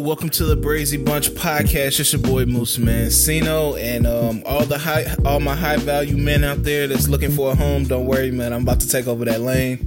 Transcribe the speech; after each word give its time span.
welcome 0.00 0.28
to 0.30 0.44
the 0.44 0.56
Brazy 0.56 1.02
Bunch 1.02 1.30
podcast. 1.30 2.00
It's 2.00 2.12
your 2.12 2.22
boy 2.22 2.44
Moose 2.46 2.78
Man, 2.78 3.10
Sino, 3.10 3.74
and 3.76 4.06
um, 4.06 4.42
all 4.46 4.64
the 4.64 4.78
high, 4.78 5.04
all 5.24 5.40
my 5.40 5.54
high 5.54 5.76
value 5.76 6.16
men 6.16 6.44
out 6.44 6.62
there 6.62 6.86
that's 6.86 7.08
looking 7.08 7.30
for 7.30 7.52
a 7.52 7.54
home. 7.54 7.84
Don't 7.84 8.06
worry, 8.06 8.30
man. 8.30 8.52
I'm 8.52 8.62
about 8.62 8.80
to 8.80 8.88
take 8.88 9.06
over 9.06 9.24
that 9.26 9.40
lane. 9.40 9.78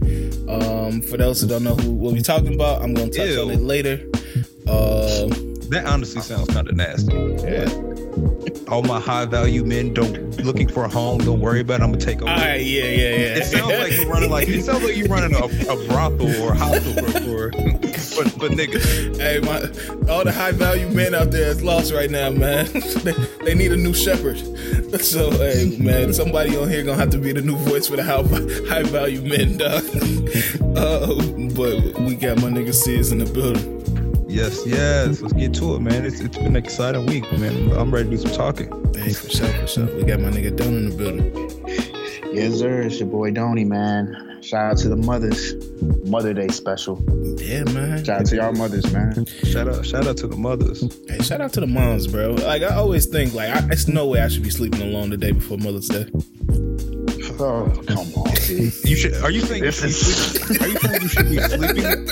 Um, 0.49 1.01
for 1.01 1.17
those 1.17 1.41
who 1.41 1.47
don't 1.47 1.63
know 1.63 1.75
who 1.75 1.91
what 1.91 2.13
we 2.13 2.21
talking 2.21 2.53
about, 2.53 2.81
I'm 2.81 2.93
gonna 2.93 3.09
touch 3.11 3.29
Ew. 3.29 3.41
on 3.41 3.49
it 3.51 3.61
later. 3.61 3.99
Uh, 4.67 5.27
That 5.69 5.85
honestly 5.87 6.21
sounds 6.21 6.49
kind 6.53 6.67
of 6.69 6.75
nasty. 6.75 7.13
yeah. 7.43 7.69
All 8.69 8.81
my 8.83 8.99
high 8.99 9.25
value 9.25 9.63
men 9.63 9.93
don't 9.93 10.37
looking 10.43 10.67
for 10.67 10.85
a 10.85 10.89
home. 10.89 11.19
Don't 11.19 11.39
worry 11.41 11.61
about. 11.61 11.81
It, 11.81 11.83
I'm 11.83 11.91
gonna 11.91 12.03
take 12.05 12.21
over. 12.21 12.29
All 12.31 12.37
right, 12.37 12.61
yeah, 12.63 12.83
yeah, 12.83 13.09
yeah. 13.09 13.35
It 13.37 13.45
sounds 13.45 13.67
like 13.71 13.91
you're 13.93 14.09
running 14.09 14.29
like 14.29 14.47
it 14.47 14.63
sounds 14.63 14.83
like 14.83 14.95
you're 14.95 15.07
running 15.07 15.35
a, 15.35 15.45
a 15.45 15.87
brothel 15.87 16.41
or 16.43 16.53
a 16.53 16.55
hostel 16.57 16.93
for 17.21 17.51
for, 18.13 18.29
for, 18.29 18.49
niggas. 18.49 19.17
Hey, 19.17 19.39
my 19.39 20.11
all 20.11 20.23
the 20.23 20.31
high 20.31 20.51
value 20.51 20.89
men 20.89 21.15
out 21.15 21.31
there 21.31 21.49
is 21.49 21.63
lost 21.63 21.91
right 21.93 22.09
now, 22.09 22.29
man. 22.29 22.65
they, 23.03 23.13
they 23.43 23.55
need 23.55 23.71
a 23.71 23.77
new 23.77 23.93
shepherd. 23.93 24.41
So, 24.93 25.31
hey, 25.31 25.75
man, 25.79 26.13
somebody 26.13 26.55
on 26.55 26.69
here 26.69 26.83
gonna 26.83 26.97
have 26.97 27.09
to 27.09 27.17
be 27.17 27.31
the 27.31 27.41
new 27.41 27.55
voice 27.55 27.87
for 27.87 27.95
the 27.95 28.03
high, 28.03 28.21
high 28.69 28.83
value 28.83 29.21
men, 29.23 29.57
dog. 29.57 29.83
uh, 30.77 31.15
but 31.55 31.99
we 32.01 32.13
got 32.13 32.37
my 32.37 32.49
nigga 32.49 32.73
Sis 32.73 33.11
in 33.11 33.17
the 33.17 33.25
building. 33.25 33.83
Yes, 34.29 34.65
yes. 34.67 35.19
Let's 35.19 35.33
get 35.33 35.53
to 35.55 35.75
it, 35.75 35.79
man. 35.79 36.05
It's, 36.05 36.19
it's 36.19 36.37
been 36.37 36.47
an 36.47 36.55
exciting 36.55 37.07
week, 37.07 37.23
man. 37.33 37.71
I'm 37.71 37.91
ready 37.91 38.09
to 38.09 38.15
do 38.15 38.21
some 38.21 38.31
talking. 38.31 38.67
Hey, 38.95 39.13
for 39.13 39.29
sure, 39.29 39.47
for 39.47 39.67
sure. 39.67 39.85
We 39.95 40.03
got 40.03 40.19
my 40.19 40.29
nigga 40.29 40.55
Don 40.55 40.67
in 40.67 40.89
the 40.91 40.95
building. 40.95 41.92
Yes, 42.33 42.59
sir. 42.59 42.81
It's 42.81 42.99
your 42.99 43.07
boy 43.09 43.31
Donny, 43.31 43.63
man. 43.63 44.39
Shout 44.41 44.71
out 44.71 44.77
to 44.79 44.89
the 44.89 44.95
mothers. 44.95 45.53
Mother 46.09 46.33
Day 46.33 46.47
special. 46.49 47.01
Yeah, 47.37 47.63
man. 47.65 48.03
Shout 48.03 48.21
out 48.21 48.25
to 48.27 48.35
y'all 48.35 48.51
mothers, 48.53 48.91
man. 48.91 49.25
Shout 49.43 49.67
out, 49.69 49.85
shout 49.85 50.07
out 50.07 50.17
to 50.17 50.27
the 50.27 50.35
mothers. 50.35 50.81
Hey, 51.07 51.19
shout 51.23 51.41
out 51.41 51.53
to 51.53 51.59
the 51.59 51.67
moms, 51.67 52.07
bro. 52.07 52.31
Like 52.31 52.63
I 52.63 52.75
always 52.75 53.05
think, 53.05 53.33
like 53.33 53.49
I, 53.49 53.67
it's 53.69 53.87
no 53.87 54.07
way 54.07 54.21
I 54.21 54.27
should 54.27 54.43
be 54.43 54.49
sleeping 54.49 54.81
alone 54.81 55.11
the 55.11 55.17
day 55.17 55.31
before 55.31 55.57
Mother's 55.57 55.87
Day. 55.87 56.05
Oh, 57.39 57.71
come 57.87 57.97
on, 58.15 58.35
G. 58.35 58.71
You 58.83 58.95
should. 58.95 59.13
Are 59.15 59.31
you 59.31 59.41
saying? 59.41 59.63
This 59.63 59.83
is- 59.83 60.61
Are 60.61 60.67
you 60.67 60.77
saying 60.79 61.01
you 61.01 61.07
should 61.09 61.29
be 61.29 61.37
sleeping? 61.39 62.07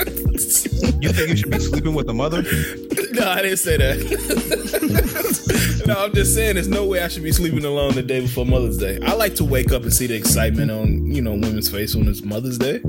You 1.02 1.10
think 1.14 1.30
you 1.30 1.36
should 1.38 1.52
be 1.52 1.60
sleeping 1.60 1.94
with 1.94 2.08
the 2.08 2.14
mother? 2.14 2.42
No, 3.14 3.30
I 3.30 3.42
didn't 3.42 3.58
say 3.58 3.78
that. 3.78 5.84
no, 5.88 5.96
I'm 6.06 6.14
just 6.14 6.34
saying 6.34 6.56
there's 6.56 6.68
no 6.68 6.86
way 6.86 7.02
I 7.04 7.08
should 7.08 7.24
be 7.24 7.32
sleeping 7.32 7.66
alone 7.66 7.94
the 7.96 8.04
day 8.04 8.22
before 8.22 8.46
Mother's 8.46 8.78
Day. 8.78 9.00
I 9.04 9.14
like 9.14 9.36
to 9.36 9.46
wake 9.46 9.72
up 9.72 9.84
and 9.84 9.94
see 9.94 10.08
the 10.08 10.16
excitement 10.16 10.72
on, 10.72 11.06
you 11.12 11.22
know, 11.22 11.32
women's 11.32 11.70
face 11.70 11.96
when 11.96 12.08
it's 12.08 12.24
Mother's 12.24 12.58
Day. 12.58 12.82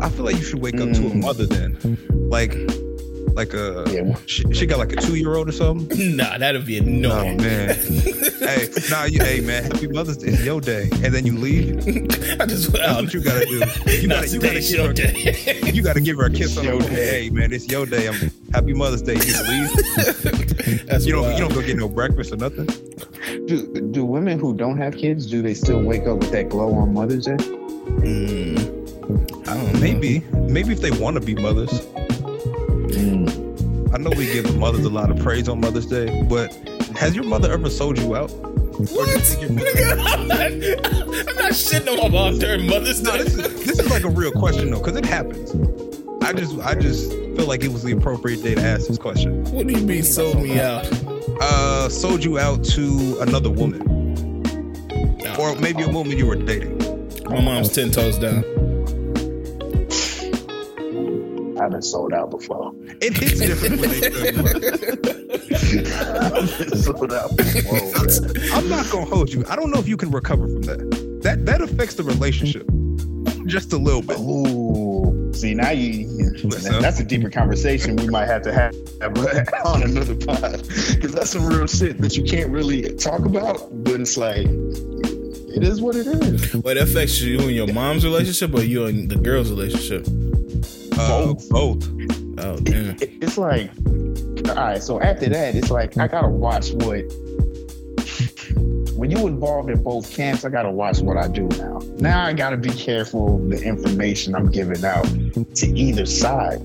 I 0.00 0.08
feel 0.10 0.24
like 0.24 0.36
you 0.36 0.42
should 0.42 0.60
wake 0.60 0.80
up 0.80 0.90
to 0.92 1.06
a 1.06 1.10
Mm. 1.10 1.22
mother 1.22 1.46
then, 1.46 1.76
like, 2.30 2.52
like 3.36 3.52
a 3.54 3.84
Yeah. 3.88 4.16
she, 4.26 4.42
she 4.52 4.66
got 4.66 4.78
like 4.78 4.92
a 4.92 4.96
two 4.96 5.16
year 5.16 5.34
old 5.36 5.48
or 5.48 5.52
something. 5.52 5.86
Nah, 6.16 6.38
that'd 6.38 6.64
be 6.66 6.78
Oh 6.80 6.82
annoying. 6.82 7.36
man, 7.36 7.74
hey, 7.76 8.68
nah, 8.90 9.04
you, 9.04 9.20
hey 9.22 9.40
man, 9.40 9.64
happy 9.64 9.86
Mother's 9.88 10.16
Day, 10.16 10.28
it's 10.28 10.44
your 10.44 10.60
day, 10.60 10.88
and 11.04 11.12
then 11.14 11.26
you 11.26 11.36
leave. 11.36 11.76
I 12.40 12.46
just 12.46 12.72
That's 12.72 13.02
what 13.02 13.14
you 13.14 13.20
gotta 13.22 13.44
do. 13.44 13.58
You 13.90 14.08
Nah, 14.08 14.16
gotta, 14.16 14.28
you 14.28 14.40
gotta 14.40 14.60
today's 14.60 14.72
give 14.72 14.86
her, 14.86 14.92
day. 14.92 15.60
you 15.72 15.82
gotta 15.82 16.00
give 16.00 16.16
her 16.16 16.26
a 16.26 16.30
kiss 16.30 16.56
on 16.56 16.64
the 16.64 16.72
Your 16.72 16.80
day. 16.80 17.24
Hey 17.24 17.30
man, 17.30 17.52
it's 17.52 17.68
your 17.68 17.86
day. 17.86 18.08
I'm 18.08 18.30
happy 18.52 18.72
Mother's 18.72 19.02
Day. 19.02 19.14
You 19.14 19.20
just 19.20 19.48
leave. 19.48 20.86
That's 20.86 21.04
You 21.06 21.12
don't, 21.12 21.22
wild. 21.24 21.38
you 21.38 21.44
don't 21.44 21.54
go 21.54 21.62
get 21.62 21.76
no 21.76 21.88
breakfast 21.88 22.32
or 22.32 22.36
nothing. 22.36 22.66
Do, 23.46 23.66
do 23.92 24.04
women 24.04 24.38
who 24.38 24.54
don't 24.54 24.78
have 24.78 24.96
kids, 24.96 25.26
do 25.26 25.42
they 25.42 25.54
still 25.54 25.82
wake 25.82 26.06
up 26.06 26.18
with 26.18 26.30
that 26.32 26.48
glow 26.48 26.72
on 26.74 26.94
Mother's 26.94 27.26
Day? 27.26 27.36
Mm, 27.36 29.48
I 29.48 29.54
don't 29.54 29.72
know. 29.74 29.80
Maybe, 29.80 30.20
maybe 30.50 30.72
if 30.72 30.80
they 30.80 30.90
want 30.92 31.14
to 31.16 31.20
be 31.20 31.34
mothers. 31.34 31.86
Mm. 32.96 33.94
I 33.94 33.98
know 33.98 34.10
we 34.10 34.26
give 34.26 34.56
mothers 34.56 34.84
a 34.84 34.90
lot 34.90 35.10
of 35.10 35.18
praise 35.18 35.48
on 35.48 35.60
Mother's 35.60 35.86
Day, 35.86 36.22
but 36.28 36.52
has 36.96 37.14
your 37.14 37.24
mother 37.24 37.52
ever 37.52 37.68
sold 37.70 37.98
you 37.98 38.16
out? 38.16 38.30
What? 38.30 39.08
Nigga, 39.08 39.98
I'm 40.06 40.28
not, 40.28 40.40
I'm 40.40 41.36
not 41.36 41.52
shitting 41.52 41.88
on 41.88 41.96
my 41.98 42.08
mom 42.08 42.38
during 42.38 42.66
Mother's 42.66 43.02
No, 43.02 43.12
Day. 43.16 43.22
this 43.24 43.34
is 43.34 43.64
this 43.66 43.78
is 43.78 43.90
like 43.90 44.04
a 44.04 44.08
real 44.10 44.32
question 44.32 44.70
though, 44.70 44.78
because 44.78 44.96
it 44.96 45.04
happens. 45.06 45.52
I 46.22 46.32
just 46.32 46.58
I 46.60 46.74
just 46.74 47.10
feel 47.10 47.46
like 47.46 47.62
it 47.64 47.72
was 47.72 47.82
the 47.84 47.92
appropriate 47.92 48.42
day 48.42 48.54
to 48.54 48.60
ask 48.62 48.88
this 48.88 48.98
question. 48.98 49.44
What 49.52 49.66
do 49.66 49.72
you 49.78 49.86
mean 49.86 50.02
sold 50.02 50.42
me 50.42 50.58
out? 50.60 50.86
Uh, 51.40 51.88
sold 51.88 52.24
you 52.24 52.38
out 52.38 52.64
to 52.64 53.18
another 53.20 53.50
woman, 53.50 53.82
or 55.38 55.54
maybe 55.56 55.82
a 55.82 55.88
woman 55.88 56.16
you 56.18 56.26
were 56.26 56.36
dating. 56.36 56.76
My 57.26 57.40
mom's 57.40 57.70
ten 57.72 57.90
toes 57.90 58.18
down. 58.18 58.42
I've 61.66 61.72
been 61.72 61.82
sold 61.82 62.12
out 62.12 62.30
before. 62.30 62.72
It 63.00 63.16
hits 63.16 63.40
different 63.40 63.80
when 63.80 63.90
they 63.90 64.00
sell 65.56 65.74
you 65.74 65.94
out. 65.96 66.32
I've 66.32 66.78
sold 66.78 67.12
out 67.12 67.36
before. 67.36 68.56
I'm 68.56 68.68
not 68.68 68.88
gonna 68.88 69.04
hold 69.04 69.32
you. 69.32 69.44
I 69.48 69.56
don't 69.56 69.72
know 69.72 69.80
if 69.80 69.88
you 69.88 69.96
can 69.96 70.12
recover 70.12 70.46
from 70.46 70.62
that. 70.62 71.18
That 71.24 71.44
that 71.46 71.60
affects 71.60 71.94
the 71.94 72.04
relationship 72.04 72.68
just 73.46 73.72
a 73.72 73.78
little 73.78 74.00
bit. 74.00 74.16
Ooh, 74.20 75.32
see 75.34 75.54
now 75.54 75.70
you. 75.70 76.06
Listen. 76.44 76.80
That's 76.80 77.00
a 77.00 77.04
deeper 77.04 77.30
conversation 77.30 77.96
we 77.96 78.06
might 78.06 78.26
have 78.26 78.42
to 78.42 78.52
have 78.52 78.72
on 79.64 79.82
another 79.82 80.14
pod 80.14 80.62
because 80.94 81.12
that's 81.12 81.30
some 81.30 81.46
real 81.46 81.66
shit 81.66 81.98
that 81.98 82.16
you 82.16 82.22
can't 82.22 82.50
really 82.50 82.94
talk 82.94 83.24
about. 83.24 83.58
But 83.82 84.00
it's 84.00 84.16
like 84.16 84.46
it 84.46 85.64
is 85.64 85.80
what 85.80 85.96
it 85.96 86.06
is. 86.06 86.54
Wait, 86.54 86.74
that 86.74 86.76
affects 86.76 87.20
you 87.20 87.40
and 87.40 87.50
your 87.50 87.72
mom's 87.72 88.04
relationship 88.04 88.54
or 88.54 88.62
you 88.62 88.86
and 88.86 89.08
the 89.08 89.16
girl's 89.16 89.50
relationship? 89.50 90.06
Uh, 90.98 91.26
Both. 91.34 91.48
both. 91.50 91.88
Oh 92.38 92.56
damn. 92.58 92.90
It- 93.00 93.12
It's 93.22 93.38
like, 93.38 93.70
all 94.48 94.54
right. 94.54 94.82
So 94.82 95.00
after 95.00 95.28
that, 95.28 95.54
it's 95.54 95.70
like 95.70 95.96
I 95.98 96.08
gotta 96.08 96.28
watch 96.28 96.72
what. 96.72 97.04
When 98.96 99.10
you 99.10 99.26
involved 99.26 99.68
in 99.68 99.82
both 99.82 100.10
camps, 100.10 100.46
I 100.46 100.48
gotta 100.48 100.70
watch 100.70 101.00
what 101.00 101.18
I 101.18 101.28
do 101.28 101.42
now. 101.58 101.80
Now 101.98 102.24
I 102.24 102.32
gotta 102.32 102.56
be 102.56 102.70
careful 102.70 103.36
of 103.36 103.50
the 103.50 103.62
information 103.62 104.34
I'm 104.34 104.50
giving 104.50 104.82
out 104.86 105.04
to 105.56 105.66
either 105.66 106.06
side. 106.06 106.60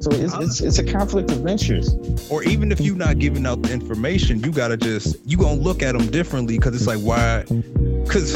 So 0.00 0.10
it's 0.12 0.32
it's, 0.38 0.60
it's 0.62 0.78
a 0.78 0.84
conflict 0.84 1.30
of 1.30 1.46
interest. 1.46 1.94
Or 2.30 2.42
even 2.44 2.72
if 2.72 2.80
you're 2.80 2.96
not 2.96 3.18
giving 3.18 3.44
out 3.46 3.60
the 3.62 3.70
information, 3.72 4.40
you 4.42 4.50
gotta 4.50 4.78
just 4.78 5.16
you 5.26 5.36
gonna 5.36 5.60
look 5.60 5.82
at 5.82 5.92
them 5.92 6.06
differently 6.10 6.56
because 6.58 6.74
it's 6.74 6.86
like 6.86 7.00
why? 7.00 7.42
Because 8.04 8.34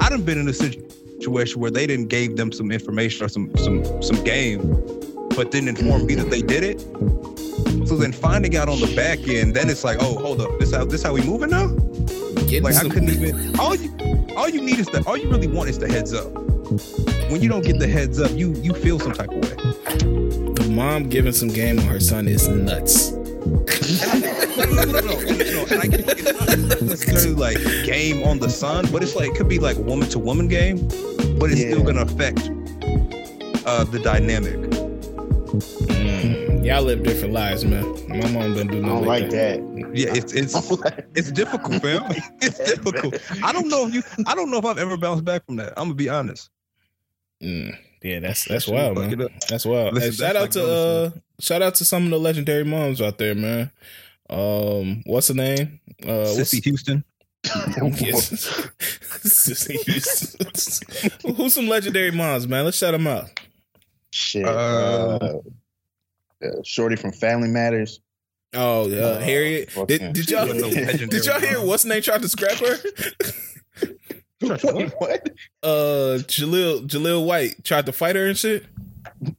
I 0.00 0.10
done 0.10 0.22
been 0.22 0.36
in 0.38 0.46
a 0.48 0.52
situation 0.52 0.86
where 1.24 1.70
they 1.70 1.86
didn't 1.86 2.08
gave 2.08 2.36
them 2.36 2.52
some 2.52 2.70
information 2.70 3.24
or 3.24 3.28
some 3.28 3.50
some 3.56 3.84
some 4.02 4.22
game, 4.24 4.60
but 5.34 5.50
didn't 5.50 5.68
inform 5.68 6.06
me 6.06 6.14
that 6.14 6.30
they 6.30 6.42
did 6.42 6.62
it. 6.62 6.80
So 7.88 7.96
then 7.96 8.12
finding 8.12 8.56
out 8.56 8.68
on 8.68 8.80
the 8.80 8.92
back 8.96 9.26
end, 9.28 9.54
then 9.54 9.70
it's 9.70 9.84
like, 9.84 9.98
oh, 10.00 10.18
hold 10.18 10.40
up, 10.40 10.58
this 10.58 10.74
how 10.74 10.84
this 10.84 11.02
how 11.02 11.12
we 11.12 11.22
moving 11.22 11.50
now? 11.50 11.68
Getting 12.46 12.62
Like 12.62 12.76
I 12.76 12.88
couldn't 12.88 13.10
even. 13.10 13.58
All 13.58 13.74
you 13.74 13.92
all 14.36 14.48
you 14.48 14.62
need 14.62 14.78
is 14.78 14.86
the 14.86 15.02
all 15.06 15.16
you 15.16 15.28
really 15.28 15.48
want 15.48 15.68
is 15.68 15.78
the 15.78 15.88
heads 15.88 16.12
up. 16.12 16.32
When 17.30 17.42
you 17.42 17.48
don't 17.48 17.64
get 17.64 17.78
the 17.78 17.88
heads 17.88 18.20
up, 18.20 18.30
you 18.32 18.54
you 18.54 18.72
feel 18.74 18.98
some 18.98 19.12
type 19.12 19.30
of 19.30 19.36
way. 19.36 19.56
the 20.54 20.68
mom 20.70 21.08
giving 21.08 21.32
some 21.32 21.48
game 21.48 21.78
on 21.78 21.86
her 21.86 22.00
son 22.00 22.28
is 22.28 22.48
nuts. 22.48 23.12
no, 23.12 24.84
no, 24.84 25.00
no. 25.00 25.45
And 25.70 25.80
I 25.82 25.86
get 25.86 26.00
it's 26.08 26.32
not 26.32 26.82
necessarily 26.82 27.34
like 27.34 27.58
game 27.84 28.22
on 28.24 28.38
the 28.38 28.48
son, 28.48 28.86
but 28.92 29.02
it's 29.02 29.16
like 29.16 29.30
it 29.30 29.36
could 29.36 29.48
be 29.48 29.58
like 29.58 29.76
woman 29.78 30.08
to 30.10 30.18
woman 30.18 30.48
game, 30.48 30.86
but 31.38 31.50
it's 31.50 31.60
still 31.60 31.82
gonna 31.82 32.02
affect 32.02 32.50
uh 33.66 33.84
the 33.84 34.00
dynamic. 34.02 34.54
Mm, 35.88 36.64
y'all 36.64 36.82
live 36.82 37.02
different 37.02 37.32
lives, 37.32 37.64
man. 37.64 37.84
My 38.08 38.30
mom 38.30 38.54
don't 38.54 38.68
do 38.68 38.78
I 38.84 38.88
don't 38.88 39.04
like 39.04 39.30
that. 39.30 39.60
Yeah, 39.94 40.12
it's 40.14 40.32
it's 40.32 40.54
it's 41.14 41.32
difficult, 41.32 41.82
fam. 41.82 42.10
It's 42.42 42.58
difficult. 42.58 43.14
I 43.42 43.52
don't 43.52 43.68
know 43.68 43.86
if 43.86 43.94
you. 43.94 44.02
I 44.26 44.34
don't 44.34 44.50
know 44.50 44.58
if 44.58 44.64
I've 44.64 44.78
ever 44.78 44.96
bounced 44.96 45.24
back 45.24 45.44
from 45.46 45.56
that. 45.56 45.72
I'm 45.76 45.84
gonna 45.84 45.94
be 45.94 46.08
honest. 46.08 46.50
Mm, 47.42 47.76
yeah, 48.02 48.20
that's 48.20 48.44
that's 48.44 48.64
Shit, 48.66 48.74
wild, 48.74 48.96
fuck 48.98 49.18
man. 49.18 49.28
That's 49.48 49.64
wild. 49.64 49.94
Listen, 49.94 50.10
Hey, 50.10 50.16
shout 50.16 50.36
out 50.36 50.42
like 50.42 50.50
to 50.52 50.70
uh, 50.70 51.10
shout 51.40 51.62
out 51.62 51.74
to 51.76 51.84
some 51.84 52.04
of 52.04 52.10
the 52.10 52.18
legendary 52.20 52.64
moms 52.64 53.00
out 53.00 53.18
there, 53.18 53.34
man. 53.34 53.70
Um, 54.28 55.02
what's 55.06 55.28
the 55.28 55.34
name? 55.34 55.80
Uh, 56.02 56.06
what's, 56.06 56.34
Cissy 56.36 56.60
Houston. 56.60 57.04
Yes. 58.00 58.68
Cissy 59.22 59.76
Houston. 59.76 61.10
Who's 61.36 61.54
some 61.54 61.68
legendary 61.68 62.10
moms, 62.10 62.48
man? 62.48 62.64
Let's 62.64 62.76
shout 62.76 62.92
them 62.92 63.06
out. 63.06 63.28
Shit. 64.10 64.44
Uh, 64.44 65.18
Uh, 65.20 65.38
uh, 66.44 66.48
Shorty 66.64 66.96
from 66.96 67.12
Family 67.12 67.48
Matters. 67.48 68.00
Oh, 68.54 68.90
uh, 68.90 68.94
Uh, 68.94 69.20
Harriet. 69.20 69.70
fuck 69.70 69.86
Did, 69.88 70.12
did 70.12 70.30
y'all 70.30 70.46
She 70.46 70.52
was 70.54 70.62
a 70.62 70.66
legendary 70.66 71.06
did 71.08 71.26
y'all 71.26 71.40
hear 71.40 71.58
mom. 71.58 71.66
what's 71.68 71.84
name 71.84 72.02
tried 72.02 72.22
to 72.22 72.28
scrap 72.28 72.56
her? 72.58 72.76
Wait, 74.40 74.92
what? 74.98 75.30
Uh, 75.62 76.18
Jaleel 76.26 76.86
Jaleel 76.86 77.24
White 77.24 77.62
tried 77.64 77.86
to 77.86 77.92
fight 77.92 78.16
her 78.16 78.26
and 78.26 78.36
shit. 78.36 78.64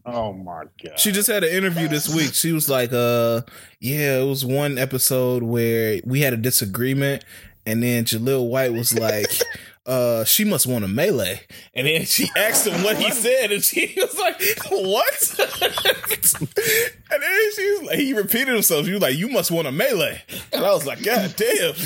Oh 0.05 0.33
my 0.33 0.63
god. 0.83 0.99
She 0.99 1.11
just 1.11 1.27
had 1.27 1.43
an 1.43 1.51
interview 1.51 1.87
this 1.87 2.13
week. 2.13 2.33
She 2.33 2.51
was 2.51 2.69
like, 2.69 2.91
uh, 2.93 3.41
yeah, 3.79 4.19
it 4.19 4.25
was 4.25 4.45
one 4.45 4.77
episode 4.77 5.43
where 5.43 5.99
we 6.05 6.21
had 6.21 6.33
a 6.33 6.37
disagreement, 6.37 7.23
and 7.65 7.83
then 7.83 8.05
Jaleel 8.05 8.49
White 8.49 8.73
was 8.73 8.97
like, 8.97 9.29
uh, 9.85 10.23
she 10.23 10.43
must 10.43 10.67
want 10.67 10.85
a 10.85 10.87
melee. 10.87 11.41
And 11.73 11.87
then 11.87 12.05
she 12.05 12.29
asked 12.35 12.67
him 12.67 12.83
what 12.83 12.97
he 12.97 13.11
said, 13.11 13.51
and 13.51 13.63
she 13.63 13.93
was 13.97 14.17
like, 14.17 14.41
What? 14.69 15.39
and 16.39 17.23
then 17.23 17.47
saying? 17.57 17.77
She's 17.79 17.87
like, 17.87 17.99
he 17.99 18.13
repeated 18.13 18.53
himself. 18.53 18.85
She 18.85 18.93
was 18.93 19.01
like, 19.01 19.17
"You 19.17 19.29
must 19.29 19.51
want 19.51 19.67
a 19.67 19.71
melee," 19.71 20.21
and 20.51 20.63
I 20.63 20.73
was 20.73 20.85
like, 20.85 21.03
"God 21.03 21.33
damn." 21.35 21.73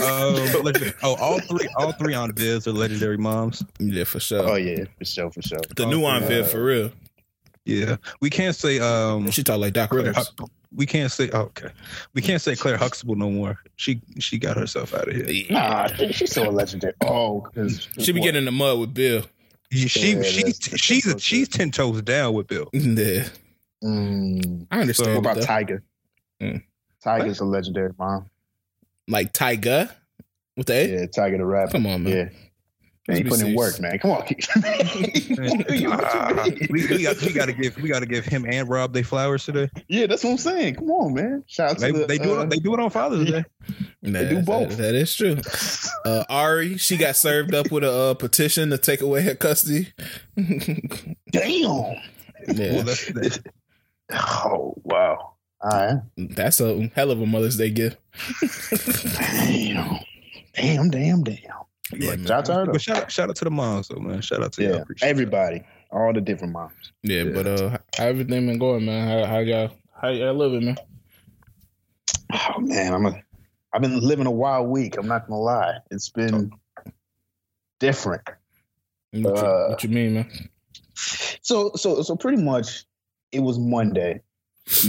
Um, 0.00 0.36
oh, 1.02 1.16
all 1.16 1.40
three, 1.40 1.68
all 1.76 1.92
three 1.92 2.14
Aunt 2.14 2.34
Vivs 2.34 2.66
are 2.66 2.72
legendary 2.72 3.18
moms. 3.18 3.62
Yeah, 3.78 4.04
for 4.04 4.20
sure. 4.20 4.48
Oh 4.48 4.54
yeah, 4.54 4.84
for 4.98 5.04
sure, 5.04 5.30
for 5.30 5.42
sure. 5.42 5.58
the 5.76 5.84
new 5.84 6.04
Aunt 6.04 6.24
Viv 6.24 6.50
for 6.50 6.62
real. 6.62 6.90
Yeah, 7.66 7.96
we 8.20 8.30
can't 8.30 8.56
say 8.56 8.80
um, 8.80 9.30
She 9.30 9.42
talk 9.42 9.60
like 9.60 9.72
Doc 9.74 9.90
Claire 9.90 10.02
Rivers. 10.04 10.16
Huxtable. 10.16 10.50
We 10.74 10.86
can't 10.86 11.10
say 11.12 11.28
oh, 11.32 11.40
okay. 11.42 11.68
We 12.14 12.22
can't 12.22 12.40
say 12.40 12.54
Claire 12.56 12.76
Huxtable 12.76 13.16
no 13.16 13.30
more. 13.30 13.58
She 13.76 14.00
she 14.18 14.38
got 14.38 14.56
herself 14.56 14.94
out 14.94 15.08
of 15.08 15.14
here. 15.14 15.46
Nah, 15.50 15.88
I 15.98 16.10
she's 16.10 16.30
still 16.30 16.48
a 16.48 16.52
legendary. 16.52 16.94
Oh, 17.02 17.40
because 17.42 17.86
She 17.98 18.12
be 18.12 18.20
getting 18.20 18.38
in 18.38 18.44
the 18.44 18.52
mud 18.52 18.78
with 18.78 18.94
Bill. 18.94 19.22
She 19.72 19.80
Yeah, 19.82 19.88
she 19.88 20.14
that's- 20.14 20.58
that's 20.58 20.80
she's 20.82 21.04
so 21.10 21.18
she's 21.18 21.48
ten 21.48 21.70
toes 21.70 22.02
down 22.02 22.34
with 22.34 22.46
Bill. 22.46 22.68
Yeah, 22.74 23.28
Mm, 23.84 24.66
I 24.70 24.80
understand. 24.80 25.06
So 25.06 25.14
what 25.14 25.16
it, 25.16 25.18
about 25.18 25.36
though. 25.36 25.74
Tyga? 25.74 25.82
Mm. 26.42 26.62
Tyga's 27.04 27.40
a 27.40 27.44
legendary 27.44 27.92
mom. 27.98 28.28
like 29.08 29.32
Tyga 29.32 29.90
with 30.56 30.66
the 30.66 30.74
A? 30.74 30.88
Yeah, 30.92 31.06
Tyga 31.06 31.38
the 31.38 31.46
rapper. 31.46 31.72
Come 31.72 31.86
on, 31.86 32.02
man. 32.04 32.12
Yeah. 32.12 32.28
Man, 33.10 33.24
Let's 33.24 33.24
you 33.24 33.30
putting 33.30 33.46
in 33.50 33.56
work, 33.56 33.80
man. 33.80 33.98
Come 33.98 34.10
on. 34.12 34.22
Ah, 36.02 36.44
we, 36.70 36.86
we 36.86 37.02
got 37.02 37.20
we 37.22 37.32
got 37.32 37.46
to 37.46 37.52
give 37.52 37.76
we 37.78 37.88
got 37.88 38.00
to 38.00 38.06
give 38.06 38.24
him 38.24 38.44
and 38.48 38.68
Rob 38.68 38.92
they 38.92 39.02
flowers 39.02 39.44
today. 39.44 39.68
yeah, 39.88 40.06
that's 40.06 40.22
what 40.24 40.30
I'm 40.30 40.38
saying. 40.38 40.76
Come 40.76 40.90
on, 40.90 41.14
man. 41.14 41.44
Shout 41.46 41.70
out 41.70 41.78
to 41.78 41.80
They, 41.80 41.92
the, 41.92 42.06
they 42.06 42.18
do 42.18 42.38
uh, 42.38 42.42
it 42.42 42.50
they 42.50 42.56
do 42.58 42.74
it 42.74 42.80
on 42.80 42.90
Father's 42.90 43.30
Day. 43.30 43.44
They 44.02 44.28
do 44.28 44.42
both. 44.42 44.70
that- 44.70 44.78
that 44.78 44.94
is 44.94 45.14
true. 45.14 45.36
Uh, 46.02 46.24
Ari, 46.30 46.78
she 46.78 46.96
got 46.96 47.14
served 47.14 47.54
up 47.54 47.70
with 47.70 47.84
a 47.84 47.92
uh, 47.92 48.14
petition 48.14 48.70
to 48.70 48.78
take 48.78 49.02
away 49.02 49.20
her 49.20 49.34
custody. 49.34 49.88
Damn. 50.34 51.62
Well, 51.68 51.96
yeah, 52.48 52.82
that's, 52.82 53.10
Oh 54.12 54.74
wow. 54.82 55.34
All 55.60 55.70
right. 55.70 55.98
that's 56.16 56.58
a 56.60 56.90
hell 56.94 57.10
of 57.10 57.20
a 57.20 57.26
Mother's 57.26 57.58
Day 57.58 57.68
gift. 57.70 57.98
Damn. 59.18 59.98
Damn, 60.54 60.90
damn, 60.90 61.22
damn. 61.22 61.36
Yeah, 61.92 62.10
man. 62.16 62.26
Shout 62.26 62.30
out 62.38 62.44
to 62.46 62.54
her 62.54 62.66
but 62.66 62.80
shout 62.82 62.96
out 63.04 63.12
shout 63.12 63.30
out 63.30 63.36
to 63.36 63.44
the 63.44 63.50
moms 63.50 63.88
though, 63.88 64.00
man. 64.00 64.20
Shout 64.22 64.42
out 64.42 64.52
to 64.54 64.62
y'all. 64.62 64.74
Yeah, 64.76 64.80
Appreciate 64.82 65.08
it. 65.08 65.10
everybody. 65.10 65.62
All 65.90 66.12
the 66.12 66.20
different 66.20 66.52
moms. 66.52 66.92
Yeah, 67.02 67.22
Yeah. 67.24 67.32
but 67.32 67.46
uh, 67.46 67.78
how 67.96 68.06
everything 68.06 68.46
been 68.46 68.58
going, 68.58 68.84
man? 68.84 69.08
How, 69.08 69.26
how 69.26 69.38
y'all 69.38 69.70
how 70.00 70.08
y'all 70.08 70.34
living, 70.34 70.66
man? 70.66 70.76
Oh 72.32 72.60
man, 72.60 72.94
I'm 72.94 73.06
a 73.06 73.22
I've 73.72 73.82
been 73.82 73.98
living 74.00 74.26
a 74.26 74.30
wild 74.30 74.68
week. 74.68 74.96
I'm 74.96 75.06
not 75.08 75.26
gonna 75.28 75.40
lie. 75.40 75.78
It's 75.90 76.08
been 76.08 76.52
different. 77.78 78.22
What, 79.12 79.20
you, 79.20 79.28
Uh, 79.28 79.68
what 79.70 79.82
you 79.82 79.88
mean, 79.90 80.14
man? 80.14 80.30
So 80.94 81.72
so 81.74 82.02
so 82.02 82.14
pretty 82.16 82.42
much 82.42 82.84
it 83.32 83.40
was 83.40 83.58
Monday. 83.58 84.20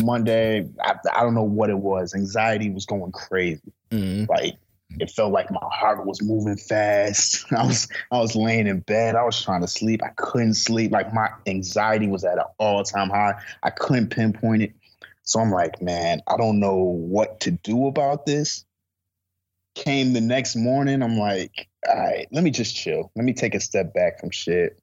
Monday, 0.03 0.69
I, 0.83 0.93
I 1.15 1.21
don't 1.23 1.33
know 1.33 1.43
what 1.43 1.71
it 1.71 1.77
was. 1.77 2.13
Anxiety 2.13 2.69
was 2.69 2.85
going 2.85 3.11
crazy. 3.11 3.61
Mm, 3.89 4.27
Like 4.29 4.55
it 4.99 5.11
felt 5.11 5.31
like 5.31 5.51
my 5.51 5.59
heart 5.63 6.05
was 6.05 6.21
moving 6.21 6.57
fast. 6.57 7.51
I 7.57 7.65
was 7.65 7.87
I 8.11 8.19
was 8.19 8.35
laying 8.35 8.67
in 8.67 8.79
bed. 8.79 9.15
I 9.15 9.23
was 9.23 9.41
trying 9.41 9.61
to 9.61 9.67
sleep. 9.67 10.01
I 10.03 10.09
couldn't 10.09 10.55
sleep. 10.55 10.91
Like 10.91 11.13
my 11.13 11.29
anxiety 11.47 12.07
was 12.07 12.23
at 12.23 12.37
an 12.37 12.45
all 12.57 12.83
time 12.83 13.09
high. 13.09 13.35
I 13.63 13.69
couldn't 13.69 14.09
pinpoint 14.09 14.63
it. 14.63 14.73
So 15.23 15.39
I'm 15.39 15.51
like, 15.51 15.81
man, 15.81 16.21
I 16.27 16.37
don't 16.37 16.59
know 16.59 16.75
what 16.75 17.41
to 17.41 17.51
do 17.51 17.87
about 17.87 18.25
this. 18.25 18.65
Came 19.75 20.13
the 20.13 20.21
next 20.21 20.55
morning. 20.55 21.01
I'm 21.01 21.17
like, 21.17 21.69
all 21.87 21.95
right, 21.95 22.27
let 22.31 22.43
me 22.43 22.51
just 22.51 22.75
chill. 22.75 23.11
Let 23.15 23.23
me 23.23 23.33
take 23.33 23.55
a 23.55 23.59
step 23.59 23.93
back 23.93 24.19
from 24.19 24.31
shit. 24.31 24.79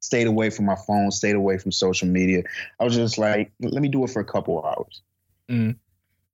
Stayed 0.00 0.28
away 0.28 0.50
from 0.50 0.66
my 0.66 0.76
phone. 0.86 1.10
Stayed 1.10 1.34
away 1.34 1.58
from 1.58 1.72
social 1.72 2.06
media. 2.06 2.44
I 2.78 2.84
was 2.84 2.94
just 2.94 3.18
like, 3.18 3.50
let 3.60 3.82
me 3.82 3.88
do 3.88 4.04
it 4.04 4.10
for 4.10 4.20
a 4.20 4.24
couple 4.24 4.64
hours. 4.64 5.02
Mm. 5.50 5.76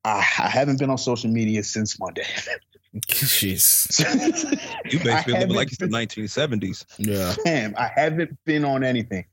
I, 0.04 0.18
I 0.18 0.48
haven't 0.48 0.78
been 0.78 0.90
on 0.90 0.98
social 0.98 1.30
media 1.30 1.64
since 1.64 1.98
Monday. 1.98 2.26
Jeez. 2.94 4.60
You 4.90 5.00
I 5.00 5.02
basically 5.02 5.32
living 5.32 5.34
haven't 5.34 5.56
like 5.56 5.68
it's 5.68 5.78
the 5.78 5.86
1970s. 5.86 6.84
Yeah. 6.98 7.34
Damn, 7.44 7.74
I 7.76 7.90
haven't 7.94 8.36
been 8.44 8.64
on 8.64 8.84
anything. 8.84 9.24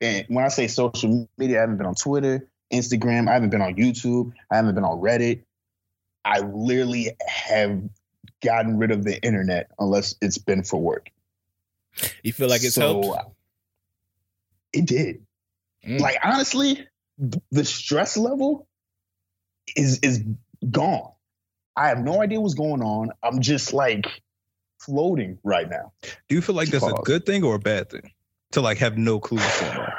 And 0.00 0.24
when 0.28 0.44
I 0.44 0.48
say 0.48 0.66
social 0.66 1.28
media, 1.36 1.58
I 1.58 1.60
haven't 1.60 1.76
been 1.76 1.86
on 1.86 1.94
Twitter, 1.94 2.48
Instagram, 2.72 3.28
I 3.28 3.34
haven't 3.34 3.50
been 3.50 3.60
on 3.60 3.74
YouTube, 3.74 4.32
I 4.50 4.56
haven't 4.56 4.74
been 4.74 4.84
on 4.84 5.00
Reddit. 5.00 5.42
I 6.24 6.40
literally 6.40 7.10
have 7.26 7.82
gotten 8.42 8.78
rid 8.78 8.90
of 8.90 9.04
the 9.04 9.22
internet 9.22 9.70
unless 9.78 10.14
it's 10.20 10.38
been 10.38 10.64
for 10.64 10.80
work. 10.80 11.10
You 12.22 12.32
feel 12.32 12.48
like 12.48 12.64
it's 12.64 12.74
So, 12.74 13.02
helped? 13.02 13.34
It 14.72 14.86
did. 14.86 15.22
Mm. 15.86 16.00
Like 16.00 16.18
honestly, 16.24 16.86
the 17.52 17.64
stress 17.64 18.16
level 18.16 18.66
is 19.76 20.00
is 20.00 20.24
gone. 20.70 21.12
I 21.76 21.88
have 21.88 21.98
no 21.98 22.22
idea 22.22 22.40
what's 22.40 22.54
going 22.54 22.82
on. 22.82 23.10
I'm 23.22 23.40
just 23.40 23.72
like 23.72 24.06
floating 24.78 25.38
right 25.42 25.68
now. 25.68 25.92
Do 26.28 26.34
you 26.34 26.40
feel 26.42 26.54
like 26.54 26.68
that's 26.68 26.84
a 26.84 26.92
good 27.04 27.26
thing 27.26 27.42
or 27.42 27.56
a 27.56 27.58
bad 27.58 27.90
thing 27.90 28.12
to 28.52 28.60
like 28.60 28.78
have 28.78 28.96
no 28.96 29.18
clue 29.18 29.38
what's 29.38 29.60
going 29.60 29.78
on? 29.78 29.92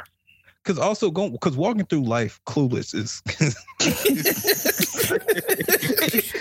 Because 0.63 0.79
also 0.79 1.11
going 1.11 1.31
because 1.31 1.55
walking 1.55 1.85
through 1.85 2.03
life 2.03 2.39
clueless 2.45 2.95
is 2.95 3.21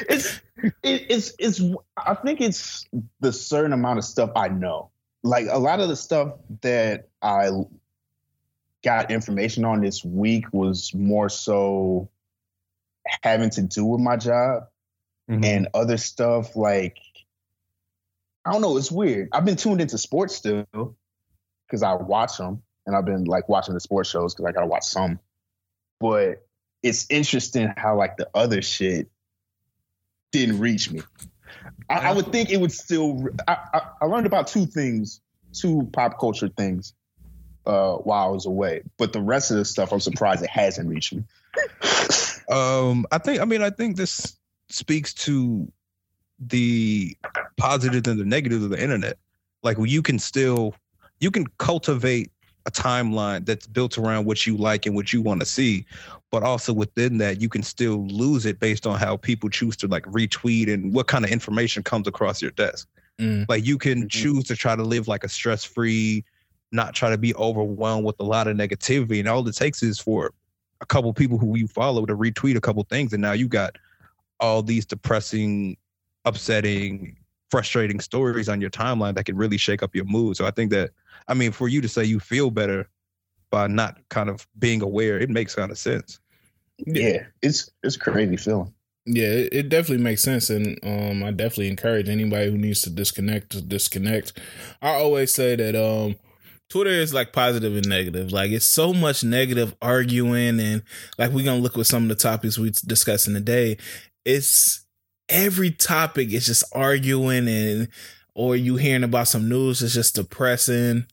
it's 0.08 0.40
it, 0.82 1.06
it's 1.10 1.34
it's 1.38 1.60
I 1.96 2.14
think 2.14 2.40
it's 2.40 2.86
the 3.20 3.32
certain 3.32 3.72
amount 3.72 3.98
of 3.98 4.04
stuff 4.04 4.30
I 4.34 4.48
know. 4.48 4.90
Like 5.22 5.46
a 5.50 5.58
lot 5.58 5.80
of 5.80 5.88
the 5.88 5.96
stuff 5.96 6.34
that 6.62 7.08
I 7.20 7.50
got 8.82 9.10
information 9.10 9.64
on 9.64 9.80
this 9.80 10.04
week 10.04 10.46
was 10.52 10.94
more 10.94 11.28
so 11.28 12.08
having 13.22 13.50
to 13.50 13.62
do 13.62 13.84
with 13.84 14.00
my 14.00 14.16
job 14.16 14.68
and 15.28 15.68
other 15.74 15.96
stuff 15.96 16.56
like 16.56 16.98
I 18.44 18.52
don't 18.52 18.60
know, 18.60 18.76
it's 18.76 18.92
weird. 18.92 19.30
I've 19.32 19.44
been 19.44 19.56
tuned 19.56 19.80
into 19.80 19.96
sports 19.96 20.36
still 20.36 20.66
because 21.66 21.82
I 21.82 21.94
watch 21.94 22.36
them 22.36 22.62
and 22.86 22.94
I've 22.94 23.06
been 23.06 23.24
like 23.24 23.48
watching 23.48 23.74
the 23.74 23.80
sports 23.80 24.10
shows 24.10 24.34
because 24.34 24.46
I 24.48 24.52
gotta 24.52 24.66
watch 24.66 24.84
some. 24.84 25.18
But 25.98 26.46
it's 26.82 27.06
interesting 27.08 27.72
how 27.76 27.96
like 27.96 28.18
the 28.18 28.28
other 28.34 28.60
shit 28.60 29.08
didn't 30.32 30.58
reach 30.58 30.90
me. 30.90 31.00
I, 31.88 32.10
I 32.10 32.12
would 32.12 32.32
think 32.32 32.50
it 32.50 32.58
would 32.58 32.72
still. 32.72 33.28
I, 33.48 33.56
I, 33.72 33.80
I 34.02 34.04
learned 34.06 34.26
about 34.26 34.48
two 34.48 34.66
things, 34.66 35.20
two 35.52 35.88
pop 35.92 36.18
culture 36.18 36.48
things, 36.48 36.92
uh, 37.64 37.94
while 37.94 38.26
I 38.26 38.30
was 38.30 38.44
away. 38.44 38.82
But 38.98 39.14
the 39.14 39.22
rest 39.22 39.50
of 39.50 39.56
the 39.56 39.64
stuff, 39.64 39.92
I'm 39.92 40.00
surprised 40.00 40.42
it 40.42 40.50
hasn't 40.50 40.88
reached 40.88 41.14
me. 41.14 41.24
Um, 42.46 43.06
I 43.10 43.16
think 43.16 43.40
I 43.40 43.46
mean 43.46 43.62
I 43.62 43.70
think 43.70 43.96
this 43.96 44.36
speaks 44.68 45.12
to 45.14 45.70
the 46.38 47.16
positives 47.56 48.08
and 48.08 48.18
the 48.18 48.24
negatives 48.24 48.64
of 48.64 48.70
the 48.70 48.82
internet. 48.82 49.18
Like 49.62 49.76
you 49.80 50.02
can 50.02 50.18
still 50.18 50.74
you 51.20 51.30
can 51.30 51.46
cultivate 51.58 52.30
a 52.66 52.70
timeline 52.70 53.44
that's 53.44 53.66
built 53.66 53.98
around 53.98 54.24
what 54.24 54.46
you 54.46 54.56
like 54.56 54.86
and 54.86 54.94
what 54.94 55.12
you 55.12 55.20
want 55.20 55.40
to 55.40 55.46
see, 55.46 55.84
but 56.30 56.42
also 56.42 56.72
within 56.72 57.18
that 57.18 57.40
you 57.40 57.48
can 57.48 57.62
still 57.62 58.06
lose 58.06 58.46
it 58.46 58.58
based 58.58 58.86
on 58.86 58.98
how 58.98 59.16
people 59.16 59.50
choose 59.50 59.76
to 59.76 59.86
like 59.86 60.04
retweet 60.06 60.72
and 60.72 60.92
what 60.92 61.06
kind 61.06 61.24
of 61.24 61.30
information 61.30 61.82
comes 61.82 62.08
across 62.08 62.40
your 62.40 62.50
desk. 62.52 62.88
Mm. 63.18 63.46
Like 63.48 63.64
you 63.64 63.78
can 63.78 64.04
Mhm. 64.04 64.10
choose 64.10 64.44
to 64.44 64.56
try 64.56 64.74
to 64.74 64.82
live 64.82 65.08
like 65.08 65.24
a 65.24 65.28
stress-free, 65.28 66.24
not 66.72 66.94
try 66.94 67.10
to 67.10 67.18
be 67.18 67.34
overwhelmed 67.34 68.04
with 68.04 68.16
a 68.18 68.24
lot 68.24 68.48
of 68.48 68.56
negativity. 68.56 69.18
And 69.20 69.28
all 69.28 69.46
it 69.46 69.54
takes 69.54 69.82
is 69.82 70.00
for 70.00 70.32
a 70.80 70.86
couple 70.86 71.12
people 71.12 71.38
who 71.38 71.56
you 71.56 71.68
follow 71.68 72.06
to 72.06 72.16
retweet 72.16 72.56
a 72.56 72.60
couple 72.60 72.82
things, 72.84 73.12
and 73.12 73.22
now 73.22 73.32
you 73.32 73.46
got 73.46 73.76
all 74.40 74.62
these 74.62 74.86
depressing, 74.86 75.76
upsetting, 76.24 77.16
frustrating 77.50 78.00
stories 78.00 78.48
on 78.48 78.60
your 78.60 78.70
timeline 78.70 79.14
that 79.14 79.24
can 79.24 79.36
really 79.36 79.58
shake 79.58 79.82
up 79.82 79.94
your 79.94 80.04
mood. 80.04 80.36
So 80.36 80.46
I 80.46 80.50
think 80.50 80.70
that, 80.72 80.90
I 81.28 81.34
mean, 81.34 81.52
for 81.52 81.68
you 81.68 81.80
to 81.80 81.88
say 81.88 82.04
you 82.04 82.20
feel 82.20 82.50
better 82.50 82.88
by 83.50 83.68
not 83.68 83.98
kind 84.08 84.28
of 84.28 84.46
being 84.58 84.82
aware, 84.82 85.18
it 85.18 85.30
makes 85.30 85.54
kind 85.54 85.70
of 85.70 85.78
sense. 85.78 86.18
Yeah, 86.78 87.26
it's 87.40 87.70
it's 87.82 87.96
a 87.96 88.00
crazy 88.00 88.36
feeling. 88.36 88.74
Yeah, 89.06 89.28
it, 89.28 89.48
it 89.52 89.68
definitely 89.68 90.02
makes 90.02 90.22
sense, 90.22 90.50
and 90.50 90.78
um, 90.82 91.22
I 91.22 91.30
definitely 91.30 91.68
encourage 91.68 92.08
anybody 92.08 92.50
who 92.50 92.58
needs 92.58 92.82
to 92.82 92.90
disconnect 92.90 93.50
to 93.50 93.60
disconnect. 93.60 94.32
I 94.82 94.94
always 94.94 95.32
say 95.32 95.56
that 95.56 95.76
um, 95.76 96.16
Twitter 96.70 96.90
is 96.90 97.12
like 97.14 97.32
positive 97.32 97.76
and 97.76 97.88
negative. 97.88 98.32
Like 98.32 98.50
it's 98.50 98.66
so 98.66 98.92
much 98.92 99.22
negative 99.22 99.76
arguing, 99.82 100.58
and 100.58 100.82
like 101.18 101.30
we're 101.30 101.44
gonna 101.44 101.60
look 101.60 101.76
with 101.76 101.86
some 101.86 102.04
of 102.04 102.08
the 102.08 102.14
topics 102.16 102.58
we 102.58 102.70
discussing 102.70 103.34
today. 103.34 103.76
It's 104.24 104.84
every 105.28 105.70
topic 105.70 106.32
is 106.32 106.46
just 106.46 106.64
arguing, 106.72 107.48
and 107.48 107.88
or 108.34 108.56
you 108.56 108.76
hearing 108.76 109.04
about 109.04 109.28
some 109.28 109.48
news 109.48 109.80
that's 109.80 109.94
just 109.94 110.14
depressing, 110.16 111.06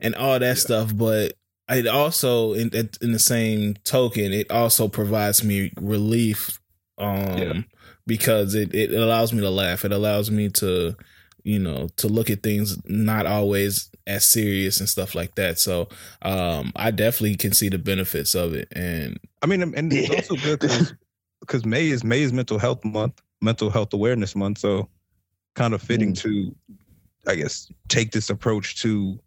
and 0.00 0.14
all 0.14 0.38
that 0.38 0.58
stuff. 0.58 0.96
But 0.96 1.34
it 1.68 1.86
also, 1.86 2.54
in 2.54 2.70
in 3.02 3.12
the 3.12 3.18
same 3.18 3.74
token, 3.84 4.32
it 4.32 4.50
also 4.50 4.88
provides 4.88 5.42
me 5.44 5.72
relief 5.80 6.60
um 6.98 7.38
Yeah. 7.38 7.60
because 8.06 8.54
it, 8.54 8.74
it 8.74 8.92
allows 8.92 9.32
me 9.32 9.40
to 9.40 9.50
laugh 9.50 9.84
it 9.84 9.92
allows 9.92 10.32
me 10.32 10.48
to 10.48 10.96
you 11.44 11.58
know, 11.58 11.88
to 11.96 12.08
look 12.08 12.28
at 12.28 12.42
things 12.42 12.76
not 12.86 13.24
always 13.24 13.90
as 14.06 14.24
serious 14.24 14.80
and 14.80 14.88
stuff 14.88 15.14
like 15.14 15.34
that. 15.36 15.58
So 15.58 15.88
um, 16.20 16.72
I 16.76 16.90
definitely 16.90 17.36
can 17.36 17.52
see 17.52 17.68
the 17.70 17.78
benefits 17.78 18.34
of 18.34 18.52
it. 18.52 18.68
And 18.72 19.18
I 19.40 19.46
mean, 19.46 19.62
and 19.62 19.90
it's 19.92 20.10
also 20.30 20.36
good 20.42 20.60
because 20.60 20.92
May 21.64 21.88
is 21.88 22.04
May 22.04 22.22
is 22.22 22.32
Mental 22.32 22.58
Health 22.58 22.84
Month, 22.84 23.22
Mental 23.40 23.70
Health 23.70 23.92
Awareness 23.92 24.34
Month. 24.34 24.58
So 24.58 24.88
kind 25.54 25.74
of 25.74 25.82
fitting 25.82 26.12
mm. 26.12 26.20
to, 26.20 26.54
I 27.26 27.34
guess, 27.34 27.70
take 27.88 28.12
this 28.12 28.30
approach 28.30 28.80
to 28.82 29.18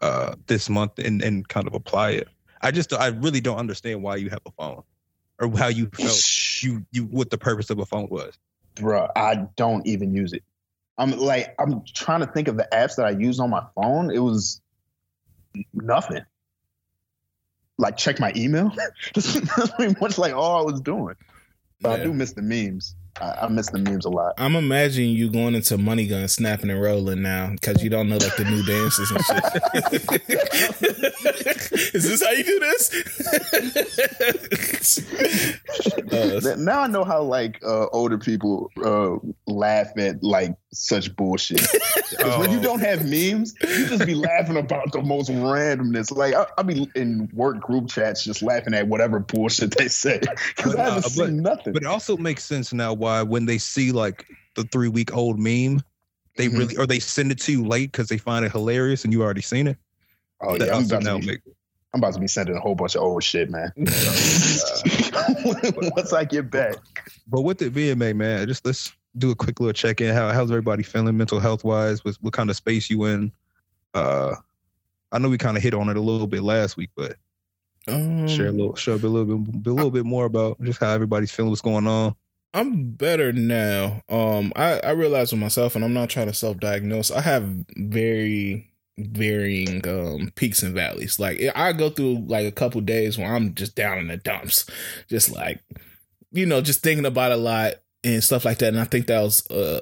uh, 0.00 0.34
this 0.46 0.68
month 0.68 0.98
and 0.98 1.22
and 1.22 1.48
kind 1.48 1.66
of 1.66 1.74
apply 1.74 2.10
it. 2.10 2.28
I 2.60 2.70
just 2.70 2.92
I 2.92 3.08
really 3.08 3.40
don't 3.40 3.58
understand 3.58 4.02
why 4.02 4.16
you 4.16 4.30
have 4.30 4.42
a 4.46 4.50
phone 4.52 4.82
or 5.38 5.56
how 5.58 5.68
you 5.68 5.86
felt 5.86 6.62
you 6.62 6.84
you 6.92 7.04
what 7.04 7.30
the 7.30 7.38
purpose 7.38 7.70
of 7.70 7.78
a 7.78 7.86
phone 7.86 8.08
was. 8.10 8.38
Bruh, 8.76 9.10
I 9.16 9.46
don't 9.56 9.86
even 9.86 10.14
use 10.14 10.32
it. 10.32 10.42
I'm 10.98 11.12
like 11.12 11.54
I'm 11.58 11.82
trying 11.86 12.20
to 12.20 12.26
think 12.26 12.48
of 12.48 12.56
the 12.56 12.68
apps 12.72 12.96
that 12.96 13.06
I 13.06 13.10
use 13.10 13.40
on 13.40 13.50
my 13.50 13.64
phone. 13.74 14.10
It 14.10 14.20
was 14.20 14.60
nothing. 15.72 16.24
Like 17.78 17.96
check 17.96 18.20
my 18.20 18.32
email. 18.36 18.70
That's 19.14 19.70
pretty 19.70 19.96
much 20.00 20.18
like 20.18 20.34
all 20.34 20.60
I 20.60 20.62
was 20.70 20.80
doing. 20.80 21.16
But 21.82 21.90
yeah. 21.90 21.96
I 21.96 22.04
do 22.04 22.14
miss 22.14 22.32
the 22.32 22.42
memes. 22.42 22.94
I, 23.20 23.32
I, 23.42 23.48
miss 23.48 23.68
the 23.70 23.78
memes 23.78 24.06
a 24.06 24.08
lot. 24.08 24.34
I'm 24.38 24.56
imagining 24.56 25.10
you 25.10 25.30
going 25.30 25.54
into 25.54 25.76
Money 25.76 26.06
Gun, 26.06 26.26
snapping 26.28 26.70
and 26.70 26.80
rolling 26.80 27.20
now 27.20 27.50
because 27.50 27.82
you 27.82 27.90
don't 27.90 28.08
know 28.08 28.16
like 28.16 28.36
the 28.36 28.44
new 28.44 28.62
dances 28.64 29.10
and 29.10 29.22
shit. 29.24 29.42
Is 31.94 32.04
this 32.04 32.22
how 32.22 32.30
you 32.30 32.44
do 32.44 32.58
this? 32.60 32.90
uh, 36.12 36.56
now 36.56 36.80
I 36.80 36.86
know 36.86 37.04
how 37.04 37.22
like 37.22 37.60
uh, 37.62 37.86
older 37.92 38.18
people 38.18 38.70
uh, 38.82 39.16
laugh 39.46 39.88
at 39.98 40.22
like 40.22 40.56
such 40.72 41.14
bullshit. 41.16 41.60
oh. 42.20 42.40
When 42.40 42.50
you 42.50 42.58
oh. 42.58 42.62
don't 42.62 42.80
have 42.80 43.04
memes, 43.04 43.54
you 43.60 43.86
just 43.86 44.06
be 44.06 44.14
laughing 44.14 44.56
about 44.56 44.92
the 44.92 45.02
most 45.02 45.30
randomness. 45.30 46.14
Like 46.14 46.34
I, 46.34 46.46
will 46.56 46.64
be 46.64 46.90
in 46.94 47.28
work 47.34 47.60
group 47.60 47.88
chats 47.88 48.24
just 48.24 48.42
laughing 48.42 48.74
at 48.74 48.88
whatever 48.88 49.20
bullshit 49.20 49.76
they 49.76 49.88
say 49.88 50.20
because 50.56 50.74
I 50.74 50.84
haven't 50.84 51.04
uh, 51.04 51.08
seen 51.08 51.42
nothing. 51.42 51.72
But 51.74 51.82
it 51.82 51.88
also 51.88 52.16
makes 52.16 52.44
sense 52.44 52.72
now 52.72 52.94
why 53.02 53.22
when 53.22 53.46
they 53.46 53.58
see 53.58 53.92
like 53.92 54.26
the 54.54 54.62
three 54.64 54.88
week 54.88 55.14
old 55.14 55.38
meme, 55.38 55.82
they 56.36 56.46
mm-hmm. 56.46 56.56
really 56.56 56.76
or 56.76 56.86
they 56.86 57.00
send 57.00 57.32
it 57.32 57.40
to 57.40 57.52
you 57.52 57.66
late 57.66 57.92
because 57.92 58.08
they 58.08 58.16
find 58.16 58.44
it 58.44 58.52
hilarious 58.52 59.04
and 59.04 59.12
you 59.12 59.22
already 59.22 59.42
seen 59.42 59.66
it. 59.66 59.76
Oh 60.40 60.56
that 60.56 60.68
yeah, 60.68 60.76
I'm 60.76 60.84
about, 60.84 61.20
be, 61.20 61.38
I'm 61.92 62.00
about, 62.00 62.14
to 62.14 62.20
be, 62.20 62.26
sending 62.26 62.56
a 62.56 62.60
whole 62.60 62.74
bunch 62.74 62.94
of 62.94 63.02
old 63.02 63.22
shit, 63.22 63.50
man. 63.50 63.72
Once 63.76 63.92
I 66.12 66.24
get 66.24 66.50
back. 66.50 66.76
But 67.28 67.42
with 67.42 67.58
the 67.58 67.70
VMA, 67.70 68.16
man, 68.16 68.46
just 68.46 68.64
let's 68.64 68.92
do 69.18 69.30
a 69.30 69.34
quick 69.34 69.60
little 69.60 69.72
check 69.72 70.00
in. 70.00 70.14
How 70.14 70.32
how's 70.32 70.50
everybody 70.50 70.82
feeling 70.82 71.16
mental 71.16 71.40
health 71.40 71.64
wise? 71.64 72.04
What 72.04 72.16
what 72.20 72.32
kind 72.32 72.50
of 72.50 72.56
space 72.56 72.88
you 72.88 73.04
in? 73.04 73.32
Uh, 73.94 74.36
I 75.10 75.18
know 75.18 75.28
we 75.28 75.38
kind 75.38 75.56
of 75.56 75.62
hit 75.62 75.74
on 75.74 75.90
it 75.90 75.96
a 75.96 76.00
little 76.00 76.26
bit 76.26 76.42
last 76.42 76.76
week, 76.76 76.90
but 76.96 77.16
um, 77.88 78.26
share 78.28 78.46
a 78.46 78.52
little, 78.52 78.74
share 78.74 78.94
a 78.94 78.96
little 78.96 79.36
bit, 79.36 79.66
a 79.66 79.74
little 79.74 79.90
bit 79.90 80.04
more 80.04 80.24
about 80.24 80.60
just 80.62 80.80
how 80.80 80.90
everybody's 80.90 81.30
feeling, 81.30 81.50
what's 81.50 81.60
going 81.60 81.86
on. 81.86 82.14
I'm 82.54 82.92
better 82.92 83.32
now. 83.32 84.02
Um, 84.08 84.52
I 84.56 84.78
I 84.80 84.90
realize 84.90 85.32
with 85.32 85.40
myself, 85.40 85.74
and 85.74 85.84
I'm 85.84 85.94
not 85.94 86.10
trying 86.10 86.26
to 86.26 86.34
self 86.34 86.58
diagnose. 86.58 87.10
I 87.10 87.22
have 87.22 87.44
very 87.76 88.70
varying 88.98 89.86
um 89.88 90.32
peaks 90.34 90.62
and 90.62 90.74
valleys. 90.74 91.18
Like 91.18 91.40
I 91.56 91.72
go 91.72 91.88
through 91.90 92.26
like 92.26 92.46
a 92.46 92.52
couple 92.52 92.80
days 92.82 93.16
where 93.16 93.34
I'm 93.34 93.54
just 93.54 93.74
down 93.74 93.98
in 93.98 94.08
the 94.08 94.18
dumps, 94.18 94.66
just 95.08 95.30
like 95.32 95.60
you 96.32 96.46
know, 96.46 96.60
just 96.60 96.82
thinking 96.82 97.06
about 97.06 97.32
a 97.32 97.36
lot 97.36 97.74
and 98.04 98.22
stuff 98.24 98.44
like 98.44 98.58
that. 98.58 98.68
And 98.68 98.80
I 98.80 98.84
think 98.84 99.06
that 99.06 99.22
was 99.22 99.46
uh 99.50 99.80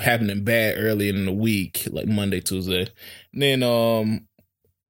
happening 0.00 0.44
bad 0.44 0.76
early 0.78 1.08
in 1.08 1.24
the 1.26 1.32
week, 1.32 1.86
like 1.90 2.06
Monday, 2.06 2.40
Tuesday. 2.40 2.88
And 3.32 3.42
then 3.42 3.62
um 3.62 4.26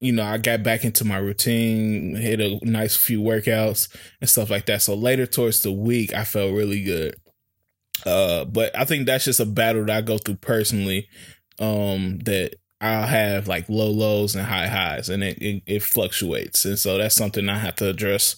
you 0.01 0.13
know, 0.13 0.25
I 0.25 0.39
got 0.39 0.63
back 0.63 0.85
into 0.85 1.05
my 1.05 1.19
routine, 1.19 2.17
hit 2.17 2.41
a 2.41 2.59
nice 2.63 2.97
few 2.97 3.21
workouts 3.21 3.95
and 4.21 4.29
stuff 4.29 4.51
like 4.51 4.67
that. 4.67 4.81
So 4.83 4.95
later 4.95 5.27
towards 5.27 5.61
the 5.61 5.73
week, 5.73 6.15
I 6.15 6.25
felt 6.25 6.55
really 6.55 6.83
good. 6.83 7.17
Uh, 8.07 8.47
but 8.47 8.77
I 8.77 8.87
think 8.87 9.07
that's 9.07 9.27
just 9.27 9.41
a 9.41 9.45
battle 9.45 9.85
that 9.85 9.97
I 9.97 10.01
go 10.01 10.17
through 10.17 10.37
personally. 10.37 11.07
Um, 11.59 12.19
that 12.21 12.55
I'll 12.81 13.07
have 13.07 13.47
like 13.47 13.69
low 13.69 13.91
lows 13.91 14.35
and 14.35 14.47
high 14.47 14.69
highs, 14.69 15.11
and 15.11 15.23
it, 15.23 15.37
it, 15.43 15.63
it 15.67 15.83
fluctuates, 15.83 16.65
and 16.65 16.79
so 16.79 16.97
that's 16.97 17.15
something 17.15 17.47
I 17.51 17.59
have 17.59 17.77
to 17.77 17.89
address 17.89 18.37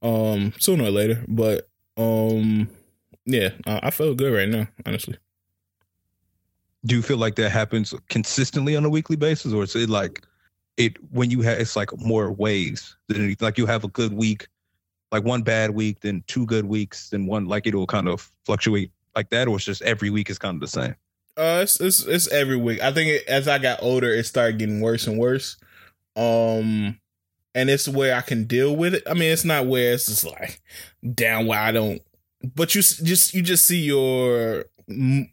um 0.00 0.54
sooner 0.58 0.84
or 0.84 0.90
later. 0.90 1.22
But 1.28 1.68
um, 1.98 2.70
yeah, 3.26 3.50
I, 3.66 3.80
I 3.84 3.90
feel 3.90 4.14
good 4.14 4.32
right 4.32 4.48
now, 4.48 4.68
honestly. 4.86 5.18
Do 6.86 6.94
you 6.94 7.02
feel 7.02 7.18
like 7.18 7.34
that 7.36 7.50
happens 7.50 7.92
consistently 8.08 8.76
on 8.76 8.86
a 8.86 8.90
weekly 8.90 9.16
basis, 9.16 9.52
or 9.52 9.64
is 9.64 9.76
it 9.76 9.90
like? 9.90 10.24
It 10.76 10.96
when 11.10 11.30
you 11.30 11.40
have 11.40 11.58
it's 11.58 11.76
like 11.76 11.96
more 11.98 12.30
waves 12.32 12.96
than 13.08 13.24
anything. 13.24 13.44
like 13.44 13.58
you 13.58 13.66
have 13.66 13.84
a 13.84 13.88
good 13.88 14.12
week 14.12 14.48
like 15.12 15.24
one 15.24 15.42
bad 15.42 15.70
week 15.70 16.00
then 16.00 16.22
two 16.26 16.46
good 16.46 16.66
weeks 16.66 17.10
then 17.10 17.26
one 17.26 17.46
like 17.46 17.66
it'll 17.66 17.86
kind 17.86 18.08
of 18.08 18.30
fluctuate 18.44 18.90
like 19.14 19.30
that 19.30 19.48
or 19.48 19.56
it's 19.56 19.64
just 19.64 19.82
every 19.82 20.10
week 20.10 20.28
is 20.28 20.38
kind 20.38 20.56
of 20.56 20.60
the 20.60 20.66
same? 20.66 20.94
Uh 21.36 21.60
it's 21.62 21.80
it's, 21.80 22.04
it's 22.04 22.28
every 22.28 22.56
week. 22.56 22.82
I 22.82 22.92
think 22.92 23.08
it, 23.08 23.28
as 23.28 23.48
i 23.48 23.58
got 23.58 23.82
older 23.82 24.12
it 24.12 24.26
started 24.26 24.58
getting 24.58 24.80
worse 24.80 25.06
and 25.06 25.18
worse. 25.18 25.56
Um 26.16 26.98
and 27.54 27.70
it's 27.70 27.88
where 27.88 28.14
i 28.14 28.20
can 28.20 28.44
deal 28.44 28.76
with 28.76 28.94
it. 28.94 29.02
I 29.06 29.14
mean 29.14 29.32
it's 29.32 29.44
not 29.44 29.66
where 29.66 29.94
it's 29.94 30.06
just 30.06 30.24
like 30.24 30.60
down 31.14 31.46
where 31.46 31.60
i 31.60 31.72
don't 31.72 32.02
but 32.54 32.74
you 32.74 32.82
just 32.82 33.34
you 33.34 33.42
just 33.42 33.64
see 33.64 33.80
your 33.80 34.64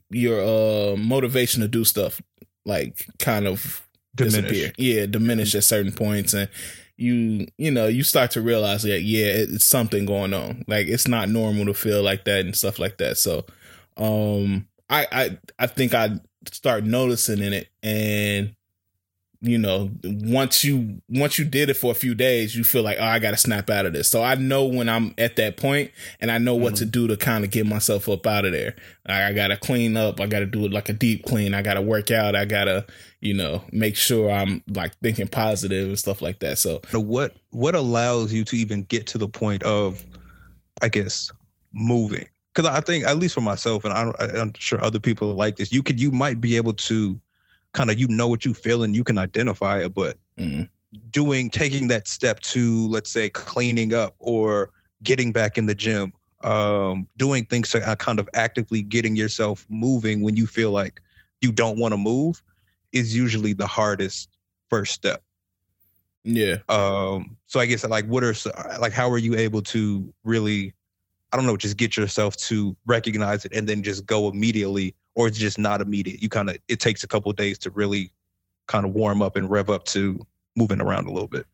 your 0.10 0.42
uh 0.42 0.96
motivation 0.96 1.62
to 1.62 1.68
do 1.68 1.84
stuff 1.84 2.22
like 2.66 3.06
kind 3.20 3.48
of 3.48 3.88
diminish. 4.16 4.52
disappear. 4.52 4.72
Yeah, 4.78 5.06
diminish 5.06 5.56
at 5.56 5.64
certain 5.64 5.92
points, 5.92 6.34
and 6.34 6.50
you 6.98 7.48
you 7.58 7.72
know 7.72 7.88
you 7.88 8.04
start 8.04 8.32
to 8.32 8.42
realize 8.42 8.84
that 8.84 9.02
yeah, 9.02 9.26
it's 9.28 9.66
something 9.66 10.06
going 10.06 10.34
on. 10.34 10.64
Like 10.68 10.88
it's 10.88 11.08
not 11.08 11.30
normal 11.30 11.66
to 11.66 11.74
feel 11.74 12.04
like 12.04 12.26
that 12.26 12.46
and 12.46 12.56
stuff 12.56 12.80
like 12.80 12.98
that. 12.98 13.18
So, 13.18 13.46
um, 13.98 14.68
I 14.90 15.08
I 15.12 15.38
I 15.60 15.68
think 15.68 15.94
I 15.94 16.20
start 16.52 16.84
noticing 16.84 17.42
in 17.42 17.54
it, 17.54 17.70
and 17.82 18.56
you 19.44 19.58
know 19.58 19.92
once 20.04 20.64
you 20.64 21.02
once 21.10 21.38
you 21.38 21.44
did 21.44 21.70
it 21.70 21.74
for 21.74 21.92
a 21.92 21.96
few 21.96 22.16
days 22.16 22.56
you 22.56 22.64
feel 22.64 22.82
like 22.82 22.98
oh 22.98 23.04
i 23.04 23.20
gotta 23.20 23.36
snap 23.36 23.70
out 23.70 23.86
of 23.86 23.92
this. 23.92 24.10
So 24.10 24.24
i 24.24 24.36
know 24.36 24.64
when 24.66 24.88
i'm 24.88 25.14
at 25.18 25.36
that 25.36 25.58
point 25.58 25.92
and 26.22 26.32
i 26.32 26.38
know 26.38 26.56
what 26.56 26.76
mm-hmm. 26.76 26.86
to 26.86 26.86
do 26.86 27.08
to 27.08 27.18
kind 27.18 27.44
of 27.44 27.52
get 27.52 27.66
myself 27.68 28.08
up 28.08 28.26
out 28.26 28.46
of 28.46 28.54
there. 28.54 28.76
I 29.06 29.34
gotta 29.34 29.58
clean 29.58 29.98
up. 29.98 30.22
I 30.22 30.28
gotta 30.28 30.46
do 30.46 30.66
it 30.66 30.72
like 30.72 30.88
a 30.88 30.94
deep 30.94 31.26
clean. 31.26 31.54
I 31.54 31.62
gotta 31.62 31.82
work 31.82 32.10
out. 32.10 32.38
I 32.38 32.46
gotta 32.46 32.86
you 33.20 33.34
know 33.34 33.64
make 33.72 33.98
sure 33.98 34.32
i'm 34.32 34.64
like 34.70 34.98
thinking 35.00 35.28
positive 35.28 35.90
and 35.90 36.00
stuff 36.00 36.22
like 36.22 36.40
that. 36.40 36.58
So 36.58 36.82
what 36.94 37.36
what 37.50 37.76
allows 37.76 38.32
you 38.32 38.46
to 38.46 38.56
even 38.56 38.84
get 38.84 39.08
to 39.08 39.18
the 39.18 39.28
point 39.28 39.62
of 39.64 40.04
i 40.82 40.88
guess 40.88 41.32
moving? 41.74 42.28
Because 42.56 42.70
i 42.70 42.80
think 42.80 43.06
at 43.06 43.18
least 43.18 43.36
for 43.36 43.42
myself 43.42 43.84
and 43.84 43.94
I 43.94 44.10
i'm 44.40 44.54
sure 44.58 44.82
other 44.82 45.00
people 45.00 45.34
like 45.34 45.58
this 45.58 45.74
you 45.74 45.84
could 45.84 46.00
you 46.00 46.12
might 46.12 46.40
be 46.40 46.56
able 46.56 46.74
to 46.74 47.20
kind 47.74 47.90
of 47.90 48.00
you 48.00 48.08
know 48.08 48.28
what 48.28 48.46
you 48.46 48.54
feel 48.54 48.84
and 48.84 48.96
you 48.96 49.04
can 49.04 49.18
identify 49.18 49.80
it 49.80 49.94
but 49.94 50.18
mm-hmm. 50.38 50.64
doing 51.10 51.50
taking 51.50 51.88
that 51.88 52.08
step 52.08 52.40
to 52.40 52.88
let's 52.88 53.10
say 53.10 53.30
cleaning 53.30 53.94
up 53.94 54.16
or 54.20 54.70
getting 55.04 55.32
back 55.32 55.58
in 55.58 55.66
the 55.66 55.76
gym 55.76 56.14
um, 56.44 57.08
doing 57.16 57.46
things 57.46 57.72
to 57.72 57.88
uh, 57.88 57.96
kind 57.96 58.20
of 58.20 58.28
actively 58.34 58.82
getting 58.82 59.16
yourself 59.16 59.66
moving 59.70 60.22
when 60.22 60.36
you 60.36 60.46
feel 60.46 60.72
like 60.72 61.02
you 61.42 61.52
don't 61.52 61.78
want 61.78 61.94
to 61.94 61.98
move 61.98 62.42
is 62.92 63.16
usually 63.16 63.54
the 63.54 63.68
hardest 63.68 64.30
first 64.70 64.94
step 64.94 65.24
yeah 66.24 66.58
um 66.70 67.36
so 67.48 67.60
i 67.60 67.66
guess 67.66 67.86
like 67.86 68.06
what 68.06 68.24
are 68.24 68.34
like 68.80 68.94
how 68.94 69.10
are 69.10 69.18
you 69.18 69.36
able 69.36 69.62
to 69.62 70.14
really 70.24 70.74
i 71.32 71.38
don't 71.38 71.46
know 71.46 71.58
just 71.58 71.76
get 71.76 71.98
yourself 71.98 72.38
to 72.38 72.76
recognize 72.86 73.44
it 73.46 73.54
and 73.54 73.68
then 73.68 73.84
just 73.84 74.06
go 74.06 74.30
immediately 74.30 74.96
or 75.16 75.28
it's 75.28 75.38
just 75.38 75.60
not 75.60 75.82
immediate. 75.82 76.22
You 76.22 76.30
kind 76.30 76.50
of 76.50 76.58
it 76.68 76.80
takes 76.80 77.04
a 77.04 77.08
couple 77.08 77.32
days 77.34 77.58
to 77.60 77.70
really 77.72 78.12
kind 78.68 78.86
of 78.86 78.94
warm 78.94 79.22
up 79.22 79.36
and 79.36 79.50
rev 79.50 79.70
up 79.70 79.86
to 79.86 80.26
moving 80.56 80.82
around 80.82 81.08
a 81.08 81.12
little 81.12 81.28
bit. 81.28 81.46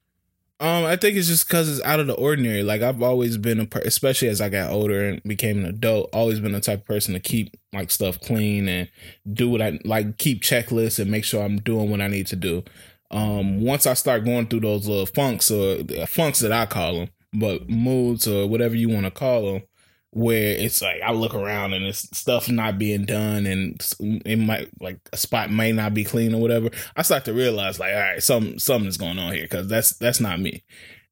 Um, 0.61 0.83
I 0.83 0.97
think 0.97 1.15
it's 1.15 1.29
just 1.29 1.47
because 1.47 1.69
it's 1.69 1.85
out 1.85 2.01
of 2.01 2.07
the 2.07 2.15
ordinary. 2.15 2.63
Like 2.63 2.81
I've 2.81 3.01
always 3.01 3.37
been 3.37 3.61
a, 3.61 3.65
per- 3.65 3.79
especially 3.79 4.27
as 4.27 4.41
I 4.41 4.49
got 4.49 4.71
older 4.71 5.05
and 5.05 5.23
became 5.23 5.59
an 5.59 5.65
adult, 5.65 6.09
always 6.11 6.41
been 6.41 6.51
the 6.51 6.59
type 6.59 6.81
of 6.81 6.85
person 6.85 7.13
to 7.13 7.19
keep 7.21 7.55
like 7.71 7.89
stuff 7.89 8.19
clean 8.19 8.67
and 8.67 8.89
do 9.31 9.49
what 9.49 9.61
I 9.61 9.79
like, 9.85 10.17
keep 10.17 10.43
checklists 10.43 10.99
and 10.99 11.09
make 11.09 11.23
sure 11.23 11.43
I'm 11.43 11.59
doing 11.59 11.89
what 11.89 12.01
I 12.01 12.07
need 12.07 12.27
to 12.27 12.35
do. 12.35 12.63
Um, 13.09 13.61
once 13.61 13.87
I 13.87 13.93
start 13.93 14.25
going 14.25 14.47
through 14.47 14.59
those 14.59 14.85
little 14.85 15.05
funks 15.05 15.49
or 15.49 15.77
uh, 15.97 16.05
funks 16.05 16.39
that 16.39 16.51
I 16.51 16.65
call 16.65 16.93
them, 16.93 17.09
but 17.33 17.69
moods 17.69 18.27
or 18.27 18.45
whatever 18.47 18.75
you 18.75 18.89
want 18.89 19.05
to 19.05 19.11
call 19.11 19.53
them, 19.53 19.63
where 20.11 20.55
it's 20.55 20.81
like 20.81 21.01
I 21.01 21.11
look 21.11 21.35
around 21.35 21.73
and 21.73 21.85
it's 21.85 22.17
stuff 22.17 22.49
not 22.49 22.79
being 22.79 23.05
done 23.05 23.45
and 23.45 23.79
it 24.25 24.37
might 24.37 24.69
like 24.81 24.99
a 25.13 25.17
spot 25.17 25.51
may 25.51 25.71
not 25.71 25.93
be 25.93 26.03
clean 26.03 26.33
or 26.33 26.41
whatever. 26.41 26.69
I 26.95 27.03
start 27.03 27.25
to 27.25 27.33
realize 27.33 27.79
like, 27.79 27.93
all 27.93 27.99
right, 27.99 28.23
some 28.23 28.57
something's 28.57 28.97
going 28.97 29.19
on 29.19 29.33
here 29.33 29.43
because 29.43 29.67
that's 29.67 29.95
that's 29.97 30.19
not 30.19 30.39
me. 30.39 30.63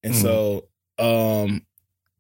And 0.04 0.14
mm-hmm. 0.14 0.24
so 0.24 0.68
um 0.98 1.66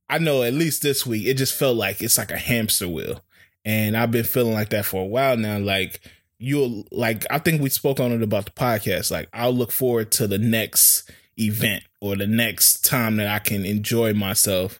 I 0.09 0.19
know 0.19 0.43
at 0.43 0.53
least 0.53 0.83
this 0.83 1.05
week 1.05 1.25
it 1.25 1.33
just 1.33 1.57
felt 1.57 1.77
like 1.77 2.01
it's 2.01 2.17
like 2.17 2.31
a 2.31 2.37
hamster 2.37 2.87
wheel. 2.87 3.21
And 3.65 3.97
I've 3.97 4.11
been 4.11 4.23
feeling 4.23 4.53
like 4.53 4.69
that 4.69 4.85
for 4.85 5.01
a 5.01 5.07
while 5.07 5.35
now. 5.35 5.57
Like 5.57 5.99
you'll 6.37 6.85
like 6.91 7.25
I 7.31 7.39
think 7.39 7.61
we 7.61 7.69
spoke 7.69 7.99
on 7.99 8.11
it 8.11 8.21
about 8.21 8.45
the 8.45 8.51
podcast. 8.51 9.09
Like 9.09 9.29
I'll 9.33 9.53
look 9.53 9.71
forward 9.71 10.11
to 10.13 10.27
the 10.27 10.37
next 10.37 11.09
event 11.39 11.83
or 12.01 12.15
the 12.15 12.27
next 12.27 12.85
time 12.85 13.17
that 13.17 13.27
I 13.27 13.39
can 13.39 13.65
enjoy 13.65 14.13
myself 14.13 14.79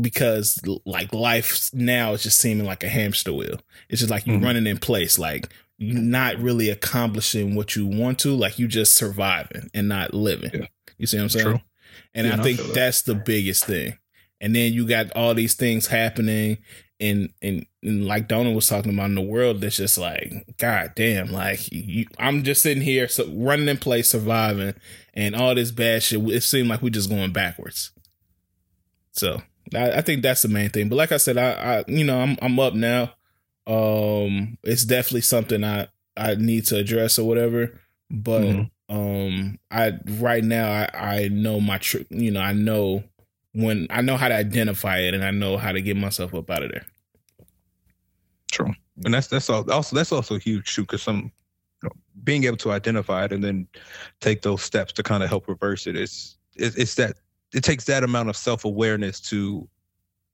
because 0.00 0.60
like 0.84 1.12
life 1.12 1.70
now 1.72 2.12
is 2.12 2.22
just 2.22 2.38
seeming 2.38 2.66
like 2.66 2.84
a 2.84 2.88
hamster 2.88 3.32
wheel. 3.32 3.60
It's 3.88 4.00
just 4.00 4.10
like 4.10 4.26
you're 4.26 4.36
mm-hmm. 4.36 4.44
running 4.44 4.66
in 4.66 4.78
place, 4.78 5.18
like 5.18 5.48
you're 5.78 6.00
not 6.00 6.38
really 6.38 6.70
accomplishing 6.70 7.54
what 7.54 7.76
you 7.76 7.86
want 7.86 8.18
to, 8.20 8.34
like 8.34 8.58
you 8.58 8.68
just 8.68 8.94
surviving 8.94 9.70
and 9.74 9.88
not 9.88 10.14
living. 10.14 10.50
Yeah. 10.52 10.66
You 10.98 11.06
see 11.06 11.16
what 11.16 11.24
I'm 11.24 11.28
saying? 11.28 11.44
True. 11.44 11.60
And 12.14 12.26
yeah, 12.26 12.34
I 12.34 12.42
think 12.42 12.58
that's 12.74 13.02
that. 13.02 13.14
the 13.14 13.20
biggest 13.20 13.64
thing. 13.64 13.98
And 14.40 14.54
then 14.54 14.72
you 14.72 14.86
got 14.86 15.12
all 15.16 15.34
these 15.34 15.54
things 15.54 15.86
happening 15.86 16.58
and 17.00 17.32
and, 17.42 17.66
and 17.82 18.06
like 18.06 18.28
Donna 18.28 18.52
was 18.52 18.68
talking 18.68 18.92
about 18.92 19.06
in 19.06 19.14
the 19.14 19.20
world 19.20 19.60
that's 19.60 19.76
just 19.76 19.98
like 19.98 20.32
god 20.58 20.92
damn 20.96 21.30
like 21.32 21.70
you, 21.70 22.06
I'm 22.18 22.42
just 22.42 22.62
sitting 22.62 22.82
here 22.82 23.08
so 23.08 23.28
running 23.32 23.68
in 23.68 23.76
place 23.76 24.10
surviving 24.10 24.74
and 25.14 25.36
all 25.36 25.54
this 25.54 25.70
bad 25.70 26.02
shit 26.02 26.20
it 26.28 26.42
seemed 26.42 26.68
like 26.68 26.82
we're 26.82 26.90
just 26.90 27.10
going 27.10 27.32
backwards 27.32 27.92
so 29.12 29.42
I, 29.74 29.98
I, 29.98 30.00
think 30.00 30.22
that's 30.22 30.42
the 30.42 30.48
main 30.48 30.70
thing 30.70 30.88
but 30.88 30.96
like 30.96 31.12
I 31.12 31.16
said 31.16 31.36
I, 31.36 31.52
I 31.52 31.84
you 31.86 32.04
know 32.04 32.20
I'm 32.20 32.36
I'm 32.40 32.58
up 32.58 32.74
now 32.74 33.14
um 33.66 34.58
it's 34.62 34.84
definitely 34.84 35.22
something 35.22 35.64
I 35.64 35.88
I 36.16 36.34
need 36.34 36.66
to 36.66 36.76
address 36.76 37.18
or 37.18 37.26
whatever 37.26 37.78
but 38.10 38.42
mm-hmm. 38.42 38.96
um 38.96 39.58
I 39.70 39.94
right 40.18 40.44
now 40.44 40.70
I 40.70 40.88
I 40.94 41.28
know 41.28 41.60
my 41.60 41.78
tr- 41.78 41.98
you 42.10 42.30
know 42.30 42.40
I 42.40 42.52
know 42.52 43.04
when 43.58 43.86
I 43.90 44.02
know 44.02 44.16
how 44.16 44.28
to 44.28 44.34
identify 44.34 44.98
it 44.98 45.14
and 45.14 45.24
I 45.24 45.30
know 45.30 45.56
how 45.56 45.72
to 45.72 45.80
get 45.80 45.96
myself 45.96 46.34
up 46.34 46.48
out 46.50 46.62
of 46.62 46.70
there. 46.70 46.86
True, 48.50 48.72
and 49.04 49.12
that's 49.12 49.26
that's 49.26 49.50
also 49.50 49.94
that's 49.94 50.12
also 50.12 50.36
a 50.36 50.38
huge 50.38 50.74
too, 50.74 50.82
because 50.82 51.02
some 51.02 51.32
you 51.82 51.88
know, 51.88 51.90
being 52.24 52.44
able 52.44 52.56
to 52.58 52.70
identify 52.70 53.24
it 53.24 53.32
and 53.32 53.42
then 53.42 53.66
take 54.20 54.42
those 54.42 54.62
steps 54.62 54.92
to 54.94 55.02
kind 55.02 55.22
of 55.22 55.28
help 55.28 55.48
reverse 55.48 55.86
it. 55.86 55.96
it 55.96 56.02
is 56.02 56.36
it, 56.56 56.76
it's 56.78 56.94
that 56.94 57.16
it 57.54 57.64
takes 57.64 57.84
that 57.84 58.04
amount 58.04 58.28
of 58.28 58.36
self 58.36 58.64
awareness 58.64 59.20
to, 59.20 59.68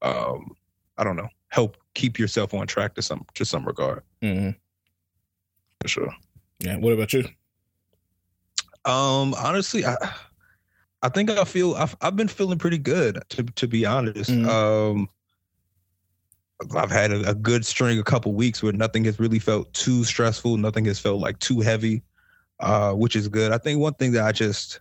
um, 0.01 0.55
I 0.97 1.03
don't 1.03 1.15
know, 1.15 1.29
help 1.49 1.77
keep 1.93 2.19
yourself 2.19 2.53
on 2.53 2.67
track 2.67 2.95
to 2.95 3.01
some 3.01 3.25
to 3.35 3.45
some 3.45 3.65
regard. 3.65 4.03
Mm-hmm. 4.21 4.51
For 5.81 5.87
sure. 5.87 6.15
Yeah. 6.59 6.77
What 6.77 6.93
about 6.93 7.13
you? 7.13 7.25
Um, 8.85 9.33
honestly, 9.35 9.85
I 9.85 9.95
I 11.01 11.09
think 11.09 11.29
I 11.29 11.43
feel 11.43 11.75
I've, 11.75 11.95
I've 12.01 12.15
been 12.15 12.27
feeling 12.27 12.57
pretty 12.57 12.77
good 12.77 13.21
to 13.29 13.43
to 13.43 13.67
be 13.67 13.85
honest. 13.85 14.29
Mm-hmm. 14.31 14.49
Um, 14.49 15.09
I've 16.75 16.91
had 16.91 17.11
a, 17.11 17.29
a, 17.31 17.35
good 17.35 17.65
string, 17.65 17.99
a 17.99 18.03
couple 18.03 18.33
weeks 18.33 18.63
where 18.63 18.71
nothing 18.71 19.03
has 19.05 19.19
really 19.19 19.39
felt 19.39 19.73
too 19.73 20.03
stressful. 20.03 20.57
Nothing 20.57 20.85
has 20.85 20.99
felt 20.99 21.19
like 21.19 21.37
too 21.39 21.59
heavy, 21.59 22.01
uh, 22.61 22.93
which 22.93 23.15
is 23.15 23.27
good. 23.27 23.51
I 23.51 23.57
think 23.57 23.79
one 23.79 23.93
thing 23.95 24.13
that 24.13 24.23
I 24.23 24.31
just, 24.31 24.79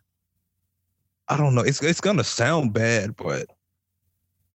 I 1.29 1.37
don't 1.37 1.55
know, 1.55 1.63
it's 1.63 1.83
it's 1.83 2.01
gonna 2.01 2.25
sound 2.25 2.73
bad, 2.73 3.17
but 3.17 3.47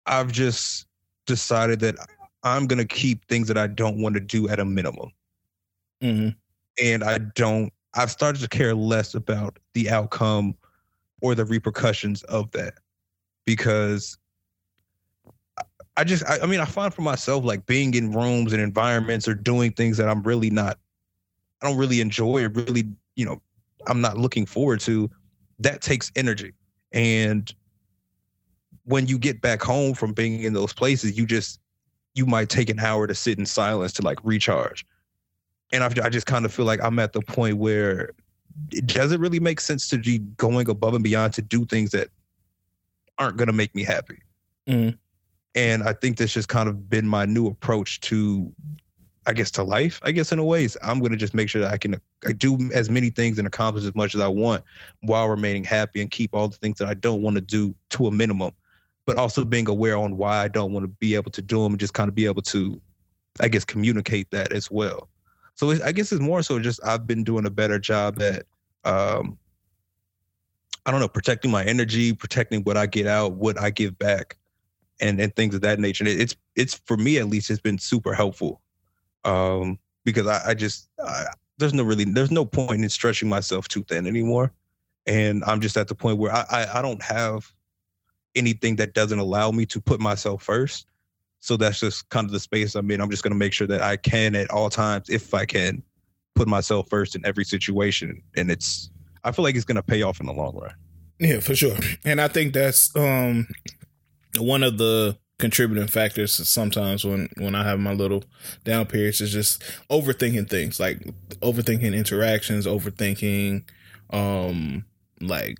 I've 0.05 0.31
just 0.31 0.85
decided 1.25 1.79
that 1.81 1.95
I'm 2.43 2.67
gonna 2.67 2.85
keep 2.85 3.27
things 3.27 3.47
that 3.47 3.57
I 3.57 3.67
don't 3.67 4.01
want 4.01 4.15
to 4.15 4.21
do 4.21 4.49
at 4.49 4.59
a 4.59 4.65
minimum, 4.65 5.11
mm-hmm. 6.01 6.29
and 6.83 7.03
I 7.03 7.19
don't. 7.19 7.71
I've 7.93 8.11
started 8.11 8.41
to 8.41 8.47
care 8.47 8.75
less 8.75 9.15
about 9.15 9.57
the 9.73 9.89
outcome 9.89 10.55
or 11.21 11.35
the 11.35 11.45
repercussions 11.45 12.23
of 12.23 12.51
that 12.51 12.75
because 13.45 14.17
I 15.95 16.03
just 16.03 16.23
I, 16.29 16.39
I, 16.43 16.45
mean 16.45 16.59
I 16.59 16.65
find 16.65 16.93
for 16.93 17.01
myself 17.01 17.43
like 17.43 17.65
being 17.65 17.93
in 17.95 18.11
rooms 18.11 18.53
and 18.53 18.61
environments 18.61 19.27
or 19.27 19.33
doing 19.33 19.71
things 19.71 19.97
that 19.97 20.07
I'm 20.07 20.21
really 20.21 20.51
not 20.51 20.77
I 21.61 21.67
don't 21.67 21.77
really 21.77 22.01
enjoy 22.01 22.43
or 22.43 22.49
really 22.49 22.87
you 23.15 23.25
know 23.25 23.41
I'm 23.87 24.01
not 24.01 24.17
looking 24.17 24.45
forward 24.45 24.79
to 24.81 25.09
that 25.59 25.81
takes 25.81 26.11
energy 26.15 26.53
and 26.91 27.53
when 28.85 29.07
you 29.07 29.17
get 29.17 29.41
back 29.41 29.61
home 29.61 29.93
from 29.93 30.13
being 30.13 30.43
in 30.43 30.53
those 30.53 30.73
places 30.73 31.17
you 31.17 31.25
just 31.25 31.59
you 32.13 32.25
might 32.25 32.49
take 32.49 32.69
an 32.69 32.79
hour 32.79 33.05
to 33.05 33.13
sit 33.13 33.37
in 33.37 33.45
silence 33.45 33.93
to 33.93 34.01
like 34.01 34.17
recharge 34.23 34.85
and 35.71 35.83
I, 35.83 35.87
I 36.03 36.09
just 36.09 36.27
kind 36.27 36.45
of 36.45 36.53
feel 36.53 36.65
like 36.65 36.83
I'm 36.83 36.99
at 36.99 37.13
the 37.13 37.21
point 37.21 37.57
where 37.57 38.11
it 38.71 38.87
doesn't 38.87 39.21
really 39.21 39.39
make 39.39 39.59
sense 39.59 39.87
to 39.89 39.97
be 39.97 40.19
going 40.19 40.69
above 40.69 40.93
and 40.93 41.03
beyond 41.03 41.33
to 41.33 41.41
do 41.41 41.65
things 41.65 41.91
that 41.91 42.09
aren't 43.17 43.37
going 43.37 43.47
to 43.47 43.53
make 43.53 43.73
me 43.75 43.83
happy. 43.83 44.19
Mm. 44.67 44.97
And 45.55 45.83
I 45.83 45.93
think 45.93 46.17
that's 46.17 46.33
just 46.33 46.49
kind 46.49 46.69
of 46.69 46.89
been 46.89 47.07
my 47.07 47.25
new 47.25 47.47
approach 47.47 47.99
to, 48.01 48.51
I 49.27 49.33
guess, 49.33 49.51
to 49.51 49.63
life. 49.63 49.99
I 50.03 50.11
guess 50.11 50.31
in 50.31 50.39
a 50.39 50.43
ways, 50.43 50.77
I'm 50.81 50.99
going 50.99 51.11
to 51.11 51.17
just 51.17 51.33
make 51.33 51.49
sure 51.49 51.61
that 51.61 51.71
I 51.71 51.77
can 51.77 51.99
I 52.25 52.31
do 52.31 52.57
as 52.73 52.89
many 52.89 53.09
things 53.09 53.37
and 53.37 53.47
accomplish 53.47 53.83
as 53.83 53.93
much 53.93 54.15
as 54.15 54.21
I 54.21 54.27
want 54.27 54.63
while 55.01 55.27
remaining 55.27 55.65
happy 55.65 56.01
and 56.01 56.09
keep 56.09 56.33
all 56.33 56.47
the 56.47 56.55
things 56.55 56.77
that 56.79 56.87
I 56.87 56.93
don't 56.93 57.21
want 57.21 57.35
to 57.35 57.41
do 57.41 57.75
to 57.91 58.07
a 58.07 58.11
minimum. 58.11 58.51
But 59.05 59.17
also 59.17 59.45
being 59.45 59.67
aware 59.67 59.97
on 59.97 60.17
why 60.17 60.43
I 60.43 60.47
don't 60.47 60.71
want 60.73 60.85
to 60.85 60.87
be 60.87 61.15
able 61.15 61.31
to 61.31 61.41
do 61.41 61.61
them 61.61 61.73
and 61.73 61.79
just 61.79 61.93
kind 61.93 62.07
of 62.07 62.15
be 62.15 62.25
able 62.25 62.41
to, 62.43 62.81
I 63.39 63.47
guess, 63.47 63.65
communicate 63.65 64.31
that 64.31 64.51
as 64.51 64.71
well. 64.71 65.09
So 65.55 65.71
I 65.83 65.91
guess 65.91 66.11
it's 66.11 66.21
more 66.21 66.41
so 66.41 66.59
just 66.59 66.79
I've 66.85 67.05
been 67.05 67.23
doing 67.23 67.45
a 67.45 67.49
better 67.49 67.79
job 67.79 68.21
at, 68.21 68.45
um, 68.85 69.37
I 70.85 70.91
don't 70.91 71.01
know, 71.01 71.07
protecting 71.07 71.51
my 71.51 71.65
energy, 71.65 72.13
protecting 72.13 72.63
what 72.63 72.77
I 72.77 72.85
get 72.85 73.07
out, 73.07 73.33
what 73.33 73.59
I 73.59 73.71
give 73.71 73.97
back, 73.99 74.37
and 75.01 75.19
and 75.19 75.35
things 75.35 75.53
of 75.53 75.61
that 75.61 75.79
nature. 75.79 76.05
It's 76.05 76.35
it's 76.55 76.75
for 76.85 76.95
me 76.95 77.17
at 77.17 77.27
least, 77.27 77.49
it's 77.49 77.59
been 77.59 77.77
super 77.77 78.13
helpful, 78.13 78.61
um, 79.23 79.79
because 80.05 80.27
I, 80.27 80.49
I 80.49 80.53
just 80.53 80.89
I, 81.03 81.25
there's 81.57 81.73
no 81.73 81.83
really 81.83 82.05
there's 82.05 82.31
no 82.31 82.45
point 82.45 82.83
in 82.83 82.89
stretching 82.89 83.29
myself 83.29 83.67
too 83.67 83.83
thin 83.83 84.07
anymore, 84.07 84.51
and 85.05 85.43
I'm 85.45 85.61
just 85.61 85.77
at 85.77 85.87
the 85.87 85.95
point 85.95 86.17
where 86.17 86.33
I, 86.33 86.45
I, 86.49 86.79
I 86.79 86.81
don't 86.81 87.01
have 87.01 87.51
anything 88.35 88.75
that 88.77 88.93
doesn't 88.93 89.19
allow 89.19 89.51
me 89.51 89.65
to 89.65 89.81
put 89.81 89.99
myself 89.99 90.43
first 90.43 90.87
so 91.39 91.57
that's 91.57 91.79
just 91.79 92.09
kind 92.09 92.25
of 92.25 92.31
the 92.31 92.39
space 92.39 92.75
I'm 92.75 92.89
in. 92.91 93.01
I'm 93.01 93.09
just 93.09 93.23
going 93.23 93.31
to 93.31 93.37
make 93.37 93.53
sure 93.53 93.67
that 93.67 93.81
I 93.81 93.97
can 93.97 94.35
at 94.35 94.49
all 94.49 94.69
times, 94.69 95.09
if 95.09 95.33
I 95.33 95.45
can, 95.45 95.83
put 96.35 96.47
myself 96.47 96.89
first 96.89 97.15
in 97.15 97.25
every 97.25 97.45
situation. 97.45 98.21
And 98.35 98.51
it's, 98.51 98.89
I 99.23 99.31
feel 99.31 99.43
like 99.43 99.55
it's 99.55 99.65
going 99.65 99.75
to 99.75 99.83
pay 99.83 100.01
off 100.01 100.19
in 100.19 100.25
the 100.25 100.33
long 100.33 100.57
run. 100.57 100.73
Yeah, 101.19 101.39
for 101.39 101.55
sure. 101.55 101.77
And 102.03 102.21
I 102.21 102.27
think 102.27 102.53
that's 102.53 102.95
um 102.95 103.47
one 104.37 104.61
of 104.61 104.77
the 104.77 105.17
contributing 105.39 105.87
factors 105.87 106.33
sometimes 106.47 107.05
when 107.05 107.29
when 107.37 107.55
I 107.55 107.63
have 107.63 107.79
my 107.79 107.93
little 107.93 108.23
down 108.63 108.87
periods 108.87 109.21
is 109.21 109.31
just 109.31 109.61
overthinking 109.89 110.49
things, 110.49 110.79
like 110.79 110.99
overthinking 111.41 111.95
interactions, 111.95 112.65
overthinking 112.65 113.63
um 114.09 114.85
like 115.19 115.57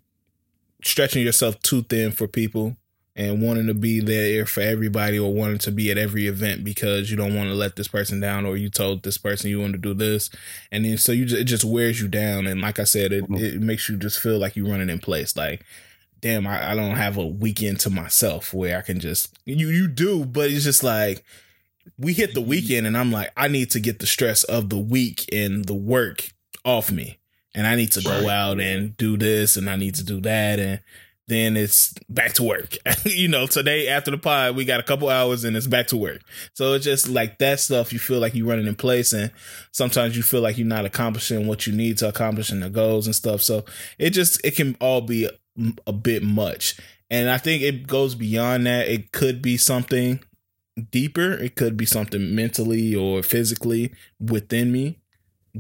stretching 0.84 1.24
yourself 1.24 1.60
too 1.62 1.84
thin 1.84 2.12
for 2.12 2.28
people 2.28 2.78
and 3.16 3.42
wanting 3.42 3.66
to 3.66 3.74
be 3.74 4.00
there 4.00 4.46
for 4.46 4.62
everybody 4.62 5.18
or 5.18 5.34
wanting 5.34 5.58
to 5.58 5.72
be 5.72 5.90
at 5.90 5.98
every 5.98 6.28
event 6.28 6.64
because 6.64 7.10
you 7.10 7.18
don't 7.18 7.36
want 7.36 7.50
to 7.50 7.56
let 7.56 7.76
this 7.76 7.88
person 7.88 8.20
down 8.20 8.46
or 8.46 8.56
you 8.56 8.70
told 8.70 9.02
this 9.02 9.18
person 9.18 9.50
you 9.50 9.60
want 9.60 9.74
to 9.74 9.80
do 9.80 9.94
this 9.94 10.30
and 10.72 10.86
then 10.86 10.98
so 10.98 11.12
you 11.12 11.26
just, 11.26 11.42
it 11.42 11.46
just 11.46 11.66
wears 11.66 12.00
you 12.00 12.08
down 12.08 12.46
and 12.46 12.62
like 12.62 12.80
i 12.80 12.84
said 12.84 13.12
it, 13.12 13.24
mm-hmm. 13.24 13.44
it 13.44 13.60
makes 13.60 13.90
you 13.90 13.98
just 13.98 14.20
feel 14.20 14.38
like 14.38 14.56
you're 14.56 14.70
running 14.70 14.90
in 14.90 15.00
place 15.00 15.36
like 15.36 15.66
damn 16.20 16.48
I, 16.48 16.72
I 16.72 16.76
don't 16.76 16.96
have 16.96 17.18
a 17.18 17.26
weekend 17.26 17.80
to 17.82 17.90
myself 17.90 18.54
where 18.54 18.78
i 18.78 18.82
can 18.82 19.00
just 19.00 19.38
you 19.46 19.70
you 19.70 19.88
do 19.88 20.26
but 20.26 20.50
it's 20.52 20.64
just 20.64 20.84
like 20.84 21.24
we 21.98 22.14
hit 22.14 22.34
the 22.34 22.42
weekend 22.42 22.88
and 22.88 22.98
i'm 22.98 23.12
like 23.12 23.32
i 23.38 23.48
need 23.48 23.72
to 23.72 23.80
get 23.80 24.00
the 24.00 24.08
stress 24.08 24.44
of 24.44 24.70
the 24.70 24.78
week 24.78 25.26
and 25.32 25.66
the 25.66 25.74
work 25.74 26.30
off 26.66 26.92
me 26.92 27.18
and 27.54 27.68
i 27.68 27.76
need 27.76 27.92
to 27.92 28.02
go 28.02 28.30
out 28.30 28.60
and 28.60 28.98
do 28.98 29.18
this 29.18 29.58
and 29.58 29.70
i 29.70 29.76
need 29.76 29.96
to 29.96 30.04
do 30.04 30.20
that 30.22 30.60
and 30.60 30.80
then 31.28 31.58
it's 31.58 31.94
back 32.10 32.34
to 32.34 32.44
work. 32.44 32.78
you 33.04 33.28
know, 33.28 33.48
today 33.48 33.90
after 33.90 34.12
the 34.12 34.18
pod, 34.18 34.56
we 34.56 34.64
got 34.64 34.80
a 34.80 34.84
couple 34.84 35.10
hours 35.10 35.44
and 35.44 35.58
it's 35.58 35.68
back 35.68 35.88
to 35.88 35.98
work. 35.98 36.22
So 36.54 36.74
it's 36.74 36.86
just 36.86 37.10
like 37.10 37.38
that 37.40 37.60
stuff. 37.60 37.92
You 37.92 38.00
feel 38.00 38.20
like 38.20 38.34
you're 38.34 38.48
running 38.48 38.68
in 38.68 38.76
place, 38.76 39.14
and 39.14 39.32
sometimes 39.72 40.16
you 40.16 40.24
feel 40.24 40.42
like 40.42 40.58
you're 40.58 40.68
not 40.68 40.86
accomplishing 40.86 41.48
what 41.48 41.68
you 41.68 41.74
need 41.74 41.98
to 42.00 42.08
accomplish 42.08 42.52
in 42.52 42.62
the 42.62 42.70
goals 42.70 43.08
and 43.08 43.16
stuff. 43.16 43.42
So 43.42 43.66
it 44.00 44.12
just 44.12 44.44
it 44.46 44.56
can 44.56 44.78
all 44.80 45.02
be 45.02 45.30
a, 45.86 45.94
bit 45.94 46.24
much, 46.24 46.78
and 47.10 47.30
I 47.30 47.38
think 47.38 47.64
it 47.64 47.88
goes 47.88 48.16
beyond 48.16 48.66
that. 48.66 48.88
It 48.88 49.12
could 49.12 49.42
be 49.42 49.58
something 49.58 50.20
deeper. 50.92 51.32
It 51.34 51.56
could 51.56 51.78
be 51.78 51.86
something 51.86 52.36
mentally 52.36 52.96
or 52.96 53.24
physically 53.24 53.94
within 54.20 54.72
me 54.72 55.00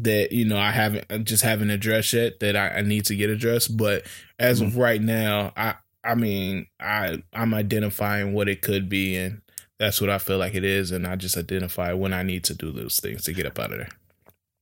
that 0.03 0.31
you 0.31 0.45
know 0.45 0.57
I 0.57 0.71
haven't 0.71 1.05
I 1.09 1.17
just 1.19 1.43
haven't 1.43 1.71
addressed 1.71 2.13
yet 2.13 2.39
that 2.39 2.55
I, 2.55 2.69
I 2.69 2.81
need 2.81 3.05
to 3.05 3.15
get 3.15 3.29
addressed. 3.29 3.77
But 3.77 4.05
as 4.39 4.59
mm-hmm. 4.59 4.69
of 4.69 4.77
right 4.77 5.01
now, 5.01 5.53
I 5.55 5.75
I 6.03 6.15
mean 6.15 6.67
I 6.79 7.23
I'm 7.33 7.53
identifying 7.53 8.33
what 8.33 8.49
it 8.49 8.61
could 8.61 8.89
be, 8.89 9.15
and 9.15 9.41
that's 9.79 10.01
what 10.01 10.09
I 10.09 10.17
feel 10.17 10.37
like 10.37 10.55
it 10.55 10.63
is, 10.63 10.91
and 10.91 11.07
I 11.07 11.15
just 11.15 11.37
identify 11.37 11.93
when 11.93 12.13
I 12.13 12.23
need 12.23 12.43
to 12.45 12.53
do 12.53 12.71
those 12.71 12.99
things 12.99 13.23
to 13.23 13.33
get 13.33 13.45
up 13.45 13.59
out 13.59 13.71
of 13.71 13.79
there. 13.79 13.89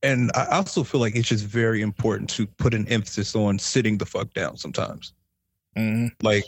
And 0.02 0.30
I 0.34 0.46
also 0.46 0.84
feel 0.84 1.00
like 1.00 1.16
it's 1.16 1.28
just 1.28 1.44
very 1.44 1.80
important 1.80 2.30
to 2.30 2.46
put 2.46 2.74
an 2.74 2.86
emphasis 2.88 3.34
on 3.34 3.58
sitting 3.58 3.98
the 3.98 4.06
fuck 4.06 4.32
down 4.34 4.56
sometimes. 4.56 5.12
Mm-hmm. 5.76 6.08
Like 6.22 6.44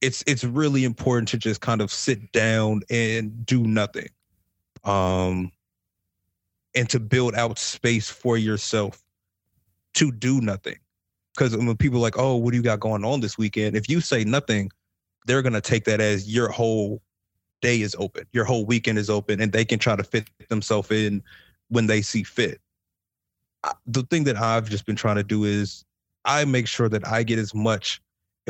it's 0.00 0.22
it's 0.26 0.44
really 0.44 0.84
important 0.84 1.28
to 1.28 1.38
just 1.38 1.60
kind 1.60 1.80
of 1.80 1.92
sit 1.92 2.32
down 2.32 2.82
and 2.90 3.44
do 3.44 3.62
nothing. 3.62 4.08
Um 4.84 5.52
and 6.74 6.88
to 6.90 7.00
build 7.00 7.34
out 7.34 7.58
space 7.58 8.08
for 8.08 8.36
yourself 8.36 9.02
to 9.94 10.12
do 10.12 10.40
nothing. 10.40 10.76
Because 11.34 11.56
when 11.56 11.76
people 11.76 11.98
are 11.98 12.02
like, 12.02 12.18
oh, 12.18 12.36
what 12.36 12.52
do 12.52 12.56
you 12.56 12.62
got 12.62 12.80
going 12.80 13.04
on 13.04 13.20
this 13.20 13.36
weekend? 13.36 13.76
If 13.76 13.88
you 13.88 14.00
say 14.00 14.24
nothing, 14.24 14.70
they're 15.26 15.42
gonna 15.42 15.60
take 15.60 15.84
that 15.84 16.00
as 16.00 16.32
your 16.32 16.48
whole 16.48 17.02
day 17.60 17.80
is 17.80 17.94
open, 17.98 18.24
your 18.32 18.44
whole 18.44 18.64
weekend 18.64 18.98
is 18.98 19.10
open, 19.10 19.40
and 19.40 19.52
they 19.52 19.64
can 19.64 19.78
try 19.78 19.96
to 19.96 20.04
fit 20.04 20.28
themselves 20.48 20.90
in 20.90 21.22
when 21.68 21.86
they 21.86 22.02
see 22.02 22.22
fit. 22.22 22.60
The 23.86 24.02
thing 24.04 24.24
that 24.24 24.36
I've 24.36 24.68
just 24.68 24.86
been 24.86 24.96
trying 24.96 25.16
to 25.16 25.22
do 25.22 25.44
is 25.44 25.84
I 26.24 26.44
make 26.44 26.66
sure 26.66 26.88
that 26.88 27.06
I 27.06 27.22
get 27.22 27.38
as 27.38 27.54
much. 27.54 28.00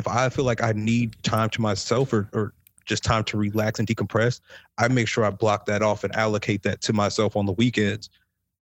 If 0.01 0.07
I 0.07 0.29
feel 0.29 0.45
like 0.45 0.63
I 0.63 0.71
need 0.71 1.15
time 1.21 1.49
to 1.51 1.61
myself 1.61 2.11
or, 2.11 2.27
or 2.33 2.53
just 2.85 3.03
time 3.03 3.23
to 3.25 3.37
relax 3.37 3.77
and 3.77 3.87
decompress, 3.87 4.41
I 4.79 4.87
make 4.87 5.07
sure 5.07 5.23
I 5.23 5.29
block 5.29 5.67
that 5.67 5.83
off 5.83 6.03
and 6.03 6.15
allocate 6.15 6.63
that 6.63 6.81
to 6.81 6.93
myself 6.93 7.35
on 7.35 7.45
the 7.45 7.51
weekends 7.51 8.09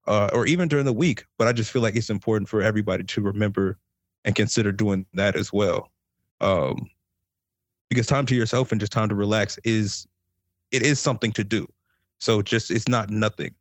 uh, 0.06 0.30
or 0.34 0.46
even 0.46 0.68
during 0.68 0.86
the 0.86 0.92
week. 0.92 1.24
But 1.38 1.48
I 1.48 1.54
just 1.54 1.72
feel 1.72 1.82
like 1.82 1.96
it's 1.96 2.10
important 2.10 2.50
for 2.50 2.62
everybody 2.62 3.06
to 3.06 3.22
remember 3.22 3.78
and 4.26 4.36
consider 4.36 4.74
doing 4.74 5.06
that 5.14 5.38
as 5.38 5.54
well. 5.54 5.90
Um, 6.42 6.90
because 7.90 8.06
time 8.06 8.26
to 8.26 8.36
yourself 8.36 8.74
and 8.74 8.82
just 8.82 8.92
time 8.92 9.08
to 9.08 9.16
relax 9.16 9.58
is 9.64 10.08
it 10.72 10.82
is 10.82 11.00
something 11.00 11.32
to 11.32 11.46
do. 11.46 11.66
So 12.20 12.42
just 12.42 12.70
it's 12.70 12.90
not 12.90 13.10
nothing, 13.10 13.56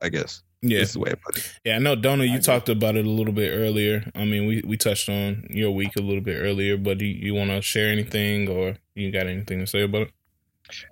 I 0.00 0.10
guess. 0.10 0.44
Yeah. 0.62 0.80
Is 0.80 0.92
the 0.92 1.00
way 1.00 1.10
I 1.12 1.14
put 1.14 1.38
it. 1.38 1.60
Yeah, 1.64 1.76
I 1.76 1.78
know, 1.78 1.96
Donna, 1.96 2.24
you 2.24 2.38
talked 2.38 2.68
about 2.68 2.96
it 2.96 3.06
a 3.06 3.10
little 3.10 3.32
bit 3.32 3.50
earlier. 3.50 4.10
I 4.14 4.24
mean, 4.26 4.46
we, 4.46 4.62
we 4.66 4.76
touched 4.76 5.08
on 5.08 5.46
your 5.48 5.70
week 5.70 5.96
a 5.96 6.02
little 6.02 6.20
bit 6.20 6.38
earlier, 6.38 6.76
but 6.76 6.98
do 6.98 7.06
you, 7.06 7.28
you 7.28 7.34
want 7.34 7.50
to 7.50 7.62
share 7.62 7.90
anything 7.90 8.48
or 8.48 8.76
you 8.94 9.10
got 9.10 9.26
anything 9.26 9.60
to 9.60 9.66
say 9.66 9.82
about 9.82 10.02
it? 10.02 10.12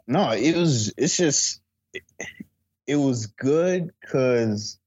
No, 0.07 0.31
it 0.31 0.57
was, 0.57 0.93
it's 0.97 1.17
just, 1.17 1.61
it, 1.93 2.03
it 2.87 2.97
was 2.97 3.27
good 3.27 3.93
because 4.01 4.79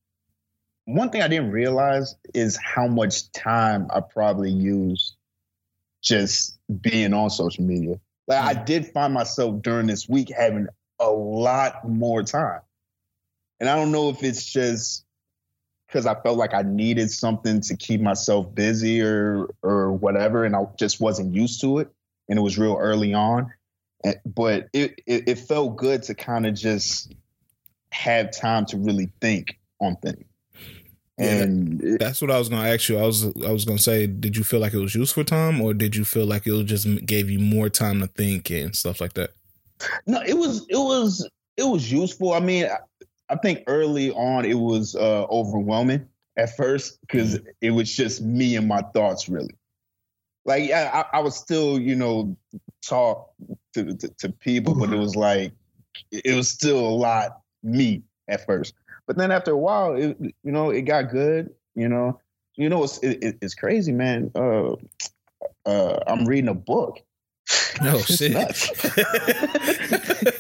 one 0.86 1.12
thing 1.12 1.22
I 1.22 1.28
didn't 1.28 1.52
realize 1.52 2.15
is 2.34 2.58
how 2.58 2.88
much 2.88 3.32
time 3.32 3.88
I 3.94 4.02
probably 4.02 4.52
used 4.52 5.15
just 6.02 6.58
being 6.82 7.13
on 7.13 7.30
social 7.30 7.63
media. 7.63 8.00
Like 8.28 8.44
I 8.44 8.60
hmm. 8.60 8.65
did 8.65 8.88
find 8.88 9.13
myself 9.13 9.62
during 9.62 9.88
this 9.88 10.10
week 10.10 10.32
having 10.36 10.67
a 11.00 11.10
lot 11.10 11.88
more 11.88 12.24
time. 12.24 12.62
And 13.62 13.69
I 13.69 13.76
don't 13.76 13.91
know 13.91 14.10
if 14.10 14.24
it's 14.24 14.43
just 14.43 15.06
because 15.88 16.08
I 16.08 16.19
felt 16.21 16.38
like 16.38 16.56
I 16.56 16.63
needed 16.63 17.12
something 17.12 17.62
to 17.62 17.78
keep 17.78 18.02
myself 18.02 18.54
busy 18.54 19.02
or 19.02 19.50
or 19.62 19.93
whatever, 19.93 20.43
and 20.43 20.56
I 20.56 20.65
just 20.78 21.00
wasn't 21.00 21.36
used 21.36 21.62
to 21.62 21.78
it. 21.78 21.89
And 22.28 22.39
it 22.39 22.41
was 22.41 22.58
real 22.58 22.76
early 22.80 23.13
on. 23.13 23.54
But 24.26 24.67
it, 24.74 25.00
it, 25.06 25.28
it 25.28 25.36
felt 25.38 25.76
good 25.76 26.02
to 26.04 26.15
kind 26.15 26.47
of 26.47 26.56
just 26.56 27.13
have 27.91 28.32
time 28.32 28.65
to 28.67 28.78
really 28.78 29.12
think 29.21 29.60
on 29.80 29.95
things. 29.97 30.26
And 31.19 31.82
yeah, 31.84 31.97
that's 32.00 32.19
what 32.19 32.32
I 32.32 32.39
was 32.39 32.50
gonna 32.50 32.67
ask 32.67 32.89
you. 32.89 32.97
I 32.97 33.06
was 33.06 33.26
I 33.45 33.52
was 33.52 33.65
gonna 33.65 33.78
say, 33.78 34.08
did 34.08 34.36
you 34.36 34.43
feel 34.43 34.60
like 34.60 34.74
it 34.74 34.80
was 34.80 34.95
useful 34.95 35.24
time, 35.24 35.62
or 35.62 35.76
did 35.76 35.95
you 35.95 36.04
feel 36.04 36.26
like 36.26 36.47
it 36.47 36.63
just 36.63 37.06
gave 37.06 37.30
you 37.30 37.38
more 37.38 37.69
time 37.69 38.00
to 38.00 38.08
think 38.08 38.50
and 38.50 38.76
stuff 38.76 39.00
like 39.00 39.13
that? 39.13 39.32
No, 40.08 40.19
it 40.26 40.34
was 40.34 40.65
it 40.67 40.78
was 40.78 41.30
it 41.58 41.63
was 41.63 41.91
useful. 41.91 42.34
I 42.34 42.39
mean, 42.39 42.65
I 43.32 43.38
think 43.38 43.63
early 43.67 44.12
on 44.12 44.46
it 44.46 44.56
was 44.56 44.94
uh, 44.94 45.24
overwhelming 45.26 46.06
at 46.38 46.56
first 46.58 47.00
because 47.02 47.36
mm-hmm. 47.36 47.48
it 47.62 47.72
was 47.72 47.96
just 47.96 48.22
me 48.22 48.56
and 48.58 48.67
my 48.67 48.82
thoughts 48.94 49.30
really. 49.30 49.56
Like 50.44 50.72
I, 50.72 51.06
I 51.13 51.20
was 51.20 51.36
still, 51.36 51.80
you 51.80 51.96
know, 51.96 52.36
talk 52.82 53.32
to, 53.74 53.96
to, 53.96 54.08
to 54.08 54.30
people, 54.30 54.76
but 54.76 54.91
it 54.91 54.98
was 54.98 55.15
like 55.15 55.54
it 56.12 56.36
was 56.36 56.50
still 56.50 56.80
a 56.80 56.89
lot 56.89 57.41
me 57.63 58.04
at 58.28 58.46
first. 58.46 58.74
But 59.08 59.17
then 59.17 59.32
after 59.32 59.52
a 59.52 59.58
while, 59.58 59.96
it, 59.96 60.17
you 60.20 60.52
know, 60.52 60.72
it 60.72 60.82
got 60.82 61.12
good. 61.12 61.54
You 61.76 61.88
know, 61.88 62.20
you 62.56 62.70
know, 62.70 62.84
it's 62.84 62.98
it, 63.00 63.38
it's 63.41 63.56
crazy, 63.56 63.91
man. 63.91 64.32
Uh, 64.36 64.76
uh, 65.65 66.00
I'm 66.08 66.26
reading 66.26 66.50
a 66.50 66.56
book 66.56 67.00
Oh 67.83 67.99
shit! 67.99 68.31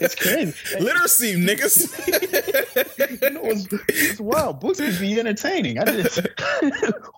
it's 0.01 0.15
crazy. 0.15 0.53
Literacy, 0.79 1.35
niggas. 1.35 1.89
you 3.21 3.29
know, 3.31 3.41
it's, 3.43 3.67
it's 3.87 4.19
wild. 4.19 4.59
Books 4.59 4.79
can 4.79 4.99
be 4.99 5.19
entertaining. 5.19 5.79
I 5.79 5.85
just 5.85 6.19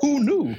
who 0.02 0.24
knew? 0.24 0.56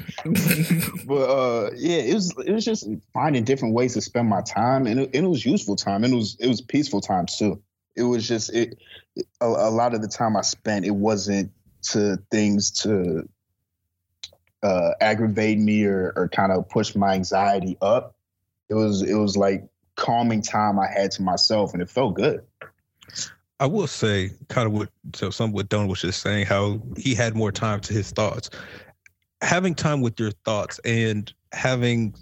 but 1.06 1.30
uh, 1.30 1.70
yeah, 1.76 1.98
it 1.98 2.14
was 2.14 2.34
it 2.44 2.52
was 2.52 2.64
just 2.64 2.88
finding 3.12 3.44
different 3.44 3.74
ways 3.74 3.94
to 3.94 4.00
spend 4.00 4.28
my 4.28 4.42
time, 4.42 4.86
and 4.86 5.00
it, 5.00 5.10
and 5.14 5.26
it 5.26 5.28
was 5.28 5.46
useful 5.46 5.76
time, 5.76 6.04
and 6.04 6.12
it 6.12 6.16
was 6.16 6.36
it 6.40 6.48
was 6.48 6.60
peaceful 6.60 7.00
time 7.00 7.26
too. 7.26 7.62
It 7.96 8.02
was 8.02 8.26
just 8.26 8.52
it, 8.52 8.78
a, 9.40 9.46
a 9.46 9.70
lot 9.70 9.94
of 9.94 10.02
the 10.02 10.08
time 10.08 10.36
I 10.36 10.42
spent. 10.42 10.84
It 10.84 10.94
wasn't 10.94 11.52
to 11.90 12.18
things 12.30 12.70
to 12.82 13.28
uh, 14.62 14.90
aggravate 15.00 15.58
me 15.58 15.84
or, 15.84 16.12
or 16.16 16.28
kind 16.28 16.50
of 16.52 16.68
push 16.68 16.94
my 16.94 17.14
anxiety 17.14 17.76
up 17.80 18.14
it 18.68 18.74
was 18.74 19.02
it 19.02 19.14
was 19.14 19.36
like 19.36 19.64
calming 19.96 20.42
time 20.42 20.78
I 20.78 20.88
had 20.88 21.10
to 21.12 21.22
myself, 21.22 21.72
and 21.72 21.82
it 21.82 21.90
felt 21.90 22.14
good. 22.14 22.42
I 23.60 23.66
will 23.66 23.86
say, 23.86 24.30
kind 24.48 24.66
of 24.66 24.72
what 24.72 24.88
so 25.14 25.30
some 25.30 25.52
what 25.52 25.68
Don 25.68 25.88
was 25.88 26.00
just 26.00 26.22
saying, 26.22 26.46
how 26.46 26.80
he 26.96 27.14
had 27.14 27.34
more 27.34 27.52
time 27.52 27.80
to 27.80 27.92
his 27.92 28.10
thoughts. 28.10 28.50
Having 29.42 29.74
time 29.76 30.00
with 30.00 30.18
your 30.18 30.32
thoughts 30.44 30.80
and 30.84 31.32
having 31.52 32.14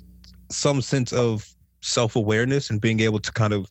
some 0.50 0.82
sense 0.82 1.12
of 1.12 1.48
self 1.80 2.16
awareness 2.16 2.70
and 2.70 2.80
being 2.80 3.00
able 3.00 3.20
to 3.20 3.32
kind 3.32 3.52
of 3.52 3.70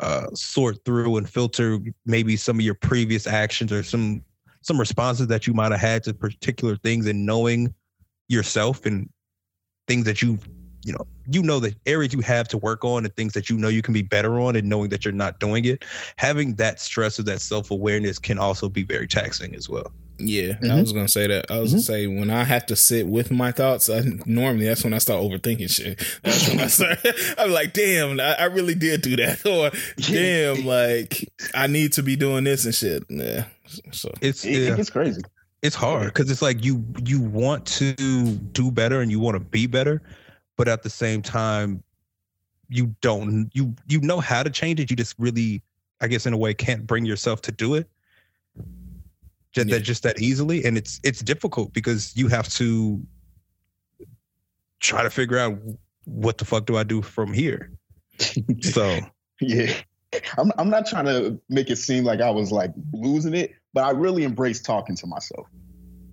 uh, 0.00 0.26
sort 0.34 0.84
through 0.84 1.16
and 1.16 1.28
filter 1.28 1.78
maybe 2.06 2.36
some 2.36 2.56
of 2.56 2.62
your 2.62 2.74
previous 2.74 3.26
actions 3.26 3.72
or 3.72 3.82
some 3.82 4.22
some 4.62 4.78
responses 4.78 5.26
that 5.28 5.46
you 5.46 5.54
might 5.54 5.72
have 5.72 5.80
had 5.80 6.02
to 6.04 6.14
particular 6.14 6.76
things 6.76 7.06
and 7.06 7.24
knowing 7.24 7.72
yourself 8.28 8.86
and 8.86 9.08
things 9.86 10.04
that 10.04 10.20
you 10.20 10.38
you 10.88 10.94
know 10.94 11.06
you 11.30 11.42
know 11.42 11.60
the 11.60 11.74
areas 11.86 12.12
you 12.12 12.20
have 12.20 12.48
to 12.48 12.58
work 12.58 12.84
on 12.84 13.04
and 13.04 13.14
things 13.14 13.34
that 13.34 13.50
you 13.50 13.56
know 13.56 13.68
you 13.68 13.82
can 13.82 13.94
be 13.94 14.02
better 14.02 14.40
on 14.40 14.56
and 14.56 14.68
knowing 14.68 14.88
that 14.88 15.04
you're 15.04 15.12
not 15.12 15.38
doing 15.38 15.64
it 15.64 15.84
having 16.16 16.54
that 16.54 16.80
stress 16.80 17.18
of 17.18 17.26
that 17.26 17.40
self-awareness 17.40 18.18
can 18.18 18.38
also 18.38 18.68
be 18.68 18.82
very 18.82 19.06
taxing 19.06 19.54
as 19.54 19.68
well. 19.68 19.92
Yeah 20.20 20.54
mm-hmm. 20.54 20.72
i 20.72 20.80
was 20.80 20.92
gonna 20.92 21.06
say 21.06 21.28
that. 21.28 21.48
I 21.48 21.60
was 21.60 21.70
mm-hmm. 21.70 21.76
gonna 21.76 21.82
say 21.82 22.06
when 22.08 22.30
i 22.30 22.42
have 22.42 22.66
to 22.66 22.74
sit 22.74 23.06
with 23.06 23.30
my 23.30 23.52
thoughts 23.52 23.88
I, 23.88 24.02
normally 24.26 24.66
that's 24.66 24.82
when 24.82 24.94
i 24.94 24.98
start 24.98 25.22
overthinking 25.22 25.70
shit. 25.70 25.98
That's 26.24 26.48
when 26.48 26.58
i 26.58 26.66
start 26.66 26.98
i'm 27.38 27.52
like 27.52 27.72
damn 27.72 28.18
I, 28.18 28.34
I, 28.34 28.44
really 28.46 28.74
did 28.74 29.02
do 29.02 29.14
that. 29.16 29.46
Or 29.46 29.70
damn 29.96 30.66
like 30.66 31.30
i 31.54 31.68
need 31.68 31.92
to 31.92 32.02
be 32.02 32.16
doing 32.16 32.44
this 32.44 32.64
and 32.64 32.74
shit. 32.74 33.04
Yeah 33.08 33.44
so. 33.92 34.12
It's 34.20 34.44
it, 34.44 34.50
yeah. 34.50 34.76
it's 34.78 34.90
crazy. 34.90 35.22
It's 35.62 35.76
hard 35.76 36.06
because 36.06 36.30
it's 36.30 36.42
like 36.42 36.64
you 36.64 36.84
you 37.04 37.20
want 37.20 37.66
to 37.66 37.94
do 37.94 38.70
better 38.70 39.00
and 39.00 39.10
you 39.10 39.20
want 39.20 39.34
to 39.34 39.40
be 39.40 39.66
better 39.66 40.02
but 40.58 40.68
at 40.68 40.82
the 40.82 40.90
same 40.90 41.22
time 41.22 41.82
you 42.68 42.94
don't 43.00 43.48
you 43.54 43.74
you 43.86 43.98
know 44.02 44.20
how 44.20 44.42
to 44.42 44.50
change 44.50 44.78
it. 44.78 44.90
You 44.90 44.96
just 44.96 45.14
really 45.18 45.62
i 46.02 46.06
guess 46.06 46.26
in 46.26 46.34
a 46.34 46.36
way 46.36 46.52
can't 46.52 46.86
bring 46.86 47.06
yourself 47.06 47.40
to 47.42 47.52
do 47.52 47.74
it. 47.74 47.88
Just 49.52 49.68
yeah. 49.68 49.76
that 49.76 49.80
just 49.80 50.02
that 50.02 50.20
easily. 50.20 50.64
And 50.66 50.76
it's 50.76 51.00
it's 51.02 51.20
difficult 51.20 51.72
because 51.72 52.14
you 52.14 52.28
have 52.28 52.48
to 52.50 53.00
try 54.80 55.02
to 55.02 55.08
figure 55.08 55.38
out 55.38 55.56
what 56.04 56.36
the 56.36 56.44
fuck 56.44 56.66
do 56.66 56.76
i 56.76 56.82
do 56.82 57.00
from 57.00 57.32
here? 57.32 57.72
So 58.60 58.98
yeah. 59.40 59.72
I'm, 60.38 60.50
I'm 60.58 60.70
not 60.70 60.86
trying 60.86 61.04
to 61.04 61.38
make 61.48 61.70
it 61.70 61.76
seem 61.76 62.02
like 62.02 62.20
i 62.20 62.30
was 62.30 62.50
like 62.50 62.72
losing 62.94 63.34
it 63.34 63.52
but 63.74 63.84
i 63.84 63.90
really 63.90 64.24
embraced 64.24 64.64
talking 64.64 64.96
to 64.96 65.06
myself 65.06 65.46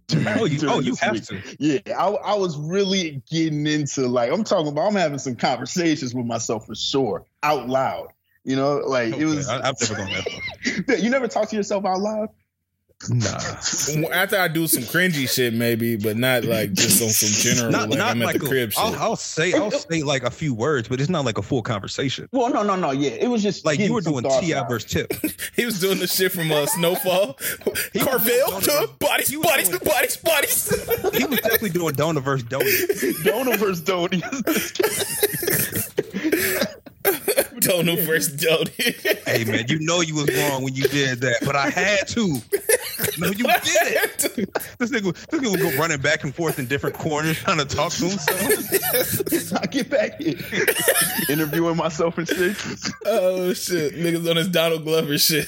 oh, 0.38 0.46
you, 0.46 0.60
oh, 0.70 0.80
you 0.80 0.96
have 0.96 1.14
week. 1.14 1.24
to. 1.26 1.42
Yeah, 1.60 1.80
I, 1.98 2.10
I 2.10 2.36
was 2.36 2.58
really 2.58 3.24
getting 3.30 3.66
into 3.66 4.08
like 4.08 4.32
I'm 4.32 4.44
talking 4.44 4.68
about. 4.68 4.88
I'm 4.88 4.96
having 4.96 5.18
some 5.18 5.36
conversations 5.36 6.14
with 6.14 6.26
myself 6.26 6.68
for 6.68 6.76
sure, 6.76 7.26
out 7.42 7.68
loud. 7.68 8.10
You 8.44 8.56
know, 8.56 8.78
like 8.86 9.14
okay. 9.14 9.24
it 9.24 9.26
was. 9.26 9.50
I, 9.50 9.66
have 9.66 9.76
never 9.82 9.96
gone 9.96 10.12
that 10.12 10.86
far. 10.88 10.96
you 10.98 11.10
never 11.10 11.28
talk 11.28 11.50
to 11.50 11.56
yourself 11.56 11.86
out 11.86 12.00
loud. 12.00 12.30
Nah. 13.10 13.38
After 14.12 14.38
I 14.40 14.48
do 14.48 14.68
some 14.68 14.84
cringy 14.84 15.30
shit, 15.30 15.54
maybe, 15.54 15.96
but 15.96 16.18
not 16.18 16.44
like 16.46 16.74
just 16.74 17.04
on 17.04 17.10
some 17.10 17.30
general. 17.30 17.72
Not, 17.72 17.90
like 17.90 18.00
not 18.00 18.12
I'm 18.12 18.20
like 18.20 18.36
at 18.36 18.42
the 18.42 18.48
a, 18.48 18.50
crib 18.50 18.72
I'll, 18.78 18.92
shit. 18.92 19.02
I'll 19.02 19.16
say 19.16 19.54
I'll 19.54 19.70
say 19.70 20.02
like 20.02 20.24
a 20.24 20.32
few 20.32 20.54
words, 20.54 20.88
but 20.88 21.00
it's 21.00 21.10
not 21.10 21.26
like 21.26 21.38
a 21.38 21.42
full 21.42 21.62
conversation. 21.62 22.28
Well, 22.32 22.50
no, 22.50 22.64
no, 22.64 22.76
no. 22.76 22.92
Yeah, 22.92 23.12
it 23.12 23.28
was 23.28 23.44
just 23.44 23.66
like 23.66 23.80
you 23.80 23.94
were 23.94 24.02
doing 24.02 24.24
T.I. 24.24 24.68
versus 24.68 24.90
Tip. 24.90 25.14
he 25.56 25.66
was 25.66 25.80
doing 25.80 26.00
the 26.00 26.08
shit 26.08 26.32
from 26.32 26.52
uh, 26.52 26.66
Snowfall, 26.66 27.34
Carvel, 28.00 28.62
to 28.62 28.90
bodies, 28.98 29.36
bodies, 29.36 29.70
doing, 29.70 29.82
bodies, 29.84 30.18
bodies. 30.18 31.16
he 31.16 31.26
was 31.26 31.40
definitely 31.42 31.70
doing 31.70 31.94
Dona 31.94 32.22
versus 32.22 32.48
Donnie. 32.48 32.72
Dona 33.24 33.58
versus 33.58 33.82
Donnie. 33.82 34.24
Donut 37.66 38.06
versus 38.06 38.36
Donut. 38.36 38.70
hey 39.28 39.44
man, 39.46 39.66
you 39.68 39.80
know 39.80 40.02
you 40.02 40.16
was 40.16 40.30
wrong 40.36 40.64
when 40.64 40.76
you 40.76 40.88
did 40.88 41.22
that, 41.22 41.40
but 41.46 41.56
I 41.56 41.70
had 41.70 42.08
to. 42.10 42.42
No, 43.18 43.28
you 43.28 43.44
did 43.44 43.64
it. 43.66 44.18
This 44.80 44.92
nigga, 44.92 45.14
this 45.28 45.40
nigga 45.40 45.52
would 45.52 45.60
go 45.60 45.78
running 45.78 46.00
back 46.00 46.24
and 46.24 46.34
forth 46.34 46.60
in 46.60 46.66
different 46.68 46.96
corners 46.98 47.38
trying 47.38 47.58
to 47.58 47.66
talk 47.66 47.92
to 47.94 48.10
himself. 48.10 49.54
I 49.62 49.66
get 49.68 49.90
back 49.90 50.20
here, 50.22 50.38
interviewing 51.30 51.78
myself 51.78 52.18
and 52.18 52.28
shit. 52.28 52.58
Oh 53.06 53.54
shit, 53.54 53.96
niggas 53.96 54.30
on 54.30 54.36
this 54.36 54.48
Donald 54.48 54.84
Glover 54.84 55.18
shit. 55.18 55.48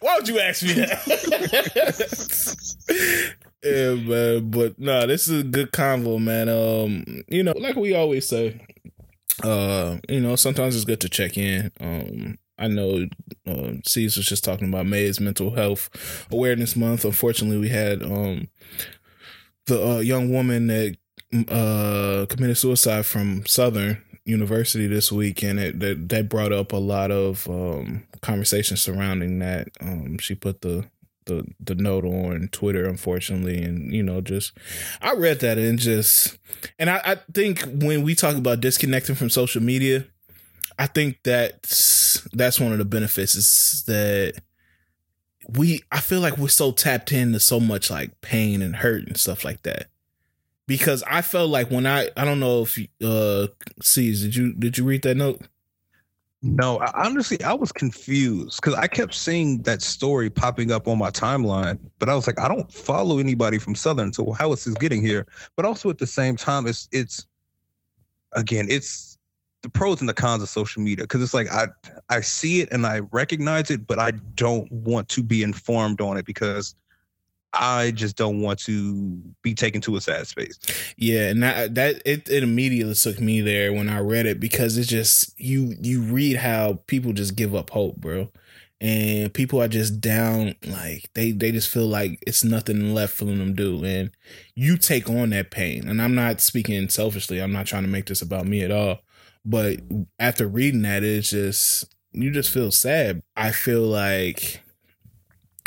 Why 0.00 0.14
Why 0.14 0.16
would 0.16 0.28
you 0.28 0.38
ask 0.38 0.62
me 0.62 0.74
that? 0.74 1.00
yeah, 3.64 3.94
man. 3.94 4.50
But 4.50 4.78
no, 4.78 5.00
nah, 5.00 5.06
this 5.06 5.26
is 5.28 5.40
a 5.40 5.44
good 5.44 5.72
convo, 5.72 6.20
man. 6.20 6.48
Um, 6.48 7.24
you 7.28 7.42
know, 7.42 7.54
like 7.56 7.74
we 7.76 7.94
always 7.94 8.28
say, 8.28 8.60
uh, 9.42 9.98
you 10.08 10.20
know, 10.20 10.36
sometimes 10.36 10.76
it's 10.76 10.84
good 10.84 11.00
to 11.00 11.08
check 11.08 11.36
in. 11.36 11.70
Um, 11.80 12.38
I 12.58 12.68
know 12.68 13.06
uh, 13.46 13.72
C's 13.84 14.16
was 14.16 14.26
just 14.26 14.44
talking 14.44 14.68
about 14.68 14.86
May's 14.86 15.20
Mental 15.20 15.50
Health 15.54 16.26
Awareness 16.30 16.76
Month. 16.76 17.04
Unfortunately, 17.04 17.58
we 17.58 17.68
had 17.68 18.02
um 18.02 18.48
the 19.66 19.96
uh, 19.96 19.98
young 19.98 20.32
woman 20.32 20.68
that 20.68 20.96
uh 21.48 22.26
committed 22.28 22.56
suicide 22.56 23.06
from 23.06 23.44
Southern 23.46 24.00
University 24.24 24.86
this 24.86 25.10
week, 25.10 25.42
and 25.42 25.58
it 25.58 25.80
that, 25.80 26.08
that 26.10 26.28
brought 26.28 26.52
up 26.52 26.72
a 26.72 26.76
lot 26.76 27.10
of 27.10 27.48
um 27.48 28.04
conversation 28.22 28.76
surrounding 28.76 29.40
that. 29.40 29.68
Um, 29.80 30.18
she 30.18 30.34
put 30.34 30.60
the 30.60 30.86
the 31.26 31.46
the 31.60 31.74
note 31.74 32.04
on 32.04 32.48
Twitter, 32.52 32.86
unfortunately, 32.86 33.62
and 33.62 33.92
you 33.92 34.02
know, 34.02 34.20
just 34.20 34.52
I 35.00 35.14
read 35.14 35.40
that 35.40 35.58
and 35.58 35.78
just 35.78 36.38
and 36.78 36.90
I, 36.90 37.00
I 37.04 37.14
think 37.32 37.62
when 37.64 38.02
we 38.02 38.14
talk 38.14 38.36
about 38.36 38.60
disconnecting 38.60 39.14
from 39.14 39.30
social 39.30 39.62
media, 39.62 40.06
I 40.78 40.86
think 40.86 41.18
that's 41.22 42.26
that's 42.32 42.60
one 42.60 42.72
of 42.72 42.78
the 42.78 42.84
benefits 42.84 43.34
is 43.34 43.84
that 43.86 44.40
we 45.48 45.82
I 45.92 46.00
feel 46.00 46.20
like 46.20 46.38
we're 46.38 46.48
so 46.48 46.72
tapped 46.72 47.12
into 47.12 47.40
so 47.40 47.60
much 47.60 47.90
like 47.90 48.20
pain 48.20 48.62
and 48.62 48.76
hurt 48.76 49.06
and 49.06 49.16
stuff 49.16 49.44
like 49.44 49.62
that. 49.62 49.88
Because 50.66 51.02
I 51.06 51.20
felt 51.20 51.50
like 51.50 51.70
when 51.70 51.86
I 51.86 52.10
I 52.16 52.24
don't 52.24 52.40
know 52.40 52.62
if 52.62 52.78
uh 53.02 53.48
sees 53.82 54.22
did 54.22 54.36
you 54.36 54.52
did 54.54 54.78
you 54.78 54.84
read 54.84 55.02
that 55.02 55.16
note? 55.16 55.42
No, 56.44 56.78
I, 56.78 57.06
honestly, 57.06 57.42
I 57.42 57.54
was 57.54 57.72
confused 57.72 58.60
because 58.60 58.74
I 58.74 58.86
kept 58.86 59.14
seeing 59.14 59.62
that 59.62 59.80
story 59.80 60.28
popping 60.28 60.70
up 60.70 60.86
on 60.86 60.98
my 60.98 61.10
timeline, 61.10 61.78
but 61.98 62.10
I 62.10 62.14
was 62.14 62.26
like, 62.26 62.38
I 62.38 62.48
don't 62.48 62.70
follow 62.70 63.18
anybody 63.18 63.56
from 63.56 63.74
Southern, 63.74 64.12
so 64.12 64.30
how 64.32 64.52
is 64.52 64.64
this 64.64 64.74
getting 64.74 65.00
here? 65.00 65.26
But 65.56 65.64
also 65.64 65.88
at 65.88 65.96
the 65.96 66.06
same 66.06 66.36
time, 66.36 66.66
it's 66.66 66.86
it's 66.92 67.26
again, 68.32 68.66
it's 68.68 69.16
the 69.62 69.70
pros 69.70 70.00
and 70.00 70.08
the 70.08 70.14
cons 70.14 70.42
of 70.42 70.50
social 70.50 70.82
media 70.82 71.04
because 71.04 71.22
it's 71.22 71.32
like 71.32 71.50
I 71.50 71.68
I 72.10 72.20
see 72.20 72.60
it 72.60 72.70
and 72.70 72.86
I 72.86 73.00
recognize 73.10 73.70
it, 73.70 73.86
but 73.86 73.98
I 73.98 74.10
don't 74.34 74.70
want 74.70 75.08
to 75.08 75.22
be 75.22 75.42
informed 75.42 76.02
on 76.02 76.18
it 76.18 76.26
because 76.26 76.74
I 77.54 77.92
just 77.92 78.16
don't 78.16 78.40
want 78.40 78.58
to 78.60 79.20
be 79.42 79.54
taken 79.54 79.80
to 79.82 79.96
a 79.96 80.00
sad 80.00 80.26
space. 80.26 80.58
Yeah, 80.96 81.28
and 81.28 81.42
that 81.42 81.74
that 81.74 82.02
it, 82.04 82.28
it 82.28 82.42
immediately 82.42 82.94
took 82.94 83.20
me 83.20 83.40
there 83.40 83.72
when 83.72 83.88
I 83.88 84.00
read 84.00 84.26
it 84.26 84.40
because 84.40 84.76
it's 84.76 84.88
just 84.88 85.38
you 85.38 85.74
you 85.80 86.02
read 86.02 86.36
how 86.36 86.80
people 86.86 87.12
just 87.12 87.36
give 87.36 87.54
up 87.54 87.70
hope, 87.70 87.96
bro. 87.96 88.30
And 88.80 89.32
people 89.32 89.62
are 89.62 89.68
just 89.68 90.00
down, 90.00 90.56
like 90.66 91.08
they 91.14 91.30
they 91.30 91.52
just 91.52 91.68
feel 91.70 91.86
like 91.86 92.22
it's 92.26 92.44
nothing 92.44 92.92
left 92.92 93.16
for 93.16 93.24
them 93.24 93.38
to 93.38 93.52
do, 93.52 93.84
and 93.84 94.10
you 94.54 94.76
take 94.76 95.08
on 95.08 95.30
that 95.30 95.50
pain. 95.50 95.88
And 95.88 96.02
I'm 96.02 96.14
not 96.14 96.40
speaking 96.40 96.88
selfishly. 96.88 97.40
I'm 97.40 97.52
not 97.52 97.66
trying 97.66 97.84
to 97.84 97.88
make 97.88 98.06
this 98.06 98.20
about 98.20 98.46
me 98.46 98.62
at 98.62 98.70
all. 98.70 98.98
But 99.44 99.80
after 100.18 100.48
reading 100.48 100.82
that, 100.82 101.02
it's 101.04 101.30
just 101.30 101.84
you 102.12 102.30
just 102.30 102.50
feel 102.50 102.70
sad. 102.70 103.22
I 103.36 103.50
feel 103.50 103.82
like, 103.82 104.62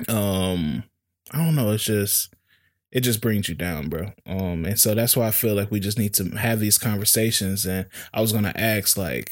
um, 0.07 0.83
I 1.31 1.37
don't 1.43 1.55
know. 1.55 1.71
It's 1.71 1.83
just 1.83 2.33
it 2.91 3.01
just 3.01 3.21
brings 3.21 3.49
you 3.49 3.55
down, 3.55 3.89
bro. 3.89 4.13
Um, 4.25 4.65
and 4.65 4.79
so 4.79 4.95
that's 4.95 5.17
why 5.17 5.27
I 5.27 5.31
feel 5.31 5.55
like 5.55 5.69
we 5.71 5.79
just 5.79 5.99
need 5.99 6.13
to 6.15 6.29
have 6.37 6.59
these 6.59 6.77
conversations. 6.77 7.65
And 7.65 7.87
I 8.13 8.21
was 8.21 8.31
gonna 8.31 8.53
ask, 8.55 8.97
like, 8.97 9.29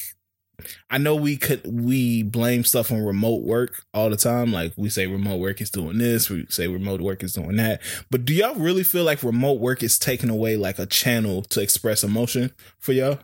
I 0.89 0.97
know 0.97 1.15
we 1.15 1.37
could 1.37 1.61
we 1.65 2.23
blame 2.23 2.63
stuff 2.63 2.91
on 2.91 3.01
remote 3.03 3.43
work 3.43 3.85
all 3.93 4.09
the 4.09 4.17
time. 4.17 4.51
Like 4.51 4.73
we 4.77 4.89
say 4.89 5.07
remote 5.07 5.37
work 5.37 5.61
is 5.61 5.69
doing 5.69 5.97
this, 5.97 6.29
we 6.29 6.45
say 6.49 6.67
remote 6.67 7.01
work 7.01 7.23
is 7.23 7.33
doing 7.33 7.55
that. 7.57 7.81
But 8.09 8.25
do 8.25 8.33
y'all 8.33 8.55
really 8.55 8.83
feel 8.83 9.03
like 9.03 9.23
remote 9.23 9.59
work 9.59 9.83
is 9.83 9.99
taking 9.99 10.29
away 10.29 10.57
like 10.57 10.79
a 10.79 10.85
channel 10.85 11.41
to 11.43 11.61
express 11.61 12.03
emotion 12.03 12.51
for 12.79 12.93
y'all? 12.93 13.19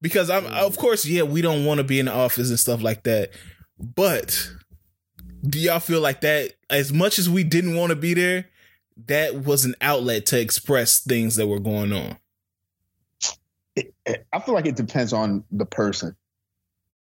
Because 0.00 0.30
I'm 0.30 0.46
of 0.46 0.76
course, 0.76 1.04
yeah, 1.04 1.22
we 1.22 1.42
don't 1.42 1.64
want 1.64 1.78
to 1.78 1.84
be 1.84 1.98
in 1.98 2.06
the 2.06 2.12
office 2.12 2.50
and 2.50 2.58
stuff 2.58 2.82
like 2.82 3.04
that. 3.04 3.30
But 3.78 4.50
do 5.46 5.58
y'all 5.58 5.80
feel 5.80 6.00
like 6.00 6.20
that? 6.22 6.54
As 6.70 6.92
much 6.92 7.18
as 7.18 7.28
we 7.28 7.44
didn't 7.44 7.76
want 7.76 7.90
to 7.90 7.96
be 7.96 8.14
there 8.14 8.46
that 9.06 9.44
was 9.44 9.64
an 9.64 9.74
outlet 9.80 10.26
to 10.26 10.40
express 10.40 10.98
things 10.98 11.36
that 11.36 11.46
were 11.46 11.60
going 11.60 11.92
on. 11.92 12.16
I 14.32 14.40
feel 14.40 14.54
like 14.54 14.66
it 14.66 14.76
depends 14.76 15.12
on 15.12 15.44
the 15.52 15.66
person. 15.66 16.16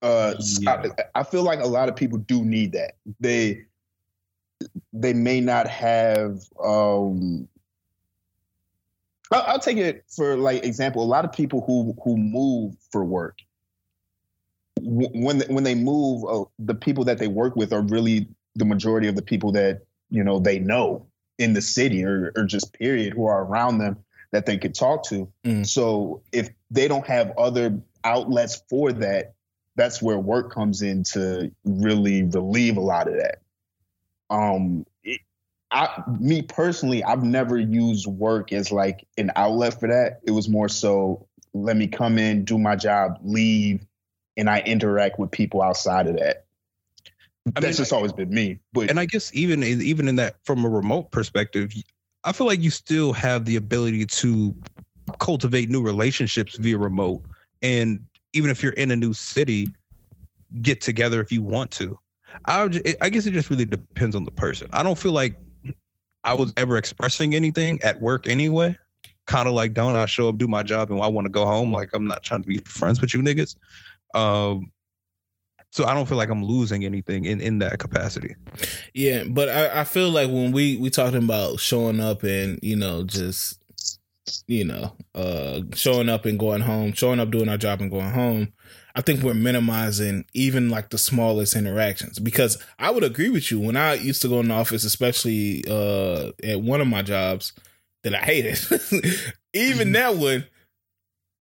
Uh 0.04 0.36
yeah. 0.60 0.84
I, 1.16 1.22
I, 1.22 1.24
feel 1.24 1.42
like 1.42 1.60
a 1.60 1.66
lot 1.66 1.90
of 1.90 1.96
people 1.96 2.20
do 2.20 2.46
need 2.46 2.74
that. 2.74 2.98
They 3.20 3.66
they 4.94 5.14
may 5.14 5.42
not 5.42 5.68
have 5.68 6.40
um 6.64 7.48
I'll, 9.32 9.42
I'll 9.42 9.60
take 9.60 9.78
it 9.78 10.06
for 10.08 10.38
like 10.38 10.64
example 10.64 11.02
a 11.02 11.06
lot 11.06 11.26
of 11.26 11.32
people 11.32 11.64
who 11.66 11.96
who 12.04 12.16
move 12.16 12.76
for 12.92 13.04
work 13.04 13.40
when 14.82 15.42
when 15.42 15.64
they 15.64 15.76
move, 15.76 16.24
uh, 16.26 16.46
the 16.60 16.76
people 16.76 17.04
that 17.06 17.18
they 17.18 17.28
work 17.28 17.56
with 17.56 17.74
are 17.74 17.82
really 17.82 18.28
the 18.56 18.66
majority 18.66 19.08
of 19.08 19.16
the 19.16 19.22
people 19.22 19.52
that 19.54 19.82
you 20.10 20.24
know 20.24 20.40
they 20.40 20.60
know 20.60 21.06
in 21.38 21.54
the 21.54 21.62
city 21.62 22.04
or, 22.04 22.32
or 22.36 22.46
just 22.46 22.74
period 22.74 23.14
who 23.14 23.26
are 23.26 23.44
around 23.44 23.78
them 23.78 23.98
that 24.32 24.46
they 24.46 24.58
could 24.58 24.74
talk 24.74 25.04
to. 25.08 25.32
Mm. 25.44 25.66
So 25.66 26.22
if 26.32 26.50
they 26.72 26.88
don't 26.88 27.06
have 27.08 27.32
other 27.38 27.80
outlets 28.04 28.62
for 28.70 28.92
that, 28.94 29.34
that's 29.76 30.02
where 30.02 30.18
work 30.18 30.52
comes 30.52 30.82
in 30.82 31.04
to 31.04 31.52
really 31.64 32.24
relieve 32.24 32.78
a 32.78 32.82
lot 32.82 33.08
of 33.08 33.16
that. 33.16 33.42
Um, 34.30 34.86
it, 35.04 35.22
I, 35.72 36.04
me 36.20 36.42
personally, 36.42 37.04
I've 37.04 37.24
never 37.24 37.58
used 37.58 38.08
work 38.08 38.52
as 38.52 38.72
like 38.72 39.08
an 39.18 39.32
outlet 39.36 39.80
for 39.80 39.88
that. 39.88 40.20
It 40.24 40.32
was 40.32 40.50
more 40.50 40.68
so 40.68 41.28
let 41.54 41.78
me 41.78 41.88
come 41.88 42.18
in, 42.18 42.44
do 42.44 42.58
my 42.58 42.76
job, 42.76 43.20
leave, 43.24 43.86
and 44.38 44.50
I 44.50 44.60
interact 44.60 45.20
with 45.20 45.32
people 45.32 45.62
outside 45.62 46.08
of 46.08 46.18
that. 46.18 46.46
I 47.56 47.60
That's 47.60 47.66
mean, 47.66 47.74
just 47.74 47.94
always 47.94 48.14
been 48.14 48.30
me. 48.30 48.60
But 48.74 48.90
and 48.90 49.00
I 49.00 49.06
guess 49.06 49.34
even 49.34 49.64
in, 49.64 49.82
even 49.82 50.08
in 50.08 50.18
that 50.18 50.36
from 50.44 50.64
a 50.66 50.70
remote 50.70 51.12
perspective, 51.12 51.74
I 52.24 52.32
feel 52.32 52.48
like 52.48 52.62
you 52.62 52.70
still 52.70 53.14
have 53.14 53.46
the 53.46 53.56
ability 53.56 54.06
to 54.06 54.56
cultivate 55.20 55.70
new 55.70 55.82
relationships 55.82 56.58
via 56.58 56.78
remote, 56.78 57.24
and 57.62 58.00
even 58.34 58.50
if 58.50 58.62
you're 58.62 58.74
in 58.74 58.92
a 58.92 58.96
new 58.96 59.14
city, 59.14 59.70
get 60.62 60.82
together 60.82 61.22
if 61.22 61.32
you 61.32 61.42
want 61.42 61.72
to. 61.72 61.98
I 62.46 62.70
I 63.02 63.10
guess 63.10 63.26
it 63.26 63.32
just 63.32 63.50
really 63.50 63.66
depends 63.66 64.16
on 64.16 64.26
the 64.26 64.32
person. 64.32 64.68
I 64.74 64.84
don't 64.84 64.98
feel 64.98 65.14
like 65.14 65.40
I 66.24 66.34
was 66.34 66.52
ever 66.58 66.78
expressing 66.78 67.34
anything 67.34 67.82
at 67.82 68.02
work 68.02 68.28
anyway. 68.28 68.78
Kind 69.26 69.48
of 69.48 69.54
like, 69.54 69.74
don't 69.74 69.96
I 69.96 70.06
show 70.06 70.30
up, 70.30 70.38
do 70.38 70.48
my 70.48 70.64
job, 70.64 70.92
and 70.92 71.02
I 71.02 71.08
want 71.08 71.26
to 71.26 71.30
go 71.30 71.46
home? 71.46 71.72
Like 71.72 71.90
I'm 71.94 72.08
not 72.08 72.24
trying 72.24 72.42
to 72.42 72.48
be 72.48 72.58
friends 72.60 73.00
with 73.00 73.14
you 73.14 73.22
niggas. 73.22 73.56
Um, 74.14 74.72
so 75.72 75.86
I 75.86 75.94
don't 75.94 76.08
feel 76.08 76.18
like 76.18 76.30
I'm 76.30 76.44
losing 76.44 76.86
anything 76.86 77.26
in 77.26 77.42
in 77.42 77.60
that 77.60 77.80
capacity. 77.80 78.36
Yeah, 78.94 79.24
but 79.28 79.50
I, 79.50 79.82
I 79.82 79.84
feel 79.84 80.10
like 80.10 80.30
when 80.30 80.52
we 80.52 80.78
we 80.78 80.90
talking 80.90 81.24
about 81.24 81.60
showing 81.60 82.00
up 82.00 82.24
and 82.24 82.60
you 82.62 82.76
know 82.76 83.04
just 83.04 83.60
you 84.48 84.66
know 84.66 84.94
uh 85.16 85.62
showing 85.74 86.10
up 86.10 86.26
and 86.26 86.40
going 86.40 86.62
home, 86.62 86.94
showing 86.94 87.20
up 87.20 87.32
doing 87.32 87.50
our 87.50 87.58
job 87.58 87.82
and 87.82 87.92
going 87.92 88.12
home. 88.12 88.54
I 88.96 89.02
think 89.02 89.22
we're 89.22 89.36
minimizing 89.36 90.26
even 90.34 90.72
like 90.72 90.90
the 90.90 90.98
smallest 90.98 91.56
interactions 91.56 92.18
because 92.18 92.58
I 92.80 92.90
would 92.90 93.04
agree 93.04 93.30
with 93.30 93.52
you 93.52 93.60
when 93.60 93.78
I 93.78 93.94
used 93.94 94.24
to 94.24 94.28
go 94.28 94.40
in 94.40 94.48
the 94.48 94.56
office, 94.56 94.84
especially 94.84 95.64
uh, 95.70 96.32
at 96.44 96.62
one 96.62 96.82
of 96.82 96.88
my 96.88 97.04
jobs 97.04 97.54
that 98.04 98.16
I 98.16 98.26
hated. 98.26 98.58
even 99.54 99.90
mm-hmm. 99.90 99.92
that 99.92 100.16
one, 100.16 100.46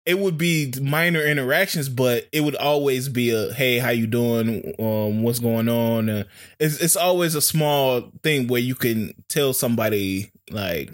it 0.06 0.18
would 0.18 0.36
be 0.36 0.72
minor 0.80 1.22
interactions, 1.22 1.88
but 1.88 2.28
it 2.32 2.42
would 2.42 2.56
always 2.56 3.08
be 3.08 3.30
a 3.30 3.52
hey, 3.52 3.78
how 3.78 3.90
you 3.90 4.06
doing? 4.06 4.74
Um, 4.78 5.22
what's 5.22 5.38
going 5.38 5.68
on? 5.68 6.08
Uh, 6.10 6.24
it's 6.58 6.78
it's 6.80 6.96
always 6.96 7.34
a 7.34 7.40
small 7.40 8.12
thing 8.22 8.46
where 8.46 8.60
you 8.60 8.74
can 8.74 9.14
tell 9.28 9.52
somebody 9.52 10.30
like 10.50 10.90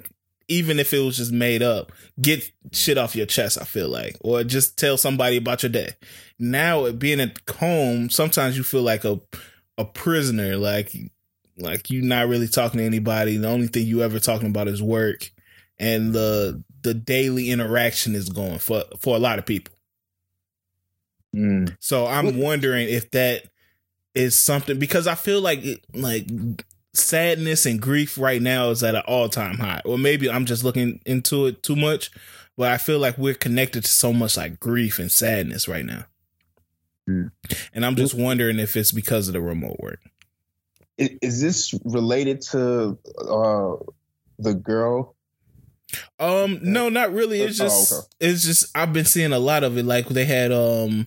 even 0.51 0.81
if 0.81 0.93
it 0.93 0.99
was 0.99 1.17
just 1.17 1.33
made 1.33 1.63
up, 1.63 1.93
get 2.21 2.51
shit 2.73 2.99
off 2.99 3.15
your 3.17 3.27
chest. 3.27 3.59
I 3.61 3.65
feel 3.65 3.89
like, 3.89 4.17
or 4.21 4.45
just 4.45 4.77
tell 4.79 4.97
somebody 4.97 5.37
about 5.37 5.63
your 5.63 5.71
day. 5.71 5.91
Now, 6.39 6.91
being 6.91 7.21
at 7.21 7.39
home, 7.49 8.11
sometimes 8.11 8.57
you 8.57 8.63
feel 8.63 8.83
like 8.83 9.05
a 9.05 9.21
a 9.77 9.85
prisoner, 9.85 10.57
like 10.57 10.93
like 11.57 11.91
you're 11.91 12.05
not 12.05 12.29
really 12.29 12.49
talking 12.49 12.79
to 12.79 12.85
anybody. 12.85 13.37
The 13.37 13.49
only 13.49 13.67
thing 13.67 13.87
you 13.87 14.03
ever 14.03 14.21
talking 14.21 14.49
about 14.49 14.69
is 14.69 14.83
work, 14.83 15.31
and 15.79 16.13
the 16.13 16.63
the 16.83 16.95
daily 16.95 17.51
interaction 17.51 18.15
is 18.15 18.29
going 18.29 18.59
for 18.59 18.85
for 18.99 19.17
a 19.17 19.19
lot 19.19 19.39
of 19.39 19.47
people. 19.47 19.75
Mm. 21.35 21.77
So 21.81 22.07
I'm 22.07 22.39
wondering 22.39 22.89
if 22.89 23.11
that 23.13 23.45
is 24.15 24.39
something 24.39 24.79
because 24.79 25.07
I 25.07 25.15
feel 25.15 25.41
like 25.41 25.65
it, 25.65 25.85
like 25.95 26.27
sadness 26.93 27.67
and 27.67 27.81
grief 27.81 28.19
right 28.19 28.43
now 28.43 28.71
is 28.71 28.83
at 28.83 28.95
an 28.95 29.03
all 29.07 29.29
time 29.29 29.59
high. 29.59 29.83
Or 29.85 29.99
maybe 29.99 30.31
I'm 30.31 30.45
just 30.45 30.65
looking 30.65 31.01
into 31.07 31.47
it 31.47 31.63
too 31.63 31.77
much, 31.77 32.11
but 32.57 32.73
I 32.73 32.79
feel 32.79 32.99
like 32.99 33.17
we're 33.17 33.35
connected 33.35 33.85
to 33.85 33.91
so 33.91 34.13
much 34.13 34.37
like 34.37 34.59
grief 34.59 34.99
and 34.99 35.11
sadness 35.11 35.69
right 35.69 35.85
now. 35.85 36.07
Mm. 37.09 37.31
And 37.73 37.87
I'm 37.87 37.97
just 37.97 38.15
wondering 38.15 38.59
if 38.59 38.77
it's 38.77 38.93
because 38.93 39.29
of 39.29 39.35
the 39.35 39.41
remote 39.41 39.77
work. 39.81 40.01
is, 40.99 41.11
is 41.23 41.41
this 41.41 41.75
related 41.85 42.41
to 42.43 42.99
uh, 43.19 43.77
the 44.39 44.55
girl? 44.55 45.15
Um, 46.19 46.59
no, 46.63 46.89
not 46.89 47.13
really. 47.13 47.41
It's 47.41 47.61
Oh, 47.61 47.65
just 47.65 47.93
okay. 47.93 48.07
it's 48.21 48.45
just 48.45 48.67
I've 48.77 48.93
been 48.93 49.05
seeing 49.05 49.33
a 49.33 49.39
lot 49.39 49.65
of 49.65 49.77
it. 49.79 49.85
Like 49.85 50.09
they 50.09 50.25
had 50.25 50.53
um 50.53 51.07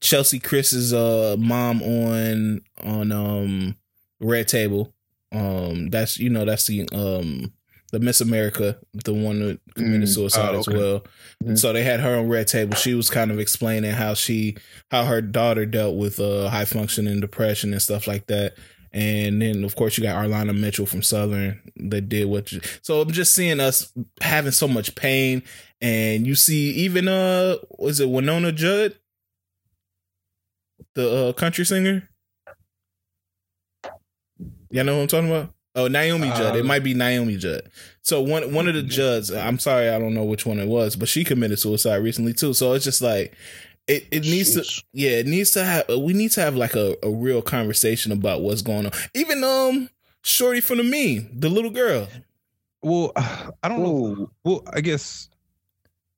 Cheslie 0.00 0.40
Kryst's 0.40 0.92
uh 0.92 1.36
mom 1.38 1.82
on 1.82 2.60
on 2.82 3.12
um 3.12 3.76
Red 4.20 4.48
Table. 4.48 4.92
Um, 5.32 5.90
that's 5.90 6.18
you 6.18 6.30
know 6.30 6.44
that's 6.44 6.66
the 6.66 6.88
um 6.92 7.52
the 7.92 7.98
Miss 8.00 8.20
America, 8.20 8.78
the 9.04 9.12
one 9.12 9.40
that 9.40 9.60
committed 9.74 10.08
Mm. 10.08 10.14
suicide 10.14 10.54
Oh, 10.54 10.58
as 10.60 10.68
okay. 10.68 10.76
well. 10.78 11.04
Mhm. 11.42 11.58
So 11.58 11.72
they 11.72 11.82
had 11.82 11.98
her 12.00 12.18
on 12.18 12.28
Red 12.28 12.46
Table. 12.46 12.76
She 12.76 12.94
was 12.94 13.10
kind 13.10 13.30
of 13.32 13.40
explaining 13.40 13.90
how 13.92 14.14
she 14.14 14.56
how 14.92 15.04
her 15.06 15.20
daughter 15.20 15.66
dealt 15.66 15.96
with 15.96 16.20
uh 16.20 16.48
high 16.50 16.64
functioning 16.66 17.20
depression 17.20 17.72
and 17.72 17.82
stuff 17.82 18.06
like 18.06 18.26
that. 18.28 18.54
And 18.92 19.40
then 19.40 19.62
of 19.64 19.76
course 19.76 19.96
you 19.96 20.02
got 20.02 20.16
Arlana 20.16 20.58
Mitchell 20.58 20.86
from 20.86 21.02
Southern 21.02 21.60
that 21.76 22.08
did 22.08 22.26
what 22.28 22.50
you, 22.50 22.60
so 22.82 23.00
I'm 23.00 23.10
just 23.12 23.34
seeing 23.34 23.60
us 23.60 23.92
having 24.20 24.50
so 24.52 24.66
much 24.66 24.94
pain 24.96 25.42
and 25.80 26.26
you 26.26 26.34
see 26.34 26.70
even 26.72 27.06
uh 27.06 27.56
was 27.78 28.00
it 28.00 28.08
Wynonna 28.08 28.52
Judd? 28.54 28.96
The 30.94 31.28
uh 31.28 31.32
country 31.34 31.64
singer? 31.64 32.08
Y'all 34.70 34.84
know 34.84 34.96
who 34.96 35.02
I'm 35.02 35.06
talking 35.06 35.28
about? 35.30 35.52
Oh, 35.76 35.86
Naomi 35.86 36.28
Judd. 36.28 36.56
It 36.56 36.62
Uh, 36.64 36.64
might 36.64 36.82
be 36.82 36.94
Naomi 36.94 37.36
Judd. 37.36 37.62
So 38.02 38.20
one 38.20 38.52
one 38.52 38.66
of 38.68 38.74
the 38.74 38.82
Judds, 38.82 39.30
I'm 39.30 39.58
sorry, 39.58 39.88
I 39.88 39.98
don't 39.98 40.14
know 40.14 40.24
which 40.24 40.44
one 40.46 40.58
it 40.58 40.66
was, 40.66 40.96
but 40.96 41.08
she 41.08 41.22
committed 41.24 41.58
suicide 41.60 41.96
recently 41.96 42.32
too. 42.34 42.54
So 42.54 42.72
it's 42.72 42.84
just 42.84 43.02
like 43.02 43.34
it, 43.90 44.06
it 44.10 44.22
needs 44.22 44.54
to 44.54 44.82
yeah, 44.92 45.10
it 45.18 45.26
needs 45.26 45.50
to 45.52 45.64
have 45.64 45.84
we 45.88 46.12
need 46.12 46.30
to 46.32 46.40
have 46.40 46.54
like 46.56 46.74
a, 46.74 46.96
a 47.02 47.10
real 47.10 47.42
conversation 47.42 48.12
about 48.12 48.40
what's 48.42 48.62
going 48.62 48.86
on. 48.86 48.92
Even 49.14 49.42
um 49.44 49.90
Shorty 50.22 50.60
from 50.60 50.78
the 50.78 50.84
meme, 50.84 51.30
the 51.38 51.48
little 51.48 51.70
girl. 51.70 52.06
Well, 52.82 53.12
I 53.16 53.68
don't 53.68 53.82
know. 53.82 54.30
Well, 54.44 54.62
I 54.72 54.80
guess. 54.80 55.28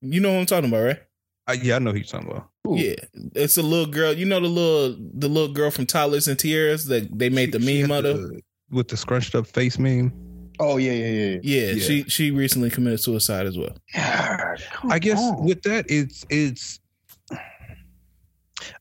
You 0.01 0.21
know 0.21 0.33
what 0.33 0.41
I'm 0.41 0.47
talking 0.47 0.69
about, 0.69 0.83
right? 0.83 1.01
I, 1.47 1.53
yeah, 1.55 1.77
I 1.77 1.79
know 1.79 1.91
who 1.93 1.99
you're 1.99 2.05
talking 2.07 2.29
about. 2.31 2.49
ooh. 2.67 2.77
Yeah. 2.77 2.95
It's 3.35 3.57
a 3.59 3.63
little 3.63 3.87
girl. 3.87 4.13
You 4.13 4.25
know 4.27 4.41
the 4.41 4.49
little 4.49 4.97
the 5.15 5.29
little 5.29 5.53
girl 5.53 5.71
from 5.71 5.87
Toddlers 5.87 6.27
and 6.29 6.39
Tiaras 6.39 6.87
that 6.89 7.17
they 7.17 7.29
made 7.31 7.53
the 7.53 7.61
She- 7.61 7.67
she 7.67 7.83
meme 7.83 7.93
out 7.93 8.05
of? 8.05 8.21
the- 8.21 8.43
with 8.71 8.89
the 8.89 8.97
scrunched 8.97 9.35
up 9.35 9.47
face 9.47 9.79
meme. 9.79 10.13
Oh 10.59 10.77
yeah, 10.79 10.93
yeah, 10.93 11.07
yeah. 11.09 11.39
Yeah, 11.43 11.73
Yeah. 11.73 11.83
she 11.85 12.03
she 12.05 12.31
recently 12.31 12.71
committed 12.71 13.01
suicide 13.01 13.47
as 13.47 13.57
well. 13.59 13.77
yeah. 13.95 14.55
I 14.91 14.99
guess 14.99 15.19
Oh. 15.21 15.43
with 15.43 15.63
that, 15.63 15.87
it's 15.89 16.25
it's. 16.31 16.81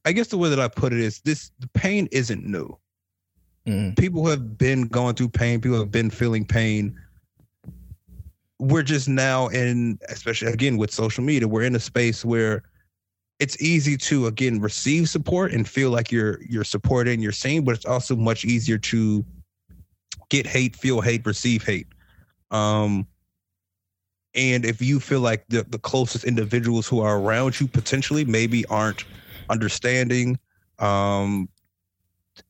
I 0.06 0.12
guess 0.12 0.28
the 0.28 0.38
way 0.38 0.50
that 0.50 0.60
I 0.60 0.68
put 0.68 0.94
it 0.94 1.00
is 1.00 1.22
this: 1.22 1.52
the 1.60 1.68
pain 1.70 2.08
isn't 2.12 2.46
new. 2.46 2.78
Mhm. 3.68 3.98
People 3.98 4.26
have 4.28 4.58
been 4.58 4.88
going 4.88 5.16
through 5.16 5.30
pain. 5.30 5.62
People 5.62 5.80
have 5.80 5.92
been 5.92 6.10
feeling 6.10 6.46
pain. 6.46 7.00
We're 8.60 8.84
just 8.84 9.08
now 9.08 9.48
in, 9.48 10.00
especially 10.10 10.52
again 10.52 10.78
with 10.78 10.92
social 10.92 11.24
media, 11.24 11.48
we're 11.48 11.64
in 11.64 11.76
a 11.76 11.80
space 11.80 12.24
where 12.24 12.64
it's 13.40 13.60
easy 13.62 13.98
to 13.98 14.28
again 14.28 14.62
receive 14.62 15.10
support 15.10 15.52
and 15.52 15.68
feel 15.68 15.90
like 15.90 16.12
you're 16.12 16.40
you're 16.48 16.64
supported 16.64 17.14
and 17.14 17.24
you're 17.24 17.32
seen, 17.32 17.64
but 17.64 17.76
it's 17.76 17.86
also 17.86 18.16
much 18.16 18.46
easier 18.46 18.78
to 18.78 19.26
get 20.30 20.46
hate, 20.46 20.76
feel 20.76 21.02
hate, 21.02 21.26
receive 21.26 21.64
hate. 21.66 21.88
Um, 22.52 23.08
and 24.36 24.64
if 24.64 24.82
you 24.82 25.00
feel 25.00 25.20
like 25.22 25.46
the, 25.50 25.64
the 25.64 25.80
closest 25.80 26.24
individuals 26.24 26.88
who 26.88 27.00
are 27.02 27.20
around 27.20 27.60
you 27.60 27.68
potentially 27.68 28.26
maybe 28.26 28.66
aren't 28.68 29.04
understanding, 29.52 30.40
um, 30.80 31.50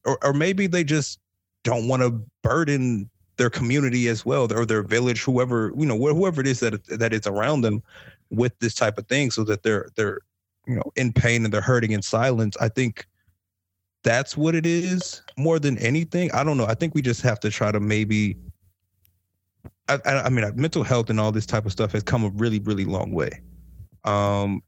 or, 0.05 0.17
or 0.23 0.33
maybe 0.33 0.67
they 0.67 0.83
just 0.83 1.19
don't 1.63 1.87
want 1.87 2.01
to 2.01 2.23
burden 2.41 3.09
their 3.37 3.49
community 3.49 4.07
as 4.07 4.25
well, 4.25 4.51
or 4.53 4.65
their 4.65 4.83
village, 4.83 5.21
whoever 5.23 5.71
you 5.77 5.85
know, 5.85 5.97
whoever 5.97 6.41
it 6.41 6.47
is 6.47 6.59
that 6.59 6.83
that 6.87 7.13
is 7.13 7.27
around 7.27 7.61
them 7.61 7.81
with 8.29 8.57
this 8.59 8.75
type 8.75 8.97
of 8.97 9.07
thing, 9.07 9.31
so 9.31 9.43
that 9.43 9.63
they're 9.63 9.89
they're 9.95 10.19
you 10.67 10.75
know 10.75 10.91
in 10.95 11.11
pain 11.11 11.43
and 11.43 11.53
they're 11.53 11.61
hurting 11.61 11.91
in 11.91 12.01
silence. 12.01 12.55
I 12.61 12.69
think 12.69 13.07
that's 14.03 14.35
what 14.35 14.55
it 14.55 14.65
is 14.65 15.21
more 15.37 15.59
than 15.59 15.77
anything. 15.77 16.31
I 16.31 16.43
don't 16.43 16.57
know. 16.57 16.65
I 16.65 16.73
think 16.73 16.95
we 16.95 17.01
just 17.01 17.21
have 17.21 17.39
to 17.41 17.49
try 17.49 17.71
to 17.71 17.79
maybe. 17.79 18.37
I, 19.87 19.99
I, 20.05 20.29
mean, 20.29 20.49
mental 20.55 20.83
health 20.83 21.09
and 21.09 21.19
all 21.19 21.33
this 21.33 21.45
type 21.45 21.65
of 21.65 21.71
stuff 21.73 21.91
has 21.91 22.03
come 22.03 22.23
a 22.23 22.29
really, 22.29 22.59
really 22.59 22.85
long 22.85 23.11
way. 23.11 23.41
Um, 24.05 24.63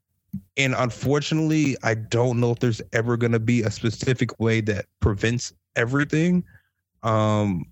and 0.56 0.74
unfortunately, 0.76 1.76
I 1.82 1.94
don't 1.94 2.40
know 2.40 2.52
if 2.52 2.60
there's 2.60 2.82
ever 2.92 3.16
going 3.16 3.32
to 3.32 3.40
be 3.40 3.62
a 3.62 3.70
specific 3.70 4.38
way 4.40 4.60
that 4.62 4.86
prevents 5.00 5.52
everything. 5.76 6.44
Um, 7.02 7.66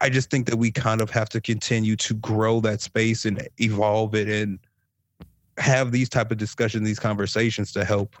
I 0.00 0.08
just 0.08 0.30
think 0.30 0.46
that 0.46 0.56
we 0.56 0.70
kind 0.70 1.00
of 1.00 1.10
have 1.10 1.28
to 1.30 1.40
continue 1.40 1.96
to 1.96 2.14
grow 2.14 2.60
that 2.60 2.80
space 2.80 3.24
and 3.24 3.46
evolve 3.58 4.14
it 4.14 4.28
and 4.28 4.58
have 5.58 5.92
these 5.92 6.08
type 6.08 6.30
of 6.30 6.38
discussions, 6.38 6.84
these 6.86 6.98
conversations 6.98 7.72
to 7.72 7.84
help 7.84 8.16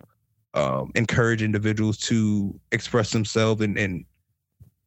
um, 0.54 0.92
encourage 0.94 1.42
individuals 1.42 1.96
to 1.98 2.58
express 2.70 3.10
themselves 3.10 3.62
and, 3.62 3.78
and 3.78 4.04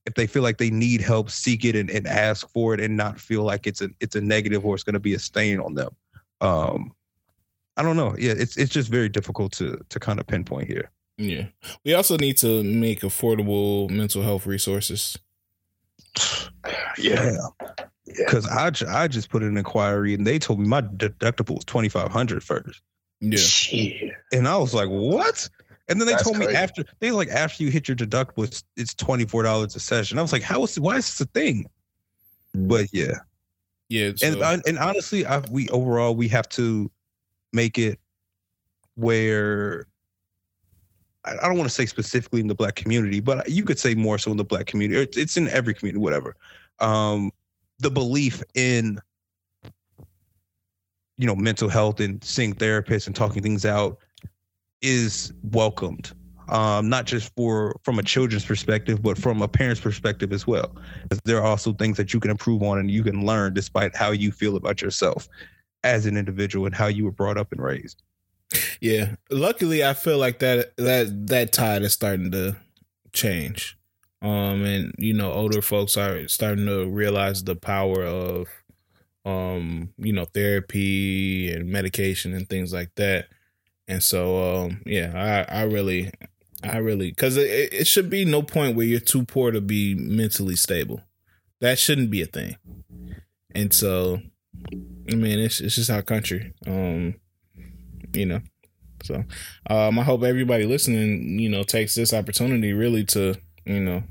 if 0.05 0.13
they 0.13 0.27
feel 0.27 0.43
like 0.43 0.57
they 0.57 0.69
need 0.69 1.01
help, 1.01 1.29
seek 1.31 1.65
it 1.65 1.75
and, 1.75 1.89
and 1.89 2.07
ask 2.07 2.47
for 2.49 2.73
it 2.73 2.79
and 2.79 2.95
not 2.95 3.19
feel 3.19 3.43
like 3.43 3.65
it's 3.65 3.81
a 3.81 3.89
it's 3.99 4.15
a 4.15 4.21
negative 4.21 4.65
or 4.65 4.75
it's 4.75 4.83
going 4.83 4.93
to 4.93 4.99
be 4.99 5.15
a 5.15 5.19
stain 5.19 5.59
on 5.59 5.73
them. 5.73 5.89
Um, 6.41 6.91
I 7.77 7.83
don't 7.83 7.95
know. 7.97 8.15
Yeah, 8.17 8.33
it's 8.37 8.57
it's 8.57 8.71
just 8.71 8.89
very 8.89 9.09
difficult 9.09 9.51
to 9.53 9.77
to 9.89 9.99
kind 9.99 10.19
of 10.19 10.27
pinpoint 10.27 10.67
here. 10.67 10.89
Yeah. 11.17 11.47
We 11.85 11.93
also 11.93 12.17
need 12.17 12.37
to 12.37 12.63
make 12.63 13.01
affordable 13.01 13.89
mental 13.89 14.21
health 14.21 14.45
resources. 14.45 15.17
Yeah. 16.97 17.37
Because 18.05 18.45
I, 18.47 18.69
ju- 18.69 18.87
I 18.87 19.07
just 19.07 19.29
put 19.29 19.41
in 19.41 19.49
an 19.49 19.57
inquiry 19.57 20.13
and 20.13 20.25
they 20.25 20.39
told 20.39 20.59
me 20.59 20.67
my 20.67 20.81
deductible 20.81 21.55
was 21.55 21.65
2500 21.65 22.43
first. 22.43 22.81
Yeah. 23.21 23.37
Shit. 23.37 24.11
And 24.31 24.47
I 24.47 24.57
was 24.57 24.73
like, 24.73 24.89
what? 24.89 25.49
And 25.87 25.99
then 25.99 26.05
they 26.07 26.13
That's 26.13 26.23
told 26.23 26.37
me 26.37 26.45
crazy. 26.45 26.57
after 26.57 26.83
they 26.99 27.11
like 27.11 27.29
after 27.29 27.63
you 27.63 27.69
hit 27.71 27.87
your 27.87 27.95
deductible, 27.97 28.43
it's, 28.45 28.63
it's 28.75 28.93
twenty 28.95 29.25
four 29.25 29.43
dollars 29.43 29.75
a 29.75 29.79
session. 29.79 30.17
I 30.17 30.21
was 30.23 30.33
like, 30.33 30.41
how 30.41 30.63
is 30.63 30.79
why 30.79 30.97
is 30.97 31.05
this 31.05 31.21
a 31.21 31.25
thing? 31.25 31.65
But 32.55 32.87
yeah, 32.91 33.19
Yeah. 33.89 34.07
and 34.07 34.19
so- 34.19 34.41
uh, 34.41 34.57
and 34.65 34.79
honestly, 34.79 35.25
I, 35.27 35.39
we 35.51 35.69
overall 35.69 36.15
we 36.15 36.27
have 36.29 36.49
to 36.49 36.89
make 37.55 37.77
it 37.77 37.99
where 38.95 39.87
I, 41.23 41.47
don't 41.47 41.57
want 41.57 41.69
to 41.69 41.73
say 41.73 41.85
specifically 41.85 42.41
in 42.41 42.47
the 42.47 42.55
black 42.55 42.75
community, 42.75 43.19
but 43.19 43.49
you 43.49 43.63
could 43.63 43.79
say 43.79 43.95
more 43.95 44.17
so 44.19 44.29
in 44.31 44.37
the 44.37 44.43
black 44.43 44.67
community. 44.67 45.01
It's, 45.01 45.17
it's 45.17 45.37
in 45.37 45.47
every 45.49 45.73
community, 45.73 45.99
whatever. 45.99 46.35
Um, 46.79 47.31
the 47.79 47.89
belief 47.89 48.43
in 48.53 48.99
you 51.17 51.25
know 51.25 51.35
mental 51.35 51.69
health 51.69 51.99
and 52.01 52.23
seeing 52.23 52.53
therapists 52.53 53.07
and 53.07 53.15
talking 53.15 53.41
things 53.41 53.65
out 53.65 53.97
is 54.81 55.33
welcomed 55.43 56.11
um, 56.49 56.89
not 56.89 57.05
just 57.05 57.33
for 57.35 57.79
from 57.83 57.99
a 57.99 58.03
children's 58.03 58.45
perspective, 58.45 59.01
but 59.01 59.17
from 59.17 59.41
a 59.41 59.47
parent's 59.47 59.81
perspective 59.81 60.31
as 60.31 60.45
well 60.45 60.75
There 61.23 61.37
are 61.37 61.45
also 61.45 61.73
things 61.73 61.97
that 61.97 62.13
you 62.13 62.19
can 62.19 62.31
improve 62.31 62.61
on 62.61 62.77
and 62.77 62.91
you 62.91 63.03
can 63.03 63.25
learn 63.25 63.53
despite 63.53 63.95
how 63.95 64.11
you 64.11 64.31
feel 64.31 64.55
about 64.55 64.81
yourself 64.81 65.27
as 65.85 66.05
an 66.05 66.17
individual 66.17 66.65
and 66.65 66.75
how 66.75 66.87
you 66.87 67.05
were 67.05 67.11
brought 67.11 67.37
up 67.37 67.51
and 67.51 67.61
raised. 67.61 68.01
Yeah. 68.81 69.15
Luckily, 69.29 69.83
I 69.83 69.93
feel 69.93 70.17
like 70.17 70.39
that 70.39 70.75
that 70.77 71.27
that 71.27 71.51
tide 71.51 71.83
is 71.83 71.93
starting 71.93 72.31
to 72.31 72.57
change. 73.13 73.77
Um, 74.21 74.65
and 74.65 74.93
you 74.97 75.13
know, 75.13 75.31
older 75.31 75.61
folks 75.61 75.95
are 75.97 76.27
starting 76.27 76.65
to 76.65 76.87
realize 76.87 77.43
the 77.43 77.55
power 77.55 78.03
of, 78.03 78.47
um, 79.23 79.93
you 79.97 80.13
know, 80.13 80.25
therapy 80.25 81.51
and 81.51 81.69
medication 81.69 82.33
and 82.33 82.49
things 82.49 82.73
like 82.73 82.93
that. 82.95 83.27
And 83.87 84.01
so, 84.01 84.65
um, 84.65 84.81
yeah, 84.85 85.45
I 85.49 85.59
I 85.59 85.63
really, 85.63 86.11
I 86.63 86.77
really, 86.77 87.11
because 87.11 87.37
it, 87.37 87.73
it 87.73 87.87
should 87.87 88.09
be 88.09 88.25
no 88.25 88.41
point 88.41 88.75
where 88.75 88.87
you're 88.87 88.99
too 88.99 89.25
poor 89.25 89.51
to 89.51 89.61
be 89.61 89.93
mentally 89.93 90.55
stable. 90.55 91.01
That 91.61 91.77
shouldn't 91.77 92.09
be 92.09 92.21
a 92.21 92.25
thing. 92.25 92.57
And 93.53 93.73
so, 93.73 94.21
I 94.71 95.15
mean, 95.15 95.39
it's 95.39 95.61
it's 95.61 95.75
just 95.75 95.89
our 95.89 96.01
country. 96.01 96.53
Um, 96.67 97.15
you 98.13 98.25
know. 98.25 98.41
So 99.03 99.23
um 99.69 99.99
I 99.99 100.03
hope 100.03 100.23
everybody 100.23 100.65
listening, 100.65 101.39
you 101.39 101.49
know, 101.49 101.63
takes 101.63 101.95
this 101.95 102.13
opportunity 102.13 102.73
really 102.73 103.03
to, 103.05 103.35
you 103.65 103.79
know, 103.81 104.03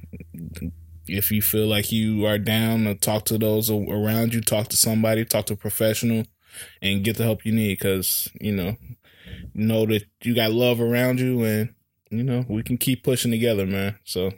if 1.07 1.31
you 1.31 1.43
feel 1.43 1.67
like 1.67 1.93
you 1.93 2.25
are 2.27 2.39
down 2.39 2.97
talk 2.99 3.25
to 3.27 3.39
those 3.39 3.71
around 3.71 4.35
you, 4.35 4.41
talk 4.41 4.69
to 4.69 4.77
somebody, 4.77 5.25
talk 5.25 5.47
to 5.47 5.55
a 5.55 5.57
professional 5.57 6.25
and 6.83 7.05
get 7.05 7.17
the 7.17 7.25
help 7.25 7.45
you 7.45 7.53
need 7.53 7.81
cuz, 7.81 8.29
you 8.41 8.53
know, 8.53 8.77
know 9.55 9.87
that 9.87 10.05
you 10.23 10.35
got 10.35 10.53
love 10.53 10.81
around 10.81 11.21
you 11.21 11.43
and 11.45 11.75
you 12.11 12.23
know, 12.23 12.45
we 12.49 12.63
can 12.63 12.79
keep 12.79 13.03
pushing 13.03 13.31
together, 13.33 13.67
man. 13.67 13.99
So 14.05 14.31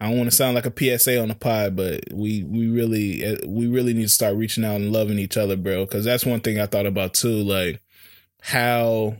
I 0.00 0.08
don't 0.08 0.16
want 0.18 0.30
to 0.30 0.36
sound 0.36 0.54
like 0.54 0.66
a 0.66 0.98
PSA 0.98 1.20
on 1.20 1.28
the 1.28 1.34
pod, 1.34 1.76
but 1.76 2.04
we 2.12 2.42
we 2.44 2.68
really 2.68 3.24
uh, 3.26 3.36
we 3.46 3.66
really 3.66 3.92
need 3.92 4.04
to 4.04 4.08
start 4.08 4.36
reaching 4.36 4.64
out 4.64 4.76
and 4.76 4.92
loving 4.92 5.18
each 5.18 5.36
other, 5.36 5.56
bro. 5.56 5.84
Because 5.84 6.04
that's 6.04 6.24
one 6.24 6.40
thing 6.40 6.58
I 6.58 6.66
thought 6.66 6.86
about 6.86 7.12
too, 7.14 7.42
like 7.42 7.82
how, 8.40 9.16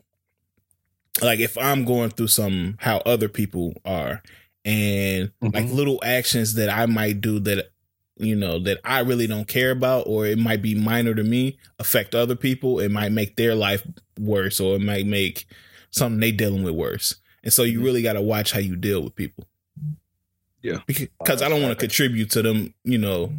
like 1.23 1.41
if 1.41 1.59
I'm 1.59 1.85
going 1.85 2.11
through 2.11 2.29
some, 2.29 2.77
how 2.81 2.99
other 2.99 3.29
people 3.29 3.75
are, 3.85 4.23
and 4.65 5.31
like 5.43 5.67
Mhm. 5.67 5.75
little 5.75 6.01
actions 6.03 6.55
that 6.55 6.71
I 6.71 6.87
might 6.87 7.21
do 7.21 7.39
that 7.41 7.71
you 8.19 8.37
know 8.37 8.59
that 8.59 8.79
I 8.85 9.01
really 9.01 9.27
don't 9.27 9.49
care 9.49 9.71
about 9.71 10.05
or 10.07 10.27
it 10.27 10.39
might 10.39 10.61
be 10.61 10.75
minor 10.75 11.15
to 11.15 11.23
me 11.25 11.57
affect 11.79 12.15
other 12.15 12.37
people 12.37 12.79
it 12.79 12.91
might 12.91 13.13
make 13.13 13.37
their 13.37 13.55
life 13.55 13.83
worse 14.19 14.61
or 14.61 14.77
it 14.77 14.83
might 14.83 15.07
make 15.07 15.47
something 15.91 16.21
they 16.21 16.31
dealing 16.31 16.63
with 16.63 16.75
worse 16.75 17.15
and 17.43 17.51
so 17.51 17.63
you 17.63 17.81
really 17.83 18.03
got 18.03 18.13
to 18.13 18.21
watch 18.21 18.53
how 18.53 18.59
you 18.59 18.77
deal 18.77 19.03
with 19.03 19.17
people 19.17 19.45
Yeah. 20.63 20.79
because 20.87 21.43
I 21.43 21.49
don't 21.49 21.63
want 21.63 21.73
to 21.79 21.87
contribute 21.87 22.31
to 22.33 22.43
them 22.43 22.75
you 22.85 22.99
know 22.99 23.33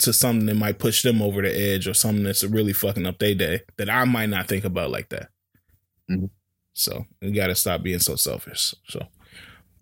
to 0.00 0.12
something 0.12 0.46
that 0.46 0.54
might 0.56 0.78
push 0.78 1.02
them 1.02 1.22
over 1.22 1.42
the 1.42 1.54
edge 1.56 1.86
or 1.86 1.94
something 1.94 2.24
that's 2.24 2.42
really 2.44 2.72
fucking 2.72 3.06
up 3.06 3.18
their 3.18 3.34
day 3.34 3.60
that 3.76 3.88
I 3.88 4.04
might 4.04 4.28
not 4.30 4.48
think 4.48 4.64
about 4.64 4.90
like 4.90 5.08
that 5.10 5.28
Mhm. 6.10 6.30
so 6.72 7.06
you 7.20 7.32
got 7.32 7.46
to 7.46 7.54
stop 7.54 7.82
being 7.82 8.00
so 8.00 8.16
selfish 8.16 8.74
so 8.88 9.06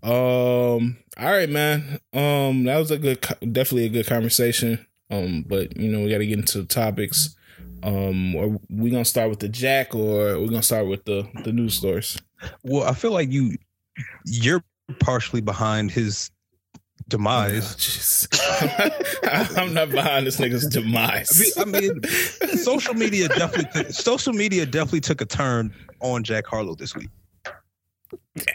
um. 0.02 0.96
All 1.18 1.30
right, 1.30 1.50
man. 1.50 2.00
Um. 2.14 2.64
That 2.64 2.78
was 2.78 2.90
a 2.90 2.96
good, 2.96 3.20
definitely 3.52 3.84
a 3.84 3.88
good 3.90 4.06
conversation. 4.06 4.86
Um. 5.10 5.44
But 5.46 5.76
you 5.76 5.90
know, 5.92 6.00
we 6.00 6.10
got 6.10 6.18
to 6.18 6.26
get 6.26 6.38
into 6.38 6.58
the 6.62 6.66
topics. 6.66 7.36
Um. 7.82 8.34
Are 8.34 8.58
we 8.70 8.88
gonna 8.90 9.04
start 9.04 9.28
with 9.28 9.40
the 9.40 9.48
Jack, 9.50 9.94
or 9.94 10.38
we 10.40 10.46
gonna 10.48 10.62
start 10.62 10.86
with 10.86 11.04
the 11.04 11.28
the 11.44 11.52
news 11.52 11.74
stories? 11.74 12.16
Well, 12.62 12.84
I 12.88 12.94
feel 12.94 13.12
like 13.12 13.30
you 13.30 13.56
you're 14.24 14.64
partially 15.00 15.42
behind 15.42 15.90
his 15.90 16.30
demise. 17.10 18.26
Oh. 18.32 18.88
I'm 19.56 19.74
not 19.74 19.90
behind 19.90 20.26
this 20.26 20.38
nigga's 20.38 20.66
demise. 20.66 21.52
I 21.58 21.64
mean, 21.66 22.00
I 22.42 22.46
mean, 22.46 22.56
social 22.56 22.94
media 22.94 23.28
definitely 23.28 23.92
social 23.92 24.32
media 24.32 24.64
definitely 24.64 25.00
took 25.00 25.20
a 25.20 25.26
turn 25.26 25.74
on 26.00 26.24
Jack 26.24 26.46
Harlow 26.46 26.74
this 26.74 26.94
week. 26.96 27.10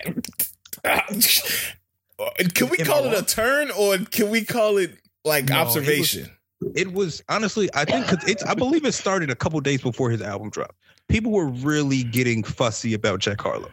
can 2.54 2.70
we 2.70 2.78
Am 2.78 2.82
I 2.82 2.84
call 2.86 3.06
it 3.06 3.20
a 3.20 3.24
turn, 3.26 3.72
or 3.72 3.98
can 3.98 4.30
we 4.30 4.44
call 4.46 4.78
it 4.78 4.98
like 5.24 5.46
No, 5.50 5.62
it 5.62 5.66
was- 5.66 5.78
observation? 5.78 6.32
It 6.74 6.94
was 6.94 7.22
honestly, 7.30 7.70
I 7.76 7.84
think 7.86 8.08
'cause 8.08 8.24
it's 8.28 8.42
I 8.44 8.54
believe 8.56 8.86
it 8.86 8.94
started 8.94 9.30
a 9.30 9.36
couple 9.36 9.60
days 9.60 9.82
before 9.82 10.10
his 10.10 10.22
album 10.22 10.50
dropped. 10.50 10.76
People 11.10 11.32
were 11.32 11.48
really 11.50 12.04
getting 12.04 12.44
fussy 12.44 12.94
about 12.94 13.20
Jack 13.20 13.42
Harlow. 13.42 13.70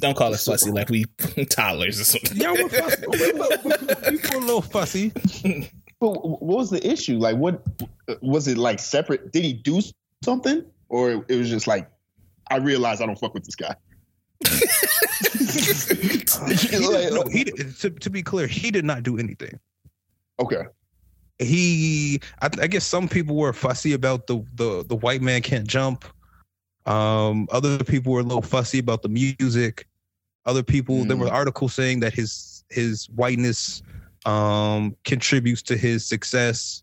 Don't 0.00 0.16
call 0.16 0.34
us 0.34 0.44
fussy 0.44 0.70
like 0.70 0.88
we 0.88 1.04
toddlers 1.50 2.00
or 2.00 2.04
something. 2.04 2.36
Yeah, 2.36 2.52
we're 2.52 2.68
fussy. 2.68 3.04
We're, 3.08 3.34
we're- 3.34 3.58
we're 3.62 4.36
a 4.36 4.40
little 4.40 4.62
fussy. 4.62 5.12
But 6.00 6.10
what 6.10 6.42
was 6.58 6.70
the 6.70 6.84
issue? 6.84 7.18
Like, 7.18 7.36
what 7.36 7.62
was 8.20 8.48
it 8.48 8.58
like 8.58 8.80
separate? 8.80 9.30
Did 9.32 9.44
he 9.44 9.52
do 9.52 9.80
something, 10.24 10.64
or 10.88 11.24
it 11.28 11.36
was 11.36 11.48
just 11.48 11.68
like, 11.68 11.88
I 12.50 12.56
realized 12.56 13.00
I 13.02 13.06
don't 13.06 13.18
fuck 13.18 13.34
with 13.34 13.44
this 13.44 13.54
guy? 13.54 13.76
He 14.42 14.48
did- 16.68 17.12
no, 17.12 17.22
he 17.30 17.44
did- 17.44 17.76
to, 17.78 17.90
to 17.90 18.10
be 18.10 18.22
clear, 18.22 18.46
he 18.46 18.70
did 18.70 18.84
not 18.84 19.02
do 19.04 19.18
anything. 19.18 19.58
okay. 20.40 20.62
he 21.38 22.20
I, 22.40 22.46
I 22.60 22.66
guess 22.66 22.84
some 22.84 23.08
people 23.08 23.36
were 23.36 23.52
fussy 23.52 23.92
about 23.92 24.26
the 24.26 24.44
the 24.54 24.84
the 24.88 24.96
white 24.96 25.22
man 25.22 25.42
can't 25.42 25.66
jump 25.66 26.04
um 26.86 27.48
other 27.52 27.78
people 27.84 28.12
were 28.12 28.20
a 28.20 28.24
little 28.24 28.42
fussy 28.42 28.78
about 28.78 29.02
the 29.02 29.08
music 29.08 29.86
other 30.44 30.62
people 30.62 31.04
there 31.04 31.16
were 31.16 31.28
articles 31.28 31.72
saying 31.74 32.00
that 32.00 32.12
his 32.12 32.64
his 32.70 33.06
whiteness 33.14 33.82
um 34.26 34.96
contributes 35.04 35.62
to 35.62 35.76
his 35.76 36.04
success 36.04 36.82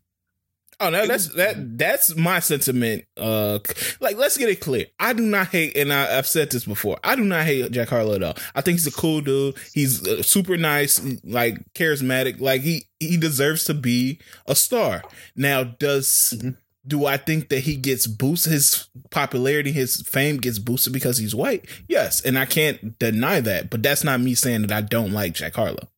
Oh 0.82 0.88
no, 0.88 1.06
that's 1.06 1.28
that 1.34 1.76
that's 1.76 2.16
my 2.16 2.40
sentiment. 2.40 3.04
Uh 3.14 3.58
like 4.00 4.16
let's 4.16 4.38
get 4.38 4.48
it 4.48 4.60
clear. 4.60 4.86
I 4.98 5.12
do 5.12 5.22
not 5.22 5.48
hate 5.48 5.76
and 5.76 5.92
I, 5.92 6.16
I've 6.16 6.26
said 6.26 6.50
this 6.50 6.64
before. 6.64 6.98
I 7.04 7.16
do 7.16 7.22
not 7.22 7.44
hate 7.44 7.70
Jack 7.70 7.90
Harlow 7.90 8.14
at 8.14 8.22
all. 8.22 8.34
I 8.54 8.62
think 8.62 8.78
he's 8.78 8.86
a 8.86 8.90
cool 8.90 9.20
dude. 9.20 9.56
He's 9.74 10.06
uh, 10.08 10.22
super 10.22 10.56
nice, 10.56 10.98
like 11.22 11.58
charismatic. 11.74 12.40
Like 12.40 12.62
he 12.62 12.84
he 12.98 13.18
deserves 13.18 13.64
to 13.64 13.74
be 13.74 14.20
a 14.46 14.54
star. 14.54 15.02
Now, 15.36 15.64
does 15.64 16.32
Mhm. 16.38 16.56
Do 16.90 17.06
I 17.06 17.16
think 17.16 17.48
that 17.48 17.60
he 17.60 17.76
gets 17.76 18.06
boosted 18.06 18.52
his 18.52 18.88
popularity, 19.10 19.70
his 19.70 20.02
fame 20.02 20.38
gets 20.38 20.58
boosted 20.58 20.92
because 20.92 21.16
he's 21.16 21.34
white? 21.34 21.64
Yes, 21.88 22.20
and 22.20 22.36
I 22.36 22.44
can't 22.44 22.98
deny 22.98 23.40
that, 23.40 23.70
but 23.70 23.82
that's 23.82 24.04
not 24.04 24.20
me 24.20 24.34
saying 24.34 24.62
that 24.62 24.72
I 24.72 24.80
don't 24.80 25.12
like 25.12 25.32
Jack 25.32 25.54
Harlow. 25.54 25.88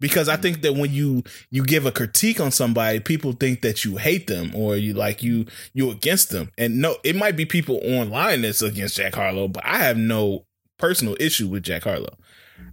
Because 0.00 0.28
I 0.28 0.36
think 0.36 0.62
that 0.62 0.74
when 0.74 0.92
you 0.92 1.22
you 1.50 1.62
give 1.62 1.86
a 1.86 1.92
critique 1.92 2.40
on 2.40 2.50
somebody, 2.50 3.00
people 3.00 3.32
think 3.32 3.60
that 3.62 3.84
you 3.84 3.98
hate 3.98 4.26
them 4.26 4.50
or 4.54 4.76
you 4.76 4.92
like 4.94 5.22
you 5.22 5.46
you 5.72 5.90
against 5.90 6.30
them. 6.30 6.50
And 6.58 6.80
no, 6.80 6.96
it 7.04 7.14
might 7.14 7.36
be 7.36 7.44
people 7.44 7.80
online 7.84 8.42
that's 8.42 8.62
against 8.62 8.96
Jack 8.96 9.14
Harlow, 9.14 9.46
but 9.46 9.64
I 9.64 9.78
have 9.78 9.98
no 9.98 10.46
personal 10.78 11.16
issue 11.20 11.48
with 11.48 11.62
Jack 11.62 11.84
Harlow. 11.84 12.16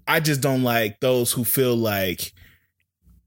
I 0.07 0.21
just 0.21 0.41
don't 0.41 0.63
like 0.63 0.99
those 1.01 1.33
who 1.33 1.43
feel 1.43 1.75
like 1.75 2.33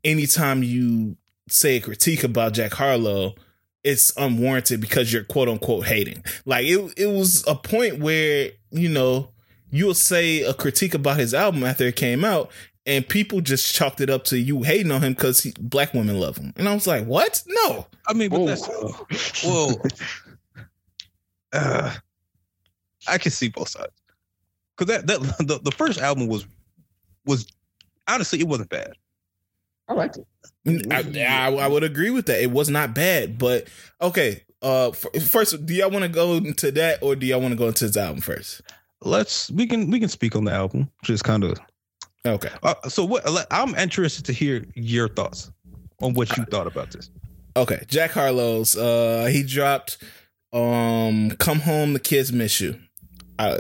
anytime 0.03 0.63
you 0.63 1.19
say 1.51 1.77
a 1.77 1.81
critique 1.81 2.25
about 2.25 2.53
Jack 2.55 2.75
Harlow, 2.75 3.35
it's 3.83 4.13
unwarranted 4.17 4.81
because 4.81 5.13
you're 5.13 5.25
quote 5.25 5.49
unquote 5.49 5.87
hating. 5.87 6.23
Like 6.45 6.67
it 6.67 6.95
it 6.97 7.07
was 7.07 7.45
a 7.47 7.55
point 7.55 7.99
where, 7.99 8.51
you 8.71 8.89
know, 8.89 9.31
you'll 9.71 9.95
say 9.95 10.43
a 10.43 10.55
critique 10.55 10.95
about 10.95 11.19
his 11.19 11.35
album 11.35 11.65
after 11.65 11.85
it 11.85 11.97
came 11.97 12.25
out 12.25 12.51
and 12.87 13.09
people 13.09 13.41
just 13.41 13.75
chalked 13.75 14.01
it 14.01 14.11
up 14.11 14.25
to 14.25 14.39
you 14.39 14.63
hating 14.63 14.91
on 14.91 15.03
him 15.03 15.13
because 15.13 15.45
black 15.61 15.95
women 15.95 16.19
love 16.19 16.37
him. 16.37 16.53
And 16.57 16.69
I 16.69 16.75
was 16.75 16.87
like, 16.87 17.05
what? 17.07 17.43
No. 17.47 17.87
i 18.07 18.13
mean 18.13 18.31
but 18.31 18.41
Whoa. 18.41 18.47
that's 18.47 19.45
whoa. 19.45 19.73
uh, 21.53 21.95
i 23.09 23.19
can 23.19 23.31
see 23.31 23.49
both 23.49 23.69
sides 23.69 23.93
because 24.77 24.95
that, 24.95 25.07
that 25.07 25.47
the, 25.47 25.59
the 25.63 25.71
first 25.73 26.01
album 26.01 26.27
was 26.27 26.47
was 27.27 27.47
honestly 28.09 28.41
it 28.41 28.49
wasn't 28.49 28.69
bad 28.69 28.93
I 29.89 29.95
liked 29.95 30.19
it. 30.19 30.27
I, 30.67 31.05
I, 31.17 31.53
I 31.53 31.67
would 31.67 31.85
agree 31.85 32.11
with 32.11 32.27
that. 32.27 32.43
It 32.43 32.51
was 32.51 32.69
not 32.69 32.95
bad, 32.95 33.39
but 33.39 33.69
okay. 34.01 34.43
Uh, 34.63 34.89
f- 34.89 35.23
first, 35.23 35.65
do 35.65 35.73
y'all 35.73 35.91
want 35.91 36.03
to 36.03 36.09
go 36.11 36.35
into 36.35 36.71
that, 36.73 37.03
or 37.03 37.17
do 37.17 37.27
y'all 37.27 37.41
want 37.41 37.53
to 37.53 37.57
go 37.59 37.69
into 37.69 37.87
his 37.87 37.97
album 37.97 38.21
first? 38.21 38.61
let's 39.03 39.51
we 39.53 39.67
can 39.67 39.91
we 39.91 39.99
can 39.99 40.11
speak 40.11 40.37
on 40.37 40.45
the 40.45 40.53
album 40.53 40.91
just 41.03 41.25
kind 41.25 41.43
of 41.43 41.59
Okay. 42.27 42.51
Uh, 42.63 42.75
so 42.89 43.05
what? 43.05 43.25
I'm 43.51 43.75
interested 43.75 44.27
to 44.27 44.33
hear 44.33 44.65
your 44.75 45.09
thoughts 45.09 45.51
on 46.03 46.15
what 46.15 46.37
you 46.37 46.45
thought 46.45 46.67
about 46.67 46.91
this. 46.91 47.11
Okay. 47.57 47.83
Jack 47.87 48.11
Harlow's. 48.11 48.77
Uh, 48.77 49.29
he 49.33 49.43
dropped. 49.43 49.99
Um, 50.53 51.31
come 51.39 51.61
home. 51.61 51.95
The 51.95 52.01
kids 52.01 52.33
miss 52.33 52.61
you. 52.61 52.79
Uh, 53.39 53.59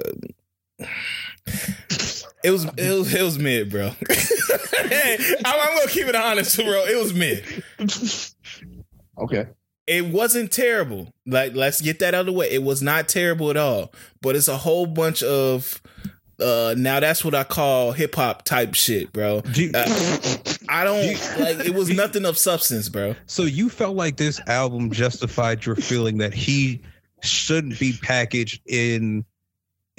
it 2.45 2.51
was 2.51 2.65
it 2.77 2.99
was 2.99 3.15
it 3.15 3.23
was 3.23 3.39
mid, 3.39 3.71
bro. 3.71 3.91
hey, 4.09 5.17
I'm, 5.45 5.61
I'm 5.61 5.77
gonna 5.79 5.91
keep 5.91 6.07
it 6.07 6.15
honest, 6.17 6.57
bro. 6.57 6.85
It 6.87 6.99
was 6.99 7.13
mid. 7.15 7.45
Okay. 9.19 9.47
it 9.87 10.07
wasn't 10.07 10.51
terrible. 10.51 11.13
Like, 11.27 11.55
let's 11.55 11.81
get 11.81 11.99
that 11.99 12.15
out 12.15 12.21
of 12.21 12.27
the 12.27 12.33
way. 12.33 12.51
It 12.51 12.63
was 12.63 12.81
not 12.83 13.09
terrible 13.09 13.51
at 13.51 13.57
all. 13.57 13.93
But 14.23 14.35
it's 14.37 14.49
a 14.49 14.57
whole 14.57 14.87
bunch 14.87 15.23
of 15.23 15.83
uh 16.41 16.75
now 16.79 17.01
that's 17.01 17.23
what 17.23 17.35
I 17.35 17.45
call 17.45 17.93
hip 17.93 18.15
hop 18.15 18.45
type 18.45 18.75
shit, 18.75 19.13
bro. 19.13 19.43
Do 19.43 19.65
you- 19.65 19.73
Uh, 19.75 19.85
I 20.71 20.85
don't 20.85 21.05
You- 21.05 21.45
like 21.45 21.67
it 21.67 21.75
was 21.75 21.91
nothing 21.91 22.25
of 22.25 22.39
substance, 22.39 22.89
bro. 22.89 23.15
so 23.27 23.43
you 23.43 23.69
felt 23.69 23.95
like 23.97 24.17
this 24.17 24.41
album 24.47 24.91
justified 24.91 25.67
your 25.67 25.77
feeling 25.77 26.19
that 26.19 26.33
he 26.33 26.81
shouldn't 27.23 27.79
be 27.79 27.93
packaged 28.03 28.63
in 28.67 29.27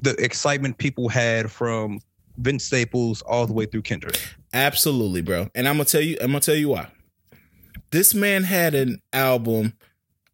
the 0.02 0.12
excitement 0.24 0.78
people 0.78 1.10
had 1.10 1.52
from 1.52 2.00
Vince 2.38 2.64
Staples 2.66 3.22
all 3.22 3.46
the 3.46 3.54
way 3.54 3.66
through 3.66 3.84
Kendrick. 3.84 4.20
Absolutely, 4.54 5.22
bro. 5.22 5.50
And 5.56 5.68
I'm 5.68 5.76
gonna 5.76 5.86
tell 5.86 6.02
you, 6.02 6.18
I'm 6.22 6.28
gonna 6.28 6.40
tell 6.40 6.56
you 6.56 6.70
why. 6.70 6.88
This 7.92 8.14
man 8.14 8.44
had 8.44 8.74
an 8.74 9.02
album. 9.14 9.74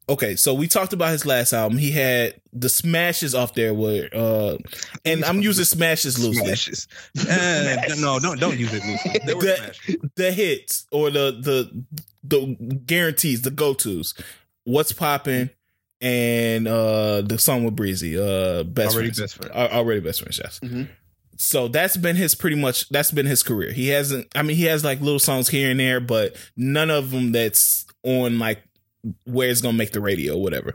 Okay, 0.09 0.37
so 0.37 0.53
we 0.53 0.67
talked 0.67 0.93
about 0.93 1.09
his 1.09 1.25
last 1.25 1.51
album. 1.51 1.77
He 1.77 1.91
had 1.91 2.39
the 2.53 2.69
smashes 2.69 3.35
off 3.35 3.53
there 3.55 3.73
were 3.73 4.07
uh 4.13 4.57
and 5.03 5.25
I'm 5.25 5.41
using 5.41 5.65
smashes 5.65 6.17
loosely. 6.23 6.45
Smashes. 6.45 6.87
Eh, 7.27 7.95
no, 7.97 8.19
don't 8.19 8.39
don't 8.39 8.57
use 8.57 8.73
it 8.73 8.83
loosely. 8.85 9.19
The- 9.25 9.97
the 10.15 10.31
hits 10.31 10.87
or 10.91 11.09
the 11.11 11.31
the 11.41 11.83
the 12.23 12.55
guarantees, 12.85 13.41
the 13.41 13.51
go 13.51 13.73
tos. 13.73 14.13
What's 14.63 14.91
popping 14.93 15.49
and 16.01 16.67
uh 16.67 17.21
the 17.21 17.37
song 17.39 17.63
with 17.63 17.75
Breezy, 17.75 18.17
uh 18.19 18.63
best 18.63 18.95
Already 18.95 19.09
friends. 19.11 19.19
best 19.19 19.35
friend. 19.35 19.51
Already 19.53 19.99
best 20.01 20.21
friends, 20.21 20.39
yes. 20.43 20.59
Mhm. 20.63 20.89
So 21.37 21.67
that's 21.67 21.97
been 21.97 22.15
his 22.15 22.33
pretty 22.35 22.55
much 22.55 22.89
that's 22.89 23.11
been 23.11 23.25
his 23.25 23.43
career. 23.43 23.71
He 23.71 23.89
hasn't 23.89 24.27
I 24.35 24.41
mean 24.43 24.57
he 24.57 24.63
has 24.65 24.83
like 24.83 25.01
little 25.01 25.19
songs 25.19 25.49
here 25.49 25.69
and 25.71 25.79
there, 25.79 25.99
but 25.99 26.35
none 26.55 26.89
of 26.89 27.11
them 27.11 27.31
that's 27.31 27.85
on 28.03 28.39
like 28.39 28.63
where 29.25 29.49
it's 29.49 29.61
gonna 29.61 29.77
make 29.77 29.91
the 29.91 30.01
radio 30.01 30.35
or 30.35 30.41
whatever. 30.43 30.73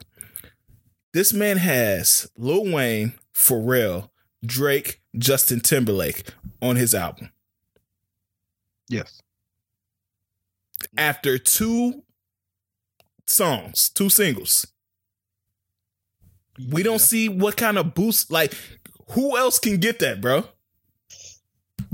This 1.12 1.32
man 1.32 1.58
has 1.58 2.30
Lil 2.38 2.72
Wayne, 2.72 3.12
Pharrell, 3.34 4.08
Drake, 4.44 5.00
Justin 5.18 5.60
Timberlake 5.60 6.24
on 6.62 6.76
his 6.76 6.94
album. 6.94 7.30
Yes. 8.88 9.20
after 10.98 11.38
two 11.38 12.02
songs, 13.26 13.88
two 13.90 14.08
singles. 14.10 14.66
We 16.70 16.82
don't 16.82 17.00
see 17.00 17.28
what 17.28 17.56
kind 17.56 17.78
of 17.78 17.94
boost 17.94 18.30
like 18.30 18.54
Who 19.10 19.36
else 19.36 19.58
can 19.58 19.78
get 19.78 19.98
that, 20.00 20.20
bro? 20.20 20.44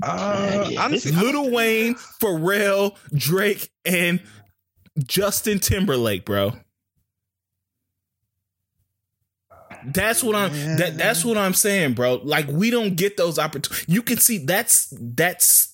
Uh, 0.02 0.66
Yeah, 0.70 0.84
honestly, 0.84 1.12
Little 1.12 1.50
Wayne, 1.50 1.94
Pharrell, 2.20 2.96
Drake, 3.14 3.70
and 3.84 4.20
Justin 4.98 5.58
Timberlake, 5.58 6.24
bro. 6.24 6.52
That's 9.86 10.22
what 10.24 10.34
I'm 10.34 10.52
that 10.76 10.98
that's 10.98 11.24
what 11.24 11.38
I'm 11.38 11.54
saying, 11.54 11.94
bro. 11.94 12.20
Like 12.22 12.46
we 12.48 12.70
don't 12.70 12.96
get 12.96 13.16
those 13.16 13.38
opportunities. 13.38 13.84
You 13.88 14.02
can 14.02 14.18
see 14.18 14.38
that's 14.38 14.92
that's 15.00 15.72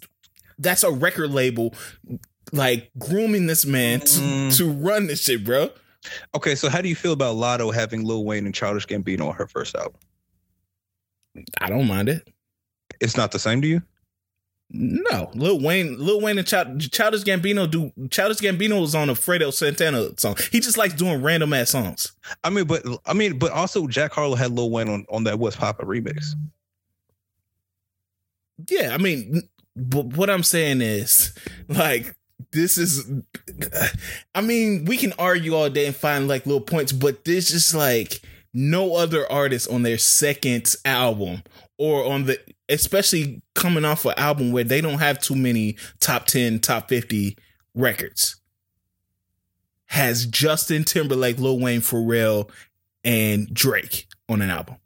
that's 0.58 0.82
a 0.82 0.90
record 0.90 1.30
label 1.30 1.74
like 2.52 2.90
grooming 2.98 3.46
this 3.46 3.64
man 3.64 4.00
to, 4.00 4.06
Mm. 4.20 4.56
to 4.58 4.70
run 4.70 5.06
this 5.06 5.22
shit, 5.22 5.44
bro. 5.44 5.70
Okay. 6.34 6.54
So 6.54 6.68
how 6.68 6.80
do 6.80 6.88
you 6.88 6.96
feel 6.96 7.12
about 7.12 7.36
Latto 7.36 7.72
having 7.72 8.04
Lil 8.04 8.24
Wayne 8.24 8.46
and 8.46 8.54
Childish 8.54 8.86
Gambino 8.86 9.28
on 9.28 9.34
her 9.34 9.46
first 9.46 9.74
album? 9.74 10.00
I 11.60 11.68
don't 11.68 11.88
mind 11.88 12.08
it. 12.08 12.28
It's 13.00 13.16
not 13.16 13.32
the 13.32 13.38
same 13.38 13.60
to 13.62 13.68
you. 13.68 13.82
No, 14.70 15.30
Lil 15.34 15.60
Wayne, 15.60 15.98
Lil 15.98 16.20
Wayne 16.20 16.38
and 16.38 16.46
Child, 16.46 16.90
Childish 16.90 17.22
Gambino 17.22 17.70
do. 17.70 17.92
Childish 18.10 18.38
Gambino 18.38 18.80
was 18.80 18.94
on 18.94 19.10
a 19.10 19.14
Fredo 19.14 19.52
Santana 19.52 20.08
song. 20.18 20.36
He 20.50 20.58
just 20.58 20.78
likes 20.78 20.94
doing 20.94 21.22
random 21.22 21.52
ass 21.52 21.70
songs. 21.70 22.12
I 22.42 22.50
mean, 22.50 22.64
but 22.64 22.82
I 23.06 23.12
mean, 23.12 23.38
but 23.38 23.52
also 23.52 23.86
Jack 23.86 24.12
Harlow 24.12 24.34
had 24.34 24.52
Lil 24.52 24.70
Wayne 24.70 24.88
on, 24.88 25.06
on 25.10 25.24
that 25.24 25.38
What's 25.38 25.56
Poppin' 25.56 25.86
remix. 25.86 26.34
Yeah, 28.68 28.94
I 28.94 28.98
mean, 28.98 29.42
but 29.76 30.06
what 30.06 30.30
I'm 30.30 30.42
saying 30.42 30.80
is, 30.80 31.34
like, 31.68 32.16
this 32.52 32.78
is. 32.78 33.10
I 34.34 34.40
mean, 34.40 34.84
we 34.84 34.96
can 34.96 35.12
argue 35.18 35.54
all 35.54 35.70
day 35.70 35.86
and 35.86 35.96
find 35.96 36.28
like 36.28 36.46
little 36.46 36.60
points, 36.60 36.92
but 36.92 37.24
this 37.24 37.50
is 37.50 37.74
like 37.74 38.20
no 38.52 38.96
other 38.96 39.30
artist 39.30 39.68
on 39.70 39.82
their 39.82 39.98
second 39.98 40.74
album 40.84 41.42
or 41.78 42.04
on 42.04 42.24
the, 42.26 42.38
especially 42.68 43.42
coming 43.54 43.84
off 43.84 44.04
an 44.04 44.14
album 44.16 44.52
where 44.52 44.64
they 44.64 44.80
don't 44.80 45.00
have 45.00 45.20
too 45.20 45.34
many 45.34 45.76
top 46.00 46.26
ten, 46.26 46.60
top 46.60 46.88
fifty 46.88 47.36
records. 47.74 48.36
Has 49.86 50.26
Justin 50.26 50.84
Timberlake, 50.84 51.38
Lil 51.38 51.60
Wayne, 51.60 51.80
Pharrell, 51.80 52.50
and 53.04 53.52
Drake 53.52 54.06
on 54.28 54.42
an 54.42 54.50
album? 54.50 54.76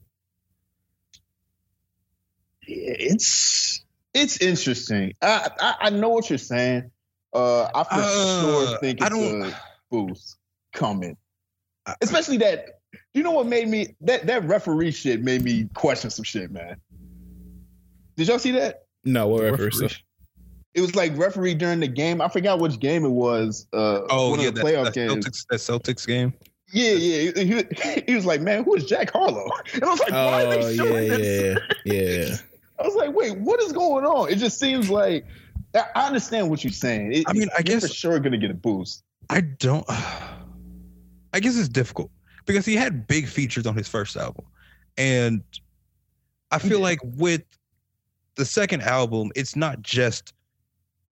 It's 2.63 3.83
it's 4.13 4.39
interesting. 4.43 5.15
I, 5.23 5.49
I 5.61 5.75
I 5.83 5.91
know 5.91 6.11
what 6.11 6.29
you're 6.29 6.39
saying. 6.39 6.91
Uh, 7.33 7.65
I 7.75 7.85
for 7.85 7.91
Uh, 7.93 8.41
sure 8.41 8.79
think 8.79 9.03
I 9.03 9.07
it's 9.07 9.15
don't- 9.17 9.43
a 9.45 9.61
boost 9.91 10.39
coming, 10.73 11.17
especially 12.01 12.39
that. 12.39 12.67
You 13.13 13.23
know 13.23 13.33
what 13.33 13.47
made 13.47 13.69
me 13.69 13.95
that 14.03 14.27
that 14.27 14.45
referee 14.45 14.93
shit 14.93 15.23
made 15.23 15.43
me 15.43 15.69
question 15.75 16.11
some 16.11 16.25
shit, 16.25 16.51
man. 16.51 16.77
Did 18.17 18.29
y'all 18.29 18.39
see 18.39 18.53
that? 18.53 18.85
No, 19.05 19.29
whatever. 19.29 19.65
Referee. 19.65 19.89
So, 19.89 19.97
It 20.75 20.81
was 20.81 20.95
like 20.97 21.17
referee 21.17 21.55
during 21.55 21.81
the 21.81 21.89
game. 21.89 22.21
I 22.21 22.29
forgot 22.29 22.59
which 22.61 22.79
game 22.79 23.05
it 23.05 23.11
was. 23.11 23.67
Uh, 23.73 24.03
Oh 24.11 24.31
one 24.31 24.41
yeah, 24.41 24.49
of 24.49 24.55
the 24.55 24.61
playoff 24.63 24.85
that, 24.87 24.95
games. 24.95 25.27
Celtics, 25.27 25.47
that 25.51 25.57
Celtics 25.57 26.07
game. 26.07 26.33
Yeah, 26.73 26.93
yeah. 26.93 27.31
He, 27.43 27.65
he- 27.83 28.03
he 28.07 28.15
was 28.15 28.27
like, 28.27 28.41
"Man, 28.43 28.65
who 28.65 28.75
is 28.75 28.85
Jack 28.87 29.11
Harlow?" 29.13 29.49
And 29.75 29.85
I 29.85 29.89
was 29.89 30.01
like, 30.01 30.11
"Why 30.13 30.45
are 30.45 30.47
oh 30.47 30.51
they 30.51 30.71
yeah, 30.73 30.77
showing 30.77 31.09
this?" 31.09 31.59
yeah, 31.85 31.93
yeah. 31.95 32.37
I 32.79 32.87
was 32.87 32.95
like, 32.95 33.13
"Wait, 33.15 33.37
what 33.39 33.61
is 33.63 33.73
going 33.73 34.05
on?" 34.05 34.31
It 34.31 34.37
just 34.37 34.59
seems 34.61 34.89
like 34.91 35.25
I 35.79 36.01
I 36.03 36.07
understand 36.07 36.51
what 36.51 36.63
you're 36.65 36.73
saying. 36.73 37.13
It, 37.13 37.25
I 37.27 37.33
mean, 37.33 37.49
I 37.57 37.63
guess- 37.63 37.83
for 37.87 37.93
sure 37.93 38.19
gonna 38.21 38.39
get 38.39 38.51
a 38.51 38.55
boost. 38.55 39.03
I 39.31 39.41
don't. 39.43 39.85
I 41.35 41.41
guess 41.41 41.57
it's 41.59 41.69
difficult 41.69 42.11
because 42.47 42.65
he 42.65 42.75
had 42.75 43.07
big 43.07 43.29
features 43.29 43.67
on 43.67 43.77
his 43.77 43.87
first 43.89 44.17
album, 44.17 44.47
and 44.97 45.43
I 46.51 46.59
feel 46.59 46.81
like 46.81 47.01
with 47.03 47.43
the 48.37 48.45
second 48.47 48.83
album, 48.83 49.31
it's 49.37 49.55
not 49.55 49.83
just 49.83 50.33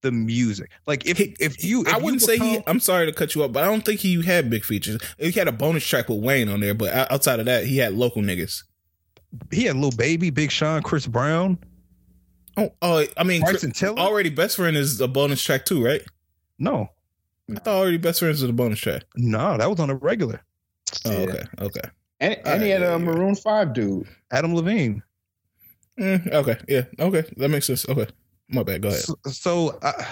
the 0.01 0.11
music. 0.11 0.69
Like 0.87 1.05
if 1.05 1.17
He- 1.17 1.35
if 1.39 1.63
you, 1.63 1.81
if 1.81 1.93
I 1.93 1.97
wouldn't 1.97 2.21
say 2.21 2.37
he. 2.37 2.59
I'm 2.67 2.79
sorry 2.79 3.05
to 3.07 3.11
cut 3.11 3.35
you 3.35 3.43
up, 3.43 3.51
but 3.51 3.63
I 3.63 3.67
don't 3.67 3.83
think 3.83 3.99
he 3.99 4.21
had 4.23 4.49
big 4.49 4.63
features. 4.63 5.01
He 5.19 5.31
had 5.31 5.47
a 5.47 5.51
bonus 5.51 5.85
track 5.85 6.07
with 6.09 6.19
Wayne 6.19 6.47
on 6.47 6.59
there, 6.61 6.73
but 6.73 6.93
outside 7.11 7.39
of 7.39 7.45
that, 7.47 7.65
he 7.65 7.77
had 7.77 7.93
local 7.93 8.21
niggas. 8.21 8.63
he 9.51 9.63
had 9.65 9.75
Lil 9.75 9.91
Baby, 9.91 10.29
Big 10.29 10.51
Sean, 10.51 10.81
Chris 10.81 11.07
Brown, 11.07 11.57
Oh, 12.57 12.69
oh, 12.81 13.05
I 13.17 13.23
mean, 13.23 13.41
Bryson 13.41 13.71
Tiller. 13.71 13.97
already 13.99 14.29
best 14.29 14.55
friend 14.55 14.77
is 14.77 14.99
a 15.01 15.07
bonus 15.07 15.41
track 15.43 15.65
too, 15.65 15.83
right? 15.83 16.01
No, 16.57 16.89
I 17.49 17.55
thought 17.59 17.75
already 17.75 17.97
best 17.97 18.19
friends 18.19 18.41
was 18.41 18.49
a 18.49 18.53
bonus 18.53 18.79
track. 18.79 19.03
no, 19.17 19.57
that 19.57 19.69
was 19.69 19.79
on 19.79 19.89
a 19.89 19.95
regular. 19.95 20.41
Oh, 21.05 21.11
Yeah. 21.11 21.17
okay, 21.19 21.43
okay, 21.61 21.89
And, 22.21 22.37
and 22.45 22.63
he 22.63 22.69
had 22.69 22.81
Alright, 22.81 23.01
a 23.01 23.03
yeah, 23.03 23.09
yeah. 23.09 23.13
Maroon 23.13 23.35
Five 23.35 23.73
dude. 23.73 24.07
Adam 24.31 24.55
Levine. 24.55 25.03
Mm, 25.99 26.31
okay, 26.33 26.57
yeah, 26.67 26.83
okay, 26.99 27.23
that 27.37 27.49
makes 27.49 27.65
sense. 27.67 27.87
Okay, 27.89 28.07
my 28.49 28.63
bad. 28.63 28.81
Go 28.81 28.89
ahead. 28.89 29.01
So, 29.01 29.15
so 29.27 29.79
I, 29.81 30.05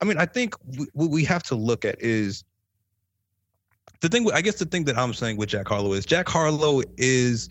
I 0.00 0.04
mean, 0.04 0.18
I 0.18 0.26
think 0.26 0.54
we, 0.78 0.86
what 0.92 1.10
we 1.10 1.24
have 1.24 1.42
to 1.44 1.54
look 1.54 1.84
at 1.84 1.96
is 2.00 2.44
the 4.00 4.08
thing. 4.08 4.30
I 4.32 4.40
guess 4.42 4.56
the 4.56 4.64
thing 4.66 4.84
that 4.84 4.98
I'm 4.98 5.14
saying 5.14 5.36
with 5.38 5.48
Jack 5.48 5.68
Harlow 5.68 5.92
is 5.94 6.04
Jack 6.04 6.28
Harlow 6.28 6.82
is 6.98 7.48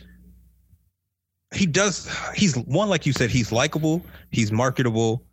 he 1.53 1.65
does 1.65 2.09
he's 2.35 2.55
one 2.57 2.89
like 2.89 3.05
you 3.05 3.13
said 3.13 3.29
he's 3.29 3.51
likable, 3.51 4.03
he's 4.31 4.51
marketable, 4.51 5.23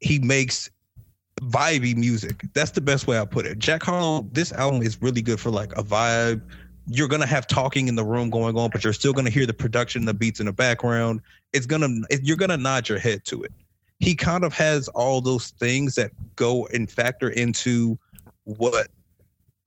he 0.00 0.18
makes 0.18 0.70
vibey 1.42 1.96
music. 1.96 2.44
That's 2.54 2.70
the 2.70 2.80
best 2.80 3.06
way 3.06 3.18
I 3.18 3.24
put 3.24 3.46
it. 3.46 3.58
Jack 3.58 3.82
Harlow, 3.82 4.26
this 4.32 4.52
album 4.52 4.82
is 4.82 5.00
really 5.02 5.22
good 5.22 5.40
for 5.40 5.50
like 5.50 5.72
a 5.76 5.82
vibe. 5.82 6.40
You're 6.88 7.08
gonna 7.08 7.26
have 7.26 7.46
talking 7.46 7.88
in 7.88 7.96
the 7.96 8.04
room 8.04 8.30
going 8.30 8.56
on, 8.56 8.70
but 8.70 8.84
you're 8.84 8.92
still 8.92 9.12
gonna 9.12 9.30
hear 9.30 9.46
the 9.46 9.54
production, 9.54 10.04
the 10.04 10.14
beats 10.14 10.40
in 10.40 10.46
the 10.46 10.52
background. 10.52 11.20
It's 11.52 11.66
gonna 11.66 11.88
you're 12.22 12.36
gonna 12.36 12.56
nod 12.56 12.88
your 12.88 12.98
head 12.98 13.24
to 13.26 13.42
it 13.42 13.52
he 13.98 14.14
kind 14.14 14.44
of 14.44 14.52
has 14.52 14.88
all 14.88 15.20
those 15.20 15.50
things 15.50 15.94
that 15.94 16.10
go 16.36 16.66
and 16.72 16.90
factor 16.90 17.30
into 17.30 17.98
what 18.44 18.88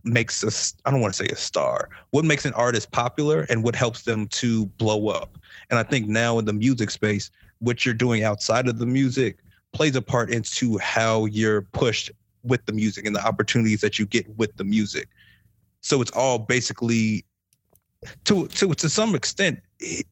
makes 0.04 0.44
us 0.44 0.74
I 0.86 0.92
don't 0.92 1.02
want 1.02 1.14
to 1.14 1.26
say 1.26 1.30
a 1.32 1.36
star, 1.36 1.90
what 2.12 2.26
makes 2.26 2.46
an 2.46 2.54
artist 2.54 2.92
popular 2.92 3.46
and 3.50 3.64
what 3.64 3.76
helps 3.76 4.04
them 4.04 4.28
to 4.28 4.66
blow 4.66 5.10
up. 5.10 5.38
And 5.70 5.80
I 5.80 5.84
think 5.84 6.08
now 6.08 6.40
in 6.40 6.46
the 6.46 6.54
music 6.54 6.92
space, 6.92 7.30
what 7.60 7.86
you're 7.86 7.94
doing 7.94 8.24
outside 8.24 8.68
of 8.68 8.80
the 8.80 8.86
music 8.86 9.38
plays 9.74 9.96
a 9.96 10.02
part 10.02 10.32
into 10.32 10.78
how 10.80 11.26
you're 11.26 11.62
pushed 11.62 12.12
with 12.44 12.66
the 12.66 12.74
music 12.74 13.06
and 13.06 13.16
the 13.16 13.26
opportunities 13.26 13.82
that 13.82 14.00
you 14.00 14.06
get 14.06 14.28
with 14.38 14.56
the 14.56 14.64
music. 14.64 15.10
So 15.82 16.02
it's 16.02 16.12
all 16.12 16.40
basically 16.40 17.26
to 18.26 18.48
to 18.48 18.74
to 18.74 18.90
some 18.90 19.14
extent 19.16 19.60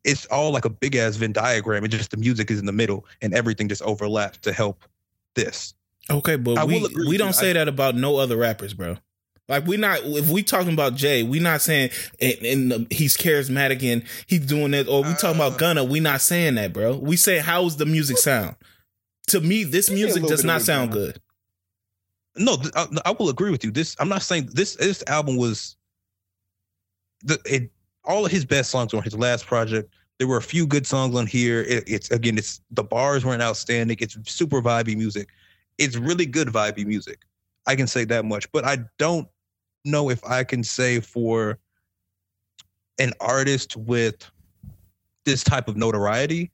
it's 0.03 0.25
all 0.27 0.51
like 0.51 0.65
a 0.65 0.69
big 0.69 0.95
ass 0.95 1.15
Venn 1.15 1.31
diagram 1.31 1.83
and 1.83 1.91
just 1.91 2.11
the 2.11 2.17
music 2.17 2.51
is 2.51 2.59
in 2.59 2.65
the 2.65 2.71
middle 2.71 3.05
and 3.21 3.33
everything 3.33 3.67
just 3.67 3.81
overlaps 3.81 4.37
to 4.39 4.53
help 4.53 4.83
this. 5.35 5.73
Okay, 6.09 6.35
but 6.35 6.57
I 6.57 6.63
we 6.65 6.85
we 7.07 7.17
don't 7.17 7.33
say 7.33 7.53
that 7.53 7.67
about 7.67 7.95
no 7.95 8.17
other 8.17 8.37
rappers, 8.37 8.73
bro. 8.73 8.97
Like 9.49 9.65
we 9.65 9.77
not 9.77 9.99
if 10.03 10.29
we 10.29 10.43
talking 10.43 10.73
about 10.73 10.95
Jay, 10.95 11.23
we 11.23 11.39
not 11.39 11.61
saying 11.61 11.89
and, 12.19 12.71
and 12.73 12.87
he's 12.91 13.15
charismatic 13.15 13.81
and 13.83 14.03
he's 14.27 14.45
doing 14.45 14.73
it, 14.73 14.87
or 14.89 15.03
we 15.03 15.13
talking 15.13 15.39
Uh. 15.41 15.47
about 15.47 15.57
Gunna. 15.57 15.83
We 15.83 15.99
not 16.01 16.21
saying 16.21 16.55
that, 16.55 16.73
bro. 16.73 16.97
We 16.97 17.15
say 17.15 17.39
how's 17.39 17.77
the 17.77 17.85
music 17.85 18.17
sound? 18.17 18.55
To 19.27 19.39
me, 19.41 19.63
this 19.63 19.89
We 19.89 19.95
say 19.95 20.01
a 20.01 20.05
music 20.05 20.23
does 20.27 20.43
not 20.43 20.61
sound 20.61 20.91
Gunna. 20.91 21.05
good. 21.05 21.21
No, 22.39 22.57
I, 22.75 22.87
I 23.05 23.11
will 23.11 23.29
agree 23.29 23.49
with 23.51 23.63
you. 23.63 23.71
This 23.71 23.95
I'm 23.99 24.09
not 24.09 24.21
saying 24.21 24.49
this 24.53 24.75
this 24.75 25.03
album 25.07 25.37
was 25.37 25.75
the 27.23 27.39
it 27.45 27.71
all 28.03 28.25
of 28.25 28.31
his 28.31 28.45
best 28.45 28.69
songs 28.69 28.93
were 28.93 28.97
on 28.97 29.03
his 29.03 29.17
last 29.17 29.45
project. 29.45 29.93
There 30.19 30.27
were 30.27 30.37
a 30.37 30.41
few 30.41 30.65
good 30.67 30.87
songs 30.87 31.15
on 31.15 31.27
here. 31.27 31.61
It, 31.61 31.83
it's 31.87 32.11
again, 32.11 32.37
it's 32.37 32.61
the 32.71 32.83
bars 32.83 33.23
weren't 33.25 33.41
outstanding. 33.41 33.97
It's 33.99 34.17
super 34.31 34.61
vibey 34.61 34.95
music. 34.95 35.29
It's 35.77 35.95
really 35.95 36.25
good 36.25 36.47
vibey 36.49 36.85
music. 36.85 37.19
I 37.65 37.75
can 37.75 37.87
say 37.87 38.03
that 38.05 38.25
much, 38.25 38.51
but 38.51 38.65
I 38.65 38.79
don't 38.97 39.27
know 39.87 40.09
if 40.09 40.23
I 40.23 40.43
can 40.43 40.63
say 40.63 40.99
for 40.99 41.57
an 42.99 43.13
artist 43.19 43.75
with 43.75 44.29
this 45.25 45.43
type 45.43 45.67
of 45.67 45.75
notoriety 45.75 46.51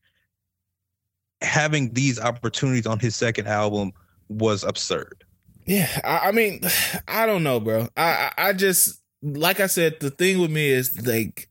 having 1.41 1.93
these 1.93 2.19
opportunities 2.19 2.88
on 2.88 2.99
his 2.99 3.15
second 3.15 3.47
album 3.47 3.91
was 4.29 4.63
absurd. 4.63 5.23
Yeah, 5.65 5.89
I, 6.03 6.29
I 6.29 6.31
mean, 6.31 6.61
I 7.07 7.25
don't 7.25 7.43
know, 7.43 7.59
bro. 7.59 7.88
I, 7.95 8.31
I 8.38 8.49
I 8.49 8.53
just 8.53 9.01
like 9.21 9.59
I 9.59 9.67
said, 9.67 9.99
the 9.99 10.09
thing 10.09 10.39
with 10.39 10.51
me 10.51 10.69
is 10.69 11.05
like, 11.05 11.47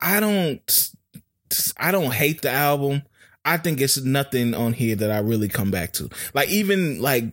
I 0.00 0.20
don't, 0.20 0.90
I 1.76 1.90
don't 1.90 2.12
hate 2.12 2.42
the 2.42 2.50
album. 2.50 3.02
I 3.44 3.58
think 3.58 3.80
it's 3.80 4.00
nothing 4.00 4.54
on 4.54 4.72
here 4.72 4.96
that 4.96 5.10
I 5.10 5.18
really 5.18 5.48
come 5.48 5.70
back 5.70 5.92
to. 5.94 6.08
Like 6.32 6.48
even 6.48 7.02
like 7.02 7.24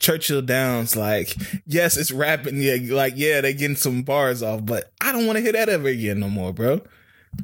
Churchill 0.00 0.42
Downs, 0.42 0.96
like 0.96 1.36
yes, 1.66 1.96
it's 1.96 2.10
rapping. 2.10 2.60
Yeah, 2.60 2.76
like 2.94 3.14
yeah, 3.16 3.40
they 3.40 3.54
getting 3.54 3.76
some 3.76 4.02
bars 4.02 4.42
off, 4.42 4.64
but 4.66 4.90
I 5.00 5.12
don't 5.12 5.26
want 5.26 5.36
to 5.36 5.42
hear 5.42 5.52
that 5.52 5.68
ever 5.68 5.88
again 5.88 6.18
no 6.18 6.28
more, 6.28 6.52
bro. 6.52 6.80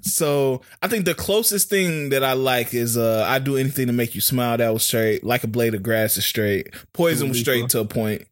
So 0.03 0.63
I 0.83 0.89
think 0.89 1.05
the 1.05 1.15
closest 1.15 1.71
thing 1.71 2.09
that 2.09 2.25
I 2.25 2.33
like 2.33 2.75
is 2.75 2.97
uh 2.99 3.25
I 3.29 3.39
do 3.39 3.57
anything 3.57 3.87
to 3.87 3.93
make 3.93 4.15
you 4.17 4.21
smile. 4.21 4.57
That 4.57 4.73
was 4.73 4.85
straight. 4.85 5.23
Like 5.23 5.45
a 5.45 5.49
blade 5.49 5.75
of 5.75 5.83
grass 5.83 6.17
is 6.17 6.25
straight. 6.27 6.75
Poison 6.93 7.29
was 7.29 7.39
straight 7.39 7.69
to 7.71 7.81
a 7.81 7.85
point. 7.85 8.23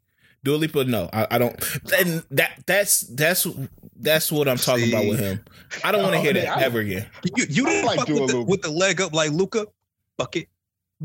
Dua 0.42 0.56
Lipa, 0.56 0.84
no, 0.84 1.08
I, 1.12 1.26
I 1.30 1.38
don't. 1.38 1.54
And 1.98 2.22
that 2.32 2.62
that's 2.66 3.00
that's 3.02 3.46
that's 3.96 4.32
what 4.32 4.48
I'm 4.48 4.56
talking 4.58 4.88
about 4.90 5.06
with 5.06 5.18
him. 5.20 5.40
I 5.84 5.92
don't 5.92 6.02
want 6.02 6.14
to 6.14 6.18
Oh, 6.18 6.22
hear 6.22 6.34
man, 6.34 6.44
that 6.44 6.58
I- 6.58 6.62
ever 6.64 6.80
again. 6.80 7.06
You, 7.36 7.46
you 7.48 7.66
I 7.66 7.70
didn't 7.70 7.86
like 7.86 8.06
Dua 8.06 8.20
with 8.22 8.30
the, 8.30 8.36
Lipa. 8.38 8.50
with 8.50 8.62
the 8.62 8.70
leg 8.70 9.00
up 9.00 9.12
like 9.14 9.30
Luka 9.30 9.66
bucket. 10.18 10.48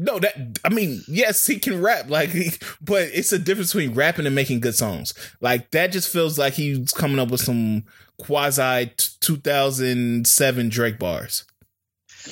No, 0.02 0.18
that 0.18 0.60
I 0.64 0.70
mean, 0.70 1.02
yes, 1.10 1.46
he 1.46 1.60
can 1.60 1.82
rap, 1.82 2.10
like, 2.10 2.32
but 2.82 3.10
it's 3.14 3.34
a 3.34 3.40
difference 3.40 3.74
between 3.74 3.94
rapping 3.94 4.26
and 4.26 4.34
making 4.34 4.62
good 4.62 4.76
songs. 4.76 5.14
Like 5.42 5.72
that 5.72 5.92
just 5.92 6.12
feels 6.12 6.40
like 6.40 6.54
he's 6.54 6.92
coming 6.92 7.20
up 7.20 7.30
with 7.32 7.42
some 7.42 7.84
quasi 8.18 8.92
2007 9.20 10.70
Drake 10.70 11.00
bars. 11.00 11.44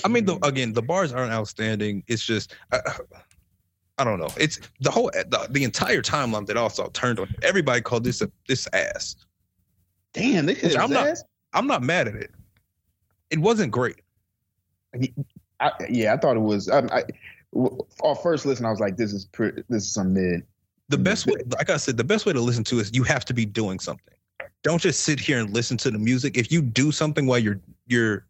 I 0.05 0.07
mean, 0.07 0.23
the, 0.25 0.37
again, 0.45 0.71
the 0.73 0.81
bars 0.81 1.11
aren't 1.11 1.33
outstanding. 1.33 2.03
It's 2.07 2.23
just, 2.23 2.53
I, 2.71 2.79
I 3.97 4.03
don't 4.05 4.19
know. 4.19 4.29
It's 4.37 4.59
the 4.79 4.91
whole 4.91 5.09
the, 5.11 5.47
the 5.49 5.63
entire 5.65 6.01
timeline 6.01 6.45
that 6.47 6.55
also 6.55 6.87
turned 6.89 7.19
on. 7.19 7.27
Everybody 7.43 7.81
called 7.81 8.05
this 8.05 8.21
a 8.21 8.31
this 8.47 8.67
ass. 8.71 9.17
Damn, 10.13 10.45
they 10.45 10.53
hit 10.53 10.77
I'm 10.77 10.89
not- 10.89 11.07
ass. 11.07 11.23
I'm 11.53 11.67
not 11.67 11.81
mad 11.83 12.07
at 12.07 12.15
it. 12.15 12.31
It 13.29 13.39
wasn't 13.39 13.71
great. 13.71 13.95
I, 15.59 15.71
yeah, 15.89 16.13
I 16.13 16.17
thought 16.17 16.37
it 16.37 16.41
was. 16.41 16.69
Um, 16.69 16.89
I, 16.91 16.99
I, 16.99 17.03
w- 17.53 17.77
on 18.01 18.15
first 18.17 18.45
listen, 18.45 18.65
I 18.65 18.71
was 18.71 18.79
like, 18.79 18.97
"This 18.97 19.13
is 19.13 19.25
pretty. 19.25 19.63
This 19.69 19.83
is 19.83 19.93
some 19.93 20.13
mid." 20.13 20.43
The 20.89 20.97
best 20.97 21.25
way, 21.27 21.35
like 21.57 21.69
I 21.69 21.77
said, 21.77 21.97
the 21.97 22.03
best 22.03 22.25
way 22.25 22.33
to 22.33 22.39
listen 22.39 22.63
to 22.65 22.79
is 22.79 22.91
you 22.93 23.03
have 23.03 23.25
to 23.25 23.33
be 23.33 23.45
doing 23.45 23.79
something. 23.79 24.13
Don't 24.63 24.81
just 24.81 25.01
sit 25.01 25.19
here 25.19 25.39
and 25.39 25.53
listen 25.53 25.77
to 25.77 25.91
the 25.91 25.99
music. 25.99 26.37
If 26.37 26.51
you 26.51 26.61
do 26.61 26.91
something 26.91 27.25
while 27.25 27.39
you're 27.39 27.59
you're 27.87 28.25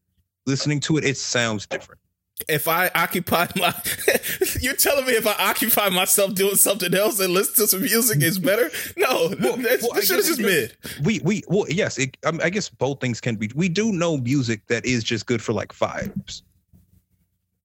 listening 0.46 0.80
to 0.82 0.98
it, 0.98 1.04
it 1.04 1.18
sounds 1.18 1.68
different. 1.68 2.02
If 2.48 2.68
I 2.68 2.92
occupy 2.94 3.48
my, 3.56 3.74
you're 4.62 4.76
telling 4.76 5.06
me 5.06 5.14
if 5.14 5.26
I 5.26 5.34
occupy 5.40 5.90
myself 5.90 6.36
doing 6.36 6.56
something 6.56 6.94
else 6.94 7.20
and 7.20 7.34
listen 7.34 7.56
to 7.56 7.68
some 7.68 7.82
music 7.82 8.22
is 8.22 8.38
better? 8.38 8.70
No, 8.96 9.34
Well, 9.40 9.58
that's, 9.58 9.82
well, 9.82 9.94
I 9.94 10.02
this 10.02 10.08
shit 10.08 10.20
is 10.20 10.28
just 10.28 10.40
mid. 10.40 10.78
We 11.04 11.20
we 11.24 11.44
well 11.48 11.66
yes, 11.68 11.98
it, 11.98 12.16
I, 12.26 12.32
mean, 12.32 12.42
I 12.42 12.50
guess 12.50 12.70
both 12.70 13.00
things 13.02 13.20
can 13.20 13.36
be. 13.36 13.50
We 13.56 13.70
do 13.70 13.92
know 13.92 14.18
music 14.18 14.68
that 14.68 14.86
is 14.86 15.04
just 15.04 15.26
good 15.26 15.42
for 15.42 15.54
like 15.54 15.74
vibes. 15.74 16.44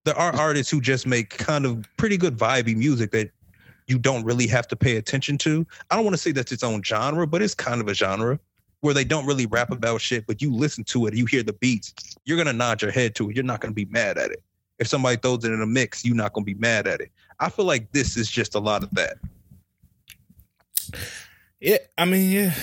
There 0.05 0.17
are 0.17 0.35
artists 0.35 0.71
who 0.71 0.81
just 0.81 1.07
make 1.07 1.31
kind 1.31 1.65
of 1.65 1.87
pretty 1.97 2.17
good 2.17 2.37
vibey 2.37 2.77
music 2.77 3.13
that 3.13 3.31
you 3.87 3.99
don't 3.99 4.25
really 4.25 4.47
have 4.47 4.67
to 4.69 4.77
pay 4.77 4.97
attention 4.97 5.39
to. 5.39 5.67
I 5.91 5.97
don't 5.97 6.05
want 6.05 6.15
to 6.15 6.19
say 6.19 6.33
that's 6.33 6.53
its 6.53 6.63
own 6.63 6.83
genre, 6.83 7.27
but 7.27 7.43
it's 7.43 7.55
kind 7.55 7.81
of 7.81 7.89
a 7.89 7.95
genre 7.95 8.39
where 8.81 8.95
they 8.95 9.05
don't 9.05 9.27
really 9.27 9.47
rap 9.47 9.71
about 9.71 10.01
shit, 10.01 10.27
but 10.27 10.43
you 10.43 10.53
listen 10.53 10.83
to 10.85 11.07
it, 11.07 11.15
you 11.15 11.25
hear 11.25 11.45
the 11.45 11.53
beats, 11.53 11.95
you're 12.25 12.37
gonna 12.37 12.53
nod 12.53 12.83
your 12.83 12.91
head 12.91 13.15
to 13.15 13.31
it. 13.31 13.37
You're 13.37 13.45
not 13.45 13.61
gonna 13.61 13.75
be 13.75 13.85
mad 13.87 14.19
at 14.19 14.33
it. 14.33 14.43
If 14.81 14.89
somebody 14.89 15.17
throws 15.17 15.45
it 15.45 15.53
in 15.53 15.63
a 15.63 15.67
mix, 15.67 16.05
you're 16.05 16.17
not 16.17 16.33
gonna 16.33 16.45
be 16.45 16.55
mad 16.55 16.89
at 16.89 17.01
it. 17.01 17.11
I 17.39 17.49
feel 17.49 17.65
like 17.65 17.93
this 17.93 18.17
is 18.17 18.29
just 18.29 18.57
a 18.57 18.59
lot 18.59 18.83
of 18.83 18.91
that. 18.91 19.19
Yeah, 21.61 21.79
I 21.97 22.07
mean, 22.07 22.33
yeah. 22.33 22.55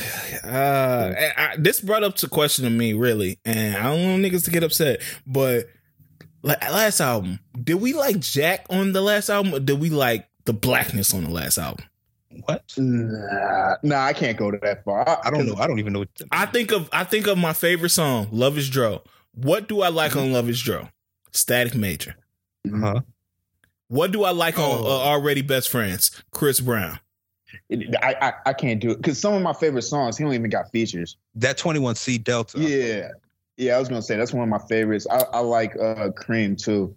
Uh, 0.44 1.16
I, 1.18 1.54
I, 1.54 1.56
this 1.58 1.80
brought 1.80 2.04
up 2.04 2.16
to 2.18 2.28
question 2.28 2.66
to 2.66 2.70
me, 2.70 2.92
really, 2.92 3.40
and 3.46 3.78
I 3.78 3.84
don't 3.84 4.04
want 4.04 4.24
niggas 4.24 4.44
to 4.44 4.52
get 4.52 4.62
upset, 4.62 5.02
but 5.26 5.70
like 6.42 6.62
last 6.72 7.00
album, 7.00 7.40
did 7.64 7.76
we 7.76 7.94
like 7.94 8.20
Jack 8.20 8.66
on 8.70 8.94
the 8.94 9.02
last 9.02 9.30
album, 9.30 9.54
or 9.54 9.60
did 9.60 9.80
we 9.80 9.90
like 9.90 10.28
the 10.46 10.54
blackness 10.54 11.14
on 11.14 11.24
the 11.24 11.30
last 11.30 11.58
album? 11.58 11.86
What? 12.46 12.64
Nah, 12.78 13.76
nah, 13.84 14.06
I 14.06 14.14
can't 14.14 14.38
go 14.38 14.52
to 14.52 14.58
that 14.62 14.84
far. 14.86 15.20
I 15.26 15.30
don't 15.32 15.48
know. 15.48 15.56
I 15.56 15.68
don't 15.68 15.80
even 15.80 15.94
know. 15.94 16.00
What 16.00 16.10
I 16.32 16.46
think 16.46 16.72
of 16.72 16.88
I 16.94 17.04
think 17.04 17.28
of 17.28 17.38
my 17.38 17.54
favorite 17.54 17.90
song, 17.90 18.28
"Love 18.32 18.58
Is 18.58 18.70
Dro." 18.70 19.02
What 19.34 19.68
do 19.68 19.82
I 19.82 19.90
like 19.90 20.16
on 20.16 20.32
"Love 20.32 20.48
Is 20.50 20.62
Dro"? 20.62 20.90
Static 21.32 21.76
Major. 21.76 22.16
Huh? 22.70 23.02
What 23.88 24.12
do 24.12 24.24
I 24.24 24.32
like 24.32 24.60
on 24.60 24.66
Oh. 24.66 24.86
uh, 24.86 24.90
"Already 24.90 25.42
Best 25.42 25.70
Friends"? 25.70 26.12
Chris 26.32 26.60
Brown. 26.60 27.00
It- 27.70 27.96
I, 28.04 28.16
I 28.22 28.34
I 28.48 28.54
can't 28.54 28.80
do 28.80 28.92
it 28.92 28.98
because 28.98 29.20
some 29.20 29.34
of 29.34 29.42
my 29.42 29.54
favorite 29.54 29.82
songs 29.82 30.18
he 30.18 30.24
don't 30.24 30.34
even 30.34 30.52
got 30.52 30.72
features. 30.72 31.18
That 31.36 31.58
21C 31.58 32.24
Delta. 32.24 32.60
Yeah, 32.60 33.10
yeah. 33.60 33.76
I 33.76 33.80
was 33.80 33.88
gonna 33.90 34.02
say 34.02 34.18
that's 34.18 34.34
one 34.34 34.44
of 34.44 34.50
my 34.50 34.66
favorites. 34.68 35.06
I, 35.10 35.24
I 35.34 35.40
like 35.40 35.76
uh 35.80 36.10
Cream 36.16 36.56
too. 36.56 36.96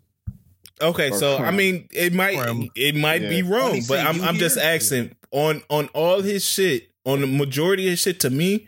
Okay, 0.81 1.11
Or 1.11 1.19
so 1.19 1.37
I 1.37 1.51
mean, 1.51 1.89
it 1.93 2.13
might 2.13 2.37
Crumb. 2.37 2.69
it 2.75 2.97
might 2.97 3.21
be 3.21 3.43
wrong, 3.43 3.81
but 3.87 4.01
I'm 4.01 4.21
I'm 4.23 4.37
just 4.37 4.59
here. 4.59 4.75
asking 4.75 5.15
on 5.31 5.63
on 5.69 5.89
all 5.89 6.23
his 6.23 6.45
shit, 6.45 6.89
on 7.05 7.21
the 7.21 7.27
majority 7.27 7.87
of 7.87 7.91
his 7.91 8.01
shit. 8.01 8.19
To 8.21 8.31
me, 8.31 8.67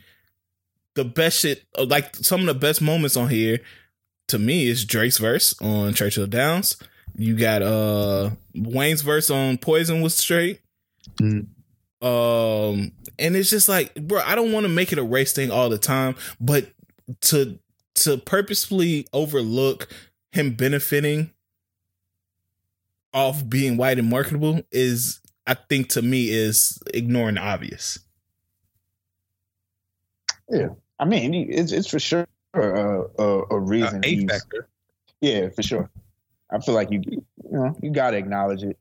the 0.94 1.04
best 1.04 1.40
shit, 1.40 1.64
uh, 1.78 1.86
like 1.86 2.14
some 2.16 2.40
of 2.40 2.46
the 2.46 2.54
best 2.54 2.80
moments 2.82 3.16
on 3.16 3.30
here, 3.30 3.58
to 4.28 4.38
me 4.38 4.68
is 4.68 4.84
Drake's 4.84 5.18
verse 5.18 5.54
on 5.60 5.94
Churchill 5.94 6.26
Downs. 6.26 6.76
You 7.16 7.36
got 7.36 7.62
uh 7.62 8.30
Wayne's 8.54 9.02
verse 9.02 9.30
on 9.30 9.58
Poison 9.58 10.00
was 10.00 10.14
straight. 10.14 10.60
Mm. 11.20 11.46
Um, 12.02 12.92
and 13.18 13.34
it's 13.34 13.48
just 13.50 13.68
like, 13.68 13.94
bro, 13.94 14.20
I 14.24 14.34
don't 14.34 14.52
want 14.52 14.64
to 14.64 14.68
make 14.68 14.92
it 14.92 14.98
a 14.98 15.02
race 15.02 15.32
thing 15.32 15.50
all 15.50 15.68
the 15.70 15.78
time, 15.78 16.16
but 16.40 16.68
to 17.22 17.58
to 17.94 18.18
purposefully 18.18 19.06
overlook 19.12 19.88
him 20.32 20.54
benefiting 20.54 21.30
off 23.12 23.48
being 23.48 23.76
white 23.76 23.98
and 23.98 24.08
marketable 24.10 24.60
is 24.72 25.20
I 25.46 25.54
think 25.54 25.90
to 25.90 26.02
me 26.02 26.30
is 26.30 26.82
ignoring 26.92 27.36
the 27.36 27.42
obvious. 27.42 27.98
Yeah, 30.50 30.68
I 30.98 31.04
mean, 31.04 31.34
it's 31.34 31.72
it's 31.72 31.88
for 31.88 31.98
sure 31.98 32.26
uh, 32.54 32.60
a, 32.60 33.22
a 33.22 33.54
Uh, 33.54 33.56
reason. 33.56 34.00
A 34.04 34.26
factor. 34.26 34.68
Yeah, 35.20 35.48
for 35.50 35.62
sure. 35.62 35.90
I 36.50 36.58
feel 36.60 36.74
like 36.74 36.90
you 36.90 37.02
you 37.06 37.22
know 37.50 37.76
you 37.82 37.90
gotta 37.90 38.16
acknowledge 38.16 38.62
it. 38.62 38.78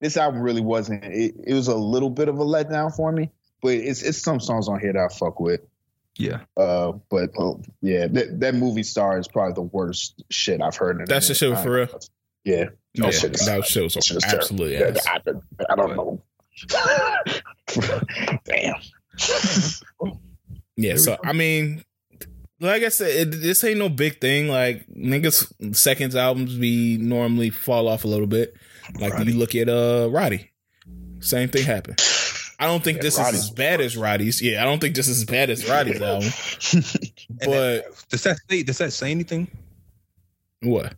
This 0.00 0.16
album 0.16 0.40
really 0.42 0.60
wasn't. 0.60 1.04
It, 1.04 1.34
it 1.46 1.54
was 1.54 1.68
a 1.68 1.76
little 1.76 2.10
bit 2.10 2.28
of 2.28 2.38
a 2.38 2.44
letdown 2.44 2.94
for 2.94 3.10
me, 3.10 3.30
but 3.62 3.72
it's 3.72 4.02
it's 4.02 4.18
some 4.18 4.40
songs 4.40 4.68
on 4.68 4.80
here 4.80 4.92
that 4.92 5.08
I 5.10 5.14
fuck 5.14 5.40
with. 5.40 5.60
Yeah. 6.18 6.40
Uh, 6.56 6.92
but 7.10 7.30
uh, 7.38 7.54
yeah, 7.80 8.06
that 8.08 8.40
that 8.40 8.54
movie 8.54 8.82
star 8.82 9.18
is 9.18 9.26
probably 9.28 9.54
the 9.54 9.62
worst 9.62 10.22
shit 10.30 10.60
I've 10.60 10.76
heard. 10.76 10.96
In 10.96 11.02
a 11.02 11.06
That's 11.06 11.28
the 11.28 11.46
minute. 11.46 11.56
shit 11.58 11.64
for 11.64 11.72
real? 11.72 12.00
Yeah, 12.44 12.64
Yeah, 12.94 13.10
shit 13.10 13.32
that 13.34 13.64
shit 13.66 13.82
was 13.84 13.94
that 13.94 14.10
is 14.10 14.16
terrible. 14.22 14.38
absolutely 14.38 14.72
Yeah, 14.78 14.86
ass. 14.96 15.06
I, 15.06 15.20
I 15.72 15.76
don't 15.76 15.96
know. 15.96 16.22
Damn. 18.44 18.74
Yeah, 20.76 20.96
so 20.96 21.16
I 21.24 21.32
mean, 21.32 21.84
like 22.60 22.82
I 22.82 22.88
said, 22.88 23.10
it, 23.28 23.30
this 23.40 23.62
ain't 23.64 23.78
no 23.78 23.88
big 23.88 24.20
thing. 24.20 24.48
Like 24.48 24.86
niggas, 24.88 25.74
seconds 25.76 26.14
albums 26.16 26.54
be 26.56 26.96
normally 26.98 27.50
fall 27.50 27.88
off 27.88 28.04
a 28.04 28.08
little 28.08 28.26
bit. 28.26 28.54
Like 28.98 29.12
Roddy. 29.14 29.32
you 29.32 29.38
look 29.38 29.54
at 29.54 29.68
uh 29.68 30.08
Roddy, 30.10 30.50
same 31.20 31.48
thing 31.48 31.64
happened. 31.64 32.00
I 32.58 32.66
don't 32.66 32.82
think 32.82 32.96
Yeah, 32.96 33.02
this 33.04 33.18
Roddy's 33.18 33.40
is 33.40 33.44
as 33.44 33.50
bad 33.50 33.80
as 33.80 33.96
Roddy's. 33.96 34.42
Yeah, 34.42 34.60
I 34.62 34.64
don't 34.64 34.80
think 34.80 34.96
this 34.96 35.06
is 35.08 35.18
as 35.18 35.24
bad 35.24 35.48
as 35.50 35.68
Roddy's 35.68 36.00
album. 36.02 36.28
But 37.40 37.50
that- 37.50 38.04
does 38.10 38.22
that 38.24 38.38
say 38.50 38.62
does 38.62 38.78
that 38.78 38.92
say 38.92 39.10
anything 39.10 39.48
what? 40.62 40.94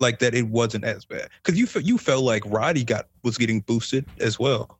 like 0.00 0.18
that? 0.20 0.34
It 0.34 0.46
wasn't 0.48 0.84
as 0.84 1.04
bad 1.04 1.28
because 1.42 1.58
you 1.58 1.66
fe- 1.66 1.82
you 1.84 1.98
felt 1.98 2.24
like 2.24 2.42
Roddy 2.46 2.84
got 2.84 3.06
was 3.22 3.38
getting 3.38 3.60
boosted 3.60 4.04
as 4.20 4.38
well. 4.38 4.78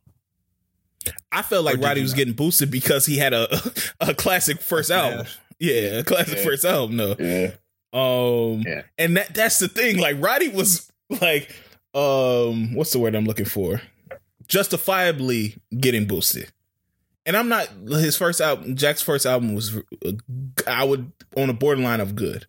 I 1.31 1.41
felt 1.43 1.63
like 1.63 1.77
Roddy 1.79 2.01
was 2.01 2.11
not? 2.11 2.17
getting 2.17 2.33
boosted 2.33 2.69
because 2.71 3.05
he 3.05 3.17
had 3.17 3.33
a 3.33 3.47
a 4.01 4.13
classic 4.13 4.61
first 4.61 4.89
Yeah. 4.89 4.97
album. 5.05 5.25
Yeah, 5.59 5.73
a 5.99 6.03
classic 6.03 6.37
Yeah. 6.39 6.43
first 6.43 6.65
album. 6.65 6.97
No, 6.97 7.15
yeah. 7.19 7.51
Um 7.93 8.63
Yeah. 8.67 8.81
and 8.97 9.15
that 9.17 9.33
that's 9.33 9.59
the 9.59 9.67
thing. 9.69 9.97
Like 9.97 10.17
Roddy 10.19 10.49
was 10.49 10.91
like 11.21 11.55
um 11.93 12.75
what's 12.75 12.91
the 12.91 12.99
word 12.99 13.15
I'm 13.15 13.25
looking 13.25 13.45
for? 13.45 13.81
Justifiably 14.49 15.61
getting 15.79 16.05
boosted. 16.05 16.51
And 17.25 17.37
I'm 17.37 17.47
not 17.47 17.67
his 17.87 18.17
first 18.17 18.41
album 18.41 18.75
Jack's 18.75 19.03
first 19.03 19.25
album 19.25 19.53
was 19.53 19.77
uh, 20.05 20.11
I 20.65 20.83
would 20.83 21.11
on 21.37 21.49
a 21.49 21.53
borderline 21.53 21.99
of 21.99 22.15
good. 22.15 22.47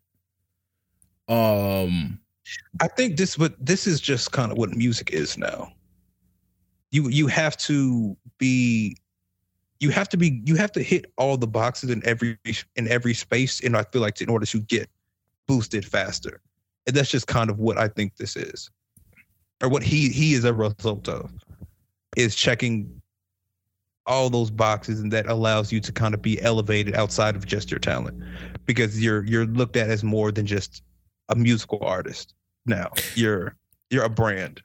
Um 1.29 2.19
I 2.81 2.89
think 2.89 3.17
this 3.17 3.37
but 3.37 3.55
this 3.65 3.87
is 3.87 4.01
just 4.01 4.33
kind 4.33 4.51
of 4.51 4.57
what 4.57 4.71
music 4.71 5.11
is 5.13 5.37
now. 5.37 5.73
You 6.91 7.09
you 7.09 7.27
have 7.27 7.59
to 7.59 8.17
be 8.39 8.97
you 9.81 9.91
have 9.91 10.09
to 10.11 10.17
be 10.17 10.41
you 10.47 10.57
have 10.57 10.73
to 10.73 10.83
hit 10.83 11.13
all 11.19 11.37
the 11.37 11.47
boxes 11.47 11.91
in 11.91 12.03
every 12.07 12.39
in 12.77 12.89
every 12.89 13.13
space 13.13 13.61
and 13.63 13.77
I 13.77 13.83
feel 13.85 14.01
like 14.01 14.21
in 14.23 14.31
order 14.31 14.47
to 14.47 14.61
get 14.61 14.89
boosted 15.47 15.85
faster. 15.85 16.41
And 16.87 16.97
that's 16.97 17.11
just 17.11 17.27
kind 17.27 17.51
of 17.51 17.59
what 17.59 17.77
I 17.77 17.89
think 17.89 18.17
this 18.17 18.37
is. 18.37 18.71
Or 19.63 19.69
what 19.69 19.83
he 19.83 20.09
he 20.09 20.33
is 20.33 20.45
a 20.45 20.55
result 20.55 21.07
of 21.07 21.31
is 22.17 22.35
checking 22.35 23.01
all 24.07 24.31
those 24.31 24.51
boxes 24.51 25.01
and 25.01 25.13
that 25.13 25.27
allows 25.27 25.71
you 25.71 25.81
to 25.81 25.93
kind 25.93 26.15
of 26.15 26.23
be 26.23 26.41
elevated 26.43 26.95
outside 26.97 27.37
of 27.37 27.47
just 27.47 27.71
your 27.71 27.79
talent 27.79 28.21
because 28.67 29.03
you're 29.03 29.25
you're 29.25 29.47
looked 29.47 29.77
at 29.77 29.91
as 29.91 30.03
more 30.03 30.33
than 30.33 30.47
just 30.47 30.83
a 31.29 31.37
musical 31.37 31.79
artist 31.83 32.35
now. 32.67 32.91
You're 33.15 33.57
you're 33.91 34.05
a 34.05 34.11
brand. 34.11 34.63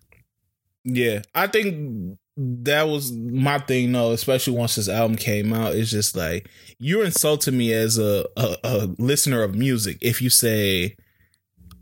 Yeah, 0.83 1.21
I 1.33 1.47
think 1.47 2.17
that 2.37 2.83
was 2.83 3.11
my 3.11 3.59
thing 3.59 3.91
though, 3.91 4.11
especially 4.11 4.53
once 4.53 4.75
this 4.75 4.89
album 4.89 5.17
came 5.17 5.53
out. 5.53 5.75
It's 5.75 5.91
just 5.91 6.15
like 6.15 6.49
you're 6.79 7.05
insulting 7.05 7.57
me 7.57 7.73
as 7.73 7.97
a, 7.97 8.25
a, 8.35 8.57
a 8.63 8.95
listener 8.97 9.43
of 9.43 9.55
music 9.55 9.97
if 10.01 10.21
you 10.21 10.29
say 10.29 10.95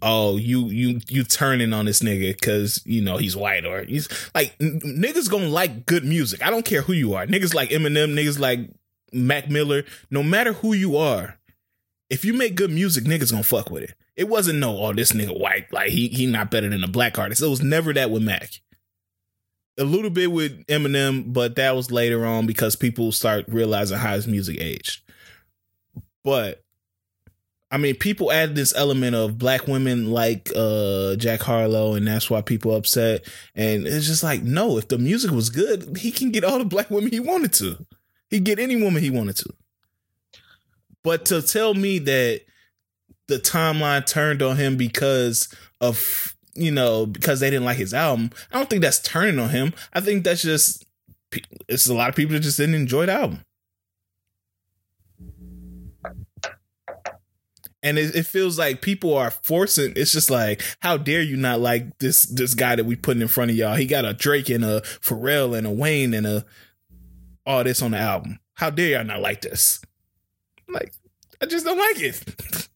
oh 0.03 0.37
you 0.37 0.67
you 0.67 0.99
you 1.07 1.23
turning 1.23 1.73
on 1.73 1.85
this 1.85 2.01
nigga 2.01 2.33
because 2.33 2.81
you 2.85 3.01
know 3.01 3.17
he's 3.17 3.35
white 3.35 3.65
or 3.65 3.83
he's 3.83 4.07
like 4.35 4.55
n- 4.61 4.79
niggas 4.83 5.29
gonna 5.29 5.47
like 5.47 5.85
good 5.85 6.03
music. 6.03 6.45
I 6.45 6.49
don't 6.49 6.65
care 6.65 6.81
who 6.81 6.93
you 6.93 7.13
are. 7.13 7.25
Niggas 7.25 7.53
like 7.53 7.69
Eminem, 7.69 8.13
niggas 8.13 8.37
like 8.39 8.69
Mac 9.11 9.49
Miller. 9.49 9.83
No 10.11 10.21
matter 10.21 10.53
who 10.53 10.73
you 10.73 10.97
are, 10.97 11.39
if 12.09 12.23
you 12.23 12.33
make 12.33 12.55
good 12.55 12.71
music, 12.71 13.05
niggas 13.05 13.31
gonna 13.31 13.43
fuck 13.43 13.71
with 13.71 13.83
it. 13.83 13.95
It 14.15 14.29
wasn't 14.29 14.59
no 14.59 14.77
oh 14.77 14.93
this 14.93 15.13
nigga 15.13 15.39
white 15.39 15.71
like 15.73 15.89
he 15.89 16.09
he 16.09 16.25
not 16.27 16.51
better 16.51 16.69
than 16.69 16.83
a 16.83 16.87
black 16.87 17.17
artist. 17.17 17.41
It 17.41 17.47
was 17.47 17.63
never 17.63 17.93
that 17.93 18.11
with 18.11 18.23
Mac. 18.23 18.61
A 19.79 19.83
little 19.83 20.11
bit 20.11 20.31
with 20.31 20.65
Eminem, 20.67 21.33
but 21.33 21.55
that 21.55 21.75
was 21.75 21.91
later 21.91 22.25
on 22.25 22.45
because 22.45 22.75
people 22.75 23.11
start 23.11 23.45
realizing 23.47 23.97
how 23.97 24.13
his 24.13 24.27
music 24.27 24.59
aged. 24.61 25.01
But 26.23 26.62
I 27.73 27.77
mean, 27.77 27.95
people 27.95 28.31
add 28.31 28.53
this 28.53 28.71
element 28.75 29.15
of 29.15 29.39
black 29.39 29.67
women 29.67 30.11
like 30.11 30.51
uh, 30.55 31.15
Jack 31.15 31.41
Harlow, 31.41 31.95
and 31.95 32.07
that's 32.07 32.29
why 32.29 32.43
people 32.43 32.75
upset. 32.75 33.27
And 33.55 33.87
it's 33.87 34.05
just 34.05 34.21
like, 34.21 34.43
no, 34.43 34.77
if 34.77 34.89
the 34.89 34.99
music 34.99 35.31
was 35.31 35.49
good, 35.49 35.97
he 35.97 36.11
can 36.11 36.29
get 36.29 36.43
all 36.43 36.59
the 36.59 36.65
black 36.65 36.91
women 36.91 37.11
he 37.11 37.19
wanted 37.19 37.51
to. 37.53 37.83
He'd 38.29 38.43
get 38.43 38.59
any 38.59 38.75
woman 38.75 39.01
he 39.01 39.09
wanted 39.09 39.37
to. 39.37 39.49
But 41.03 41.25
to 41.25 41.41
tell 41.41 41.73
me 41.73 41.97
that 41.97 42.41
the 43.27 43.39
timeline 43.39 44.05
turned 44.05 44.43
on 44.43 44.57
him 44.57 44.77
because 44.77 45.51
of 45.81 46.35
you 46.53 46.71
know 46.71 47.07
because 47.07 47.39
they 47.39 47.49
didn't 47.49 47.65
like 47.65 47.77
his 47.77 47.95
album, 47.95 48.29
I 48.51 48.59
don't 48.59 48.69
think 48.69 48.83
that's 48.83 48.99
turning 48.99 49.39
on 49.39 49.49
him. 49.49 49.73
I 49.93 49.99
think 49.99 50.23
that's 50.23 50.43
just 50.43 50.85
it's 51.67 51.87
a 51.87 51.95
lot 51.95 52.09
of 52.09 52.15
people 52.15 52.33
that 52.33 52.41
just 52.41 52.57
didn't 52.57 52.75
enjoy 52.75 53.07
the 53.07 53.13
album. 53.13 53.43
And 57.83 57.99
it, 57.99 58.15
it, 58.15 58.25
feels 58.25 58.57
like 58.57 58.81
people 58.81 59.15
are 59.15 59.29
forcing 59.29 59.93
it's 59.95 60.11
just 60.11 60.29
like 60.29 60.61
how 60.79 60.97
dare 60.97 61.21
you 61.21 61.37
not 61.37 61.59
like 61.59 61.97
this 61.99 62.23
this 62.23 62.53
guy 62.53 62.75
that 62.75 62.85
we 62.85 62.95
put 62.95 63.17
in 63.17 63.27
front 63.27 63.51
of 63.51 63.57
y'all? 63.57 63.75
He 63.75 63.85
got 63.85 64.05
a 64.05 64.13
drake 64.13 64.49
and 64.49 64.63
a 64.63 64.81
pharrell 64.81 65.55
and 65.57 65.67
a 65.67 65.71
wayne 65.71 66.13
and 66.13 66.25
a 66.25 66.45
all 67.45 67.63
this 67.63 67.81
on 67.81 67.91
the 67.91 67.97
album. 67.99 68.39
How 68.55 68.69
dare 68.69 68.97
y'all 68.97 69.03
not 69.03 69.21
like 69.21 69.41
this? 69.41 69.81
Like 70.69 70.93
i 71.41 71.45
just 71.45 71.65
don't 71.65 71.77
like 71.77 72.01
it. 72.01 72.69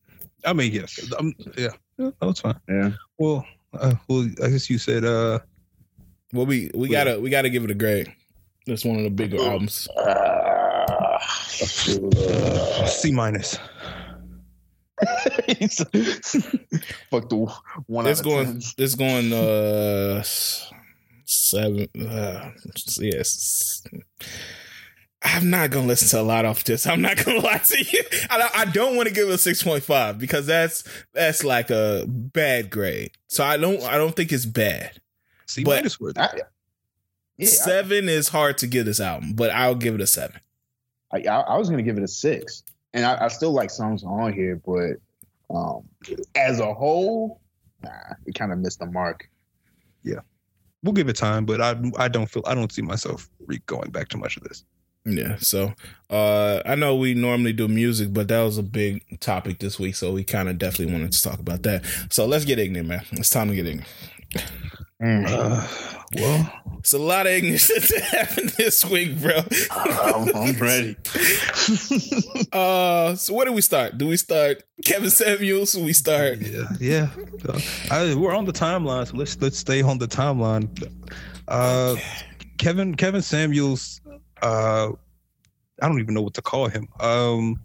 I 0.46 0.54
mean 0.54 0.72
yes. 0.72 1.12
Um, 1.18 1.34
yeah. 1.58 1.70
That's 2.22 2.42
fine. 2.42 2.60
Yeah. 2.68 2.92
Well 3.18 3.46
uh, 3.74 3.96
well 4.08 4.28
i 4.44 4.50
guess 4.50 4.70
you 4.70 4.78
said 4.78 5.04
uh 5.04 5.40
well 6.34 6.46
we 6.46 6.72
we 6.74 6.90
gotta 6.90 7.20
we 7.20 7.30
gotta 7.30 7.50
give 7.50 7.64
it 7.64 7.72
a 7.72 7.76
grade 7.76 8.12
that's 8.66 8.84
one 8.84 8.98
of 8.98 9.04
the 9.04 9.10
bigger 9.10 9.42
albums. 9.42 9.88
uh, 9.98 11.18
c 12.86 13.12
minus 13.12 13.58
Fuck 17.12 17.30
the 17.30 17.56
one. 17.86 18.08
It's 18.08 18.22
going. 18.22 18.62
It's 18.78 18.96
going. 18.96 19.32
Uh, 19.32 20.24
seven. 21.26 21.88
Uh, 22.00 22.52
yes. 23.00 23.84
I'm 25.22 25.50
not 25.50 25.72
gonna 25.72 25.88
listen 25.88 26.08
to 26.10 26.22
a 26.22 26.24
lot 26.24 26.46
off 26.46 26.64
this. 26.64 26.88
I'm 26.88 27.02
not 27.02 27.24
gonna 27.24 27.40
lie 27.44 27.58
to 27.58 27.84
you. 27.84 28.04
I, 28.30 28.50
I 28.56 28.66
don't 28.66 28.96
want 28.96 29.08
to 29.08 29.14
give 29.14 29.28
it 29.28 29.34
a 29.34 29.38
six 29.38 29.62
point 29.62 29.84
five 29.84 30.18
because 30.18 30.46
that's 30.46 30.84
that's 31.14 31.44
like 31.44 31.70
a 31.70 32.06
bad 32.08 32.70
grade. 32.70 33.12
So 33.28 33.44
I 33.44 33.58
don't 33.58 33.82
I 33.84 33.98
don't 33.98 34.16
think 34.16 34.32
it's 34.32 34.46
bad. 34.46 35.00
See, 35.46 35.64
but 35.64 35.86
I, 36.18 36.42
yeah, 37.38 37.48
seven 37.48 38.10
I, 38.10 38.14
is 38.14 38.30
hard 38.30 38.58
to 38.60 38.68
give 38.68 38.86
this 38.86 39.00
album, 39.00 39.34
but 39.34 39.52
I'll 39.52 39.76
give 39.76 39.96
it 39.96 40.02
a 40.02 40.08
seven. 40.08 40.40
I, 41.14 41.20
I 41.28 41.58
was 41.58 41.70
gonna 41.70 41.84
give 41.84 41.98
it 41.98 42.04
a 42.04 42.08
six 42.08 42.64
and 42.98 43.06
I, 43.06 43.26
I, 43.26 43.28
still 43.28 43.52
like 43.52 43.70
songs 43.70 44.04
on 44.04 44.34
here, 44.34 44.60
but 44.66 44.96
um, 45.56 45.84
as 46.36 46.60
a 46.60 46.74
whole, 46.74 47.42
nah, 47.84 47.92
it 48.26 48.34
kind 48.34 48.52
of 48.52 48.58
missed 48.58 48.80
the 48.80 48.88
mark. 48.88 49.30
Yeah, 50.04 50.22
we'll 50.82 50.94
give 50.94 51.08
it 51.08 51.16
time, 51.16 51.46
but 51.46 51.62
I 51.62 51.80
I 51.98 52.08
don't 52.08 52.26
feel 52.26 52.44
I 52.48 52.56
don't 52.56 52.72
see 52.72 52.82
myself 52.82 53.30
re- 53.46 53.62
going 53.68 53.92
back 53.92 54.10
to 54.10 54.18
much 54.18 54.36
of 54.36 54.44
this. 54.44 54.66
Yeah, 55.06 55.38
so 55.38 55.74
uh, 56.10 56.62
I 56.66 56.76
know 56.76 56.96
we 56.96 57.14
normally 57.14 57.54
do 57.54 57.68
music, 57.68 58.12
but 58.12 58.28
that 58.30 58.42
was 58.42 58.58
a 58.58 58.64
big 58.64 59.20
topic 59.20 59.60
this 59.60 59.80
week, 59.80 59.96
so 59.96 60.12
we 60.12 60.24
kind 60.24 60.50
of 60.50 60.58
definitely 60.58 60.92
wanted 60.92 61.14
to 61.14 61.22
talk 61.22 61.40
about 61.40 61.64
that. 61.64 61.86
So 62.10 62.26
let's 62.26 62.46
get 62.46 62.58
ignorant, 62.58 62.90
man. 62.90 63.06
It's 63.12 63.30
time 63.30 63.50
to 63.50 63.56
get 63.56 63.68
ignorant. 63.68 63.88
Mm. 65.02 65.26
Uh, 65.28 65.68
well, 66.16 66.54
it's 66.80 66.94
a 66.94 66.98
lot 66.98 67.28
of 67.28 67.34
ignorance 67.34 67.68
that 67.68 68.02
happened 68.12 68.50
this 68.58 68.84
week, 68.84 69.20
bro. 69.22 69.42
I'm, 69.72 70.36
I'm 70.36 70.56
ready. 70.60 70.96
uh, 72.52 73.14
so 73.16 73.34
where 73.34 73.46
do 73.46 73.54
we 73.54 73.62
start? 73.62 73.98
Do 73.98 74.08
we 74.08 74.18
start 74.18 74.64
Kevin 74.84 75.10
Samuels? 75.10 75.76
we 75.76 75.94
start? 75.94 76.40
Yeah, 76.40 76.64
yeah. 76.80 77.10
I, 77.92 78.16
we're 78.16 78.36
on 78.36 78.46
the 78.46 78.54
timeline, 78.54 79.06
so 79.08 79.18
let's 79.18 79.40
let's 79.40 79.58
stay 79.58 79.82
on 79.84 80.00
the 80.00 80.08
timeline. 80.08 80.68
Uh, 81.48 81.92
okay. 81.98 82.04
Kevin 82.58 82.96
Kevin 82.96 83.22
Samuels. 83.22 84.02
Uh, 84.42 84.92
I 85.82 85.88
don't 85.88 86.00
even 86.00 86.16
know 86.16 86.24
what 86.24 86.34
to 86.36 86.42
call 86.42 86.68
him. 86.70 86.88
Um, 87.00 87.60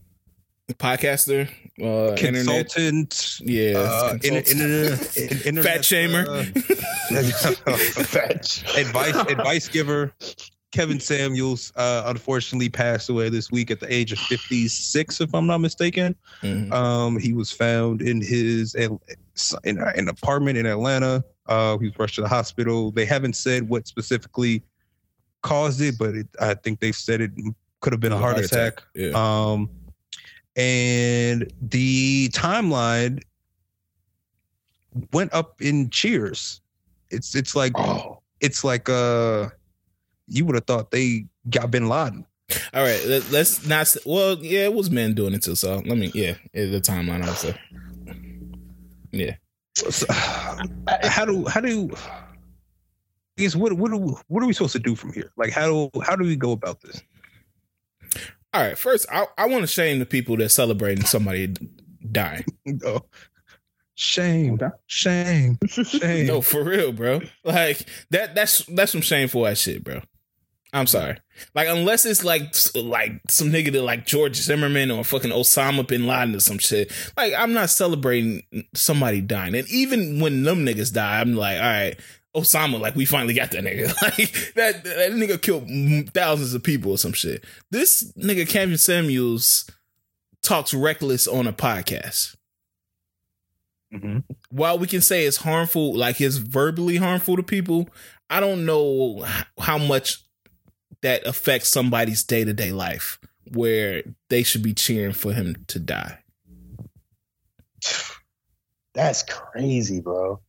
podcaster, 0.75 1.49
uh, 1.83 2.15
consultant, 2.17 3.41
internet. 3.41 3.75
yeah, 3.75 3.79
uh, 3.79 4.19
consultant. 4.19 5.17
In, 5.17 5.49
in, 5.49 5.59
in, 5.59 5.63
fat 5.63 5.81
shamer, 5.81 6.27
uh, 6.29 6.41
advice 8.81 9.31
advice 9.31 9.69
giver. 9.69 10.13
Kevin 10.73 10.99
Samuels 11.01 11.73
uh, 11.77 12.05
unfortunately 12.07 12.71
passed 12.71 13.09
away 13.11 13.29
this 13.29 13.51
week 13.51 13.71
at 13.71 13.79
the 13.79 13.93
age 13.93 14.11
of 14.11 14.19
56, 14.19 15.21
if 15.21 15.35
I'm 15.35 15.47
not 15.47 15.59
mistaken. 15.59 16.17
Mm-hmm. 16.43 16.73
Um, 16.73 17.19
he 17.19 17.35
was 17.35 17.53
found 17.53 18.03
in 18.03 18.21
his 18.21 18.75
in, 18.75 18.99
in 19.65 19.79
an 19.79 20.09
apartment 20.09 20.59
in 20.59 20.67
Atlanta. 20.67 21.23
Uh, 21.47 21.77
he 21.79 21.89
was 21.89 21.99
rushed 21.99 22.15
to 22.17 22.23
the 22.23 22.29
hospital. 22.29 22.91
They 22.91 23.05
haven't 23.05 23.37
said 23.37 23.69
what 23.69 23.87
specifically 23.87 24.63
caused 25.43 25.81
it, 25.81 25.97
but 25.99 26.15
it, 26.15 26.29
I 26.41 26.55
think 26.55 26.81
they 26.81 26.93
said 26.93 27.21
it 27.21 27.33
could 27.81 27.93
have 27.93 28.01
been 28.01 28.13
a 28.13 28.19
heart, 28.19 28.35
heart 28.35 28.47
attack. 28.47 28.73
attack. 28.73 28.85
Yeah. 28.95 29.13
Um, 29.15 29.69
and 30.57 31.53
the 31.61 32.29
timeline 32.31 33.23
went 35.13 35.33
up 35.33 35.61
in 35.61 35.91
cheers. 35.91 36.61
It's 37.11 37.35
it's 37.35 37.55
like 37.55 37.73
oh. 37.77 38.21
it's 38.41 38.65
like 38.65 38.89
uh 38.89 39.49
you 40.29 40.45
would 40.47 40.55
have 40.55 40.67
thought 40.67 40.91
they 40.91 41.27
got 41.51 41.71
Bin 41.71 41.89
Laden. 41.89 42.27
All 42.75 42.83
right, 42.83 43.03
let, 43.07 43.33
us 43.33 43.67
not. 43.67 43.95
Well, 44.05 44.37
yeah, 44.39 44.65
it 44.65 44.75
was 44.75 44.91
men 44.91 45.15
doing 45.15 45.33
it 45.33 45.43
too. 45.43 45.55
So 45.55 45.77
let 45.87 45.97
me, 45.97 46.11
yeah, 46.15 46.35
the 46.53 46.81
timeline. 46.81 47.27
Say, 47.35 47.55
yeah. 49.11 49.37
So, 49.75 50.07
how 50.11 51.25
do 51.25 51.47
how 51.47 51.61
do 51.61 51.91
I 53.39 53.43
guess 53.43 53.57
what 53.57 53.73
what 53.75 53.91
do, 53.91 54.17
what 54.29 54.43
are 54.43 54.47
we 54.47 54.53
supposed 54.53 54.75
to 54.75 54.79
do 54.79 54.95
from 54.95 55.13
here? 55.13 55.33
Like 55.37 55.51
how 55.51 55.67
do 55.67 56.01
how 56.03 56.15
do 56.15 56.25
we 56.25 56.37
go 56.37 56.53
about 56.53 56.81
this? 56.83 57.03
All 58.55 58.63
right, 58.63 58.79
first 58.79 59.07
I, 59.11 59.27
I 59.39 59.47
want 59.47 59.63
to 59.63 59.67
shame 59.67 59.99
the 59.99 60.07
people 60.07 60.37
that 60.37 60.51
celebrating 60.51 61.05
somebody 61.05 61.55
dying. 62.11 62.45
oh. 62.85 63.03
Shame, 63.95 64.59
shame, 64.87 65.59
shame. 65.69 66.27
no, 66.27 66.41
for 66.41 66.65
real, 66.65 66.93
bro. 66.93 67.21
Like 67.45 67.87
that. 68.11 68.35
That's 68.35 68.65
that's 68.65 68.91
some 68.91 69.03
shameful 69.03 69.47
ass 69.47 69.59
shit, 69.59 69.85
bro. 69.85 70.01
I'm 70.73 70.87
sorry. 70.87 71.19
Like 71.55 71.69
unless 71.69 72.07
it's 72.07 72.25
like 72.25 72.55
like 72.75 73.21
some 73.29 73.49
nigga 73.49 73.71
that 73.73 73.83
like 73.83 74.07
George 74.07 74.37
Zimmerman 74.37 74.91
or 74.91 75.05
fucking 75.05 75.31
Osama 75.31 75.87
bin 75.87 76.07
Laden 76.07 76.35
or 76.35 76.41
some 76.41 76.59
shit. 76.59 76.91
Like 77.17 77.35
I'm 77.37 77.53
not 77.53 77.69
celebrating 77.69 78.43
somebody 78.75 79.21
dying. 79.21 79.55
And 79.55 79.69
even 79.69 80.21
when 80.21 80.43
them 80.43 80.65
niggas 80.65 80.93
die, 80.93 81.21
I'm 81.21 81.35
like, 81.35 81.59
all 81.59 81.63
right, 81.63 82.01
Osama, 82.35 82.81
like 82.81 82.97
we 82.97 83.05
finally 83.05 83.35
got 83.35 83.51
that 83.51 83.65
nigga. 83.65 83.93
Like 84.03 84.55
that 84.55 84.85
that 84.85 85.13
nigga 85.13 85.41
killed 85.41 85.69
thousands 86.15 86.55
of 86.55 86.63
people 86.63 86.93
or 86.93 86.99
some 86.99 87.13
shit. 87.13 87.45
This 87.71 88.13
nigga 88.13 88.49
Kevin 88.49 88.79
Samuels 88.79 89.71
talks 90.43 90.73
reckless 90.73 91.29
on 91.29 91.47
a 91.47 91.53
podcast. 91.53 92.37
Mm-hmm. 93.93 94.21
While 94.51 94.79
we 94.79 94.87
can 94.87 95.03
say 95.03 95.27
it's 95.27 95.39
harmful, 95.39 95.95
like 95.95 96.21
it's 96.21 96.37
verbally 96.37 96.97
harmful 96.97 97.37
to 97.37 97.43
people, 97.43 97.89
I 98.31 98.41
don't 98.41 98.65
know 98.65 99.27
how 99.61 99.77
much 99.77 100.25
that 101.03 101.27
affects 101.27 101.69
somebody's 101.69 102.25
day 102.25 102.45
to 102.45 102.55
day 102.55 102.73
life 102.73 103.19
where 103.53 104.03
they 104.31 104.43
should 104.43 104.63
be 104.63 104.73
cheering 104.73 105.13
for 105.13 105.33
him 105.33 105.57
to 105.69 105.79
die. 105.79 106.19
That's 108.95 109.23
crazy, 109.23 110.01
bro. 110.01 110.41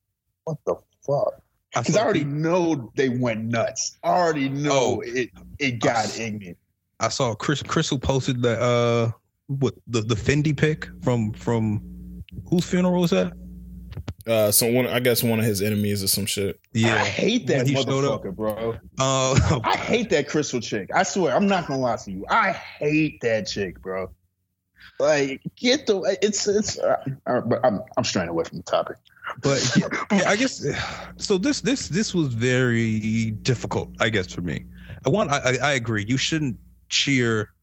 What 0.43 0.57
the 0.65 0.75
fuck? 1.05 1.42
Because 1.73 1.97
I, 1.97 2.03
already 2.03 2.23
know 2.23 2.91
they 2.95 3.09
went 3.09 3.45
nuts. 3.45 3.97
I 4.03 4.09
already 4.09 4.49
know 4.49 4.71
oh, 4.97 5.01
it 5.01 5.29
it 5.59 5.79
got 5.79 6.17
I, 6.19 6.21
ignorant. 6.21 6.57
I 6.99 7.09
saw 7.09 7.33
Chris 7.33 7.63
Crystal 7.63 7.97
posted 7.97 8.41
the 8.41 8.61
uh 8.61 9.11
what 9.47 9.73
the 9.87 10.01
the 10.01 10.15
Fendi 10.15 10.55
pic 10.55 10.87
from 11.01 11.33
from 11.33 12.23
whose 12.49 12.65
funeral 12.65 13.01
was 13.01 13.11
that? 13.11 13.33
Uh, 14.25 14.51
so 14.51 14.71
one, 14.71 14.87
I 14.87 14.99
guess 14.99 15.21
one 15.21 15.39
of 15.39 15.45
his 15.45 15.61
enemies 15.61 16.01
or 16.01 16.07
some 16.07 16.25
shit. 16.25 16.59
Yeah, 16.71 16.95
I 16.95 17.05
hate 17.05 17.47
that 17.47 17.65
motherfucker, 17.65 18.33
bro. 18.33 18.77
Uh, 18.99 19.59
I 19.63 19.75
hate 19.75 20.09
that 20.11 20.29
Crystal 20.29 20.61
chick. 20.61 20.89
I 20.93 21.03
swear, 21.03 21.35
I'm 21.35 21.47
not 21.47 21.67
gonna 21.67 21.81
lie 21.81 21.97
to 21.97 22.11
you. 22.11 22.25
I 22.29 22.51
hate 22.51 23.19
that 23.21 23.47
chick, 23.47 23.81
bro. 23.81 24.11
Like, 24.99 25.41
get 25.57 25.87
the 25.87 26.17
it's 26.21 26.47
it's. 26.47 26.79
Uh, 26.79 27.03
I'm 27.25 27.81
I'm 27.97 28.03
straying 28.03 28.29
away 28.29 28.45
from 28.45 28.59
the 28.59 28.63
topic. 28.63 28.97
But 29.41 29.75
yeah, 30.11 30.29
I 30.29 30.35
guess 30.35 30.65
so. 31.17 31.37
This 31.37 31.61
this 31.61 31.87
this 31.87 32.13
was 32.13 32.33
very 32.33 33.31
difficult, 33.31 33.89
I 33.99 34.09
guess, 34.09 34.33
for 34.33 34.41
me. 34.41 34.65
I 35.05 35.09
want. 35.09 35.31
I, 35.31 35.57
I 35.61 35.73
agree. 35.73 36.05
You 36.07 36.17
shouldn't 36.17 36.57
cheer 36.89 37.53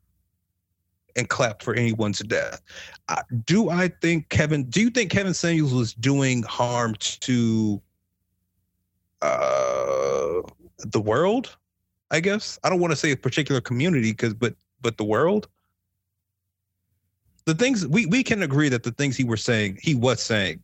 and 1.17 1.29
clap 1.29 1.63
for 1.63 1.75
anyone's 1.75 2.21
death. 2.21 2.63
Uh, 3.09 3.23
do 3.45 3.71
I 3.71 3.89
think 3.89 4.29
Kevin? 4.29 4.65
Do 4.65 4.81
you 4.81 4.91
think 4.91 5.11
Kevin 5.11 5.35
Samuels 5.35 5.73
was 5.73 5.95
doing 5.95 6.43
harm 6.45 6.95
to 6.99 7.81
uh, 9.23 10.43
the 10.79 11.01
world? 11.01 11.57
I 12.11 12.21
guess 12.21 12.59
I 12.65 12.71
don't 12.71 12.81
want 12.81 12.93
to 12.93 12.97
say 12.97 13.13
a 13.13 13.17
particular 13.17 13.61
community 13.61 14.13
because, 14.13 14.35
but 14.35 14.55
but 14.81 14.97
the 14.97 15.05
world. 15.05 15.49
The 17.45 17.55
things 17.55 17.87
we 17.87 18.07
we 18.07 18.23
can 18.23 18.43
agree 18.43 18.69
that 18.69 18.83
the 18.83 18.93
things 18.93 19.17
he 19.17 19.25
was 19.25 19.43
saying, 19.43 19.79
he 19.83 19.95
was 19.95 20.23
saying, 20.23 20.63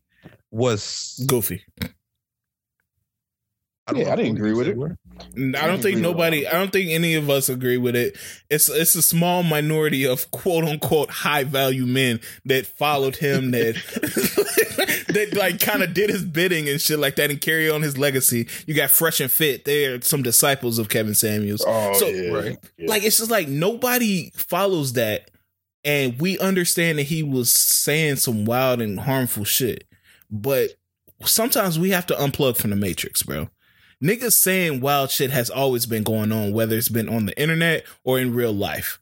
was 0.50 1.22
goofy. 1.26 1.62
I 3.88 3.92
yeah, 3.94 4.12
I 4.12 4.16
didn't 4.16 4.36
agree 4.36 4.52
with 4.52 4.66
it. 4.66 4.76
I 5.56 5.66
don't 5.68 5.80
think 5.80 5.98
nobody. 5.98 6.44
I 6.46 6.52
don't 6.52 6.72
think 6.72 6.90
any 6.90 7.14
of 7.14 7.30
us 7.30 7.48
agree 7.48 7.76
with 7.76 7.94
it. 7.94 8.16
It's 8.50 8.68
it's 8.68 8.96
a 8.96 9.02
small 9.02 9.44
minority 9.44 10.04
of 10.04 10.28
quote 10.32 10.64
unquote 10.64 11.08
high 11.08 11.44
value 11.44 11.86
men 11.86 12.20
that 12.44 12.66
followed 12.66 13.16
him 13.16 13.50
that 13.52 13.76
that 15.08 15.34
like 15.36 15.60
kind 15.60 15.84
of 15.84 15.94
did 15.94 16.10
his 16.10 16.24
bidding 16.24 16.68
and 16.68 16.80
shit 16.80 16.98
like 16.98 17.14
that 17.16 17.30
and 17.30 17.40
carry 17.40 17.70
on 17.70 17.82
his 17.82 17.96
legacy. 17.96 18.48
You 18.66 18.74
got 18.74 18.90
Fresh 18.90 19.20
and 19.20 19.30
Fit. 19.30 19.64
They're 19.64 20.00
some 20.00 20.22
disciples 20.22 20.80
of 20.80 20.88
Kevin 20.88 21.14
Samuels. 21.14 21.64
Oh 21.64 21.92
so, 21.94 22.08
yeah, 22.08 22.30
right. 22.32 22.58
yeah. 22.76 22.88
Like 22.88 23.04
it's 23.04 23.18
just 23.18 23.30
like 23.30 23.46
nobody 23.46 24.32
follows 24.34 24.94
that, 24.94 25.30
and 25.84 26.20
we 26.20 26.40
understand 26.40 26.98
that 26.98 27.04
he 27.04 27.22
was 27.22 27.52
saying 27.52 28.16
some 28.16 28.44
wild 28.44 28.80
and 28.80 28.98
harmful 28.98 29.44
shit, 29.44 29.84
but 30.30 30.70
sometimes 31.24 31.78
we 31.78 31.90
have 31.90 32.06
to 32.06 32.14
unplug 32.14 32.56
from 32.56 32.70
the 32.70 32.76
matrix, 32.76 33.22
bro 33.22 33.48
niggas 34.02 34.32
saying 34.32 34.80
wild 34.80 35.10
shit 35.10 35.30
has 35.30 35.50
always 35.50 35.86
been 35.86 36.02
going 36.02 36.32
on, 36.32 36.52
whether 36.52 36.76
it's 36.76 36.88
been 36.88 37.08
on 37.08 37.26
the 37.26 37.40
internet 37.40 37.84
or 38.04 38.18
in 38.18 38.34
real 38.34 38.52
life. 38.52 38.98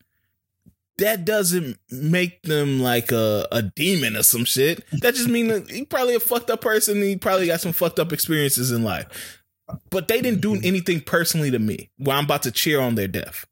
That 0.98 1.24
doesn't 1.24 1.78
make 1.90 2.42
them 2.42 2.80
like 2.80 3.10
a, 3.10 3.48
a 3.50 3.62
demon 3.62 4.16
or 4.16 4.22
some 4.22 4.44
shit. 4.44 4.84
That 5.00 5.14
just 5.14 5.28
means 5.28 5.68
he 5.68 5.84
probably 5.84 6.14
a 6.14 6.20
fucked 6.20 6.50
up 6.50 6.60
person. 6.60 7.02
he 7.02 7.16
probably 7.16 7.46
got 7.46 7.60
some 7.60 7.72
fucked 7.72 7.98
up 7.98 8.12
experiences 8.12 8.70
in 8.70 8.84
life. 8.84 9.42
But 9.90 10.06
they 10.06 10.20
didn't 10.20 10.40
do 10.40 10.54
anything 10.62 11.00
personally 11.00 11.50
to 11.50 11.58
me 11.58 11.90
where 11.96 12.16
I'm 12.16 12.26
about 12.26 12.42
to 12.44 12.52
cheer 12.52 12.80
on 12.80 12.94
their 12.94 13.08
death. 13.08 13.44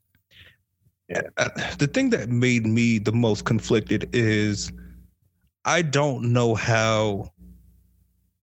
Yeah. 1.09 1.23
Uh, 1.37 1.49
the 1.79 1.89
thing 1.89 2.11
that 2.11 2.29
made 2.29 2.65
me 2.65 2.99
the 2.99 3.13
most 3.13 3.45
conflicted 3.45 4.09
is 4.13 4.71
I 5.65 5.83
don't 5.83 6.33
know 6.33 6.55
how 6.55 7.32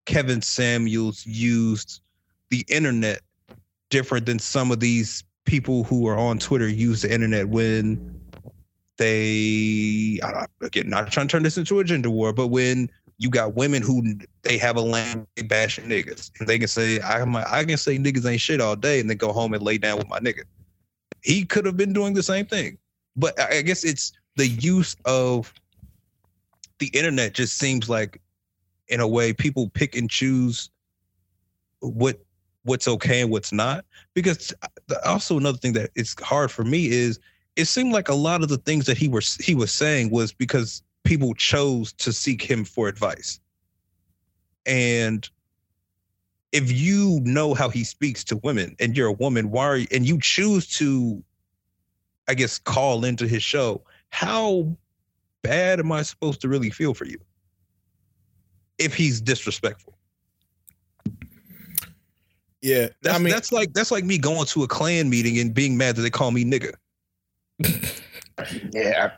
Kevin 0.10 0.41
Samuels 0.41 1.24
used 1.28 2.01
the 2.49 2.66
internet 2.68 3.22
different 3.91 4.26
than 4.26 4.39
some 4.39 4.72
of 4.72 4.80
these 4.80 5.24
people 5.45 5.84
who 5.84 6.07
are 6.07 6.18
on 6.18 6.39
Twitter 6.39 6.68
use 6.68 7.03
the 7.03 7.14
internet 7.14 7.49
when 7.49 8.20
they 8.97 10.20
again 10.64 10.89
not 10.89 11.12
trying 11.12 11.28
to 11.28 11.32
turn 11.32 11.43
this 11.43 11.60
into 11.60 11.80
a 11.80 11.84
gender 11.84 12.10
war, 12.10 12.34
but 12.34 12.47
when 12.47 12.89
you 13.20 13.30
got 13.30 13.53
women 13.53 13.84
who 13.84 14.16
they 14.41 14.57
have 14.57 14.78
a 14.78 14.82
land 14.82 15.28
bashing 15.45 15.86
niggas 15.86 16.32
and 16.39 16.49
they 16.49 16.57
can 16.57 16.68
say 16.68 16.99
I 17.01 17.22
I 17.47 17.64
can 17.64 17.78
say 17.78 17.99
niggas 17.99 18.26
ain't 18.26 18.41
shit 18.41 18.62
all 18.62 18.76
day 18.76 18.99
and 18.99 19.07
then 19.07 19.18
go 19.18 19.32
home 19.32 19.53
and 19.53 19.62
lay 19.62 19.78
down 19.78 19.99
with 19.99 20.10
my 20.10 20.20
nigga. 20.20 20.41
He 21.22 21.45
could 21.45 21.68
have 21.68 21.78
been 21.78 21.93
doing 21.93 22.16
the 22.16 22.24
same 22.24 22.47
thing, 22.47 22.80
but 23.16 23.39
I 23.39 23.62
guess 23.62 23.84
it's 23.84 24.12
the 24.38 24.47
use 24.47 24.95
of 25.05 25.53
the 26.80 26.88
internet 26.88 27.36
just 27.36 27.60
seems 27.60 27.88
like 27.88 28.20
in 28.90 29.00
a 29.00 29.08
way 29.08 29.34
people 29.34 29.70
pick 29.70 29.96
and 29.96 30.10
choose 30.10 30.70
what 31.80 32.20
what's 32.64 32.88
okay 32.88 33.22
and 33.22 33.32
what's 33.32 33.52
not. 33.52 33.86
Because 34.14 34.54
uh, 34.62 34.96
also 35.06 35.38
another 35.38 35.58
thing 35.58 35.74
that 35.74 35.92
it's 35.96 36.20
hard 36.22 36.52
for 36.52 36.64
me 36.64 36.88
is 36.88 37.20
it 37.56 37.66
seemed 37.66 37.94
like 37.94 38.10
a 38.10 38.16
lot 38.16 38.44
of 38.44 38.50
the 38.50 38.58
things 38.58 38.86
that 38.86 38.98
he 38.98 39.08
was 39.08 39.36
he 39.36 39.56
was 39.56 39.72
saying 39.72 40.10
was 40.12 40.34
because 40.34 40.84
people 41.04 41.34
chose 41.34 41.94
to 41.94 42.12
seek 42.14 42.42
him 42.42 42.66
for 42.66 42.88
advice. 42.88 43.40
And 44.66 45.28
if 46.52 46.72
you 46.72 47.20
know 47.24 47.54
how 47.54 47.70
he 47.70 47.84
speaks 47.84 48.24
to 48.26 48.38
women 48.38 48.76
and 48.80 48.96
you're 48.96 49.08
a 49.08 49.14
woman, 49.14 49.52
why 49.52 49.66
are 49.66 49.78
you, 49.78 49.88
and 49.92 50.08
you 50.08 50.20
choose 50.20 50.68
to, 50.78 51.24
I 52.28 52.34
guess, 52.34 52.60
call 52.60 53.06
into 53.06 53.28
his 53.28 53.44
show, 53.44 53.84
how 54.10 54.68
bad 55.42 55.80
am 55.80 55.92
I 55.92 56.02
supposed 56.02 56.42
to 56.42 56.50
really 56.50 56.70
feel 56.70 56.94
for 56.94 57.06
you? 57.06 57.20
If 58.80 58.93
he's 58.95 59.21
disrespectful. 59.21 59.95
Yeah, 62.61 62.88
that's, 63.01 63.15
I 63.15 63.19
mean 63.19 63.32
that's 63.32 63.51
like 63.51 63.73
that's 63.73 63.91
like 63.91 64.03
me 64.03 64.17
going 64.17 64.45
to 64.47 64.63
a 64.63 64.67
clan 64.67 65.09
meeting 65.09 65.39
and 65.39 65.53
being 65.53 65.77
mad 65.77 65.95
that 65.95 66.01
they 66.01 66.09
call 66.09 66.32
me 66.32 66.43
nigga. 66.43 66.73
yeah. 68.71 69.11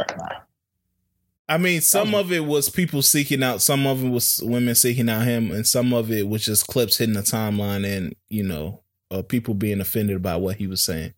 I 1.49 1.57
mean, 1.57 1.81
some 1.81 2.15
of 2.15 2.31
it 2.31 2.45
was 2.45 2.69
people 2.69 3.01
seeking 3.01 3.43
out, 3.43 3.61
some 3.61 3.85
of 3.85 4.05
it 4.05 4.09
was 4.09 4.39
women 4.41 4.73
seeking 4.73 5.09
out 5.09 5.25
him, 5.25 5.51
and 5.51 5.67
some 5.67 5.93
of 5.93 6.09
it 6.09 6.29
was 6.29 6.45
just 6.45 6.67
clips 6.67 6.97
hitting 6.97 7.15
the 7.15 7.21
timeline 7.21 7.85
and 7.85 8.15
you 8.29 8.43
know, 8.43 8.83
uh, 9.09 9.21
people 9.21 9.53
being 9.53 9.81
offended 9.81 10.21
by 10.21 10.37
what 10.37 10.57
he 10.57 10.67
was 10.67 10.83
saying. 10.83 11.13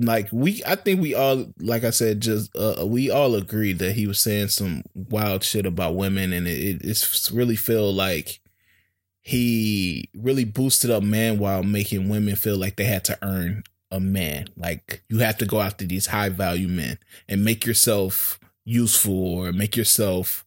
Like 0.00 0.28
we, 0.30 0.62
I 0.64 0.76
think 0.76 1.00
we 1.00 1.14
all, 1.14 1.46
like 1.58 1.82
I 1.82 1.90
said, 1.90 2.20
just 2.20 2.56
uh, 2.56 2.86
we 2.86 3.10
all 3.10 3.34
agreed 3.34 3.80
that 3.80 3.92
he 3.92 4.06
was 4.06 4.20
saying 4.20 4.48
some 4.48 4.82
wild 4.94 5.42
shit 5.42 5.66
about 5.66 5.96
women, 5.96 6.32
and 6.32 6.46
it, 6.46 6.58
it 6.58 6.80
it's 6.84 7.30
really 7.32 7.56
feel 7.56 7.92
like 7.92 8.40
he 9.20 10.08
really 10.14 10.44
boosted 10.44 10.90
up 10.90 11.02
man 11.02 11.38
while 11.38 11.62
making 11.62 12.08
women 12.08 12.36
feel 12.36 12.56
like 12.56 12.76
they 12.76 12.84
had 12.84 13.04
to 13.04 13.18
earn 13.22 13.64
a 13.90 14.00
man. 14.00 14.48
Like 14.56 15.02
you 15.08 15.18
have 15.18 15.36
to 15.38 15.46
go 15.46 15.60
after 15.60 15.84
these 15.84 16.06
high 16.06 16.28
value 16.28 16.68
men 16.68 16.98
and 17.28 17.44
make 17.44 17.66
yourself 17.66 18.38
useful 18.64 19.34
or 19.34 19.52
make 19.52 19.76
yourself 19.76 20.44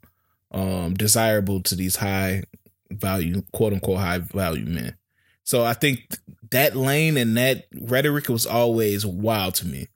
um 0.52 0.94
desirable 0.94 1.62
to 1.62 1.76
these 1.76 1.98
high 1.98 2.44
value 2.90 3.42
quote 3.52 3.74
unquote 3.74 4.00
high 4.00 4.20
value 4.20 4.66
men. 4.66 4.96
So 5.44 5.64
I 5.64 5.74
think 5.74 6.18
that 6.52 6.76
lane 6.76 7.18
and 7.18 7.36
that 7.38 7.66
rhetoric 7.82 8.30
was 8.30 8.46
always 8.46 9.06
wild 9.06 9.56
to 9.56 9.68
me. 9.68 9.88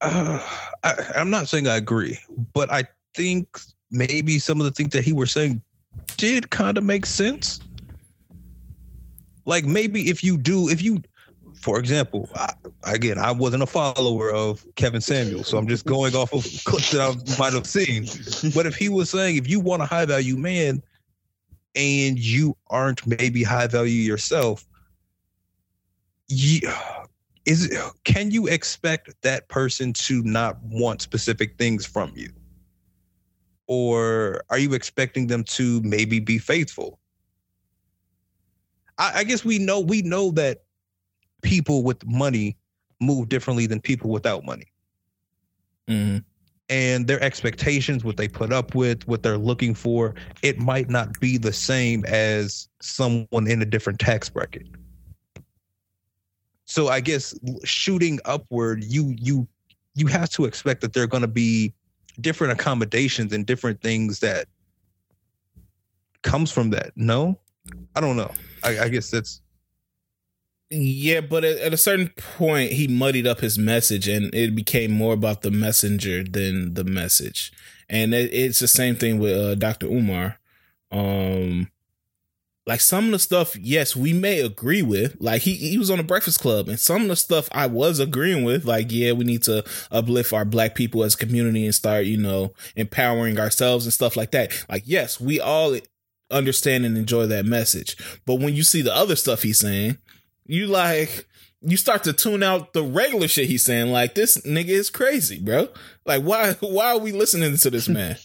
Uh, 0.00 0.40
I, 0.84 0.94
I'm 1.16 1.30
not 1.30 1.48
saying 1.48 1.66
I 1.66 1.76
agree, 1.76 2.18
but 2.52 2.70
I 2.70 2.84
think 3.14 3.60
maybe 3.90 4.38
some 4.38 4.60
of 4.60 4.64
the 4.64 4.70
things 4.70 4.90
that 4.90 5.04
he 5.04 5.12
was 5.12 5.30
saying 5.30 5.60
did 6.16 6.50
kind 6.50 6.78
of 6.78 6.84
make 6.84 7.04
sense. 7.04 7.60
Like 9.44 9.64
maybe 9.64 10.08
if 10.08 10.22
you 10.22 10.36
do, 10.36 10.68
if 10.68 10.82
you, 10.82 11.02
for 11.54 11.80
example, 11.80 12.28
I, 12.36 12.52
again, 12.84 13.18
I 13.18 13.32
wasn't 13.32 13.64
a 13.64 13.66
follower 13.66 14.30
of 14.30 14.64
Kevin 14.76 15.00
Samuel, 15.00 15.42
so 15.42 15.58
I'm 15.58 15.66
just 15.66 15.84
going 15.84 16.14
off 16.14 16.32
of 16.32 16.44
clips 16.64 16.92
that 16.92 17.00
I 17.00 17.38
might 17.38 17.54
have 17.54 17.66
seen. 17.66 18.04
But 18.54 18.66
if 18.66 18.76
he 18.76 18.88
was 18.88 19.10
saying, 19.10 19.36
if 19.36 19.48
you 19.48 19.58
want 19.58 19.82
a 19.82 19.86
high 19.86 20.04
value 20.04 20.36
man 20.36 20.82
and 21.74 22.18
you 22.18 22.56
aren't 22.68 23.04
maybe 23.06 23.42
high 23.42 23.66
value 23.66 24.02
yourself, 24.02 24.64
you, 26.28 26.60
is 27.44 27.76
can 28.04 28.30
you 28.30 28.46
expect 28.46 29.14
that 29.22 29.48
person 29.48 29.92
to 29.94 30.22
not 30.22 30.58
want 30.62 31.02
specific 31.02 31.56
things 31.58 31.86
from 31.86 32.12
you? 32.14 32.30
Or 33.66 34.42
are 34.50 34.58
you 34.58 34.74
expecting 34.74 35.26
them 35.26 35.44
to 35.44 35.80
maybe 35.82 36.20
be 36.20 36.38
faithful? 36.38 36.98
I, 38.98 39.20
I 39.20 39.24
guess 39.24 39.44
we 39.44 39.58
know 39.58 39.80
we 39.80 40.02
know 40.02 40.30
that 40.32 40.62
people 41.42 41.82
with 41.82 42.04
money 42.06 42.56
move 43.00 43.28
differently 43.28 43.66
than 43.66 43.80
people 43.80 44.10
without 44.10 44.44
money. 44.44 44.72
Mm-hmm. 45.88 46.18
And 46.70 47.06
their 47.06 47.22
expectations, 47.22 48.04
what 48.04 48.18
they 48.18 48.28
put 48.28 48.52
up 48.52 48.74
with, 48.74 49.06
what 49.08 49.22
they're 49.22 49.38
looking 49.38 49.74
for, 49.74 50.14
it 50.42 50.58
might 50.58 50.90
not 50.90 51.18
be 51.18 51.38
the 51.38 51.52
same 51.52 52.04
as 52.04 52.68
someone 52.82 53.46
in 53.46 53.62
a 53.62 53.64
different 53.64 53.98
tax 53.98 54.28
bracket. 54.28 54.66
So 56.68 56.88
I 56.88 57.00
guess 57.00 57.34
shooting 57.64 58.20
upward, 58.26 58.84
you 58.84 59.16
you 59.18 59.48
you 59.94 60.06
have 60.06 60.28
to 60.30 60.44
expect 60.44 60.82
that 60.82 60.92
there 60.92 61.02
are 61.02 61.08
going 61.08 61.22
to 61.22 61.26
be 61.26 61.72
different 62.20 62.52
accommodations 62.52 63.32
and 63.32 63.46
different 63.46 63.80
things 63.80 64.20
that 64.20 64.46
comes 66.22 66.52
from 66.52 66.68
that. 66.70 66.92
No, 66.94 67.38
I 67.96 68.02
don't 68.02 68.18
know. 68.18 68.30
I, 68.62 68.80
I 68.80 68.88
guess 68.90 69.10
that's 69.10 69.40
yeah, 70.70 71.22
but 71.22 71.42
at, 71.42 71.56
at, 71.56 71.72
a 71.72 71.78
certain 71.78 72.10
point, 72.36 72.72
he 72.72 72.86
muddied 72.86 73.26
up 73.26 73.40
his 73.40 73.58
message, 73.58 74.06
and 74.06 74.34
it 74.34 74.54
became 74.54 74.92
more 74.92 75.14
about 75.14 75.40
the 75.40 75.50
messenger 75.50 76.22
than 76.22 76.74
the 76.74 76.84
message. 76.84 77.50
And 77.88 78.12
it, 78.12 78.30
it's 78.34 78.58
the 78.58 78.68
same 78.68 78.94
thing 78.94 79.18
with 79.18 79.34
uh, 79.34 79.54
Dr. 79.54 79.86
Umar. 79.86 80.38
Um, 80.92 81.70
like 82.68 82.82
some 82.82 83.06
of 83.06 83.12
the 83.12 83.18
stuff, 83.18 83.56
yes, 83.56 83.96
we 83.96 84.12
may 84.12 84.40
agree 84.40 84.82
with. 84.82 85.16
Like 85.18 85.40
he 85.40 85.54
he 85.54 85.78
was 85.78 85.90
on 85.90 85.96
the 85.96 86.04
Breakfast 86.04 86.38
Club, 86.38 86.68
and 86.68 86.78
some 86.78 87.02
of 87.02 87.08
the 87.08 87.16
stuff 87.16 87.48
I 87.50 87.66
was 87.66 87.98
agreeing 87.98 88.44
with. 88.44 88.66
Like, 88.66 88.92
yeah, 88.92 89.12
we 89.12 89.24
need 89.24 89.42
to 89.44 89.64
uplift 89.90 90.34
our 90.34 90.44
black 90.44 90.74
people 90.74 91.02
as 91.02 91.14
a 91.14 91.18
community 91.18 91.64
and 91.64 91.74
start, 91.74 92.04
you 92.04 92.18
know, 92.18 92.52
empowering 92.76 93.40
ourselves 93.40 93.86
and 93.86 93.92
stuff 93.92 94.18
like 94.18 94.32
that. 94.32 94.52
Like, 94.68 94.82
yes, 94.84 95.18
we 95.18 95.40
all 95.40 95.78
understand 96.30 96.84
and 96.84 96.98
enjoy 96.98 97.24
that 97.28 97.46
message. 97.46 97.96
But 98.26 98.34
when 98.34 98.54
you 98.54 98.62
see 98.62 98.82
the 98.82 98.94
other 98.94 99.16
stuff 99.16 99.44
he's 99.44 99.58
saying, 99.58 99.96
you 100.44 100.66
like 100.66 101.26
you 101.62 101.78
start 101.78 102.04
to 102.04 102.12
tune 102.12 102.42
out 102.42 102.74
the 102.74 102.82
regular 102.82 103.28
shit 103.28 103.48
he's 103.48 103.64
saying. 103.64 103.90
Like 103.90 104.14
this 104.14 104.36
nigga 104.42 104.68
is 104.68 104.90
crazy, 104.90 105.40
bro. 105.40 105.68
Like 106.04 106.22
why 106.22 106.52
why 106.60 106.92
are 106.92 106.98
we 106.98 107.12
listening 107.12 107.56
to 107.56 107.70
this 107.70 107.88
man? 107.88 108.18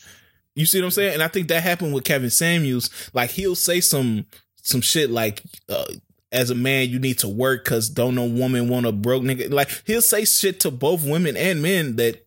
You 0.56 0.66
see 0.66 0.80
what 0.80 0.86
I'm 0.86 0.92
saying? 0.92 1.14
And 1.16 1.24
I 1.24 1.28
think 1.28 1.48
that 1.48 1.64
happened 1.64 1.94
with 1.94 2.04
Kevin 2.04 2.30
Samuels. 2.30 2.90
Like 3.14 3.32
he'll 3.32 3.56
say 3.56 3.82
some 3.82 4.26
some 4.62 4.82
shit 4.82 5.10
like 5.10 5.42
uh, 5.70 5.86
as 6.32 6.50
a 6.50 6.56
man 6.56 6.90
you 6.90 7.00
need 7.00 7.20
to 7.20 7.28
work 7.28 7.64
because 7.64 7.90
don't 7.90 8.16
no 8.16 8.26
woman 8.26 8.70
want 8.70 8.86
a 8.86 8.92
broke 8.92 9.24
nigga. 9.24 9.52
Like 9.52 9.70
he'll 9.86 10.02
say 10.02 10.26
shit 10.26 10.60
to 10.62 10.72
both 10.72 11.04
women 11.04 11.36
and 11.36 11.62
men 11.62 11.96
that 11.98 12.26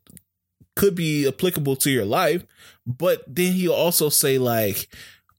could 0.74 0.94
be 0.94 1.26
applicable 1.26 1.76
to 1.76 1.90
your 1.90 2.04
life. 2.04 2.44
But 2.86 3.22
then 3.26 3.52
he'll 3.52 3.72
also 3.72 4.08
say 4.08 4.38
like, 4.38 4.88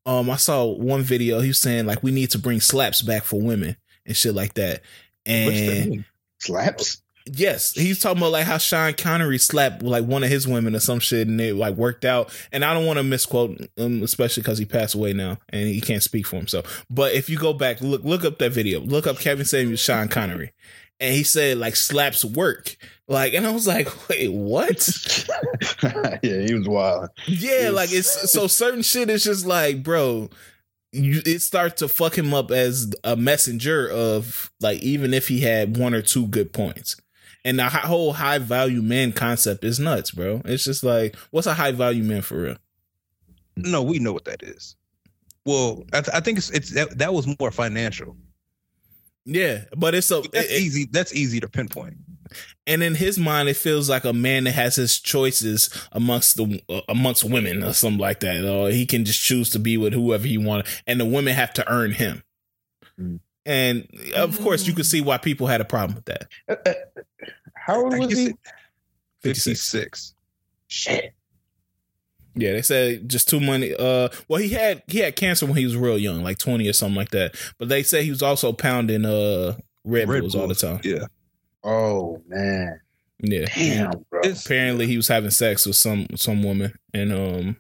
um, 0.06 0.30
I 0.30 0.38
saw 0.38 0.66
one 0.66 1.04
video 1.04 1.40
he 1.40 1.50
was 1.50 1.60
saying 1.60 1.86
like 1.86 2.04
we 2.04 2.12
need 2.12 2.32
to 2.32 2.40
bring 2.40 2.62
slaps 2.62 3.02
back 3.02 3.24
for 3.24 3.42
women 3.42 3.76
and 4.06 4.16
shit 4.16 4.34
like 4.34 4.54
that. 4.56 4.82
And 5.26 6.06
slaps. 6.40 7.02
Yes, 7.34 7.74
he's 7.74 8.00
talking 8.00 8.20
about 8.20 8.32
like 8.32 8.46
how 8.46 8.58
Sean 8.58 8.94
Connery 8.94 9.38
slapped 9.38 9.84
like 9.84 10.06
one 10.06 10.24
of 10.24 10.30
his 10.30 10.48
women 10.48 10.76
or 10.76 10.80
some 10.80 11.00
shit, 11.00 11.28
and 11.28 11.40
it 11.40 11.56
like 11.56 11.76
worked 11.76 12.06
out. 12.06 12.34
And 12.52 12.64
I 12.64 12.74
don't 12.74 12.86
want 12.86 12.98
to 12.98 13.04
misquote 13.04 13.60
him, 13.76 14.04
especially 14.04 14.44
because 14.44 14.58
he 14.58 14.66
passed 14.66 14.96
away 14.96 15.14
now 15.14 15.38
and 15.50 15.68
he 15.68 15.82
can't 15.82 16.04
speak 16.04 16.26
for 16.26 16.38
himself. 16.38 16.86
But 16.90 17.14
if 17.14 17.30
you 17.30 17.38
go 17.38 17.54
back, 17.54 17.82
look 17.82 18.04
look 18.04 18.24
up 18.24 18.38
that 18.40 18.52
video, 18.52 18.80
look 18.80 19.08
up 19.08 19.20
Kevin 19.20 19.46
Samuels, 19.46 19.80
Sean 19.80 20.08
Connery, 20.08 20.54
and 21.00 21.14
he 21.14 21.24
said 21.24 21.58
like 21.58 21.76
slaps 21.76 22.24
work. 22.24 22.78
Like, 23.08 23.34
and 23.34 23.48
I 23.48 23.52
was 23.52 23.68
like, 23.68 23.88
wait, 24.10 24.32
what? 24.32 24.88
yeah, 25.84 26.42
he 26.46 26.54
was 26.54 26.68
wild. 26.68 27.10
Yeah, 27.26 27.70
like 27.72 27.92
it's 27.92 28.32
so 28.32 28.48
certain 28.48 28.82
shit 28.82 29.10
is 29.10 29.24
just 29.24 29.46
like, 29.46 29.84
bro, 29.84 30.30
you, 30.92 31.22
it 31.26 31.40
starts 31.40 31.80
to 31.80 31.88
fuck 31.88 32.18
him 32.18 32.34
up 32.34 32.52
as 32.52 32.94
a 33.04 33.16
messenger 33.16 33.90
of 33.90 34.52
like 34.62 34.82
even 34.82 35.14
if 35.14 35.28
he 35.28 35.42
had 35.42 35.78
one 35.78 35.94
or 35.94 36.02
two 36.02 36.28
good 36.28 36.54
points. 36.54 36.96
And 37.48 37.60
the 37.60 37.70
whole 37.70 38.12
high 38.12 38.40
value 38.40 38.82
man 38.82 39.14
concept 39.14 39.64
is 39.64 39.80
nuts, 39.80 40.12
bro. 40.12 40.42
It's 40.44 40.66
just 40.66 40.84
like, 40.84 41.16
what's 41.32 41.48
a 41.48 41.54
high 41.54 41.72
value 41.72 42.04
man 42.04 42.22
for 42.22 42.42
real? 42.42 42.58
No, 43.56 43.82
we 43.82 44.00
know 44.00 44.12
what 44.12 44.26
that 44.26 44.44
is. 44.44 44.76
Well, 45.46 45.86
I, 45.94 46.02
th- 46.02 46.14
I 46.14 46.20
think 46.20 46.40
it's 46.40 46.50
it's 46.50 46.74
that, 46.74 46.98
that, 46.98 47.14
was 47.14 47.26
more 47.40 47.52
financial. 47.52 48.18
Yeah, 49.24 49.64
but 49.78 49.96
it's 49.96 50.12
a 50.12 50.24
that's 50.34 50.52
it, 50.52 50.62
easy. 50.62 50.90
That's 50.92 51.16
easy 51.16 51.40
to 51.40 51.48
pinpoint. 51.48 51.96
And 52.66 52.84
in 52.84 52.96
his 52.96 53.18
mind, 53.18 53.48
it 53.48 53.56
feels 53.56 53.90
like 53.90 54.04
a 54.04 54.12
man 54.12 54.44
that 54.44 54.52
has 54.52 54.76
his 54.76 55.00
choices 55.00 55.70
amongst 55.94 56.36
the 56.36 56.62
uh, 56.68 56.82
amongst 56.90 57.24
women 57.24 57.64
or 57.64 57.72
something 57.72 57.98
like 57.98 58.20
that. 58.20 58.44
Or 58.44 58.72
he 58.72 58.86
can 58.86 59.06
just 59.06 59.22
choose 59.22 59.52
to 59.52 59.60
be 59.60 59.78
with 59.78 59.94
whoever 59.94 60.28
he 60.28 60.38
wants, 60.38 60.82
and 60.86 61.00
the 61.00 61.06
women 61.06 61.34
have 61.34 61.54
to 61.54 61.72
earn 61.72 61.94
him. 61.94 62.24
Mm. 63.00 63.22
And 63.46 63.88
of 64.18 64.38
course, 64.42 64.68
you 64.68 64.74
could 64.74 64.86
see 64.86 65.00
why 65.00 65.18
people 65.18 65.48
had 65.48 65.62
a 65.62 65.66
problem 65.66 65.96
with 65.96 66.06
that. 66.06 66.28
Uh, 66.50 66.56
uh, 66.66 67.02
how 67.68 67.84
old 67.84 68.00
was 68.00 68.18
he? 68.18 68.34
56. 69.22 70.14
Shit. 70.68 71.14
Yeah, 72.34 72.54
they 72.54 72.62
said 72.62 73.10
just 73.10 73.28
too 73.28 73.42
many. 73.42 73.74
Uh, 73.74 74.10
well, 74.30 74.40
he 74.40 74.50
had 74.50 74.84
he 74.88 75.00
had 75.00 75.16
cancer 75.16 75.46
when 75.46 75.56
he 75.56 75.66
was 75.66 75.76
real 75.76 75.98
young, 75.98 76.24
like 76.24 76.38
twenty 76.38 76.70
or 76.70 76.74
something 76.74 76.96
like 76.96 77.10
that. 77.10 77.36
But 77.58 77.68
they 77.68 77.82
say 77.82 78.04
he 78.04 78.12
was 78.12 78.22
also 78.22 78.54
pounding 78.54 79.06
uh 79.06 79.58
Red, 79.84 80.08
Red 80.08 80.22
Bulls, 80.22 80.34
Bulls 80.34 80.36
all 80.36 80.48
the 80.48 80.56
time. 80.56 80.80
Yeah. 80.84 81.08
Oh 81.64 82.22
man. 82.28 82.80
Yeah. 83.20 83.48
Damn, 83.54 84.06
bro. 84.10 84.22
Apparently, 84.22 84.86
he 84.86 84.98
was 84.98 85.08
having 85.08 85.32
sex 85.32 85.66
with 85.66 85.78
some 85.78 86.06
some 86.16 86.44
woman, 86.44 86.78
and 86.94 87.12
um, 87.12 87.58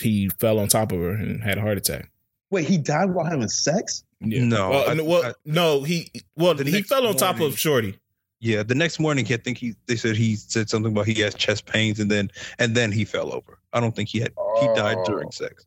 he 0.00 0.28
fell 0.38 0.60
on 0.60 0.68
top 0.68 0.92
of 0.92 1.00
her 1.00 1.10
and 1.10 1.42
had 1.42 1.58
a 1.58 1.60
heart 1.60 1.78
attack. 1.78 2.10
Wait, 2.50 2.68
he 2.68 2.78
died 2.78 3.10
while 3.10 3.26
having 3.26 3.48
sex? 3.48 4.04
Yeah. 4.20 4.44
No. 4.44 4.70
Well, 4.70 4.90
I, 4.90 5.02
well 5.02 5.24
I, 5.24 5.32
no, 5.44 5.82
he 5.82 6.12
well 6.36 6.54
he 6.54 6.82
fell 6.82 7.06
on 7.08 7.16
top 7.16 7.40
of 7.40 7.58
Shorty. 7.58 7.98
Yeah, 8.44 8.64
the 8.64 8.74
next 8.74 8.98
morning, 8.98 9.24
I 9.30 9.36
think 9.36 9.56
he 9.56 9.76
they 9.86 9.94
said 9.94 10.16
he 10.16 10.34
said 10.34 10.68
something 10.68 10.90
about 10.90 11.06
he 11.06 11.14
has 11.20 11.32
chest 11.32 11.64
pains, 11.64 12.00
and 12.00 12.10
then 12.10 12.28
and 12.58 12.74
then 12.74 12.90
he 12.90 13.04
fell 13.04 13.32
over. 13.32 13.60
I 13.72 13.78
don't 13.78 13.94
think 13.94 14.08
he 14.08 14.18
had 14.18 14.32
oh, 14.36 14.60
he 14.60 14.66
died 14.80 14.96
oh. 14.98 15.04
during 15.04 15.30
sex. 15.30 15.64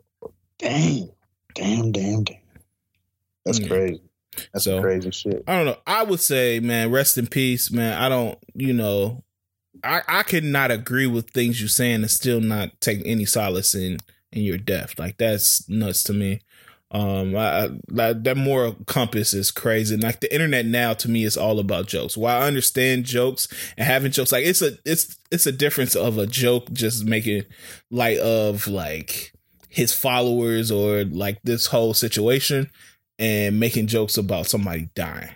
Damn, 0.59 1.09
damn, 1.53 1.93
damn, 1.93 2.25
damn. 2.25 2.37
That's 3.45 3.59
mm. 3.59 3.69
crazy. 3.69 4.01
That's 4.51 4.65
so, 4.65 4.81
crazy 4.81 5.09
shit. 5.11 5.45
I 5.47 5.55
don't 5.55 5.65
know. 5.67 5.77
I 5.87 6.03
would 6.03 6.19
say, 6.19 6.59
man, 6.59 6.91
rest 6.91 7.17
in 7.17 7.27
peace, 7.27 7.71
man. 7.71 7.93
I 7.93 8.09
don't, 8.09 8.37
you 8.53 8.73
know, 8.73 9.23
I 9.81 10.01
I 10.05 10.23
could 10.23 10.43
not 10.43 10.69
agree 10.69 11.07
with 11.07 11.29
things 11.29 11.61
you're 11.61 11.69
saying 11.69 12.01
and 12.01 12.11
still 12.11 12.41
not 12.41 12.81
take 12.81 13.01
any 13.05 13.23
solace 13.23 13.73
in 13.73 13.99
in 14.33 14.41
your 14.43 14.57
death. 14.57 14.99
Like 14.99 15.17
that's 15.17 15.69
nuts 15.69 16.03
to 16.03 16.13
me. 16.13 16.41
Um, 16.91 17.35
I, 17.35 17.71
I, 17.97 18.13
that 18.13 18.37
moral 18.37 18.73
compass 18.85 19.33
is 19.33 19.51
crazy. 19.51 19.97
like 19.97 20.19
the 20.19 20.33
internet 20.33 20.65
now, 20.65 20.93
to 20.93 21.09
me, 21.09 21.23
is 21.23 21.35
all 21.35 21.59
about 21.59 21.87
jokes. 21.87 22.15
While 22.15 22.41
I 22.41 22.47
understand 22.47 23.05
jokes 23.05 23.47
and 23.75 23.87
having 23.87 24.11
jokes, 24.11 24.31
like 24.31 24.45
it's 24.45 24.61
a 24.61 24.77
it's 24.85 25.17
it's 25.31 25.47
a 25.47 25.51
difference 25.51 25.95
of 25.95 26.17
a 26.17 26.27
joke 26.27 26.71
just 26.71 27.03
making 27.03 27.43
light 27.89 28.19
of 28.19 28.67
like 28.67 29.33
his 29.67 29.93
followers 29.93 30.71
or 30.71 31.03
like 31.03 31.41
this 31.43 31.65
whole 31.65 31.93
situation, 31.93 32.69
and 33.17 33.59
making 33.59 33.87
jokes 33.87 34.17
about 34.17 34.45
somebody 34.45 34.89
dying. 34.95 35.35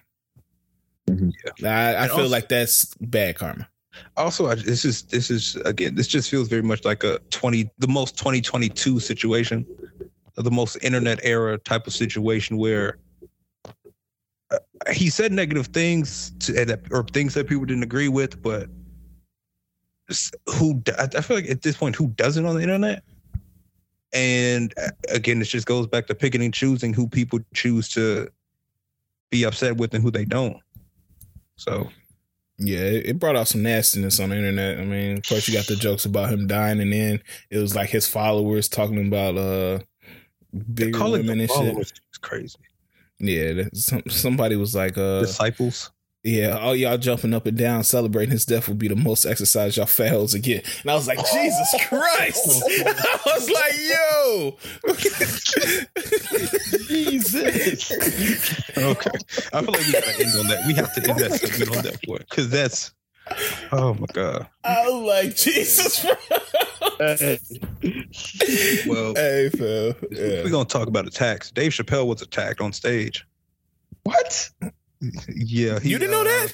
Mm-hmm. 1.10 1.30
Yeah. 1.58 1.95
I, 1.97 2.04
I 2.04 2.08
feel 2.08 2.18
also, 2.18 2.30
like 2.30 2.47
that's 2.47 2.93
bad 3.02 3.38
karma. 3.38 3.68
Also, 4.16 4.47
I, 4.47 4.56
this 4.56 4.86
is 4.86 5.02
this 5.04 5.32
is 5.32 5.56
again, 5.66 5.95
this 5.95 6.08
just 6.08 6.30
feels 6.30 6.47
very 6.47 6.62
much 6.62 6.86
like 6.86 7.04
a 7.04 7.20
twenty, 7.32 7.70
the 7.80 7.88
most 7.88 8.18
twenty 8.18 8.39
twenty 8.39 8.70
two 8.70 9.00
situation 9.00 9.66
the 10.36 10.51
most 10.51 10.77
internet 10.82 11.19
era 11.23 11.57
type 11.57 11.88
of 11.88 11.93
situation 11.93 12.57
where 12.57 12.97
uh, 14.51 14.57
he 14.91 15.09
said 15.09 15.32
negative 15.32 15.67
things 15.67 16.32
to, 16.39 16.80
or 16.91 17.03
things 17.03 17.34
that 17.34 17.47
people 17.47 17.65
didn't 17.65 17.84
agree 17.84 18.07
with, 18.07 18.41
but 18.41 18.69
who 20.47 20.82
I 20.97 21.21
feel 21.21 21.38
like 21.38 21.49
at 21.49 21.61
this 21.61 21.77
point, 21.77 21.95
who 21.95 22.07
doesn't 22.09 22.45
on 22.45 22.55
the 22.55 22.63
internet? 22.63 23.03
And 24.11 24.73
uh, 24.82 24.89
again, 25.09 25.41
it 25.41 25.45
just 25.45 25.67
goes 25.67 25.86
back 25.88 26.07
to 26.07 26.15
picking 26.15 26.41
and 26.41 26.53
choosing 26.53 26.93
who 26.93 27.07
people 27.07 27.39
choose 27.53 27.89
to 27.89 28.30
be 29.30 29.43
upset 29.43 29.77
with 29.77 29.93
and 29.93 30.03
who 30.03 30.09
they 30.09 30.25
don't. 30.25 30.57
So, 31.57 31.89
yeah, 32.57 32.80
it 32.80 33.19
brought 33.19 33.36
out 33.36 33.47
some 33.47 33.61
nastiness 33.61 34.19
on 34.19 34.30
the 34.30 34.38
internet. 34.38 34.80
I 34.80 34.86
mean, 34.86 35.17
of 35.17 35.23
course, 35.23 35.47
you 35.47 35.53
got 35.53 35.67
the 35.67 35.75
jokes 35.75 36.05
about 36.05 36.30
him 36.30 36.47
dying, 36.47 36.80
and 36.80 36.91
then 36.91 37.21
it 37.51 37.59
was 37.59 37.75
like 37.75 37.89
his 37.89 38.07
followers 38.07 38.67
talking 38.67 39.05
about 39.07 39.38
uh 39.38 39.80
big 40.74 40.95
women 40.95 41.39
and 41.41 41.50
shit. 41.50 41.78
It's 41.78 42.18
crazy. 42.22 42.58
Yeah, 43.20 43.64
some, 43.74 44.04
somebody 44.08 44.56
was 44.56 44.74
like, 44.74 44.97
uh, 44.97 45.22
disciples. 45.22 45.91
Yeah, 46.24 46.58
all 46.58 46.76
y'all 46.76 46.97
jumping 46.97 47.34
up 47.34 47.45
and 47.45 47.58
down 47.58 47.86
celebrating 47.86 48.32
his 48.32 48.45
death 48.45 48.68
would 48.68 48.78
be 48.78 48.89
the 48.89 48.95
most 48.95 49.26
exercise 49.26 49.78
y'all 49.78 49.86
fails 49.86 50.34
to 50.34 50.39
get. 50.39 50.68
And 50.82 50.91
I 50.91 50.95
was 50.95 51.08
like, 51.08 51.18
Jesus 51.18 51.76
Christ. 51.88 52.64
I 52.86 53.20
was 53.26 53.50
like, 53.50 53.78
yo. 53.80 54.58
Jesus. 56.88 57.91
okay. 58.78 59.12
I 59.54 59.62
feel 59.62 59.72
like 59.72 59.86
we 59.86 59.91
gotta 59.93 60.20
end 60.20 60.39
on 60.39 60.47
that. 60.47 60.64
We 60.68 60.74
have 60.74 60.93
to 60.95 61.10
end 61.10 61.20
that 61.20 61.39
segment 61.39 61.78
on 61.78 61.84
that 61.84 62.04
point. 62.06 62.28
Cause 62.30 62.50
that's 62.50 62.91
oh 63.72 63.93
my 63.93 64.08
God. 64.12 64.47
I 64.66 64.89
was 64.89 65.08
like, 65.08 65.36
Jesus 65.38 66.06
well, 67.00 67.18
hey, 69.16 69.50
Phil. 69.50 69.95
Yeah. 70.12 70.43
We're 70.43 70.50
gonna 70.50 70.66
talk 70.66 70.88
about 70.88 71.08
attacks. 71.08 71.52
Dave 71.52 71.72
Chappelle 71.72 72.06
was 72.06 72.22
attacked 72.22 72.62
on 72.62 72.74
stage. 72.74 73.26
What? 74.04 74.50
Yeah, 75.30 75.80
he, 75.80 75.89
you 75.89 76.00
didn't 76.00 76.14
uh, 76.14 76.18
know 76.18 76.24
that? 76.26 76.54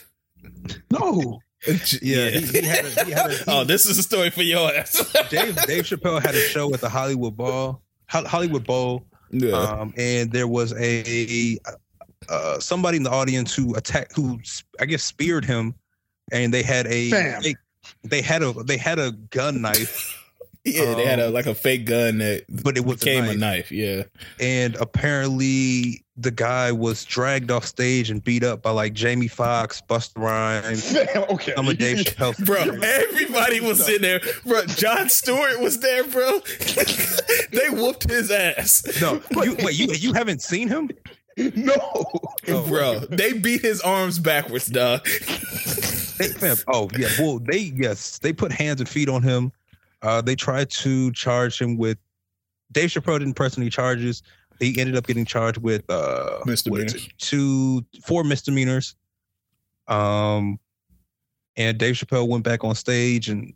No. 0.92 1.40
yeah, 2.02 2.30
He, 2.30 2.42
he, 2.42 2.62
had 2.62 2.86
a, 2.86 3.06
he 3.06 3.12
had 3.12 3.32
a, 3.32 3.38
oh, 3.48 3.64
this 3.64 3.88
is 3.88 3.98
a 3.98 4.04
story 4.04 4.30
for 4.30 4.44
your 4.44 4.72
ass. 4.72 5.12
Dave 5.30 5.56
Dave 5.66 5.86
Chappelle 5.86 6.22
had 6.22 6.36
a 6.36 6.40
show 6.40 6.72
at 6.74 6.82
the 6.82 6.90
Hollywood 6.90 7.36
Bowl, 7.36 7.82
Hollywood 8.08 8.68
Bowl, 8.68 9.04
yeah. 9.32 9.54
um, 9.54 9.94
and 9.98 10.32
there 10.32 10.48
was 10.48 10.74
a 10.74 11.58
uh, 12.30 12.60
somebody 12.60 12.98
in 12.98 13.04
the 13.04 13.12
audience 13.12 13.56
who 13.56 13.74
attacked, 13.76 14.16
who 14.16 14.40
I 14.80 14.86
guess 14.86 15.04
speared 15.04 15.44
him, 15.44 15.74
and 16.32 16.54
they 16.54 16.62
had 16.62 16.86
a 16.86 17.10
they, 17.42 17.56
they 18.04 18.22
had 18.22 18.44
a 18.44 18.54
they 18.54 18.78
had 18.78 19.00
a 19.00 19.14
gun 19.32 19.62
knife 19.62 20.22
Yeah, 20.76 20.96
they 20.96 21.06
had 21.06 21.20
a 21.20 21.28
Um, 21.28 21.34
like 21.34 21.46
a 21.46 21.54
fake 21.56 21.86
gun 21.86 22.18
that 22.18 22.46
but 22.64 22.76
it 22.78 22.84
was 22.86 22.96
a 22.96 23.06
became 23.06 23.24
a 23.26 23.28
knife. 23.36 23.38
knife. 23.38 23.72
Yeah. 23.72 24.04
and 24.40 24.76
apparently 24.78 26.04
the 26.18 26.32
guy 26.32 26.72
was 26.72 27.04
dragged 27.06 27.52
off 27.52 27.66
stage 27.66 28.10
and 28.10 28.24
beat 28.24 28.44
up 28.44 28.62
by 28.62 28.72
like 28.72 28.94
Jamie 28.94 29.28
Foxx, 29.28 29.82
Busta 29.88 30.18
Rhymes, 30.18 30.96
okay. 31.32 31.54
some 31.56 31.68
of 31.68 31.78
Dave 31.78 31.98
Chappelle's 32.06 32.40
Bro, 32.40 32.80
everybody 32.82 33.60
was 33.60 33.88
in 33.90 34.02
there. 34.02 34.22
Bro, 34.46 34.66
Jon 34.68 35.10
Stewart 35.10 35.60
was 35.60 35.80
there, 35.82 36.04
bro. 36.06 36.40
they 37.52 37.70
whooped 37.70 38.10
his 38.10 38.32
ass. 38.32 38.86
No, 39.02 39.22
you, 39.44 39.56
wait, 39.60 39.76
you 39.78 39.88
you 39.94 40.14
haven't 40.14 40.42
seen 40.42 40.68
him? 40.70 40.90
no. 41.38 41.76
Oh, 42.48 42.66
Bro, 42.68 43.00
they 43.10 43.34
beat 43.34 43.62
his 43.62 43.82
arms 43.82 44.18
backwards, 44.20 44.68
dog. 44.68 45.06
They, 46.18 46.54
oh 46.70 46.90
yeah, 46.98 47.10
well 47.20 47.40
they 47.40 47.58
yes 47.76 48.20
they 48.20 48.32
put 48.32 48.54
hands 48.54 48.80
and 48.80 48.88
feet 48.88 49.10
on 49.10 49.22
him. 49.22 49.52
Uh, 50.02 50.22
they 50.22 50.36
tried 50.36 50.70
to 50.72 51.12
charge 51.14 51.60
him 51.60 51.78
with. 51.78 51.98
Dave 52.72 52.90
Chappelle 52.90 53.20
didn't 53.20 53.36
press 53.36 53.58
any 53.58 53.70
charges. 53.70 54.24
He 54.60 54.80
ended 54.80 54.96
up 54.96 55.06
getting 55.08 55.26
charged 55.26 55.60
with 55.60 55.90
uh, 55.90 56.40
Misdemeanors. 56.46 56.94
it? 56.96 57.14
two, 57.18 57.86
four 58.06 58.24
misdemeanors. 58.24 58.96
Um, 59.88 60.60
and 61.58 61.78
Dave 61.78 61.96
Chappelle 61.96 62.28
went 62.28 62.44
back 62.44 62.64
on 62.64 62.76
stage 62.76 63.30
and 63.30 63.54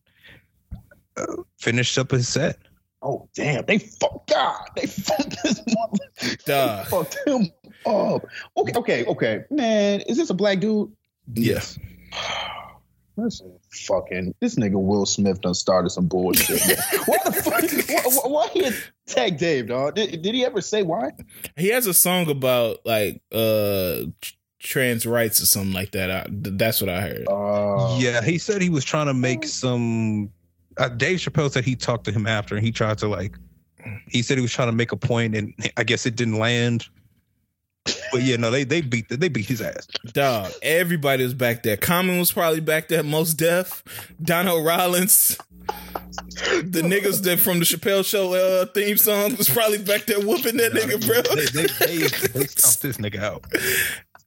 uh, 1.18 1.26
finished 1.58 1.98
up 1.98 2.12
his 2.12 2.28
set. 2.28 2.58
Oh 3.02 3.30
damn! 3.34 3.66
They 3.66 3.78
fuck 3.80 4.28
God. 4.28 4.62
They 4.76 4.86
fucked 4.86 5.38
this 5.44 5.62
mother. 5.68 6.36
Dog. 6.46 6.88
Fucked 6.88 7.18
him 7.26 7.50
up. 7.86 8.26
Okay, 8.58 8.74
okay, 8.76 9.06
okay. 9.06 9.44
Man, 9.50 10.02
is 10.02 10.18
this 10.18 10.30
a 10.30 10.34
black 10.34 10.60
dude? 10.60 10.92
Yes. 11.34 11.80
Listen, 13.18 13.58
fucking 13.72 14.34
this 14.40 14.56
nigga 14.56 14.82
Will 14.82 15.06
Smith 15.06 15.42
done 15.42 15.54
started 15.54 15.90
some 15.90 16.08
bullshit. 16.08 16.60
Man. 16.68 16.78
why 17.06 17.18
the 17.26 17.32
fuck? 17.32 17.86
Why, 17.90 18.02
why, 18.06 18.30
why 18.30 18.48
he 18.50 18.72
attack 19.08 19.38
Dave, 19.38 19.68
dog? 19.68 19.96
Did, 19.96 20.22
did 20.22 20.36
he 20.36 20.46
ever 20.46 20.62
say 20.62 20.84
why? 20.84 21.12
He 21.56 21.70
has 21.70 21.88
a 21.88 21.94
song 21.94 22.30
about 22.30 22.80
like 22.86 23.22
uh 23.32 24.04
trans 24.60 25.06
rights 25.06 25.42
or 25.42 25.46
something 25.46 25.74
like 25.74 25.92
that. 25.92 26.12
I, 26.12 26.26
that's 26.30 26.82
what 26.82 26.90
I 26.90 27.02
heard. 27.02 27.26
Uh, 27.28 27.98
yeah, 28.00 28.22
he 28.22 28.38
said 28.38 28.62
he 28.62 28.70
was 28.70 28.86
trying 28.86 29.08
to 29.08 29.14
make 29.14 29.46
some. 29.46 30.32
Uh, 30.78 30.90
Dave 30.90 31.20
Chappelle 31.20 31.52
said 31.52 31.66
he 31.66 31.76
talked 31.76 32.06
to 32.06 32.12
him 32.12 32.28
after, 32.28 32.56
and 32.56 32.64
he 32.64 32.72
tried 32.72 32.98
to 33.00 33.08
like. 33.08 33.36
He 34.08 34.22
said 34.22 34.38
he 34.38 34.42
was 34.42 34.52
trying 34.52 34.68
to 34.68 34.74
make 34.74 34.92
a 34.92 34.98
point, 34.98 35.36
and 35.36 35.54
I 35.78 35.84
guess 35.84 36.06
it 36.06 36.16
didn't 36.16 36.38
land. 36.38 36.88
But 38.12 38.24
yeah, 38.24 38.38
no, 38.38 38.52
they 38.52 38.64
they 38.64 38.82
beat 38.82 39.10
they 39.10 39.30
beat 39.30 39.46
his 39.46 39.62
ass. 39.62 39.88
Dog, 40.14 40.52
everybody 40.62 41.24
was 41.24 41.34
back 41.34 41.64
there. 41.64 41.78
Common 41.78 42.20
was 42.20 42.32
probably 42.32 42.60
back 42.60 42.88
there. 42.88 43.04
Mos 43.04 43.34
Def, 43.34 43.84
Donnell 44.22 44.64
Rawlings, 44.64 45.38
the 46.64 46.82
niggas 46.82 47.24
that 47.24 47.40
from 47.40 47.60
the 47.60 47.66
Chappelle 47.66 48.06
Show 48.06 48.34
uh, 48.34 48.66
theme 48.68 48.98
song 48.98 49.36
was 49.36 49.50
probably 49.50 49.78
back 49.80 50.06
there 50.06 50.20
whooping 50.20 50.58
that 50.58 50.74
nigga, 50.74 51.06
bro. 51.06 51.22
They 51.36 51.46
they 51.46 51.68
they, 51.86 51.98
they 51.98 52.40
this 52.44 52.98
nigga 52.98 53.20
out. 53.20 53.46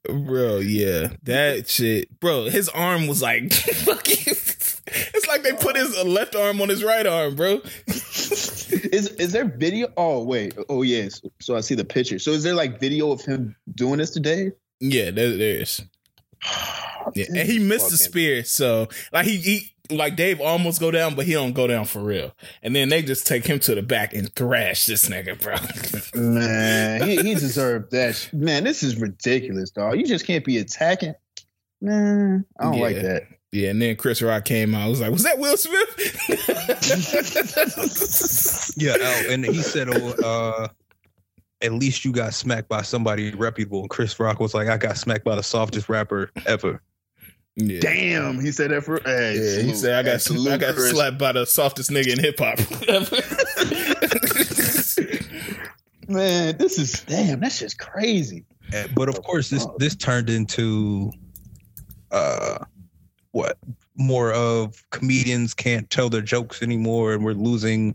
Bro, 0.08 0.58
yeah, 0.58 1.12
that 1.22 1.68
shit, 1.68 2.18
bro. 2.18 2.44
His 2.44 2.68
arm 2.68 3.06
was 3.06 3.22
like 3.22 3.52
fucking. 3.52 4.36
It's 5.14 5.26
like 5.26 5.42
they 5.42 5.52
put 5.52 5.74
his 5.76 5.96
left 6.04 6.34
arm 6.34 6.60
on 6.60 6.68
his 6.68 6.84
right 6.84 7.06
arm, 7.06 7.34
bro. 7.34 7.62
Is 7.86 9.08
is 9.18 9.32
there 9.32 9.44
video? 9.44 9.88
Oh 9.96 10.22
wait. 10.22 10.54
Oh 10.68 10.82
yes. 10.82 11.22
So 11.40 11.56
I 11.56 11.60
see 11.60 11.74
the 11.74 11.84
picture. 11.84 12.18
So 12.18 12.32
is 12.32 12.42
there 12.42 12.54
like 12.54 12.78
video 12.80 13.10
of 13.10 13.22
him 13.24 13.56
doing 13.74 13.98
this 13.98 14.10
today? 14.10 14.52
Yeah, 14.80 15.10
there, 15.10 15.36
there's. 15.36 15.82
Yeah, 17.14 17.24
and 17.28 17.48
he 17.48 17.58
missed 17.58 17.90
the 17.90 17.96
spear, 17.96 18.44
so 18.44 18.88
like 19.12 19.26
he, 19.26 19.36
he 19.38 19.74
like 19.96 20.16
Dave 20.16 20.40
almost 20.40 20.80
go 20.80 20.90
down, 20.90 21.14
but 21.14 21.26
he 21.26 21.32
don't 21.32 21.52
go 21.52 21.66
down 21.66 21.84
for 21.84 22.00
real. 22.00 22.34
And 22.62 22.74
then 22.74 22.88
they 22.88 23.02
just 23.02 23.26
take 23.26 23.46
him 23.46 23.58
to 23.60 23.74
the 23.74 23.82
back 23.82 24.14
and 24.14 24.32
thrash 24.34 24.86
this 24.86 25.08
nigga, 25.08 25.40
bro. 25.40 25.56
Man, 26.20 27.08
he, 27.08 27.16
he 27.16 27.34
deserved 27.34 27.90
that. 27.92 28.16
sh- 28.16 28.32
Man, 28.32 28.64
this 28.64 28.82
is 28.82 28.98
ridiculous, 29.00 29.70
dog. 29.70 29.98
You 29.98 30.06
just 30.06 30.26
can't 30.26 30.44
be 30.44 30.58
attacking. 30.58 31.14
Man, 31.80 32.44
I 32.58 32.64
don't 32.64 32.80
like 32.80 32.96
Yeah. 32.96 33.02
that. 33.02 33.22
yeah, 33.52 33.70
and 33.70 33.82
then 33.82 33.96
Chris 33.96 34.22
Rock 34.22 34.44
came 34.44 34.74
out. 34.74 34.82
I 34.82 34.88
was 34.88 35.00
like, 35.00 35.10
"Was 35.10 35.24
that 35.24 35.38
Will 35.38 35.56
Smith?" 35.56 36.28
Yeah, 38.76 38.94
oh, 38.98 39.24
and 39.30 39.44
he 39.44 39.62
said, 39.62 39.88
"Oh, 39.90 40.12
uh, 40.24 40.68
at 41.60 41.72
least 41.72 42.04
you 42.04 42.12
got 42.12 42.34
smacked 42.34 42.68
by 42.68 42.82
somebody 42.82 43.32
reputable." 43.34 43.80
And 43.80 43.90
Chris 43.90 44.18
Rock 44.18 44.40
was 44.40 44.54
like, 44.54 44.68
"I 44.68 44.76
got 44.76 44.96
smacked 44.96 45.24
by 45.24 45.36
the 45.36 45.42
softest 45.42 45.88
rapper 45.88 46.30
ever." 46.46 46.80
Yeah. 47.56 47.80
Damn, 47.80 48.40
he 48.40 48.52
said 48.52 48.70
that 48.70 48.84
for. 48.84 49.00
Hey, 49.04 49.34
Yeah, 49.34 49.40
he 49.40 49.60
salute. 49.62 49.76
said 49.76 49.94
I 49.94 50.02
got 50.10 50.20
salute, 50.22 50.52
I 50.52 50.56
got 50.58 50.74
Chris. 50.74 50.90
slapped 50.90 51.18
by 51.18 51.32
the 51.32 51.46
softest 51.46 51.90
nigga 51.90 52.12
in 52.12 52.18
hip 52.18 52.38
hop. 52.38 52.58
Man, 56.08 56.56
this 56.56 56.78
is 56.78 57.02
damn. 57.04 57.40
That's 57.40 57.58
just 57.58 57.78
crazy. 57.78 58.44
And- 58.72 58.94
But 58.94 59.08
of 59.08 59.22
course, 59.22 59.50
this 59.50 59.66
this 59.78 59.94
turned 59.94 60.28
into, 60.30 61.12
uh, 62.10 62.58
what 63.32 63.58
more 63.96 64.32
of 64.32 64.82
comedians 64.90 65.54
can't 65.54 65.88
tell 65.90 66.08
their 66.10 66.20
jokes 66.22 66.62
anymore, 66.62 67.12
and 67.14 67.24
we're 67.24 67.32
losing. 67.32 67.94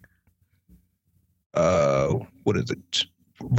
Uh, 1.53 2.13
what 2.43 2.55
is 2.57 2.69
it? 2.71 3.05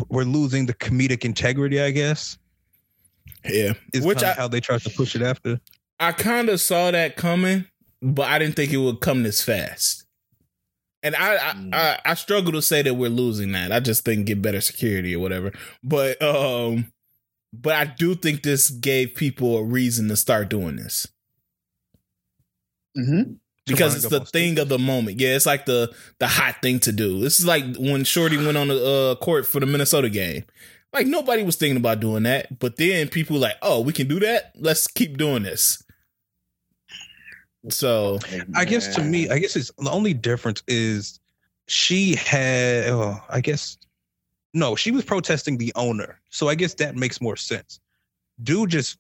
We're 0.09 0.25
losing 0.25 0.67
the 0.67 0.75
comedic 0.75 1.25
integrity, 1.25 1.81
I 1.81 1.91
guess. 1.91 2.39
yeah, 3.49 3.73
Is 3.93 4.05
which 4.05 4.23
I 4.23 4.33
how 4.33 4.49
they 4.49 4.61
tried 4.61 4.83
to 4.83 4.91
push 4.91 5.15
it 5.15 5.23
after. 5.23 5.61
I 6.01 6.13
kind 6.13 6.49
of 6.49 6.61
saw 6.61 6.91
that 6.91 7.17
coming, 7.17 7.67
but 8.01 8.29
I 8.29 8.39
didn't 8.39 8.57
think 8.57 8.73
it 8.73 8.77
would 8.79 9.01
come 9.01 9.23
this 9.23 9.43
fast. 9.43 10.05
And 11.03 11.15
I, 11.17 11.37
I, 11.37 11.53
Mm. 11.55 11.75
I, 11.75 12.01
I 12.05 12.15
struggle 12.15 12.53
to 12.53 12.63
say 12.63 12.83
that 12.83 12.95
we're 12.95 13.09
losing 13.09 13.53
that. 13.53 13.73
I 13.73 13.81
just 13.81 14.05
think 14.05 14.27
get 14.27 14.43
better 14.43 14.61
security 14.61 15.15
or 15.15 15.21
whatever. 15.21 15.53
But 15.83 16.21
um, 16.23 16.93
but 17.53 17.75
I 17.75 17.85
do 17.85 18.15
think 18.15 18.43
this 18.43 18.71
gave 18.71 19.15
people 19.15 19.59
a 19.59 19.65
reason 19.65 20.09
to 20.09 20.17
start 20.17 20.49
doing 20.51 20.77
this 20.77 21.07
Mm-hmm. 22.97 23.33
because 23.67 23.95
it's 23.95 24.09
the 24.09 24.25
thing 24.25 24.59
of 24.59 24.69
the 24.69 24.79
moment. 24.79 25.21
Yeah, 25.21 25.37
it's 25.37 25.47
like 25.47 25.67
the 25.67 25.93
the 26.19 26.27
hot 26.27 26.57
thing 26.63 26.81
to 26.81 26.93
do. 26.93 27.21
This 27.21 27.39
is 27.39 27.47
like 27.47 27.65
when 27.77 28.03
Shorty 28.05 28.37
went 28.37 28.57
on 28.57 28.69
the 28.69 28.85
uh, 28.85 29.15
court 29.25 29.47
for 29.47 29.61
the 29.61 29.67
Minnesota 29.67 30.09
game. 30.11 30.45
Like 30.93 31.07
nobody 31.07 31.43
was 31.43 31.57
thinking 31.57 31.77
about 31.77 32.01
doing 32.01 32.23
that, 32.25 32.59
but 32.59 32.77
then 32.77 33.09
people 33.09 33.35
were 33.35 33.43
like, 33.43 33.57
"Oh, 33.63 33.81
we 33.83 33.93
can 33.93 34.09
do 34.09 34.19
that. 34.21 34.53
Let's 34.57 34.87
keep 34.89 35.17
doing 35.17 35.43
this." 35.45 35.83
So 37.69 38.19
I 38.55 38.65
guess 38.65 38.95
to 38.95 39.03
me, 39.03 39.29
I 39.29 39.39
guess 39.39 39.57
it's 39.57 39.71
the 39.79 39.91
only 39.91 40.15
difference 40.15 40.63
is 40.69 41.19
she 41.67 42.15
had. 42.15 42.87
Oh, 42.89 43.21
I 43.29 43.41
guess 43.41 43.77
no, 44.55 44.77
she 44.77 44.91
was 44.91 45.05
protesting 45.05 45.59
the 45.59 45.73
owner, 45.75 46.21
so 46.31 46.49
I 46.49 46.55
guess 46.55 46.75
that 46.75 46.97
makes 46.97 47.21
more 47.21 47.37
sense. 47.37 47.81
Dude 48.43 48.71
just 48.71 48.97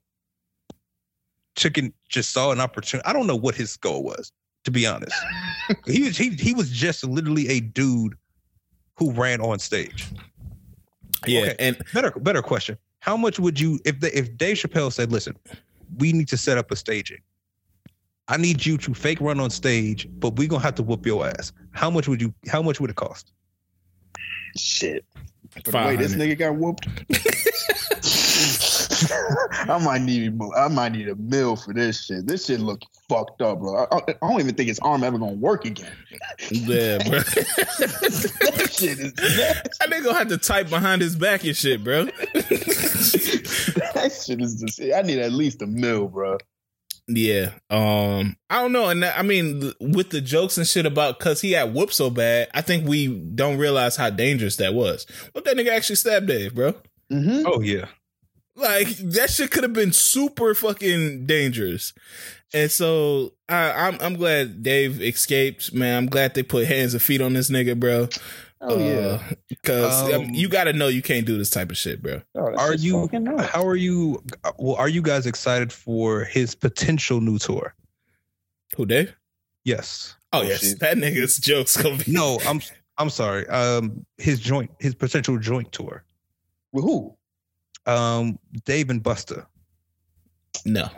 took 1.54 1.78
and 1.78 1.92
just 2.08 2.30
saw 2.30 2.50
an 2.50 2.60
opportunity. 2.60 3.06
I 3.06 3.12
don't 3.12 3.26
know 3.26 3.36
what 3.36 3.54
his 3.54 3.76
goal 3.76 4.02
was, 4.02 4.32
to 4.64 4.70
be 4.70 4.86
honest. 4.86 5.16
he 5.86 6.02
was 6.02 6.16
he 6.16 6.30
he 6.30 6.52
was 6.52 6.70
just 6.70 7.04
literally 7.04 7.48
a 7.48 7.60
dude 7.60 8.16
who 8.96 9.12
ran 9.12 9.40
on 9.40 9.60
stage. 9.60 10.06
yeah, 11.26 11.40
Okay. 11.42 11.56
and 11.60 11.82
Better 11.94 12.10
better 12.10 12.42
question: 12.42 12.76
How 13.00 13.16
much 13.16 13.38
would 13.38 13.58
you 13.58 13.78
if 13.84 14.00
the, 14.00 14.16
if 14.18 14.36
Dave 14.36 14.56
Chappelle 14.56 14.92
said, 14.92 15.12
"Listen, 15.12 15.36
we 15.96 16.12
need 16.12 16.28
to 16.28 16.36
set 16.36 16.58
up 16.58 16.70
a 16.72 16.76
staging. 16.76 17.20
I 18.28 18.36
need 18.36 18.64
you 18.66 18.76
to 18.78 18.94
fake 18.94 19.20
run 19.20 19.40
on 19.40 19.50
stage, 19.50 20.08
but 20.18 20.36
we're 20.36 20.48
gonna 20.48 20.62
have 20.62 20.74
to 20.76 20.82
whoop 20.82 21.06
your 21.06 21.26
ass." 21.26 21.52
How 21.72 21.90
much 21.90 22.08
would 22.08 22.20
you? 22.20 22.34
How 22.48 22.62
much 22.62 22.80
would 22.80 22.90
it 22.90 22.96
cost? 22.96 23.32
shit. 24.56 25.04
Wait, 25.72 25.96
this 25.96 26.14
nigga 26.14 26.38
got 26.38 26.56
whooped. 26.56 26.86
I 29.70 29.78
might 29.82 30.02
need 30.02 30.38
I 30.56 30.68
might 30.68 30.92
need 30.92 31.08
a 31.08 31.14
meal 31.16 31.56
for 31.56 31.72
this 31.72 32.04
shit. 32.04 32.26
This 32.26 32.46
shit 32.46 32.60
look 32.60 32.80
fucked 33.08 33.40
up, 33.42 33.60
bro. 33.60 33.86
I, 33.90 33.96
I- 33.96 34.00
I 34.08 34.14
don't 34.28 34.40
even 34.40 34.54
think 34.54 34.68
his 34.68 34.78
arm 34.80 35.04
ever 35.04 35.18
gonna 35.18 35.32
work 35.32 35.64
again. 35.64 35.90
Yeah, 36.50 36.98
bro. 37.08 37.20
that 37.20 38.68
shit 38.72 38.98
is 38.98 39.12
I 39.80 39.86
nigga 39.86 40.04
gonna 40.04 40.18
have 40.18 40.28
to 40.28 40.38
type 40.38 40.68
behind 40.68 41.02
his 41.02 41.16
back 41.16 41.44
and 41.44 41.56
shit, 41.56 41.82
bro. 41.84 42.04
that 42.04 42.12
shit 44.26 44.40
is 44.40 44.60
just. 44.60 44.80
I 44.94 45.02
need 45.02 45.18
at 45.18 45.32
least 45.32 45.62
a 45.62 45.66
meal, 45.66 46.08
bro. 46.08 46.38
Yeah. 47.08 47.52
Um, 47.70 48.36
I 48.50 48.60
don't 48.60 48.72
know, 48.72 48.88
and 48.88 49.04
I 49.04 49.22
mean, 49.22 49.72
with 49.80 50.10
the 50.10 50.20
jokes 50.20 50.58
and 50.58 50.66
shit 50.66 50.86
about 50.86 51.18
cause 51.18 51.40
he 51.40 51.52
had 51.52 51.74
whooped 51.74 51.94
so 51.94 52.10
bad, 52.10 52.48
I 52.54 52.60
think 52.60 52.86
we 52.86 53.08
don't 53.08 53.58
realize 53.58 53.96
how 53.96 54.10
dangerous 54.10 54.56
that 54.56 54.74
was. 54.74 55.06
What 55.32 55.44
that 55.46 55.56
nigga 55.56 55.70
actually 55.70 55.96
stabbed 55.96 56.26
Dave, 56.26 56.54
bro? 56.54 56.74
Mm-hmm. 57.10 57.46
Oh 57.46 57.60
yeah, 57.60 57.86
Like 58.54 58.88
that 58.98 59.30
shit 59.30 59.50
could 59.50 59.62
have 59.62 59.72
been 59.72 59.92
super 59.92 60.54
fucking 60.54 61.26
dangerous. 61.26 61.94
And 62.54 62.70
so 62.70 63.34
I, 63.48 63.72
I'm 63.72 63.98
I'm 64.00 64.14
glad 64.16 64.62
Dave 64.62 65.00
escaped, 65.02 65.72
man. 65.74 65.96
I'm 65.96 66.06
glad 66.06 66.34
they 66.34 66.42
put 66.42 66.66
hands 66.66 66.92
and 66.94 67.02
feet 67.02 67.20
on 67.20 67.32
this 67.34 67.50
nigga, 67.50 67.78
bro. 67.78 68.08
Oh 68.60 68.78
yeah. 68.78 69.22
because 69.48 70.12
Um, 70.12 70.30
you 70.30 70.48
got 70.48 70.64
to 70.64 70.72
know 70.72 70.88
you 70.88 71.02
can't 71.02 71.24
do 71.26 71.38
this 71.38 71.50
type 71.50 71.70
of 71.70 71.76
shit, 71.76 72.02
bro. 72.02 72.22
Oh, 72.34 72.54
are 72.56 72.74
you? 72.74 73.08
How 73.38 73.64
are 73.66 73.76
you? 73.76 74.22
Well, 74.58 74.74
are 74.76 74.88
you 74.88 75.00
guys 75.02 75.26
excited 75.26 75.72
for 75.72 76.24
his 76.24 76.54
potential 76.54 77.20
new 77.20 77.38
tour? 77.38 77.74
Who 78.76 78.84
Dave? 78.86 79.14
Yes. 79.64 80.16
Oh 80.32 80.42
yes, 80.42 80.60
shit. 80.60 80.80
that 80.80 80.96
nigga's 80.96 81.38
jokes 81.40 81.76
gonna 81.76 81.96
be 82.02 82.10
No, 82.12 82.38
I'm 82.46 82.60
I'm 82.98 83.10
sorry. 83.10 83.46
Um, 83.48 84.04
his 84.16 84.40
joint, 84.40 84.70
his 84.80 84.94
potential 84.94 85.38
joint 85.38 85.70
tour. 85.72 86.04
With 86.72 86.84
who? 86.84 87.16
Um, 87.86 88.38
Dave 88.64 88.90
and 88.90 89.02
Buster. 89.02 89.46
no. 90.66 90.88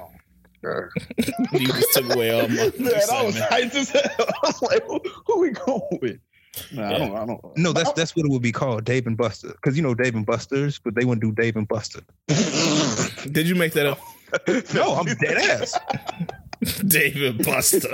Sure. 0.62 0.90
You 1.52 1.66
just 1.68 1.94
took 1.94 2.14
away 2.14 2.30
all 2.38 2.46
my 2.48 2.54
Man, 2.78 2.92
I 3.10 3.22
was 3.24 3.36
excitement. 3.36 3.72
hyped 3.72 3.74
as 3.76 3.88
hell. 3.90 4.26
I 4.28 4.46
was 4.46 4.60
like, 4.62 4.84
who, 4.86 5.00
who 5.26 5.40
we 5.40 5.50
going 5.52 5.98
with? 6.02 6.18
Nah, 6.72 6.89
I 6.94 6.98
don't. 6.98 7.16
I 7.16 7.27
don't. 7.27 7.56
No, 7.56 7.72
that's 7.72 7.93
that's 7.93 8.16
what 8.16 8.27
it 8.27 8.31
would 8.31 8.43
be 8.43 8.52
called, 8.52 8.85
Dave 8.85 9.06
and 9.06 9.16
Buster. 9.16 9.48
Because 9.48 9.77
you 9.77 9.82
know 9.82 9.94
Dave 9.94 10.14
and 10.14 10.27
Buster's, 10.27 10.78
but 10.78 10.94
they 10.94 11.05
wouldn't 11.05 11.22
do 11.22 11.32
Dave 11.32 11.56
and 11.56 11.66
Buster. 11.68 12.01
Did 13.31 13.47
you 13.48 13.55
make 13.55 13.72
that 13.74 13.86
up, 13.86 14.01
No, 14.74 14.94
I'm 14.94 15.06
dead 15.06 15.36
ass. 15.36 15.78
David 16.86 17.44
Buster? 17.44 17.89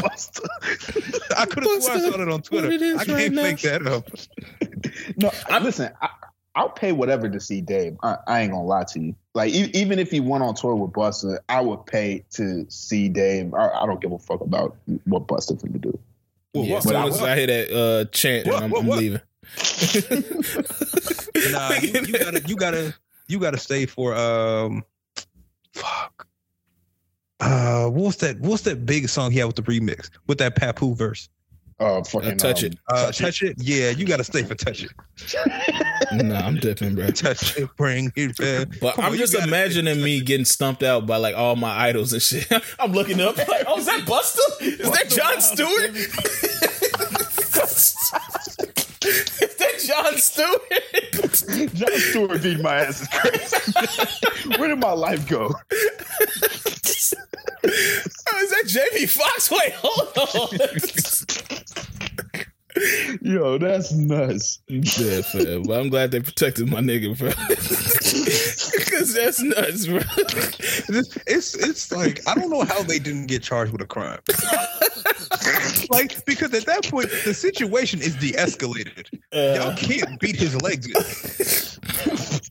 Buster. 0.00 0.42
I 1.36 1.46
could 1.46 1.64
have 1.64 1.82
sworn 1.82 1.98
I 1.98 2.10
saw 2.10 2.20
it 2.22 2.28
on 2.28 2.42
Twitter. 2.42 2.66
What 2.68 2.74
it 2.74 2.82
is 2.82 2.98
I 3.00 3.04
can't 3.04 3.18
right 3.18 3.32
now. 3.32 3.42
make 3.42 3.60
that 3.62 3.86
up. 3.86 4.08
No, 5.16 5.30
I'm- 5.48 5.64
listen. 5.64 5.90
I, 6.00 6.08
I'll 6.56 6.68
pay 6.68 6.90
whatever 6.92 7.28
to 7.28 7.38
see 7.40 7.60
Dave. 7.60 7.96
I, 8.02 8.16
I 8.26 8.40
ain't 8.40 8.50
gonna 8.52 8.64
lie 8.64 8.82
to 8.84 9.00
you. 9.00 9.14
Like 9.34 9.52
e- 9.52 9.70
even 9.72 10.00
if 10.00 10.10
he 10.10 10.18
went 10.18 10.42
on 10.42 10.54
tour 10.56 10.74
with 10.74 10.92
Buster, 10.92 11.40
I 11.48 11.60
would 11.60 11.86
pay 11.86 12.24
to 12.32 12.66
see 12.68 13.08
Dave. 13.08 13.54
I, 13.54 13.68
I 13.68 13.86
don't 13.86 14.00
give 14.00 14.10
a 14.12 14.18
fuck 14.18 14.40
about 14.40 14.76
what 15.04 15.28
Buster 15.28 15.54
finna 15.54 15.80
do. 15.80 15.96
Well, 16.54 16.64
yeah, 16.64 16.74
what- 16.74 16.78
as 16.78 16.84
soon 16.84 17.02
what- 17.02 17.12
as 17.12 17.22
I 17.22 17.36
hear 17.36 17.46
that 17.46 17.70
uh, 17.72 18.04
chant, 18.12 18.46
What, 18.46 18.62
I'm, 18.62 18.70
what, 18.70 18.80
I'm 18.80 18.86
what? 18.86 18.98
leaving. 18.98 19.20
Nah, 21.52 21.72
you, 21.80 21.88
you 22.02 22.12
gotta, 22.18 22.42
you 22.46 22.56
gotta, 22.56 22.94
you 23.28 23.38
gotta 23.38 23.56
stay 23.58 23.86
for 23.86 24.14
um, 24.14 24.84
fuck. 25.72 26.26
Uh, 27.40 27.86
what's 27.88 28.16
that? 28.18 28.38
What's 28.40 28.62
that 28.64 28.84
big 28.84 29.08
song 29.08 29.30
he 29.30 29.38
had 29.38 29.46
with 29.46 29.56
the 29.56 29.62
remix 29.62 30.10
with 30.26 30.36
that 30.38 30.54
Papoose 30.56 30.98
verse? 30.98 31.28
Uh, 31.78 32.02
fucking 32.04 32.36
Touch 32.36 32.62
um, 32.62 32.72
It. 32.72 32.78
Uh, 32.88 33.06
Touch 33.06 33.18
touch, 33.18 33.42
It. 33.42 33.50
it. 33.52 33.62
Yeah, 33.62 33.90
you 33.90 34.04
gotta 34.06 34.24
stay 34.24 34.42
for 34.42 34.54
touch 34.54 34.84
it. 34.84 34.90
no, 36.12 36.34
I'm 36.34 36.56
dipping, 36.56 36.94
bro. 36.94 37.08
Touch 37.10 37.56
it, 37.56 37.68
bring 37.76 38.12
it 38.16 38.36
back. 38.36 38.68
But 38.80 38.94
Come 38.96 39.04
I'm 39.04 39.12
on, 39.12 39.18
just 39.18 39.34
imagining 39.34 40.02
me 40.02 40.20
getting 40.20 40.44
stumped 40.44 40.82
out 40.82 41.06
by 41.06 41.16
like 41.16 41.34
all 41.36 41.56
my 41.56 41.70
idols 41.70 42.12
and 42.12 42.22
shit. 42.22 42.50
I'm 42.78 42.92
looking 42.92 43.20
up 43.20 43.36
like, 43.36 43.64
oh, 43.66 43.78
is 43.78 43.86
that 43.86 44.06
Buster? 44.06 44.40
Is 44.60 44.90
that 44.90 45.08
Jon 45.10 45.40
Stewart? 45.40 45.96
is 49.02 49.56
that 49.56 49.78
Jon 49.86 50.16
Stewart? 50.18 50.62
Jon 51.74 51.98
Stewart 51.98 52.42
beat 52.42 52.60
my 52.60 52.76
ass 52.76 53.02
is 53.02 53.08
crazy. 53.08 53.56
Where 54.58 54.68
did 54.68 54.78
my 54.78 54.92
life 54.92 55.28
go? 55.28 55.50
Oh, 57.62 58.38
is 58.42 58.50
that 58.50 58.64
Jamie 58.66 59.06
Foxx? 59.06 59.50
Wait, 59.50 59.72
hold 59.74 60.16
on. 60.16 60.58
Yo, 63.22 63.58
that's 63.58 63.92
nuts. 63.92 64.60
yeah, 64.68 65.20
fam. 65.22 65.62
But 65.64 65.80
I'm 65.80 65.88
glad 65.90 66.10
they 66.10 66.20
protected 66.20 66.68
my 66.68 66.80
nigga, 66.80 67.16
bro. 67.18 67.30
Because 68.90 69.14
that's 69.14 69.40
nuts, 69.42 69.86
bro. 69.86 70.00
It's, 70.96 71.16
it's 71.26 71.54
it's 71.54 71.92
like 71.92 72.20
I 72.28 72.34
don't 72.34 72.50
know 72.50 72.62
how 72.64 72.82
they 72.82 72.98
didn't 72.98 73.26
get 73.26 73.42
charged 73.42 73.72
with 73.72 73.80
a 73.80 73.86
crime. 73.86 74.18
like 75.90 76.24
because 76.26 76.52
at 76.54 76.66
that 76.66 76.86
point 76.90 77.08
the 77.24 77.32
situation 77.34 78.00
is 78.00 78.16
de-escalated. 78.16 79.06
Y'all 79.32 79.68
Uh, 79.70 79.76
can't 79.76 80.18
beat 80.20 80.36
his 80.36 80.60
legs. 80.60 80.88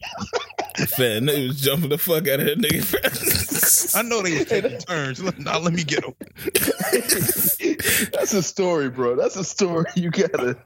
fam, 0.88 1.26
they 1.26 1.48
was 1.48 1.62
jumping 1.62 1.90
the 1.90 1.98
fuck 1.98 2.28
out 2.28 2.40
of 2.40 2.46
that 2.46 2.60
nigga. 2.60 3.96
I 3.96 4.02
know 4.04 4.22
they 4.22 4.38
was 4.38 4.46
taking 4.46 4.78
turns. 4.80 5.22
Now 5.40 5.60
let 5.60 5.74
me 5.74 5.84
get 5.84 6.04
him. 6.04 6.14
that's 8.12 8.34
a 8.34 8.44
story, 8.44 8.90
bro. 8.90 9.16
That's 9.16 9.36
a 9.36 9.44
story 9.44 9.86
you 9.96 10.12
gotta. 10.12 10.58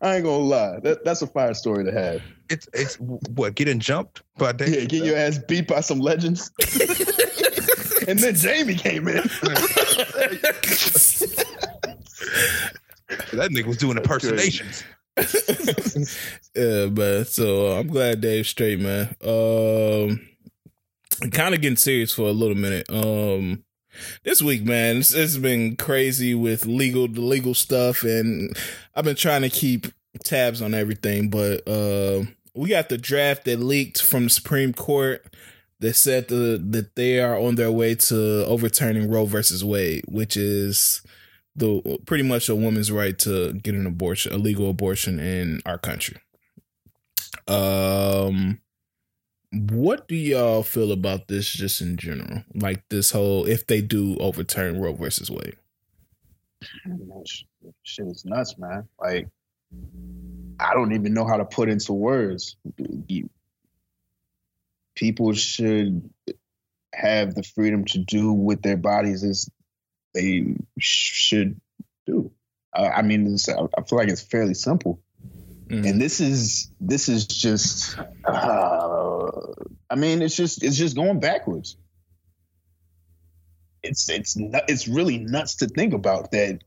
I 0.00 0.16
ain't 0.16 0.24
gonna 0.24 0.38
lie. 0.38 0.80
That, 0.80 1.04
that's 1.04 1.22
a 1.22 1.26
fire 1.26 1.54
story 1.54 1.84
to 1.84 1.92
have. 1.92 2.22
It's 2.48 2.68
it's 2.74 2.96
what 2.96 3.54
getting 3.54 3.78
jumped 3.78 4.22
by 4.36 4.52
Dave. 4.52 4.74
Yeah, 4.74 4.84
get 4.84 5.04
your 5.04 5.16
ass 5.16 5.38
beat 5.38 5.68
by 5.68 5.80
some 5.80 6.00
legends. 6.00 6.50
and 8.08 8.18
then 8.18 8.34
Jamie 8.34 8.74
came 8.74 9.08
in. 9.08 9.22
That 13.32 13.50
nigga 13.50 13.66
was 13.66 13.76
doing 13.76 13.96
impersonations. 13.96 14.84
yeah, 16.54 16.86
man. 16.86 17.24
So 17.24 17.72
I'm 17.72 17.88
glad 17.88 18.20
Dave's 18.20 18.48
straight, 18.48 18.80
man. 18.80 19.14
Um, 19.22 20.20
kind 21.30 21.54
of 21.54 21.60
getting 21.60 21.76
serious 21.76 22.12
for 22.12 22.28
a 22.28 22.32
little 22.32 22.56
minute. 22.56 22.86
Um, 22.90 23.64
this 24.24 24.40
week, 24.40 24.64
man, 24.64 24.98
it's, 24.98 25.12
it's 25.12 25.36
been 25.36 25.76
crazy 25.76 26.34
with 26.34 26.64
legal, 26.66 27.08
the 27.08 27.20
legal 27.20 27.54
stuff, 27.54 28.02
and 28.04 28.56
I've 28.94 29.04
been 29.04 29.16
trying 29.16 29.42
to 29.42 29.50
keep 29.50 29.86
tabs 30.24 30.62
on 30.62 30.74
everything. 30.74 31.28
But 31.28 31.68
uh, 31.68 32.24
we 32.54 32.70
got 32.70 32.88
the 32.88 32.98
draft 32.98 33.44
that 33.44 33.60
leaked 33.60 34.02
from 34.02 34.24
the 34.24 34.30
Supreme 34.30 34.72
Court 34.72 35.24
that 35.80 35.94
said 35.94 36.28
the, 36.28 36.62
that 36.70 36.94
they 36.94 37.20
are 37.20 37.38
on 37.38 37.56
their 37.56 37.72
way 37.72 37.94
to 37.96 38.46
overturning 38.46 39.10
Roe 39.10 39.26
versus 39.26 39.64
Wade, 39.64 40.04
which 40.08 40.36
is 40.36 41.02
the 41.54 41.98
pretty 42.06 42.24
much 42.24 42.48
a 42.48 42.54
woman's 42.54 42.90
right 42.90 43.18
to 43.20 43.52
get 43.52 43.74
an 43.74 43.86
abortion, 43.86 44.32
a 44.32 44.38
legal 44.38 44.70
abortion 44.70 45.18
in 45.18 45.60
our 45.66 45.78
country. 45.78 46.16
Um, 47.46 48.60
what 49.50 50.08
do 50.08 50.14
y'all 50.14 50.62
feel 50.62 50.92
about 50.92 51.28
this 51.28 51.50
just 51.50 51.80
in 51.80 51.96
general? 51.96 52.44
Like 52.54 52.88
this 52.88 53.10
whole 53.10 53.46
if 53.46 53.66
they 53.66 53.80
do 53.80 54.16
overturn 54.18 54.80
Roe 54.80 54.94
versus 54.94 55.30
Wade. 55.30 55.56
Shit 57.82 58.06
is 58.06 58.24
nuts, 58.24 58.56
man. 58.56 58.88
Like, 58.98 59.28
I 60.58 60.74
don't 60.74 60.92
even 60.92 61.12
know 61.12 61.26
how 61.26 61.36
to 61.36 61.44
put 61.44 61.68
into 61.68 61.92
words. 61.92 62.56
People 64.94 65.32
should 65.32 66.08
have 66.94 67.34
the 67.34 67.42
freedom 67.42 67.84
to 67.86 67.98
do 67.98 68.32
with 68.32 68.62
their 68.62 68.76
bodies 68.76 69.24
as 69.24 69.50
they 70.14 70.56
should 70.78 71.60
do. 72.06 72.30
I, 72.74 72.88
I 72.88 73.02
mean, 73.02 73.36
I 73.48 73.82
feel 73.82 73.98
like 73.98 74.08
it's 74.08 74.22
fairly 74.22 74.54
simple. 74.54 75.00
Mhm. 75.72 75.88
and 75.88 76.00
this 76.02 76.20
is 76.20 76.70
this 76.80 77.08
is 77.08 77.26
just 77.26 77.96
uh, 78.26 79.30
i 79.88 79.94
mean 79.94 80.20
it's 80.20 80.36
just 80.36 80.62
it's 80.62 80.76
just 80.76 80.94
going 80.94 81.18
backwards 81.18 81.78
it's 83.82 84.10
it's 84.10 84.36
it's 84.68 84.86
really 84.86 85.18
nuts 85.18 85.56
to 85.56 85.66
think 85.68 85.94
about 85.94 86.30
that 86.32 86.58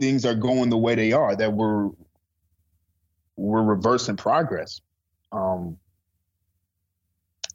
things 0.00 0.24
are 0.24 0.34
going 0.34 0.70
the 0.70 0.78
way 0.78 0.94
they 0.94 1.12
are 1.12 1.36
that 1.36 1.52
we're 1.52 1.90
we're 3.36 3.62
reversing 3.62 4.16
progress 4.16 4.80
um 5.32 5.76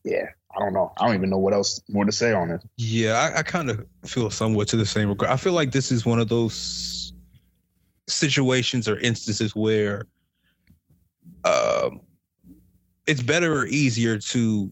yeah 0.04 0.28
i 0.56 0.60
don't 0.60 0.74
know 0.74 0.92
i 0.98 1.06
don't 1.06 1.16
even 1.16 1.30
know 1.30 1.38
what 1.38 1.54
else 1.54 1.82
more 1.90 2.06
to 2.06 2.12
say 2.12 2.34
on 2.34 2.52
it 2.52 2.62
Yeah, 2.78 3.14
I, 3.14 3.40
I 3.40 3.44
kind 3.44 3.70
of 3.70 3.86
feel 4.06 4.30
somewhat 4.30 4.68
to 4.70 4.78
the 4.78 4.86
same 4.86 5.10
regard. 5.10 5.32
I 5.32 5.38
feel 5.38 5.54
like 5.54 5.72
this 5.72 5.92
is 5.92 6.06
one 6.06 6.20
of 6.20 6.28
those 6.30 7.14
situations 8.08 8.88
or 8.88 8.98
instances 9.00 9.56
where 9.56 10.06
um, 11.44 12.02
it's 13.08 13.22
better 13.22 13.62
or 13.62 13.66
easier 13.68 14.18
to 14.18 14.72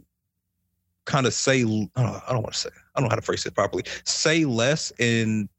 kind 1.05 1.25
of 1.25 1.33
say, 1.33 1.61
I 1.61 1.63
don't, 1.63 1.91
don't 1.95 2.43
want 2.43 2.53
to 2.53 2.59
say, 2.59 2.69
I 2.95 2.99
don't 2.99 3.09
know 3.09 3.09
how 3.09 3.15
to 3.15 3.21
phrase 3.21 3.45
it 3.45 3.55
properly, 3.55 3.83
say 4.05 4.45
less 4.45 4.91
and 4.99 5.49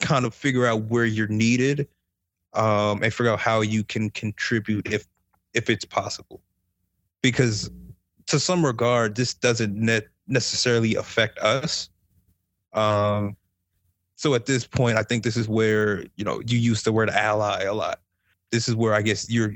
kind 0.00 0.24
of 0.24 0.34
figure 0.34 0.66
out 0.66 0.84
where 0.84 1.04
you're 1.04 1.28
needed 1.28 1.88
um, 2.54 3.02
and 3.02 3.12
figure 3.12 3.32
out 3.32 3.40
how 3.40 3.60
you 3.60 3.84
can 3.84 4.10
contribute 4.10 4.92
if 4.92 5.06
if 5.54 5.70
it's 5.70 5.84
possible. 5.84 6.42
Because 7.22 7.70
to 8.26 8.40
some 8.40 8.64
regard, 8.64 9.14
this 9.14 9.34
doesn't 9.34 9.74
net 9.76 10.08
necessarily 10.26 10.94
affect 10.94 11.38
us. 11.38 11.90
Um, 12.72 13.36
so 14.16 14.34
at 14.34 14.46
this 14.46 14.66
point, 14.66 14.96
I 14.96 15.02
think 15.02 15.24
this 15.24 15.36
is 15.36 15.48
where 15.48 16.04
you 16.16 16.24
know 16.24 16.40
you 16.46 16.58
use 16.58 16.82
the 16.82 16.92
word 16.92 17.10
ally 17.10 17.64
a 17.64 17.74
lot. 17.74 18.00
This 18.50 18.68
is 18.68 18.74
where 18.74 18.94
I 18.94 19.02
guess 19.02 19.30
you're 19.30 19.52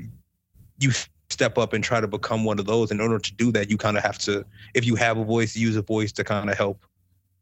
you 0.79 0.91
step 1.29 1.57
up 1.57 1.73
and 1.73 1.83
try 1.83 2.01
to 2.01 2.07
become 2.07 2.43
one 2.43 2.59
of 2.59 2.65
those. 2.65 2.91
In 2.91 2.99
order 2.99 3.19
to 3.19 3.33
do 3.35 3.51
that, 3.51 3.69
you 3.69 3.77
kind 3.77 3.97
of 3.97 4.03
have 4.03 4.17
to, 4.19 4.45
if 4.73 4.85
you 4.85 4.95
have 4.95 5.17
a 5.17 5.23
voice, 5.23 5.55
use 5.55 5.75
a 5.75 5.81
voice 5.81 6.11
to 6.13 6.23
kind 6.23 6.49
of 6.49 6.57
help 6.57 6.85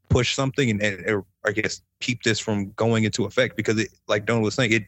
push 0.09 0.35
something 0.35 0.69
and, 0.69 0.81
and 0.81 1.23
I 1.45 1.51
guess 1.51 1.81
keep 1.99 2.23
this 2.23 2.39
from 2.39 2.71
going 2.71 3.03
into 3.03 3.25
effect. 3.25 3.55
Because 3.55 3.77
it, 3.79 3.89
like 4.07 4.25
Don 4.25 4.41
was 4.41 4.55
saying, 4.55 4.71
it 4.71 4.83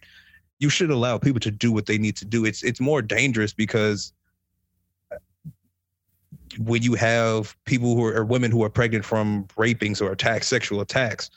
you 0.59 0.69
should 0.69 0.91
allow 0.91 1.17
people 1.17 1.39
to 1.39 1.51
do 1.51 1.71
what 1.71 1.85
they 1.85 1.97
need 1.97 2.17
to 2.17 2.25
do. 2.25 2.45
It's 2.45 2.63
it's 2.63 2.79
more 2.79 3.01
dangerous 3.01 3.53
because 3.53 4.13
when 6.57 6.81
you 6.81 6.95
have 6.95 7.55
people 7.65 7.95
who 7.95 8.05
are 8.05 8.15
or 8.15 8.25
women 8.25 8.51
who 8.51 8.63
are 8.63 8.69
pregnant 8.69 9.05
from 9.05 9.45
rapings 9.55 10.01
or 10.01 10.11
attacks, 10.11 10.47
sexual 10.47 10.81
attacks, 10.81 11.29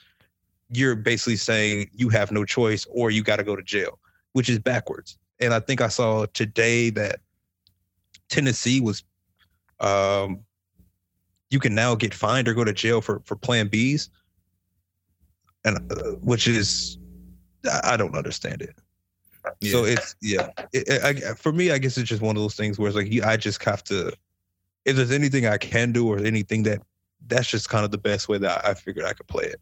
you're 0.69 0.95
basically 0.95 1.35
saying 1.35 1.89
you 1.93 2.09
have 2.09 2.31
no 2.31 2.45
choice 2.45 2.85
or 2.89 3.11
you 3.11 3.23
got 3.23 3.37
to 3.37 3.43
go 3.43 3.55
to 3.55 3.63
jail, 3.63 3.99
which 4.33 4.49
is 4.49 4.59
backwards. 4.59 5.17
And 5.39 5.53
I 5.53 5.59
think 5.59 5.81
I 5.81 5.87
saw 5.87 6.25
today 6.33 6.89
that 6.91 7.19
Tennessee 8.29 8.81
was, 8.81 9.03
um, 9.79 10.39
you 11.49 11.59
can 11.59 11.75
now 11.75 11.95
get 11.95 12.13
fined 12.13 12.47
or 12.47 12.53
go 12.53 12.63
to 12.63 12.73
jail 12.73 13.01
for 13.01 13.21
for 13.25 13.35
Plan 13.35 13.69
Bs. 13.69 14.09
and 15.65 15.91
uh, 15.91 15.95
which 16.21 16.47
is 16.47 16.97
I, 17.83 17.95
don't 17.97 18.15
understand 18.15 18.61
it. 18.61 18.75
So 19.71 19.85
it's 19.85 20.15
yeah. 20.21 20.49
It, 20.71 20.87
it, 20.87 21.03
I, 21.03 21.33
for 21.35 21.51
me, 21.51 21.71
I 21.71 21.77
guess 21.77 21.97
it's 21.97 22.09
just 22.09 22.21
one 22.21 22.35
of 22.35 22.41
those 22.41 22.55
things 22.55 22.79
where 22.79 22.87
it's 22.87 22.95
like 22.95 23.11
you, 23.11 23.23
I 23.23 23.37
just 23.37 23.63
have 23.63 23.83
to. 23.85 24.13
If 24.85 24.95
there's 24.95 25.11
anything 25.11 25.45
I 25.45 25.57
can 25.57 25.91
do 25.91 26.07
or 26.07 26.19
anything 26.19 26.63
that, 26.63 26.81
that's 27.27 27.47
just 27.47 27.69
kind 27.69 27.85
of 27.85 27.91
the 27.91 27.97
best 27.97 28.27
way 28.27 28.37
that 28.39 28.65
I 28.65 28.73
figured 28.73 29.05
I 29.05 29.13
could 29.13 29.27
play 29.27 29.45
it. 29.45 29.61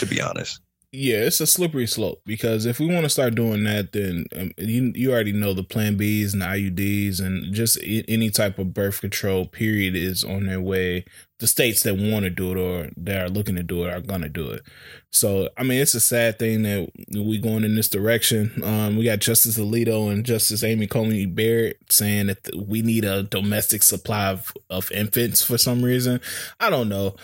To 0.00 0.06
be 0.06 0.20
honest. 0.20 0.60
Yeah, 0.92 1.18
it's 1.18 1.40
a 1.40 1.46
slippery 1.46 1.86
slope 1.86 2.22
because 2.24 2.64
if 2.64 2.80
we 2.80 2.86
want 2.86 3.04
to 3.04 3.10
start 3.10 3.34
doing 3.34 3.64
that, 3.64 3.92
then 3.92 4.24
um, 4.34 4.52
you 4.56 4.90
you 4.94 5.12
already 5.12 5.32
know 5.32 5.52
the 5.52 5.62
Plan 5.62 5.98
Bs 5.98 6.32
and 6.32 6.42
IUDs 6.42 7.20
and 7.20 7.52
just 7.52 7.78
I- 7.82 8.04
any 8.08 8.30
type 8.30 8.58
of 8.58 8.72
birth 8.72 9.02
control 9.02 9.46
period 9.46 9.94
is 9.94 10.24
on 10.24 10.46
their 10.46 10.60
way. 10.62 11.04
The 11.38 11.46
states 11.46 11.84
that 11.84 11.94
want 11.96 12.24
to 12.24 12.30
do 12.30 12.50
it 12.50 12.56
or 12.56 12.90
that 12.96 13.20
are 13.22 13.28
looking 13.28 13.54
to 13.56 13.62
do 13.62 13.84
it 13.84 13.94
are 13.94 14.00
gonna 14.00 14.28
do 14.28 14.50
it. 14.50 14.62
So 15.10 15.48
I 15.56 15.62
mean, 15.62 15.80
it's 15.80 15.94
a 15.94 16.00
sad 16.00 16.38
thing 16.38 16.62
that 16.64 16.90
we 17.12 17.38
going 17.38 17.62
in 17.64 17.76
this 17.76 17.88
direction. 17.88 18.60
Um, 18.64 18.96
we 18.96 19.04
got 19.04 19.20
Justice 19.20 19.56
Alito 19.56 20.10
and 20.10 20.26
Justice 20.26 20.64
Amy 20.64 20.88
Coney 20.88 21.26
Barrett 21.26 21.78
saying 21.90 22.26
that 22.26 22.50
we 22.56 22.82
need 22.82 23.04
a 23.04 23.22
domestic 23.22 23.84
supply 23.84 24.30
of, 24.30 24.52
of 24.68 24.90
infants 24.90 25.40
for 25.42 25.58
some 25.58 25.84
reason. 25.84 26.20
I 26.58 26.70
don't 26.70 26.88
know. 26.88 27.14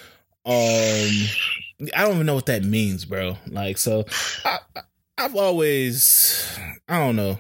Um, 0.47 1.11
I 1.95 2.03
don't 2.03 2.15
even 2.15 2.27
know 2.27 2.35
what 2.35 2.47
that 2.47 2.65
means, 2.65 3.05
bro. 3.05 3.37
Like, 3.49 3.79
so 3.79 4.05
I, 4.45 4.59
I've 5.19 5.37
always, 5.37 6.57
I 6.89 6.99
don't 6.99 7.17
know. 7.17 7.39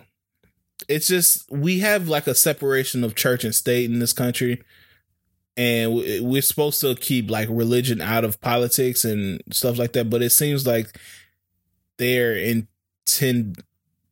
It's 0.88 1.06
just 1.06 1.50
we 1.50 1.80
have 1.80 2.08
like 2.08 2.26
a 2.26 2.34
separation 2.34 3.04
of 3.04 3.14
church 3.14 3.44
and 3.44 3.54
state 3.54 3.90
in 3.90 3.98
this 4.00 4.12
country, 4.12 4.62
and 5.56 5.94
we're 5.94 6.42
supposed 6.42 6.80
to 6.80 6.94
keep 6.94 7.30
like 7.30 7.48
religion 7.50 8.00
out 8.00 8.24
of 8.24 8.40
politics 8.40 9.04
and 9.04 9.40
stuff 9.52 9.78
like 9.78 9.92
that. 9.92 10.10
But 10.10 10.22
it 10.22 10.30
seems 10.30 10.66
like 10.66 10.98
they're 11.96 12.36
intent, 12.36 13.58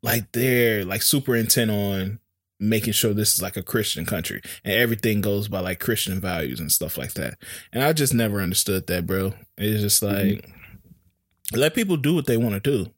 like 0.03 0.31
they're 0.33 0.85
like 0.85 1.03
super 1.03 1.35
intent 1.35 1.71
on 1.71 2.21
making 2.61 2.93
sure 2.93 3.13
this 3.13 3.33
is 3.33 3.43
like 3.43 3.57
a 3.57 3.63
Christian 3.63 4.07
country 4.07 4.41
and 4.65 4.75
everything 4.75 5.21
goes 5.21 5.49
by 5.49 5.59
like 5.59 5.81
Christian 5.81 6.21
values 6.21 6.61
and 6.61 6.71
stuff 6.71 6.97
like 6.97 7.15
that. 7.15 7.35
And 7.73 7.83
I 7.83 7.93
just 7.93 8.15
never 8.15 8.41
understood 8.41 8.87
that, 8.87 9.05
bro. 9.05 9.35
It's 9.59 9.83
just 9.83 10.01
like 10.01 10.17
mm-hmm. 10.17 11.59
let 11.59 11.75
people 11.75 11.97
do 11.97 12.15
what 12.15 12.27
they 12.27 12.37
want 12.37 12.55
to 12.55 12.61
do. 12.61 12.91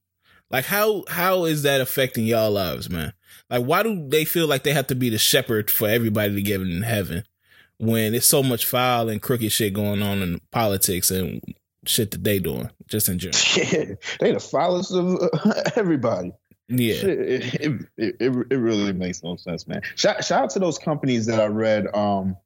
Like 0.51 0.67
how 0.67 1.05
how 1.09 1.47
is 1.47 1.63
that 1.63 1.81
affecting 1.81 2.27
y'all 2.27 2.51
lives, 2.51 2.91
man? 2.91 3.15
Like 3.49 3.65
why 3.65 3.83
do 3.83 4.07
they 4.07 4.27
feel 4.27 4.47
like 4.47 4.65
they 4.65 4.75
have 4.75 4.89
to 4.89 4.95
be 4.95 5.09
the 5.09 5.17
shepherd 5.17 5.71
for 5.71 5.89
everybody 5.89 6.35
to 6.35 6.43
get 6.43 6.61
in 6.61 6.83
heaven 6.83 7.25
when 7.85 8.15
it's 8.15 8.27
so 8.27 8.43
much 8.43 8.67
foul 8.67 9.09
and 9.09 9.21
crooked 9.23 9.53
shit 9.53 9.75
going 9.75 10.03
on 10.03 10.23
in 10.23 10.41
politics 10.51 11.11
and 11.11 11.41
shit 11.87 12.11
that 12.13 12.25
they 12.25 12.39
doing 12.39 12.71
just 12.87 13.09
in 13.09 13.19
general? 13.19 13.39
Yeah, 13.57 13.95
they 14.21 14.33
the 14.33 14.41
foulest 14.41 14.93
of 14.93 15.19
everybody. 15.77 16.33
Yeah, 16.69 16.95
it, 16.95 17.55
it, 17.61 17.87
it, 17.99 18.47
it, 18.51 18.57
really 18.57 18.93
makes 18.95 19.23
no 19.23 19.37
sense, 19.37 19.69
man. 19.69 19.83
Shout, 19.97 20.25
shout 20.25 20.45
out 20.45 20.51
to 20.51 20.59
those 20.59 20.79
companies 20.79 21.27
that 21.27 21.39
I 21.39 21.47
read 21.47 21.95
um, 21.95 22.39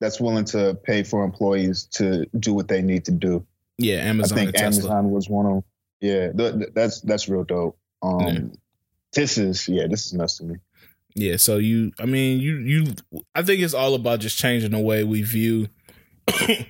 that's 0.00 0.20
willing 0.20 0.44
to 0.46 0.78
pay 0.82 1.02
for 1.02 1.24
employees 1.24 1.84
to 1.92 2.26
do 2.38 2.52
what 2.52 2.68
they 2.68 2.82
need 2.82 3.06
to 3.06 3.10
do. 3.10 3.46
Yeah, 3.78 3.96
Amazon. 3.96 4.38
I 4.38 4.42
think 4.42 4.58
Amazon 4.58 5.10
was 5.10 5.30
one 5.30 5.46
of 5.46 5.52
them. 5.52 5.64
Yeah, 6.00 6.32
th- 6.32 6.68
that's 6.74 7.00
that's 7.00 7.28
real 7.28 7.44
dope. 7.44 7.78
Um, 8.02 8.20
yeah. 8.20 8.40
This 9.14 9.38
is 9.38 9.66
yeah, 9.66 9.86
this 9.86 10.06
is 10.06 10.12
nuts 10.12 10.38
to 10.38 10.44
me. 10.44 10.56
Yeah, 11.14 11.36
so 11.36 11.58
you, 11.58 11.92
I 12.00 12.06
mean, 12.06 12.40
you, 12.40 12.56
you, 12.56 12.94
I 13.34 13.42
think 13.42 13.62
it's 13.62 13.74
all 13.74 13.94
about 13.94 14.20
just 14.20 14.36
changing 14.36 14.72
the 14.72 14.80
way 14.80 15.04
we 15.04 15.22
view 15.22 15.68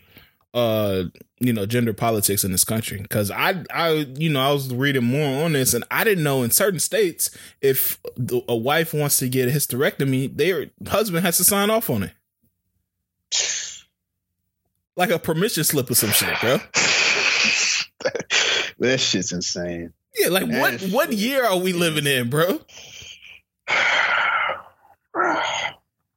uh 0.55 1.03
you 1.41 1.53
know 1.53 1.67
gender 1.67 1.93
politics 1.93 2.45
in 2.45 2.53
this 2.53 2.65
country. 2.65 3.01
Because 3.03 3.31
i 3.31 3.63
i 3.71 4.07
you 4.17 4.31
know 4.31 4.41
i 4.41 4.53
was 4.53 4.73
reading 4.73 5.05
more 5.05 5.45
on 5.45 5.53
this 5.53 5.75
and 5.75 5.85
i 5.91 6.05
didn't 6.05 6.25
know 6.25 6.43
in 6.45 6.51
certain 6.51 6.79
states 6.81 7.37
if 7.61 7.99
a 8.49 8.57
wife 8.57 8.95
wants 8.95 9.19
to 9.19 9.29
get 9.29 9.49
a 9.49 9.51
hysterectomy 9.51 10.35
their 10.35 10.67
husband 10.87 11.27
has 11.27 11.37
to 11.39 11.45
sign 11.45 11.71
off 11.71 11.91
on 11.91 12.05
it. 12.05 12.13
Like 14.97 15.11
a 15.11 15.19
permission 15.19 15.65
slip 15.65 15.91
or 15.91 15.95
some 15.95 16.11
shit 16.11 16.41
bro. 16.41 16.59
That 18.81 18.99
shit's 19.01 19.33
insane. 19.33 19.93
Yeah 20.17 20.29
like 20.29 20.47
that 20.49 20.61
what 20.61 20.91
what 20.91 21.13
year 21.13 21.45
are 21.45 21.59
we 21.59 21.73
living 21.73 22.07
in 22.07 22.31
bro 22.31 22.61
i 25.17 25.73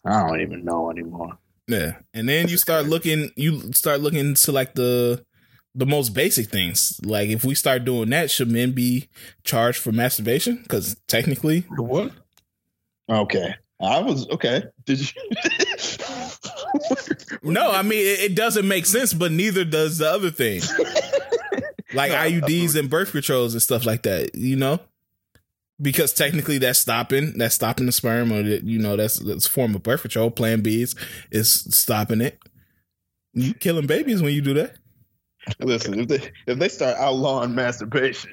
don't 0.06 0.42
even 0.42 0.64
know 0.64 0.90
anymore 0.90 1.38
yeah, 1.68 1.98
and 2.14 2.30
then 2.30 2.48
you 2.48 2.58
start 2.58 2.86
looking, 2.86 3.32
you 3.36 3.74
start 3.74 4.00
looking 4.00 4.36
to 4.36 4.52
like 4.54 4.74
the 4.76 5.26
the 5.76 5.86
most 5.86 6.14
basic 6.14 6.48
things. 6.48 7.00
Like 7.04 7.30
if 7.30 7.44
we 7.44 7.56
start 7.56 7.84
doing 7.84 8.10
that, 8.12 8.32
should 8.32 8.50
men 8.50 8.72
be 8.72 9.10
charged 9.44 9.80
for 9.80 9.92
masturbation? 9.92 10.60
Because 10.64 10.96
technically, 11.08 11.66
what? 11.70 12.14
Okay, 13.10 13.54
I 13.82 14.00
was 14.00 14.30
okay. 14.30 14.64
Did 14.86 15.14
you? 15.14 15.22
no, 17.52 17.70
I 17.70 17.82
mean 17.82 18.00
it, 18.00 18.32
it, 18.32 18.36
doesn't 18.36 18.68
make 18.68 18.86
sense, 18.86 19.14
but 19.14 19.34
neither 19.34 19.66
does 19.66 19.98
the 19.98 20.10
other 20.10 20.32
thing, 20.32 20.62
like 21.94 22.14
IUDs 22.14 22.78
and 22.78 22.90
birth 22.90 23.12
controls 23.12 23.54
and 23.54 23.62
stuff 23.62 23.86
like 23.86 24.04
that. 24.04 24.36
You 24.36 24.56
know, 24.56 24.80
because 25.82 26.14
technically 26.14 26.58
that's 26.58 26.80
stopping 26.80 27.38
that's 27.38 27.56
stopping 27.56 27.86
the 27.86 27.92
sperm 27.92 28.32
or 28.32 28.42
you 28.42 28.80
know 28.80 28.96
that's 28.96 29.20
that's 29.20 29.46
a 29.46 29.50
form 29.50 29.76
of 29.76 29.84
birth 29.84 30.02
control 30.02 30.32
plan 30.32 30.62
b 30.62 30.82
is, 30.82 30.96
is 31.32 31.52
stopping 31.76 32.22
it. 32.22 32.40
You 33.34 33.54
killing 33.54 33.88
babies 33.88 34.22
when 34.22 34.34
you 34.34 34.42
do 34.42 34.54
that. 34.56 34.76
Listen 35.60 36.00
if 36.00 36.08
they 36.08 36.32
if 36.48 36.60
they 36.60 36.68
start 36.68 36.98
outlawing 36.98 37.56
masturbation 37.56 38.30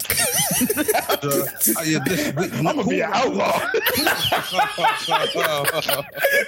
uh, 0.76 0.82
yeah, 1.84 2.00
this, 2.04 2.34
we, 2.34 2.44
i'm 2.58 2.64
gonna 2.64 2.84
be 2.84 3.00
an 3.00 3.10
outlaw 3.12 3.60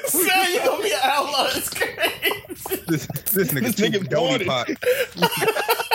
so 0.06 0.18
you 0.18 0.58
gonna 0.64 0.82
be 0.82 0.90
an 0.90 0.98
outlaw? 1.02 1.48
It's 1.54 1.70
crazy. 1.70 2.82
This, 2.86 3.06
this 3.06 3.52
nigga, 3.52 3.60
this 3.62 3.74
nigga 3.76 4.08
donut 4.08 4.46
pot 4.46 4.68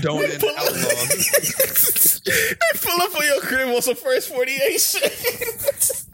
don't 0.00 0.24
end 0.24 0.44
outlaws. 0.44 2.20
they 2.24 2.78
pull 2.80 3.02
up 3.02 3.14
on 3.14 3.26
your 3.26 3.40
crib 3.40 3.68
on 3.68 3.82
some 3.82 3.94
first 3.96 4.28
48 4.28 4.80
shit. 4.80 6.04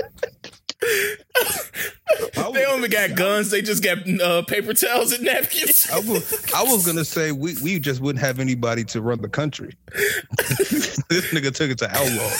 they 2.53 2.65
only 2.67 2.89
got 2.89 3.15
guns. 3.15 3.51
They 3.51 3.63
just 3.63 3.83
got 3.83 3.99
uh, 4.21 4.43
paper 4.43 4.73
towels 4.75 5.13
and 5.13 5.25
napkins. 5.25 5.89
I 5.93 5.99
was, 5.99 6.53
I 6.55 6.63
was 6.63 6.87
gonna 6.87 7.05
say 7.05 7.33
we, 7.33 7.55
we 7.63 7.79
just 7.79 8.01
wouldn't 8.01 8.25
have 8.25 8.41
anybody 8.41 8.85
to 8.85 9.03
run 9.03 9.21
the 9.21 9.29
country. 9.29 9.75
this 9.93 10.99
nigga 11.33 11.55
took 11.55 11.71
it 11.71 11.79
to 11.79 11.91
outlaw. 11.91 12.31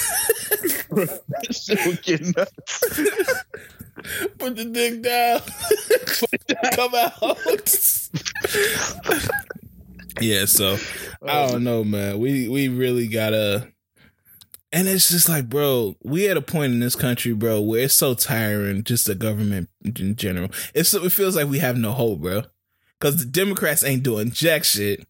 shit 1.51 1.87
would 1.87 2.03
get 2.03 2.37
nuts. 2.37 2.81
Put 4.39 4.57
the 4.57 4.65
dick 4.65 5.03
down. 5.03 5.41
Come 6.75 6.95
out. 6.95 7.39
Yeah, 10.21 10.47
so 10.47 10.77
I 11.27 11.47
don't 11.47 11.65
know, 11.65 11.85
man. 11.85 12.19
We 12.19 12.49
we 12.49 12.69
really 12.69 13.07
gotta 13.09 13.69
and 14.73 14.87
it's 14.87 15.11
just 15.11 15.29
like, 15.29 15.49
bro, 15.49 15.97
we 16.03 16.29
at 16.29 16.37
a 16.37 16.43
point 16.43 16.73
in 16.73 16.81
this 16.81 16.95
country, 16.95 17.33
bro, 17.33 17.61
where 17.61 17.81
it's 17.81 17.95
so 17.95 18.15
tiring, 18.15 18.85
just 18.85 19.07
the 19.07 19.17
government 19.17 19.69
in 19.85 20.15
general. 20.15 20.51
It's 20.75 20.95
it 20.95 21.13
feels 21.13 21.35
like 21.35 21.49
we 21.49 21.59
have 21.59 21.77
no 21.77 21.93
hope, 21.93 22.21
bro. 22.21 22.43
Cause 23.01 23.17
the 23.17 23.25
Democrats 23.25 23.83
ain't 23.83 24.03
doing 24.03 24.31
jack 24.31 24.63
shit. 24.63 25.07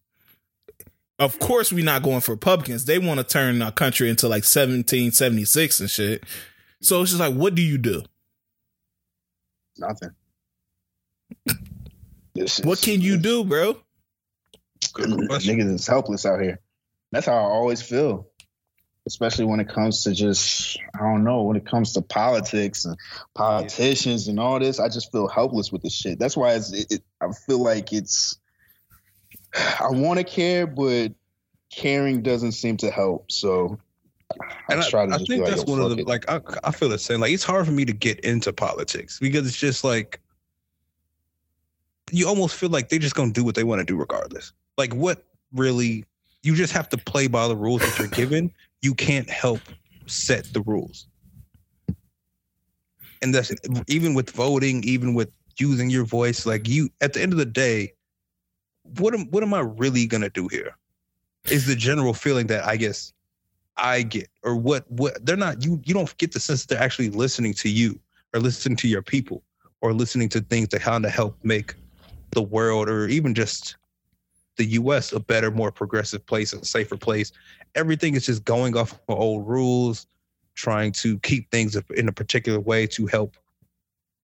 Of 1.19 1.37
course, 1.37 1.71
we 1.71 1.83
not 1.83 2.01
going 2.01 2.21
for 2.21 2.31
Republicans. 2.31 2.85
They 2.85 2.97
want 2.97 3.19
to 3.19 3.23
turn 3.23 3.61
our 3.61 3.71
country 3.71 4.09
into 4.09 4.27
like 4.27 4.43
1776 4.43 5.79
and 5.79 5.89
shit. 5.89 6.23
So 6.81 7.01
it's 7.01 7.11
just 7.11 7.19
like, 7.19 7.35
what 7.35 7.53
do 7.53 7.61
you 7.61 7.77
do? 7.77 8.03
Nothing. 9.77 10.11
what 12.63 12.81
can 12.81 13.01
you 13.01 13.17
do, 13.17 13.43
bro? 13.43 13.77
Niggas 14.93 15.73
is 15.73 15.87
helpless 15.87 16.25
out 16.25 16.41
here. 16.41 16.59
That's 17.11 17.25
how 17.25 17.33
I 17.33 17.41
always 17.41 17.81
feel, 17.81 18.27
especially 19.05 19.45
when 19.45 19.59
it 19.59 19.69
comes 19.69 20.03
to 20.03 20.13
just 20.13 20.79
I 20.95 20.99
don't 20.99 21.23
know 21.23 21.43
when 21.43 21.57
it 21.57 21.65
comes 21.65 21.93
to 21.93 22.01
politics 22.01 22.85
and 22.85 22.97
politicians 23.35 24.27
and 24.27 24.39
all 24.39 24.59
this. 24.59 24.79
I 24.79 24.87
just 24.87 25.11
feel 25.11 25.27
helpless 25.27 25.71
with 25.71 25.81
this 25.81 25.93
shit. 25.93 26.19
That's 26.19 26.37
why 26.37 26.53
it's, 26.53 26.71
it, 26.71 26.91
it, 26.91 27.03
I 27.19 27.31
feel 27.31 27.59
like 27.59 27.91
it's 27.91 28.37
I 29.53 29.89
want 29.89 30.19
to 30.19 30.23
care, 30.23 30.65
but 30.65 31.13
caring 31.71 32.21
doesn't 32.21 32.53
seem 32.53 32.77
to 32.77 32.91
help. 32.91 33.31
So 33.31 33.79
I, 34.69 34.73
and 34.73 34.81
I, 34.81 35.15
I 35.15 35.17
think 35.17 35.45
that's 35.45 35.65
one 35.65 35.81
of 35.81 35.89
the 35.89 35.97
it. 35.97 36.07
like 36.07 36.29
I, 36.29 36.39
I 36.63 36.71
feel 36.71 36.89
the 36.89 36.97
same. 36.97 37.19
Like 37.19 37.31
it's 37.31 37.43
hard 37.43 37.65
for 37.65 37.71
me 37.71 37.85
to 37.85 37.93
get 37.93 38.21
into 38.21 38.53
politics 38.53 39.19
because 39.19 39.45
it's 39.45 39.57
just 39.57 39.83
like 39.83 40.21
you 42.11 42.27
almost 42.27 42.55
feel 42.55 42.69
like 42.69 42.89
they're 42.89 42.99
just 42.99 43.15
gonna 43.15 43.33
do 43.33 43.43
what 43.43 43.55
they 43.55 43.63
want 43.63 43.79
to 43.79 43.85
do 43.85 43.97
regardless 43.97 44.53
like 44.81 44.93
what 44.93 45.23
really 45.53 46.05
you 46.43 46.55
just 46.55 46.73
have 46.73 46.89
to 46.89 46.97
play 46.97 47.27
by 47.27 47.47
the 47.47 47.55
rules 47.55 47.81
that 47.81 47.99
you're 47.99 48.07
given. 48.07 48.51
You 48.81 48.95
can't 48.95 49.29
help 49.29 49.61
set 50.07 50.45
the 50.53 50.61
rules. 50.61 51.07
And 53.21 53.33
that's 53.33 53.53
even 53.87 54.15
with 54.15 54.31
voting, 54.31 54.83
even 54.83 55.13
with 55.13 55.29
using 55.59 55.91
your 55.91 56.03
voice, 56.03 56.47
like 56.47 56.67
you 56.67 56.89
at 57.01 57.13
the 57.13 57.21
end 57.21 57.31
of 57.31 57.37
the 57.37 57.45
day, 57.45 57.93
what 58.97 59.13
am 59.13 59.27
what 59.27 59.43
am 59.43 59.53
I 59.53 59.59
really 59.59 60.07
gonna 60.07 60.29
do 60.29 60.47
here? 60.47 60.75
is 61.49 61.65
the 61.65 61.75
general 61.75 62.13
feeling 62.13 62.47
that 62.47 62.65
I 62.65 62.77
guess 62.77 63.13
I 63.77 64.03
get, 64.03 64.29
or 64.43 64.55
what 64.55 64.89
what 64.91 65.25
they're 65.25 65.37
not 65.37 65.63
you 65.63 65.81
you 65.85 65.93
don't 65.93 66.15
get 66.17 66.33
the 66.33 66.39
sense 66.39 66.65
that 66.65 66.75
they're 66.75 66.83
actually 66.83 67.09
listening 67.09 67.53
to 67.55 67.69
you 67.69 67.99
or 68.33 68.39
listening 68.39 68.75
to 68.77 68.87
your 68.87 69.01
people 69.01 69.43
or 69.81 69.93
listening 69.93 70.29
to 70.29 70.41
things 70.41 70.69
that 70.69 70.81
kind 70.81 71.05
of 71.05 71.11
help 71.11 71.37
make 71.43 71.75
the 72.31 72.41
world 72.41 72.89
or 72.89 73.07
even 73.07 73.33
just 73.33 73.75
the 74.61 74.73
US 74.73 75.11
a 75.11 75.19
better, 75.19 75.49
more 75.49 75.71
progressive 75.71 76.23
place, 76.23 76.53
a 76.53 76.63
safer 76.63 76.95
place. 76.95 77.31
Everything 77.73 78.13
is 78.13 78.27
just 78.27 78.45
going 78.45 78.77
off 78.77 78.93
of 78.93 78.99
old 79.09 79.47
rules, 79.47 80.05
trying 80.53 80.91
to 80.91 81.17
keep 81.19 81.49
things 81.49 81.75
in 81.95 82.07
a 82.07 82.11
particular 82.11 82.59
way 82.59 82.85
to 82.85 83.07
help 83.07 83.37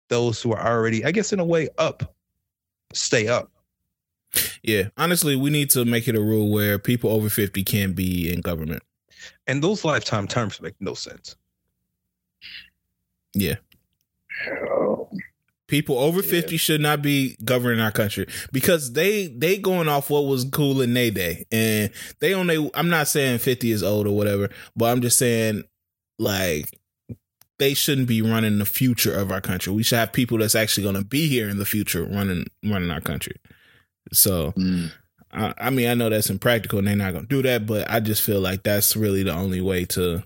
those 0.09 0.39
who 0.39 0.53
are 0.53 0.63
already, 0.63 1.03
I 1.03 1.11
guess, 1.11 1.33
in 1.33 1.39
a 1.39 1.45
way, 1.45 1.69
up, 1.79 2.15
stay 2.93 3.27
up. 3.27 3.51
Yeah, 4.61 4.89
honestly, 4.95 5.35
we 5.35 5.49
need 5.49 5.71
to 5.71 5.85
make 5.85 6.07
it 6.07 6.15
a 6.15 6.21
rule 6.21 6.51
where 6.51 6.77
people 6.77 7.09
over 7.09 7.29
50 7.29 7.63
can't 7.63 7.95
be 7.95 8.31
in 8.31 8.41
government. 8.41 8.83
And 9.47 9.63
those 9.63 9.83
lifetime 9.83 10.27
terms 10.27 10.61
make 10.61 10.75
no 10.79 10.93
sense. 10.93 11.35
Yeah. 13.33 13.55
People 15.67 15.99
over 15.99 16.21
yeah. 16.21 16.29
50 16.31 16.57
should 16.57 16.81
not 16.81 17.01
be 17.01 17.35
governing 17.43 17.81
our 17.81 17.91
country 17.91 18.27
because 18.51 18.93
they 18.93 19.27
they 19.27 19.57
going 19.57 19.89
off 19.89 20.09
what 20.09 20.21
was 20.21 20.45
cool 20.45 20.81
in 20.81 20.93
their 20.93 21.11
day. 21.11 21.45
And 21.51 21.91
they 22.19 22.33
only 22.33 22.71
I'm 22.73 22.89
not 22.89 23.07
saying 23.07 23.39
50 23.39 23.71
is 23.71 23.83
old 23.83 24.07
or 24.07 24.15
whatever, 24.15 24.49
but 24.75 24.85
I'm 24.85 25.01
just 25.01 25.17
saying 25.17 25.63
like 26.19 26.69
they 27.59 27.73
shouldn't 27.73 28.07
be 28.07 28.21
running 28.21 28.59
the 28.59 28.65
future 28.65 29.13
of 29.13 29.31
our 29.31 29.41
country. 29.41 29.73
We 29.73 29.83
should 29.83 29.99
have 29.99 30.13
people 30.13 30.37
that's 30.37 30.55
actually 30.55 30.83
going 30.83 30.95
to 30.95 31.03
be 31.03 31.27
here 31.27 31.49
in 31.49 31.57
the 31.57 31.65
future 31.65 32.03
running 32.03 32.45
running 32.63 32.91
our 32.91 33.01
country. 33.01 33.35
So 34.13 34.53
mm. 34.53 34.91
I, 35.33 35.53
I 35.57 35.69
mean, 35.69 35.89
I 35.89 35.93
know 35.95 36.09
that's 36.09 36.29
impractical 36.29 36.79
and 36.79 36.87
they're 36.87 36.95
not 36.95 37.11
going 37.11 37.27
to 37.27 37.35
do 37.35 37.41
that, 37.43 37.65
but 37.65 37.89
I 37.89 37.99
just 37.99 38.21
feel 38.21 38.39
like 38.39 38.63
that's 38.63 38.95
really 38.95 39.23
the 39.23 39.33
only 39.33 39.61
way 39.61 39.85
to 39.85 40.23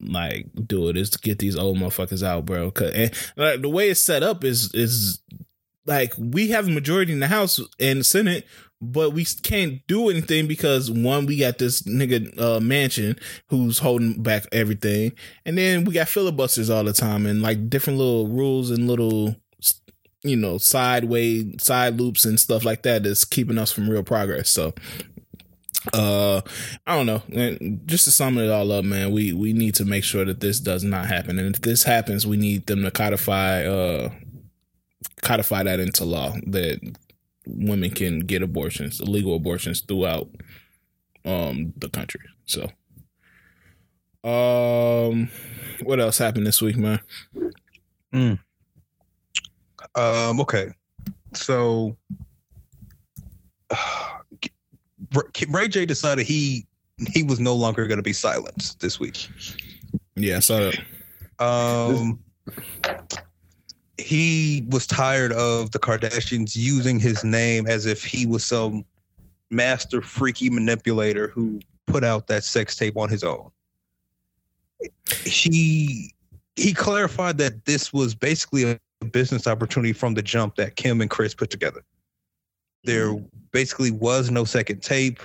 like 0.00 0.46
do 0.66 0.88
it 0.88 0.96
is 0.96 1.10
to 1.10 1.18
get 1.18 1.38
these 1.38 1.56
old 1.56 1.76
motherfuckers 1.78 2.22
out, 2.22 2.46
bro. 2.46 2.70
Cause, 2.70 2.90
and 2.90 3.10
like 3.36 3.60
the 3.62 3.68
way 3.68 3.90
it's 3.90 4.00
set 4.00 4.22
up 4.22 4.44
is 4.44 4.72
is 4.74 5.20
like 5.86 6.12
we 6.18 6.48
have 6.48 6.68
a 6.68 6.70
majority 6.70 7.12
in 7.12 7.20
the 7.20 7.26
House 7.26 7.60
and 7.78 8.00
the 8.00 8.04
Senate, 8.04 8.46
but 8.80 9.12
we 9.12 9.24
can't 9.24 9.86
do 9.86 10.08
anything 10.08 10.46
because 10.46 10.90
one, 10.90 11.26
we 11.26 11.38
got 11.38 11.58
this 11.58 11.82
nigga 11.82 12.28
uh, 12.38 12.60
Manchin 12.60 13.20
who's 13.48 13.78
holding 13.78 14.22
back 14.22 14.46
everything, 14.52 15.12
and 15.44 15.58
then 15.58 15.84
we 15.84 15.92
got 15.92 16.08
filibusters 16.08 16.70
all 16.70 16.84
the 16.84 16.92
time 16.92 17.26
and 17.26 17.42
like 17.42 17.68
different 17.68 17.98
little 17.98 18.26
rules 18.26 18.70
and 18.70 18.86
little 18.86 19.36
you 20.22 20.36
know 20.36 20.58
sideway 20.58 21.56
side 21.58 21.98
loops 21.98 22.26
and 22.26 22.38
stuff 22.38 22.64
like 22.64 22.82
that 22.82 23.02
that's 23.02 23.24
keeping 23.24 23.58
us 23.58 23.72
from 23.72 23.88
real 23.88 24.02
progress. 24.02 24.48
So 24.50 24.74
uh 25.94 26.40
i 26.86 26.94
don't 26.94 27.06
know. 27.06 27.22
And 27.32 27.80
just 27.86 28.04
to 28.04 28.10
sum 28.10 28.38
it 28.38 28.50
all 28.50 28.70
up 28.72 28.84
man 28.84 29.12
we 29.12 29.32
we 29.32 29.52
need 29.52 29.74
to 29.76 29.84
make 29.84 30.04
sure 30.04 30.24
that 30.24 30.40
this 30.40 30.60
does 30.60 30.84
not 30.84 31.06
happen. 31.06 31.38
And 31.38 31.54
if 31.54 31.62
this 31.62 31.84
happens 31.84 32.26
we 32.26 32.36
need 32.36 32.66
them 32.66 32.82
to 32.82 32.90
codify 32.90 33.64
uh 33.64 34.10
codify 35.22 35.62
that 35.62 35.80
into 35.80 36.04
law 36.04 36.34
that 36.46 36.80
women 37.46 37.90
can 37.90 38.20
get 38.20 38.42
abortions 38.42 39.00
illegal 39.00 39.34
abortions 39.34 39.80
throughout 39.80 40.28
um 41.24 41.72
the 41.76 41.88
country. 41.88 42.20
So 42.46 42.70
um 44.22 45.30
what 45.82 46.00
else 46.00 46.18
happened 46.18 46.46
this 46.46 46.60
week 46.60 46.76
man? 46.76 47.00
Mm. 48.12 48.38
um 49.94 50.40
okay. 50.40 50.72
So 51.32 51.96
uh, 53.70 54.19
Ray 55.48 55.68
J 55.68 55.86
decided 55.86 56.26
he 56.26 56.66
he 57.12 57.22
was 57.22 57.40
no 57.40 57.54
longer 57.54 57.86
going 57.86 57.98
to 57.98 58.02
be 58.02 58.12
silenced 58.12 58.80
this 58.80 59.00
week. 59.00 59.28
Yeah, 60.16 60.40
so 60.40 60.70
um 61.38 62.18
he 63.98 64.64
was 64.68 64.86
tired 64.86 65.32
of 65.32 65.70
the 65.72 65.78
Kardashians 65.78 66.56
using 66.56 66.98
his 66.98 67.22
name 67.22 67.66
as 67.66 67.86
if 67.86 68.04
he 68.04 68.26
was 68.26 68.44
some 68.44 68.84
master 69.50 70.00
freaky 70.00 70.48
manipulator 70.48 71.28
who 71.28 71.60
put 71.86 72.04
out 72.04 72.26
that 72.28 72.44
sex 72.44 72.76
tape 72.76 72.96
on 72.96 73.08
his 73.08 73.24
own. 73.24 73.50
He 75.24 76.14
he 76.56 76.72
clarified 76.72 77.38
that 77.38 77.64
this 77.64 77.92
was 77.92 78.14
basically 78.14 78.64
a 78.64 79.04
business 79.12 79.46
opportunity 79.46 79.92
from 79.92 80.14
the 80.14 80.22
jump 80.22 80.56
that 80.56 80.76
Kim 80.76 81.00
and 81.00 81.10
Kris 81.10 81.34
put 81.34 81.50
together. 81.50 81.82
There 82.84 83.14
basically 83.52 83.90
was 83.90 84.30
no 84.30 84.44
second 84.44 84.82
tape. 84.82 85.20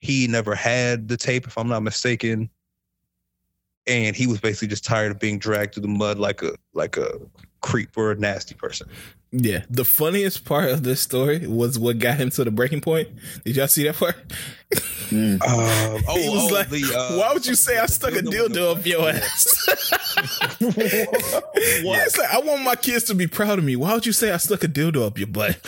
He 0.00 0.26
never 0.26 0.54
had 0.54 1.08
the 1.08 1.16
tape, 1.16 1.46
if 1.46 1.58
I'm 1.58 1.68
not 1.68 1.82
mistaken. 1.82 2.50
And 3.86 4.14
he 4.14 4.26
was 4.26 4.40
basically 4.40 4.68
just 4.68 4.84
tired 4.84 5.10
of 5.10 5.18
being 5.18 5.38
dragged 5.38 5.74
through 5.74 5.82
the 5.82 5.88
mud 5.88 6.18
like 6.18 6.42
a 6.42 6.54
like 6.74 6.96
a 6.96 7.18
creep 7.62 7.96
or 7.96 8.12
a 8.12 8.16
nasty 8.16 8.54
person. 8.54 8.88
Yeah. 9.30 9.64
The 9.68 9.84
funniest 9.84 10.44
part 10.44 10.70
of 10.70 10.82
this 10.82 11.00
story 11.00 11.46
was 11.46 11.78
what 11.78 11.98
got 11.98 12.16
him 12.16 12.30
to 12.30 12.44
the 12.44 12.50
breaking 12.50 12.80
point. 12.80 13.08
Did 13.44 13.56
y'all 13.56 13.68
see 13.68 13.84
that 13.84 13.96
part? 13.96 14.16
Mm. 15.10 15.34
Um, 15.34 15.40
oh, 16.08 16.18
he 16.18 16.28
was 16.28 16.50
oh, 16.50 16.54
like, 16.54 16.70
the, 16.70 16.82
uh, 16.96 17.18
"Why 17.18 17.32
would 17.32 17.46
you 17.46 17.54
say 17.54 17.78
I 17.78 17.86
stuck 17.86 18.14
a 18.14 18.22
dildo 18.22 18.76
up 18.76 18.86
your 18.86 19.08
ass?" 19.10 19.66
Why? 21.84 22.06
Like, 22.18 22.34
I 22.34 22.40
want 22.40 22.62
my 22.62 22.74
kids 22.74 23.04
to 23.04 23.14
be 23.14 23.26
proud 23.26 23.58
of 23.58 23.64
me. 23.64 23.76
Why 23.76 23.94
would 23.94 24.06
you 24.06 24.12
say 24.12 24.30
I 24.32 24.38
stuck 24.38 24.64
a 24.64 24.68
dildo 24.68 25.06
up 25.06 25.18
your 25.18 25.28
butt? 25.28 25.58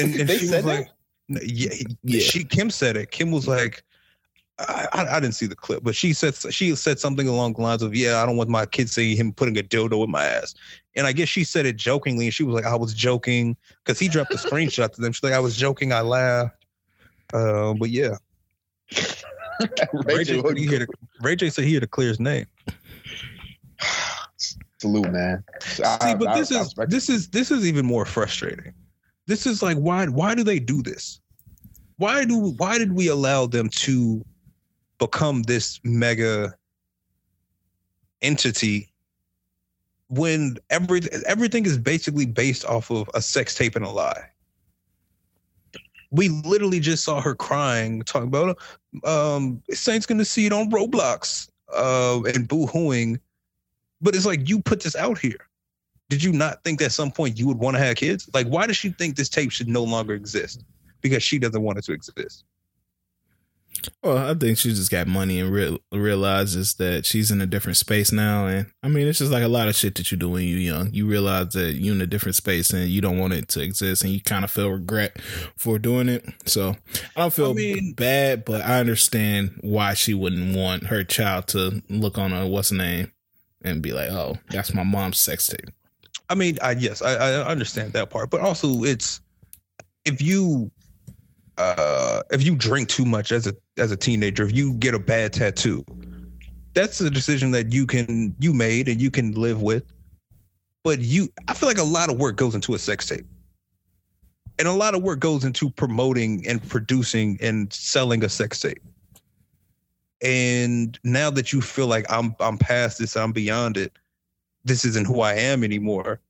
and, 0.00 0.14
and 0.14 0.30
she 0.30 0.50
was 0.50 0.64
like, 0.64 0.88
yeah, 1.28 1.72
yeah, 2.02 2.20
she 2.20 2.44
Kim 2.44 2.70
said 2.70 2.96
it. 2.96 3.10
Kim 3.10 3.30
was 3.30 3.48
like, 3.48 3.82
I, 4.58 5.06
I, 5.10 5.20
didn't 5.20 5.34
see 5.34 5.46
the 5.46 5.54
clip, 5.54 5.84
but 5.84 5.94
she 5.94 6.14
said 6.14 6.34
she 6.50 6.74
said 6.76 6.98
something 6.98 7.28
along 7.28 7.54
the 7.54 7.62
lines 7.62 7.82
of, 7.82 7.94
"Yeah, 7.94 8.22
I 8.22 8.26
don't 8.26 8.38
want 8.38 8.48
my 8.48 8.64
kids 8.64 8.92
seeing 8.92 9.14
him 9.14 9.32
putting 9.32 9.58
a 9.58 9.62
dildo 9.62 10.02
in 10.02 10.10
my 10.10 10.24
ass." 10.24 10.54
And 10.94 11.06
I 11.06 11.12
guess 11.12 11.28
she 11.28 11.44
said 11.44 11.66
it 11.66 11.76
jokingly, 11.76 12.24
and 12.24 12.32
she 12.32 12.42
was 12.42 12.54
like, 12.54 12.64
"I 12.64 12.74
was 12.74 12.94
joking," 12.94 13.54
because 13.84 13.98
he 13.98 14.08
dropped 14.08 14.32
a 14.32 14.38
screenshot 14.38 14.92
to 14.92 15.00
them. 15.02 15.12
She's 15.12 15.22
like, 15.22 15.34
"I 15.34 15.40
was 15.40 15.56
joking, 15.56 15.92
I 15.92 16.00
laughed." 16.00 16.64
Uh, 17.34 17.74
but 17.74 17.90
yeah, 17.90 18.16
Ray, 20.04 20.24
J, 20.24 20.40
said 20.40 20.56
he 20.56 20.66
had 20.66 20.80
to, 20.80 20.88
Ray 21.20 21.36
J 21.36 21.50
said 21.50 21.64
he 21.64 21.74
had 21.74 21.82
to 21.82 21.86
clear 21.86 22.08
his 22.08 22.20
name. 22.20 22.46
Salute, 24.78 25.10
man. 25.10 25.44
See, 25.60 25.82
but 25.82 26.28
I, 26.28 26.38
this 26.38 26.50
is 26.50 26.74
this 26.88 27.08
is 27.08 27.28
this 27.28 27.50
is 27.50 27.66
even 27.66 27.84
more 27.84 28.04
frustrating. 28.04 28.72
This 29.26 29.46
is 29.46 29.62
like 29.62 29.76
why 29.76 30.06
why 30.06 30.34
do 30.34 30.44
they 30.44 30.58
do 30.58 30.82
this? 30.82 31.20
Why 31.96 32.24
do 32.24 32.54
why 32.58 32.78
did 32.78 32.92
we 32.92 33.08
allow 33.08 33.46
them 33.46 33.68
to 33.70 34.24
become 34.98 35.42
this 35.42 35.80
mega 35.84 36.54
entity 38.22 38.92
when 40.08 40.56
every 40.70 41.02
everything 41.26 41.66
is 41.66 41.76
basically 41.78 42.26
based 42.26 42.64
off 42.64 42.90
of 42.90 43.10
a 43.14 43.20
sex 43.20 43.54
tape 43.54 43.76
and 43.76 43.84
a 43.84 43.90
lie? 43.90 44.30
We 46.10 46.28
literally 46.28 46.80
just 46.80 47.04
saw 47.04 47.20
her 47.20 47.34
crying, 47.34 48.02
talking 48.02 48.28
about 48.28 48.58
um 49.04 49.62
Saint's 49.70 50.06
gonna 50.06 50.24
see 50.24 50.46
it 50.46 50.52
on 50.52 50.70
Roblox 50.70 51.48
uh 51.74 52.22
and 52.34 52.48
boo-hooing. 52.48 53.20
But 54.00 54.14
it's 54.14 54.26
like 54.26 54.48
you 54.48 54.60
put 54.60 54.82
this 54.82 54.94
out 54.94 55.18
here 55.18 55.48
did 56.08 56.22
you 56.22 56.32
not 56.32 56.62
think 56.62 56.80
at 56.82 56.92
some 56.92 57.10
point 57.10 57.38
you 57.38 57.46
would 57.46 57.58
want 57.58 57.76
to 57.76 57.82
have 57.82 57.96
kids? 57.96 58.28
Like, 58.32 58.46
why 58.46 58.66
does 58.66 58.76
she 58.76 58.90
think 58.90 59.16
this 59.16 59.28
tape 59.28 59.50
should 59.50 59.68
no 59.68 59.82
longer 59.82 60.14
exist? 60.14 60.64
Because 61.00 61.22
she 61.22 61.38
doesn't 61.38 61.62
want 61.62 61.78
it 61.78 61.84
to 61.86 61.92
exist. 61.92 62.44
Well, 64.02 64.18
I 64.18 64.34
think 64.34 64.58
she 64.58 64.70
just 64.70 64.90
got 64.90 65.06
money 65.06 65.40
and 65.40 65.52
re- 65.52 65.78
realizes 65.92 66.74
that 66.74 67.06
she's 67.06 67.30
in 67.30 67.40
a 67.40 67.46
different 67.46 67.76
space 67.76 68.12
now. 68.12 68.46
And 68.46 68.70
I 68.82 68.88
mean, 68.88 69.06
it's 69.06 69.18
just 69.18 69.32
like 69.32 69.42
a 69.42 69.48
lot 69.48 69.68
of 69.68 69.74
shit 69.74 69.94
that 69.96 70.10
you 70.10 70.16
do 70.16 70.28
when 70.28 70.44
you're 70.44 70.58
young. 70.58 70.92
You 70.92 71.06
realize 71.06 71.50
that 71.50 71.74
you're 71.74 71.94
in 71.94 72.00
a 72.00 72.06
different 72.06 72.36
space 72.36 72.70
and 72.70 72.88
you 72.88 73.00
don't 73.00 73.18
want 73.18 73.32
it 73.32 73.48
to 73.48 73.62
exist, 73.62 74.04
and 74.04 74.12
you 74.12 74.20
kind 74.20 74.44
of 74.44 74.50
feel 74.50 74.70
regret 74.70 75.20
for 75.56 75.78
doing 75.78 76.08
it. 76.08 76.24
So 76.44 76.76
I 77.16 77.20
don't 77.20 77.32
feel 77.32 77.50
I 77.50 77.54
mean, 77.54 77.92
bad, 77.94 78.44
but 78.44 78.62
I 78.62 78.80
understand 78.80 79.58
why 79.60 79.94
she 79.94 80.14
wouldn't 80.14 80.56
want 80.56 80.86
her 80.86 81.04
child 81.04 81.48
to 81.48 81.82
look 81.88 82.18
on 82.18 82.32
a 82.32 82.46
what's 82.46 82.72
name 82.72 83.12
and 83.62 83.82
be 83.82 83.92
like, 83.92 84.10
"Oh, 84.10 84.36
that's 84.50 84.74
my 84.74 84.84
mom's 84.84 85.18
sex 85.18 85.46
tape." 85.46 85.70
I 86.28 86.34
mean, 86.34 86.58
I 86.62 86.72
yes, 86.72 87.02
I, 87.02 87.14
I 87.14 87.46
understand 87.46 87.92
that 87.92 88.10
part, 88.10 88.30
but 88.30 88.40
also 88.40 88.84
it's 88.84 89.20
if 90.04 90.22
you 90.22 90.70
uh 91.58 92.22
if 92.30 92.42
you 92.42 92.54
drink 92.54 92.88
too 92.88 93.04
much 93.04 93.32
as 93.32 93.46
a 93.46 93.54
as 93.78 93.90
a 93.92 93.96
teenager, 93.96 94.44
if 94.44 94.54
you 94.54 94.74
get 94.74 94.94
a 94.94 94.98
bad 94.98 95.32
tattoo, 95.32 95.84
that's 96.74 97.00
a 97.00 97.10
decision 97.10 97.50
that 97.52 97.72
you 97.72 97.86
can 97.86 98.34
you 98.38 98.52
made 98.52 98.88
and 98.88 99.00
you 99.00 99.10
can 99.10 99.32
live 99.32 99.62
with. 99.62 99.84
But 100.84 101.00
you 101.00 101.28
I 101.48 101.54
feel 101.54 101.68
like 101.68 101.78
a 101.78 101.84
lot 101.84 102.10
of 102.10 102.18
work 102.18 102.36
goes 102.36 102.54
into 102.54 102.74
a 102.74 102.78
sex 102.78 103.06
tape. 103.06 103.26
And 104.58 104.66
a 104.66 104.72
lot 104.72 104.94
of 104.94 105.02
work 105.02 105.20
goes 105.20 105.44
into 105.44 105.68
promoting 105.70 106.46
and 106.46 106.66
producing 106.66 107.38
and 107.42 107.70
selling 107.72 108.24
a 108.24 108.28
sex 108.28 108.60
tape. 108.60 108.82
And 110.22 110.98
now 111.04 111.28
that 111.30 111.52
you 111.52 111.60
feel 111.60 111.86
like 111.86 112.06
I'm 112.08 112.34
I'm 112.40 112.56
past 112.56 112.98
this, 112.98 113.16
I'm 113.16 113.32
beyond 113.32 113.76
it, 113.76 113.92
this 114.64 114.84
isn't 114.84 115.06
who 115.06 115.20
I 115.20 115.34
am 115.34 115.62
anymore, 115.62 116.20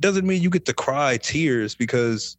doesn't 0.00 0.26
mean 0.26 0.42
you 0.42 0.50
get 0.50 0.64
to 0.66 0.74
cry 0.74 1.16
tears 1.16 1.74
because 1.74 2.36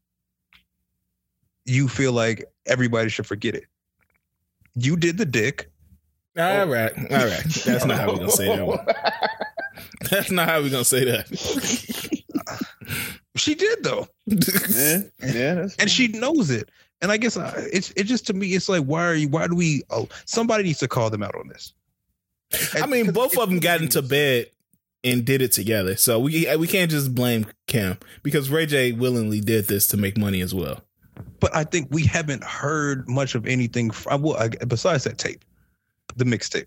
you 1.65 1.87
feel 1.87 2.11
like 2.13 2.45
everybody 2.65 3.09
should 3.09 3.25
forget 3.25 3.55
it. 3.55 3.65
You 4.75 4.95
did 4.97 5.17
the 5.17 5.25
dick. 5.25 5.71
All 6.37 6.67
right, 6.67 6.91
all 6.97 7.25
right. 7.25 7.43
That's 7.65 7.85
not 7.85 7.97
how 7.97 8.11
we're 8.11 8.17
gonna 8.17 8.31
say 8.31 8.55
that 8.55 8.67
one. 8.67 8.85
That's 10.11 10.31
not 10.31 10.49
how 10.49 10.61
we're 10.61 10.69
gonna 10.69 10.83
say 10.83 11.05
that. 11.05 12.21
She 13.35 13.53
did 13.53 13.83
though, 13.83 14.07
yeah, 14.27 15.01
yeah, 15.21 15.53
that's 15.55 15.75
and 15.75 15.91
she 15.91 16.07
knows 16.07 16.49
it. 16.49 16.71
And 17.01 17.11
I 17.11 17.17
guess 17.17 17.35
I, 17.35 17.51
it's 17.71 17.91
it 17.91 18.05
just 18.05 18.25
to 18.27 18.33
me, 18.33 18.47
it's 18.47 18.69
like 18.69 18.83
why 18.83 19.05
are 19.05 19.13
you? 19.13 19.27
Why 19.27 19.47
do 19.47 19.55
we? 19.55 19.83
Oh, 19.89 20.07
somebody 20.25 20.63
needs 20.63 20.79
to 20.79 20.87
call 20.87 21.09
them 21.09 21.21
out 21.21 21.35
on 21.35 21.49
this. 21.49 21.73
I 22.75 22.85
mean, 22.85 23.11
both 23.11 23.37
of 23.37 23.49
them 23.49 23.59
got 23.59 23.81
into 23.81 24.01
bed 24.01 24.47
and 25.03 25.25
did 25.25 25.41
it 25.41 25.51
together, 25.51 25.97
so 25.97 26.17
we 26.19 26.47
we 26.55 26.67
can't 26.67 26.89
just 26.89 27.13
blame 27.13 27.45
Kim 27.67 27.97
because 28.23 28.49
Ray 28.49 28.67
J 28.67 28.93
willingly 28.93 29.41
did 29.41 29.67
this 29.67 29.85
to 29.87 29.97
make 29.97 30.17
money 30.17 30.39
as 30.39 30.53
well. 30.53 30.84
But 31.45 31.55
I 31.55 31.63
think 31.63 31.89
we 31.91 32.03
haven't 32.03 32.43
heard 32.43 33.07
much 33.07 33.35
of 33.35 33.45
anything. 33.45 33.91
From, 33.91 34.23
well, 34.23 34.35
I, 34.35 34.47
besides 34.47 35.03
that 35.03 35.19
tape, 35.19 35.45
the 36.15 36.25
mixtape. 36.25 36.65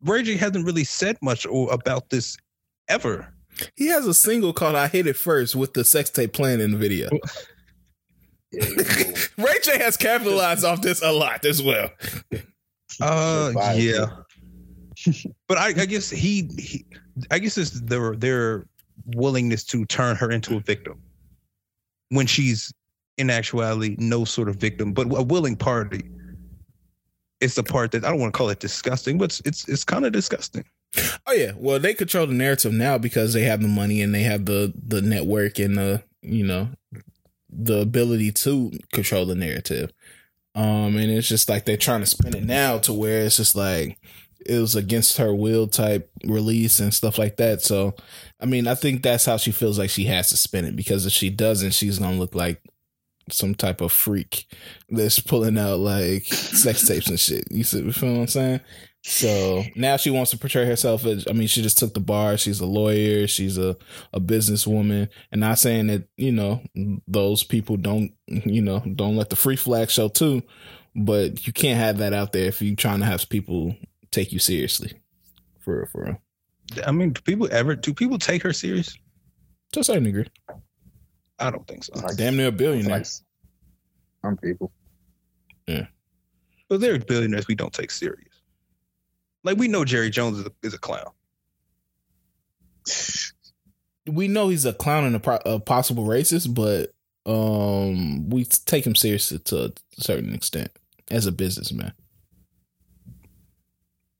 Ray 0.00 0.22
J 0.22 0.38
hasn't 0.38 0.64
really 0.64 0.84
said 0.84 1.18
much 1.20 1.44
or, 1.44 1.70
about 1.70 2.08
this 2.08 2.38
ever. 2.88 3.30
He 3.76 3.88
has 3.88 4.06
a 4.06 4.14
single 4.14 4.54
called 4.54 4.74
"I 4.74 4.88
Hit 4.88 5.06
It 5.06 5.16
First 5.16 5.54
with 5.54 5.74
the 5.74 5.84
sex 5.84 6.08
tape 6.08 6.32
playing 6.32 6.60
in 6.60 6.70
the 6.70 6.78
video. 6.78 7.10
Ray 9.36 9.58
J 9.62 9.76
has 9.76 9.98
capitalized 9.98 10.64
off 10.64 10.80
this 10.80 11.02
a 11.02 11.12
lot 11.12 11.44
as 11.44 11.62
well. 11.62 11.90
Uh, 13.02 13.52
yeah. 13.76 14.06
but 15.46 15.58
I, 15.58 15.74
I 15.78 15.84
guess 15.84 16.08
he, 16.08 16.48
he, 16.58 16.86
I 17.30 17.38
guess 17.38 17.58
it's 17.58 17.78
their 17.82 18.16
their 18.16 18.64
willingness 19.08 19.62
to 19.64 19.84
turn 19.84 20.16
her 20.16 20.30
into 20.30 20.56
a 20.56 20.60
victim 20.60 21.02
when 22.08 22.26
she's 22.26 22.72
in 23.20 23.30
actuality 23.30 23.96
no 23.98 24.24
sort 24.24 24.48
of 24.48 24.56
victim, 24.56 24.92
but 24.92 25.06
a 25.06 25.22
willing 25.22 25.56
party. 25.56 26.02
It's 27.40 27.54
the 27.54 27.62
part 27.62 27.92
that 27.92 28.04
I 28.04 28.10
don't 28.10 28.20
want 28.20 28.34
to 28.34 28.36
call 28.36 28.50
it 28.50 28.60
disgusting, 28.60 29.18
but 29.18 29.26
it's 29.26 29.42
it's, 29.44 29.68
it's 29.68 29.84
kind 29.84 30.04
of 30.04 30.12
disgusting. 30.12 30.64
Oh 31.26 31.32
yeah, 31.32 31.52
well 31.56 31.78
they 31.78 31.94
control 31.94 32.26
the 32.26 32.32
narrative 32.32 32.72
now 32.72 32.98
because 32.98 33.32
they 33.32 33.42
have 33.42 33.62
the 33.62 33.68
money 33.68 34.02
and 34.02 34.14
they 34.14 34.22
have 34.22 34.46
the 34.46 34.72
the 34.74 35.02
network 35.02 35.58
and 35.58 35.76
the 35.76 36.02
you 36.22 36.44
know 36.44 36.70
the 37.48 37.80
ability 37.80 38.32
to 38.32 38.72
control 38.92 39.26
the 39.26 39.34
narrative. 39.34 39.92
Um, 40.54 40.96
and 40.96 41.10
it's 41.10 41.28
just 41.28 41.48
like 41.48 41.64
they're 41.64 41.76
trying 41.76 42.00
to 42.00 42.06
spin 42.06 42.34
it 42.34 42.44
now 42.44 42.78
to 42.78 42.92
where 42.92 43.22
it's 43.22 43.36
just 43.36 43.54
like 43.54 43.98
it 44.44 44.58
was 44.58 44.74
against 44.74 45.18
her 45.18 45.34
will 45.34 45.68
type 45.68 46.10
release 46.24 46.80
and 46.80 46.92
stuff 46.92 47.18
like 47.18 47.36
that. 47.36 47.62
So, 47.62 47.94
I 48.40 48.46
mean, 48.46 48.66
I 48.66 48.74
think 48.74 49.02
that's 49.02 49.26
how 49.26 49.36
she 49.36 49.52
feels 49.52 49.78
like 49.78 49.90
she 49.90 50.04
has 50.06 50.30
to 50.30 50.36
spin 50.36 50.64
it 50.64 50.74
because 50.74 51.06
if 51.06 51.12
she 51.12 51.30
doesn't, 51.30 51.72
she's 51.72 51.98
gonna 51.98 52.18
look 52.18 52.34
like 52.34 52.60
some 53.30 53.54
type 53.54 53.80
of 53.80 53.92
freak 53.92 54.46
that's 54.88 55.20
pulling 55.20 55.58
out 55.58 55.78
like 55.78 56.24
sex 56.24 56.86
tapes 56.86 57.08
and 57.08 57.20
shit. 57.20 57.44
You 57.50 57.64
see, 57.64 57.82
you 57.82 57.92
feel 57.92 58.12
what 58.12 58.20
I'm 58.20 58.26
saying? 58.26 58.60
So 59.02 59.62
now 59.76 59.96
she 59.96 60.10
wants 60.10 60.30
to 60.32 60.38
portray 60.38 60.66
herself 60.66 61.06
as 61.06 61.26
I 61.28 61.32
mean, 61.32 61.48
she 61.48 61.62
just 61.62 61.78
took 61.78 61.94
the 61.94 62.00
bar. 62.00 62.36
She's 62.36 62.60
a 62.60 62.66
lawyer, 62.66 63.26
she's 63.26 63.56
a, 63.56 63.76
a 64.12 64.20
businesswoman. 64.20 65.08
And 65.32 65.40
not 65.40 65.58
saying 65.58 65.86
that, 65.86 66.08
you 66.16 66.32
know, 66.32 66.62
those 67.08 67.42
people 67.42 67.76
don't 67.76 68.12
you 68.26 68.62
know, 68.62 68.80
don't 68.80 69.16
let 69.16 69.30
the 69.30 69.36
free 69.36 69.56
flag 69.56 69.90
show 69.90 70.08
too. 70.08 70.42
But 70.94 71.46
you 71.46 71.52
can't 71.52 71.78
have 71.78 71.98
that 71.98 72.12
out 72.12 72.32
there 72.32 72.46
if 72.46 72.60
you're 72.60 72.76
trying 72.76 72.98
to 72.98 73.06
have 73.06 73.28
people 73.28 73.76
take 74.10 74.32
you 74.32 74.38
seriously. 74.38 74.92
For 75.60 75.78
real, 75.78 75.86
for 75.86 76.04
real. 76.04 76.18
I 76.86 76.92
mean, 76.92 77.12
do 77.12 77.20
people 77.22 77.48
ever 77.50 77.76
do 77.76 77.94
people 77.94 78.18
take 78.18 78.42
her 78.42 78.52
serious? 78.52 78.96
To 79.72 79.80
a 79.80 79.84
certain 79.84 80.04
degree. 80.04 80.26
I 81.40 81.50
don't 81.50 81.66
think 81.66 81.84
so. 81.84 81.92
Like- 81.98 82.16
Damn 82.16 82.36
near 82.36 82.48
a 82.48 82.52
billionaire. 82.52 82.98
like 82.98 83.06
some 84.22 84.36
people. 84.36 84.70
Yeah. 85.66 85.86
But 86.68 86.80
there 86.80 86.94
are 86.94 86.98
billionaires 86.98 87.48
we 87.48 87.54
don't 87.54 87.72
take 87.72 87.90
serious. 87.90 88.26
Like 89.42 89.56
we 89.56 89.66
know 89.68 89.84
Jerry 89.84 90.10
Jones 90.10 90.38
is 90.38 90.46
a, 90.46 90.50
is 90.62 90.74
a 90.74 90.78
clown. 90.78 91.10
we 94.06 94.28
know 94.28 94.48
he's 94.48 94.64
a 94.64 94.72
clown 94.72 95.04
and 95.04 95.16
a, 95.16 95.20
pro- 95.20 95.38
a 95.46 95.60
possible 95.60 96.04
racist, 96.04 96.54
but 96.54 96.92
um, 97.30 98.28
we 98.28 98.44
take 98.44 98.86
him 98.86 98.94
seriously 98.94 99.38
to 99.38 99.66
a 99.66 99.72
certain 99.98 100.34
extent 100.34 100.70
as 101.10 101.26
a 101.26 101.32
businessman. 101.32 101.92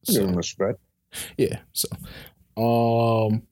Give 0.07 0.23
them 0.23 0.31
So, 0.33 0.37
respect. 0.37 0.79
yeah. 1.37 1.59
So, 1.73 1.89
um, 2.57 3.43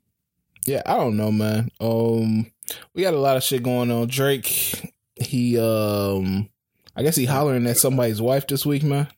yeah, 0.69 0.83
I 0.85 0.97
don't 0.97 1.17
know, 1.17 1.33
man. 1.33 1.71
Um, 1.81 2.51
we 2.95 3.03
got 3.03 3.15
a 3.15 3.19
lot 3.19 3.37
of 3.37 3.43
shit 3.43 3.63
going 3.63 3.91
on. 3.91 4.09
Drake, 4.09 4.93
he 5.17 5.59
um, 5.59 6.49
I 6.95 7.03
guess 7.03 7.17
he 7.17 7.25
hollering 7.25 7.67
at 7.67 7.79
somebody's 7.79 8.21
wife 8.21 8.47
this 8.47 8.67
week, 8.67 8.83
man. 8.83 9.09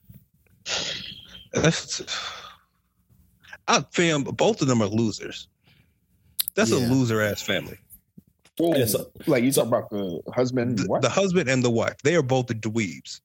That's, 1.52 2.02
I 3.66 3.85
fam, 3.93 4.22
both 4.22 4.62
of 4.62 4.68
them 4.68 4.82
are 4.82 4.89
losers. 4.89 5.48
That's 6.55 6.70
a 6.70 6.77
loser 6.77 7.20
ass 7.20 7.43
family. 7.43 7.78
Whoa, 8.59 8.74
like 9.27 9.43
you 9.43 9.51
talk 9.51 9.66
about 9.66 9.89
the 9.90 10.20
husband. 10.35 10.78
The, 10.78 10.86
what? 10.86 11.02
the 11.02 11.09
husband 11.09 11.48
and 11.48 11.64
the 11.64 11.70
wife, 11.70 11.97
they 12.05 12.14
are 12.14 12.22
both 12.22 12.47
the 12.47 12.55
dweebs. 12.55 13.20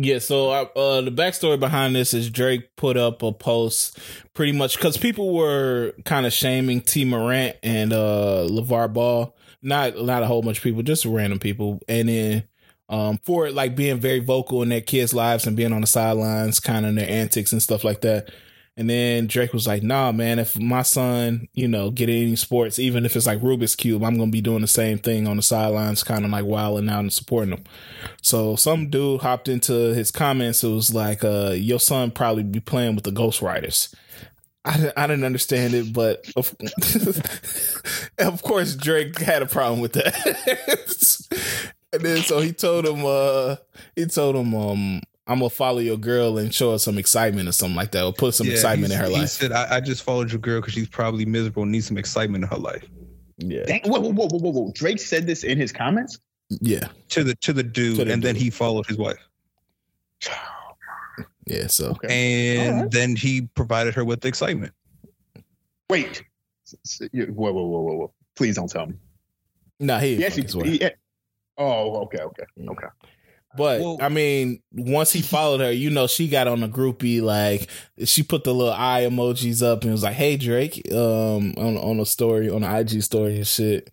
Yeah, 0.00 0.20
so 0.20 0.52
uh, 0.52 1.00
the 1.00 1.10
backstory 1.10 1.58
behind 1.58 1.96
this 1.96 2.14
is 2.14 2.30
Drake 2.30 2.76
put 2.76 2.96
up 2.96 3.20
a 3.24 3.32
post 3.32 3.98
pretty 4.32 4.52
much 4.52 4.76
because 4.76 4.96
people 4.96 5.34
were 5.34 5.92
kind 6.04 6.24
of 6.24 6.32
shaming 6.32 6.82
Tee 6.82 7.04
Morant 7.04 7.56
and 7.64 7.92
uh, 7.92 8.46
LaVar 8.48 8.92
Ball. 8.92 9.34
Not 9.60 10.00
not 10.00 10.22
a 10.22 10.26
whole 10.26 10.40
bunch 10.40 10.58
of 10.58 10.62
people, 10.62 10.84
just 10.84 11.04
random 11.04 11.40
people. 11.40 11.80
And 11.88 12.08
then 12.08 12.44
um, 12.88 13.18
for 13.24 13.50
like 13.50 13.74
being 13.74 13.98
very 13.98 14.20
vocal 14.20 14.62
in 14.62 14.68
their 14.68 14.80
kids' 14.80 15.14
lives 15.14 15.48
and 15.48 15.56
being 15.56 15.72
on 15.72 15.80
the 15.80 15.88
sidelines, 15.88 16.60
kind 16.60 16.86
of 16.86 16.94
their 16.94 17.10
antics 17.10 17.50
and 17.50 17.60
stuff 17.60 17.82
like 17.82 18.02
that. 18.02 18.30
And 18.78 18.88
then 18.88 19.26
Drake 19.26 19.52
was 19.52 19.66
like, 19.66 19.82
"Nah, 19.82 20.12
man, 20.12 20.38
if 20.38 20.56
my 20.56 20.82
son, 20.82 21.48
you 21.52 21.66
know, 21.66 21.90
get 21.90 22.08
any 22.08 22.36
sports, 22.36 22.78
even 22.78 23.04
if 23.04 23.16
it's 23.16 23.26
like 23.26 23.40
Rubik's 23.40 23.74
cube, 23.74 24.04
I'm 24.04 24.16
gonna 24.16 24.30
be 24.30 24.40
doing 24.40 24.60
the 24.60 24.68
same 24.68 24.98
thing 24.98 25.26
on 25.26 25.36
the 25.36 25.42
sidelines, 25.42 26.04
kind 26.04 26.24
of 26.24 26.30
like 26.30 26.44
wilding 26.44 26.88
out 26.88 27.00
and 27.00 27.12
supporting 27.12 27.54
him." 27.54 27.64
So 28.22 28.54
some 28.54 28.88
dude 28.88 29.22
hopped 29.22 29.48
into 29.48 29.72
his 29.94 30.12
comments. 30.12 30.62
It 30.62 30.68
was 30.68 30.94
like, 30.94 31.24
uh, 31.24 31.54
"Your 31.56 31.80
son 31.80 32.12
probably 32.12 32.44
be 32.44 32.60
playing 32.60 32.94
with 32.94 33.02
the 33.02 33.10
Ghost 33.10 33.42
Riders." 33.42 33.92
I, 34.64 34.92
I 34.96 35.06
didn't 35.08 35.24
understand 35.24 35.74
it, 35.74 35.92
but 35.92 36.24
of, 36.36 36.54
of 38.18 38.42
course 38.42 38.76
Drake 38.76 39.18
had 39.18 39.42
a 39.42 39.46
problem 39.46 39.80
with 39.80 39.94
that. 39.94 41.28
and 41.92 42.02
then 42.02 42.18
so 42.18 42.40
he 42.40 42.52
told 42.52 42.86
him, 42.86 43.02
uh, 43.04 43.56
he 43.96 44.06
told 44.06 44.36
him, 44.36 44.54
um, 44.54 45.00
I'm 45.28 45.38
gonna 45.40 45.50
follow 45.50 45.78
your 45.80 45.98
girl 45.98 46.38
and 46.38 46.52
show 46.54 46.72
her 46.72 46.78
some 46.78 46.96
excitement 46.98 47.48
or 47.48 47.52
something 47.52 47.76
like 47.76 47.90
that, 47.92 48.02
or 48.04 48.12
put 48.14 48.34
some 48.34 48.46
Yeah, 48.46 48.54
excitement 48.54 48.92
in 48.92 48.98
he's- 48.98 49.08
her 49.08 49.14
He 49.14 49.20
life. 49.20 49.28
said, 49.28 49.52
I, 49.52 49.76
"I 49.76 49.80
just 49.80 50.02
followed 50.02 50.32
your 50.32 50.40
girl 50.40 50.60
because 50.60 50.72
she's 50.74 50.88
probably 50.88 51.26
miserable 51.26 51.64
and 51.64 51.72
needs 51.72 51.86
some 51.86 51.98
excitement 51.98 52.44
in 52.44 52.50
her 52.50 52.56
life." 52.56 52.84
Yeah, 53.36 53.64
Dang, 53.66 53.82
whoa, 53.84 54.00
whoa, 54.00 54.10
whoa, 54.10 54.26
whoa, 54.28 54.38
whoa, 54.38 54.50
whoa! 54.50 54.72
Drake 54.74 54.98
said 54.98 55.26
this 55.26 55.44
in 55.44 55.58
his 55.58 55.70
comments. 55.70 56.18
yeah, 56.48 56.88
To 57.10 57.22
the 57.22 57.34
to 57.36 57.52
the 57.52 57.62
dude, 57.62 57.98
To 57.98 58.04
the 58.06 58.12
and 58.12 58.22
then 58.22 58.34
he 58.36 58.48
followed 58.50 58.86
his 58.86 58.96
wife, 58.96 59.18
yeah. 61.46 61.66
So 61.66 61.90
Okay. 61.90 62.58
and 62.66 62.74
Alright. 62.76 62.90
then 62.90 63.14
he 63.16 63.42
provided 63.54 63.94
her 63.94 64.04
with 64.04 64.24
excitement. 64.24 64.72
Wait. 65.90 66.22
S- 66.66 66.74
s- 67.02 67.08
you- 67.12 67.26
Whoa, 67.26 67.52
whoa, 67.52 67.66
whoa, 67.66 67.80
whoa, 67.80 67.94
whoa! 67.96 68.12
Please 68.34 68.56
don't 68.56 68.70
tell 68.70 68.86
me. 68.86 68.94
nah, 69.80 69.98
he, 69.98 70.14
Yes, 70.16 70.34
He 70.36 70.42
fuck 70.42 70.48
actually. 70.48 70.70
his 70.70 70.80
wife. 70.80 70.80
He, 70.80 70.82
eh, 70.82 70.90
oh, 71.58 71.96
okay, 72.02 72.18
okay, 72.22 72.44
okay. 72.68 72.86
But 73.58 73.80
Well- 73.82 73.98
I 74.00 74.08
mean, 74.08 74.62
once 74.72 75.12
he 75.12 75.20
followed 75.20 75.60
her, 75.60 75.70
you 75.72 75.90
know, 75.90 76.06
she 76.06 76.28
got 76.28 76.48
on 76.48 76.60
the 76.60 76.68
groupie 76.68 77.20
like 77.20 77.68
she 78.06 78.22
put 78.22 78.44
the 78.44 78.54
little 78.54 78.72
eye 78.72 79.02
emojis 79.10 79.62
up 79.62 79.82
and 79.82 79.92
was 79.92 80.02
like, 80.04 80.14
"Hey 80.14 80.36
Drake," 80.38 80.90
um, 80.92 81.52
on 81.58 81.76
on 81.76 82.00
a 82.00 82.06
story 82.06 82.48
on 82.48 82.62
the 82.62 82.78
IG 82.78 83.02
story 83.02 83.36
and 83.36 83.46
shit. 83.46 83.90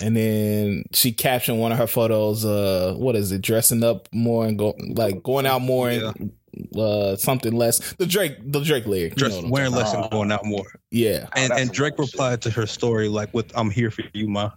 And 0.00 0.16
then 0.16 0.84
she 0.94 1.12
captioned 1.12 1.60
one 1.60 1.70
of 1.72 1.76
her 1.76 1.86
photos. 1.86 2.46
Uh, 2.46 2.94
what 2.96 3.14
is 3.14 3.30
it? 3.30 3.42
Dressing 3.42 3.84
up 3.84 4.08
more 4.10 4.46
and 4.46 4.58
go 4.58 4.74
like 4.94 5.22
going 5.22 5.44
out 5.44 5.60
more 5.60 5.90
and 5.90 6.32
uh 6.78 7.16
something 7.16 7.52
less. 7.52 7.94
The 7.94 8.06
Drake, 8.06 8.36
the 8.50 8.60
Drake 8.60 8.86
lyric. 8.86 9.20
you 9.20 9.28
know 9.28 9.48
wearing 9.48 9.72
talking 9.72 9.84
less 9.84 9.94
and 9.94 10.10
going 10.10 10.32
out 10.32 10.44
more. 10.46 10.64
Yeah, 10.90 11.26
And 11.34 11.50
that's 11.50 11.60
and 11.60 11.72
Drake 11.72 11.96
bullshit. 11.96 12.14
replied 12.14 12.42
to 12.42 12.50
her 12.50 12.66
story 12.66 13.08
like 13.08 13.34
with 13.34 13.52
"I'm 13.54 13.68
here 13.70 13.90
for 13.90 14.04
you, 14.14 14.28
ma." 14.28 14.50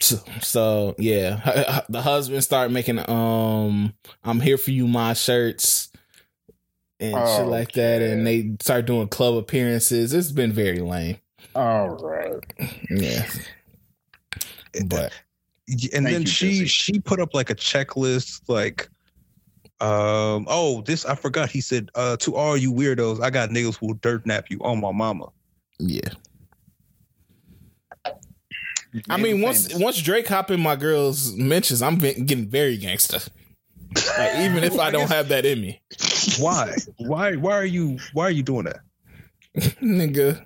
So, 0.00 0.18
so 0.40 0.94
yeah, 0.98 1.82
the 1.88 2.02
husband 2.02 2.42
started 2.44 2.72
making 2.72 2.98
um 3.08 3.92
"I'm 4.22 4.40
here 4.40 4.58
for 4.58 4.70
you" 4.70 4.86
my 4.86 5.12
shirts 5.12 5.90
and 7.00 7.28
shit 7.28 7.46
like 7.46 7.72
that, 7.72 8.02
and 8.02 8.26
they 8.26 8.56
start 8.60 8.86
doing 8.86 9.08
club 9.08 9.36
appearances. 9.36 10.12
It's 10.12 10.32
been 10.32 10.52
very 10.52 10.80
lame. 10.80 11.18
All 11.54 11.96
right. 11.96 12.54
Yeah, 12.90 13.26
but 14.86 15.12
and 15.68 15.78
Thank 15.78 16.08
then 16.08 16.20
you, 16.22 16.26
she 16.26 16.50
Jesse. 16.50 16.66
she 16.66 17.00
put 17.00 17.20
up 17.20 17.34
like 17.34 17.50
a 17.50 17.54
checklist 17.54 18.42
like 18.48 18.88
um 19.80 20.46
oh 20.48 20.82
this 20.86 21.04
i 21.04 21.14
forgot 21.14 21.50
he 21.50 21.60
said 21.60 21.90
uh 21.94 22.16
to 22.18 22.36
all 22.36 22.56
you 22.56 22.72
weirdos 22.72 23.20
i 23.22 23.30
got 23.30 23.50
niggas 23.50 23.76
who 23.76 23.88
will 23.88 23.94
dirt 23.94 24.24
nap 24.24 24.46
you 24.48 24.58
on 24.60 24.80
my 24.80 24.92
mama 24.92 25.26
yeah. 25.80 26.08
I 29.10 29.16
mean, 29.16 29.40
once 29.40 29.74
once 29.74 30.00
Drake 30.00 30.28
hop 30.28 30.50
in 30.50 30.60
my 30.60 30.76
girls 30.76 31.34
mentions, 31.34 31.82
I'm 31.82 31.98
getting 31.98 32.48
very 32.48 32.76
gangster. 32.76 33.18
Like 34.18 34.38
even 34.38 34.64
if 34.64 34.78
I 34.78 34.90
don't 34.90 35.08
have 35.08 35.28
that 35.28 35.44
in 35.44 35.60
me, 35.60 35.80
Why? 36.38 36.74
Why? 36.98 37.36
Why 37.36 37.52
are 37.52 37.64
you? 37.64 37.98
Why 38.12 38.24
are 38.24 38.30
you 38.30 38.42
doing 38.42 38.64
that? 38.64 38.80
nigga. 39.80 40.44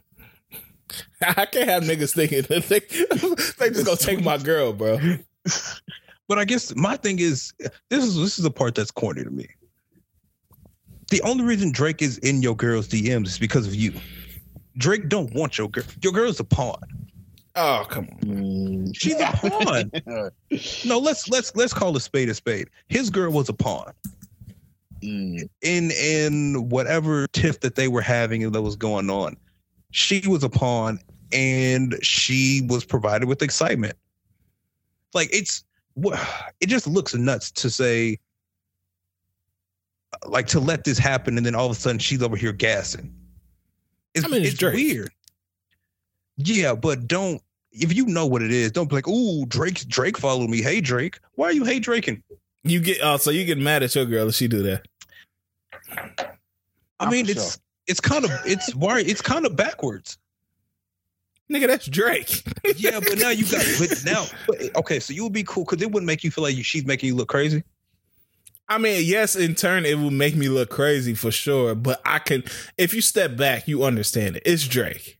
I 1.20 1.44
can't 1.46 1.68
have 1.68 1.82
niggas 1.82 2.14
thinking 2.14 2.42
that 2.42 2.64
they, 2.68 2.80
they 3.58 3.70
just 3.70 3.84
gonna 3.84 3.96
take 3.96 4.22
my 4.22 4.38
girl, 4.38 4.72
bro. 4.72 4.98
But 6.28 6.38
I 6.38 6.44
guess 6.44 6.74
my 6.76 6.96
thing 6.96 7.18
is 7.18 7.52
this 7.88 8.04
is 8.04 8.16
this 8.16 8.38
is 8.38 8.44
the 8.44 8.50
part 8.50 8.74
that's 8.74 8.90
corny 8.90 9.24
to 9.24 9.30
me. 9.30 9.48
The 11.10 11.22
only 11.22 11.44
reason 11.44 11.72
Drake 11.72 12.02
is 12.02 12.18
in 12.18 12.42
your 12.42 12.54
girl's 12.54 12.86
DMs 12.88 13.28
is 13.28 13.38
because 13.38 13.66
of 13.66 13.74
you. 13.74 13.94
Drake 14.76 15.08
don't 15.08 15.32
want 15.32 15.56
your 15.56 15.68
girl. 15.70 15.84
Your 16.02 16.12
girl's 16.12 16.38
a 16.38 16.44
pawn. 16.44 16.80
Oh 17.60 17.84
come 17.90 18.06
on. 18.12 18.18
Mm. 18.20 18.96
She's 18.96 19.16
a 19.20 19.26
pawn. 19.32 19.90
No, 20.86 20.98
let's 20.98 21.28
let's 21.28 21.54
let's 21.56 21.74
call 21.74 21.96
a 21.96 22.00
spade 22.00 22.28
a 22.28 22.34
spade. 22.34 22.68
His 22.88 23.10
girl 23.10 23.32
was 23.32 23.48
a 23.48 23.52
pawn 23.52 23.92
Mm. 25.02 25.48
in 25.62 25.90
in 25.92 26.68
whatever 26.70 27.26
tiff 27.28 27.60
that 27.60 27.74
they 27.76 27.86
were 27.88 28.00
having 28.00 28.42
and 28.44 28.52
that 28.54 28.62
was 28.62 28.74
going 28.76 29.10
on. 29.10 29.36
She 29.92 30.26
was 30.26 30.42
a 30.42 30.48
pawn, 30.48 30.98
and 31.32 31.96
she 32.02 32.62
was 32.68 32.84
provided 32.84 33.28
with 33.28 33.42
excitement. 33.42 33.94
Like 35.14 35.28
it's 35.32 35.64
wha- 35.94 36.18
it 36.60 36.68
just 36.68 36.86
looks 36.86 37.14
nuts 37.14 37.50
to 37.52 37.70
say 37.70 38.18
like 40.26 40.46
to 40.48 40.60
let 40.60 40.84
this 40.84 40.98
happen 40.98 41.36
and 41.36 41.46
then 41.46 41.54
all 41.54 41.66
of 41.66 41.72
a 41.72 41.74
sudden 41.74 41.98
she's 41.98 42.22
over 42.22 42.36
here 42.36 42.52
gassing. 42.52 43.14
It's, 44.14 44.24
I 44.24 44.28
mean, 44.28 44.42
it's 44.44 44.54
it's 44.54 44.62
weird. 44.62 45.10
Yeah, 46.38 46.74
but 46.74 47.06
don't 47.06 47.40
if 47.80 47.94
you 47.94 48.06
know 48.06 48.26
what 48.26 48.42
it 48.42 48.50
is, 48.50 48.72
don't 48.72 48.88
be 48.88 48.96
like, 48.96 49.08
"Ooh, 49.08 49.46
Drake 49.46 49.86
Drake 49.88 50.18
follow 50.18 50.46
me. 50.46 50.62
Hey 50.62 50.80
Drake, 50.80 51.18
why 51.34 51.46
are 51.46 51.52
you 51.52 51.64
hey 51.64 51.78
Draking?" 51.78 52.22
You 52.64 52.80
get 52.80 52.98
oh, 53.02 53.16
so 53.16 53.30
you 53.30 53.44
get 53.44 53.58
mad 53.58 53.82
at 53.82 53.94
your 53.94 54.04
girl 54.04 54.28
if 54.28 54.34
she 54.34 54.48
do 54.48 54.62
that. 54.62 54.86
I 57.00 57.10
mean, 57.10 57.28
it's 57.28 57.54
sure. 57.54 57.62
it's 57.86 58.00
kind 58.00 58.24
of 58.24 58.30
it's 58.44 58.74
why 58.74 59.00
it's 59.00 59.22
kind 59.22 59.46
of 59.46 59.56
backwards. 59.56 60.18
Nigga, 61.50 61.66
that's 61.66 61.86
Drake. 61.86 62.42
Yeah, 62.76 63.00
but 63.00 63.18
now 63.18 63.30
you 63.30 63.44
got 63.44 63.64
but 63.78 64.04
now 64.04 64.26
but, 64.46 64.76
okay, 64.76 65.00
so 65.00 65.14
you 65.14 65.22
would 65.24 65.32
be 65.32 65.42
cool 65.42 65.64
because 65.64 65.80
it 65.80 65.90
wouldn't 65.90 66.06
make 66.06 66.22
you 66.22 66.30
feel 66.30 66.44
like 66.44 66.54
you, 66.54 66.62
she's 66.62 66.84
making 66.84 67.08
you 67.08 67.14
look 67.14 67.28
crazy. 67.28 67.64
I 68.68 68.76
mean, 68.76 69.02
yes, 69.06 69.34
in 69.34 69.54
turn, 69.54 69.86
it 69.86 69.98
will 69.98 70.10
make 70.10 70.36
me 70.36 70.50
look 70.50 70.68
crazy 70.68 71.14
for 71.14 71.30
sure. 71.30 71.74
But 71.74 72.02
I 72.04 72.18
can, 72.18 72.44
if 72.76 72.92
you 72.92 73.00
step 73.00 73.36
back, 73.36 73.66
you 73.66 73.82
understand 73.84 74.36
it. 74.36 74.42
It's 74.44 74.68
Drake. 74.68 75.17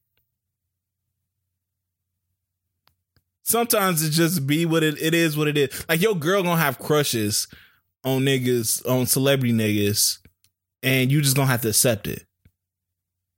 Sometimes 3.48 4.02
it 4.02 4.10
just 4.10 4.46
be 4.46 4.66
what 4.66 4.82
it, 4.82 5.00
it 5.00 5.14
is. 5.14 5.34
What 5.34 5.48
it 5.48 5.56
is. 5.56 5.86
Like 5.88 6.02
your 6.02 6.14
girl 6.14 6.42
gonna 6.42 6.60
have 6.60 6.78
crushes 6.78 7.48
on 8.04 8.20
niggas, 8.20 8.86
on 8.86 9.06
celebrity 9.06 9.54
niggas, 9.54 10.18
and 10.82 11.10
you 11.10 11.22
just 11.22 11.34
gonna 11.34 11.48
have 11.48 11.62
to 11.62 11.70
accept 11.70 12.06
it. 12.08 12.26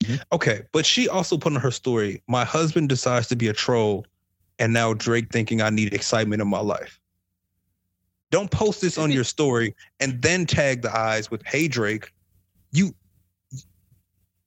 Mm-hmm. 0.03 0.17
Okay, 0.33 0.63
but 0.73 0.85
she 0.85 1.09
also 1.09 1.39
put 1.39 1.55
on 1.55 1.61
her 1.61 1.71
story, 1.71 2.25
my 2.27 2.45
husband 2.45 2.89
decides 2.89 3.29
to 3.29 3.37
be 3.37 3.47
a 3.47 3.53
troll, 3.53 4.05
and 4.59 4.73
now 4.73 4.95
Drake 4.95 5.31
thinking 5.31 5.63
I 5.63 5.71
need 5.71 5.95
excitement 5.95 6.43
in 6.43 6.49
my 6.49 6.59
life. 6.59 6.99
Don't 8.33 8.51
post 8.51 8.81
this 8.81 8.99
on 8.99 9.13
your 9.13 9.23
story 9.23 9.77
and 10.01 10.21
then 10.21 10.45
tag 10.45 10.83
the 10.83 10.93
eyes 10.93 11.31
with 11.31 11.47
"Hey 11.47 11.69
Drake." 11.69 12.13
You, 12.73 12.93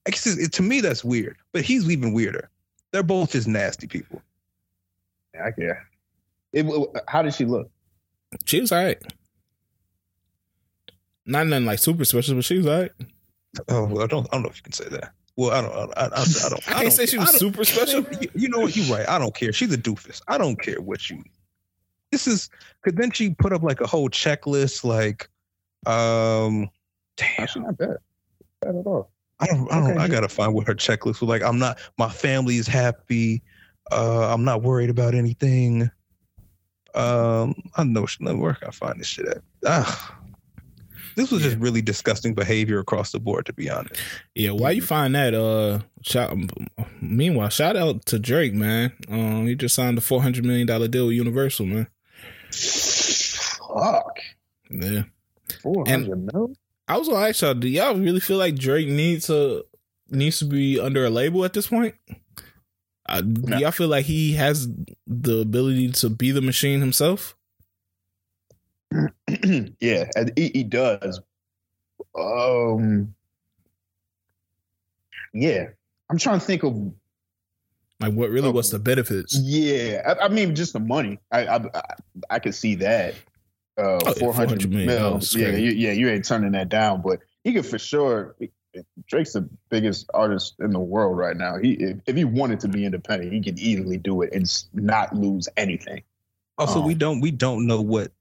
it, 0.06 0.52
to 0.52 0.62
me 0.62 0.82
that's 0.82 1.06
weird, 1.06 1.38
but 1.54 1.62
he's 1.64 1.90
even 1.90 2.12
weirder. 2.12 2.50
They're 2.92 3.02
both 3.02 3.32
just 3.32 3.48
nasty 3.48 3.88
people. 3.88 4.22
I 5.42 5.52
care. 5.52 5.88
It, 6.52 6.66
how 7.08 7.22
did 7.22 7.34
she 7.34 7.46
look? 7.46 7.70
She 8.46 8.62
was 8.62 8.72
alright. 8.72 9.02
Not 11.26 11.48
nothing 11.48 11.66
like 11.66 11.80
super 11.80 12.06
special, 12.06 12.36
but 12.36 12.46
she 12.46 12.58
was 12.58 12.68
alright. 12.68 12.92
Oh, 13.70 13.86
well, 13.86 14.04
I 14.04 14.08
don't, 14.08 14.28
I 14.32 14.36
don't 14.36 14.44
know 14.44 14.50
if 14.50 14.58
you 14.58 14.64
can 14.64 14.74
say 14.74 14.90
that. 14.90 15.12
Well, 15.36 15.52
I 15.52 15.62
don't, 15.62 15.98
I, 15.98 16.02
I, 16.04 16.06
I 16.06 16.50
don't. 16.50 16.68
I 16.68 16.72
can't 16.72 16.82
don't- 16.82 16.92
say 16.92 17.06
she 17.06 17.18
was 17.18 17.38
super 17.38 17.64
special. 17.64 18.06
You, 18.22 18.30
you 18.36 18.50
know 18.50 18.60
what? 18.60 18.76
You're 18.76 18.96
right. 18.96 19.08
I 19.08 19.18
don't 19.20 19.34
care. 19.34 19.54
She's 19.54 19.74
a 19.74 19.78
doofus. 19.78 20.22
I 20.28 20.38
don't 20.38 20.60
care 20.62 20.82
what 20.82 21.10
you. 21.10 21.24
This 22.12 22.28
is 22.28 22.50
because 22.84 22.98
then 23.00 23.12
she 23.12 23.32
put 23.32 23.54
up 23.54 23.64
like 23.64 23.82
a 23.82 23.88
whole 23.88 24.10
checklist, 24.10 24.84
like, 24.84 25.28
um, 25.88 26.70
damn, 27.18 27.30
Actually, 27.40 27.66
not 27.66 27.78
bad. 27.78 27.98
Bad 28.62 28.76
at 28.76 28.86
all. 28.86 29.12
I 29.40 29.48
don't, 29.48 29.72
I 29.72 29.80
don't, 29.80 29.92
Okay. 29.92 30.00
I 30.00 30.08
gotta 30.08 30.30
find 30.30 30.54
what 30.54 30.68
her 30.68 30.76
checklist 30.76 31.22
was 31.22 31.24
like. 31.24 31.42
I'm 31.42 31.58
not, 31.58 31.80
my 31.98 32.10
family 32.10 32.58
is 32.58 32.68
happy. 32.68 33.42
Uh, 33.92 34.34
I'm 34.34 34.44
not 34.44 34.62
worried 34.62 34.90
about 34.90 35.14
anything. 35.16 35.90
Um, 36.96 37.56
I 37.76 37.84
know 37.84 38.06
she 38.06 38.24
let 38.24 38.36
me 38.36 38.42
work. 38.42 38.64
I 38.66 38.72
find 38.72 39.00
this 39.00 39.08
shit 39.08 39.28
at. 39.28 39.42
Ah, 39.66 40.18
this 41.16 41.32
was 41.32 41.42
just 41.42 41.58
really 41.58 41.82
disgusting 41.82 42.34
behavior 42.34 42.80
across 42.80 43.12
the 43.12 43.20
board, 43.20 43.46
to 43.48 43.54
be 43.54 43.70
honest. 43.70 44.00
Yeah, 44.36 44.52
why 44.52 44.72
you 44.72 44.82
find 44.82 45.16
that? 45.16 45.34
Uh, 45.34 45.80
shout, 46.02 46.36
meanwhile, 47.02 47.50
shout 47.50 47.76
out 47.76 48.06
to 48.08 48.20
Drake, 48.20 48.54
man. 48.54 48.94
Um, 49.10 49.48
he 49.48 49.56
just 49.56 49.76
signed 49.76 49.98
a 49.98 50.02
four 50.02 50.22
hundred 50.22 50.46
million 50.46 50.68
dollar 50.68 50.88
deal 50.88 51.08
with 51.08 51.16
Universal, 51.16 51.66
man. 51.66 51.88
Fuck. 52.52 54.20
Yeah, 54.70 55.04
Four 55.62 55.86
hundred 55.88 56.32
mil. 56.34 56.54
I 56.88 56.98
was 56.98 57.08
gonna 57.08 57.28
ask 57.28 57.42
y'all, 57.42 57.54
do 57.54 57.68
y'all 57.68 57.96
really 57.96 58.20
feel 58.20 58.38
like 58.38 58.56
Drake 58.56 58.88
needs 58.88 59.28
to 59.28 59.66
needs 60.10 60.40
to 60.40 60.46
be 60.46 60.80
under 60.80 61.06
a 61.06 61.10
label 61.10 61.46
at 61.46 61.54
this 61.54 61.68
point? 61.68 61.96
Do 63.10 63.22
No. 63.50 63.58
y'all 63.58 63.72
feel 63.72 63.88
like 63.90 64.06
he 64.06 64.34
has 64.34 64.68
the 65.06 65.40
ability 65.40 65.92
to 65.92 66.10
be 66.10 66.32
the 66.32 66.42
machine 66.42 66.80
himself? 66.80 67.36
yeah, 69.80 70.10
and 70.16 70.32
he, 70.36 70.50
he 70.50 70.64
does. 70.64 71.20
Um. 72.18 73.16
Yeah, 75.34 75.70
I'm 76.10 76.18
trying 76.18 76.40
to 76.40 76.46
think 76.46 76.64
of. 76.64 76.78
Like, 78.00 78.14
what 78.14 78.30
really? 78.30 78.50
Oh. 78.50 78.52
What's 78.52 78.70
the 78.70 78.80
benefits? 78.80 79.36
Yeah, 79.38 80.02
I, 80.20 80.26
I 80.26 80.28
mean, 80.30 80.56
just 80.56 80.74
the 80.74 80.80
money. 80.80 81.20
I 81.32 81.46
I 81.46 81.56
I, 81.58 81.82
I 82.30 82.40
could 82.40 82.56
see 82.56 82.76
that. 82.76 83.16
Uh, 83.78 83.82
Oh, 83.82 84.00
yeah, 84.06 84.14
four 84.14 84.34
hundred 84.34 84.60
$400 84.62 84.70
million 84.70 84.88
mil. 84.88 85.20
Yeah, 85.32 85.58
you, 85.58 85.72
yeah, 85.72 85.92
you 85.94 86.08
ain't 86.10 86.26
turning 86.26 86.52
that 86.52 86.70
down. 86.70 87.02
But 87.02 87.20
he 87.44 87.54
could 87.54 87.66
for 87.66 87.80
sure. 87.80 88.36
Drake's 89.08 89.34
the 89.34 89.48
biggest 89.70 90.10
artist 90.14 90.56
in 90.60 90.72
the 90.72 90.80
world 90.80 91.18
right 91.18 91.38
now. 91.38 91.58
He 91.58 91.74
if, 91.74 91.98
if 92.08 92.16
he 92.16 92.24
wanted 92.26 92.60
to 92.62 92.68
be 92.68 92.86
independent, 92.86 93.32
he 93.34 93.42
could 93.42 93.60
easily 93.60 93.98
do 93.98 94.22
it 94.22 94.34
and 94.34 94.46
not 94.74 95.16
lose 95.16 95.48
anything. 95.58 96.04
Also, 96.58 96.80
Oh. 96.82 96.86
we 96.86 96.94
don't 96.96 97.20
we 97.22 97.32
don't 97.32 97.66
know 97.68 97.82
what 97.82 98.12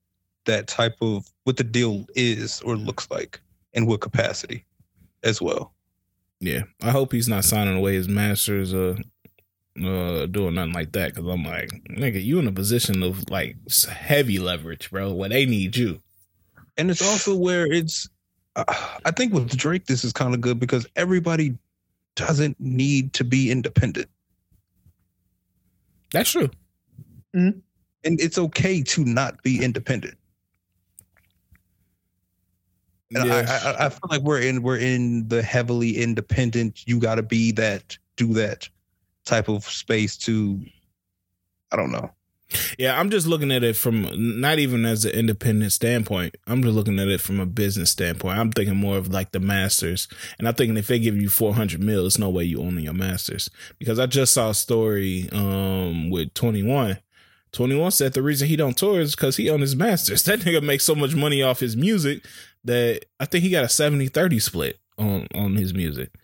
that 0.45 0.67
type 0.67 0.97
of 1.01 1.27
what 1.45 1.57
the 1.57 1.65
deal 1.65 2.05
is 2.15 2.61
or 2.63 2.77
looks 2.77 3.11
like 3.11 3.41
in 3.73 3.87
what 3.87 4.01
capacity 4.01 4.65
as 5.23 5.41
well. 5.41 5.73
Yeah, 6.41 6.63
I 6.83 6.91
hope 6.91 7.13
he's 7.13 7.29
not 7.29 7.45
signing 7.45 7.77
away 7.77 7.95
his 7.95 8.09
masters 8.09 8.75
or 8.75 8.97
uh 9.83 10.27
doing 10.27 10.55
nothing 10.55 10.73
like 10.75 10.93
that. 10.93 11.15
Because 11.15 11.29
I'm 11.29 11.45
like, 11.45 11.71
nigga, 11.91 12.23
you 12.23 12.39
in 12.39 12.47
a 12.49 12.53
position 12.53 13.03
of 13.03 13.31
like 13.31 13.57
heavy 13.89 14.39
leverage, 14.39 14.91
bro, 14.91 15.13
where 15.15 15.29
they 15.29 15.47
need 15.47 15.77
you. 15.77 16.01
And 16.77 16.91
it's 16.91 17.03
also 17.03 17.37
where 17.37 17.71
it's 17.71 18.07
uh, 18.07 18.12
I 18.57 19.11
think 19.17 19.33
with 19.33 19.57
Drake 19.57 19.87
this 19.87 20.05
is 20.05 20.13
kind 20.13 20.35
of 20.35 20.41
good 20.41 20.61
because 20.61 20.87
everybody 20.97 21.57
doesn't 22.15 22.59
need 22.61 23.13
to 23.15 23.25
be 23.25 23.51
independent. 23.51 24.09
That's 26.13 26.31
true. 26.31 26.51
Mm-hmm. 27.35 27.59
And 28.05 28.21
it's 28.21 28.37
okay 28.37 28.83
to 28.83 29.05
not 29.05 29.43
be 29.43 29.63
independent. 29.63 30.19
And 33.15 33.27
Yeah. 33.27 33.47
I, 33.49 33.71
I 33.71 33.87
I 33.87 33.89
feel 33.89 34.09
like 34.11 34.23
we're 34.23 34.41
in 34.41 34.63
we're 34.63 34.79
in 34.79 35.29
the 35.29 35.43
heavily 35.43 35.97
independent, 35.99 36.87
you 36.87 36.99
gotta 36.99 37.23
be 37.23 37.53
that, 37.53 37.97
do 38.17 38.33
that 38.35 38.69
type 39.25 39.49
of 39.49 39.65
space 39.65 40.17
to 40.19 40.61
I 41.71 41.77
don't 41.77 41.93
know. 41.93 42.11
Yeah, 42.79 42.99
I'm 42.99 43.11
just 43.11 43.27
looking 43.27 43.53
at 43.53 43.63
it 43.63 43.77
from 43.77 44.09
not 44.41 44.59
even 44.59 44.85
as 44.85 45.05
an 45.05 45.13
independent 45.13 45.73
standpoint. 45.73 46.37
I'm 46.47 46.63
just 46.63 46.75
looking 46.75 46.99
at 46.99 47.09
it 47.09 47.21
from 47.21 47.41
a 47.41 47.47
business 47.47 47.91
standpoint. 47.91 48.39
I'm 48.39 48.53
thinking 48.53 48.77
more 48.77 48.97
of 48.97 49.09
like 49.09 49.33
the 49.33 49.41
masters, 49.41 50.09
and 50.39 50.49
I'm 50.49 50.55
thinking 50.55 50.77
if 50.77 50.87
they 50.87 50.99
give 50.99 51.17
you 51.17 51.29
400 51.29 51.81
mil, 51.81 52.03
there's 52.03 52.19
no 52.19 52.31
way 52.31 52.45
you 52.45 52.61
own 52.61 52.79
your 52.79 52.93
masters. 52.95 53.51
Because 53.79 53.99
I 53.99 54.07
just 54.07 54.35
saw 54.35 54.51
a 54.51 54.55
story 54.55 55.29
um 55.33 56.11
with 56.11 56.35
21. 56.35 56.99
21 57.53 57.91
said 57.91 58.15
the 58.15 58.23
reason 58.23 58.49
he 58.49 58.57
don't 58.57 58.79
tour 58.79 59.01
is 59.01 59.15
because 59.15 59.37
he 59.37 59.51
own 59.51 59.61
his 59.61 59.77
masters. 59.77 60.23
That 60.33 60.41
nigga 60.41 60.63
makes 60.63 60.85
so 60.85 60.95
much 60.95 61.15
money 61.15 61.43
off 61.43 61.61
his 61.61 61.77
music 61.77 62.25
that 62.65 63.05
I 63.21 63.27
think 63.27 63.45
he 63.45 63.51
got 63.51 63.65
a 63.65 63.67
70-30 63.67 64.41
split 64.41 64.79
on 64.97 65.27
on 65.35 65.57
his 65.57 65.75
music. 65.75 66.15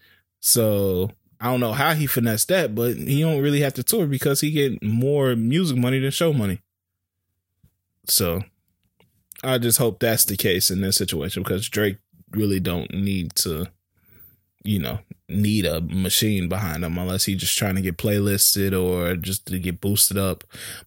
So 0.40 1.10
I 1.40 1.46
don't 1.50 1.60
know 1.60 1.72
how 1.72 1.94
he 1.94 2.06
finessed 2.06 2.48
that, 2.48 2.74
but 2.74 2.96
he 2.96 3.20
don't 3.20 3.40
really 3.42 3.60
have 3.60 3.74
to 3.74 3.82
tour 3.82 4.06
because 4.06 4.40
he 4.40 4.50
get 4.50 4.82
more 4.82 5.36
music 5.36 5.76
money 5.78 5.98
than 6.00 6.10
show 6.10 6.32
money. 6.32 6.60
So 8.08 8.42
I 9.44 9.58
just 9.58 9.78
hope 9.78 10.00
that's 10.00 10.24
the 10.24 10.36
case 10.36 10.70
in 10.70 10.80
this 10.80 10.96
situation 10.96 11.42
because 11.42 11.68
Drake 11.68 11.98
really 12.32 12.60
don't 12.60 12.92
need 12.92 13.34
to 13.36 13.66
you 14.64 14.78
know, 14.80 14.98
need 15.28 15.64
a 15.64 15.80
machine 15.80 16.48
behind 16.48 16.84
him 16.84 16.98
unless 16.98 17.24
he's 17.24 17.38
just 17.38 17.56
trying 17.56 17.76
to 17.76 17.80
get 17.80 17.96
playlisted 17.96 18.78
or 18.78 19.14
just 19.16 19.46
to 19.46 19.58
get 19.58 19.80
boosted 19.80 20.18
up. 20.18 20.42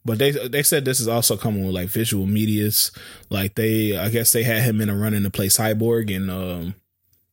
But 0.05 0.19
they 0.19 0.31
they 0.31 0.61
said 0.61 0.83
this 0.85 0.99
is 0.99 1.07
also 1.07 1.35
coming 1.37 1.65
with 1.65 1.73
like 1.73 1.87
visual 1.87 2.27
medias. 2.27 2.91
Like 3.29 3.55
they, 3.55 3.97
I 3.97 4.09
guess 4.09 4.33
they 4.33 4.43
had 4.43 4.61
him 4.63 4.81
in 4.81 4.89
a 4.89 4.95
running 4.95 5.23
to 5.23 5.31
play 5.31 5.47
Cyborg 5.47 6.11
in 6.11 6.29
um 6.29 6.75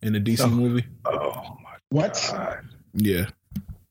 in 0.00 0.12
the 0.14 0.20
DC 0.20 0.40
Oh. 0.44 0.48
movie. 0.48 0.86
Oh 1.04 1.58
my 1.62 1.76
What? 1.90 2.14
god. 2.32 2.60
Yeah, 2.94 3.26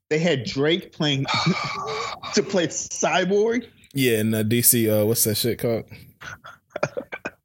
They 0.09 0.19
had 0.19 0.43
Drake 0.45 0.91
playing 0.91 1.25
to 2.33 2.43
play 2.43 2.67
Cyborg. 2.67 3.67
yeah, 3.93 4.19
in 4.19 4.31
the 4.31 4.43
DC. 4.43 4.87
Uh, 4.89 5.05
what's 5.05 5.23
that 5.25 5.35
shit 5.35 5.59
called? 5.59 5.85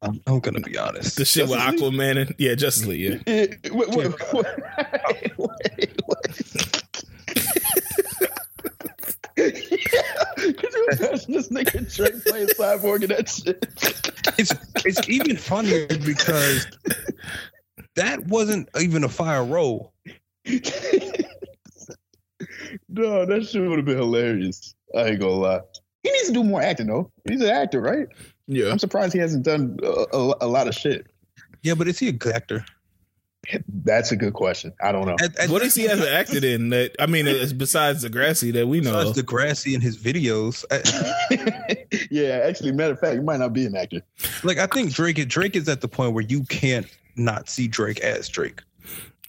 I'm, 0.01 0.19
I'm 0.27 0.39
gonna 0.41 0.59
be 0.59 0.77
honest. 0.77 1.15
The 1.17 1.25
shit 1.25 1.47
with 1.47 1.57
Justice 1.59 1.81
League? 1.81 1.93
Aquaman. 1.93 2.21
And, 2.21 2.35
yeah, 2.37 2.55
Justice 2.55 2.85
League. 2.85 3.23
Yeah. 3.25 3.45
Wait, 3.71 3.89
wait, 3.89 3.89
wait, 3.95 4.13
wait, 5.37 6.01
wait. 6.07 6.83
Could 9.35 10.73
you 10.73 10.87
imagine 10.91 11.33
this 11.33 11.49
nigga 11.49 11.95
Drake 11.95 12.23
playing 12.25 12.47
Cyborg 12.49 13.01
and 13.01 13.09
that 13.11 13.29
shit? 13.29 13.65
it's 14.37 14.53
it's 14.85 15.09
even 15.09 15.37
funnier 15.37 15.87
because 15.87 16.67
that 17.95 18.25
wasn't 18.27 18.69
even 18.79 19.03
a 19.03 19.09
fire 19.09 19.43
role. 19.43 19.93
no, 22.89 23.25
that 23.25 23.45
shit 23.45 23.61
would 23.67 23.77
have 23.79 23.85
been 23.85 23.97
hilarious. 23.97 24.75
I 24.95 25.05
ain't 25.05 25.19
gonna 25.19 25.33
lie. 25.33 25.61
He 26.03 26.11
needs 26.11 26.27
to 26.27 26.33
do 26.33 26.43
more 26.43 26.61
acting 26.61 26.87
though. 26.87 27.11
He's 27.27 27.41
an 27.41 27.49
actor, 27.49 27.81
right? 27.81 28.07
Yeah. 28.47 28.69
I'm 28.71 28.79
surprised 28.79 29.13
he 29.13 29.19
hasn't 29.19 29.43
done 29.45 29.77
a, 29.83 29.87
a, 30.17 30.35
a 30.41 30.47
lot 30.47 30.67
of 30.67 30.75
shit. 30.75 31.07
Yeah, 31.61 31.75
but 31.75 31.87
is 31.87 31.97
he 31.99 32.09
a 32.09 32.11
good 32.11 32.35
actor? 32.35 32.65
That's 33.83 34.11
a 34.11 34.15
good 34.15 34.33
question. 34.33 34.71
I 34.81 34.91
don't 34.93 35.05
know. 35.05 35.15
At- 35.21 35.37
at 35.37 35.49
What 35.49 35.61
has 35.63 35.75
he 35.75 35.87
ever 35.87 36.05
acted 36.07 36.43
in? 36.45 36.69
That 36.69 36.95
I 36.99 37.07
mean, 37.07 37.27
it's 37.27 37.51
besides 37.51 38.05
Degrassi 38.05 38.53
that 38.53 38.67
we 38.67 38.79
know. 38.79 38.91
Besides 38.93 39.17
of. 39.17 39.25
Degrassi 39.25 39.73
and 39.73 39.83
his 39.83 39.97
videos, 39.97 40.63
I- 40.71 41.85
yeah, 42.11 42.41
actually, 42.45 42.71
matter 42.71 42.93
of 42.93 42.99
fact, 42.99 43.15
he 43.15 43.19
might 43.19 43.37
not 43.39 43.51
be 43.53 43.65
an 43.65 43.75
actor. 43.75 44.01
like 44.43 44.57
I 44.59 44.67
think 44.67 44.93
Drake 44.93 45.25
Drake 45.27 45.55
is 45.57 45.67
at 45.67 45.81
the 45.81 45.87
point 45.89 46.13
where 46.13 46.23
you 46.23 46.43
can't 46.45 46.87
not 47.17 47.49
see 47.49 47.67
Drake 47.67 47.99
as 47.99 48.29
Drake. 48.29 48.61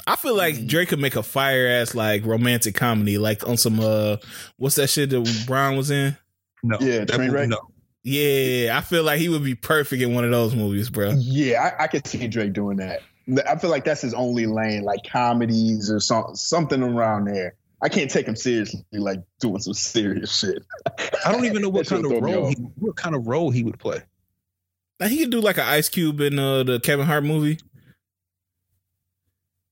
I 0.06 0.16
feel 0.16 0.36
like 0.36 0.66
Drake 0.66 0.90
could 0.90 0.98
make 0.98 1.16
a 1.16 1.22
fire 1.22 1.66
ass 1.66 1.94
like 1.94 2.26
romantic 2.26 2.74
comedy, 2.74 3.16
like 3.18 3.46
on 3.48 3.56
some 3.56 3.80
uh, 3.80 4.16
what's 4.58 4.76
that 4.76 4.88
shit 4.88 5.10
that 5.10 5.44
Brown 5.46 5.76
was 5.76 5.90
in? 5.90 6.16
No, 6.62 6.78
Yeah, 6.80 7.04
that 7.04 7.08
Trainwreck? 7.10 7.32
movie, 7.32 7.46
no. 7.48 7.60
Yeah, 8.02 8.76
I 8.76 8.82
feel 8.82 9.02
like 9.02 9.18
he 9.18 9.30
would 9.30 9.44
be 9.44 9.54
perfect 9.54 10.02
in 10.02 10.14
one 10.14 10.24
of 10.24 10.30
those 10.30 10.54
movies, 10.54 10.90
bro. 10.90 11.14
Yeah, 11.16 11.74
I, 11.78 11.84
I 11.84 11.86
could 11.86 12.06
see 12.06 12.28
Drake 12.28 12.52
doing 12.52 12.76
that. 12.76 13.00
I 13.48 13.56
feel 13.56 13.70
like 13.70 13.84
that's 13.84 14.02
his 14.02 14.12
only 14.12 14.44
lane, 14.44 14.82
like 14.82 15.00
comedies 15.10 15.90
or 15.90 16.00
some, 16.00 16.36
something 16.36 16.82
around 16.82 17.24
there. 17.24 17.54
I 17.80 17.88
can't 17.88 18.10
take 18.10 18.26
him 18.26 18.36
seriously, 18.36 18.82
like 18.92 19.20
doing 19.40 19.58
some 19.60 19.72
serious 19.72 20.36
shit. 20.36 20.62
I 21.24 21.32
don't 21.32 21.46
even 21.46 21.62
know 21.62 21.68
what 21.70 21.86
kind 21.86 22.04
of 22.04 22.12
role 22.12 22.48
he, 22.48 22.54
what 22.78 22.96
kind 22.96 23.14
of 23.14 23.26
role 23.26 23.50
he 23.50 23.62
would 23.62 23.78
play. 23.78 24.02
Now 25.00 25.06
he 25.08 25.18
could 25.18 25.30
do 25.30 25.40
like 25.40 25.56
an 25.56 25.64
Ice 25.66 25.88
Cube 25.88 26.20
in 26.20 26.38
uh, 26.38 26.62
the 26.62 26.80
Kevin 26.80 27.06
Hart 27.06 27.24
movie. 27.24 27.58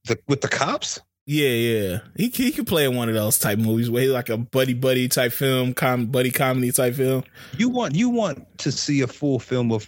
The, 0.06 0.18
with 0.28 0.40
the 0.40 0.48
cops? 0.48 1.00
Yeah, 1.24 1.48
yeah, 1.48 1.98
he 2.16 2.30
he 2.30 2.50
could 2.50 2.66
play 2.66 2.84
in 2.84 2.96
one 2.96 3.08
of 3.08 3.14
those 3.14 3.38
type 3.38 3.58
movies 3.58 3.88
where 3.88 4.02
he 4.02 4.08
like 4.08 4.28
a 4.28 4.36
buddy 4.36 4.74
buddy 4.74 5.06
type 5.06 5.32
film, 5.32 5.72
com- 5.72 6.06
buddy 6.06 6.32
comedy 6.32 6.72
type 6.72 6.94
film. 6.94 7.22
You 7.56 7.68
want 7.68 7.94
you 7.94 8.08
want 8.08 8.58
to 8.58 8.72
see 8.72 9.02
a 9.02 9.06
full 9.06 9.38
film 9.38 9.70
of 9.70 9.86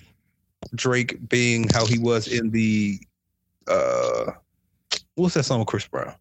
Drake 0.76 1.28
being 1.28 1.68
how 1.74 1.86
he 1.86 1.98
was 1.98 2.28
in 2.28 2.50
the 2.50 3.00
uh 3.66 4.30
what's 5.16 5.34
that 5.34 5.42
song 5.42 5.58
with 5.58 5.66
Chris 5.68 5.88
Brown? 5.88 6.14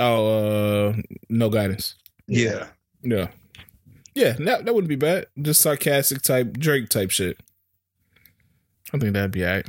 Oh, 0.00 0.88
uh, 0.88 0.96
no 1.28 1.50
guidance. 1.50 1.94
Yeah. 2.26 2.66
Yeah, 3.02 3.28
yeah, 4.14 4.32
that 4.32 4.64
that 4.64 4.74
wouldn't 4.74 4.88
be 4.88 4.96
bad. 4.96 5.26
Just 5.40 5.60
sarcastic 5.60 6.22
type 6.22 6.58
Drake 6.58 6.88
type 6.88 7.10
shit. 7.12 7.38
I 8.92 8.98
think 8.98 9.12
that'd 9.12 9.30
be 9.30 9.44
alright. 9.44 9.68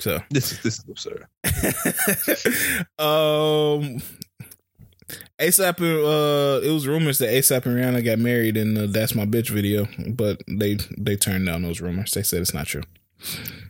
So, 0.00 0.20
This 0.30 0.52
is 0.52 0.62
this 0.62 0.78
is 0.78 0.84
absurd. 0.88 1.26
um, 2.98 4.00
ASAP. 5.38 5.80
and 5.80 6.04
Uh, 6.04 6.60
it 6.66 6.70
was 6.72 6.86
rumors 6.86 7.18
that 7.18 7.30
ASAP 7.30 7.66
and 7.66 7.76
Rihanna 7.76 8.04
got 8.04 8.18
married 8.18 8.56
in 8.56 8.74
the 8.74 8.86
"That's 8.86 9.14
My 9.14 9.26
Bitch" 9.26 9.50
video, 9.50 9.86
but 10.14 10.42
they 10.48 10.78
they 10.96 11.16
turned 11.16 11.46
down 11.46 11.62
those 11.62 11.80
rumors. 11.80 12.12
They 12.12 12.22
said 12.22 12.40
it's 12.42 12.54
not 12.54 12.66
true, 12.66 12.82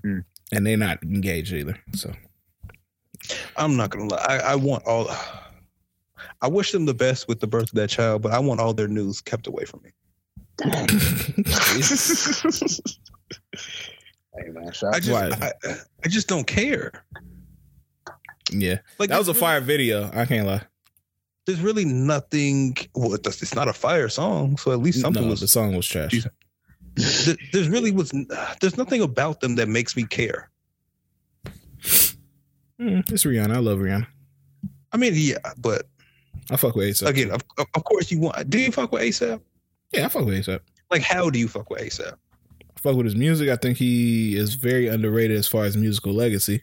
Hmm. 0.02 0.18
and 0.52 0.66
they're 0.66 0.76
not 0.76 1.02
engaged 1.02 1.52
either. 1.52 1.78
So, 1.94 2.12
I'm 3.56 3.76
not 3.76 3.90
gonna 3.90 4.06
lie. 4.09 4.24
I, 4.28 4.38
I 4.52 4.55
want 4.56 4.84
all 4.86 5.09
I 6.42 6.48
wish 6.48 6.72
them 6.72 6.84
the 6.86 6.94
best 6.94 7.28
with 7.28 7.40
the 7.40 7.46
birth 7.46 7.68
of 7.70 7.74
that 7.74 7.90
child, 7.90 8.22
but 8.22 8.32
I 8.32 8.38
want 8.38 8.60
all 8.60 8.74
their 8.74 8.88
news 8.88 9.20
kept 9.20 9.46
away 9.46 9.64
from 9.64 9.82
me. 9.82 9.90
Hey 14.39 14.51
man, 14.51 14.69
I 14.69 15.01
just 15.01 15.10
Why? 15.10 15.31
I, 15.65 15.74
I 16.05 16.09
just 16.09 16.28
don't 16.28 16.47
care. 16.47 17.05
yeah, 18.52 18.78
Like 18.98 19.09
that 19.10 19.19
was 19.19 19.28
a 19.28 19.32
there's 19.32 19.40
fire 19.40 19.60
video. 19.60 20.10
I 20.15 20.24
can't 20.27 20.47
lie. 20.47 20.62
There's 21.47 21.60
really 21.60 21.85
nothing. 21.85 22.77
Well, 22.94 23.15
it 23.15 23.27
it's 23.27 23.55
not 23.55 23.69
a 23.69 23.73
fire 23.73 24.09
song, 24.09 24.56
so 24.59 24.70
at 24.73 24.78
least 24.81 25.01
something 25.01 25.23
no, 25.24 25.31
was. 25.31 25.40
the 25.40 25.48
song 25.48 25.74
was 25.74 25.86
trash. 25.86 26.10
Jesus. 26.10 26.31
th- 27.24 27.39
There's 27.52 27.69
really 27.69 27.90
was. 27.90 28.12
There's 28.60 28.77
nothing 28.77 29.01
about 29.02 29.40
them 29.40 29.56
that 29.56 29.69
makes 29.69 29.97
me 29.97 30.05
care. 30.05 30.51
Mm, 32.81 33.10
it's 33.10 33.24
Rihanna. 33.24 33.55
I 33.56 33.59
love 33.59 33.78
Rihanna. 33.78 34.06
I 34.93 34.97
mean, 34.98 35.12
yeah, 35.16 35.39
but 35.56 35.86
I 36.51 36.56
fuck 36.56 36.74
with 36.77 36.89
ASAP. 36.89 37.06
again, 37.09 37.31
of, 37.31 37.40
of 37.59 37.66
of 37.74 37.85
course 37.85 38.10
you 38.10 38.20
want. 38.20 38.48
Do 38.51 38.59
you 38.59 38.70
fuck 38.70 38.93
with 38.93 39.02
ASAP? 39.02 39.40
yeah, 39.93 40.06
I 40.06 40.09
fuck 40.09 40.24
with 40.27 40.35
ASAP. 40.47 40.60
Like, 40.90 41.02
how 41.02 41.28
do 41.31 41.39
you 41.39 41.48
fuck 41.48 41.70
with 41.70 41.81
ASAP? 41.81 42.15
Fuck 42.82 42.96
with 42.96 43.06
his 43.06 43.16
music. 43.16 43.48
I 43.48 43.56
think 43.56 43.76
he 43.76 44.36
is 44.36 44.55
very 44.55 44.86
underrated 44.86 45.36
as 45.36 45.48
far 45.48 45.64
as 45.64 45.76
musical 45.76 46.12
legacy. 46.12 46.62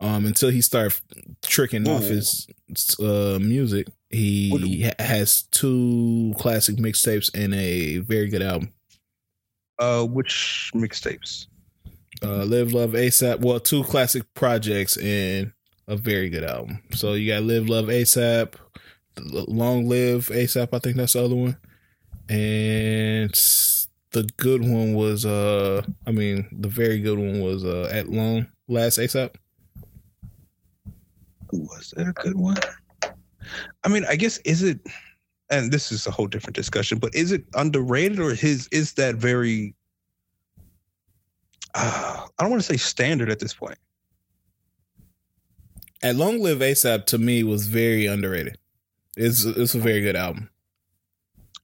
Um, 0.00 0.24
until 0.24 0.50
he 0.50 0.60
started 0.62 0.98
tricking 1.42 1.88
off 1.88 2.04
his 2.04 2.46
uh 3.00 3.38
music, 3.40 3.88
he 4.10 4.82
ha- 4.84 5.04
has 5.04 5.42
two 5.50 6.34
classic 6.38 6.76
mixtapes 6.76 7.30
and 7.34 7.52
a 7.54 7.98
very 7.98 8.28
good 8.28 8.42
album. 8.42 8.72
Uh, 9.78 10.04
which 10.04 10.70
mixtapes? 10.74 11.46
Uh, 12.22 12.44
Live 12.44 12.72
Love 12.72 12.92
ASAP. 12.92 13.40
Well, 13.40 13.60
two 13.60 13.82
classic 13.84 14.22
projects 14.34 14.96
and 14.96 15.52
a 15.88 15.96
very 15.96 16.30
good 16.30 16.44
album. 16.44 16.82
So 16.92 17.14
you 17.14 17.32
got 17.32 17.42
Live 17.42 17.68
Love 17.68 17.86
ASAP, 17.86 18.54
Long 19.18 19.88
Live 19.88 20.28
ASAP. 20.28 20.68
I 20.72 20.78
think 20.78 20.96
that's 20.96 21.12
the 21.14 21.24
other 21.24 21.34
one, 21.34 21.56
and 22.28 23.34
the 24.16 24.26
good 24.38 24.62
one 24.62 24.94
was 24.94 25.26
uh, 25.26 25.82
I 26.06 26.10
mean, 26.10 26.48
the 26.50 26.68
very 26.68 27.00
good 27.00 27.18
one 27.18 27.42
was 27.42 27.66
uh, 27.66 27.90
At 27.92 28.08
Long 28.08 28.46
Last 28.66 28.98
ASAP. 28.98 29.34
Was 31.52 31.92
that 31.96 32.08
a 32.08 32.12
good 32.12 32.34
one? 32.34 32.56
I 33.84 33.88
mean, 33.88 34.06
I 34.08 34.16
guess 34.16 34.38
is 34.38 34.62
it, 34.62 34.80
and 35.50 35.70
this 35.70 35.92
is 35.92 36.06
a 36.06 36.10
whole 36.10 36.28
different 36.28 36.56
discussion, 36.56 36.98
but 36.98 37.14
is 37.14 37.30
it 37.30 37.44
underrated 37.54 38.18
or 38.18 38.32
his 38.34 38.68
is 38.72 38.94
that 38.94 39.16
very? 39.16 39.74
Uh, 41.74 42.26
I 42.38 42.42
don't 42.42 42.50
want 42.50 42.62
to 42.62 42.66
say 42.66 42.78
standard 42.78 43.28
at 43.28 43.38
this 43.38 43.52
point. 43.52 43.76
At 46.02 46.16
Long 46.16 46.40
Live 46.40 46.60
ASAP 46.60 47.04
to 47.06 47.18
me 47.18 47.44
was 47.44 47.66
very 47.66 48.06
underrated. 48.06 48.56
It's 49.14 49.44
it's 49.44 49.74
a 49.74 49.78
very 49.78 50.00
good 50.00 50.16
album. 50.16 50.48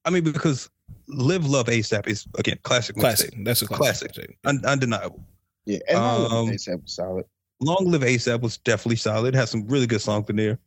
I 0.04 0.10
mean, 0.10 0.24
because 0.24 0.68
Live 1.08 1.46
Love 1.46 1.66
ASAP 1.66 2.06
is 2.06 2.26
again 2.38 2.58
classic, 2.62 2.96
Classic. 2.96 3.32
mixtape. 3.34 3.44
That's 3.44 3.62
a 3.62 3.66
classic. 3.66 4.12
Classic. 4.14 4.38
Un- 4.44 4.64
undeniable. 4.64 5.24
Yeah, 5.66 5.78
and 5.88 5.98
all 5.98 6.26
Um, 6.48 6.48
ASAP 6.50 6.82
was 6.82 6.92
solid. 6.92 7.24
Long 7.60 7.84
Live 7.90 8.02
ASAP 8.02 8.40
was 8.40 8.56
definitely 8.58 8.96
solid. 8.96 9.34
Has 9.34 9.50
some 9.50 9.66
really 9.68 9.86
good 9.86 10.00
songs 10.00 10.28
in 10.28 10.36
there. 10.36 10.58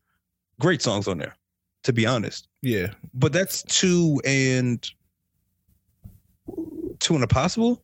Great 0.60 0.82
songs 0.82 1.08
on 1.08 1.18
there, 1.18 1.36
to 1.84 1.92
be 1.94 2.06
honest. 2.06 2.48
Yeah. 2.62 2.94
But 3.14 3.34
that's 3.34 3.64
two 3.64 4.22
and 4.26 4.86
two 7.00 7.16
and 7.16 7.24
a 7.24 7.28
possible. 7.28 7.82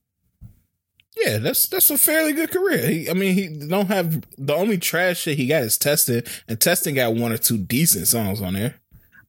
Yeah, 1.17 1.39
that's 1.39 1.67
that's 1.67 1.89
a 1.89 1.97
fairly 1.97 2.31
good 2.31 2.51
career. 2.51 2.87
He, 2.87 3.09
I 3.09 3.13
mean, 3.13 3.33
he 3.35 3.49
don't 3.67 3.87
have 3.87 4.23
the 4.37 4.55
only 4.55 4.77
trash 4.77 5.19
shit 5.21 5.37
he 5.37 5.47
got 5.47 5.63
is 5.63 5.77
testing, 5.77 6.23
and 6.47 6.59
testing 6.59 6.95
got 6.95 7.13
one 7.15 7.33
or 7.33 7.37
two 7.37 7.57
decent 7.57 8.07
songs 8.07 8.41
on 8.41 8.53
there. 8.53 8.75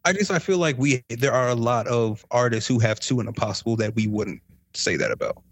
I 0.04 0.12
just 0.12 0.30
I 0.30 0.38
feel 0.38 0.58
like 0.58 0.76
we 0.78 1.04
there 1.08 1.32
are 1.32 1.48
a 1.48 1.54
lot 1.54 1.86
of 1.86 2.24
artists 2.30 2.66
who 2.68 2.78
have 2.80 2.98
two 3.00 3.20
and 3.20 3.28
a 3.28 3.32
possible 3.32 3.76
that 3.76 3.94
we 3.94 4.06
wouldn't 4.06 4.40
say 4.74 4.96
that 4.96 5.10
about. 5.10 5.42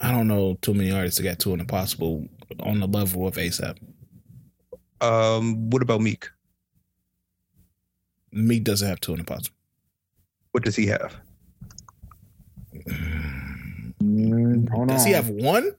I 0.00 0.10
don't 0.12 0.28
know 0.28 0.58
too 0.62 0.74
many 0.74 0.92
artists 0.92 1.18
that 1.18 1.24
got 1.24 1.38
two 1.38 1.52
and 1.52 1.60
impossible 1.60 2.28
on 2.60 2.80
the 2.80 2.86
level 2.86 3.26
of 3.26 3.34
ASAP. 3.34 3.78
Um, 5.00 5.70
what 5.70 5.82
about 5.82 6.00
Meek? 6.00 6.28
Meek 8.32 8.64
doesn't 8.64 8.86
have 8.86 9.00
two 9.00 9.12
and 9.12 9.20
impossible. 9.20 9.56
What 10.52 10.64
does 10.64 10.76
he 10.76 10.86
have? 10.86 11.16
Mm, 14.02 14.68
hold 14.70 14.88
Does 14.88 15.02
on. 15.02 15.06
he 15.06 15.12
have 15.12 15.28
one? 15.28 15.72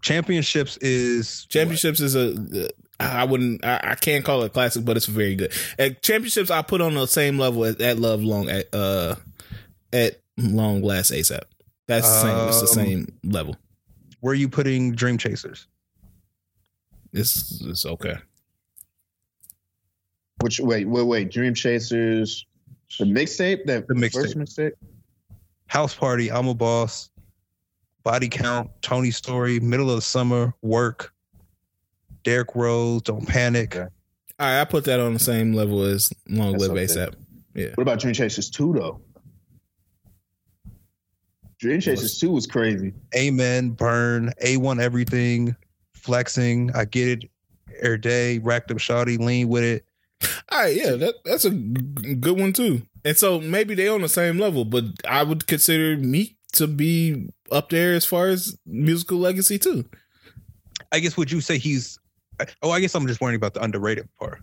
Championships 0.00 0.76
is 0.78 1.46
Championships 1.46 2.00
is 2.00 2.16
a. 2.16 2.70
I 3.02 3.24
wouldn't. 3.24 3.64
I, 3.64 3.80
I 3.82 3.94
can't 3.94 4.24
call 4.24 4.42
it 4.42 4.46
a 4.46 4.50
classic, 4.50 4.84
but 4.84 4.96
it's 4.96 5.06
very 5.06 5.34
good. 5.34 5.52
At 5.78 6.02
championships, 6.02 6.50
I 6.50 6.62
put 6.62 6.80
on 6.80 6.94
the 6.94 7.06
same 7.06 7.38
level 7.38 7.64
as 7.64 7.76
at 7.76 7.98
Love 7.98 8.22
Long 8.22 8.48
at 8.48 8.72
uh 8.74 9.16
at 9.92 10.20
Long 10.36 10.82
Last 10.82 11.10
ASAP. 11.12 11.42
That's 11.88 12.08
the 12.08 12.20
same. 12.22 12.48
It's 12.48 12.60
the 12.74 12.80
Um, 12.80 12.86
same 12.86 13.12
level. 13.24 13.56
Where 14.20 14.32
are 14.32 14.36
you 14.36 14.48
putting 14.48 14.92
Dream 14.94 15.18
Chasers? 15.18 15.66
It's 17.12 17.60
it's 17.62 17.84
okay. 17.84 18.16
Which 20.40 20.60
wait, 20.60 20.88
wait, 20.88 21.02
wait. 21.02 21.30
Dream 21.30 21.54
Chasers, 21.54 22.46
the 22.98 23.04
mixtape, 23.04 23.64
that 23.66 23.86
The 23.86 24.10
first 24.10 24.36
mixtape. 24.36 24.72
House 25.66 25.94
Party, 25.94 26.30
I'm 26.30 26.48
a 26.48 26.54
Boss, 26.54 27.10
Body 28.02 28.28
Count, 28.28 28.70
Tony 28.82 29.10
Story, 29.10 29.60
Middle 29.60 29.88
of 29.90 29.96
the 29.96 30.02
Summer, 30.02 30.52
Work, 30.62 31.12
Derrick 32.22 32.54
Rose, 32.54 33.02
Don't 33.02 33.26
Panic. 33.26 33.76
Okay. 33.76 33.88
All 34.38 34.46
right, 34.48 34.60
I 34.60 34.64
put 34.64 34.84
that 34.84 34.98
on 35.00 35.12
the 35.12 35.18
same 35.20 35.52
level 35.52 35.82
as 35.82 36.08
Long 36.28 36.52
That's 36.52 36.68
Live 36.68 36.70
okay. 36.72 36.84
ASAP. 37.54 37.76
What 37.76 37.82
about 37.82 38.00
Dream 38.00 38.14
Chasers 38.14 38.50
two 38.50 38.72
though? 38.72 39.00
Dream 41.60 41.80
Chasers 41.80 42.18
two 42.18 42.30
was 42.30 42.46
crazy. 42.46 42.92
Amen, 43.14 43.70
Burn, 43.70 44.32
A1 44.44 44.80
Everything, 44.80 45.54
Flexing, 45.92 46.72
I 46.74 46.86
Get 46.86 47.08
It, 47.24 47.30
Air 47.80 47.96
Day, 47.96 48.38
Racked 48.38 48.70
Up 48.70 48.78
Shawty, 48.78 49.18
Lean 49.18 49.48
With 49.48 49.62
It. 49.64 49.84
All 50.50 50.60
right, 50.60 50.74
yeah, 50.74 50.92
that 50.92 51.14
that's 51.24 51.44
a 51.44 51.50
g- 51.50 52.14
good 52.14 52.38
one 52.38 52.52
too. 52.52 52.82
And 53.04 53.16
so 53.16 53.40
maybe 53.40 53.74
they 53.74 53.88
on 53.88 54.02
the 54.02 54.08
same 54.08 54.38
level, 54.38 54.64
but 54.64 54.84
I 55.08 55.22
would 55.22 55.46
consider 55.46 55.96
Meek 55.96 56.36
to 56.54 56.66
be 56.66 57.28
up 57.50 57.70
there 57.70 57.94
as 57.94 58.04
far 58.04 58.28
as 58.28 58.56
musical 58.66 59.18
legacy 59.18 59.58
too. 59.58 59.84
I 60.92 61.00
guess 61.00 61.16
would 61.16 61.30
you 61.32 61.40
say 61.40 61.58
he's 61.58 61.98
oh 62.62 62.70
I 62.70 62.80
guess 62.80 62.94
I'm 62.94 63.06
just 63.06 63.20
worrying 63.20 63.36
about 63.36 63.54
the 63.54 63.62
underrated 63.62 64.08
part. 64.18 64.42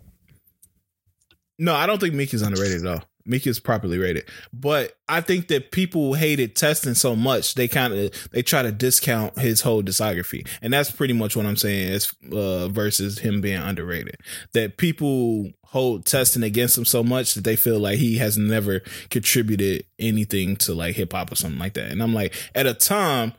No, 1.57 1.75
I 1.75 1.85
don't 1.85 1.99
think 1.99 2.33
is 2.33 2.41
underrated 2.41 2.85
at 2.85 2.87
all. 2.87 3.03
Is 3.31 3.59
properly 3.59 3.99
rated, 3.99 4.27
but 4.51 4.97
I 5.07 5.21
think 5.21 5.49
that 5.49 5.69
people 5.69 6.15
hated 6.15 6.55
testing 6.55 6.95
so 6.95 7.15
much 7.15 7.53
they 7.53 7.67
kind 7.67 7.93
of 7.93 8.29
they 8.31 8.41
try 8.41 8.63
to 8.63 8.71
discount 8.71 9.37
his 9.37 9.61
whole 9.61 9.83
discography, 9.83 10.47
and 10.63 10.73
that's 10.73 10.89
pretty 10.89 11.13
much 11.13 11.35
what 11.35 11.45
I'm 11.45 11.55
saying. 11.55 11.89
Is 11.89 12.11
uh, 12.33 12.69
versus 12.69 13.19
him 13.19 13.39
being 13.39 13.61
underrated. 13.61 14.15
That 14.53 14.77
people 14.77 15.51
hold 15.65 16.07
testing 16.07 16.41
against 16.41 16.75
him 16.75 16.85
so 16.85 17.03
much 17.03 17.35
that 17.35 17.43
they 17.43 17.55
feel 17.55 17.77
like 17.77 17.99
he 17.99 18.17
has 18.17 18.35
never 18.35 18.81
contributed 19.11 19.85
anything 19.99 20.55
to 20.55 20.73
like 20.73 20.95
hip 20.95 21.13
hop 21.13 21.31
or 21.31 21.35
something 21.35 21.59
like 21.59 21.75
that. 21.75 21.91
And 21.91 22.01
I'm 22.01 22.15
like, 22.15 22.33
at 22.55 22.65
a 22.65 22.73
time, 22.73 23.33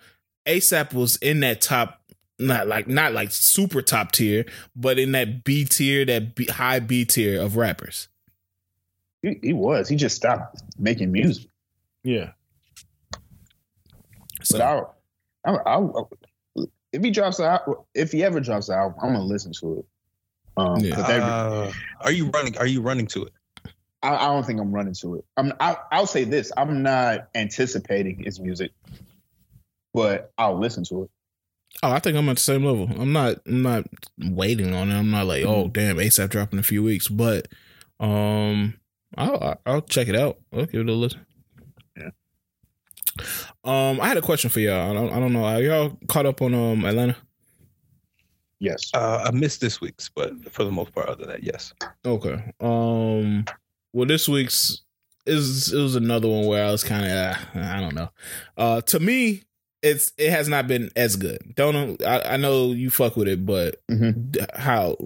ASAP 0.46 0.92
was 0.94 1.16
in 1.16 1.40
that 1.40 1.60
top 1.60 1.99
not 2.40 2.66
like 2.66 2.88
not 2.88 3.12
like 3.12 3.30
super 3.30 3.82
top 3.82 4.12
tier, 4.12 4.44
but 4.74 4.98
in 4.98 5.12
that 5.12 5.44
B 5.44 5.64
tier, 5.64 6.04
that 6.06 6.34
B, 6.34 6.46
high 6.46 6.80
B 6.80 7.04
tier 7.04 7.40
of 7.40 7.56
rappers. 7.56 8.08
He, 9.22 9.38
he 9.42 9.52
was. 9.52 9.88
He 9.88 9.96
just 9.96 10.16
stopped 10.16 10.62
making 10.78 11.12
music. 11.12 11.46
Yeah. 12.02 12.30
But 14.38 14.46
So 14.46 14.60
I'll, 14.64 14.96
I'll, 15.44 15.62
I'll, 15.66 16.10
if 16.92 17.02
he 17.04 17.10
drops 17.10 17.40
out, 17.40 17.86
if 17.94 18.10
he 18.12 18.24
ever 18.24 18.40
drops 18.40 18.70
out, 18.70 18.94
I'm 19.02 19.12
gonna 19.12 19.22
listen 19.24 19.52
to 19.60 19.78
it. 19.80 19.84
Um, 20.56 20.80
Yeah. 20.80 20.94
'cause 20.94 21.10
every- 21.10 21.22
Uh, 21.28 21.72
are 22.00 22.12
you 22.12 22.30
running 22.30 22.56
are 22.58 22.66
you 22.66 22.80
running 22.80 23.06
to 23.08 23.24
it? 23.26 23.32
I, 24.02 24.16
I 24.16 24.26
don't 24.28 24.46
think 24.46 24.58
I'm 24.60 24.72
running 24.72 24.94
to 24.94 25.16
it. 25.16 25.24
I'm. 25.36 25.52
I, 25.60 25.76
I'll 25.92 26.06
say 26.06 26.24
this: 26.24 26.50
I'm 26.56 26.82
not 26.82 27.28
anticipating 27.34 28.18
his 28.24 28.40
music, 28.40 28.72
but 29.92 30.32
I'll 30.38 30.58
listen 30.58 30.84
to 30.84 31.02
it. 31.04 31.10
Oh, 31.82 31.90
I 31.90 31.98
think 31.98 32.16
I'm 32.16 32.28
at 32.28 32.36
the 32.36 32.42
same 32.42 32.64
level. 32.64 32.90
I'm 32.98 33.12
not 33.12 33.36
I'm 33.46 33.62
not 33.62 33.86
waiting 34.18 34.74
on 34.74 34.90
it. 34.90 34.98
I'm 34.98 35.10
not 35.10 35.26
like, 35.26 35.44
oh 35.44 35.68
damn, 35.68 35.96
ASAP 35.96 36.30
dropping 36.30 36.58
in 36.58 36.60
a 36.60 36.64
few 36.64 36.82
weeks, 36.82 37.08
but 37.08 37.48
um 37.98 38.74
I'll 39.16 39.60
I'll 39.66 39.82
check 39.82 40.08
it 40.08 40.16
out. 40.16 40.38
I'll 40.52 40.66
give 40.66 40.82
it 40.82 40.88
a 40.88 40.92
listen. 40.92 41.26
Yeah. 41.96 42.10
Um, 43.64 44.00
I 44.00 44.08
had 44.08 44.16
a 44.16 44.22
question 44.22 44.50
for 44.50 44.60
y'all. 44.60 44.90
I 44.90 44.94
don't, 44.94 45.12
I 45.12 45.20
don't 45.20 45.32
know. 45.32 45.44
Are 45.44 45.60
y'all 45.60 45.98
caught 46.08 46.26
up 46.26 46.42
on 46.42 46.54
um 46.54 46.84
Atlanta? 46.84 47.16
Yes. 48.60 48.90
Uh, 48.94 49.24
I 49.26 49.30
missed 49.30 49.60
this 49.60 49.80
week's, 49.80 50.08
but 50.08 50.52
for 50.52 50.64
the 50.64 50.70
most 50.70 50.92
part, 50.92 51.08
other 51.08 51.24
than 51.24 51.30
that, 51.30 51.42
yes. 51.42 51.72
Okay. 52.04 52.52
Um. 52.60 53.44
Well, 53.92 54.06
this 54.06 54.28
week's 54.28 54.82
is 55.26 55.72
it 55.72 55.80
was 55.80 55.96
another 55.96 56.28
one 56.28 56.46
where 56.46 56.64
I 56.64 56.70
was 56.70 56.84
kind 56.84 57.04
of 57.04 57.10
uh, 57.10 57.34
I 57.54 57.80
don't 57.80 57.94
know. 57.94 58.10
Uh, 58.56 58.80
to 58.82 59.00
me, 59.00 59.42
it's 59.82 60.12
it 60.18 60.30
has 60.30 60.48
not 60.48 60.66
been 60.68 60.90
as 60.96 61.16
good. 61.16 61.54
Don't. 61.54 62.02
I, 62.02 62.34
I 62.34 62.36
know 62.36 62.72
you 62.72 62.90
fuck 62.90 63.16
with 63.16 63.28
it, 63.28 63.44
but 63.46 63.80
Mhm. 63.90 64.36
how 64.54 64.96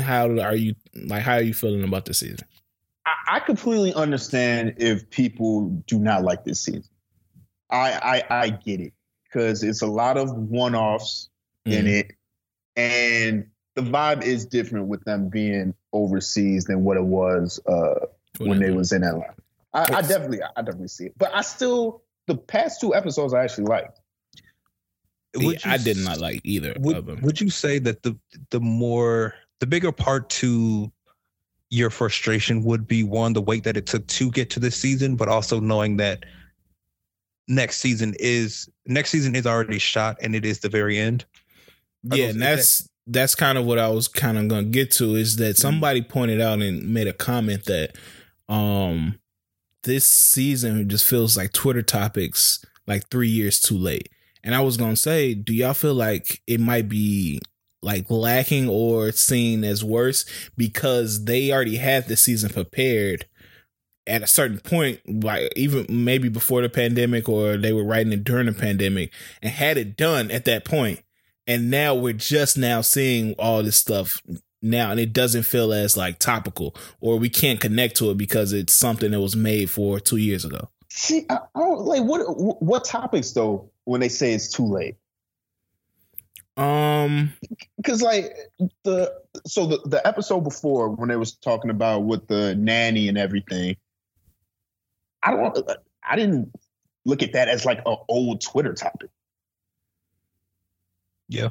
how 0.00 0.28
are 0.38 0.54
you 0.56 0.74
like? 0.94 1.22
How 1.22 1.34
are 1.34 1.42
you 1.42 1.54
feeling 1.54 1.84
about 1.84 2.04
the 2.06 2.14
season? 2.14 2.46
I, 3.06 3.36
I 3.36 3.40
completely 3.40 3.94
understand 3.94 4.74
if 4.78 5.08
people 5.10 5.68
do 5.86 5.98
not 5.98 6.22
like 6.24 6.44
this 6.44 6.60
season. 6.60 6.84
I 7.70 8.22
I, 8.30 8.42
I 8.42 8.50
get 8.50 8.80
it 8.80 8.92
because 9.24 9.62
it's 9.62 9.82
a 9.82 9.86
lot 9.86 10.16
of 10.16 10.30
one 10.34 10.74
offs 10.74 11.28
in 11.66 11.84
Mhm. 11.84 12.00
it, 12.00 12.12
and 12.76 13.46
the 13.74 13.82
vibe 13.82 14.22
is 14.22 14.46
different 14.46 14.86
with 14.88 15.04
them 15.04 15.28
being 15.28 15.74
overseas 15.92 16.64
than 16.64 16.82
what 16.84 16.96
it 16.96 17.04
was 17.04 17.60
uh, 17.66 18.06
when 18.38 18.58
they 18.58 18.70
was 18.70 18.92
in 18.92 19.04
Atlanta. 19.04 19.34
I, 19.72 19.82
I 19.82 20.00
definitely 20.02 20.40
I 20.42 20.62
definitely 20.62 20.88
see 20.88 21.06
it, 21.06 21.14
but 21.18 21.34
I 21.34 21.42
still 21.42 22.02
the 22.28 22.36
past 22.36 22.80
two 22.80 22.94
episodes 22.94 23.34
I 23.34 23.42
actually 23.42 23.64
liked. 23.64 24.00
Would 25.36 25.64
you 25.64 25.70
I 25.70 25.76
did 25.78 25.96
not 25.98 26.18
like 26.18 26.40
either 26.44 26.72
of 26.72 26.82
Would, 26.82 27.06
them. 27.06 27.20
would 27.22 27.40
you 27.40 27.50
say 27.50 27.78
that 27.80 28.02
the 28.02 28.16
the 28.50 28.60
more 28.60 29.34
the 29.60 29.66
bigger 29.66 29.92
part 29.92 30.30
to 30.30 30.90
your 31.70 31.90
frustration 31.90 32.64
would 32.64 32.86
be 32.86 33.02
one 33.02 33.32
the 33.34 33.42
wait 33.42 33.64
that 33.64 33.76
it 33.76 33.86
took 33.86 34.06
to 34.06 34.30
get 34.30 34.48
to 34.50 34.60
this 34.60 34.76
season, 34.76 35.16
but 35.16 35.28
also 35.28 35.60
knowing 35.60 35.96
that 35.98 36.24
next 37.46 37.78
season 37.78 38.14
is 38.18 38.68
next 38.86 39.10
season 39.10 39.34
is 39.34 39.46
already 39.46 39.78
shot 39.78 40.16
and 40.22 40.34
it 40.34 40.44
is 40.46 40.60
the 40.60 40.68
very 40.68 40.96
end. 40.98 41.24
Are 42.10 42.16
yeah, 42.16 42.26
those- 42.26 42.34
and 42.36 42.42
is 42.44 42.48
that's 42.48 42.88
that's 43.10 43.34
kind 43.34 43.58
of 43.58 43.64
what 43.66 43.78
I 43.78 43.88
was 43.88 44.08
kind 44.08 44.38
of 44.38 44.48
gonna 44.48 44.64
get 44.64 44.90
to 44.92 45.14
is 45.14 45.36
that 45.36 45.56
Mm-hmm. 45.56 45.60
somebody 45.62 46.02
pointed 46.02 46.40
out 46.40 46.60
and 46.60 46.88
made 46.92 47.06
a 47.06 47.12
comment 47.12 47.64
that 47.66 47.96
um 48.48 49.18
this 49.84 50.06
season 50.06 50.88
just 50.88 51.04
feels 51.04 51.36
like 51.36 51.52
Twitter 51.52 51.82
topics 51.82 52.64
like 52.86 53.08
three 53.08 53.28
years 53.28 53.60
too 53.60 53.76
late. 53.76 54.08
And 54.42 54.54
I 54.54 54.60
was 54.60 54.76
gonna 54.76 54.96
say, 54.96 55.34
do 55.34 55.52
y'all 55.52 55.74
feel 55.74 55.94
like 55.94 56.40
it 56.46 56.60
might 56.60 56.88
be 56.88 57.40
like 57.82 58.10
lacking 58.10 58.68
or 58.68 59.12
seen 59.12 59.62
as 59.64 59.84
worse 59.84 60.24
because 60.56 61.24
they 61.24 61.52
already 61.52 61.76
had 61.76 62.08
the 62.08 62.16
season 62.16 62.50
prepared 62.50 63.26
at 64.06 64.22
a 64.22 64.26
certain 64.26 64.58
point, 64.58 65.00
like 65.22 65.52
even 65.54 65.86
maybe 65.88 66.28
before 66.28 66.62
the 66.62 66.68
pandemic 66.68 67.28
or 67.28 67.56
they 67.56 67.72
were 67.72 67.84
writing 67.84 68.12
it 68.12 68.24
during 68.24 68.46
the 68.46 68.52
pandemic 68.52 69.12
and 69.42 69.52
had 69.52 69.76
it 69.76 69.96
done 69.96 70.30
at 70.30 70.44
that 70.46 70.64
point 70.64 71.02
and 71.48 71.70
now 71.70 71.94
we're 71.94 72.12
just 72.12 72.58
now 72.58 72.82
seeing 72.82 73.32
all 73.38 73.62
this 73.62 73.78
stuff 73.78 74.22
now 74.62 74.90
and 74.90 74.98
it 75.00 75.12
doesn't 75.12 75.44
feel 75.44 75.72
as 75.72 75.96
like 75.96 76.18
topical 76.18 76.74
or 77.00 77.16
we 77.18 77.28
can't 77.28 77.60
connect 77.60 77.96
to 77.96 78.10
it 78.10 78.18
because 78.18 78.52
it's 78.52 78.72
something 78.74 79.10
that 79.12 79.20
was 79.20 79.36
made 79.36 79.70
for 79.70 80.00
two 80.00 80.16
years 80.16 80.44
ago 80.44 80.68
See, 80.90 81.26
I, 81.28 81.38
I 81.54 81.60
don't 81.60 81.80
like 81.82 82.02
what 82.02 82.20
what 82.62 82.84
topics 82.84 83.30
though 83.32 83.70
when 83.84 84.00
they 84.00 84.08
say 84.08 84.32
it's 84.32 84.50
too 84.50 84.64
late. 84.66 84.96
um 86.56 87.32
because 87.76 88.02
like 88.02 88.34
the 88.84 89.12
so 89.46 89.66
the, 89.66 89.78
the 89.84 90.04
episode 90.06 90.40
before 90.40 90.88
when 90.90 91.08
they 91.08 91.16
was 91.16 91.32
talking 91.32 91.70
about 91.70 92.00
with 92.00 92.26
the 92.26 92.54
nanny 92.56 93.08
and 93.08 93.16
everything 93.16 93.76
i 95.22 95.30
don't 95.30 95.56
i 96.02 96.16
didn't 96.16 96.50
look 97.04 97.22
at 97.22 97.34
that 97.34 97.48
as 97.48 97.64
like 97.64 97.78
an 97.86 97.96
old 98.08 98.40
twitter 98.40 98.72
topic 98.74 99.10
Yeah. 101.28 101.50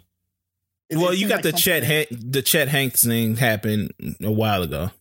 It- 0.89 0.97
well 0.97 1.09
it 1.09 1.19
you 1.19 1.27
got 1.27 1.35
like 1.35 1.43
the 1.43 1.49
something- 1.57 1.83
chet 1.83 1.83
Han- 2.09 2.19
the 2.31 2.41
chet 2.41 2.67
hanks 2.69 3.03
thing 3.03 3.35
happened 3.35 3.91
a 4.21 4.31
while 4.31 4.63
ago 4.63 4.91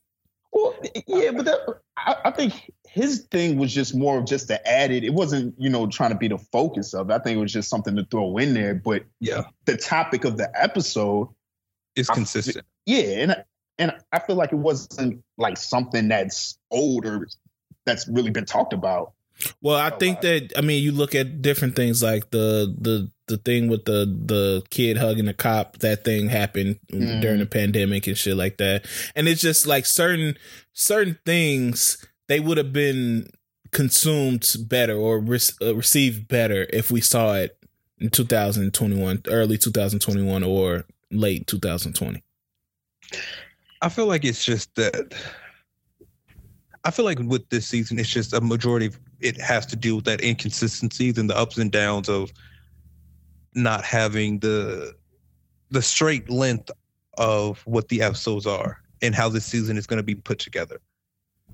well 0.53 0.75
yeah 1.07 1.31
but 1.33 1.45
that, 1.45 1.59
I, 1.97 2.17
I 2.27 2.31
think 2.31 2.71
his 2.89 3.27
thing 3.31 3.57
was 3.59 3.73
just 3.75 3.95
more 3.95 4.19
of 4.19 4.25
just 4.27 4.49
the 4.49 4.67
added 4.67 5.05
it 5.05 5.13
wasn't 5.13 5.55
you 5.59 5.69
know 5.71 5.87
trying 5.87 6.11
to 6.11 6.17
be 6.17 6.29
the 6.29 6.39
focus 6.39 6.95
of 6.95 7.11
it. 7.11 7.13
i 7.15 7.19
think 7.19 7.37
it 7.37 7.41
was 7.41 7.53
just 7.53 7.69
something 7.69 7.95
to 7.97 8.05
throw 8.05 8.37
in 8.39 8.55
there 8.55 8.75
but 8.75 9.05
Yeah. 9.21 9.43
the 9.67 9.77
topic 9.77 10.25
of 10.25 10.37
the 10.39 10.51
episode 10.61 11.29
It's 11.95 12.11
I- 12.11 12.15
consistent. 12.15 12.65
Yeah, 12.87 13.03
and 13.23 13.45
and 13.79 13.93
I 14.13 14.21
feel 14.21 14.37
like 14.37 14.53
it 14.53 14.57
wasn't 14.59 15.23
like 15.37 15.57
something 15.59 16.09
that's 16.09 16.57
old 16.71 17.05
or 17.05 17.27
that's 17.85 18.09
really 18.09 18.31
been 18.31 18.47
talked 18.47 18.73
about. 18.73 19.13
well 19.61 19.77
i 19.77 19.91
think 19.91 20.21
that 20.23 20.53
i 20.57 20.63
mean 20.63 20.83
you 20.83 20.93
look 20.93 21.15
at 21.15 21.43
different 21.43 21.77
things 21.77 22.03
like 22.03 22.31
the 22.31 22.75
the 22.81 23.11
the 23.29 23.37
thing 23.39 23.69
with 23.69 23.85
the 23.87 24.05
the 24.07 24.63
kid 24.71 24.97
hugging 24.97 25.25
the 25.27 25.35
cop 25.35 25.79
that 25.79 26.05
thing 26.05 26.29
happened 26.29 26.79
Mhm. 26.93 27.21
during 27.21 27.39
the 27.41 27.47
pandemic 27.47 28.07
and 28.07 28.17
shit 28.17 28.37
like 28.37 28.57
that 28.59 28.85
and 29.17 29.27
it's 29.29 29.41
just 29.41 29.67
like 29.67 29.85
certain 29.87 30.37
certain 30.73 31.19
things 31.27 31.99
they 32.29 32.39
would 32.41 32.57
have 32.59 32.73
been 32.73 33.29
consumed 33.73 34.47
better 34.69 34.95
or 34.97 35.19
re- 35.19 35.39
uh, 35.61 35.75
received 35.75 36.29
better 36.29 36.67
if 36.73 36.91
we 36.91 37.01
saw 37.01 37.35
it 37.35 37.59
in 37.99 38.11
2021, 38.11 39.23
early 39.29 39.57
2021 39.59 40.43
or 40.43 40.85
late 41.11 41.47
2020? 41.47 42.23
I 43.83 43.89
feel 43.89 44.07
like 44.07 44.25
it's 44.25 44.45
just 44.45 44.75
that. 44.77 45.15
I 46.85 46.91
feel 46.91 47.05
like 47.05 47.19
with 47.19 47.49
this 47.49 47.67
season, 47.67 47.99
it's 47.99 48.09
just 48.09 48.33
a 48.33 48.41
majority 48.41 48.87
of 48.87 48.99
it 49.21 49.41
has 49.41 49.67
to 49.67 49.77
do 49.77 49.97
with 49.97 50.05
that 50.05 50.23
inconsistencies 50.23 51.19
and 51.19 51.29
the 51.29 51.37
ups 51.37 51.59
and 51.59 51.71
downs 51.73 52.09
of 52.09 52.31
not 53.57 53.85
having 53.85 54.39
the 54.39 54.95
the 55.71 55.83
straight 55.83 56.31
length 56.31 56.71
of 57.19 57.61
what 57.67 57.89
the 57.89 58.03
episodes 58.03 58.47
are 58.47 58.81
and 59.03 59.15
how 59.15 59.29
this 59.29 59.45
season 59.45 59.77
is 59.77 59.87
going 59.87 59.97
to 59.97 60.03
be 60.05 60.15
put 60.15 60.39
together. 60.39 60.81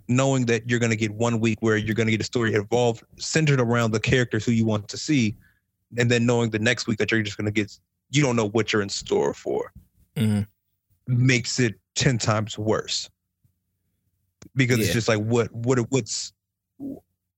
Knowing 0.08 0.44
that 0.46 0.68
you're 0.68 0.80
going 0.80 0.90
to 0.90 0.96
get 0.96 1.12
one 1.12 1.40
week 1.40 1.58
where 1.60 1.76
you're 1.76 1.94
going 1.94 2.08
to 2.08 2.10
get 2.10 2.20
a 2.20 2.24
story 2.24 2.52
involved 2.52 3.04
centered 3.16 3.60
around 3.60 3.92
the 3.92 4.00
characters 4.00 4.44
who 4.44 4.52
you 4.52 4.66
want 4.66 4.88
to 4.88 4.98
see, 4.98 5.34
and 5.96 6.10
then 6.10 6.26
knowing 6.26 6.50
the 6.50 6.58
next 6.58 6.86
week 6.86 6.98
that 6.98 7.10
you're 7.10 7.22
just 7.22 7.38
going 7.38 7.46
to 7.46 7.52
get 7.52 7.78
you 8.10 8.22
don't 8.22 8.36
know 8.36 8.48
what 8.48 8.72
you're 8.72 8.82
in 8.82 8.90
store 8.90 9.32
for, 9.32 9.72
Mhm. 10.16 10.46
makes 11.06 11.58
it 11.58 11.76
ten 11.94 12.18
times 12.18 12.58
worse. 12.58 13.08
Because 14.54 14.80
it's 14.80 14.92
just 14.92 15.08
like 15.08 15.20
what 15.20 15.50
what 15.52 15.78
what's 15.90 16.32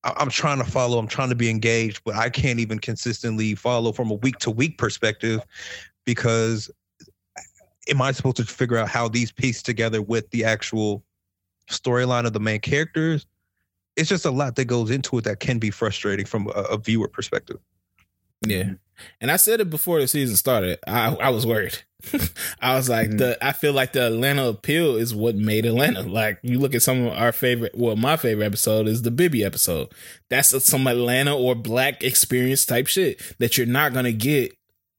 I'm 0.05 0.29
trying 0.29 0.59
to 0.59 0.65
follow, 0.65 0.99
I'm 0.99 1.09
trying 1.09 1.31
to 1.31 1.35
be 1.35 1.49
engaged, 1.49 2.03
but 2.05 2.15
I 2.15 2.29
can't 2.29 2.61
even 2.61 2.79
consistently 2.79 3.55
follow 3.55 3.91
from 3.91 4.11
a 4.11 4.15
week 4.15 4.39
to 4.41 4.51
week 4.51 4.77
perspective 4.77 5.41
because 6.05 6.71
am 7.89 8.03
I 8.03 8.13
supposed 8.13 8.37
to 8.37 8.45
figure 8.45 8.77
out 8.77 8.89
how 8.89 9.09
these 9.09 9.33
piece 9.33 9.63
together 9.63 10.03
with 10.03 10.31
the 10.31 10.45
actual 10.45 11.03
storyline 11.71 12.27
of 12.27 12.35
the 12.35 12.41
main 12.41 12.61
characters? 12.61 13.27
It's 13.97 14.09
just 14.09 14.27
a 14.27 14.31
lot 14.31 14.57
that 14.57 14.67
goes 14.67 14.91
into 14.91 15.17
it 15.19 15.25
that 15.25 15.41
can 15.41 15.59
be 15.59 15.71
frustrating 15.71 16.27
from 16.27 16.49
a, 16.49 16.61
a 16.63 16.79
viewer 16.79 17.09
perspective. 17.09 17.59
Yeah. 18.47 18.73
And 19.21 19.31
I 19.31 19.37
said 19.37 19.61
it 19.61 19.71
before 19.71 20.01
the 20.01 20.09
season 20.09 20.37
started. 20.37 20.79
I, 20.87 21.15
I 21.15 21.31
was 21.31 21.47
worried. 21.47 21.79
I 22.61 22.75
was 22.77 22.89
like, 22.89 23.11
Mhm. 23.11 23.19
the 23.19 23.45
I 23.47 23.53
feel 23.53 23.73
like 23.73 23.93
the 23.93 24.07
Atlanta 24.07 24.47
appeal 24.49 24.97
is 24.97 25.15
what 25.15 25.35
made 25.37 25.67
Atlanta. 25.67 26.03
Like 26.03 26.39
you 26.43 26.59
look 26.59 26.75
at 26.75 26.83
some 26.83 27.07
of 27.07 27.13
our 27.13 27.33
favorite, 27.33 27.77
well, 27.77 27.97
my 27.97 28.17
favorite 28.17 28.45
episode 28.47 28.87
is 28.89 29.03
the 29.03 29.11
Bibby 29.11 29.45
episode. 29.45 29.89
That's 30.31 30.53
a, 30.53 30.61
some 30.61 30.87
Atlanta 30.87 31.37
or 31.37 31.55
black 31.55 32.03
experience 32.03 32.65
type 32.67 32.87
shit 32.87 33.21
that 33.39 33.57
you're 33.59 33.67
not 33.67 33.93
gonna 33.93 34.13
get 34.13 34.53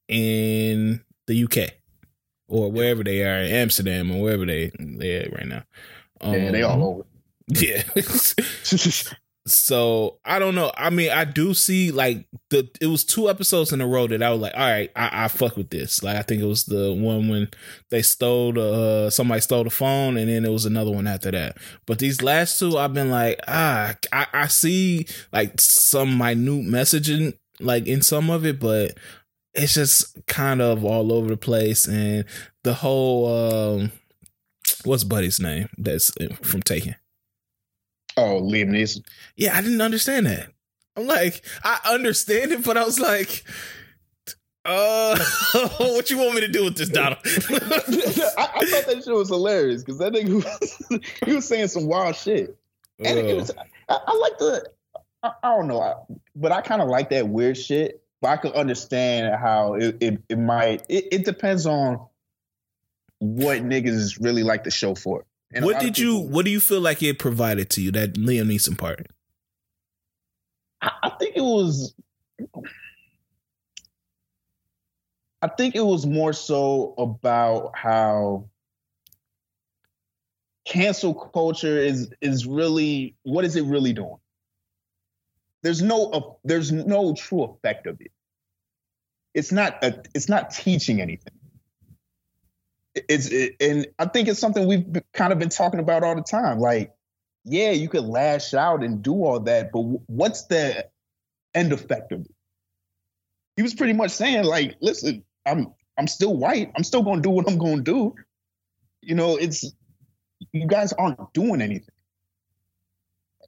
in 0.08 1.02
the 1.28 1.44
UK 1.44 1.72
or 2.48 2.72
wherever 2.72 3.04
they 3.04 3.24
are, 3.24 3.40
in 3.42 3.52
Amsterdam 3.52 4.12
or 4.12 4.22
wherever 4.22 4.46
they 4.46 4.72
they 4.80 5.18
at 5.18 5.34
right 5.34 5.48
now. 5.48 5.64
yeah, 6.24 6.52
they 6.52 6.62
Um, 6.64 6.82
all 6.82 6.88
over. 6.90 7.06
Yeah. 7.62 7.84
so 9.48 10.18
I 10.26 10.40
don't 10.40 10.56
know. 10.56 10.72
I 10.76 10.90
mean, 10.90 11.12
I 11.12 11.24
do 11.24 11.54
see 11.54 11.92
like 11.92 12.26
the 12.50 12.68
it 12.82 12.88
was 12.88 13.04
two 13.04 13.30
episodes 13.30 13.72
in 13.72 13.80
a 13.80 13.88
row 13.88 14.08
that 14.08 14.24
I 14.24 14.32
was 14.32 14.42
like, 14.42 14.54
all 14.56 14.60
right, 14.60 14.92
I, 14.96 15.26
I 15.26 15.28
fuck 15.28 15.56
with 15.56 15.70
this. 15.70 16.02
Like 16.02 16.18
I 16.18 16.24
think 16.24 16.42
it 16.42 16.48
was 16.48 16.66
the 16.66 16.94
one 16.94 17.30
when 17.30 17.50
they 17.92 18.02
stole 18.02 18.54
the 18.54 19.06
uh, 19.06 19.10
somebody 19.12 19.42
stole 19.42 19.64
the 19.64 19.70
phone, 19.70 20.18
and 20.18 20.30
then 20.30 20.46
it 20.46 20.52
was 20.52 20.66
another 20.66 20.90
one 20.92 21.06
after 21.06 21.30
that. 21.30 21.58
But 21.86 22.00
these 22.00 22.24
last 22.24 22.58
two, 22.58 22.78
I've 22.78 22.96
been 22.96 23.12
like, 23.12 23.40
ah, 23.48 23.94
I, 24.12 24.28
I 24.34 24.48
see 24.48 25.06
like 25.32 25.62
some 25.62 26.18
minute 26.18 26.66
messaging 26.66 27.38
like 27.60 27.86
in 27.86 28.02
some 28.02 28.32
of 28.32 28.46
it, 28.48 28.60
but 28.60 28.98
it's 29.54 29.76
just 29.76 30.26
kind 30.26 30.60
of 30.60 30.84
all 30.84 31.14
over 31.14 31.30
the 31.30 31.38
place, 31.38 31.88
and 31.88 32.26
the 32.64 32.74
whole 32.74 33.28
um, 33.78 33.92
what's 34.86 35.04
Buddy's 35.04 35.40
name? 35.40 35.70
That's 35.78 36.12
from 36.42 36.64
Taken. 36.64 36.96
Oh, 38.18 38.42
Liam 38.42 38.70
Neeson. 38.70 39.06
Yeah, 39.36 39.58
I 39.58 39.62
didn't 39.62 39.82
understand 39.82 40.26
that. 40.28 40.50
I'm 40.96 41.08
like, 41.08 41.44
I 41.64 41.80
understand 41.86 42.52
it, 42.52 42.64
but 42.64 42.78
I 42.78 42.86
was 42.86 43.00
like, 43.00 43.44
uh, 44.64 45.18
what 45.78 46.10
you 46.10 46.18
want 46.18 46.36
me 46.36 46.42
to 46.42 46.48
do 46.48 46.64
with 46.64 46.78
this, 46.78 46.90
Donald? 46.92 47.20
I, 47.24 48.50
I 48.56 48.66
thought 48.66 48.86
that 48.88 49.02
shit 49.04 49.14
was 49.14 49.30
hilarious 49.30 49.84
because 49.84 50.00
that 50.00 50.14
nigga 50.14 50.36
was, 50.36 51.02
he 51.26 51.34
was 51.34 51.48
saying 51.48 51.68
some 51.68 51.86
wild 51.86 52.16
shit. 52.16 52.58
And 53.00 53.20
it 53.20 53.36
was, 53.36 53.52
I, 53.90 54.00
I 54.08 54.18
like 54.18 54.38
the, 54.38 54.70
I, 55.22 55.32
I 55.44 55.50
don't 55.56 55.68
know, 55.68 55.82
I, 55.82 55.96
but 56.36 56.52
I 56.52 56.62
kind 56.62 56.82
of 56.82 56.88
like 56.88 57.10
that 57.10 57.28
weird 57.28 57.58
shit. 57.58 58.02
But 58.22 58.30
I 58.30 58.38
could 58.38 58.54
understand 58.54 59.36
how 59.36 59.74
it, 59.74 59.98
it, 60.00 60.24
it 60.30 60.40
might, 60.40 60.84
it, 60.88 61.10
it 61.12 61.26
depends 61.26 61.66
on 61.66 62.00
what 63.20 63.60
niggas 63.60 64.24
really 64.24 64.44
like 64.44 64.64
the 64.64 64.72
show 64.72 64.96
for. 64.96 65.26
And 65.54 65.64
what 65.66 65.80
did 65.80 65.98
you? 65.98 66.18
What 66.18 66.46
do 66.46 66.52
you 66.52 66.60
feel 66.60 66.82
like 66.82 67.02
it 67.04 67.20
provided 67.20 67.70
to 67.72 67.82
you? 67.82 67.92
That 67.92 68.14
Liam 68.14 68.48
Neeson 68.48 68.78
part. 68.78 69.08
I, 70.82 70.92
I 71.04 71.10
think 71.12 71.36
it 71.36 71.42
was. 71.42 71.94
I 75.42 75.48
think 75.48 75.76
it 75.76 75.86
was 75.86 76.06
more 76.06 76.34
so 76.34 76.96
about 76.98 77.72
how 77.76 78.50
cancel 80.66 81.14
culture 81.14 81.78
is 81.78 82.12
is 82.20 82.46
really 82.46 83.16
what 83.24 83.46
is 83.46 83.56
it 83.56 83.64
really 83.64 83.94
doing? 83.94 84.18
There's 85.62 85.82
no 85.82 86.10
uh, 86.12 86.22
there's 86.44 86.72
no 86.72 87.14
true 87.14 87.44
effect 87.44 87.88
of 87.88 88.02
it. 88.02 88.12
It's 89.34 89.52
not 89.52 89.84
a, 89.84 90.02
it's 90.14 90.28
not 90.28 90.50
teaching 90.50 91.02
anything. 91.02 91.34
It's 92.96 93.28
it, 93.28 93.56
and 93.60 93.88
I 94.00 94.06
think 94.06 94.28
it's 94.28 94.40
something 94.40 94.66
we've 94.68 94.86
kind 95.14 95.34
of 95.34 95.40
been 95.40 95.50
talking 95.50 95.80
about 95.80 96.04
all 96.04 96.16
the 96.16 96.22
time. 96.22 96.60
Like, 96.60 96.94
yeah, 97.44 97.72
you 97.72 97.90
could 97.90 98.06
lash 98.06 98.54
out 98.54 98.84
and 98.84 99.02
do 99.02 99.14
all 99.14 99.42
that, 99.42 99.72
but 99.72 99.82
what's 99.82 100.46
the 100.46 100.88
end 101.54 101.74
effect 101.74 102.12
of 102.12 102.22
it? 102.22 102.32
He 103.58 103.64
was 103.64 103.74
pretty 103.74 103.94
much 103.94 104.12
saying, 104.12 104.46
like, 104.46 104.78
listen, 104.82 105.24
I'm 105.46 105.74
I'm 105.98 106.08
still 106.08 106.36
white. 106.36 106.72
I'm 106.76 106.84
still 106.84 107.04
gonna 107.04 107.22
do 107.22 107.30
what 107.30 107.50
I'm 107.50 107.58
gonna 107.58 107.82
do. 107.82 108.16
You 109.02 109.16
know, 109.16 109.36
it's 109.36 109.74
you 110.52 110.68
guys 110.68 110.94
aren't 110.94 111.34
doing 111.34 111.62
anything. 111.62 111.90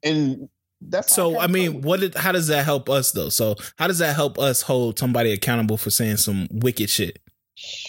And 0.04 0.48
that's 0.80 1.14
So 1.14 1.38
I 1.38 1.46
mean, 1.46 1.82
what 1.82 2.00
did? 2.00 2.14
How 2.14 2.32
does 2.32 2.46
that 2.48 2.64
help 2.64 2.88
us 2.88 3.12
though? 3.12 3.28
So 3.28 3.56
how 3.78 3.86
does 3.86 3.98
that 3.98 4.14
help 4.14 4.38
us 4.38 4.62
hold 4.62 4.98
somebody 4.98 5.32
accountable 5.32 5.76
for 5.76 5.90
saying 5.90 6.18
some 6.18 6.48
wicked 6.50 6.90
shit? 6.90 7.18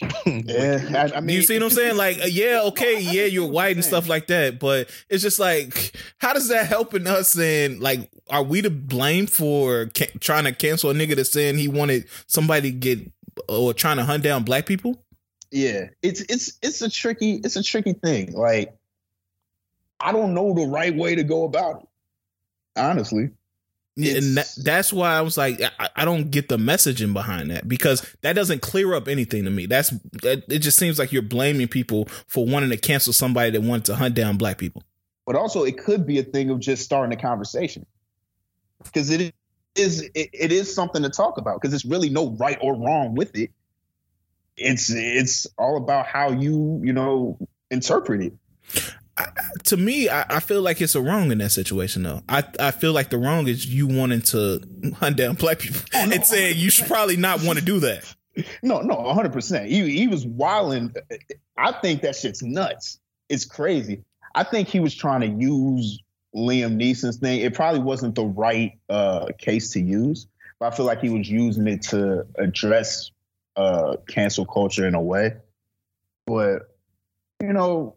yeah, 0.25 1.09
I, 1.13 1.17
I 1.17 1.21
mean, 1.21 1.35
you 1.35 1.41
see 1.43 1.55
what 1.55 1.63
I'm 1.63 1.69
saying? 1.69 1.97
Like, 1.97 2.17
yeah, 2.29 2.61
okay, 2.65 2.99
yeah, 2.99 3.25
you're 3.25 3.49
white 3.49 3.75
and 3.75 3.85
stuff 3.85 4.07
like 4.07 4.27
that, 4.27 4.59
but 4.59 4.89
it's 5.09 5.21
just 5.21 5.39
like, 5.39 5.93
how 6.19 6.33
does 6.33 6.47
that 6.49 6.67
helping 6.67 7.05
us? 7.05 7.37
And 7.37 7.79
like, 7.79 8.09
are 8.29 8.43
we 8.43 8.61
to 8.61 8.69
blame 8.69 9.27
for 9.27 9.87
ca- 9.87 10.11
trying 10.19 10.45
to 10.45 10.53
cancel 10.53 10.89
a 10.89 10.93
nigga 10.93 11.15
that's 11.15 11.31
saying 11.31 11.57
he 11.57 11.67
wanted 11.67 12.07
somebody 12.27 12.71
to 12.71 12.77
get 12.77 13.11
or 13.47 13.73
trying 13.73 13.97
to 13.97 14.05
hunt 14.05 14.23
down 14.23 14.43
black 14.43 14.65
people? 14.65 15.03
yeah 15.51 15.87
it's 16.01 16.21
it's 16.21 16.57
it's 16.61 16.81
a 16.81 16.89
tricky 16.89 17.35
it's 17.35 17.55
a 17.55 17.63
tricky 17.63 17.93
thing 17.93 18.31
like 18.33 18.75
i 19.99 20.11
don't 20.11 20.33
know 20.33 20.53
the 20.53 20.67
right 20.67 20.95
way 20.95 21.15
to 21.15 21.23
go 21.23 21.43
about 21.43 21.81
it 21.81 21.87
honestly 22.75 23.29
And 23.97 24.37
that, 24.37 24.49
that's 24.63 24.93
why 24.93 25.11
I 25.11 25.21
was 25.21 25.37
like, 25.37 25.61
I, 25.61 25.89
I 25.95 26.05
don't 26.05 26.31
get 26.31 26.47
the 26.47 26.57
messaging 26.57 27.11
behind 27.11 27.51
that 27.51 27.67
because 27.67 28.05
that 28.21 28.33
doesn't 28.33 28.61
clear 28.61 28.93
up 28.93 29.09
anything 29.09 29.43
to 29.43 29.49
me. 29.49 29.65
That's 29.65 29.89
that, 30.21 30.43
it. 30.47 30.59
Just 30.59 30.77
seems 30.77 30.97
like 30.97 31.11
you're 31.11 31.21
blaming 31.21 31.67
people 31.67 32.05
for 32.27 32.45
wanting 32.45 32.69
to 32.69 32.77
cancel 32.77 33.11
somebody 33.11 33.51
that 33.51 33.61
wanted 33.61 33.85
to 33.85 33.95
hunt 33.95 34.15
down 34.15 34.37
black 34.37 34.57
people. 34.57 34.83
but 35.29 35.35
also 35.35 35.63
it 35.63 35.77
could 35.77 36.07
be 36.07 36.17
a 36.17 36.23
thing 36.23 36.49
of 36.49 36.59
just 36.59 36.83
starting 36.83 37.15
a 37.15 37.21
conversation 37.21 37.85
because 38.83 39.11
it 39.11 39.31
is 39.75 40.01
it, 40.15 40.29
it 40.33 40.51
is 40.51 40.73
something 40.73 41.03
to 41.03 41.09
talk 41.09 41.37
about 41.37 41.61
because 41.61 41.71
it's 41.71 41.85
really 41.85 42.09
no 42.09 42.31
right 42.39 42.57
or 42.63 42.73
wrong 42.73 43.13
with 43.13 43.37
it 43.37 43.51
it's 44.57 44.89
it's 44.89 45.45
all 45.55 45.77
about 45.77 46.07
how 46.07 46.31
you 46.31 46.81
you 46.83 46.93
know 46.93 47.37
interpret 47.69 48.23
it 48.23 48.33
to 49.65 49.77
me, 49.77 50.09
I, 50.09 50.25
I 50.29 50.39
feel 50.39 50.61
like 50.61 50.81
it's 50.81 50.95
a 50.95 51.01
wrong 51.01 51.31
in 51.31 51.37
that 51.39 51.51
situation 51.51 52.03
though. 52.03 52.21
I, 52.29 52.43
I 52.59 52.71
feel 52.71 52.93
like 52.93 53.09
the 53.09 53.17
wrong 53.17 53.47
is 53.47 53.65
you 53.65 53.87
wanting 53.87 54.21
to 54.23 54.61
hunt 54.97 55.17
down 55.17 55.35
black 55.35 55.59
people 55.59 55.81
Oh, 55.93 56.05
no. 56.05 56.15
and 56.15 56.25
saying 56.25 56.57
you 56.57 56.69
should 56.69 56.87
probably 56.87 57.17
not 57.17 57.41
want 57.43 57.59
to 57.59 57.65
do 57.65 57.79
that. 57.81 58.13
No, 58.63 58.81
no, 58.81 58.95
100%. 58.95 59.65
He, 59.67 59.89
he 59.97 60.07
was 60.07 60.25
wilding. 60.25 60.93
I 61.57 61.73
think 61.73 62.01
that 62.03 62.15
shit's 62.15 62.41
nuts. 62.41 62.99
It's 63.27 63.43
crazy. 63.45 64.03
I 64.35 64.43
think 64.43 64.67
he 64.69 64.79
was 64.79 64.95
trying 64.95 65.21
to 65.21 65.27
use 65.27 65.99
Liam 66.35 66.75
Neeson's 66.77 67.17
thing. 67.17 67.41
It 67.41 67.53
probably 67.53 67.81
wasn't 67.81 68.15
the 68.15 68.25
right 68.25 68.77
uh, 68.87 69.27
case 69.37 69.71
to 69.71 69.81
use, 69.81 70.27
but 70.59 70.71
I 70.71 70.75
feel 70.75 70.85
like 70.85 71.01
he 71.01 71.09
was 71.09 71.29
using 71.29 71.67
it 71.67 71.81
to 71.89 72.25
address 72.35 73.11
uh, 73.57 73.97
cancel 74.07 74.45
culture 74.45 74.87
in 74.87 74.95
a 74.95 75.01
way. 75.01 75.33
But, 76.27 76.69
you 77.41 77.51
know, 77.51 77.95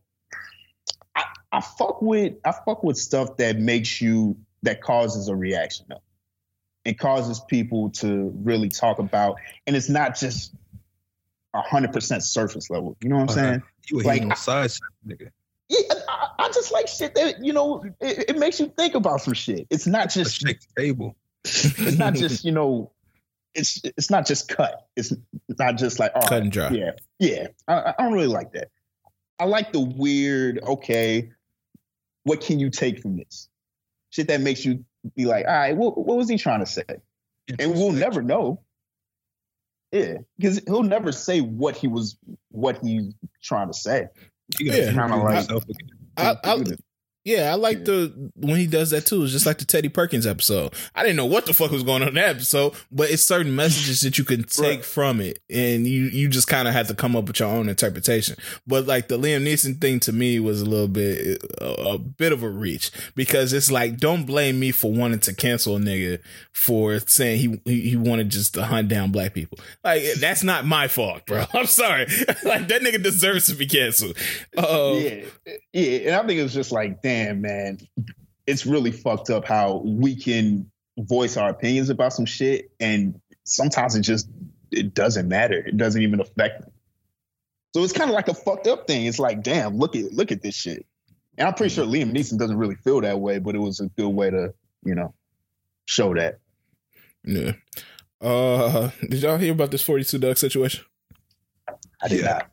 I, 1.53 1.61
fuck 1.61 2.01
with 2.03 2.35
I 2.45 2.53
fuck 2.53 2.83
with 2.83 2.97
stuff 2.97 3.37
that 3.37 3.59
makes 3.59 4.01
you 4.01 4.37
that 4.63 4.81
causes 4.83 5.29
a 5.29 5.37
reaction 5.37 5.87
though. 5.89 6.03
It 6.85 6.99
causes 6.99 7.41
people 7.49 7.91
to 7.91 8.33
really 8.43 8.69
talk 8.69 8.99
about 8.99 9.37
and 9.67 9.77
it's 9.77 9.89
not 9.89 10.17
just 10.17 10.55
hundred 11.55 11.93
percent 11.93 12.23
surface 12.25 12.71
level. 12.71 12.97
You 13.03 13.11
know 13.11 13.17
what 13.17 13.31
I'm 13.33 13.39
Uh-huh. 13.39 13.49
saying? 13.51 13.63
You 13.91 14.01
a 14.01 14.03
Like, 14.03 14.23
I- 14.23 14.35
side 14.35 14.71
nigga. 15.07 15.31
Yeah, 15.69 15.79
I, 16.09 16.29
I 16.39 16.49
just 16.49 16.71
like 16.73 16.87
shit 16.89 17.15
that 17.15 17.43
you 17.45 17.53
know. 17.55 17.83
It, 18.01 18.31
it 18.31 18.39
makes 18.39 18.61
you 18.61 18.67
think 18.77 18.95
about 18.95 19.21
some 19.23 19.33
shit. 19.35 19.67
It's 19.71 19.87
not 19.87 20.11
just 20.11 20.35
shake 20.37 20.59
the 20.61 20.83
table. 20.83 21.17
it's 21.45 21.97
not 21.97 22.15
just 22.15 22.45
you 22.47 22.53
know 22.53 22.91
it's 23.55 23.81
it's 23.97 24.11
not 24.11 24.27
just 24.27 24.49
cut. 24.49 24.87
It's 24.97 25.15
not 25.59 25.77
just 25.79 25.99
like 25.99 26.13
all 26.15 26.23
Cut 26.23 26.43
and 26.43 26.53
dry. 26.53 26.71
Yeah, 26.71 26.91
yeah. 27.19 27.47
I, 27.69 27.95
I 27.99 28.03
don't 28.03 28.13
really 28.13 28.27
like 28.27 28.53
that. 28.53 28.69
I 29.39 29.45
like 29.45 29.73
the 29.73 29.81
weird. 29.81 30.59
Okay, 30.63 31.31
what 32.25 32.41
can 32.41 32.61
you 32.61 32.71
take 32.71 33.01
from 33.01 33.17
this? 33.17 33.49
Shit 34.11 34.29
that 34.29 34.41
makes 34.41 34.65
you 34.65 34.85
be 35.17 35.25
like, 35.25 35.47
all 35.47 35.53
right, 35.55 35.77
what, 35.77 35.97
what 35.99 36.17
was 36.17 36.29
he 36.29 36.37
trying 36.39 36.61
to 36.61 36.67
say? 36.67 36.85
And 37.59 37.73
we'll 37.75 37.93
never 37.93 38.23
know. 38.23 38.61
Yeah, 39.91 40.19
because 40.39 40.61
he'll 40.67 40.83
never 40.85 41.13
say 41.13 41.41
what 41.41 41.77
he 41.77 41.89
was, 41.89 42.17
what 42.51 42.79
he's 42.83 43.13
trying 43.43 43.67
to 43.69 43.75
say. 43.75 44.09
You 44.59 44.73
Yeah. 44.73 44.87
Kinda 44.93 45.17
like- 45.17 45.35
yourself. 45.37 45.65
I, 46.17 46.37
I, 46.45 46.63
yeah, 47.25 47.51
I 47.53 47.55
like 47.55 47.85
the 47.85 48.31
when 48.37 48.57
he 48.57 48.67
does 48.67 48.91
that 48.91 49.07
too. 49.07 49.23
It's 49.23 49.33
just 49.33 49.47
like 49.47 49.59
the 49.59 49.65
Teddy 49.65 49.89
Perkins 49.89 50.27
episode. 50.27 50.73
I 50.95 51.03
didn't 51.03 51.17
know 51.17 51.27
what 51.27 51.47
the 51.47 51.55
fuck 51.55 51.71
was 51.71 51.83
going 51.83 52.03
on 52.03 52.09
in 52.09 52.15
that 52.15 52.29
episode, 52.37 52.75
but 52.91 53.11
it's 53.11 53.25
certain 53.25 53.55
messages 53.55 54.01
that 54.03 54.19
you 54.19 54.25
can 54.25 54.43
take 54.45 54.63
Right. 54.63 54.85
from 54.85 55.21
it, 55.21 55.39
and 55.51 55.87
you 55.87 56.05
you 56.05 56.29
just 56.29 56.49
kind 56.49 56.67
of 56.69 56.75
have 56.75 56.89
to 56.89 56.95
come 56.95 57.15
up 57.17 57.27
with 57.27 57.39
your 57.41 57.49
own 57.49 57.69
interpretation. 57.69 58.37
But 58.67 58.87
like 58.87 59.09
the 59.09 59.19
Liam 59.19 59.45
Neeson 59.47 59.81
thing 59.81 60.01
to 60.01 60.13
me 60.13 60.41
was 60.41 60.61
a 60.63 60.65
little 60.65 60.89
bit 60.89 61.43
a, 61.61 61.65
a 61.95 61.99
bit 61.99 62.33
of 62.33 62.43
a 62.43 62.49
reach 62.49 62.91
because 63.15 63.53
it's 63.53 63.71
like 63.71 63.99
don't 63.99 64.25
blame 64.25 64.59
me 64.59 64.71
for 64.73 64.91
wanting 64.93 65.21
to 65.21 65.35
cancel 65.35 65.77
a 65.77 65.79
nigga 65.81 66.19
for 66.53 66.99
saying 67.01 67.39
he 67.39 67.61
he, 67.71 67.91
he 67.91 67.97
wanted 67.97 68.31
just 68.31 68.55
to 68.55 68.65
hunt 68.65 68.89
down 68.89 69.11
black 69.13 69.35
people. 69.35 69.59
Like 69.85 70.03
that's 70.19 70.43
not 70.43 70.65
my 70.67 70.89
fault, 70.89 71.27
bro. 71.27 71.45
I'm 71.55 71.67
sorry. 71.67 72.07
like 72.45 72.69
that 72.69 72.83
nigga 72.83 73.03
deserves 73.03 73.47
to 73.47 73.55
be 73.55 73.67
canceled. 73.67 74.17
Uh, 74.57 74.95
yeah, 74.97 75.25
yeah, 75.73 75.99
and 76.09 76.15
I 76.17 76.27
think 76.27 76.39
it 76.41 76.43
was 76.43 76.55
just 76.55 76.73
like, 76.73 77.03
damn, 77.03 77.12
man, 77.43 77.79
it's 78.47 78.67
really 78.67 78.93
fucked 78.93 79.31
up 79.31 79.45
how 79.45 79.83
we 79.85 80.17
can 80.17 80.71
voice 80.99 81.37
our 81.37 81.49
opinions 81.51 81.91
about 81.91 82.13
some 82.13 82.27
shit, 82.27 82.71
and 82.81 83.21
sometimes 83.45 83.97
it 83.97 84.03
just 84.03 84.29
it 84.71 84.95
doesn't 84.95 85.29
matter. 85.29 85.59
It 85.59 85.77
doesn't 85.77 86.01
even 86.03 86.21
affect 86.21 86.63
them. 86.63 86.71
So 87.75 87.83
it's 87.85 87.93
kind 87.93 88.11
of 88.11 88.15
like 88.15 88.29
a 88.29 88.35
fucked 88.35 88.67
up 88.67 88.87
thing. 88.87 89.07
It's 89.07 89.19
like, 89.19 89.43
damn, 89.43 89.77
look 89.79 89.97
at 89.97 90.13
look 90.13 90.33
at 90.33 90.43
this 90.43 90.55
shit. 90.55 90.87
And 91.39 91.49
I'm 91.49 91.55
pretty 91.55 91.75
sure 91.75 91.87
Liam 91.87 92.13
Neeson 92.13 92.39
doesn't 92.39 92.57
really 92.59 92.75
feel 92.75 93.01
that 93.01 93.19
way, 93.19 93.39
but 93.39 93.55
it 93.55 93.59
was 93.59 93.81
a 93.81 93.87
good 93.87 94.09
way 94.11 94.29
to, 94.31 94.53
you 94.85 94.95
know, 94.95 95.15
show 95.87 96.15
that. 96.15 96.39
Yeah. 97.25 97.53
Uh, 98.21 98.91
did 99.01 99.23
y'all 99.23 99.39
hear 99.39 99.53
about 99.53 99.71
this 99.71 99.83
42 99.83 100.19
Dugg 100.19 100.37
situation? 100.37 100.85
I 102.03 102.09
did 102.09 102.21
Yeah. 102.21 102.27
not. 102.27 102.51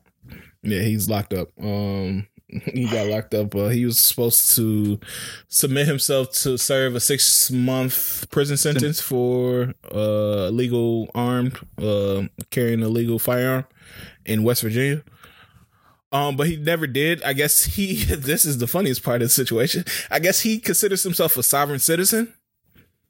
Yeah, 0.62 0.80
he's 0.80 1.08
locked 1.08 1.34
up. 1.34 1.48
Um, 1.62 2.26
he 2.74 2.86
got 2.86 3.06
locked 3.06 3.34
up. 3.34 3.54
Uh, 3.54 3.68
he 3.68 3.84
was 3.84 3.98
supposed 4.00 4.54
to 4.56 4.98
submit 5.48 5.86
himself 5.86 6.32
to 6.32 6.56
serve 6.56 6.94
a 6.94 7.00
six 7.00 7.50
month 7.50 8.28
prison 8.30 8.56
sentence 8.56 9.00
for 9.00 9.74
uh 9.92 10.48
legal 10.48 11.08
armed 11.14 11.58
uh 11.78 12.22
carrying 12.50 12.82
a 12.82 12.88
legal 12.88 13.18
firearm 13.18 13.64
in 14.26 14.42
West 14.42 14.62
Virginia. 14.62 15.02
Um, 16.12 16.36
but 16.36 16.48
he 16.48 16.56
never 16.56 16.88
did. 16.88 17.22
I 17.22 17.32
guess 17.34 17.64
he. 17.64 18.04
This 18.16 18.44
is 18.44 18.58
the 18.58 18.66
funniest 18.66 19.02
part 19.04 19.22
of 19.22 19.26
the 19.26 19.32
situation. 19.32 19.84
I 20.10 20.18
guess 20.18 20.40
he 20.40 20.58
considers 20.58 21.02
himself 21.04 21.36
a 21.36 21.42
sovereign 21.42 21.78
citizen. 21.78 22.34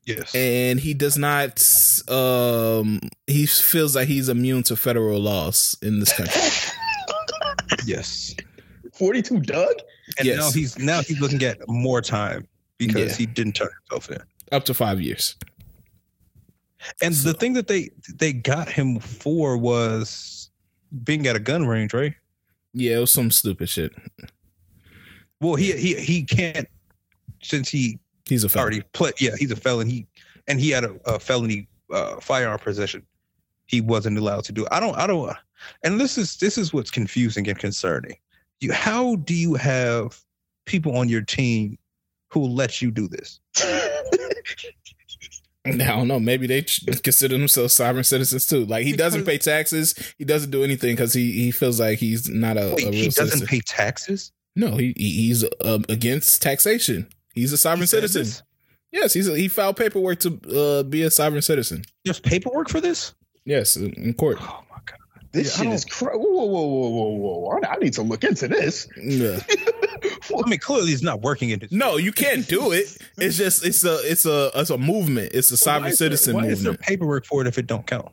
Yes. 0.06 0.34
and 0.34 0.80
he 0.80 0.94
does 0.94 1.18
not 1.18 1.62
um 2.08 3.00
he 3.26 3.44
feels 3.46 3.94
like 3.94 4.08
he's 4.08 4.28
immune 4.30 4.62
to 4.64 4.74
federal 4.74 5.20
laws 5.20 5.76
in 5.82 6.00
this 6.00 6.12
country 6.16 6.40
yes. 7.84 8.34
42 9.04 9.40
Dugg? 9.40 9.76
And 10.18 10.26
Yes. 10.28 10.38
now 10.38 10.50
he's 10.50 10.78
now 10.78 11.00
he's 11.02 11.18
looking 11.20 11.42
at 11.42 11.56
more 11.68 12.02
time 12.02 12.46
because 12.76 13.12
Yeah. 13.12 13.16
he 13.16 13.26
didn't 13.26 13.54
turn 13.54 13.70
himself 13.88 14.10
in. 14.10 14.18
up 14.52 14.64
to 14.66 14.74
five 14.74 15.00
years 15.00 15.36
And 17.02 17.14
So- 17.14 17.32
the 17.32 17.38
thing 17.38 17.54
that 17.54 17.66
they 17.66 17.90
they 18.14 18.32
got 18.32 18.68
him 18.68 18.98
for 19.00 19.56
was 19.56 20.50
being 21.04 21.26
at 21.26 21.36
a 21.36 21.40
gun 21.40 21.66
range, 21.66 21.94
right? 21.94 22.14
yeah 22.72 22.96
it 22.98 23.00
was 23.00 23.10
some 23.10 23.30
stupid 23.32 23.68
shit 23.68 23.92
Well, 25.40 25.54
he 25.56 25.72
he 25.72 25.94
he 26.00 26.22
can't 26.24 26.68
since 27.42 27.68
he 27.70 27.98
he's 28.28 28.44
a 28.44 28.48
felon. 28.48 28.62
already 28.62 28.82
pled. 28.92 29.14
Yeah, 29.18 29.34
he's 29.38 29.50
a 29.50 29.56
felon. 29.56 29.88
He 29.88 30.06
and 30.48 30.60
he 30.60 30.68
had 30.70 30.84
a, 30.84 30.92
a 31.06 31.18
felony 31.18 31.66
uh, 31.92 32.20
firearm 32.20 32.58
possession. 32.58 33.02
He 33.66 33.80
wasn't 33.80 34.18
allowed 34.18 34.44
to 34.44 34.52
do. 34.52 34.62
It. 34.64 34.68
I 34.72 34.78
don't. 34.80 34.96
I 34.98 35.06
don't. 35.06 35.34
And 35.84 35.98
this 36.00 36.18
is 36.18 36.36
this 36.36 36.58
is 36.58 36.72
what's 36.74 36.90
confusing 36.90 37.48
and 37.48 37.58
concerning. 37.58 38.16
You, 38.60 38.72
how 38.72 39.16
do 39.16 39.34
you 39.34 39.54
have 39.54 40.20
people 40.66 40.96
on 40.96 41.08
your 41.08 41.22
team 41.22 41.78
who 42.30 42.44
let 42.46 42.80
you 42.82 42.90
do 42.90 43.08
this? 43.08 43.40
I 45.66 45.72
don't 45.72 46.08
know. 46.08 46.18
Maybe 46.18 46.46
they 46.46 46.62
consider 46.62 47.36
themselves 47.36 47.74
sovereign 47.74 48.04
citizens 48.04 48.46
too. 48.46 48.64
Like 48.64 48.84
he 48.84 48.92
doesn't 48.92 49.24
pay 49.26 49.36
taxes. 49.38 49.94
He 50.18 50.24
doesn't 50.24 50.50
do 50.50 50.64
anything 50.64 50.94
because 50.96 51.12
he, 51.12 51.32
he 51.32 51.50
feels 51.50 51.78
like 51.78 51.98
he's 51.98 52.28
not 52.30 52.56
a, 52.56 52.74
Wait, 52.76 52.86
a 52.86 52.90
real 52.90 52.92
he 52.92 53.04
doesn't 53.08 53.26
citizen. 53.26 53.46
pay 53.46 53.60
taxes. 53.60 54.32
no, 54.56 54.76
he 54.76 54.94
he- 54.96 55.26
he's 55.28 55.44
um, 55.64 55.84
against 55.90 56.40
taxation. 56.40 57.06
He's 57.34 57.52
a 57.52 57.58
sovereign 57.58 57.82
He 57.82 57.86
citizen. 57.88 58.22
this? 58.22 58.42
Yes, 58.90 59.12
he's 59.12 59.28
a, 59.28 59.36
he 59.36 59.48
filed 59.48 59.76
paperwork 59.76 60.18
to 60.20 60.40
uh, 60.80 60.82
be 60.82 61.02
a 61.02 61.10
sovereign 61.10 61.42
citizen. 61.42 61.84
There's 62.04 62.18
paperwork 62.20 62.68
for 62.70 62.80
this. 62.80 63.14
Yes, 63.44 63.76
in 63.76 64.14
court. 64.14 64.38
Oh! 64.40 64.62
This 65.32 65.56
Yeah, 65.58 65.64
shit 65.64 65.72
is 65.72 65.84
crazy. 65.84 66.18
Whoa, 66.18 66.44
whoa, 66.44 66.44
whoa, 66.44 66.88
whoa, 66.88 67.08
whoa, 67.10 67.38
whoa. 67.38 67.60
I, 67.64 67.74
I 67.74 67.76
need 67.76 67.92
to 67.94 68.02
look 68.02 68.24
into 68.24 68.48
this. 68.48 68.88
Yeah. 69.00 69.38
I 70.44 70.48
mean, 70.48 70.58
clearly 70.58 70.88
he's 70.88 71.02
not 71.02 71.20
working 71.20 71.50
in 71.50 71.60
his. 71.60 71.70
No, 71.72 71.96
you 71.96 72.12
can't 72.12 72.46
do 72.48 72.72
it. 72.72 72.96
It's 73.18 73.36
just 73.36 73.64
it's 73.64 73.84
a 73.84 73.98
it's 74.10 74.24
a 74.26 74.50
it's 74.54 74.70
a 74.70 74.78
movement. 74.78 75.32
It's 75.34 75.50
a 75.50 75.54
Why 75.54 75.56
sovereign 75.56 75.92
is 75.92 75.98
there- 75.98 76.06
citizen 76.06 76.34
why 76.36 76.44
is 76.46 76.62
there 76.62 76.72
movement. 76.72 76.80
paperwork 76.80 77.26
for 77.26 77.40
it 77.42 77.46
if 77.46 77.58
it 77.58 77.66
don't 77.66 77.86
count? 77.86 78.08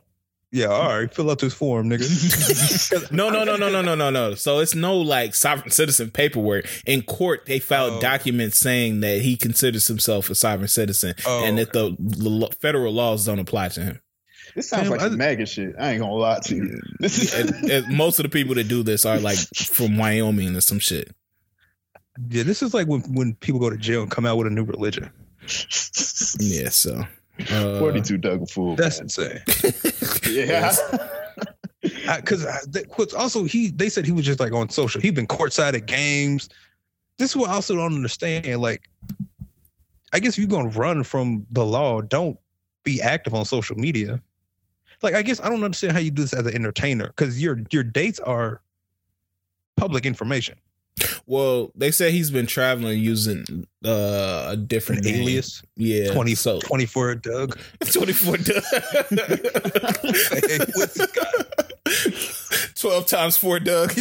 Yeah, 0.50 0.66
all 0.68 0.98
right. 1.00 1.12
Fill 1.12 1.30
out 1.30 1.40
this 1.40 1.52
form, 1.52 1.90
nigga. 1.90 3.10
No, 3.12 3.28
no, 3.28 3.44
no, 3.44 3.56
no, 3.56 3.68
no, 3.70 3.82
no, 3.82 3.94
no, 3.94 4.08
no. 4.10 4.34
So 4.34 4.60
it's 4.60 4.74
no 4.74 4.96
like 4.96 5.34
sovereign 5.34 5.70
citizen 5.70 6.10
paperwork. 6.10 6.66
In 6.86 7.02
court, 7.02 7.44
they 7.46 7.58
filed 7.58 7.94
Oh. 7.94 8.00
documents 8.00 8.58
saying 8.58 9.00
that 9.00 9.20
he 9.20 9.36
considers 9.36 9.86
himself 9.88 10.30
a 10.30 10.34
sovereign 10.34 10.68
citizen 10.68 11.14
Oh, 11.26 11.44
and 11.44 11.58
that 11.58 11.72
the, 11.74 11.94
the 11.98 12.48
federal 12.62 12.92
laws 12.94 13.26
don't 13.26 13.38
apply 13.38 13.68
to 13.70 13.80
him. 13.82 14.00
This 14.58 14.70
sounds 14.70 14.82
Damn, 14.84 14.90
like 14.90 15.00
I- 15.02 15.08
some 15.08 15.16
MAGA 15.18 15.46
shit. 15.46 15.74
I 15.78 15.90
ain't 15.92 16.00
gonna 16.00 16.12
lie 16.14 16.40
to 16.40 16.56
you. 16.56 16.80
This 16.98 17.22
is 17.22 17.32
And- 17.32 17.70
and 17.70 17.96
most 17.96 18.18
of 18.18 18.24
the 18.24 18.28
people 18.28 18.56
that 18.56 18.66
do 18.66 18.82
this 18.82 19.06
are 19.06 19.16
like 19.20 19.38
from 19.54 19.96
Wyoming 19.96 20.56
or 20.56 20.60
some 20.60 20.80
shit. 20.80 21.12
Yeah, 22.28 22.42
this 22.42 22.60
is 22.60 22.74
like 22.74 22.88
when 22.88 23.02
when 23.14 23.34
people 23.36 23.60
go 23.60 23.70
to 23.70 23.76
jail 23.76 24.02
and 24.02 24.10
come 24.10 24.26
out 24.26 24.36
with 24.36 24.48
a 24.48 24.50
new 24.50 24.64
religion. 24.64 25.10
Yeah, 26.40 26.70
so 26.70 27.04
uh, 27.50 27.78
42 27.78 28.16
Dugg 28.18 28.50
Fool. 28.50 28.74
That's 28.74 28.98
man. 28.98 29.04
insane. 29.04 29.42
yeah. 30.34 30.74
Because 32.16 32.44
what's 32.96 33.14
also 33.14 33.44
he 33.44 33.68
they 33.70 33.88
said 33.88 34.04
he 34.04 34.10
was 34.12 34.26
just 34.26 34.40
like 34.40 34.52
on 34.52 34.68
social. 34.70 35.00
He'd 35.00 35.14
been 35.14 35.28
courtside 35.28 35.74
at 35.74 35.86
games. 35.86 36.48
This 37.18 37.30
is 37.30 37.36
what 37.36 37.50
I 37.50 37.54
also 37.54 37.76
don't 37.76 37.94
understand. 37.94 38.60
Like, 38.60 38.90
I 40.12 40.18
guess 40.18 40.32
if 40.32 40.38
you're 40.38 40.48
gonna 40.48 40.70
run 40.70 41.04
from 41.04 41.46
the 41.52 41.64
law, 41.64 42.00
don't 42.00 42.36
be 42.82 43.00
active 43.00 43.34
on 43.34 43.44
social 43.44 43.76
media. 43.76 44.20
Like, 45.02 45.14
I 45.14 45.22
guess 45.22 45.40
I 45.40 45.48
don't 45.48 45.62
understand 45.62 45.92
how 45.92 46.00
you 46.00 46.10
do 46.10 46.22
this 46.22 46.32
as 46.32 46.46
an 46.46 46.54
entertainer 46.54 47.08
because 47.08 47.40
your 47.40 47.60
your 47.70 47.84
dates 47.84 48.18
are 48.20 48.60
public 49.76 50.06
information. 50.06 50.58
Well, 51.26 51.70
they 51.76 51.90
say 51.90 52.10
he's 52.10 52.30
been 52.30 52.46
traveling 52.46 52.98
using 52.98 53.66
uh, 53.84 54.46
a 54.50 54.56
different 54.56 55.06
alias, 55.06 55.62
Yeah, 55.76 56.12
20, 56.12 56.34
so 56.34 56.58
24 56.60 57.14
Dugg. 57.16 57.58
24 57.92 58.36
Hey, 58.38 60.58
what's 60.74 60.98
12 62.80 63.06
times 63.06 63.36
4 63.36 63.60
Doug. 63.60 63.92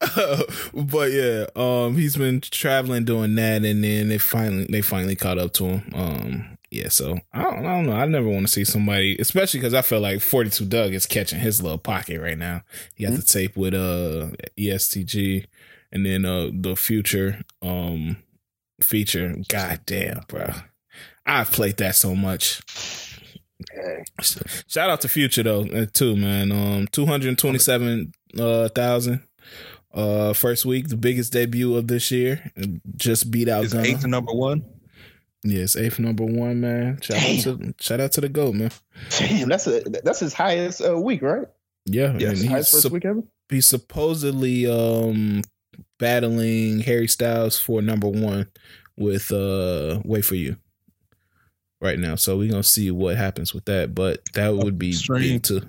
Uh, 0.00 0.42
but 0.72 1.12
yeah, 1.12 1.46
um 1.54 1.96
he's 1.96 2.16
been 2.16 2.40
traveling 2.40 3.04
doing 3.04 3.34
that 3.36 3.64
and 3.64 3.84
then 3.84 4.08
they 4.08 4.18
finally 4.18 4.66
they 4.68 4.80
finally 4.80 5.14
caught 5.14 5.38
up 5.38 5.52
to 5.52 5.64
him. 5.64 5.92
Um 5.94 6.53
yeah, 6.74 6.88
so 6.88 7.18
I 7.32 7.42
don't, 7.42 7.58
I 7.64 7.76
don't 7.76 7.86
know. 7.86 7.92
I 7.92 8.04
never 8.06 8.28
want 8.28 8.46
to 8.46 8.52
see 8.52 8.64
somebody, 8.64 9.16
especially 9.18 9.60
because 9.60 9.74
I 9.74 9.82
feel 9.82 10.00
like 10.00 10.20
42 10.20 10.64
Dugg 10.66 10.92
is 10.92 11.06
catching 11.06 11.38
his 11.38 11.62
little 11.62 11.78
pocket 11.78 12.20
right 12.20 12.36
now. 12.36 12.62
He 12.94 13.04
got 13.06 13.14
the 13.14 13.22
tape 13.22 13.56
with 13.56 13.74
uh 13.74 14.28
EST 14.58 15.06
Gee 15.06 15.46
and 15.92 16.04
then 16.04 16.24
uh 16.24 16.50
the 16.52 16.74
future 16.76 17.42
um 17.62 18.16
feature. 18.82 19.36
God 19.48 19.80
damn, 19.86 20.20
bro. 20.28 20.50
I've 21.24 21.52
played 21.52 21.76
that 21.78 21.94
so 21.94 22.14
much. 22.14 22.60
Shout 24.66 24.90
out 24.90 25.00
to 25.02 25.08
Future 25.08 25.42
though 25.42 25.62
uh, 25.66 25.86
too, 25.92 26.16
man. 26.16 26.52
Um, 26.52 26.86
two 26.88 27.06
hundred 27.06 27.38
twenty 27.38 27.58
seven 27.58 28.12
uh, 28.38 28.68
thousand. 28.68 29.22
Uh, 29.92 30.32
first 30.32 30.66
week, 30.66 30.88
the 30.88 30.96
biggest 30.96 31.32
debut 31.32 31.76
of 31.76 31.86
this 31.86 32.10
year. 32.10 32.50
Just 32.96 33.30
beat 33.30 33.48
out 33.48 33.64
Is 33.64 33.72
Gunna. 33.72 33.86
eighth 33.86 34.02
and 34.02 34.10
number 34.10 34.32
one? 34.32 34.64
Yes, 35.46 35.76
eighth 35.76 35.98
number 35.98 36.24
one, 36.24 36.60
man. 36.62 36.98
Shout 37.02 37.18
out 37.18 37.40
to 37.42 37.74
shout 37.78 38.00
out 38.00 38.12
to 38.12 38.20
the 38.22 38.28
goat, 38.30 38.54
man. 38.54 38.70
Damn, 39.18 39.48
that's 39.50 39.66
a 39.66 39.80
that's 40.02 40.20
his 40.20 40.32
highest 40.32 40.80
uh, 40.82 40.98
week, 40.98 41.20
right? 41.22 41.46
Yeah, 41.84 42.16
Yes, 42.18 42.30
and 42.30 42.38
he's, 42.38 42.48
highest 42.48 42.72
first 42.72 42.82
sup- 42.84 42.92
week 42.92 43.04
ever. 43.04 43.22
he's 43.50 43.68
supposedly 43.68 44.66
um 44.66 45.42
battling 45.98 46.80
Harry 46.80 47.08
Styles 47.08 47.58
for 47.58 47.82
number 47.82 48.08
one 48.08 48.46
with 48.96 49.30
uh 49.32 50.00
"Wait 50.04 50.24
for 50.24 50.34
You" 50.34 50.56
right 51.80 51.98
now. 51.98 52.14
So 52.14 52.38
we're 52.38 52.50
gonna 52.50 52.62
see 52.62 52.90
what 52.90 53.16
happens 53.16 53.52
with 53.52 53.66
that. 53.66 53.94
But 53.94 54.22
that 54.32 54.54
would 54.54 54.78
be 54.78 54.92
Strange. 54.92 55.24
big 55.26 55.42
too. 55.42 55.60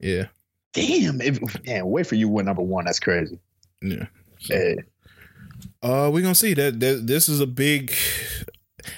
Yeah, 0.00 0.26
Damn, 0.74 1.20
if, 1.22 1.40
man, 1.66 1.86
wait 1.86 2.06
for 2.06 2.16
you 2.16 2.28
win 2.28 2.44
number 2.44 2.62
one. 2.62 2.84
That's 2.84 3.00
crazy. 3.00 3.38
yeah. 3.80 4.06
Yeah. 4.40 4.74
Uh, 5.80 6.10
we're 6.12 6.22
gonna 6.22 6.34
see 6.34 6.54
that, 6.54 6.78
that 6.80 7.06
this 7.06 7.28
is 7.28 7.40
a 7.40 7.46
big. 7.46 7.94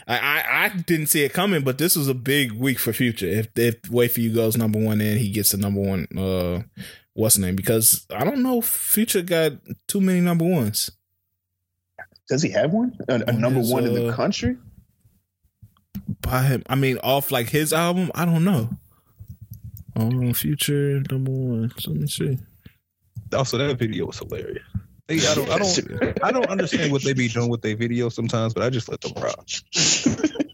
I, 0.07 0.19
I 0.19 0.65
I 0.65 0.69
didn't 0.69 1.07
see 1.07 1.25
it 1.25 1.33
coming, 1.33 1.63
but 1.63 1.79
this 1.79 1.97
was 1.97 2.09
a 2.09 2.15
big 2.15 2.53
week 2.53 2.79
for 2.79 2.93
Future. 2.93 3.27
If 3.27 3.49
if 3.57 3.91
Wait 3.91 4.13
for 4.13 4.21
You 4.21 4.33
goes 4.33 4.57
number 4.57 4.79
one 4.79 5.01
and 5.01 5.19
he 5.19 5.31
gets 5.31 5.51
the 5.51 5.57
number 5.59 5.81
one, 5.81 6.07
uh, 6.17 6.63
what's 7.15 7.37
the 7.37 7.43
name? 7.43 7.57
Because 7.57 8.07
I 8.11 8.25
don't 8.25 8.43
know, 8.43 8.59
if 8.59 8.67
Future 8.67 9.23
got 9.23 9.53
too 9.89 10.01
many 10.01 10.21
number 10.21 10.45
ones. 10.45 10.91
Does 12.29 12.43
he 12.43 12.51
have 12.51 12.73
one? 12.73 12.97
A, 13.09 13.23
a 13.27 13.33
number 13.33 13.61
his, 13.61 13.73
one 13.73 13.85
in 13.85 13.95
the 13.95 14.09
uh, 14.09 14.17
country? 14.17 14.57
By 16.21 16.43
him, 16.43 16.63
I 16.69 16.75
mean 16.75 16.99
off 16.99 17.31
like 17.31 17.51
his 17.51 17.73
album. 17.73 18.11
I 18.15 18.25
don't 18.25 18.45
know. 18.45 18.71
Oh, 19.97 20.33
Future 20.33 21.03
number 21.11 21.31
one. 21.31 21.73
Let 21.87 21.97
me 21.97 22.07
see. 22.07 22.39
Also, 23.33 23.59
that 23.59 23.79
video 23.79 24.07
was 24.07 24.19
hilarious. 24.19 24.65
They, 25.07 25.17
I 25.27 25.35
don't, 25.35 25.51
I 25.51 25.59
don't, 25.59 26.25
I 26.25 26.31
don't 26.33 26.47
understand 26.49 26.91
what 26.91 27.03
they 27.03 27.13
be 27.13 27.29
doing 27.29 27.51
with 27.51 27.61
their 27.61 27.77
videos 27.77 28.13
sometimes, 28.13 28.55
but 28.55 28.63
I 28.63 28.71
just 28.71 28.89
let 28.89 29.01
them 29.03 29.13
rock. 29.23 29.47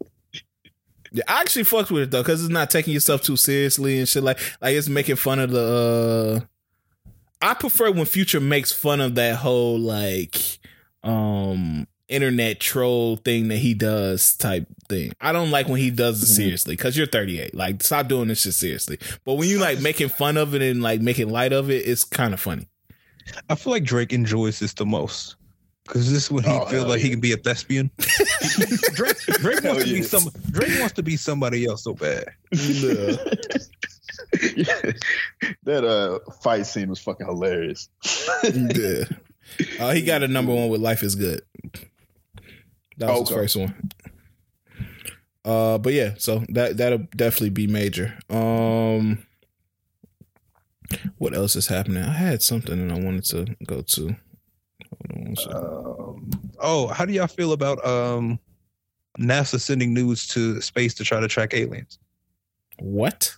Yeah, 1.13 1.25
I 1.27 1.41
actually 1.41 1.65
fucked 1.65 1.91
with 1.91 2.05
it 2.05 2.11
though, 2.13 2.23
because 2.23 2.41
it's 2.41 2.53
not 2.53 2.71
taking 2.71 2.95
yourself 2.95 3.23
too 3.23 3.37
seriously 3.37 3.99
and 3.99 4.09
shit 4.09 4.23
like 4.23 4.39
like 4.61 4.77
it's 4.77 4.89
making 4.89 5.17
fun 5.17 5.41
of 5.41 5.51
the. 5.51 6.45
uh 7.43 7.45
I 7.45 7.55
prefer 7.55 7.91
when 7.91 8.05
Future 8.05 8.39
makes 8.39 8.71
fun 8.71 9.01
of 9.01 9.17
that 9.17 9.35
whole 9.37 9.77
like 9.77 10.37
um 11.03 11.89
internet 12.09 12.61
troll 12.61 13.17
thing 13.17 13.49
that 13.49 13.57
he 13.57 13.75
does 13.75 14.37
type 14.37 14.69
thing. 14.89 15.11
I 15.21 15.33
don't 15.33 15.51
like 15.51 15.67
when 15.69 15.81
he 15.81 15.91
does 15.91 16.23
it 16.23 16.27
Mhm. 16.27 16.37
seriously 16.37 16.77
because 16.77 16.97
you're 16.97 17.07
38. 17.09 17.57
Like, 17.57 17.83
stop 17.83 18.07
doing 18.07 18.29
this 18.29 18.43
shit 18.43 18.55
seriously. 18.55 18.99
But 19.25 19.35
when 19.35 19.49
you 19.49 19.59
like 19.59 19.81
making 19.81 20.11
fun 20.11 20.37
of 20.37 20.55
it 20.55 20.63
and 20.63 20.81
like 20.81 21.01
making 21.01 21.29
light 21.31 21.53
of 21.53 21.71
it, 21.71 21.89
it's 21.89 22.05
kind 22.05 22.35
of 22.35 22.39
funny. 22.41 22.69
I 23.49 23.55
feel 23.55 23.73
like 23.73 23.85
Drake 23.85 24.13
enjoys 24.13 24.59
this 24.59 24.73
the 24.75 24.87
most 24.87 25.37
because 25.87 26.11
this 26.13 26.25
is 26.25 26.31
when 26.31 26.45
he 26.45 26.51
Oh, 26.51 26.61
feels 26.67 26.83
hell 26.83 26.89
like 26.89 27.01
he 27.01 27.11
can 27.11 27.21
be 27.21 27.33
a 27.33 27.37
thespian. 27.37 27.91
Drake, 28.95 29.17
Drake 29.39 29.63
Hell 29.63 29.75
wants 29.75 29.89
to 29.89 29.95
be 29.95 30.03
some. 30.03 30.25
Drake 30.51 30.79
wants 30.81 30.95
to 30.95 31.03
be 31.03 31.17
somebody 31.17 31.67
else 31.67 31.85
so 31.85 31.95
bad. 31.95 32.27
that 35.65 35.85
uh 35.85 36.19
fight 36.43 36.67
scene 36.67 36.89
was 36.89 36.99
fucking 37.01 37.27
hilarious. 37.27 37.89
yeah. 38.45 39.05
Uh, 39.81 39.91
he 39.93 40.03
got 40.03 40.23
a 40.23 40.29
number 40.29 40.55
one 40.55 40.69
with 40.69 40.81
Life 40.81 41.03
is 41.03 41.17
Good. 41.17 41.43
That 42.99 43.09
was 43.11 43.29
his 43.29 43.37
first 43.37 43.57
one. 43.57 43.91
Uh, 45.45 45.79
but 45.79 45.93
yeah, 45.93 46.15
so 46.19 46.45
that 46.51 46.77
that'll 46.77 47.07
definitely 47.17 47.51
be 47.51 47.67
major. 47.67 48.17
Um, 48.29 49.27
what 51.19 51.35
else 51.35 51.57
is 51.57 51.67
happening? 51.67 52.03
I 52.03 52.13
had 52.13 52.43
something 52.43 52.89
that 52.89 52.95
I 52.95 52.99
wanted 52.99 53.25
to 53.27 53.57
go 53.67 53.83
to. 53.83 54.17
Hold 55.13 55.39
on. 55.49 55.57
Um, 55.57 56.31
oh, 56.59 56.87
how 56.89 57.05
do 57.05 57.13
y'all 57.13 57.27
feel 57.27 57.53
about 57.53 57.85
um, 57.87 58.39
NASA 59.19 59.61
sending 59.61 59.95
nudes 59.95 60.27
to 60.29 60.61
space 60.61 60.95
to 60.95 61.05
try 61.05 61.21
to 61.21 61.29
track 61.29 61.55
aliens? 61.55 61.99
what? 62.81 63.37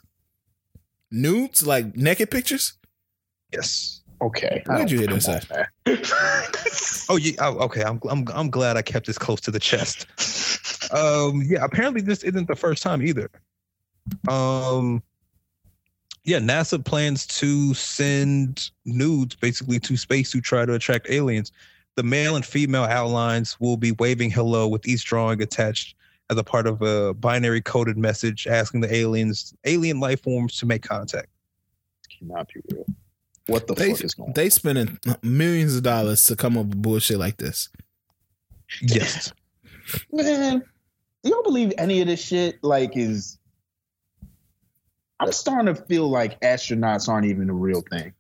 Nudes 1.10 1.66
like 1.66 1.96
naked 1.96 2.30
pictures? 2.30 2.74
Yes. 3.52 4.00
Okay. 4.20 4.62
Where'd 4.66 4.90
you 4.90 4.98
hear 4.98 5.08
Come 5.08 5.16
this 5.16 5.28
at? 5.28 5.68
Oh, 7.08 7.16
yeah. 7.16 7.32
Oh, 7.40 7.58
okay. 7.64 7.82
I'm, 7.82 8.00
I'm 8.08 8.26
I'm 8.32 8.48
glad 8.48 8.76
I 8.76 8.82
kept 8.82 9.06
this 9.06 9.18
close 9.18 9.40
to 9.42 9.50
the 9.50 9.58
chest. 9.58 10.06
Um, 10.94 11.42
yeah. 11.44 11.64
Apparently, 11.64 12.00
this 12.00 12.22
isn't 12.22 12.46
the 12.46 12.56
first 12.56 12.82
time 12.82 13.02
either. 13.02 13.28
Um, 14.28 15.02
yeah. 16.24 16.38
NASA 16.38 16.84
plans 16.84 17.26
to 17.26 17.74
send 17.74 18.70
nudes 18.84 19.34
basically 19.36 19.78
to 19.80 19.96
space 19.96 20.30
to 20.32 20.40
try 20.40 20.64
to 20.64 20.74
attract 20.74 21.10
aliens. 21.10 21.52
The 21.96 22.02
male 22.02 22.36
and 22.36 22.44
female 22.44 22.84
outlines 22.84 23.60
will 23.60 23.76
be 23.76 23.92
waving 23.92 24.30
hello 24.30 24.66
with 24.66 24.86
each 24.88 25.04
drawing 25.04 25.42
attached 25.42 25.94
as 26.30 26.38
a 26.38 26.44
part 26.44 26.66
of 26.66 26.80
a 26.80 27.12
binary 27.14 27.60
coded 27.60 27.98
message 27.98 28.46
asking 28.46 28.80
the 28.80 28.94
aliens 28.94 29.52
alien 29.64 30.00
life 30.00 30.22
forms 30.22 30.56
to 30.58 30.66
make 30.66 30.82
contact. 30.82 31.28
Cannot 32.18 32.48
be 32.52 32.60
real. 32.70 32.86
What 33.48 33.66
the 33.66 33.74
They 33.74 33.90
fuck 33.90 34.04
is 34.04 34.14
going 34.14 34.28
on? 34.28 34.34
they 34.34 34.48
spending 34.48 34.98
millions 35.22 35.76
of 35.76 35.82
dollars 35.82 36.24
to 36.24 36.36
come 36.36 36.56
up 36.56 36.66
with 36.66 36.80
bullshit 36.80 37.18
like 37.18 37.36
this. 37.38 37.68
Yes. 38.80 39.32
on? 40.12 40.24
Man, 40.24 40.64
do 41.22 41.30
y'all 41.30 41.42
believe 41.42 41.72
any 41.76 42.00
of 42.00 42.06
this 42.06 42.22
shit 42.22 42.62
like 42.62 42.96
is 42.96 43.38
I'm 45.22 45.30
starting 45.30 45.72
to 45.72 45.80
feel 45.84 46.08
like 46.08 46.40
astronauts 46.40 47.08
aren't 47.08 47.26
even 47.26 47.48
a 47.48 47.54
real 47.54 47.82
thing. 47.82 48.12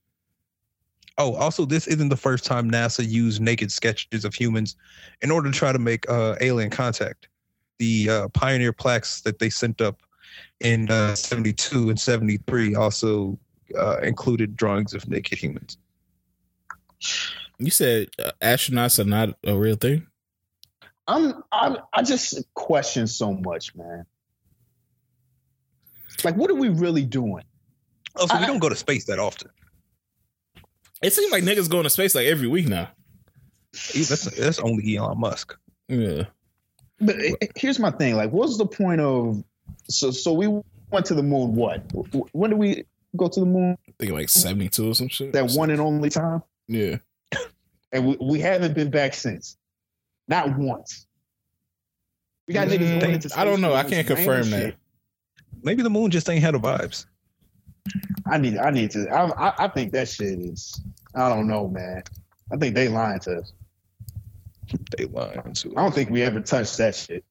Oh, 1.18 1.34
also, 1.34 1.64
this 1.64 1.88
isn't 1.88 2.10
the 2.10 2.16
first 2.16 2.44
time 2.44 2.70
NASA 2.70 3.06
used 3.06 3.42
naked 3.42 3.72
sketches 3.72 4.24
of 4.24 4.34
humans 4.34 4.76
in 5.20 5.32
order 5.32 5.50
to 5.50 5.58
try 5.58 5.72
to 5.72 5.80
make 5.80 6.08
uh, 6.08 6.36
alien 6.40 6.70
contact. 6.70 7.28
The 7.78 8.08
uh, 8.08 8.28
Pioneer 8.28 8.72
plaques 8.72 9.20
that 9.22 9.40
they 9.40 9.50
sent 9.50 9.80
up 9.80 10.00
in 10.60 10.90
uh, 10.92 11.16
72 11.16 11.90
and 11.90 11.98
73 11.98 12.76
also 12.76 13.36
uh, 13.76 13.98
included 13.98 14.56
drawings 14.56 14.94
of 14.94 15.08
naked 15.08 15.38
humans. 15.38 15.78
You 17.58 17.70
said 17.70 18.10
uh, 18.24 18.30
astronauts 18.40 19.00
are 19.00 19.08
not 19.08 19.36
a 19.44 19.56
real 19.56 19.76
thing. 19.76 20.06
I'm 21.08 21.42
I'm 21.50 21.78
I 21.92 22.04
just 22.04 22.42
question 22.54 23.08
so 23.08 23.32
much, 23.32 23.74
man. 23.74 24.06
Like 26.24 26.36
what 26.36 26.50
are 26.50 26.54
we 26.54 26.68
really 26.68 27.04
doing? 27.04 27.44
Oh, 28.16 28.26
so 28.26 28.38
we 28.38 28.46
don't 28.46 28.58
go 28.58 28.68
to 28.68 28.76
space 28.76 29.04
that 29.06 29.18
often. 29.18 29.50
It 31.02 31.12
seems 31.12 31.32
like 31.32 31.42
niggas 31.42 31.68
going 31.68 31.84
to 31.84 31.90
space 31.90 32.14
like 32.14 32.26
every 32.26 32.46
week 32.46 32.68
now. 32.68 32.88
That's, 33.72 34.24
that's 34.36 34.58
only 34.58 34.96
Elon 34.96 35.18
Musk. 35.18 35.56
Yeah. 35.88 36.24
But 37.00 37.16
eh, 37.18 37.34
here's 37.56 37.78
my 37.78 37.90
thing. 37.90 38.14
Like, 38.16 38.30
what's 38.30 38.58
the 38.58 38.66
point 38.66 39.00
of? 39.00 39.42
So, 39.88 40.10
so 40.10 40.32
we 40.32 40.46
went 40.90 41.06
to 41.06 41.14
the 41.14 41.22
moon. 41.22 41.54
What? 41.54 41.82
When 42.32 42.50
did 42.50 42.58
we 42.58 42.84
go 43.16 43.28
to 43.28 43.40
the 43.40 43.46
moon? 43.46 43.76
I 43.88 43.92
think 43.98 44.12
like 44.12 44.28
72 44.28 44.90
or 44.90 44.94
some 44.94 45.08
shit. 45.08 45.32
That 45.32 45.50
one 45.52 45.70
and 45.70 45.80
only 45.80 46.10
time, 46.10 46.42
Yeah. 46.68 46.96
and 47.92 48.06
we, 48.06 48.16
we 48.20 48.40
haven't 48.40 48.74
been 48.74 48.90
back 48.90 49.14
since. 49.14 49.56
Not 50.28 50.56
once. 50.56 51.06
We 52.46 52.54
got 52.54 52.68
niggas 52.68 53.00
going 53.00 53.14
into 53.14 53.30
I 53.36 53.44
don't 53.44 53.60
know. 53.60 53.74
I 53.74 53.84
can't 53.84 54.06
confirm 54.06 54.50
that. 54.50 54.60
shit. 54.60 54.76
Maybe 55.62 55.82
the 55.82 55.90
moon 55.90 56.10
just 56.10 56.28
ain't 56.28 56.42
had 56.42 56.54
the 56.54 56.60
vibes. 56.60 57.06
I 58.26 58.38
need. 58.38 58.58
I 58.58 58.70
need 58.70 58.90
to. 58.92 59.08
I, 59.10 59.48
I. 59.48 59.64
I 59.64 59.68
think 59.68 59.92
that 59.92 60.08
shit 60.08 60.38
is. 60.38 60.80
I 61.14 61.28
don't 61.28 61.46
know, 61.48 61.68
man. 61.68 62.02
I 62.52 62.56
think 62.56 62.74
they 62.74 62.88
lying 62.88 63.18
to 63.20 63.38
us. 63.38 63.52
They 64.96 65.04
lying 65.06 65.52
to 65.54 65.70
I 65.76 65.82
don't 65.82 65.94
think 65.94 66.08
we 66.10 66.22
ever 66.22 66.40
touched 66.40 66.78
that 66.78 66.94
shit. 66.94 67.24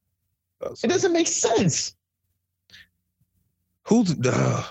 us. 0.62 0.84
It 0.84 0.88
doesn't 0.90 1.14
make 1.14 1.28
sense. 1.28 1.96
Who's 3.84 4.16
uh, 4.26 4.64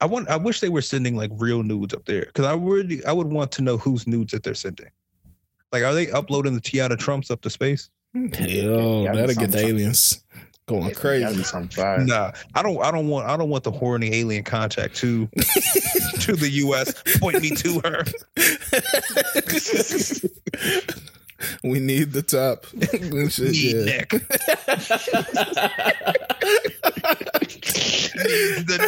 I 0.00 0.06
want 0.06 0.28
I 0.28 0.36
wish 0.36 0.60
they 0.60 0.68
were 0.68 0.82
sending 0.82 1.16
like 1.16 1.30
real 1.34 1.62
nudes 1.62 1.94
up 1.94 2.04
there 2.04 2.26
because 2.26 2.44
I 2.44 2.54
would 2.54 3.04
I 3.06 3.12
would 3.12 3.26
want 3.26 3.50
to 3.52 3.62
know 3.62 3.76
whose 3.76 4.06
nudes 4.06 4.32
that 4.32 4.42
they're 4.42 4.54
sending. 4.54 4.90
Like, 5.72 5.82
are 5.82 5.94
they 5.94 6.10
uploading 6.10 6.54
the 6.54 6.60
Teanna 6.60 6.96
Trumps 6.96 7.30
up 7.30 7.40
to 7.42 7.50
space? 7.50 7.90
Yo, 8.14 9.02
Yeah, 9.02 9.12
that'll 9.12 9.26
get 9.28 9.34
something- 9.34 9.50
the 9.50 9.66
aliens 9.66 10.24
going 10.66 10.82
Gotta 10.82 10.94
crazy. 10.96 11.36
be 11.36 11.42
some 11.44 11.68
fire. 11.68 12.04
Nah, 12.04 12.32
I 12.54 12.62
don't. 12.62 12.82
I 12.82 12.90
don't 12.90 13.08
want. 13.08 13.28
I 13.28 13.36
don't 13.36 13.48
want 13.48 13.64
the 13.64 13.70
horny 13.70 14.14
alien 14.14 14.44
contact 14.44 14.96
to 14.96 15.26
to 16.20 16.36
the 16.36 16.50
U.S. 16.54 16.92
Point 17.18 17.40
me 17.40 17.50
to 17.50 17.80
her. 17.84 18.04
we 21.64 21.80
need 21.80 22.12
the 22.12 22.22
top. 22.22 22.66
And 22.96 23.32
shit, 23.32 23.50
Need 23.52 23.74
yeah. 23.74 23.84
neck. 23.84 24.08
the 28.16 28.78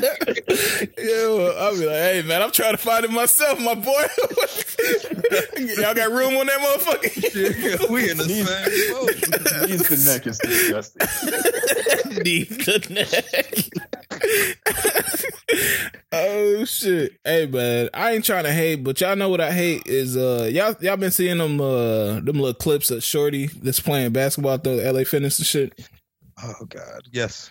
neck. 0.00 0.98
Yo, 0.98 1.54
I'll 1.58 1.72
be 1.78 1.86
like, 1.86 1.94
hey 1.96 2.22
man, 2.26 2.42
I'm 2.42 2.50
trying 2.50 2.72
to 2.72 2.78
find 2.78 3.04
it 3.04 3.10
myself, 3.10 3.60
my 3.60 3.74
boy. 3.74 4.04
Y'all 5.80 5.94
got 5.94 6.10
room 6.10 6.36
on 6.36 6.46
that 6.46 6.58
motherfucker? 6.60 7.88
we 7.90 8.10
in 8.10 8.16
the 8.18 8.24
same 8.24 8.44
boat. 8.92 9.68
Needs 9.68 9.88
the 9.88 9.96
neck 10.12 10.26
is 10.26 10.38
disgusting. 10.38 11.02
Deep 12.22 12.48
the 12.64 12.78
neck. 12.90 13.24
oh 16.12 16.64
shit. 16.64 17.18
Hey 17.24 17.46
man, 17.46 17.88
I 17.94 18.12
ain't 18.12 18.24
trying 18.24 18.44
to 18.44 18.52
hate, 18.52 18.84
but 18.84 19.00
y'all 19.00 19.16
know 19.16 19.28
what 19.28 19.40
I 19.40 19.52
hate 19.52 19.86
is 19.86 20.16
uh 20.16 20.48
y'all 20.52 20.74
y'all 20.80 20.96
been 20.96 21.10
seeing 21.10 21.37
them 21.38 21.60
uh 21.60 22.20
them 22.20 22.38
little 22.38 22.54
clips 22.54 22.90
of 22.90 23.02
Shorty 23.02 23.46
that's 23.46 23.80
playing 23.80 24.12
basketball 24.12 24.52
at 24.52 24.64
the 24.64 24.92
LA 24.92 25.04
Fitness 25.04 25.38
and 25.38 25.46
shit. 25.46 25.88
Oh 26.42 26.64
God, 26.68 27.02
yes. 27.12 27.50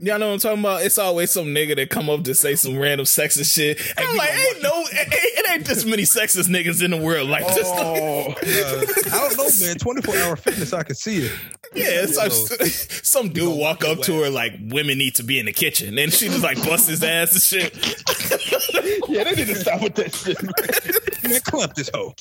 Y'all 0.00 0.18
know 0.18 0.26
what 0.26 0.34
I'm 0.34 0.38
talking 0.40 0.58
about? 0.58 0.82
It's 0.82 0.98
always 0.98 1.30
some 1.30 1.46
nigga 1.46 1.76
that 1.76 1.88
come 1.88 2.10
up 2.10 2.24
to 2.24 2.34
say 2.34 2.56
some 2.56 2.78
random 2.78 3.04
sexist 3.04 3.54
shit. 3.54 3.78
And 3.96 4.08
I'm 4.08 4.16
like, 4.16 4.30
ain't 4.30 4.62
no, 4.62 4.72
it 4.74 5.33
ain't 5.54 5.64
this 5.64 5.84
many 5.84 6.02
sexist 6.02 6.48
niggas 6.48 6.82
in 6.82 6.90
the 6.90 6.96
world 6.96 7.28
like 7.28 7.46
this. 7.48 7.66
Oh, 7.66 8.28
uh, 8.30 8.34
I 8.38 9.28
don't 9.28 9.36
know, 9.36 9.48
man. 9.66 9.76
Twenty 9.76 10.02
four 10.02 10.16
hour 10.16 10.36
fitness, 10.36 10.72
I 10.72 10.82
can 10.82 10.94
see 10.94 11.26
it. 11.26 11.32
Yeah, 11.74 12.02
it's 12.02 12.16
like 12.16 12.32
some 13.04 13.30
dude 13.30 13.56
walk 13.56 13.84
up 13.84 14.00
to 14.02 14.22
her 14.22 14.30
like 14.30 14.52
women 14.60 14.98
need 14.98 15.14
to 15.16 15.22
be 15.22 15.38
in 15.38 15.46
the 15.46 15.52
kitchen, 15.52 15.98
and 15.98 16.12
she 16.12 16.26
just 16.28 16.42
like 16.42 16.62
bust 16.64 16.88
his 16.88 17.02
ass 17.02 17.32
and 17.32 17.42
shit. 17.42 17.74
yeah, 19.08 19.24
they 19.24 19.34
need 19.34 19.46
to 19.48 19.54
stop 19.54 19.82
with 19.82 19.94
that 19.94 20.14
shit. 20.14 20.42
Man, 20.42 20.52
man 20.52 21.70
this 21.74 21.90
hoe. 21.92 22.14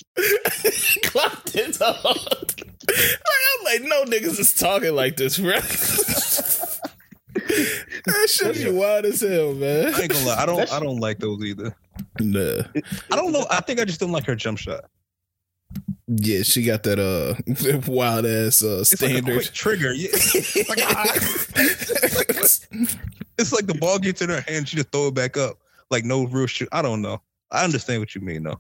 clap 1.03 1.43
this 1.45 1.80
hoe. 1.81 2.15
I'm 2.89 3.64
like, 3.64 3.81
no 3.84 4.05
niggas 4.05 4.39
is 4.39 4.53
talking 4.53 4.95
like 4.95 5.18
this, 5.18 5.39
bro. 5.39 5.60
that 8.05 8.30
shit 8.30 8.55
be 8.55 8.72
wild 8.72 9.05
as 9.05 9.22
hell, 9.22 9.53
man. 9.53 9.93
I 9.93 10.01
ain't 10.01 10.11
gonna 10.11 10.26
lie. 10.26 10.35
I 10.35 10.45
don't. 10.45 10.72
I 10.73 10.80
don't 10.80 10.99
like 10.99 11.19
those 11.19 11.43
either. 11.43 11.76
Nah. 12.20 12.64
I 13.11 13.15
don't 13.15 13.32
know. 13.32 13.45
I 13.49 13.61
think 13.61 13.80
I 13.80 13.86
just 13.86 13.99
don't 13.99 14.11
like 14.11 14.26
her 14.26 14.36
jump 14.36 14.57
shot. 14.57 14.86
Yeah, 16.07 16.44
she 16.44 16.64
got 16.64 16.84
that 16.84 16.99
uh 16.99 17.36
wild 17.91 18.26
ass 18.26 18.64
uh 18.64 18.80
It's 18.82 18.91
standard. 18.91 19.36
like 19.36 19.52
trigger. 19.53 19.94
Yeah. 19.94 20.10
Like, 20.70 20.80
ah. 20.84 21.03
it's 23.38 23.52
like 23.52 23.65
the 23.65 23.78
ball 23.80 23.98
gets 23.99 24.22
in 24.22 24.30
her 24.30 24.41
hand, 24.41 24.70
she 24.70 24.76
just 24.76 24.91
throw 24.91 25.07
it 25.07 25.15
back 25.15 25.38
up. 25.38 25.57
Like 25.90 26.06
no 26.06 26.26
real 26.26 26.48
shit. 26.48 26.70
I 26.72 26.82
don't 26.82 27.02
know. 27.02 27.22
I 27.52 27.64
understand 27.64 28.02
what 28.02 28.15
you 28.15 28.22
mean 28.22 28.44
though. 28.44 28.60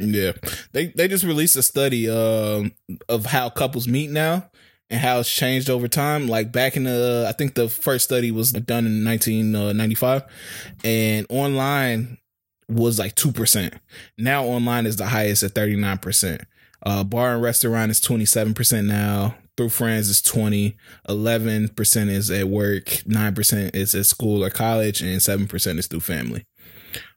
Yeah, 0.00 0.32
they 0.72 0.86
they 0.88 1.06
just 1.08 1.24
released 1.24 1.56
a 1.56 1.62
study 1.62 2.10
um, 2.10 2.72
of 3.08 3.26
how 3.26 3.48
couples 3.48 3.86
meet 3.86 4.10
now 4.10 4.50
and 4.90 5.00
how 5.00 5.20
it's 5.20 5.32
changed 5.32 5.70
over 5.70 5.86
time. 5.86 6.26
Like 6.26 6.50
back 6.50 6.76
in 6.76 6.84
the, 6.84 7.26
I 7.28 7.32
think 7.32 7.54
the 7.54 7.68
first 7.68 8.04
study 8.04 8.32
was 8.32 8.50
done 8.52 8.86
in 8.86 9.04
1995, 9.04 10.24
and 10.82 11.26
online 11.30 12.18
was 12.68 12.98
like 12.98 13.14
two 13.14 13.32
percent. 13.32 13.74
Now 14.18 14.44
online 14.44 14.86
is 14.86 14.96
the 14.96 15.06
highest 15.06 15.42
at 15.42 15.52
39 15.52 15.98
percent. 15.98 16.42
Uh, 16.84 17.02
bar 17.02 17.34
and 17.34 17.42
restaurant 17.42 17.90
is 17.90 18.00
27 18.00 18.54
percent 18.54 18.86
now. 18.86 19.36
Through 19.56 19.68
friends 19.68 20.08
is 20.08 20.20
20, 20.20 20.76
11 21.08 21.68
percent 21.68 22.10
is 22.10 22.30
at 22.30 22.48
work, 22.48 23.06
nine 23.06 23.34
percent 23.34 23.76
is 23.76 23.94
at 23.94 24.06
school 24.06 24.42
or 24.42 24.50
college, 24.50 25.00
and 25.00 25.22
seven 25.22 25.46
percent 25.46 25.78
is 25.78 25.86
through 25.86 26.00
family. 26.00 26.44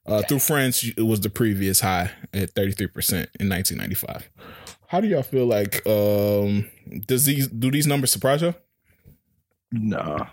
Uh, 0.05 0.21
through 0.21 0.39
friends, 0.39 0.89
it 0.95 1.01
was 1.01 1.19
the 1.19 1.29
previous 1.29 1.81
high 1.81 2.11
at 2.33 2.53
33% 2.53 3.11
in 3.39 3.49
1995. 3.49 4.29
How 4.87 5.01
do 5.01 5.07
y'all 5.07 5.23
feel 5.23 5.45
like 5.45 5.85
um 5.85 6.69
does 7.07 7.25
these 7.25 7.47
do 7.47 7.71
these 7.71 7.87
numbers 7.87 8.11
surprise 8.11 8.41
you? 8.41 8.53
Nah. 9.71 10.27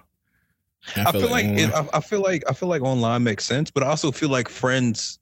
I 0.96 1.12
feel, 1.12 1.30
like, 1.30 1.46
it, 1.46 1.72
I, 1.72 1.86
I 1.94 2.00
feel 2.00 2.20
like 2.20 2.44
I 2.48 2.52
feel 2.52 2.68
like 2.68 2.82
online 2.82 3.22
makes 3.22 3.44
sense, 3.44 3.70
but 3.70 3.82
I 3.82 3.86
also 3.86 4.12
feel 4.12 4.28
like 4.28 4.48
friends 4.48 5.18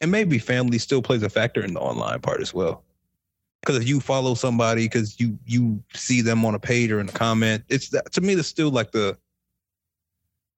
and 0.00 0.10
maybe 0.10 0.38
family 0.38 0.78
still 0.78 1.02
plays 1.02 1.22
a 1.22 1.28
factor 1.28 1.62
in 1.62 1.74
the 1.74 1.80
online 1.80 2.20
part 2.20 2.40
as 2.40 2.54
well. 2.54 2.84
Because 3.60 3.76
if 3.76 3.88
you 3.88 4.00
follow 4.00 4.34
somebody, 4.34 4.86
because 4.86 5.18
you 5.20 5.38
you 5.46 5.82
see 5.94 6.22
them 6.22 6.44
on 6.44 6.54
a 6.54 6.58
page 6.58 6.90
or 6.90 7.00
in 7.00 7.08
a 7.08 7.12
comment, 7.12 7.64
it's 7.68 7.90
that 7.90 8.12
to 8.12 8.20
me 8.20 8.34
that's 8.34 8.48
still 8.48 8.70
like 8.70 8.92
the 8.92 9.18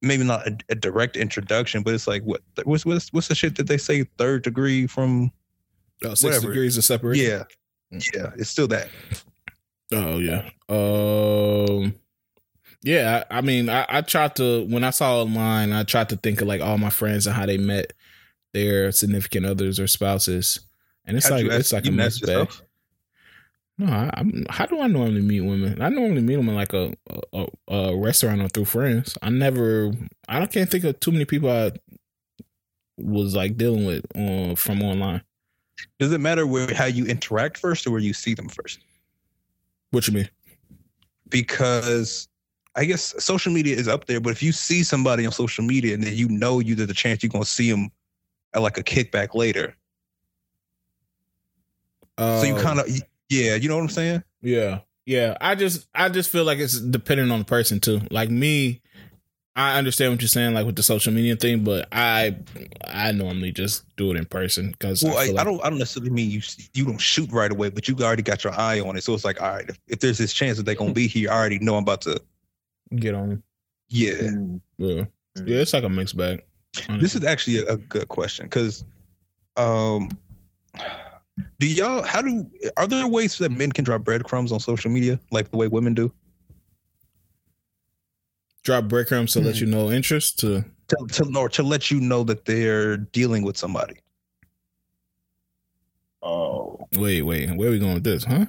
maybe 0.02 0.24
not 0.24 0.46
a, 0.46 0.56
a 0.68 0.74
direct 0.74 1.16
introduction, 1.16 1.82
but 1.82 1.94
it's 1.94 2.06
like 2.06 2.22
what 2.22 2.42
what's 2.64 2.86
what's 2.86 3.12
what's 3.12 3.28
the 3.28 3.34
shit 3.34 3.56
that 3.56 3.66
they 3.66 3.78
say 3.78 4.04
third 4.18 4.42
degree 4.42 4.86
from 4.86 5.32
oh, 6.04 6.10
six 6.10 6.22
whatever. 6.22 6.48
degrees 6.48 6.76
of 6.76 6.84
separation. 6.84 7.24
yeah 7.26 8.00
yeah 8.14 8.30
it's 8.36 8.50
still 8.50 8.68
that 8.68 8.88
Oh 9.92 10.18
yeah. 10.18 10.48
Um 10.68 11.94
yeah, 12.82 13.24
I, 13.30 13.38
I 13.38 13.40
mean 13.40 13.68
I, 13.68 13.84
I 13.88 14.00
tried 14.02 14.36
to 14.36 14.64
when 14.66 14.84
I 14.84 14.90
saw 14.90 15.20
online, 15.22 15.72
I 15.72 15.82
tried 15.84 16.08
to 16.10 16.16
think 16.16 16.40
of 16.40 16.48
like 16.48 16.60
all 16.60 16.78
my 16.78 16.90
friends 16.90 17.26
and 17.26 17.36
how 17.36 17.46
they 17.46 17.58
met 17.58 17.92
their 18.52 18.90
significant 18.92 19.46
others 19.46 19.78
or 19.78 19.86
spouses. 19.86 20.60
And 21.04 21.16
it's 21.16 21.28
How'd 21.28 21.42
like 21.44 21.52
it's 21.52 21.72
ask- 21.72 21.84
like 21.84 21.86
a 21.86 21.92
mixed 21.92 22.26
bag. 22.26 22.48
No, 23.78 23.86
I, 23.86 24.10
I'm, 24.12 24.44
how 24.50 24.66
do 24.66 24.78
I 24.80 24.88
normally 24.88 25.22
meet 25.22 25.40
women? 25.40 25.80
I 25.80 25.88
normally 25.88 26.20
meet 26.20 26.36
them 26.36 26.48
in 26.50 26.54
like 26.54 26.74
a, 26.74 26.92
a 27.32 27.46
a 27.68 27.96
restaurant 27.96 28.42
or 28.42 28.48
through 28.48 28.66
friends. 28.66 29.16
I 29.22 29.30
never, 29.30 29.90
I 30.28 30.38
don't 30.38 30.52
can't 30.52 30.70
think 30.70 30.84
of 30.84 31.00
too 31.00 31.12
many 31.12 31.24
people 31.24 31.48
I 31.50 31.72
was 32.98 33.34
like 33.34 33.56
dealing 33.56 33.86
with 33.86 34.04
on 34.14 34.56
from 34.56 34.82
online. 34.82 35.22
does 35.98 36.12
it 36.12 36.20
matter 36.20 36.46
where 36.46 36.74
how 36.74 36.84
you 36.84 37.06
interact 37.06 37.56
first 37.56 37.86
or 37.86 37.90
where 37.92 38.00
you 38.00 38.12
see 38.12 38.34
them 38.34 38.50
first 38.50 38.80
What 39.92 40.06
you 40.06 40.12
mean? 40.12 40.28
because 41.30 42.28
I 42.76 42.84
guess 42.84 43.14
social 43.22 43.52
media 43.52 43.76
is 43.76 43.88
up 43.88 44.06
there, 44.06 44.20
but 44.20 44.30
if 44.30 44.42
you 44.42 44.52
see 44.52 44.82
somebody 44.82 45.26
on 45.26 45.32
social 45.32 45.64
media 45.64 45.94
and 45.94 46.02
then 46.02 46.14
you 46.14 46.28
know 46.28 46.60
you 46.60 46.74
there's 46.74 46.90
a 46.90 46.94
chance 46.94 47.22
you're 47.22 47.30
gonna 47.30 47.44
see 47.44 47.70
them 47.70 47.90
at 48.54 48.62
like 48.62 48.78
a 48.78 48.82
kickback 48.82 49.34
later, 49.34 49.74
Uh, 52.16 52.40
so 52.40 52.46
you 52.46 52.54
kind 52.56 52.78
of 52.78 52.88
yeah, 53.28 53.54
you 53.54 53.68
know 53.68 53.76
what 53.76 53.82
I'm 53.82 53.88
saying? 53.88 54.22
yeah, 54.42 54.80
yeah. 55.06 55.36
I 55.40 55.54
just, 55.54 55.88
I 55.94 56.08
just 56.08 56.30
feel 56.30 56.44
like 56.44 56.58
it's 56.58 56.80
dependent 56.80 57.32
on 57.32 57.40
the 57.40 57.44
person 57.44 57.80
too. 57.80 58.00
Like 58.10 58.30
me, 58.30 58.80
I 59.56 59.78
understand 59.78 60.12
what 60.12 60.20
you're 60.20 60.28
saying, 60.28 60.54
like 60.54 60.66
with 60.66 60.76
the 60.76 60.82
social 60.82 61.12
media 61.12 61.36
thing, 61.36 61.64
but 61.64 61.88
I, 61.92 62.36
I 62.84 63.12
normally 63.12 63.52
just 63.52 63.84
do 63.96 64.10
it 64.10 64.16
in 64.16 64.24
person 64.26 64.70
because 64.70 65.02
Well, 65.02 65.18
I, 65.18 65.22
I, 65.22 65.26
feel 65.26 65.38
I 65.40 65.44
don't 65.44 65.64
I 65.64 65.70
don't 65.70 65.78
necessarily 65.78 66.10
mean 66.10 66.30
you 66.30 66.40
you 66.72 66.84
don't 66.84 67.00
shoot 67.00 67.30
right 67.32 67.50
away, 67.50 67.70
but 67.70 67.88
you 67.88 67.96
already 67.96 68.22
got 68.22 68.44
your 68.44 68.52
eye 68.52 68.80
on 68.80 68.96
it, 68.96 69.02
so 69.02 69.12
it's 69.14 69.24
like 69.24 69.42
all 69.42 69.50
right, 69.50 69.68
if, 69.68 69.78
if 69.88 70.00
there's 70.00 70.18
this 70.18 70.32
chance 70.32 70.56
that 70.56 70.64
they're 70.64 70.74
gonna 70.76 70.92
be 71.04 71.08
here, 71.08 71.30
I 71.30 71.34
already 71.34 71.58
know 71.58 71.76
I'm 71.76 71.82
about 71.82 72.02
to 72.02 72.20
get 72.96 73.14
on. 73.14 73.32
it. 73.32 73.38
yeah. 73.88 74.12
Mm. 74.12 74.60
Yeah, 74.78 75.04
yeah. 75.44 75.58
It's 75.58 75.72
like 75.72 75.84
a 75.84 75.88
mixed 75.88 76.16
bag. 76.16 76.44
This 77.00 77.14
is 77.14 77.24
actually 77.24 77.58
a, 77.58 77.72
a 77.72 77.76
good 77.76 78.08
question 78.08 78.46
because, 78.46 78.84
um, 79.56 80.08
do 81.58 81.66
y'all 81.66 82.02
how 82.02 82.22
do 82.22 82.46
are 82.76 82.86
there 82.86 83.06
ways 83.08 83.38
that 83.38 83.50
men 83.50 83.72
can 83.72 83.84
drop 83.84 84.02
breadcrumbs 84.02 84.52
on 84.52 84.60
social 84.60 84.90
media 84.90 85.18
like 85.30 85.50
the 85.50 85.56
way 85.56 85.68
women 85.68 85.94
do? 85.94 86.12
drop 88.62 88.84
breadcrumbs 88.84 89.32
to 89.32 89.40
let 89.40 89.60
you 89.60 89.66
know 89.66 89.90
interest 89.90 90.38
to 90.40 90.64
To, 90.88 91.06
to 91.12 91.38
or 91.38 91.48
to 91.50 91.62
let 91.62 91.90
you 91.90 92.00
know 92.00 92.24
that 92.24 92.44
they're 92.44 92.96
dealing 92.96 93.42
with 93.42 93.56
somebody. 93.56 93.96
Oh, 96.22 96.86
wait, 96.96 97.22
wait. 97.22 97.50
Where 97.56 97.68
are 97.68 97.72
we 97.72 97.78
going 97.78 97.94
with 97.94 98.04
this, 98.04 98.24
huh? 98.24 98.46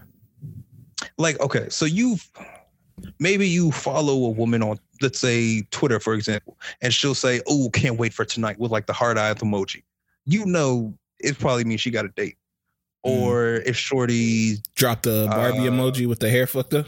Like 1.18 1.40
okay, 1.40 1.70
so 1.70 1.86
you 1.86 2.18
maybe 3.20 3.48
you 3.48 3.72
follow 3.72 4.26
a 4.26 4.30
woman 4.30 4.62
on 4.64 4.80
let's 5.02 5.20
say 5.20 5.62
Twitter 5.72 6.00
for 6.00 6.14
example, 6.14 6.58
and 6.82 6.94
she'll 6.94 7.16
say, 7.16 7.42
"Oh, 7.48 7.70
can't 7.74 7.98
wait 7.98 8.14
for 8.14 8.26
tonight" 8.26 8.60
with 8.60 8.72
like 8.72 8.86
the 8.88 8.94
heart 8.94 9.18
eye 9.18 9.34
emoji. 9.34 9.84
You 10.26 10.46
know, 10.46 10.94
it 11.20 11.38
probably 11.40 11.64
means 11.64 11.82
she 11.82 11.92
got 11.92 12.06
a 12.06 12.10
date. 12.10 12.38
Or 13.04 13.56
if 13.66 13.76
Shorty 13.76 14.58
dropped 14.76 15.04
the 15.04 15.28
Barbie 15.30 15.68
Uh, 15.68 15.72
emoji 15.72 16.08
with 16.08 16.20
the 16.20 16.30
hair 16.30 16.46
fucked 16.46 16.76
up. 16.76 16.86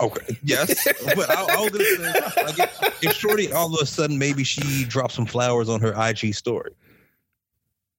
Okay. 0.00 0.36
Yes. 0.42 0.86
but 1.14 1.30
I, 1.30 1.42
I 1.56 1.60
was 1.62 1.70
gonna 1.70 1.84
say, 1.84 2.42
like, 2.42 2.58
if, 2.58 3.04
if 3.04 3.12
Shorty 3.12 3.52
all 3.52 3.72
of 3.74 3.80
a 3.80 3.86
sudden 3.86 4.18
maybe 4.18 4.42
she 4.44 4.84
drops 4.84 5.14
some 5.14 5.26
flowers 5.26 5.68
on 5.68 5.80
her 5.80 5.94
IG 5.96 6.34
story, 6.34 6.72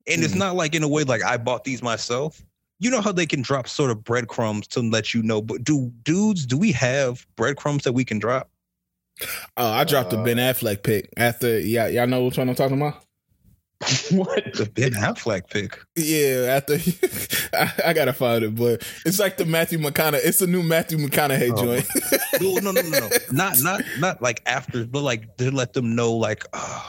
and 0.07 0.23
it's 0.23 0.33
Mhm. 0.33 0.39
not 0.39 0.55
like 0.55 0.75
in 0.75 0.83
a 0.83 0.87
way 0.87 1.03
like 1.03 1.23
I 1.23 1.37
bought 1.37 1.63
these 1.63 1.81
myself. 1.81 2.43
You 2.83 2.89
know 2.89 2.99
how 3.01 3.13
they 3.13 3.25
can 3.25 3.41
drop 3.41 3.67
sort 3.69 3.91
of 3.91 4.03
breadcrumbs 4.03 4.67
to 4.67 4.81
let 4.81 5.13
you 5.13 5.23
know. 5.23 5.41
But 5.41 5.63
do 5.63 5.89
dudes? 6.03 6.45
Do 6.45 6.57
we 6.57 6.73
have 6.73 7.25
breadcrumbs 7.37 7.83
that 7.85 7.93
we 7.93 8.03
can 8.03 8.19
drop? 8.19 8.49
Oh, 9.55 9.69
I 9.71 9.85
dropped 9.85 10.11
a 10.11 10.17
Ben 10.17 10.35
Affleck 10.37 10.83
pick 10.83 11.09
after. 11.15 11.59
Yeah, 11.59 11.87
y'all 11.87 12.07
know 12.07 12.25
which 12.25 12.37
one 12.37 12.49
I'm 12.49 12.55
talking 12.55 12.75
about. 12.81 12.95
what? 14.11 14.53
The 14.53 14.69
Ben 14.73 14.91
Affleck 14.93 15.49
pick. 15.49 15.79
Yeah, 15.95 16.59
after 16.61 16.73
I, 17.57 17.89
I 17.89 17.93
gotta 17.93 18.11
find 18.13 18.43
it, 18.43 18.55
but 18.55 18.85
it's 19.05 19.19
like 19.19 19.37
the 19.37 19.45
Matthew 19.45 19.77
McConaughey. 19.79 20.19
It's 20.23 20.41
a 20.41 20.47
new 20.47 20.63
Matthew 20.63 20.97
McConaughey 20.97 21.51
Oh. 21.55 21.63
joint. 21.63 21.87
No, 22.41 22.55
no, 22.55 22.71
no, 22.71 22.81
no, 22.81 22.99
no. 22.99 23.09
Not, 23.31 23.57
not, 23.61 23.81
not 23.99 24.21
like 24.21 24.41
after, 24.45 24.85
but 24.85 25.01
like 25.03 25.37
to 25.37 25.51
let 25.51 25.71
them 25.73 25.95
know, 25.95 26.11
like, 26.13 26.43
uh, 26.51 26.83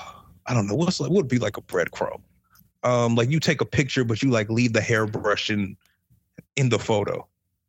I 0.46 0.54
don't 0.54 0.66
know, 0.66 0.74
what's 0.74 0.98
like, 0.98 1.10
what 1.10 1.18
would 1.18 1.28
be 1.28 1.38
like 1.38 1.56
a 1.56 1.60
breadcrumb? 1.60 2.20
Um, 2.84 3.14
like 3.14 3.30
you 3.30 3.40
take 3.40 3.60
a 3.60 3.64
picture, 3.64 4.04
but 4.04 4.22
you 4.22 4.30
like 4.30 4.50
leave 4.50 4.72
the 4.74 4.80
hairbrush 4.80 5.50
in 5.50 5.76
in 6.56 6.68
the 6.68 6.78
photo. 6.78 7.26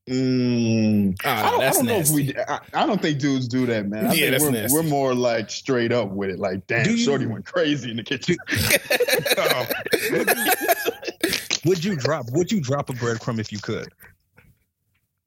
Mm. 0.09 1.15
Oh, 1.25 1.29
I 1.29 1.49
don't, 1.49 1.61
I 1.63 1.69
don't 1.71 1.85
know 1.87 1.97
if 1.97 2.09
we. 2.11 2.35
I, 2.47 2.59
I 2.73 2.85
don't 2.85 3.01
think 3.01 3.17
dudes 3.19 3.47
do 3.47 3.65
that, 3.65 3.87
man. 3.87 4.05
I 4.05 4.13
Yeah, 4.13 4.15
think 4.15 4.31
that's 4.31 4.43
we're, 4.43 4.51
nasty. 4.51 4.75
we're 4.75 4.83
more 4.83 5.15
like 5.15 5.49
straight 5.49 5.91
up 5.91 6.11
with 6.11 6.29
it. 6.29 6.37
Like, 6.37 6.67
damn, 6.67 6.87
you- 6.87 6.97
Shorty 6.97 7.25
went 7.25 7.45
crazy 7.45 7.89
in 7.89 7.97
the 7.97 8.03
kitchen. 8.03 8.35
Would 11.65 11.83
you 11.83 11.95
drop? 11.95 12.27
Would 12.31 12.51
you 12.51 12.61
drop 12.61 12.89
a 12.89 12.93
breadcrumb 12.93 13.39
if 13.39 13.51
you 13.51 13.59
could? 13.59 13.87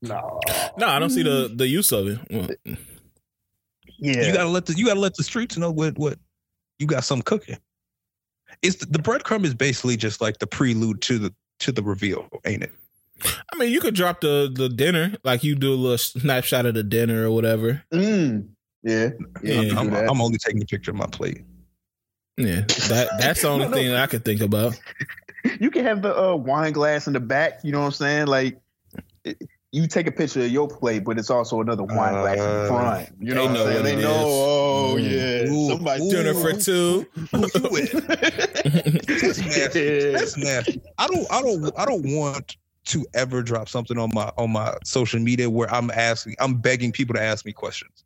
no. 0.01 0.39
no, 0.77 0.87
I 0.87 1.01
don't 1.01 1.11
see 1.11 1.25
the 1.25 1.51
the 1.53 1.67
use 1.67 1.91
of 1.91 2.07
it. 2.07 2.61
Yeah. 3.99 4.27
You 4.29 4.33
gotta 4.33 4.49
let 4.49 4.67
the 4.67 4.75
you 4.75 4.87
gotta 4.87 5.01
let 5.01 5.17
the 5.17 5.25
streets 5.25 5.57
know 5.57 5.73
what 5.73 5.99
what 5.99 6.17
you 6.79 6.87
got 6.87 7.03
some 7.03 7.21
cooking. 7.23 7.59
It's 8.63 8.77
the, 8.77 8.87
the 8.87 8.99
breadcrumb 8.99 9.45
is 9.45 9.55
basically 9.55 9.97
just 9.97 10.21
like 10.21 10.39
the 10.39 10.47
prelude 10.47 11.01
to 11.03 11.19
the 11.19 11.35
to 11.61 11.73
the 11.73 11.83
reveal, 11.83 12.29
ain't 12.45 12.63
it? 12.63 12.73
I 13.53 13.57
mean, 13.57 13.73
you 13.73 13.81
could 13.81 13.95
drop 13.95 14.21
the 14.21 14.51
the 14.53 14.69
dinner, 14.69 15.15
like 15.25 15.43
you 15.45 15.55
do 15.55 15.73
a 15.73 15.75
little 15.75 15.99
snapshot 15.99 16.67
of 16.67 16.75
the 16.75 16.83
dinner 16.83 17.27
or 17.27 17.31
whatever. 17.31 17.83
Mm. 17.93 18.49
Yeah. 18.83 19.11
Yeah. 19.43 19.53
Yeah, 19.55 19.61
you 19.61 19.77
I'm. 19.77 19.95
I'm 19.95 20.21
only 20.21 20.39
taking 20.39 20.63
a 20.63 20.67
picture 20.67 20.91
of 20.91 20.97
my 20.97 21.07
plate. 21.07 21.43
Yeah, 22.37 22.61
that 22.89 23.09
that's 23.19 23.43
the 23.43 23.49
only 23.49 23.65
No, 23.65 23.71
no. 23.71 23.77
thing 23.77 23.93
I 23.93 24.07
could 24.07 24.25
think 24.25 24.41
about. 24.41 24.81
you 25.61 25.71
can 25.71 25.85
have 25.85 26.03
the 26.03 26.17
uh, 26.17 26.37
wine 26.37 26.73
glass 26.73 27.07
in 27.07 27.13
the 27.13 27.21
back. 27.21 27.61
You 27.65 27.73
know 27.73 27.81
what 27.81 27.87
I'm 27.87 27.93
saying? 27.93 28.27
Like. 28.27 28.61
It, 29.25 29.43
you 29.71 29.87
take 29.87 30.07
a 30.07 30.13
picture 30.13 30.41
of 30.41 30.51
your 30.51 30.67
plate, 30.67 31.05
but 31.05 31.19
it's 31.19 31.29
also 31.31 31.61
another 31.61 31.83
wine 31.83 32.15
uh, 32.15 32.23
glass 32.23 32.39
in 32.39 32.69
front. 32.69 33.11
You 33.21 33.35
know 33.35 33.45
what 33.47 33.51
I'm 33.51 33.57
saying? 33.57 33.85
They 33.85 33.97
know. 33.97 34.25
Oh 34.25 34.97
mm. 34.99 35.03
yeah, 35.03 35.43
ooh, 35.53 35.69
somebody 35.69 36.09
dinner 36.09 36.33
for 36.35 36.55
two. 36.55 37.07
that's 37.33 37.55
nasty. 39.39 40.13
That's 40.13 40.37
nasty. 40.37 40.81
I 40.97 41.07
don't. 41.07 41.27
I 41.31 41.43
don't. 41.43 41.79
I 41.79 41.85
don't 41.85 42.17
want 42.17 42.57
to 42.87 43.07
ever 43.13 43.43
drop 43.43 43.69
something 43.69 43.99
on 43.99 44.11
my 44.15 44.33
on 44.39 44.51
my 44.51 44.75
social 44.85 45.21
media 45.21 45.51
where 45.51 45.71
I'm 45.73 45.91
asking, 45.91 46.37
I'm 46.41 46.57
begging 46.57 46.91
people 46.91 47.15
to 47.15 47.23
ask 47.23 47.45
me 47.45 47.53
questions. 47.53 48.05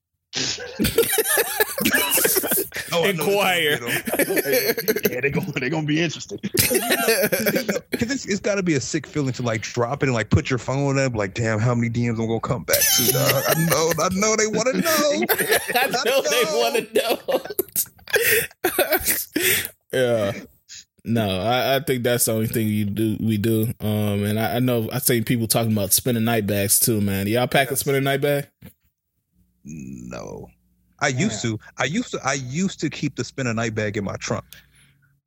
Oh, 2.93 3.05
Inquire. 3.05 3.79
yeah, 3.83 5.21
they're 5.21 5.31
gonna 5.31 5.53
they're 5.57 5.69
gonna 5.69 5.87
be 5.87 6.01
interested. 6.01 6.41
Because 6.41 6.71
it's, 7.93 8.27
it's 8.27 8.41
got 8.41 8.55
to 8.55 8.63
be 8.63 8.75
a 8.75 8.81
sick 8.81 9.07
feeling 9.07 9.35
to 9.35 9.43
like 9.43 9.61
drop 9.61 10.03
it 10.03 10.07
and 10.07 10.15
like 10.15 10.31
put 10.31 10.49
your 10.49 10.59
phone 10.59 10.99
up. 10.99 11.15
Like, 11.15 11.35
damn, 11.35 11.59
how 11.59 11.75
many 11.75 11.91
DMs 11.91 12.19
I'm 12.19 12.27
gonna 12.29 12.41
come 12.41 12.65
back 12.65 12.79
to? 12.79 13.13
Dog? 13.13 13.45
I 13.47 13.67
know, 13.69 13.93
I 13.99 14.09
know 14.13 14.37
they 14.37 14.47
want 14.47 14.69
to 14.69 14.81
know. 14.81 15.25
I 15.75 15.87
know, 15.89 16.03
know. 16.05 16.23
they 16.23 16.45
want 16.57 16.77
to 16.77 16.95
know. 16.95 17.19
yeah. 19.93 20.33
No, 21.05 21.41
I, 21.41 21.77
I, 21.77 21.81
think 21.81 22.05
that's 22.05 22.27
the 22.27 22.33
only 22.33 22.47
thing 22.47 22.69
you 22.69 22.85
do. 22.85 23.17
We 23.21 23.37
do, 23.37 23.75
um, 23.81 24.25
and 24.25 24.39
I, 24.39 24.57
I 24.57 24.59
know 24.61 24.89
I 24.93 24.99
seen 24.99 25.25
people 25.25 25.49
talking 25.49 25.73
about 25.73 25.93
spinning 25.93 26.25
night 26.25 26.47
bags 26.47 26.79
too, 26.79 27.01
man. 27.01 27.27
Y'all 27.27 27.49
pack 27.49 27.71
yes. 27.71 27.79
a 27.79 27.81
spinning 27.81 28.05
night 28.05 28.21
bag? 28.21 28.47
No, 29.65 30.49
I 31.01 31.09
used 31.09 31.43
to. 31.43 31.59
I 31.79 31.85
used 31.85 32.13
to. 32.13 32.21
I 32.25 32.35
used 32.35 32.81
to 32.81 32.91
keep 32.91 33.17
the 33.17 33.25
spinner 33.25 33.55
night 33.55 33.75
bag 33.75 33.97
in 33.97 34.05
my 34.05 34.17
trunk. 34.17 34.45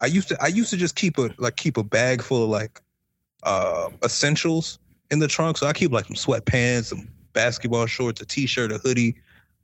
I 0.02 0.08
used 0.08 0.30
to. 0.30 0.38
I 0.42 0.48
used 0.48 0.70
to 0.72 0.78
just 0.78 0.96
keep 0.96 1.18
a 1.18 1.34
like 1.38 1.56
keep 1.56 1.78
a 1.78 1.84
bag 1.84 2.22
full 2.22 2.44
of 2.44 2.50
like 2.50 2.82
uh 3.44 3.90
essentials 4.04 4.80
in 5.12 5.20
the 5.20 5.28
trunk. 5.28 5.58
So 5.58 5.68
I 5.68 5.74
keep 5.74 5.92
like 5.92 6.06
some 6.06 6.16
sweatpants, 6.16 6.86
some 6.86 7.08
basketball 7.34 7.86
shorts, 7.86 8.22
a 8.22 8.26
t-shirt, 8.26 8.72
a 8.72 8.78
hoodie, 8.78 9.16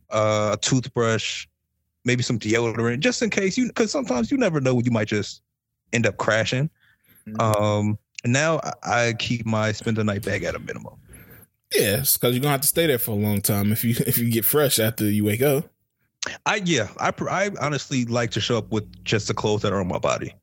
uh, 0.09 0.51
a 0.53 0.57
toothbrush, 0.57 1.47
maybe 2.05 2.23
some 2.23 2.39
deodorant, 2.39 2.99
just 2.99 3.21
in 3.21 3.29
case 3.29 3.57
you. 3.57 3.67
Because 3.67 3.91
sometimes 3.91 4.31
you 4.31 4.37
never 4.37 4.61
know 4.61 4.79
you 4.79 4.91
might 4.91 5.07
just 5.07 5.41
end 5.93 6.05
up 6.05 6.17
crashing. 6.17 6.69
Mm-hmm. 7.27 7.41
Um, 7.41 7.97
now 8.25 8.59
I 8.83 9.13
keep 9.17 9.45
my 9.45 9.71
spend 9.71 9.97
the 9.97 10.03
night 10.03 10.23
bag 10.23 10.43
at 10.43 10.55
a 10.55 10.59
minimum. 10.59 10.95
Yes, 11.73 12.17
because 12.17 12.33
you're 12.33 12.41
gonna 12.41 12.51
have 12.51 12.61
to 12.61 12.67
stay 12.67 12.87
there 12.87 12.99
for 12.99 13.11
a 13.11 13.15
long 13.15 13.41
time 13.41 13.71
if 13.71 13.83
you 13.83 13.95
if 14.07 14.17
you 14.17 14.29
get 14.29 14.45
fresh 14.45 14.79
after 14.79 15.05
you 15.05 15.25
wake 15.25 15.41
up. 15.41 15.65
I 16.45 16.61
yeah, 16.65 16.89
I 16.99 17.11
I 17.29 17.49
honestly 17.59 18.05
like 18.05 18.31
to 18.31 18.41
show 18.41 18.57
up 18.57 18.71
with 18.71 19.03
just 19.03 19.27
the 19.27 19.33
clothes 19.33 19.61
that 19.63 19.73
are 19.73 19.79
on 19.79 19.87
my 19.87 19.99
body. 19.99 20.33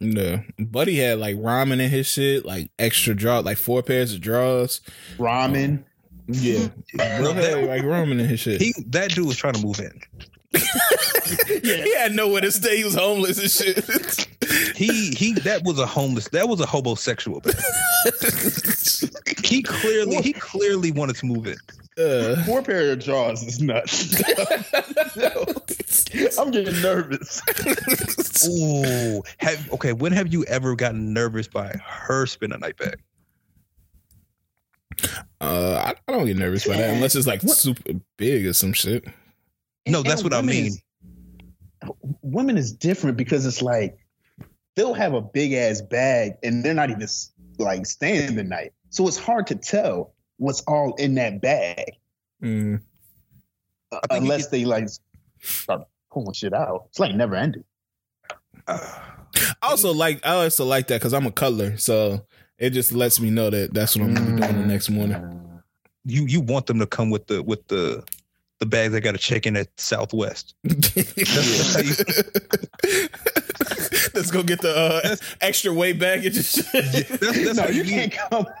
No, 0.00 0.42
Buddy 0.58 0.96
had 0.96 1.18
like 1.18 1.36
ramen 1.36 1.80
in 1.80 1.90
his 1.90 2.06
shit, 2.06 2.44
like 2.44 2.70
extra 2.78 3.14
draw, 3.14 3.38
like 3.40 3.56
four 3.56 3.82
pairs 3.82 4.12
of 4.12 4.20
drawers. 4.20 4.80
Ramen. 5.16 5.78
Um, 5.78 5.84
yeah, 6.28 6.68
bro 6.94 7.32
had 7.32 7.64
like 7.66 7.82
ramen 7.82 8.18
in 8.20 8.26
his 8.26 8.40
shit. 8.40 8.60
He 8.60 8.74
that 8.88 9.10
dude 9.10 9.26
was 9.26 9.36
trying 9.36 9.54
to 9.54 9.64
move 9.64 9.80
in. 9.80 10.00
yeah. 11.62 11.84
He 11.84 11.94
had 11.94 12.12
nowhere 12.12 12.42
to 12.42 12.52
stay. 12.52 12.78
He 12.78 12.84
was 12.84 12.94
homeless 12.94 13.38
and 13.38 13.50
shit. 13.50 14.28
he 14.76 15.10
he 15.10 15.32
that 15.32 15.64
was 15.64 15.78
a 15.78 15.86
homeless 15.86 16.28
that 16.28 16.48
was 16.48 16.60
a 16.60 16.66
homosexual 16.66 17.40
he 19.44 19.62
clearly 19.62 20.16
he 20.22 20.32
clearly 20.32 20.92
wanted 20.92 21.16
to 21.16 21.26
move 21.26 21.46
in 21.46 21.56
uh, 21.98 22.42
Four 22.44 22.62
pair 22.62 22.92
of 22.92 22.98
jaws 22.98 23.42
is 23.42 23.60
nuts. 23.60 24.22
I'm 26.38 26.50
getting 26.50 26.82
nervous. 26.82 27.40
Ooh, 28.46 29.22
have 29.38 29.72
okay. 29.72 29.94
When 29.94 30.12
have 30.12 30.30
you 30.30 30.44
ever 30.44 30.76
gotten 30.76 31.14
nervous 31.14 31.48
by 31.48 31.74
her 31.82 32.26
spinning 32.26 32.56
a 32.56 32.58
night 32.58 32.76
bag? 32.76 32.98
Uh, 35.40 35.84
I, 35.86 35.94
I, 36.06 36.12
don't 36.12 36.26
get 36.26 36.36
nervous 36.36 36.66
by 36.66 36.76
that 36.76 36.94
unless 36.94 37.14
it's 37.14 37.26
like 37.26 37.42
what? 37.42 37.56
super 37.56 37.94
big 38.18 38.46
or 38.46 38.52
some 38.52 38.74
shit. 38.74 39.06
No, 39.86 40.02
that's 40.02 40.22
what 40.22 40.34
I 40.34 40.42
mean. 40.42 40.72
Is, 41.88 42.14
women 42.22 42.56
is 42.56 42.72
different 42.72 43.16
because 43.16 43.46
it's 43.46 43.62
like 43.62 43.98
they'll 44.74 44.94
have 44.94 45.14
a 45.14 45.20
big 45.22 45.52
ass 45.52 45.80
bag 45.80 46.34
and 46.42 46.64
they're 46.64 46.74
not 46.74 46.90
even 46.90 47.06
like 47.58 47.86
staying 47.86 48.36
the 48.36 48.44
night, 48.44 48.72
so 48.90 49.06
it's 49.08 49.18
hard 49.18 49.46
to 49.48 49.54
tell 49.54 50.14
what's 50.38 50.62
all 50.62 50.94
in 50.94 51.14
that 51.14 51.40
bag. 51.40 51.92
Mm. 52.42 52.80
Uh, 53.92 54.00
unless 54.10 54.48
they 54.48 54.64
like 54.64 54.88
start 55.40 55.82
pulling 56.12 56.32
shit 56.32 56.52
out. 56.52 56.86
It's 56.90 56.98
like 56.98 57.14
never 57.14 57.34
ending. 57.34 57.64
Uh, 58.66 58.78
I 59.62 59.70
also 59.70 59.92
like 59.92 60.24
I 60.24 60.42
also 60.42 60.64
like 60.64 60.88
that 60.88 61.00
because 61.00 61.12
I'm 61.12 61.26
a 61.26 61.30
cuddler, 61.30 61.76
so 61.76 62.26
it 62.58 62.70
just 62.70 62.92
lets 62.92 63.20
me 63.20 63.30
know 63.30 63.50
that 63.50 63.74
that's 63.74 63.96
what 63.96 64.06
I'm 64.06 64.14
gonna 64.14 64.34
be 64.34 64.40
doing 64.40 64.60
the 64.62 64.66
next 64.66 64.90
morning. 64.90 65.62
You 66.04 66.26
you 66.26 66.40
want 66.40 66.66
them 66.66 66.78
to 66.78 66.86
come 66.86 67.10
with 67.10 67.26
the 67.26 67.42
with 67.42 67.66
the 67.68 68.04
the 68.58 68.66
bags 68.66 68.94
I 68.94 69.00
got 69.00 69.12
to 69.12 69.18
check 69.18 69.46
in 69.46 69.56
at 69.56 69.68
Southwest. 69.78 70.54
Let's 74.14 74.30
go 74.30 74.42
get 74.42 74.62
the 74.62 74.74
uh, 74.74 75.16
extra 75.40 75.72
weight 75.72 75.98
baggage. 75.98 76.34
yeah, 76.36 76.80
that's, 76.80 77.08
that's 77.18 77.56
no, 77.56 77.62
how 77.64 77.68
you, 77.68 77.82
you 77.82 77.90
can't 77.90 78.12
come. 78.30 78.46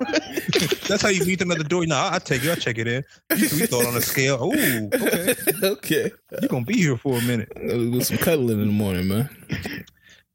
that's 0.88 1.02
how 1.02 1.08
you 1.08 1.24
meet 1.24 1.38
them 1.38 1.50
at 1.50 1.58
the 1.58 1.64
door. 1.64 1.86
No, 1.86 1.96
I 1.96 2.18
take 2.18 2.42
you. 2.42 2.52
I 2.52 2.56
check 2.56 2.78
it 2.78 2.86
in. 2.86 3.04
You, 3.36 3.48
throw 3.48 3.80
it 3.80 3.86
on 3.86 3.96
a 3.96 4.02
scale. 4.02 4.52
Ooh, 4.54 4.90
okay. 4.92 5.34
okay. 5.62 6.12
You're 6.40 6.48
gonna 6.48 6.64
be 6.64 6.76
here 6.76 6.96
for 6.96 7.18
a 7.18 7.22
minute. 7.22 7.50
Do 7.54 8.00
some 8.02 8.18
cuddling 8.18 8.60
in 8.60 8.66
the 8.66 8.72
morning, 8.72 9.08
man. 9.08 9.30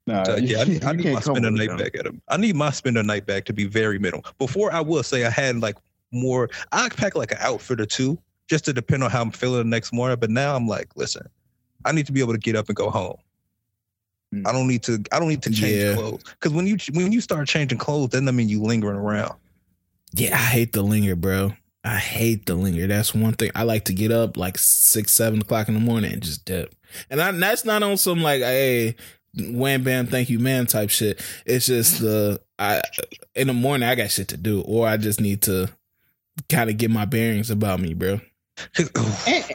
Nah, 0.07 0.23
so, 0.23 0.37
yeah, 0.37 0.61
I 0.61 0.63
need, 0.63 0.83
I 0.83 0.93
need 0.93 1.13
my 1.13 1.19
spender 1.19 1.51
night 1.51 1.77
bag 1.77 1.95
at 1.95 2.07
him. 2.07 2.21
I 2.27 2.37
need 2.37 2.55
my 2.55 2.71
spender 2.71 3.03
night 3.03 3.27
back 3.27 3.45
to 3.45 3.53
be 3.53 3.65
very 3.65 3.99
minimal. 3.99 4.25
Before 4.39 4.73
I 4.73 4.81
will 4.81 5.03
say 5.03 5.25
I 5.25 5.29
had 5.29 5.59
like 5.59 5.77
more. 6.11 6.49
I 6.71 6.89
pack 6.89 7.15
like 7.15 7.31
an 7.31 7.37
outfit 7.39 7.79
or 7.79 7.85
two 7.85 8.17
just 8.51 8.65
to 8.65 8.73
depend 8.73 9.01
on 9.01 9.09
how 9.09 9.21
I'm 9.21 9.31
feeling 9.31 9.59
the 9.59 9.63
next 9.63 9.93
morning. 9.93 10.17
But 10.19 10.29
now 10.29 10.55
I'm 10.55 10.67
like, 10.67 10.89
listen, 10.97 11.25
I 11.85 11.93
need 11.93 12.05
to 12.07 12.11
be 12.11 12.19
able 12.19 12.33
to 12.33 12.39
get 12.39 12.57
up 12.57 12.67
and 12.67 12.75
go 12.75 12.89
home. 12.89 13.15
Mm. 14.35 14.45
I 14.45 14.51
don't 14.51 14.67
need 14.67 14.83
to. 14.83 15.01
I 15.11 15.19
don't 15.19 15.29
need 15.29 15.41
to 15.43 15.51
change 15.51 15.81
yeah. 15.81 15.95
clothes 15.95 16.23
because 16.23 16.51
when 16.51 16.67
you 16.67 16.77
when 16.93 17.13
you 17.13 17.21
start 17.21 17.47
changing 17.47 17.77
clothes, 17.77 18.09
then 18.09 18.27
I 18.27 18.31
mean 18.31 18.49
you 18.49 18.61
lingering 18.61 18.97
around. 18.97 19.35
Yeah, 20.13 20.35
I 20.35 20.43
hate 20.43 20.73
the 20.73 20.81
linger, 20.81 21.15
bro. 21.15 21.53
I 21.85 21.97
hate 21.97 22.45
the 22.45 22.55
linger. 22.55 22.85
That's 22.87 23.15
one 23.15 23.33
thing. 23.33 23.51
I 23.55 23.63
like 23.63 23.85
to 23.85 23.93
get 23.93 24.11
up 24.11 24.35
like 24.35 24.57
six, 24.57 25.13
seven 25.13 25.41
o'clock 25.41 25.69
in 25.69 25.73
the 25.73 25.79
morning 25.79 26.11
and 26.11 26.21
just 26.21 26.43
dip. 26.43 26.75
And 27.09 27.21
I, 27.21 27.31
that's 27.31 27.63
not 27.63 27.81
on 27.81 27.95
some 27.95 28.21
like, 28.21 28.41
hey, 28.41 28.97
wham 29.33 29.83
bam, 29.83 30.07
thank 30.07 30.29
you, 30.29 30.39
man 30.39 30.65
type 30.65 30.89
shit. 30.89 31.23
It's 31.45 31.67
just 31.67 32.01
the 32.01 32.41
I 32.59 32.81
in 33.33 33.47
the 33.47 33.53
morning 33.53 33.87
I 33.87 33.95
got 33.95 34.11
shit 34.11 34.27
to 34.29 34.37
do, 34.37 34.61
or 34.61 34.87
I 34.87 34.97
just 34.97 35.21
need 35.21 35.41
to 35.43 35.69
kind 36.49 36.69
of 36.69 36.75
get 36.75 36.91
my 36.91 37.05
bearings 37.05 37.49
about 37.49 37.79
me, 37.79 37.93
bro 37.93 38.19
and, 38.77 39.51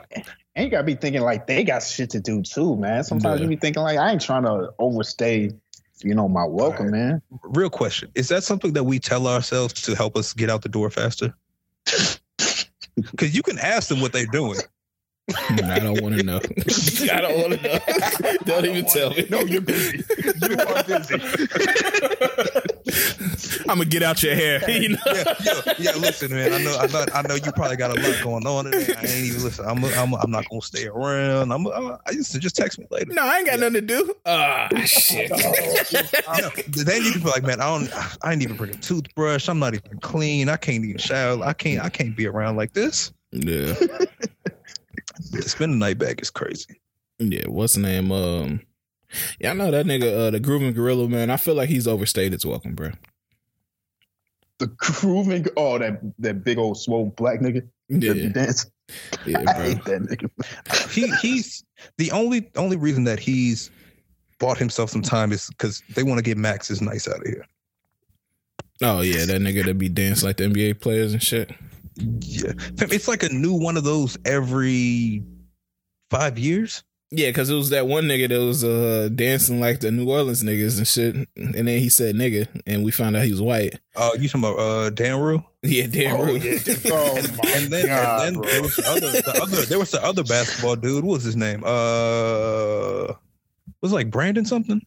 and 0.55 0.65
you 0.65 0.71
gotta 0.71 0.85
be 0.85 0.95
thinking 0.95 1.23
like 1.23 1.47
they 1.47 1.65
got 1.65 1.83
shit 1.83 2.11
to 2.11 2.21
do 2.21 2.43
too, 2.43 2.77
man. 2.77 3.05
Sometimes 3.05 3.41
yeah. 3.41 3.45
you 3.45 3.49
be 3.49 3.57
thinking 3.57 3.83
like 3.83 3.99
I 3.99 4.13
ain't 4.13 4.23
trying 4.23 4.45
to 4.45 4.73
overstay, 4.79 5.51
you 6.03 6.15
know, 6.15 6.29
my 6.29 6.45
welcome, 6.45 6.87
right. 6.87 6.93
man. 6.93 7.23
Real 7.43 7.71
question: 7.71 8.11
Is 8.15 8.29
that 8.29 8.45
something 8.45 8.73
that 8.75 8.85
we 8.85 8.99
tell 8.99 9.27
ourselves 9.27 9.75
to 9.83 9.95
help 9.95 10.17
us 10.17 10.33
get 10.33 10.51
out 10.51 10.63
the 10.63 10.69
door 10.69 10.91
faster? 10.91 11.35
Because 13.11 13.35
you 13.35 13.43
can 13.43 13.59
ask 13.59 13.89
them 13.89 14.01
what 14.01 14.15
they're 14.15 14.25
doing. 14.25 14.59
I 15.35 15.81
don't 15.81 16.01
want 16.03 16.17
to 16.17 16.23
know. 16.23 16.37
I 17.13 17.21
don't 17.21 17.41
want 17.41 17.61
to 17.61 17.69
know. 17.69 17.81
Don't 18.45 18.65
even 18.65 18.85
tell 18.85 19.11
me. 19.11 19.27
No, 19.29 19.41
you're 19.41 19.61
busy. 19.61 20.05
You 20.19 20.57
are 20.57 20.85
busy. 20.85 21.17
I'm 23.69 23.79
gonna 23.79 23.87
get 23.87 24.05
out 24.05 24.23
your 24.23 24.37
hair. 24.37 24.71
You 24.71 24.91
know? 24.91 24.99
yeah, 25.07 25.35
yeah, 25.45 25.61
yeah. 25.79 25.97
Listen, 25.97 26.31
man. 26.31 26.53
I 26.53 26.63
know, 26.63 26.79
I 26.79 26.87
know, 26.87 27.05
I 27.13 27.23
know. 27.23 27.35
You 27.35 27.51
probably 27.51 27.75
got 27.77 27.91
a 27.91 27.95
lot 28.01 28.23
going 28.23 28.47
on 28.47 28.67
today. 28.67 28.95
I 28.97 29.01
ain't 29.01 29.27
even 29.27 29.43
listen. 29.43 29.67
I'm, 29.67 29.85
I'm, 29.85 30.15
I'm 30.15 30.31
not 30.31 30.49
gonna 30.49 30.63
stay 30.63 30.87
around. 30.87 31.51
I'm, 31.51 31.67
I'm 31.67 31.99
I 32.07 32.13
used 32.13 32.31
to 32.33 32.39
just 32.39 32.55
text 32.55 32.79
me 32.79 32.87
later. 32.91 33.13
No, 33.13 33.25
I 33.25 33.39
ain't 33.39 33.47
got 33.47 33.59
yeah. 33.59 33.69
nothing 33.69 33.75
to 33.75 33.81
do. 33.81 34.15
Ah, 34.27 34.69
oh, 34.73 34.85
shit. 34.85 35.29
no, 35.31 35.39
then 36.85 37.03
you 37.03 37.11
can 37.13 37.23
be 37.23 37.29
like, 37.29 37.43
man, 37.43 37.61
I 37.61 37.67
don't, 37.67 37.91
I 38.23 38.33
ain't 38.33 38.43
even 38.43 38.57
bring 38.57 38.71
a 38.71 38.77
toothbrush. 38.77 39.49
I'm 39.49 39.59
not 39.59 39.75
even 39.75 39.99
clean. 39.99 40.49
I 40.49 40.57
can't 40.57 40.85
even 40.85 40.99
shower. 40.99 41.43
I 41.43 41.53
can't, 41.53 41.85
I 41.85 41.89
can't 41.89 42.17
be 42.17 42.29
around 42.29 42.55
like 42.57 42.75
this. 42.75 43.13
Yeah. 43.33 43.75
Spending 45.43 45.79
night 45.79 45.99
back 45.99 46.21
is 46.21 46.31
crazy. 46.31 46.81
Yeah, 47.19 47.47
what's 47.47 47.75
the 47.75 47.81
name? 47.81 48.13
Um, 48.13 48.61
yeah, 49.41 49.51
I 49.51 49.55
know 49.55 49.71
that 49.71 49.87
nigga, 49.87 50.27
uh, 50.27 50.31
the 50.31 50.41
Grooving 50.41 50.73
Gorilla, 50.73 51.09
man. 51.09 51.31
I 51.31 51.37
feel 51.37 51.55
like 51.55 51.69
he's 51.69 51.89
overstayed 51.89 52.33
his 52.33 52.45
welcome, 52.45 52.75
bro. 52.75 52.91
The 54.59 54.67
Grooving, 54.67 55.47
oh, 55.57 55.79
that 55.79 56.01
that 56.19 56.45
big 56.45 56.59
old 56.59 56.79
swole 56.79 57.07
black 57.17 57.41
nigga. 57.41 57.67
Yeah, 57.89 58.29
dance. 58.29 58.71
Yeah, 59.25 59.43
bro. 59.43 59.53
I 59.53 59.63
hate 59.63 59.85
that 59.85 60.03
nigga. 60.03 60.91
he 60.93 61.09
he's 61.17 61.65
the 61.99 62.11
only 62.13 62.51
only 62.57 62.77
reason 62.77 63.05
that 63.05 63.19
he's 63.19 63.71
bought 64.39 64.59
himself 64.59 64.91
some 64.91 65.03
time 65.03 65.33
is 65.33 65.49
because 65.49 65.83
they 65.95 66.03
want 66.03 66.19
to 66.19 66.23
get 66.23 66.37
Max's 66.37 66.83
nice 66.83 67.09
out 67.09 67.21
of 67.21 67.27
here. 67.27 67.47
Oh 68.83 69.01
yeah, 69.01 69.25
that 69.25 69.41
nigga 69.41 69.65
that 69.65 69.79
be 69.79 69.89
dancing 69.89 70.27
like 70.27 70.37
the 70.37 70.45
NBA 70.45 70.81
players 70.81 71.13
and 71.13 71.23
shit. 71.23 71.51
Yeah, 71.97 72.53
it's 72.79 73.09
like 73.09 73.23
a 73.23 73.29
new 73.31 73.55
one 73.55 73.77
of 73.77 73.85
those 73.85 74.19
every 74.25 75.23
five 76.11 76.39
years. 76.39 76.83
Yeah, 77.13 77.29
because 77.29 77.49
it 77.51 77.55
was 77.55 77.71
that 77.71 77.87
one 77.87 78.05
nigga 78.05 78.29
that 78.29 78.41
was 78.45 78.65
uh, 78.65 79.09
dancing 79.15 79.61
like 79.61 79.79
the 79.79 79.93
New 79.93 80.11
Orleans 80.11 80.43
niggas 80.43 80.77
and 80.79 80.87
shit, 80.89 81.15
and 81.37 81.55
then 81.55 81.67
he 81.79 81.89
said 81.89 82.17
nigga, 82.17 82.49
and 82.67 82.85
we 82.85 82.91
found 82.91 83.17
out 83.17 83.25
he 83.25 83.31
was 83.31 83.41
white. 83.41 83.79
Oh, 83.95 84.13
you 84.19 84.29
talking 84.29 84.41
about 84.41 84.59
uh, 84.59 84.91
Dan 84.91 85.21
Rue? 85.21 85.43
Yeah, 85.63 85.87
damn. 85.87 86.17
Oh, 86.17 86.25
rude. 86.25 86.43
yeah. 86.45 86.59
oh 86.93 87.17
And 87.55 87.73
then, 87.73 87.87
God, 87.87 88.27
and 88.29 88.37
then 88.37 88.43
there 88.43 88.63
was 88.63 88.75
the 88.77 88.89
other, 88.89 89.11
the 89.13 89.41
other, 89.43 89.63
there 89.67 89.79
was 89.79 89.91
the 89.93 90.05
other 90.05 90.25
basketball 90.25 90.75
dude. 90.77 91.05
What 91.05 91.15
was 91.15 91.23
his 91.25 91.37
name? 91.37 91.63
Uh, 91.65 93.15
was 93.81 93.93
it 93.93 93.95
like 93.95 94.11
Brandon 94.11 94.45
something? 94.45 94.81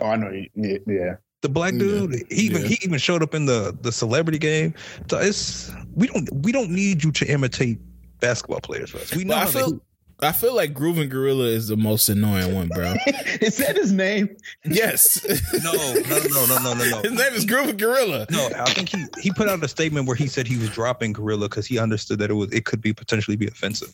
Oh, 0.00 0.06
I 0.06 0.16
know. 0.16 0.30
you- 0.30 0.48
Yeah, 0.54 0.78
yeah. 0.86 1.14
The 1.42 1.48
black 1.48 1.72
Yeah. 1.74 1.78
dude. 1.80 2.24
He 2.30 2.42
even 2.46 2.62
Yeah. 2.62 2.68
he 2.68 2.78
even 2.82 2.98
showed 2.98 3.22
up 3.22 3.34
in 3.34 3.44
the 3.46 3.76
the 3.82 3.92
celebrity 3.92 4.38
game. 4.38 4.74
So 5.10 5.18
it's 5.18 5.70
we 5.94 6.06
don't 6.06 6.28
we 6.44 6.52
don't 6.52 6.70
need 6.70 7.04
you 7.04 7.12
to 7.12 7.26
imitate 7.26 7.78
basketball 8.20 8.60
players. 8.60 8.94
Russ. 8.94 9.14
We 9.14 9.24
know 9.24 9.34
But 9.34 9.36
I 9.36 9.40
how 9.40 9.46
they 9.46 9.52
feel, 9.60 9.80
I 10.20 10.30
feel 10.32 10.54
like 10.54 10.72
Groovin 10.72 11.08
Gorilla 11.10 11.46
is 11.46 11.66
the 11.66 11.76
most 11.76 12.08
annoying 12.08 12.54
one, 12.54 12.68
bro. 12.68 12.94
Is 13.40 13.56
that 13.56 13.76
his 13.76 13.90
name? 13.92 14.36
yes. 14.64 15.20
No, 15.64 15.72
no, 15.72 15.92
no, 16.02 16.46
no, 16.46 16.58
no, 16.62 16.74
no, 16.74 16.90
no. 16.90 17.02
His 17.02 17.10
name 17.12 17.32
is 17.34 17.44
Groovin 17.44 17.76
Gorilla. 17.76 18.26
No, 18.30 18.48
I 18.56 18.70
think 18.70 18.90
he 18.90 19.04
he 19.20 19.32
put 19.32 19.48
out 19.48 19.62
a 19.64 19.68
statement 19.68 20.06
where 20.06 20.14
he 20.14 20.28
said 20.28 20.46
he 20.46 20.56
was 20.58 20.70
dropping 20.70 21.12
Gorilla 21.12 21.48
because 21.48 21.66
he 21.66 21.76
understood 21.80 22.20
that 22.20 22.30
it 22.30 22.34
was 22.34 22.52
it 22.52 22.64
could 22.66 22.80
be 22.80 22.92
potentially 22.92 23.36
be 23.36 23.48
offensive. 23.48 23.92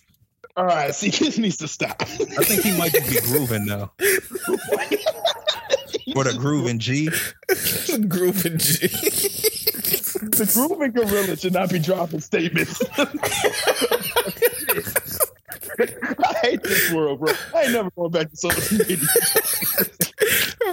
All 0.59 0.67
right, 0.67 0.93
see, 0.95 1.09
this 1.11 1.39
needs 1.39 1.57
to 1.59 1.69
stop. 1.69 2.03
I 2.03 2.43
think 2.45 2.63
he 2.63 2.77
might 2.77 2.93
just 2.93 3.09
be 3.09 3.21
grooving 3.31 3.65
now, 3.65 3.93
or 6.17 6.25
the 6.25 6.37
grooving 6.39 6.79
G. 6.79 7.07
Groovin 7.49 8.59
G. 8.59 8.89
the 10.19 10.51
grooving 10.53 10.93
gorilla 10.93 11.37
should 11.37 11.53
not 11.53 11.71
be 11.71 11.79
dropping 11.79 12.21
statements. 12.21 12.83
I 16.25 16.35
hate 16.43 16.63
this 16.63 16.93
world, 16.93 17.21
bro. 17.21 17.33
I 17.55 17.63
ain't 17.63 17.73
never 17.73 17.91
going 17.91 18.11
back 18.11 18.31
to 18.31 18.37
social 18.37 18.79
media. 18.79 18.99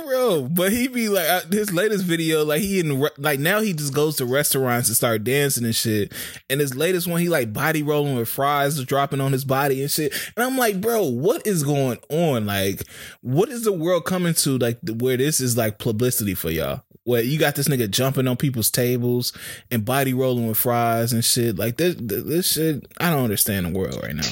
Bro, 0.06 0.50
but 0.50 0.72
he 0.72 0.88
be 0.88 1.10
like 1.10 1.52
his 1.52 1.72
latest 1.72 2.04
video, 2.04 2.44
like 2.44 2.62
he 2.62 2.80
in 2.80 3.04
like 3.18 3.40
now 3.40 3.62
he 3.62 3.74
just 3.74 3.94
goes 3.94 4.18
to 4.18 4.26
restaurants 4.26 4.88
and 4.88 4.96
start 4.96 5.24
dancing 5.24 5.66
and 5.66 5.76
shit. 5.76 6.14
And 6.50 6.60
his 6.60 6.76
latest 6.76 7.08
one, 7.08 7.22
he 7.22 7.30
like 7.30 7.54
body 7.54 7.82
rolling 7.82 8.16
with 8.16 8.30
fries 8.30 8.84
dropping 8.84 9.22
on 9.22 9.32
his 9.32 9.46
body 9.46 9.82
and 9.82 9.90
shit. 9.90 10.14
And 10.36 10.44
I'm 10.46 10.58
like, 10.58 10.82
bro, 10.82 11.04
what 11.04 11.46
is 11.48 11.64
going 11.64 12.00
on? 12.10 12.46
Like, 12.46 12.84
what 13.22 13.50
is 13.50 13.64
the 13.64 13.74
world 13.74 14.06
coming 14.06 14.34
to? 14.36 14.58
Like, 14.58 14.80
where 14.84 15.18
this 15.18 15.40
is 15.40 15.58
like 15.58 15.80
publicity 15.80 16.34
for 16.36 16.50
y'all? 16.52 16.82
Where 17.06 17.22
you 17.22 17.38
got 17.38 17.54
this 17.54 17.68
nigga 17.68 17.88
jumping 17.88 18.28
on 18.28 18.36
people's 18.36 18.72
tables 18.72 19.32
and 19.70 19.86
body 19.86 20.12
rolling 20.16 20.48
with 20.48 20.58
fries 20.58 21.14
and 21.14 21.24
shit. 21.24 21.56
Like 21.56 21.78
this, 21.78 21.96
this 22.00 22.54
shit, 22.54 22.84
I 23.00 23.12
don't 23.12 23.24
understand 23.24 23.68
the 23.68 23.78
world 23.78 24.02
right 24.02 24.16
now. 24.16 24.24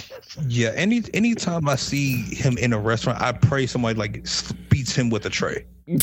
Yeah, 0.47 0.71
any 0.75 1.03
anytime 1.13 1.69
I 1.69 1.75
see 1.75 2.23
him 2.33 2.57
in 2.57 2.73
a 2.73 2.79
restaurant, 2.79 3.21
I 3.21 3.31
pray 3.31 3.67
somebody 3.67 3.99
like 3.99 4.25
beats 4.69 4.95
him 4.95 5.11
with 5.11 5.23
a 5.27 5.29
tray. 5.29 5.65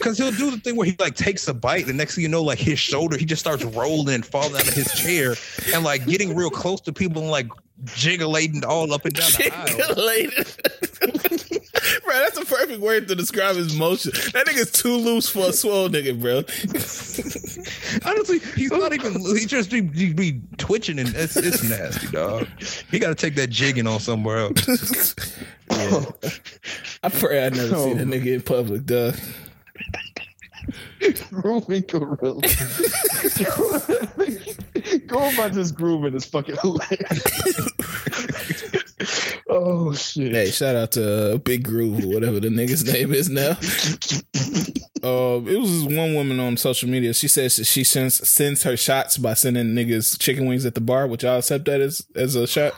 Cause 0.00 0.16
he'll 0.16 0.30
do 0.30 0.52
the 0.52 0.60
thing 0.62 0.76
where 0.76 0.86
he 0.86 0.94
like 1.00 1.16
takes 1.16 1.48
a 1.48 1.54
bite, 1.54 1.86
the 1.86 1.92
next 1.92 2.14
thing 2.14 2.22
you 2.22 2.28
know, 2.28 2.44
like 2.44 2.60
his 2.60 2.78
shoulder, 2.78 3.16
he 3.16 3.24
just 3.24 3.40
starts 3.40 3.64
rolling 3.64 4.14
and 4.14 4.24
falling 4.24 4.54
out 4.54 4.68
of 4.68 4.74
his 4.74 4.92
chair, 4.94 5.34
and 5.74 5.84
like 5.84 6.06
getting 6.06 6.36
real 6.36 6.50
close 6.50 6.80
to 6.82 6.92
people 6.92 7.22
and 7.22 7.30
like 7.30 7.48
jiggling 7.84 8.64
all 8.64 8.92
up 8.92 9.04
and 9.04 9.14
down 9.14 9.30
the 9.32 9.52
aisle. 9.52 11.34
Chick-fil-A. 12.08 12.08
bro, 12.08 12.18
that's 12.24 12.38
a 12.38 12.44
perfect 12.44 12.80
word 12.80 13.08
to 13.08 13.14
describe 13.14 13.56
his 13.56 13.76
motion. 13.76 14.12
That 14.32 14.46
nigga's 14.46 14.70
too 14.70 14.96
loose 14.96 15.28
for 15.28 15.48
a 15.48 15.52
swole 15.52 15.88
nigga, 15.88 16.20
bro. 16.20 16.38
Honestly, 18.10 18.38
he's 18.56 18.70
not 18.70 18.92
even. 18.92 19.14
He 19.36 19.46
just 19.46 19.70
be, 19.70 19.86
he 19.88 20.12
be 20.12 20.40
twitching, 20.56 20.98
and 20.98 21.14
it's 21.14 21.36
it's 21.36 21.62
nasty, 21.68 22.08
dog. 22.08 22.46
He 22.90 22.98
got 22.98 23.08
to 23.08 23.14
take 23.14 23.34
that 23.36 23.50
jigging 23.50 23.86
on 23.86 24.00
somewhere 24.00 24.38
else. 24.38 25.14
Yeah. 25.70 26.02
I 27.02 27.10
pray 27.10 27.44
I 27.44 27.50
never 27.50 27.76
see 27.76 27.92
that 27.92 28.06
nigga 28.06 28.34
in 28.34 28.40
public, 28.40 28.86
dog. 28.86 29.14
grooving 31.30 31.84
gorilla. 31.86 32.18
Going 35.06 35.36
by 35.36 35.50
just 35.50 35.74
grooving 35.74 36.14
is 36.14 36.24
fucking 36.24 36.56
hilarious. 36.56 37.22
Oh 39.48 39.92
shit. 39.94 40.32
Hey, 40.32 40.50
shout 40.50 40.76
out 40.76 40.92
to 40.92 41.34
uh, 41.34 41.36
Big 41.38 41.64
Groove 41.64 42.04
or 42.04 42.08
whatever 42.08 42.40
the 42.40 42.48
nigga's 42.48 42.84
name 42.90 43.12
is 43.12 43.28
now. 43.28 43.50
Um, 45.02 45.46
it 45.48 45.58
was 45.58 45.84
this 45.84 45.96
one 45.96 46.14
woman 46.14 46.40
on 46.40 46.56
social 46.56 46.88
media. 46.88 47.14
She 47.14 47.28
says 47.28 47.54
she 47.68 47.84
sends 47.84 48.28
sends 48.28 48.64
her 48.64 48.76
shots 48.76 49.16
by 49.16 49.34
sending 49.34 49.66
niggas 49.74 50.18
chicken 50.18 50.46
wings 50.46 50.66
at 50.66 50.74
the 50.74 50.80
bar. 50.80 51.06
which 51.06 51.22
y'all 51.22 51.38
accept 51.38 51.64
that 51.66 51.80
as 51.80 52.06
as 52.16 52.34
a 52.34 52.46
shot? 52.46 52.72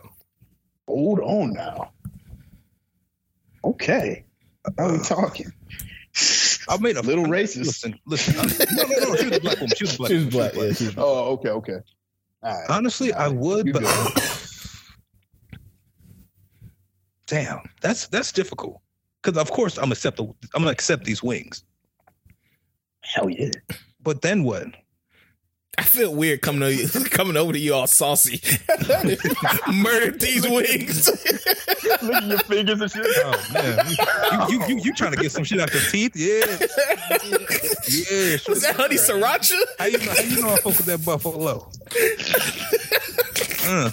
Hold 0.87 1.21
on 1.21 1.53
now. 1.55 1.93
Okay. 3.65 4.25
How 4.79 4.93
we 4.93 4.99
talking? 4.99 5.51
I 6.69 6.77
made 6.79 6.97
a 6.97 7.03
Little 7.03 7.25
I- 7.27 7.29
racist. 7.29 7.67
Listen, 7.67 7.99
listen. 8.07 8.35
I- 8.39 8.75
no, 8.75 8.83
no, 8.87 9.11
no. 9.11 9.17
She 9.17 9.27
was 9.29 9.37
a 9.37 9.41
black 9.41 9.57
woman. 9.61 9.77
She 9.77 9.85
was 9.85 9.95
a 9.95 9.99
black. 9.99 10.11
She 10.11 10.15
was 10.17 10.25
woman. 10.25 10.31
black. 10.31 10.55
Yeah, 10.55 10.73
she 10.75 10.85
was 10.87 10.95
black. 10.95 11.07
Oh, 11.07 11.25
okay, 11.33 11.49
okay. 11.51 11.77
All 12.43 12.53
right. 12.53 12.65
Honestly, 12.71 13.13
I 13.13 13.29
would, 13.29 13.67
You 13.67 13.73
but 13.73 13.83
good. 13.83 14.23
damn, 17.31 17.61
that's 17.81 18.09
that's 18.09 18.33
difficult. 18.33 18.81
Because 19.23 19.41
of 19.41 19.51
course 19.51 19.79
I'm 19.79 19.93
accept 19.93 20.17
the, 20.19 20.25
I'm 20.25 20.63
gonna 20.63 20.71
accept 20.71 21.05
these 21.05 21.23
wings. 21.23 21.63
Hell 23.03 23.31
yeah. 23.31 23.51
But 24.03 24.23
then 24.23 24.43
what? 24.43 24.67
I 25.79 25.83
feel 25.83 26.15
weird 26.15 26.43
coming 26.43 26.61
to 26.61 26.75
you, 26.75 26.89
coming 27.11 27.37
over 27.37 27.53
to 27.53 27.59
you 27.59 27.73
all 27.73 27.87
saucy. 27.87 28.41
Murdered 29.73 30.21
these 30.21 30.47
wings. 30.47 31.09
Licking 32.03 32.31
your 32.31 32.39
fingers 32.41 32.81
and 32.81 32.91
shit. 32.91 33.07
Oh 33.07 33.47
man, 33.55 33.87
you 34.51 34.59
you, 34.59 34.67
you, 34.67 34.83
you 34.87 34.93
trying 34.93 35.13
to 35.13 35.17
get 35.17 35.31
some 35.31 35.45
shit 35.45 35.61
out 35.61 35.73
your 35.73 35.83
teeth? 35.83 36.17
Yeah, 36.17 36.45
yeah. 37.89 38.37
sure. 38.37 38.55
Was 38.55 38.63
that 38.63 38.75
honey 38.77 38.97
sriracha? 38.97 39.55
How 39.79 39.85
you 39.87 39.99
know? 39.99 40.13
How 40.13 40.23
you 40.23 40.43
know 40.43 40.49
I 40.49 40.57
fuck 40.57 40.65
with 40.65 40.87
that 40.87 41.05
buffalo? 41.05 41.71
Uh. 43.63 43.91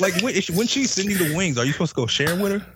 Like 0.00 0.14
when 0.22 0.34
when 0.54 0.66
she 0.66 0.84
send 0.84 1.08
you 1.10 1.16
the 1.16 1.34
wings, 1.36 1.56
are 1.58 1.64
you 1.64 1.72
supposed 1.72 1.94
to 1.94 1.96
go 1.96 2.06
sharing 2.06 2.40
with 2.40 2.52
her? 2.52 2.66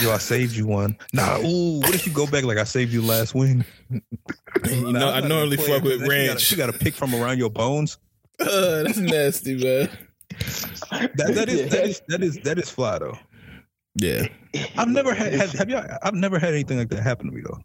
Yo, 0.00 0.12
I 0.12 0.18
saved 0.18 0.54
you 0.54 0.66
one. 0.66 0.96
Nah, 1.12 1.38
ooh, 1.38 1.80
what 1.80 1.94
if 1.94 2.06
you 2.06 2.12
go 2.12 2.26
back 2.26 2.44
like 2.44 2.58
I 2.58 2.64
saved 2.64 2.92
you 2.92 3.02
last 3.02 3.34
wing? 3.34 3.64
You 3.90 4.92
know, 4.92 5.10
I'm 5.10 5.24
I 5.24 5.28
normally 5.28 5.54
even 5.58 5.66
fuck 5.66 5.82
with 5.82 6.00
man. 6.00 6.08
She 6.08 6.08
gotta- 6.08 6.28
ranch. 6.28 6.40
She 6.40 6.56
got 6.56 6.66
to 6.66 6.72
pick 6.72 6.94
from 6.94 7.14
around 7.14 7.38
your 7.38 7.50
bones. 7.50 7.98
Uh, 8.40 8.84
that's 8.84 8.96
nasty, 8.96 9.54
man. 9.54 9.90
That 11.16 11.34
that 11.34 11.48
is 11.50 11.70
that 11.70 11.84
is 11.84 12.02
that 12.08 12.22
is 12.22 12.38
that 12.44 12.58
is 12.58 12.70
fly 12.70 12.98
though. 12.98 13.18
Yeah. 13.96 14.28
I've 14.78 14.88
never 14.88 15.12
had, 15.12 15.34
had 15.34 15.50
have 15.50 15.68
you 15.68 15.78
I've 16.02 16.14
never 16.14 16.38
had 16.38 16.54
anything 16.54 16.78
like 16.78 16.88
that 16.88 17.02
happen 17.02 17.26
to 17.26 17.32
me 17.32 17.42
though. 17.42 17.58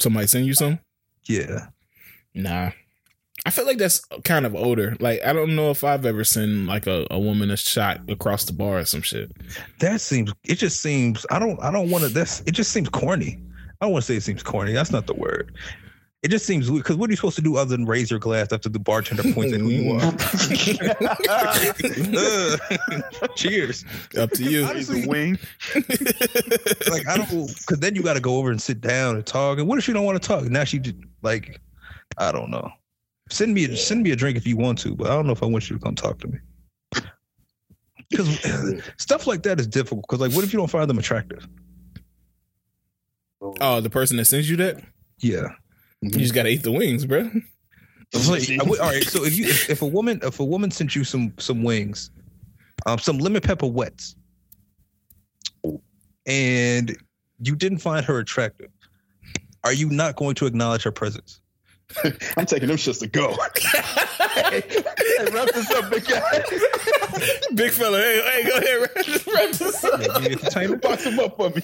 Somebody 0.00 0.26
send 0.26 0.46
you 0.46 0.54
some? 0.54 0.80
Yeah. 1.28 1.66
Nah. 2.34 2.70
I 3.46 3.50
feel 3.50 3.66
like 3.66 3.78
that's 3.78 4.04
kind 4.24 4.44
of 4.44 4.54
older. 4.54 4.96
Like 5.00 5.24
I 5.24 5.32
don't 5.32 5.56
know 5.56 5.70
if 5.70 5.82
I've 5.84 6.04
ever 6.04 6.24
seen 6.24 6.66
like 6.66 6.86
a, 6.86 7.06
a 7.10 7.18
woman 7.18 7.50
a 7.50 7.56
shot 7.56 8.00
across 8.08 8.44
the 8.44 8.52
bar 8.52 8.78
or 8.78 8.84
some 8.84 9.02
shit. 9.02 9.32
That 9.78 10.00
seems 10.00 10.32
it 10.44 10.56
just 10.56 10.80
seems 10.80 11.24
I 11.30 11.38
don't 11.38 11.60
I 11.62 11.70
don't 11.70 11.90
want 11.90 12.04
to 12.04 12.10
that's 12.10 12.40
it 12.40 12.52
just 12.52 12.72
seems 12.72 12.88
corny. 12.88 13.40
I 13.80 13.86
don't 13.86 13.92
want 13.92 14.04
to 14.04 14.12
say 14.12 14.16
it 14.16 14.22
seems 14.22 14.42
corny. 14.42 14.72
That's 14.72 14.90
not 14.92 15.06
the 15.06 15.14
word. 15.14 15.54
It 16.22 16.30
just 16.30 16.44
seems 16.44 16.70
weird 16.70 16.84
because 16.84 16.96
what 16.96 17.08
are 17.08 17.12
you 17.12 17.16
supposed 17.16 17.36
to 17.36 17.42
do 17.42 17.56
other 17.56 17.74
than 17.74 17.86
raise 17.86 18.10
your 18.10 18.20
glass 18.20 18.52
after 18.52 18.68
the 18.68 18.78
bartender 18.78 19.22
points 19.32 19.54
at 19.54 19.60
who 19.60 19.68
you 19.70 19.92
are? 19.92 20.02
Uh, 22.18 23.28
cheers. 23.36 23.86
Up 24.18 24.30
to 24.32 24.44
you. 24.44 24.66
Honestly, 24.66 25.00
the 25.00 25.08
wing. 25.08 25.38
like 26.90 27.08
I 27.08 27.16
don't 27.16 27.46
because 27.46 27.78
then 27.78 27.94
you 27.94 28.02
got 28.02 28.14
to 28.14 28.20
go 28.20 28.36
over 28.36 28.50
and 28.50 28.60
sit 28.60 28.82
down 28.82 29.16
and 29.16 29.24
talk. 29.24 29.58
And 29.58 29.66
what 29.66 29.78
if 29.78 29.84
she 29.84 29.94
don't 29.94 30.04
want 30.04 30.20
to 30.20 30.28
talk? 30.28 30.44
Now 30.44 30.64
she 30.64 30.78
just 30.78 30.96
like 31.22 31.58
I 32.18 32.32
don't 32.32 32.50
know. 32.50 32.70
Send 33.30 33.54
me 33.54 33.64
a, 33.64 33.76
send 33.76 34.02
me 34.02 34.10
a 34.10 34.16
drink 34.16 34.36
if 34.36 34.46
you 34.46 34.56
want 34.56 34.78
to, 34.80 34.94
but 34.94 35.06
I 35.06 35.10
don't 35.14 35.26
know 35.26 35.32
if 35.32 35.42
I 35.42 35.46
want 35.46 35.70
you 35.70 35.76
to 35.78 35.82
come 35.82 35.94
talk 35.94 36.18
to 36.20 36.28
me. 36.28 36.38
Because 38.10 38.82
stuff 38.98 39.28
like 39.28 39.44
that 39.44 39.60
is 39.60 39.68
difficult. 39.68 40.02
Because 40.08 40.18
like, 40.20 40.32
what 40.32 40.42
if 40.42 40.52
you 40.52 40.58
don't 40.58 40.68
find 40.70 40.90
them 40.90 40.98
attractive? 40.98 41.46
Oh, 43.60 43.80
the 43.80 43.88
person 43.88 44.16
that 44.16 44.24
sends 44.24 44.50
you 44.50 44.56
that? 44.56 44.82
Yeah. 45.20 45.46
You 46.02 46.10
just 46.10 46.34
gotta 46.34 46.48
eat 46.48 46.64
the 46.64 46.72
wings, 46.72 47.06
bro. 47.06 47.30
Like, 48.28 48.48
would- 48.66 48.80
all 48.80 48.88
right. 48.88 49.04
So 49.04 49.24
if 49.24 49.36
you 49.36 49.44
if, 49.46 49.70
if 49.70 49.82
a 49.82 49.86
woman 49.86 50.18
if 50.24 50.40
a 50.40 50.44
woman 50.44 50.72
sent 50.72 50.96
you 50.96 51.04
some 51.04 51.32
some 51.38 51.62
wings, 51.62 52.10
um, 52.86 52.98
some 52.98 53.18
lemon 53.18 53.40
pepper 53.42 53.66
wets, 53.66 54.16
and 56.26 56.96
you 57.40 57.54
didn't 57.54 57.78
find 57.78 58.04
her 58.06 58.18
attractive, 58.18 58.70
are 59.62 59.72
you 59.72 59.88
not 59.88 60.16
going 60.16 60.34
to 60.36 60.46
acknowledge 60.46 60.82
her 60.82 60.90
presence? 60.92 61.40
I'm 62.36 62.46
taking 62.46 62.68
them 62.68 62.76
shits 62.76 63.00
to 63.00 63.06
go. 63.06 63.34
hey, 64.50 64.62
hey, 64.62 65.30
wrap 65.32 65.48
this 65.52 65.70
up, 65.72 65.90
big 65.90 66.04
guy. 66.06 66.42
Big 67.54 67.70
fella, 67.72 67.98
hey, 67.98 68.22
hey, 68.42 68.48
go 68.48 68.56
ahead, 68.56 68.80
wrap 68.80 68.94
this- 69.06 69.26
wrap 69.26 69.50
this 69.50 69.84
up. 69.84 70.00
Yeah, 70.00 70.06
give 70.06 70.22
me 70.22 70.32
a 70.32 70.36
container. 70.36 70.76
Box 70.76 71.04
them 71.04 71.18
up 71.20 71.36
for 71.36 71.50
me. 71.50 71.62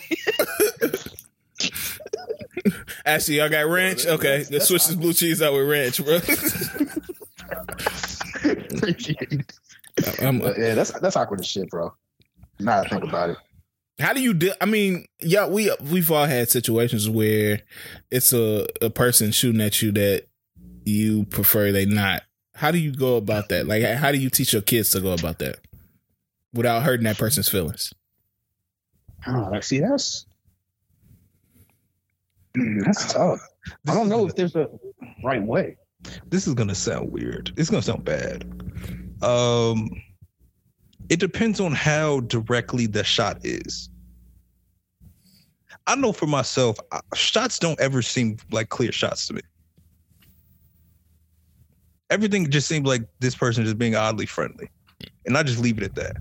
Actually, 3.04 3.36
y'all 3.38 3.48
got 3.48 3.66
ranch? 3.66 4.06
Okay, 4.06 4.44
let's 4.50 4.66
switch 4.66 4.86
this 4.86 4.96
blue 4.96 5.12
cheese 5.12 5.40
out 5.40 5.52
with 5.54 5.68
ranch, 5.68 6.04
bro. 6.04 6.16
Appreciate 8.50 9.32
it. 9.32 9.52
I'm, 10.22 10.40
But 10.40 10.58
yeah, 10.58 10.74
that's 10.74 10.90
that's 11.00 11.16
awkward 11.16 11.40
as 11.40 11.46
shit, 11.46 11.70
bro. 11.70 11.94
Now 12.58 12.80
I 12.80 12.88
think 12.88 13.04
about 13.04 13.30
it. 13.30 13.36
How 13.98 14.12
do 14.12 14.20
you 14.20 14.34
do? 14.34 14.52
I 14.60 14.66
mean, 14.66 15.06
yeah, 15.20 15.46
we 15.46 15.74
we've 15.90 16.10
all 16.10 16.26
had 16.26 16.50
situations 16.50 17.08
where 17.08 17.60
it's 18.10 18.32
a 18.32 18.66
a 18.82 18.90
person 18.90 19.32
shooting 19.32 19.60
at 19.60 19.80
you 19.80 19.90
that 19.92 20.26
you 20.84 21.24
prefer 21.24 21.72
they 21.72 21.86
not. 21.86 22.22
How 22.54 22.70
do 22.70 22.78
you 22.78 22.92
go 22.92 23.16
about 23.16 23.48
that? 23.50 23.66
Like, 23.66 23.82
how 23.82 24.12
do 24.12 24.18
you 24.18 24.30
teach 24.30 24.52
your 24.52 24.62
kids 24.62 24.90
to 24.90 25.00
go 25.00 25.12
about 25.12 25.38
that 25.40 25.56
without 26.52 26.82
hurting 26.82 27.04
that 27.04 27.18
person's 27.18 27.48
feelings? 27.48 27.92
Oh, 29.26 29.50
that- 29.50 29.64
see, 29.64 29.80
that's 29.80 30.26
Mm, 32.56 32.84
that's 32.84 33.12
tough. 33.12 33.40
I 33.86 33.92
don't 33.94 34.08
know 34.08 34.26
if 34.26 34.34
there's 34.34 34.56
a 34.56 34.68
right 35.22 35.42
way. 35.42 35.76
this 36.26 36.46
is 36.46 36.54
gonna 36.54 36.74
sound 36.74 37.12
weird. 37.12 37.52
It's 37.56 37.68
gonna 37.68 37.82
sound 37.82 38.04
bad. 38.04 38.44
Um, 39.22 39.90
it 41.08 41.20
depends 41.20 41.60
on 41.60 41.72
how 41.72 42.20
directly 42.20 42.86
the 42.86 43.04
shot 43.04 43.38
is. 43.44 43.88
I 45.86 45.94
know 45.94 46.12
for 46.12 46.26
myself, 46.26 46.78
shots 47.14 47.58
don't 47.58 47.78
ever 47.80 48.02
seem 48.02 48.38
like 48.50 48.70
clear 48.70 48.90
shots 48.92 49.26
to 49.28 49.34
me. 49.34 49.42
Everything 52.10 52.50
just 52.50 52.68
seems 52.68 52.86
like 52.86 53.02
this 53.20 53.34
person 53.34 53.64
just 53.64 53.78
being 53.78 53.94
oddly 53.94 54.26
friendly, 54.26 54.68
and 55.26 55.36
I 55.36 55.42
just 55.42 55.60
leave 55.60 55.78
it 55.78 55.84
at 55.84 55.94
that. 55.96 56.16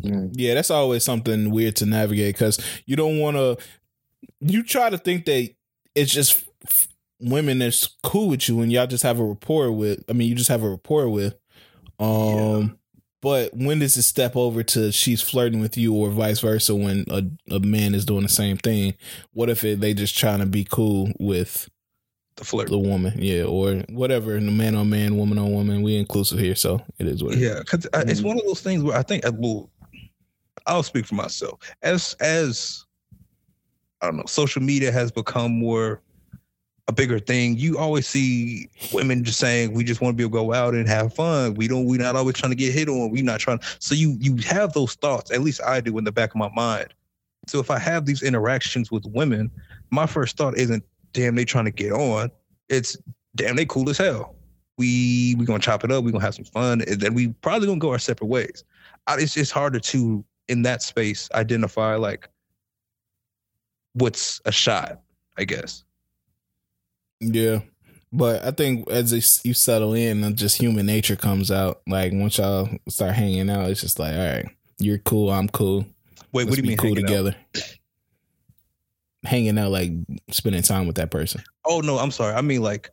Mm, 0.00 0.30
Yeah, 0.34 0.54
that's 0.54 0.70
always 0.70 1.04
something 1.04 1.50
weird 1.50 1.76
to 1.76 1.86
navigate 1.86 2.34
because 2.34 2.58
you 2.86 2.96
don't 2.96 3.18
want 3.18 3.36
to. 3.36 3.56
You 4.40 4.62
try 4.62 4.90
to 4.90 4.98
think 4.98 5.24
that 5.26 5.50
it's 5.94 6.12
just 6.12 6.44
women 7.20 7.58
that's 7.58 7.96
cool 8.02 8.28
with 8.28 8.48
you 8.48 8.60
and 8.60 8.70
y'all 8.70 8.86
just 8.86 9.02
have 9.02 9.18
a 9.18 9.24
rapport 9.24 9.72
with. 9.72 10.04
I 10.08 10.12
mean, 10.12 10.28
you 10.28 10.34
just 10.34 10.48
have 10.50 10.62
a 10.62 10.70
rapport 10.70 11.08
with. 11.08 11.34
Um, 11.98 12.77
but 13.20 13.54
when 13.54 13.80
does 13.80 13.96
it 13.96 14.02
step 14.02 14.36
over 14.36 14.62
to 14.62 14.92
she's 14.92 15.20
flirting 15.20 15.60
with 15.60 15.76
you 15.76 15.94
or 15.94 16.10
vice 16.10 16.40
versa? 16.40 16.74
When 16.74 17.04
a, 17.10 17.24
a 17.54 17.60
man 17.60 17.94
is 17.94 18.04
doing 18.04 18.22
the 18.22 18.28
same 18.28 18.56
thing, 18.56 18.94
what 19.32 19.50
if 19.50 19.64
it, 19.64 19.80
they 19.80 19.94
just 19.94 20.16
trying 20.16 20.38
to 20.38 20.46
be 20.46 20.64
cool 20.64 21.10
with 21.18 21.68
The 22.36 22.44
flirt. 22.44 22.68
the 22.68 22.78
woman? 22.78 23.14
Yeah, 23.16 23.44
or 23.44 23.82
whatever. 23.88 24.36
And 24.36 24.46
the 24.46 24.52
man 24.52 24.76
on 24.76 24.88
man, 24.88 25.16
woman 25.16 25.38
on 25.38 25.52
woman. 25.52 25.82
We 25.82 25.96
inclusive 25.96 26.38
here, 26.38 26.54
so 26.54 26.80
it 26.98 27.06
is 27.06 27.24
what 27.24 27.34
it 27.34 27.40
is. 27.40 27.48
Yeah, 27.48 27.58
because 27.60 27.86
uh, 27.86 28.04
it's 28.06 28.20
mm-hmm. 28.20 28.28
one 28.28 28.38
of 28.38 28.44
those 28.44 28.60
things 28.60 28.82
where 28.84 28.96
I 28.96 29.02
think 29.02 29.24
uh, 29.24 29.28
I 29.28 29.30
will. 29.30 29.70
I'll 30.66 30.82
speak 30.82 31.06
for 31.06 31.14
myself. 31.14 31.60
As 31.82 32.14
as 32.20 32.84
I 34.00 34.06
don't 34.06 34.16
know, 34.16 34.26
social 34.26 34.62
media 34.62 34.92
has 34.92 35.10
become 35.10 35.50
more 35.58 36.02
a 36.88 36.92
bigger 36.92 37.18
thing. 37.18 37.56
You 37.56 37.78
always 37.78 38.06
see 38.06 38.68
women 38.92 39.22
just 39.22 39.38
saying, 39.38 39.72
"We 39.72 39.84
just 39.84 40.00
want 40.00 40.14
to 40.14 40.16
be 40.16 40.24
able 40.24 40.38
to 40.38 40.46
go 40.46 40.54
out 40.54 40.74
and 40.74 40.88
have 40.88 41.14
fun. 41.14 41.54
We 41.54 41.68
don't. 41.68 41.84
We're 41.84 42.00
not 42.00 42.16
always 42.16 42.34
trying 42.36 42.52
to 42.52 42.56
get 42.56 42.72
hit 42.72 42.88
on. 42.88 43.10
We're 43.10 43.22
not 43.22 43.40
trying." 43.40 43.60
So 43.78 43.94
you 43.94 44.16
you 44.20 44.36
have 44.48 44.72
those 44.72 44.94
thoughts. 44.94 45.30
At 45.30 45.42
least 45.42 45.60
I 45.62 45.80
do 45.80 45.96
in 45.98 46.04
the 46.04 46.12
back 46.12 46.30
of 46.30 46.36
my 46.36 46.50
mind. 46.54 46.94
So 47.46 47.60
if 47.60 47.70
I 47.70 47.78
have 47.78 48.06
these 48.06 48.22
interactions 48.22 48.90
with 48.90 49.04
women, 49.06 49.50
my 49.90 50.06
first 50.06 50.36
thought 50.36 50.56
isn't, 50.58 50.82
"Damn, 51.12 51.34
they 51.34 51.44
trying 51.44 51.66
to 51.66 51.70
get 51.70 51.92
on." 51.92 52.30
It's, 52.68 52.96
"Damn, 53.36 53.56
they 53.56 53.66
cool 53.66 53.88
as 53.90 53.98
hell." 53.98 54.34
we 54.78 55.34
we 55.36 55.44
gonna 55.44 55.58
chop 55.58 55.84
it 55.84 55.92
up. 55.92 56.04
We 56.04 56.12
gonna 56.12 56.24
have 56.24 56.36
some 56.36 56.44
fun, 56.44 56.80
and 56.82 57.00
then 57.00 57.12
we 57.12 57.28
probably 57.28 57.66
gonna 57.66 57.80
go 57.80 57.90
our 57.90 57.98
separate 57.98 58.28
ways. 58.28 58.64
I, 59.06 59.16
it's 59.16 59.36
it's 59.36 59.50
harder 59.50 59.80
to 59.80 60.24
in 60.48 60.62
that 60.62 60.82
space 60.82 61.28
identify 61.34 61.96
like 61.96 62.30
what's 63.92 64.40
a 64.46 64.52
shot. 64.52 65.02
I 65.36 65.44
guess. 65.44 65.84
Yeah. 67.20 67.60
But 68.12 68.44
I 68.44 68.52
think 68.52 68.90
as 68.90 69.12
you 69.44 69.52
settle 69.52 69.92
in, 69.92 70.34
just 70.34 70.56
human 70.56 70.86
nature 70.86 71.16
comes 71.16 71.50
out. 71.50 71.82
Like 71.86 72.12
once 72.14 72.38
y'all 72.38 72.68
start 72.88 73.14
hanging 73.14 73.50
out, 73.50 73.68
it's 73.70 73.82
just 73.82 73.98
like, 73.98 74.14
all 74.14 74.18
right, 74.18 74.46
you're 74.78 74.98
cool, 74.98 75.30
I'm 75.30 75.48
cool. 75.48 75.84
Wait, 76.32 76.46
Let's 76.46 76.50
what 76.50 76.56
do 76.56 76.62
you 76.62 76.68
mean 76.68 76.76
cool 76.78 76.94
hanging 76.94 77.04
out? 77.04 77.08
together? 77.08 77.36
Hanging 79.24 79.58
out, 79.58 79.70
like 79.70 79.92
spending 80.30 80.62
time 80.62 80.86
with 80.86 80.96
that 80.96 81.10
person. 81.10 81.42
Oh 81.64 81.80
no, 81.80 81.98
I'm 81.98 82.10
sorry. 82.10 82.34
I 82.34 82.40
mean 82.40 82.62
like 82.62 82.90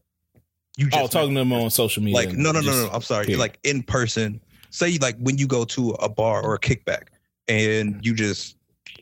you 0.77 0.87
oh, 0.87 0.97
just 0.97 1.15
oh, 1.15 1.19
talking 1.19 1.35
to 1.35 1.39
them 1.39 1.53
on 1.53 1.69
social 1.69 2.03
media. 2.03 2.17
like 2.17 2.33
no 2.33 2.51
no 2.51 2.59
no 2.59 2.65
Just- 2.65 2.77
no. 2.77 2.89
I'm 2.91 3.01
sorry. 3.01 3.35
Like 3.35 3.59
in 3.63 3.83
person. 3.83 4.41
Say 4.71 4.97
like 4.97 5.15
when 5.19 5.37
you 5.37 5.47
go 5.47 5.63
to 5.63 5.91
a 5.91 6.09
bar 6.09 6.43
or 6.43 6.55
a 6.55 6.59
kickback, 6.59 7.03
and 7.47 8.05
you 8.05 8.13
just 8.13 8.57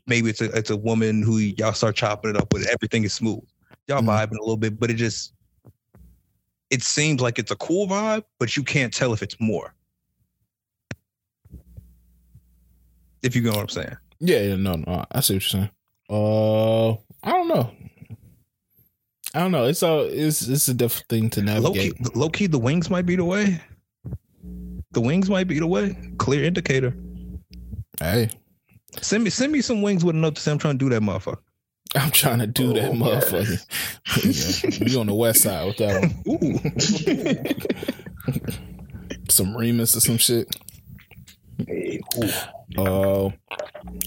maybe 0.05 0.29
it's 0.29 0.41
a 0.41 0.55
it's 0.55 0.69
a 0.69 0.77
woman 0.77 1.23
who 1.23 1.37
y'all 1.39 1.73
start 1.73 1.95
chopping 1.95 2.29
it 2.29 2.37
up 2.37 2.53
with. 2.53 2.67
Everything 2.67 3.03
is 3.03 3.13
smooth. 3.13 3.41
Y'all 3.87 4.01
Mhm. 4.01 4.07
vibing 4.07 4.37
a 4.37 4.41
little 4.41 4.57
bit, 4.57 4.79
but 4.79 4.89
it 4.89 4.95
just 4.95 5.33
it 6.69 6.81
seems 6.81 7.21
like 7.21 7.37
it's 7.37 7.51
a 7.51 7.55
cool 7.57 7.87
vibe, 7.87 8.23
but 8.39 8.55
you 8.57 8.63
can't 8.63 8.93
tell 8.93 9.13
if 9.13 9.21
it's 9.21 9.39
more. 9.39 9.75
If 13.21 13.35
you 13.35 13.41
know 13.43 13.51
what 13.51 13.59
I'm 13.61 13.69
saying. 13.69 13.95
Yeah, 14.19 14.39
yeah, 14.39 14.55
no, 14.55 14.75
no, 14.75 15.05
I 15.11 15.19
see 15.21 15.35
what 15.35 15.43
you're 15.43 15.49
saying. 15.49 15.69
Uh, 16.09 16.91
I 17.23 17.31
don't 17.31 17.47
know. 17.47 17.71
I 19.35 19.39
don't 19.39 19.51
know. 19.51 19.65
It's 19.65 19.81
all 19.83 20.01
it's 20.01 20.47
it's 20.47 20.67
a 20.67 20.73
different 20.73 21.07
thing 21.09 21.29
to 21.31 21.41
Low 21.41 21.71
key, 21.73 21.89
navigate. 21.89 22.15
low 22.15 22.29
key, 22.29 22.47
the 22.47 22.59
wings 22.59 22.89
might 22.89 23.05
be 23.05 23.15
the 23.15 23.25
way. 23.25 23.59
The 24.91 25.01
wings 25.01 25.29
might 25.29 25.47
be 25.47 25.59
the 25.59 25.65
way. 25.67 25.97
Clear 26.17 26.43
indicator. 26.43 26.95
Hey, 27.99 28.29
Send 29.01 29.23
me 29.23 29.29
send 29.31 29.51
me 29.51 29.61
some 29.61 29.81
wings 29.81 30.05
with 30.05 30.15
a 30.15 30.19
note 30.19 30.35
to 30.35 30.41
say 30.41 30.51
I'm 30.51 30.59
trying 30.59 30.77
to 30.77 30.85
do 30.85 30.89
that 30.89 31.01
motherfucker. 31.01 31.39
I'm 31.95 32.11
trying 32.11 32.39
to 32.39 32.47
do 32.47 32.73
that, 32.73 32.89
Oh, 32.89 32.93
motherfucker. 32.93 33.65
yeah, 34.79 34.87
you 34.87 34.99
on 34.99 35.07
the 35.07 35.13
west 35.13 35.41
side 35.43 35.65
with 35.67 35.77
that 35.77 36.01
one. 36.01 36.13
Ooh. 38.27 38.53
Some 39.29 39.55
Remus 39.55 39.95
or 39.95 40.01
some 40.01 40.17
shit. 40.17 40.53
Hey, 41.65 41.99
ooh. 42.17 42.29
Uh, 42.81 43.29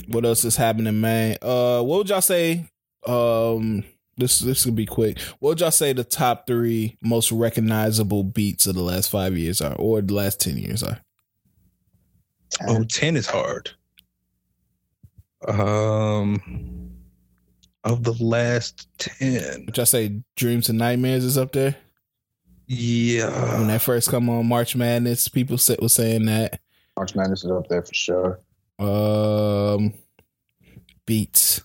what 0.08 0.24
else 0.24 0.44
is 0.44 0.56
happening, 0.56 1.00
man? 1.00 1.36
Uh, 1.42 1.82
what 1.82 1.98
would 1.98 2.08
y'all 2.08 2.20
say? 2.20 2.68
Um, 3.06 3.84
this 4.16 4.38
this 4.40 4.64
could 4.64 4.76
be 4.76 4.86
quick. 4.86 5.18
What 5.38 5.50
would 5.50 5.60
y'all 5.60 5.70
say 5.70 5.92
the 5.92 6.04
top 6.04 6.46
three 6.46 6.96
most 7.02 7.32
recognizable 7.32 8.24
beats 8.24 8.66
of 8.66 8.74
the 8.74 8.82
last 8.82 9.10
five 9.10 9.36
years 9.36 9.60
are, 9.60 9.74
or 9.74 10.00
the 10.00 10.14
last 10.14 10.40
ten 10.40 10.56
years 10.58 10.82
are? 10.82 11.00
Oh, 12.68 12.84
10 12.84 13.16
is 13.16 13.26
hard. 13.26 13.70
Um, 15.46 16.40
of 17.86 18.02
the 18.02 18.12
last 18.22 18.88
10, 18.98 19.66
Which 19.66 19.76
y'all 19.76 19.86
say 19.86 20.20
Dreams 20.36 20.68
and 20.68 20.78
Nightmares 20.78 21.24
is 21.24 21.38
up 21.38 21.52
there? 21.52 21.76
Yeah. 22.66 23.30
When 23.52 23.62
yeah. 23.62 23.66
that 23.68 23.82
first 23.82 24.10
come 24.10 24.28
on 24.28 24.46
March 24.46 24.74
Madness, 24.74 25.28
people 25.28 25.56
said 25.56 25.80
was 25.80 25.94
saying 25.94 26.26
that. 26.26 26.60
March 26.96 27.14
Madness 27.14 27.44
is 27.44 27.50
up 27.50 27.68
there 27.68 27.82
for 27.82 27.94
sure. 27.94 28.40
Um, 28.78 29.94
beats. 31.06 31.62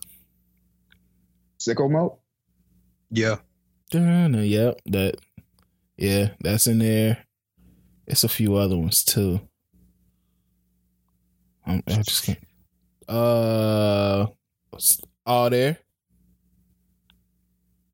Sicko 1.60 1.90
mode. 1.90 2.14
Yeah. 3.10 3.38
Dun, 3.90 4.34
Yep, 4.34 4.82
that. 4.86 5.16
Yeah, 5.98 6.30
that's 6.40 6.68
in 6.68 6.80
there. 6.80 7.26
It's 8.08 8.24
a 8.24 8.30
few 8.30 8.56
other 8.56 8.78
ones 8.78 9.04
too. 9.04 9.42
I'm, 11.66 11.84
I 11.88 12.02
just 12.02 12.26
can't. 12.26 12.40
Uh, 13.08 14.28
what's- 14.70 15.02
all 15.26 15.50
there. 15.50 15.78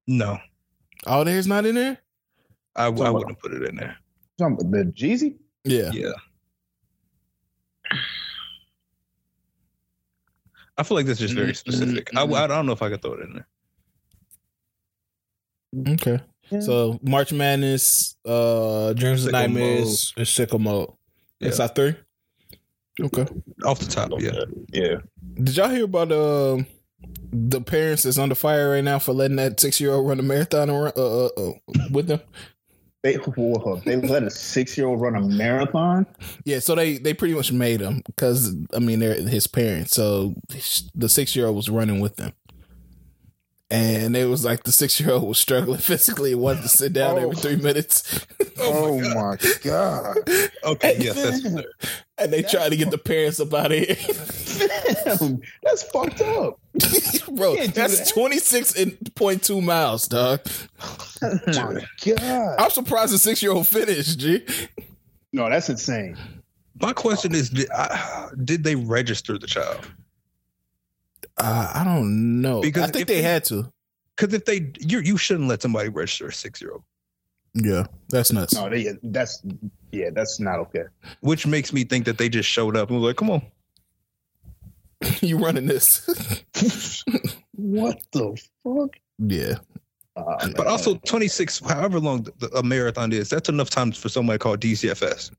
No, 0.08 0.38
All 1.06 1.26
there's 1.26 1.48
not 1.48 1.66
in 1.66 1.76
there. 1.76 1.98
I, 2.76 2.86
I 2.86 2.90
wouldn't 2.90 3.40
put 3.40 3.53
it 3.53 3.64
in 3.64 3.76
there. 3.76 3.98
Something- 4.40 4.72
The 4.72 4.86
Jeezy. 4.86 5.38
Yeah. 5.64 5.92
Yeah. 5.92 6.11
I 10.77 10.84
feel 10.84 10.95
like 10.95 11.08
that's 11.08 11.19
just 11.19 11.34
very 11.34 11.56
specific. 11.56 12.10
I, 12.16 12.24
I 12.24 12.48
don't 12.48 12.66
know 12.68 12.72
if 12.72 12.82
I 12.82 12.90
could 12.90 13.02
throw 13.02 13.14
it 13.14 13.22
in 13.22 13.34
there. 13.34 13.48
Okay. 15.94 16.19
So 16.61 17.00
March 17.02 17.34
Madness, 17.34 18.16
uh, 18.26 18.94
Dreams 18.94 19.26
and 19.26 19.34
Sicko 19.36 19.40
Nightmares, 19.40 20.14
and 20.16 20.26
Sicko 20.26 20.60
Mode. 20.60 20.92
It's 21.42 21.58
Yeah. 21.58 21.64
our 21.64 21.69
three. 21.69 21.95
Okay. 23.02 23.26
Off 23.66 23.80
the 23.80 23.86
top, 23.88 24.11
yeah. 24.19 24.44
Yeah. 24.72 24.98
Did 25.36 25.58
y'all 25.58 25.69
hear 25.69 25.84
about 25.86 26.11
um 26.11 26.66
the 27.31 27.61
parents 27.61 28.03
that's 28.03 28.17
under 28.17 28.35
fire 28.35 28.71
right 28.71 28.83
now 28.83 28.99
for 28.99 29.13
letting 29.13 29.37
that 29.37 29.59
six 29.59 29.79
year 29.81 29.91
old 29.93 30.07
run 30.07 30.19
a 30.19 30.23
marathon 30.23 30.69
around, 30.69 30.93
uh, 30.97 31.25
uh, 31.25 31.29
uh, 31.37 31.51
with 31.91 32.07
them? 32.07 32.19
They 33.03 33.15
they 33.85 33.95
let 33.95 34.23
a 34.23 34.29
six 34.29 34.77
year 34.77 34.87
old 34.87 34.99
run 34.99 35.15
a 35.15 35.21
marathon. 35.21 36.05
Yeah, 36.45 36.59
so 36.59 36.75
they 36.75 36.97
they 36.97 37.13
pretty 37.13 37.35
much 37.35 37.51
made 37.51 37.79
him 37.79 38.01
because 38.05 38.53
I 38.73 38.79
mean 38.79 38.99
they're 38.99 39.13
his 39.13 39.47
parents. 39.47 39.91
So 39.91 40.35
the 40.95 41.07
six 41.07 41.35
year 41.35 41.45
old 41.45 41.55
was 41.55 41.69
running 41.69 41.99
with 42.01 42.15
them, 42.17 42.33
and 43.69 44.17
it 44.17 44.25
was 44.25 44.43
like 44.43 44.63
the 44.63 44.71
six 44.71 44.99
year 44.99 45.11
old 45.11 45.27
was 45.27 45.37
struggling 45.37 45.77
physically 45.79 46.33
and 46.33 46.41
wanted 46.41 46.63
to 46.63 46.69
sit 46.69 46.91
down 46.93 47.15
Oh. 47.17 47.21
every 47.23 47.35
three 47.35 47.55
minutes, 47.57 48.25
Oh, 48.59 48.99
my 49.13 49.37
god! 49.63 50.17
Okay, 50.63 50.97
yes, 50.99 51.15
that's 51.43 51.65
and 52.19 52.31
they 52.33 52.41
try 52.41 52.69
to 52.69 52.75
get 52.75 52.91
the 52.91 52.97
parents 52.97 53.39
up 53.39 53.53
out 53.53 53.71
of 53.71 53.77
here. 53.77 53.95
Damn, 55.05 55.41
that's 55.63 55.83
fucked 55.83 56.21
up. 56.21 56.59
Bro, 57.35 57.67
that's 57.67 58.11
twenty 58.11 58.39
six 58.39 58.73
point 59.15 59.43
two 59.43 59.61
miles, 59.61 60.07
dog. 60.07 60.41
Oh 61.21 61.39
my 61.47 61.85
god! 62.05 62.55
I'm 62.59 62.69
surprised 62.69 63.13
the 63.13 63.17
six 63.17 63.41
year 63.43 63.51
old 63.51 63.67
finished. 63.67 64.19
G. 64.19 64.45
No, 65.33 65.49
that's 65.49 65.69
insane. 65.69 66.17
My 66.81 66.93
question 66.93 67.33
is, 67.35 67.49
did, 67.49 67.67
uh, 67.75 68.29
did 68.43 68.63
they 68.63 68.75
register 68.75 69.37
the 69.37 69.47
child? 69.47 69.87
Uh, 71.37 71.71
I 71.73 71.83
don't 71.83 72.41
know 72.41 72.61
Because 72.61 72.83
I 72.83 72.87
think 72.91 73.07
they 73.07 73.15
they- 73.15 73.21
had 73.21 73.43
to. 73.45 73.71
Because 74.15 74.33
if 74.33 74.45
they, 74.45 74.71
you 74.79 74.99
you 74.99 75.17
shouldn't 75.17 75.47
let 75.47 75.61
somebody 75.61 75.89
register 75.89 76.27
a 76.27 76.33
six 76.33 76.59
year 76.61 76.71
old. 76.71 76.83
Yeah, 77.64 77.86
that's 78.10 78.32
nuts. 78.32 78.53
No, 78.56 78.69
they, 78.69 78.94
that's 79.03 79.42
yeah, 79.92 80.10
that's 80.14 80.40
not 80.40 80.60
okay. 80.60 80.84
Which 81.22 81.48
makes 81.48 81.74
me 81.74 81.84
think 81.84 82.06
that 82.06 82.18
they 82.18 82.30
just 82.30 82.48
showed 82.50 82.76
up 82.77 82.90
and 82.90 83.00
was 83.00 83.08
like, 83.08 83.16
"Come 83.18 83.30
on." 83.32 83.42
you 85.22 85.38
running 85.38 85.66
this? 85.68 86.08
What 87.60 88.00
the 88.11 88.40
fuck? 88.64 88.98
yeah, 89.18 89.56
Uh, 90.16 90.50
But 90.56 90.68
also, 90.68 90.94
26, 91.08 91.60
however 91.61 92.00
long 92.00 92.22
the, 92.22 92.32
the- 92.38 92.52
a 92.58 92.61
marathon 92.61 93.11
is, 93.11 93.30
that's 93.30 93.50
enough 93.50 93.72
time 93.72 93.92
for 93.92 94.10
somebody 94.10 94.38
called 94.38 94.60
DCFS. 94.60 95.32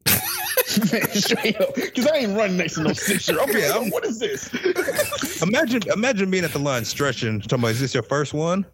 straight 1.16 1.60
up, 1.60 1.74
because 1.76 2.08
I 2.08 2.16
ain't 2.16 2.36
running 2.36 2.56
next 2.56 2.74
to 2.74 2.82
no 2.82 2.92
six 2.92 3.28
year. 3.28 3.38
Okay, 3.42 3.70
I'm, 3.70 3.90
what 3.90 4.04
is 4.04 4.18
this? 4.18 4.50
Imagine, 5.42 5.82
imagine 5.92 6.28
being 6.28 6.42
at 6.44 6.50
the 6.52 6.58
line 6.58 6.84
stretching. 6.84 7.40
Talking 7.40 7.60
about, 7.60 7.70
is 7.70 7.80
this 7.80 7.94
your 7.94 8.02
first 8.02 8.34
one? 8.34 8.66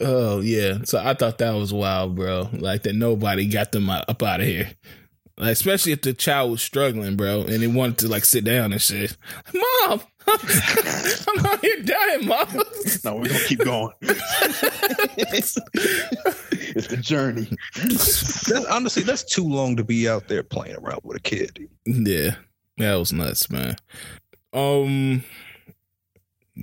Oh 0.00 0.40
yeah. 0.40 0.78
So 0.84 0.98
I 0.98 1.14
thought 1.14 1.38
that 1.38 1.52
was 1.54 1.72
wild, 1.72 2.16
bro. 2.16 2.48
Like 2.52 2.84
that 2.84 2.94
nobody 2.94 3.46
got 3.46 3.72
them 3.72 3.90
up 3.90 4.22
out 4.22 4.40
of 4.40 4.46
here. 4.46 4.70
Like, 5.40 5.52
especially 5.52 5.92
if 5.92 6.02
the 6.02 6.12
child 6.12 6.50
was 6.50 6.62
struggling, 6.62 7.16
bro, 7.16 7.40
and 7.40 7.62
they 7.62 7.66
wanted 7.66 7.98
to 7.98 8.08
like 8.08 8.26
sit 8.26 8.44
down 8.44 8.72
and 8.72 8.82
shit. 8.82 9.16
Mom, 9.54 10.02
I'm 10.28 11.46
out 11.46 11.60
here 11.62 11.82
dying, 11.82 12.26
mom. 12.26 12.46
No, 13.04 13.16
we're 13.16 13.28
gonna 13.28 13.44
keep 13.46 13.60
going. 13.60 13.94
it's, 14.02 15.56
it's 16.52 16.88
the 16.88 16.98
journey. 16.98 17.48
That's, 17.74 18.52
honestly, 18.66 19.02
that's 19.02 19.24
too 19.24 19.48
long 19.48 19.76
to 19.76 19.84
be 19.84 20.06
out 20.06 20.28
there 20.28 20.42
playing 20.42 20.76
around 20.76 21.00
with 21.04 21.16
a 21.16 21.20
kid. 21.20 21.66
Yeah, 21.86 22.34
that 22.76 22.96
was 22.96 23.12
nuts, 23.12 23.50
man. 23.50 23.76
Um, 24.52 25.24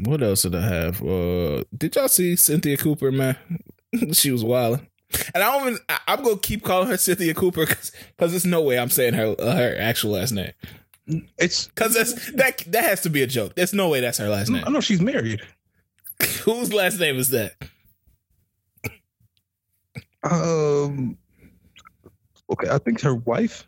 what 0.04 0.22
else 0.22 0.44
did 0.44 0.56
I 0.56 0.62
have? 0.62 1.02
Uh, 1.04 1.64
did 1.76 1.96
y'all 1.96 2.08
see 2.08 2.36
Cynthia 2.36 2.78
Cooper, 2.78 3.12
man? 3.12 3.38
she 4.14 4.32
was 4.32 4.44
wild. 4.44 4.82
And 5.34 5.44
I 5.44 5.52
don't 5.52 5.68
even, 5.68 5.80
I, 5.90 6.00
I'm 6.08 6.24
gonna 6.24 6.38
keep 6.38 6.64
calling 6.64 6.90
her 6.90 6.98
Cynthia 6.98 7.34
Cooper 7.34 7.66
because 7.66 7.92
because 8.16 8.32
there's 8.32 8.46
no 8.46 8.62
way 8.62 8.78
I'm 8.78 8.90
saying 8.90 9.14
her 9.14 9.36
uh, 9.40 9.56
her 9.56 9.76
actual 9.80 10.12
last 10.12 10.32
name. 10.32 10.52
It's, 11.38 11.68
Cause 11.68 11.94
that's 11.94 12.32
that 12.34 12.58
that 12.68 12.84
has 12.84 13.02
to 13.02 13.10
be 13.10 13.24
a 13.24 13.28
joke. 13.28 13.56
There's 13.56 13.74
no 13.74 13.88
way 13.88 14.02
that's 14.02 14.18
her 14.18 14.28
last 14.28 14.50
name. 14.50 14.64
I 14.66 14.70
know 14.70 14.82
she's 14.82 15.02
married. 15.02 15.42
Whose 16.44 16.74
last 16.74 17.00
name 17.00 17.18
is 17.18 17.30
that? 17.30 17.54
Um, 20.24 21.18
okay, 22.52 22.70
I 22.70 22.78
think 22.80 23.00
her 23.02 23.16
wife. 23.16 23.66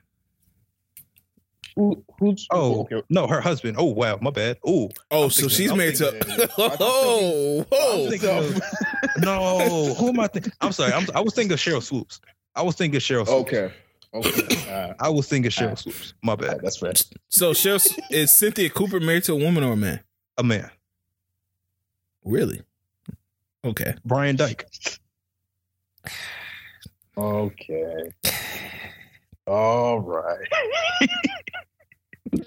Who's 2.20 2.48
Oh, 2.52 2.82
okay. 2.82 3.02
no, 3.10 3.28
her 3.28 3.40
husband. 3.42 3.78
Oh, 3.80 3.86
wow, 3.86 4.18
my 4.22 4.30
bad. 4.32 4.58
Oh, 4.66 4.90
Oh, 5.12 5.26
I'm 5.26 5.30
so 5.30 5.42
thinking- 5.48 5.58
she's 5.58 5.72
I'm 5.72 5.78
married 5.78 5.96
to. 5.98 6.12
thinking- 6.12 6.48
Oh, 6.58 7.66
oh, 7.72 8.10
thinking 8.10 8.30
of- 8.30 8.62
no, 9.20 9.94
who 9.96 10.10
am 10.10 10.20
I 10.20 10.28
thinking? 10.28 10.52
I'm 10.62 10.72
sorry, 10.72 10.94
I'm, 10.94 11.06
I 11.16 11.22
was 11.22 11.34
thinking 11.34 11.54
of 11.54 11.60
Sheryl 11.60 11.82
Swoopes. 11.82 12.20
I 12.56 12.62
was 12.64 12.76
thinking 12.76 12.98
of 12.98 13.04
Sheryl 13.04 13.26
Swoopes. 13.26 13.54
Okay. 13.54 13.74
Okay. 14.14 14.72
Uh, 14.72 14.94
I 15.00 15.10
was 15.10 15.28
thinking 15.28 15.52
Sheryl 15.52 15.72
Ah. 15.72 15.76
Swoopes. 15.76 16.14
My 16.24 16.36
bad. 16.36 16.60
that's 16.62 16.78
fair. 16.78 16.94
so 17.30 17.52
Sheryl, 17.54 17.86
is 18.10 18.36
Cynthia 18.38 18.70
Cooper 18.70 19.00
married 19.00 19.24
to 19.26 19.34
a 19.34 19.38
woman 19.38 19.64
or 19.64 19.74
a 19.74 19.78
man? 19.78 20.00
A 20.38 20.44
man. 20.44 20.70
Really? 22.24 22.62
Okay. 23.64 23.94
Brian 24.06 24.36
Dyke. 24.36 24.66
Okay. 27.18 28.04
All 29.48 30.00
right. 30.00 30.48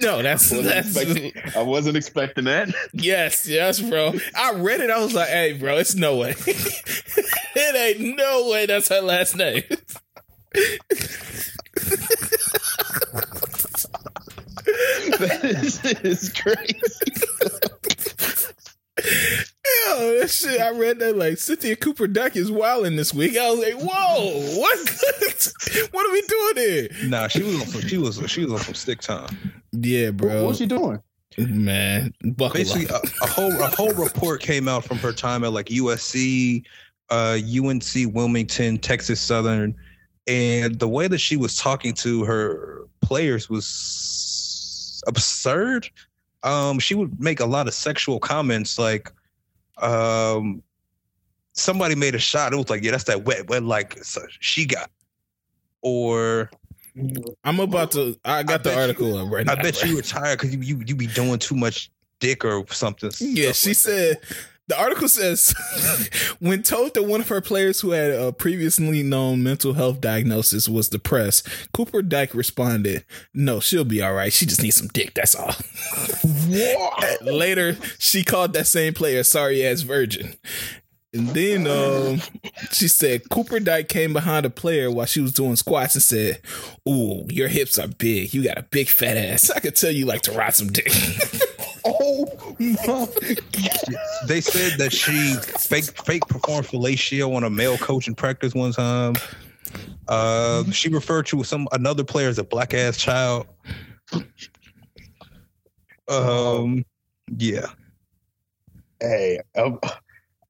No, 0.00 0.22
that's 0.22 0.50
Wasn't 0.50 0.64
that's 0.64 0.96
expecting- 0.96 1.32
I 1.56 1.62
wasn't 1.62 1.96
expecting 1.96 2.44
that. 2.44 2.68
yes, 2.92 3.48
yes, 3.48 3.80
bro. 3.80 4.14
I 4.36 4.52
read 4.52 4.80
it. 4.80 4.90
I 4.90 4.98
was 5.02 5.14
like, 5.14 5.28
hey, 5.28 5.54
bro, 5.54 5.78
it's 5.78 5.94
no 5.94 6.16
way. 6.16 6.34
it 6.46 7.76
ain't 8.00 8.16
no 8.16 8.48
way 8.50 8.66
that's 8.66 8.88
her 8.88 9.00
last 9.00 9.36
name. 9.36 9.62
that 15.18 15.40
is, 15.42 15.84
is 15.84 16.32
crazy. 16.32 16.80
Yo, 19.04 20.18
that 20.20 20.30
shit. 20.30 20.60
I 20.60 20.70
read 20.70 20.98
that 21.00 21.16
like 21.16 21.38
Cynthia 21.38 21.76
Cooper 21.76 22.06
Dyke 22.06 22.36
is 22.36 22.50
wilding 22.50 22.96
this 22.96 23.12
week. 23.14 23.36
I 23.36 23.50
was 23.50 23.60
like, 23.60 23.74
whoa, 23.74 24.58
what? 24.58 25.52
what 25.90 26.06
are 26.06 26.12
we 26.12 26.22
doing 26.22 26.56
here? 26.56 26.88
Nah, 27.08 27.28
she 27.28 27.42
was 27.42 27.60
on 27.60 27.66
some, 27.66 27.80
she 27.82 27.98
was 27.98 28.30
she 28.30 28.44
was 28.44 28.52
on 28.52 28.58
some 28.58 28.74
stick 28.74 29.00
time. 29.00 29.36
Yeah, 29.72 30.10
bro. 30.10 30.28
What, 30.28 30.34
bro. 30.34 30.44
what's 30.46 30.58
she 30.58 30.66
doing? 30.66 31.00
Man, 31.38 32.12
buckle 32.34 32.58
Basically, 32.58 32.88
up. 32.94 33.04
a, 33.04 33.24
a 33.24 33.26
whole 33.26 33.62
a 33.62 33.68
whole 33.68 33.94
report 33.94 34.40
came 34.40 34.68
out 34.68 34.84
from 34.84 34.98
her 34.98 35.12
time 35.12 35.44
at 35.44 35.52
like 35.52 35.66
USC, 35.66 36.64
uh, 37.10 37.38
UNC 37.42 38.14
Wilmington, 38.14 38.78
Texas 38.78 39.20
Southern, 39.20 39.74
and 40.26 40.78
the 40.78 40.88
way 40.88 41.08
that 41.08 41.18
she 41.18 41.36
was 41.36 41.56
talking 41.56 41.94
to 41.94 42.24
her 42.24 42.86
players 43.00 43.48
was 43.48 45.02
absurd. 45.06 45.88
Um, 46.44 46.78
she 46.78 46.94
would 46.94 47.20
make 47.20 47.40
a 47.40 47.46
lot 47.46 47.68
of 47.68 47.74
sexual 47.74 48.18
comments 48.18 48.78
like, 48.78 49.12
um, 49.78 50.62
somebody 51.52 51.94
made 51.94 52.14
a 52.14 52.18
shot. 52.18 52.52
It 52.52 52.56
was 52.56 52.70
like, 52.70 52.82
yeah, 52.82 52.92
that's 52.92 53.04
that 53.04 53.24
wet, 53.24 53.48
wet 53.48 53.62
like 53.62 54.02
so 54.04 54.22
she 54.40 54.66
got, 54.66 54.90
or 55.82 56.50
I'm 57.44 57.60
about 57.60 57.92
to. 57.92 58.18
I 58.24 58.42
got 58.42 58.60
I 58.66 58.70
the 58.70 58.80
article 58.80 59.16
up 59.16 59.30
right 59.30 59.46
now. 59.46 59.52
I 59.52 59.62
bet 59.62 59.78
bro. 59.80 59.90
you 59.90 59.96
retired 59.96 60.38
because 60.38 60.54
you, 60.54 60.60
you 60.60 60.82
you 60.86 60.96
be 60.96 61.06
doing 61.06 61.38
too 61.38 61.56
much 61.56 61.90
dick 62.20 62.44
or 62.44 62.64
something. 62.68 63.10
Yeah, 63.18 63.52
she 63.52 63.70
like 63.70 63.78
that. 63.78 64.20
The 64.68 64.78
article 64.78 65.08
says, 65.08 65.54
when 66.38 66.62
told 66.62 66.94
that 66.94 67.02
one 67.02 67.20
of 67.20 67.28
her 67.28 67.40
players 67.40 67.80
who 67.80 67.90
had 67.90 68.12
a 68.12 68.32
previously 68.32 69.02
known 69.02 69.42
mental 69.42 69.72
health 69.72 70.00
diagnosis 70.00 70.68
was 70.68 70.88
depressed, 70.88 71.48
Cooper 71.72 72.00
Dyke 72.00 72.34
responded, 72.34 73.04
"No, 73.34 73.60
she'll 73.60 73.84
be 73.84 74.00
all 74.00 74.14
right. 74.14 74.32
She 74.32 74.46
just 74.46 74.62
needs 74.62 74.76
some 74.76 74.88
dick. 74.88 75.14
That's 75.14 75.34
all." 75.34 75.54
Later, 77.22 77.76
she 77.98 78.22
called 78.22 78.52
that 78.52 78.66
same 78.66 78.94
player 78.94 79.24
sorry 79.24 79.66
ass 79.66 79.80
virgin. 79.82 80.34
And 81.14 81.28
then 81.28 81.66
um, 81.66 82.22
she 82.70 82.88
said 82.88 83.28
Cooper 83.28 83.60
Dyke 83.60 83.88
came 83.88 84.14
behind 84.14 84.46
a 84.46 84.50
player 84.50 84.90
while 84.90 85.04
she 85.04 85.20
was 85.20 85.32
doing 85.32 85.56
squats 85.56 85.94
and 85.94 86.02
said, 86.02 86.40
"Ooh, 86.88 87.26
your 87.28 87.48
hips 87.48 87.78
are 87.78 87.88
big. 87.88 88.32
You 88.32 88.44
got 88.44 88.58
a 88.58 88.62
big 88.62 88.88
fat 88.88 89.18
ass. 89.18 89.50
I 89.50 89.60
could 89.60 89.76
tell 89.76 89.90
you 89.90 90.06
like 90.06 90.22
to 90.22 90.32
ride 90.32 90.54
some 90.54 90.68
dick." 90.68 90.90
Oh 91.84 92.26
my 92.60 93.06
They 94.28 94.40
said 94.40 94.78
that 94.78 94.92
she 94.92 95.34
fake 95.58 95.84
fake 96.04 96.26
performed 96.28 96.66
fellatio 96.66 97.34
on 97.34 97.44
a 97.44 97.50
male 97.50 97.76
coach 97.78 98.06
in 98.08 98.14
practice 98.14 98.54
one 98.54 98.72
time. 98.72 99.14
Uh, 100.08 100.64
she 100.70 100.88
referred 100.88 101.26
to 101.26 101.42
some 101.44 101.66
another 101.72 102.04
player 102.04 102.28
as 102.28 102.38
a 102.38 102.44
black 102.44 102.74
ass 102.74 102.96
child. 102.96 103.46
Um, 106.08 106.84
yeah, 107.36 107.66
Hey, 109.00 109.40
um, 109.56 109.80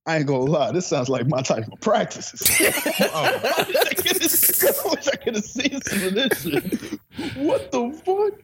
I 0.07 0.19
ain't 0.19 0.27
gonna 0.27 0.45
lie. 0.45 0.73
This 0.73 0.87
sounds 0.87 1.09
like 1.09 1.27
my 1.29 1.41
type 1.43 1.67
of 1.73 1.81
practices. 1.81 2.43
I 2.61 3.65
wish 3.67 3.77
I 3.77 3.95
could 3.95 4.23
have- 4.23 4.79
I 4.85 4.91
wish 4.91 5.09
I 5.09 5.17
could 5.17 5.35
have 5.37 5.45
seen 5.45 5.81
some 5.83 6.03
of 6.05 6.15
this 6.15 6.43
shit. 6.43 7.01
What 7.37 7.71
the 7.71 7.93
fuck? 8.05 8.41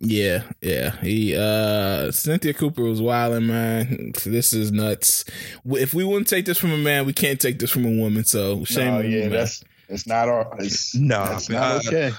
Yeah, 0.00 0.42
yeah. 0.60 0.96
He 1.00 1.34
uh 1.36 2.10
Cynthia 2.10 2.52
Cooper 2.52 2.82
was 2.82 3.00
wilding, 3.00 3.46
man. 3.46 4.12
This 4.24 4.52
is 4.52 4.72
nuts. 4.72 5.24
If 5.64 5.94
we 5.94 6.04
wouldn't 6.04 6.28
take 6.28 6.44
this 6.46 6.58
from 6.58 6.72
a 6.72 6.76
man, 6.78 7.06
we 7.06 7.12
can't 7.12 7.40
take 7.40 7.58
this 7.58 7.70
from 7.70 7.86
a 7.86 7.90
woman. 7.90 8.24
So 8.24 8.64
shame 8.64 8.92
no, 8.92 8.98
on 8.98 9.04
you, 9.10 9.16
yeah, 9.18 9.20
man. 9.22 9.30
that's 9.30 9.64
it's 9.88 10.06
not 10.06 10.28
our. 10.28 10.54
It's, 10.58 10.94
Nah, 10.94 11.28
that's 11.30 11.48
man, 11.48 11.60
not 11.60 11.84
I- 11.84 11.88
okay. 11.88 12.10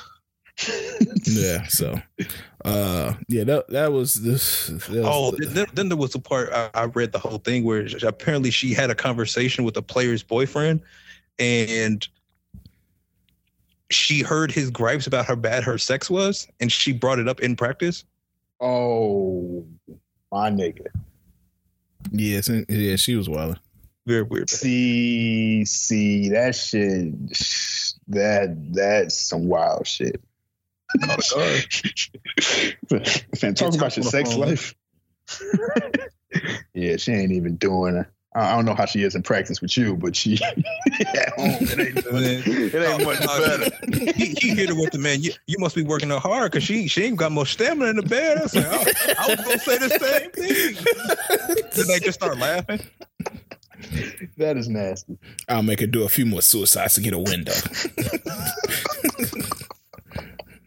yeah. 1.26 1.64
So, 1.68 2.00
uh, 2.64 3.14
yeah. 3.28 3.44
That 3.44 3.68
that 3.70 3.92
was 3.92 4.16
this. 4.16 4.68
that 4.68 5.04
was- 5.04 5.06
Oh, 5.06 5.32
then, 5.38 5.66
then 5.74 5.90
there 5.90 5.98
was 5.98 6.16
a 6.16 6.20
part 6.20 6.50
I, 6.54 6.70
I 6.74 6.86
read 6.86 7.12
the 7.12 7.20
whole 7.20 7.40
thing 7.40 7.66
where 7.66 7.88
apparently 8.04 8.52
she 8.52 8.74
had 8.74 8.90
a 8.90 8.96
conversation 8.96 9.66
with 9.66 9.76
a 9.78 9.82
player's 9.82 10.24
boyfriend, 10.24 10.82
and 11.40 12.08
she 13.90 14.22
heard 14.22 14.52
his 14.52 14.70
gripes 14.70 15.08
about 15.08 15.26
how 15.26 15.36
bad 15.36 15.64
her 15.64 15.78
sex 15.78 16.10
was, 16.10 16.48
and 16.60 16.72
she 16.72 16.92
brought 16.92 17.20
it 17.20 17.28
up 17.28 17.40
in 17.40 17.56
practice. 17.56 18.04
Oh, 18.60 19.66
my 20.32 20.50
nigga. 20.50 20.88
yeah, 22.12 22.42
yeah. 22.70 22.96
She 22.96 23.16
was 23.16 23.30
wilding. 23.30 23.60
Very 24.06 24.24
weird. 24.24 24.50
See, 24.50 25.66
see 25.66 26.30
that 26.30 26.56
shit. 26.56 27.14
That 28.08 28.56
that's 28.74 29.18
some 29.18 29.48
wild 29.48 29.88
shit. 29.88 30.22
Oh, 31.04 31.62
Man, 33.42 33.54
talk 33.56 33.74
about 33.74 33.98
your 33.98 34.04
sex 34.04 34.36
life. 34.36 34.76
yeah, 36.74 36.98
she 36.98 37.12
ain't 37.12 37.32
even 37.32 37.56
doing 37.56 37.96
it. 37.98 38.08
I 38.36 38.54
don't 38.54 38.66
know 38.66 38.76
how 38.76 38.86
she 38.86 39.02
is 39.04 39.16
in 39.16 39.24
practice 39.24 39.62
with 39.62 39.78
you, 39.78 39.96
but 39.96 40.14
she 40.14 40.34
at 40.44 41.34
home 41.38 41.56
it 41.62 41.80
ain't, 41.80 41.98
it 42.06 42.76
ain't 42.76 43.06
much 43.06 43.20
better. 43.20 43.70
he, 44.18 44.36
he 44.38 44.50
hit 44.50 44.68
her 44.68 44.76
with 44.76 44.92
the 44.92 45.00
man. 45.00 45.22
You, 45.22 45.32
you 45.48 45.58
must 45.58 45.74
be 45.74 45.84
working 45.84 46.12
out 46.12 46.22
hard 46.22 46.52
because 46.52 46.66
she 46.66 46.90
she 46.90 47.04
ain't 47.04 47.18
got 47.18 47.32
much 47.32 47.54
stamina 47.54 47.92
in 47.92 47.96
the 47.96 48.04
bed. 48.04 48.38
I 48.38 48.42
was 48.44 48.54
like, 48.54 48.66
I, 48.66 49.16
I 49.18 49.28
was 49.30 49.46
gonna 49.46 49.60
say 49.60 49.78
the 49.78 49.90
same 49.90 50.32
thing. 50.32 50.76
Did 51.74 51.88
they 51.88 52.00
just 52.00 52.20
start 52.20 52.38
laughing? 52.38 52.82
That 54.38 54.58
is 54.58 54.68
nasty. 54.68 55.18
I'll 55.48 55.64
make 55.64 55.80
her 55.80 55.88
do 55.88 56.04
a 56.04 56.10
few 56.10 56.26
more 56.26 56.42
suicides 56.42 56.96
to 56.96 57.02
get 57.02 57.14
a 57.14 57.20
window. 57.20 57.54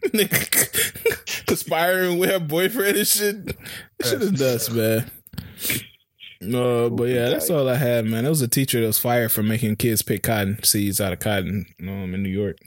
Conspiring 1.45 2.17
with 2.17 2.31
her 2.31 2.39
boyfriend 2.39 2.97
and 2.97 3.07
shit. 3.07 3.57
Shit 4.03 4.21
is 4.21 4.31
nuts, 4.31 4.71
man. 4.71 5.11
No, 6.41 6.89
but 6.89 7.09
yeah, 7.09 7.29
that's 7.29 7.49
all 7.49 7.67
I 7.67 7.75
had, 7.75 8.05
man. 8.05 8.25
It 8.25 8.29
was 8.29 8.41
a 8.41 8.47
teacher 8.47 8.79
that 8.79 8.87
was 8.87 8.97
fired 8.97 9.31
for 9.31 9.43
making 9.43 9.75
kids 9.75 10.01
pick 10.01 10.23
cotton 10.23 10.63
seeds 10.63 11.01
out 11.01 11.11
of 11.11 11.19
cotton 11.19 11.65
um, 11.81 12.13
in 12.13 12.23
New 12.23 12.29
York. 12.29 12.57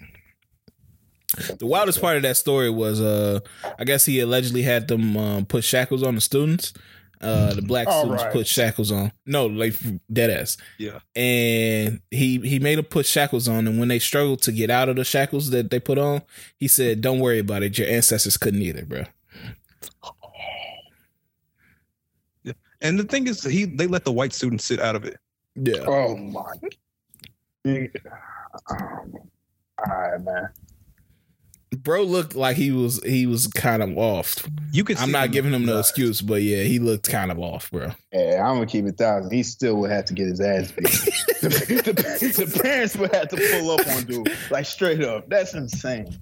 The 1.58 1.66
wildest 1.66 2.00
part 2.00 2.16
of 2.16 2.22
that 2.24 2.36
story 2.36 2.68
was, 2.68 3.00
uh, 3.00 3.40
I 3.78 3.84
guess 3.84 4.04
he 4.04 4.20
allegedly 4.20 4.62
had 4.62 4.88
them 4.88 5.16
um, 5.16 5.46
put 5.46 5.64
shackles 5.64 6.02
on 6.02 6.14
the 6.14 6.20
students. 6.20 6.74
Uh, 7.22 7.54
the 7.54 7.62
black 7.62 7.86
All 7.86 8.00
students 8.00 8.24
right. 8.24 8.32
put 8.32 8.46
shackles 8.46 8.90
on. 8.90 9.12
No, 9.24 9.46
like 9.46 9.74
dead 10.12 10.28
ass. 10.28 10.56
Yeah. 10.76 10.98
And 11.14 12.00
he 12.10 12.38
he 12.40 12.58
made 12.58 12.78
them 12.78 12.84
put 12.84 13.06
shackles 13.06 13.46
on, 13.46 13.68
and 13.68 13.78
when 13.78 13.88
they 13.88 14.00
struggled 14.00 14.42
to 14.42 14.52
get 14.52 14.70
out 14.70 14.88
of 14.88 14.96
the 14.96 15.04
shackles 15.04 15.50
that 15.50 15.70
they 15.70 15.78
put 15.78 15.98
on, 15.98 16.22
he 16.58 16.66
said, 16.66 17.00
"Don't 17.00 17.20
worry 17.20 17.38
about 17.38 17.62
it. 17.62 17.78
Your 17.78 17.88
ancestors 17.88 18.36
couldn't 18.36 18.60
either, 18.62 18.84
bro." 18.84 19.04
And 22.82 22.98
the 22.98 23.04
thing 23.04 23.26
is, 23.26 23.42
he 23.42 23.64
they 23.64 23.86
let 23.86 24.04
the 24.04 24.12
white 24.12 24.32
students 24.32 24.64
sit 24.64 24.80
out 24.80 24.96
of 24.96 25.04
it. 25.04 25.16
Yeah. 25.54 25.84
Oh 25.86 26.16
my. 26.16 26.52
Um, 28.70 29.14
all 29.78 29.86
right, 29.86 30.20
man. 30.20 30.48
Bro 31.78 32.02
looked 32.02 32.34
like 32.36 32.56
he 32.56 32.70
was 32.70 33.02
he 33.02 33.26
was 33.26 33.46
kind 33.46 33.82
of 33.82 33.96
off. 33.96 34.46
You 34.72 34.84
can. 34.84 34.98
I'm 34.98 35.10
not 35.10 35.22
them 35.22 35.30
giving 35.30 35.52
him 35.54 35.64
no 35.64 35.78
eyes. 35.78 35.88
excuse, 35.88 36.20
but 36.20 36.42
yeah, 36.42 36.64
he 36.64 36.78
looked 36.78 37.08
kind 37.08 37.30
of 37.32 37.38
off, 37.38 37.70
bro. 37.70 37.92
Yeah, 38.12 38.42
I'm 38.46 38.56
gonna 38.56 38.66
keep 38.66 38.84
it 38.84 38.98
thousand. 38.98 39.32
He 39.32 39.42
still 39.42 39.76
would 39.76 39.90
have 39.90 40.04
to 40.06 40.12
get 40.14 40.26
his 40.26 40.40
ass 40.40 40.70
beat. 40.72 40.82
the, 41.40 41.48
the- 41.48 42.44
the 42.44 42.60
parents 42.62 42.94
would 42.96 43.14
have 43.14 43.28
to 43.28 43.36
pull 43.36 43.70
up 43.70 43.86
on 43.88 44.04
dude, 44.04 44.30
like 44.50 44.66
straight 44.66 45.02
up. 45.02 45.30
That's 45.30 45.54
insane. 45.54 46.14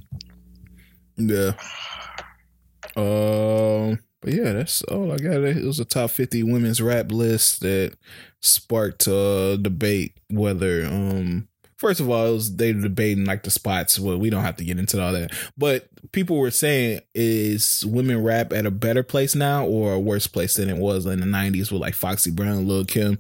Yeah. 1.16 1.52
Um. 2.96 3.98
But 4.20 4.34
yeah, 4.34 4.52
that's 4.52 4.82
all 4.84 5.12
I 5.12 5.16
got. 5.16 5.42
It 5.42 5.64
was 5.64 5.80
a 5.80 5.84
top 5.84 6.10
50 6.10 6.42
women's 6.42 6.82
rap 6.82 7.10
list 7.10 7.60
that 7.60 7.96
sparked 8.40 9.06
a 9.06 9.58
debate 9.60 10.18
whether 10.30 10.84
um 10.86 11.46
first 11.76 12.00
of 12.00 12.08
all 12.08 12.34
was 12.34 12.56
they 12.56 12.72
were 12.72 12.82
debating 12.82 13.24
like 13.24 13.42
the 13.42 13.50
spots. 13.50 13.98
Well, 13.98 14.18
we 14.18 14.28
don't 14.30 14.44
have 14.44 14.56
to 14.56 14.64
get 14.64 14.78
into 14.78 15.02
all 15.02 15.12
that. 15.12 15.32
But 15.56 15.88
people 16.12 16.36
were 16.36 16.50
saying 16.50 17.00
is 17.14 17.84
women 17.86 18.22
rap 18.22 18.52
at 18.52 18.66
a 18.66 18.70
better 18.70 19.02
place 19.02 19.34
now 19.34 19.64
or 19.66 19.94
a 19.94 20.00
worse 20.00 20.26
place 20.26 20.54
than 20.54 20.68
it 20.68 20.76
was 20.76 21.06
in 21.06 21.20
the 21.20 21.26
90s 21.26 21.72
with 21.72 21.80
like 21.80 21.94
Foxy 21.94 22.30
Brown, 22.30 22.68
Lil 22.68 22.84
Kim, 22.84 23.18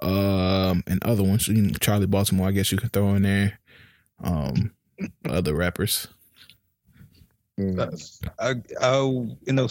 um, 0.00 0.82
and 0.86 1.02
other 1.02 1.22
ones. 1.22 1.48
Charli 1.48 2.08
Baltimore, 2.08 2.48
I 2.48 2.52
guess 2.52 2.70
you 2.70 2.78
can 2.78 2.90
throw 2.90 3.14
in 3.14 3.22
there. 3.22 3.58
Um, 4.22 4.72
other 5.28 5.54
rappers. 5.54 6.06
I, 8.38 8.54
I, 8.80 8.98
you 9.00 9.52
know, 9.52 9.68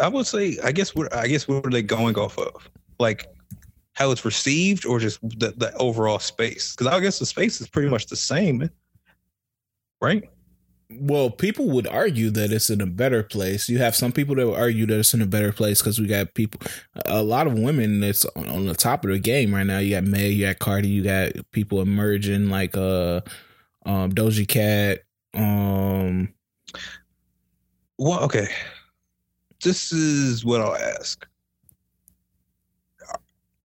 I 0.00 0.08
would 0.08 0.26
say, 0.26 0.58
I 0.62 0.72
guess, 0.72 0.94
what 0.94 1.14
I 1.14 1.26
guess, 1.28 1.46
what 1.48 1.66
are 1.66 1.70
they 1.70 1.82
going 1.82 2.16
off 2.16 2.38
of? 2.38 2.68
Like 2.98 3.26
how 3.92 4.10
it's 4.10 4.24
received, 4.24 4.84
or 4.86 4.98
just 4.98 5.20
the, 5.22 5.54
the 5.56 5.74
overall 5.76 6.18
space? 6.18 6.74
Because 6.74 6.86
I 6.86 7.00
guess 7.00 7.18
the 7.18 7.26
space 7.26 7.60
is 7.60 7.68
pretty 7.68 7.88
much 7.88 8.06
the 8.06 8.16
same, 8.16 8.68
right? 10.00 10.24
Well, 10.92 11.30
people 11.30 11.70
would 11.70 11.86
argue 11.86 12.30
that 12.30 12.50
it's 12.50 12.68
in 12.68 12.80
a 12.80 12.86
better 12.86 13.22
place. 13.22 13.68
You 13.68 13.78
have 13.78 13.94
some 13.94 14.10
people 14.10 14.34
that 14.34 14.46
would 14.46 14.58
argue 14.58 14.86
that 14.86 14.98
it's 14.98 15.14
in 15.14 15.22
a 15.22 15.26
better 15.26 15.52
place 15.52 15.80
because 15.80 16.00
we 16.00 16.08
got 16.08 16.34
people, 16.34 16.60
a 17.06 17.22
lot 17.22 17.46
of 17.46 17.54
women 17.54 18.00
that's 18.00 18.24
on, 18.34 18.48
on 18.48 18.66
the 18.66 18.74
top 18.74 19.04
of 19.04 19.12
the 19.12 19.20
game 19.20 19.54
right 19.54 19.66
now. 19.66 19.78
You 19.78 19.90
got 19.92 20.04
May, 20.04 20.30
you 20.30 20.46
got 20.46 20.58
Cardi, 20.58 20.88
you 20.88 21.04
got 21.04 21.32
people 21.52 21.80
emerging 21.80 22.50
like 22.50 22.76
uh, 22.76 23.20
um, 23.86 24.10
Doja 24.12 24.48
Cat. 24.48 25.02
Um, 25.34 26.32
Well, 27.98 28.20
okay. 28.24 28.48
This 29.62 29.92
is 29.92 30.44
what 30.44 30.60
I'll 30.60 30.76
ask. 30.76 31.26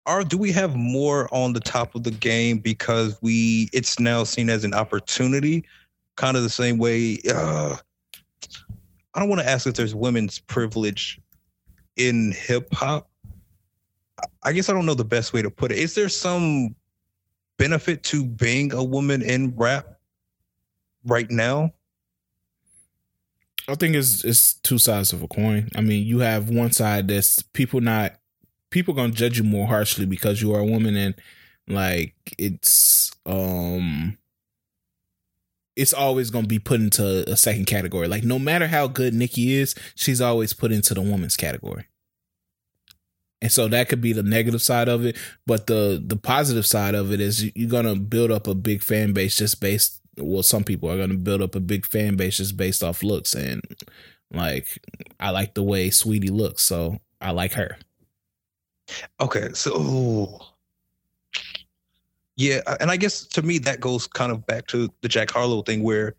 Are 0.06 0.24
do 0.24 0.38
we 0.38 0.52
have 0.52 0.76
more 0.76 1.34
on 1.34 1.53
the 1.53 1.60
top 1.60 1.95
of 1.95 2.03
the 2.03 2.11
game 2.11 2.60
because 2.60 3.18
we 3.22 3.69
it's 3.74 4.00
now 4.00 4.24
seen 4.24 4.50
as 4.50 4.64
an 4.64 4.74
opportunity, 4.74 5.64
kind 6.16 6.38
of 6.38 6.44
the 6.44 6.50
same 6.50 6.77
way. 6.77 7.18
Uh, 7.27 7.76
I 9.14 9.19
don't 9.19 9.30
want 9.30 9.42
to 9.42 9.50
ask 9.50 9.66
if 9.66 9.74
there's 9.74 9.95
women's 9.95 10.38
privilege 10.38 11.19
in 11.95 12.34
hip 12.34 12.72
hop. 12.74 13.10
I 14.44 14.52
guess 14.52 14.69
I 14.69 14.74
don't 14.74 14.85
know 14.85 14.94
the 14.94 15.06
best 15.06 15.34
way 15.34 15.42
to 15.42 15.50
put 15.50 15.72
it. 15.72 15.80
Is 15.80 15.95
there 15.95 16.10
some 16.10 16.76
benefit 17.58 18.03
to 18.03 18.26
being 18.26 18.74
a 18.74 18.84
woman 18.84 19.22
in 19.22 19.56
rap 19.56 19.94
right 21.06 21.30
now? 21.30 21.74
I 23.67 23.75
think 23.75 23.95
it's 23.95 24.24
it's 24.24 24.53
two 24.56 24.77
sides 24.77 25.11
of 25.14 25.24
a 25.24 25.27
coin. 25.27 25.69
I 25.75 25.82
mean, 25.82 26.06
you 26.06 26.19
have 26.19 26.50
one 26.50 26.72
side 26.72 27.08
that's 27.08 27.42
people 27.42 27.82
not 27.82 28.14
people 28.69 28.93
gonna 28.93 29.11
judge 29.11 29.38
you 29.38 29.43
more 29.43 29.67
harshly 29.67 30.06
because 30.06 30.42
you 30.42 30.53
are 30.53 30.59
a 30.59 30.66
woman 30.66 30.95
and 30.95 31.16
like 31.67 32.14
it's 32.38 33.11
um 33.25 34.17
it's 35.75 35.93
always 35.93 36.30
gonna 36.30 36.48
be 36.48 36.59
put 36.59 36.80
into 36.80 37.30
a 37.30 37.35
second 37.35 37.66
category. 37.66 38.08
Like 38.08 38.24
no 38.24 38.38
matter 38.38 38.67
how 38.67 38.88
good 38.88 39.14
Nicki 39.14 39.53
is, 39.56 39.75
she's 39.95 40.22
always 40.22 40.53
put 40.53 40.72
into 40.72 40.93
the 40.93 41.01
woman's 41.01 41.35
category. 41.35 41.85
And 43.42 43.51
so 43.51 43.67
that 43.67 43.90
could 43.90 44.00
be 44.01 44.14
the 44.14 44.24
negative 44.24 44.61
side 44.61 44.88
of 44.88 45.06
it, 45.06 45.17
but 45.48 45.67
the 45.67 46.01
the 46.06 46.16
positive 46.17 46.66
side 46.66 46.95
of 46.95 47.11
it 47.11 47.19
is 47.19 47.43
you- 47.45 47.51
you're 47.56 47.69
gonna 47.69 47.95
build 47.95 48.32
up 48.32 48.48
a 48.48 48.56
big 48.56 48.82
fan 48.84 49.11
base 49.11 49.35
just 49.35 49.59
based. 49.59 50.01
Well, 50.18 50.44
some 50.44 50.64
people 50.64 50.90
are 50.90 50.98
gonna 50.98 51.16
build 51.16 51.42
up 51.42 51.56
a 51.56 51.60
big 51.60 51.85
fan 51.85 52.16
base 52.16 52.38
just 52.38 52.58
based 52.58 52.84
off 52.84 53.03
looks, 53.03 53.34
and 53.34 53.61
like 54.32 54.80
I 55.19 55.32
like 55.32 55.53
the 55.53 55.64
way 55.64 55.90
Saweetie 55.90 56.32
looks, 56.32 56.64
so 56.64 57.00
I 57.22 57.32
like 57.32 57.53
her. 57.53 57.77
Okay, 59.19 59.50
so 59.53 60.40
yeah, 62.35 62.61
and 62.80 62.92
I 62.92 62.98
guess 62.98 63.26
to 63.27 63.42
me 63.42 63.58
that 63.60 63.80
goes 63.80 64.08
kind 64.08 64.32
of 64.32 64.45
back 64.45 64.68
to 64.68 64.92
the 65.02 65.08
Jack 65.08 65.32
Harlow 65.32 65.61
thing, 65.61 65.84
where 65.84 66.16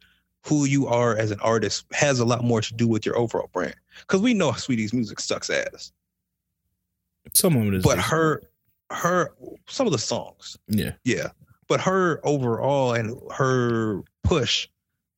who 0.47 0.65
you 0.65 0.86
are 0.86 1.16
as 1.16 1.31
an 1.31 1.41
artist 1.41 1.86
has 1.92 2.20
a 2.20 2.25
lot 2.25 2.44
more 2.44 2.60
to 2.60 2.75
do 2.75 2.86
with 2.86 3.05
your 3.05 3.18
overall 3.18 3.50
brand. 3.52 3.75
Because 4.00 4.20
we 4.20 4.33
know 4.33 4.52
Saweetie's 4.52 4.92
music 4.92 5.18
sucks 5.18 5.50
ass, 5.50 5.92
Some 7.34 7.57
of 7.57 7.66
it 7.66 7.75
is, 7.75 7.83
but 7.83 7.99
her, 7.99 8.42
her, 8.91 9.34
some 9.66 9.86
of 9.86 9.92
the 9.92 9.99
songs, 9.99 10.57
yeah, 10.68 10.92
yeah, 11.05 11.28
but 11.69 11.81
her 11.81 12.20
overall 12.25 12.93
and 12.93 13.20
her 13.33 14.03
push, 14.25 14.69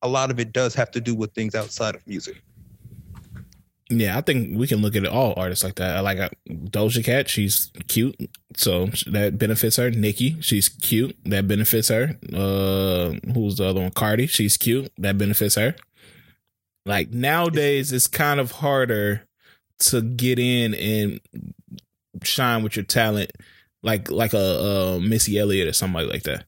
a 0.01 0.07
lot 0.07 0.31
of 0.31 0.39
it 0.39 0.51
does 0.53 0.73
have 0.75 0.91
to 0.91 1.01
do 1.01 1.13
with 1.15 1.33
things 1.33 1.55
outside 1.55 1.95
of 1.95 2.05
music. 2.07 2.41
yeah. 3.89 4.17
I 4.17 4.21
think 4.21 4.57
we 4.57 4.67
can 4.67 4.81
look 4.81 4.95
at 4.95 5.05
all 5.05 5.33
artists 5.35 5.63
like 5.63 5.75
that. 5.75 6.03
Like 6.03 6.19
uh, 6.19 6.29
Doja 6.49 7.03
Cat; 7.03 7.29
she's 7.29 7.71
cute, 7.87 8.15
so 8.55 8.87
that 9.07 9.37
benefits 9.37 9.75
her. 9.77 9.89
Nicki, 9.91 10.37
she's 10.41 10.69
cute, 10.69 11.15
that 11.25 11.47
benefits 11.47 11.89
her. 11.89 12.17
Uh, 12.33 13.13
who's 13.33 13.57
the 13.57 13.67
other 13.67 13.81
one? 13.81 13.91
Cardi, 13.91 14.27
she's 14.27 14.57
cute, 14.57 14.91
that 14.97 15.17
benefits 15.17 15.55
her. 15.55 15.75
Like 16.85 17.11
nowadays, 17.11 17.91
it's 17.91 18.07
kind 18.07 18.39
of 18.39 18.51
harder 18.53 19.27
to 19.79 20.01
get 20.01 20.39
in 20.39 20.73
and 20.73 21.19
shine 22.23 22.63
with 22.63 22.75
your 22.75 22.85
talent, 22.85 23.31
like 23.83 24.09
like 24.11 24.33
a, 24.33 24.37
a 24.37 24.99
Missy 25.01 25.37
Elliott 25.39 25.67
or 25.67 25.73
somebody 25.73 26.07
like 26.07 26.23
that. 26.23 26.45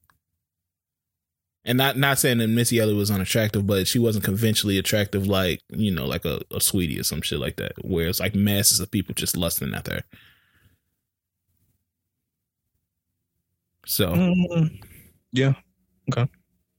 And 1.63 1.77
not 1.77 1.95
not 1.97 2.17
saying 2.17 2.39
that 2.39 2.47
Missy 2.47 2.79
Elliott 2.79 2.97
was 2.97 3.11
unattractive, 3.11 3.67
but 3.67 3.87
she 3.87 3.99
wasn't 3.99 4.25
conventionally 4.25 4.77
attractive 4.79 5.27
like 5.27 5.61
you 5.69 5.91
know 5.91 6.05
like 6.07 6.25
a, 6.25 6.37
a 6.51 6.57
Saweetie 6.59 6.99
or 6.99 7.03
some 7.03 7.21
shit 7.21 7.39
like 7.39 7.57
that, 7.57 7.73
where 7.85 8.07
it's 8.07 8.19
like 8.19 8.33
masses 8.35 8.79
of 8.79 8.89
people 8.91 9.13
just 9.13 9.37
lusting 9.37 9.73
at 9.73 9.87
her. 9.87 10.01
So, 13.85 14.09
Mm, 14.13 14.79
yeah, 15.31 15.53
okay. 16.11 16.29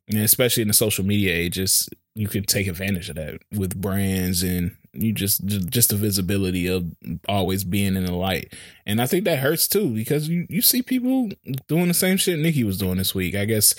and 0.08 0.18
especially 0.20 0.62
in 0.62 0.68
the 0.68 0.74
social 0.74 1.04
media 1.04 1.34
age, 1.34 1.58
it's, 1.58 1.88
you 2.14 2.28
can 2.28 2.44
take 2.44 2.68
advantage 2.68 3.08
of 3.10 3.16
that 3.16 3.40
with 3.52 3.80
brands 3.80 4.42
and 4.42 4.76
you 4.94 5.12
just 5.12 5.44
just 5.46 5.88
the 5.88 5.96
visibility 5.96 6.66
of 6.66 6.84
always 7.28 7.64
being 7.64 7.96
in 7.96 8.04
the 8.04 8.14
light, 8.14 8.52
and 8.84 9.00
I 9.00 9.06
think 9.06 9.24
that 9.24 9.38
hurts 9.38 9.66
too 9.66 9.88
because 9.88 10.28
you 10.28 10.46
you 10.50 10.60
see 10.60 10.82
people 10.82 11.30
doing 11.66 11.88
the 11.88 11.94
same 11.94 12.18
shit 12.18 12.38
Nicki 12.38 12.62
was 12.62 12.78
doing 12.78 12.98
this 12.98 13.14
week. 13.14 13.34
I 13.34 13.46
guess 13.46 13.74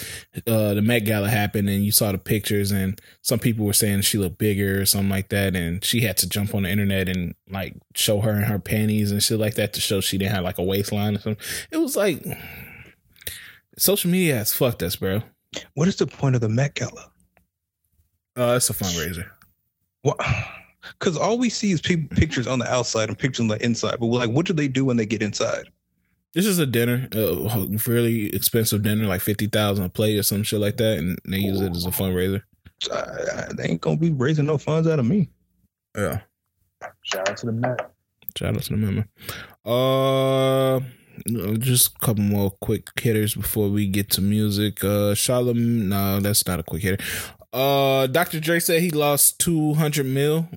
uh, 0.48 0.74
the 0.74 0.82
Met 0.82 1.06
Gala 1.06 1.30
happened, 1.30 1.70
and 1.70 1.86
you 1.86 1.92
saw 1.92 2.12
the 2.12 2.18
pictures, 2.18 2.72
and 2.72 3.00
some 3.22 3.40
people 3.40 3.66
were 3.66 3.74
saying 3.74 4.02
she 4.02 4.18
looked 4.18 4.40
bigger 4.40 4.82
or 4.82 4.86
something 4.86 5.10
like 5.10 5.30
that, 5.30 5.56
and 5.56 5.84
she 5.84 6.02
had 6.02 6.18
to 6.18 6.30
jump 6.30 6.56
on 6.56 6.64
the 6.64 6.70
internet 6.70 7.08
and 7.08 7.36
like 7.50 7.76
show 7.94 8.22
her 8.22 8.32
in 8.32 8.44
her 8.44 8.60
panties 8.60 9.12
and 9.12 9.22
shit 9.22 9.40
like 9.40 9.56
that 9.56 9.74
to 9.74 9.82
show 9.82 10.02
she 10.02 10.18
didn't 10.18 10.34
have 10.34 10.44
like 10.44 10.58
a 10.58 10.64
waistline 10.64 11.16
or 11.16 11.20
something. 11.20 11.46
It 11.70 11.78
was 11.78 11.96
like 11.96 12.26
social 13.78 14.10
media 14.10 14.36
has 14.36 14.54
fucked 14.54 14.82
us, 14.82 14.96
bro. 14.96 15.22
What 15.76 15.88
is 15.88 15.98
the 15.98 16.08
point 16.08 16.34
of 16.34 16.42
the 16.42 16.50
Met 16.50 16.74
Gala? 16.74 17.12
Uh, 18.36 18.56
it's 18.58 18.72
a 18.72 18.74
fundraiser. 18.74 19.30
What? 20.02 20.20
Because 21.00 21.18
all 21.18 21.38
we 21.38 21.50
see 21.50 21.72
is 21.72 21.82
people, 21.82 22.16
pictures 22.16 22.48
on 22.48 22.60
the 22.60 22.72
outside 22.72 23.10
and 23.10 23.18
pictures 23.18 23.42
on 23.42 23.48
the 23.48 23.64
inside. 23.64 23.98
But 24.00 24.08
like, 24.08 24.30
what 24.30 24.46
do 24.46 24.54
they 24.54 24.68
do 24.68 24.86
when 24.86 24.98
they 24.98 25.06
get 25.06 25.22
inside? 25.22 25.70
This 26.34 26.46
is 26.46 26.58
a 26.60 26.66
dinner, 26.66 27.08
a 27.12 27.78
fairly 27.78 28.34
expensive 28.36 28.82
dinner, 28.82 29.06
like 29.06 29.22
fifty 29.22 29.46
thousand 29.48 29.86
a 29.86 29.90
plate 29.90 30.18
or 30.18 30.24
some 30.24 30.42
shit 30.44 30.60
like 30.60 30.78
that, 30.78 30.98
and 30.98 31.20
they 31.26 31.38
use 31.38 31.62
it 31.62 31.76
as 31.76 31.86
a 31.86 31.92
fundraiser. 31.92 32.42
Uh, 32.92 33.54
they 33.54 33.66
ain't 33.66 33.82
gonna 33.82 33.98
be 33.98 34.12
raising 34.12 34.48
no 34.48 34.58
funds 34.58 34.88
out 34.88 35.00
of 35.00 35.06
me. 35.06 35.30
Yeah. 35.96 36.22
Shout 37.04 37.30
out 37.30 37.38
to 37.38 37.46
the 37.46 37.52
Met. 37.52 37.92
Shout 38.36 38.56
out 38.56 38.64
to 38.64 38.70
the 38.72 38.78
member. 38.78 39.08
Uh, 39.64 40.80
just 41.60 41.96
a 41.96 42.00
couple 42.00 42.24
more 42.24 42.52
quick 42.62 42.90
hitters 43.00 43.36
before 43.36 43.70
we 43.70 43.86
get 43.86 44.10
to 44.12 44.22
music. 44.22 44.84
Uh, 44.84 45.14
Shalom, 45.14 45.90
no, 45.90 46.20
that's 46.20 46.48
not 46.48 46.60
a 46.60 46.64
quick 46.64 46.82
hitter. 46.82 47.04
Uh, 47.54 48.08
Dr. 48.08 48.40
Dre 48.40 48.60
said 48.60 48.82
he 48.82 48.90
lost 48.90 49.40
two 49.40 49.76
hundred 49.76 50.08
mil, 50.08 50.50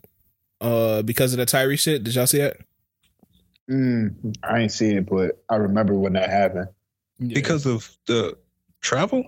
uh, 0.60 1.02
because 1.02 1.32
of 1.32 1.38
the 1.38 1.46
Tyrese 1.46 1.80
shit. 1.80 2.04
Did 2.04 2.14
y'all 2.14 2.26
see 2.26 2.38
that? 2.38 2.56
Mm, 3.70 4.36
I 4.42 4.60
ain't 4.60 4.72
seen 4.72 4.98
it, 4.98 5.06
but 5.06 5.42
I 5.48 5.56
remember 5.56 5.94
when 5.94 6.12
that 6.14 6.30
happened. 6.30 6.68
Because 7.18 7.66
of 7.66 7.96
the 8.06 8.36
travel? 8.80 9.24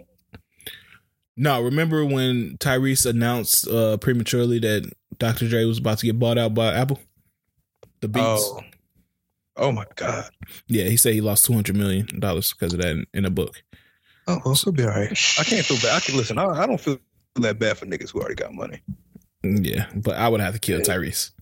No, 1.36 1.62
remember 1.62 2.04
when 2.04 2.56
Tyrese 2.58 3.06
announced 3.06 3.66
uh, 3.68 3.96
prematurely 3.96 4.58
that 4.60 4.92
Dr. 5.18 5.48
Dre 5.48 5.64
was 5.64 5.78
about 5.78 5.98
to 5.98 6.06
get 6.06 6.18
bought 6.18 6.38
out 6.38 6.54
by 6.54 6.72
Apple? 6.72 7.00
The 8.00 8.08
Beats. 8.08 8.24
Oh. 8.26 8.60
oh 9.56 9.72
my 9.72 9.84
God. 9.96 10.30
Yeah, 10.66 10.84
he 10.84 10.96
said 10.96 11.14
he 11.14 11.20
lost 11.20 11.44
two 11.44 11.52
hundred 11.52 11.76
million 11.76 12.06
dollars 12.18 12.52
because 12.52 12.74
of 12.74 12.80
that 12.80 12.90
in, 12.90 13.06
in 13.14 13.24
a 13.24 13.30
book. 13.30 13.62
Oh, 14.26 14.40
well, 14.44 14.52
it'll 14.52 14.72
be 14.72 14.84
all 14.84 14.90
right. 14.90 15.10
I 15.38 15.44
can't 15.44 15.64
feel 15.64 15.78
bad. 15.78 15.96
I 15.96 16.00
can 16.00 16.16
listen. 16.16 16.38
I, 16.38 16.46
I 16.46 16.66
don't 16.66 16.80
feel 16.80 16.98
that 17.36 17.58
bad 17.58 17.78
for 17.78 17.86
niggas 17.86 18.10
who 18.10 18.20
already 18.20 18.34
got 18.34 18.52
money. 18.52 18.82
Yeah, 19.44 19.86
but 19.94 20.16
I 20.16 20.28
would 20.28 20.40
have 20.40 20.54
to 20.54 20.60
kill 20.60 20.80
Tyrese. 20.80 21.30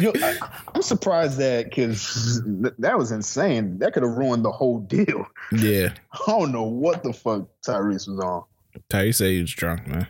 You 0.00 0.12
know, 0.12 0.20
I, 0.20 0.36
I'm 0.74 0.82
surprised 0.82 1.38
that 1.38 1.66
because 1.66 2.42
that 2.78 2.98
was 2.98 3.12
insane. 3.12 3.78
That 3.78 3.92
could 3.92 4.02
have 4.02 4.12
ruined 4.16 4.44
the 4.44 4.50
whole 4.50 4.80
deal. 4.80 5.26
yeah, 5.52 5.94
I 6.12 6.18
don't 6.26 6.50
know 6.52 6.64
what 6.64 7.02
the 7.04 7.12
fuck 7.12 7.46
Tyrese 7.66 8.08
was 8.08 8.18
on. 8.20 8.44
Tyrese 8.90 9.14
said 9.16 9.30
he 9.30 9.40
was 9.42 9.52
drunk, 9.52 9.86
man. 9.86 10.08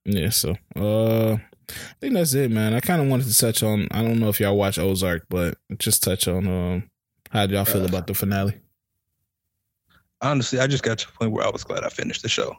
Yeah, 0.06 0.30
so 0.30 0.56
uh 0.76 1.34
I 1.68 1.74
think 2.00 2.14
that's 2.14 2.32
it, 2.34 2.50
man. 2.50 2.72
I 2.74 2.80
kind 2.80 3.00
of 3.02 3.08
wanted 3.08 3.26
to 3.28 3.38
touch 3.38 3.62
on. 3.62 3.86
I 3.92 4.02
don't 4.02 4.18
know 4.18 4.28
if 4.30 4.40
y'all 4.40 4.56
watch 4.56 4.78
Ozark, 4.78 5.26
but 5.28 5.56
just 5.78 6.02
touch 6.02 6.26
on 6.26 6.46
um 6.48 6.90
how 7.30 7.44
y'all 7.44 7.64
feel 7.66 7.82
Uh, 7.82 7.86
about 7.86 8.06
the 8.06 8.14
finale? 8.14 8.54
Honestly, 10.22 10.58
I 10.58 10.66
just 10.66 10.82
got 10.82 10.98
to 10.98 11.08
a 11.08 11.12
point 11.12 11.32
where 11.32 11.46
I 11.46 11.50
was 11.50 11.62
glad 11.64 11.84
I 11.84 11.88
finished 11.90 12.22
the 12.22 12.28
show. 12.28 12.56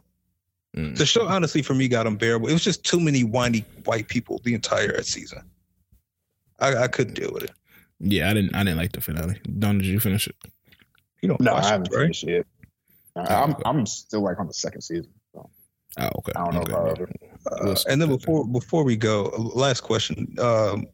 Mm. 0.75 0.97
The 0.97 1.05
show, 1.05 1.27
honestly, 1.27 1.61
for 1.61 1.73
me, 1.73 1.87
got 1.87 2.07
unbearable. 2.07 2.47
It 2.47 2.53
was 2.53 2.63
just 2.63 2.83
too 2.85 2.99
many 2.99 3.23
whiny 3.23 3.65
white 3.83 4.07
people 4.07 4.39
the 4.43 4.53
entire 4.53 5.01
season. 5.03 5.41
I, 6.59 6.75
I 6.83 6.87
couldn't 6.87 7.15
deal 7.15 7.31
with 7.33 7.43
it. 7.43 7.51
Yeah, 7.99 8.29
I 8.29 8.33
didn't. 8.33 8.55
I 8.55 8.63
didn't 8.63 8.77
like 8.77 8.93
the 8.93 9.01
finale. 9.01 9.39
Don, 9.59 9.77
did 9.79 9.87
you 9.87 9.99
finish 9.99 10.27
it? 10.27 10.35
You 11.21 11.29
don't 11.29 11.41
No, 11.41 11.53
watch 11.53 11.65
I 11.65 11.69
haven't 11.69 11.93
right? 11.93 12.03
finished 12.03 12.23
it. 12.23 12.47
I- 13.15 13.43
I'm 13.43 13.55
I'm 13.65 13.85
still 13.85 14.21
like 14.21 14.39
on 14.39 14.47
the 14.47 14.53
second 14.53 14.81
season. 14.81 15.11
So 15.33 15.49
Oh, 15.99 16.09
okay. 16.19 16.31
I 16.35 16.45
don't 16.45 16.53
know 16.53 16.61
okay. 16.61 16.71
about 16.73 16.89
other. 16.91 17.09
Uh, 17.69 17.75
and 17.89 18.01
then 18.01 18.07
before 18.07 18.47
before 18.47 18.83
we 18.85 18.95
go, 18.95 19.23
last 19.53 19.81
question. 19.81 20.33
Um, 20.39 20.85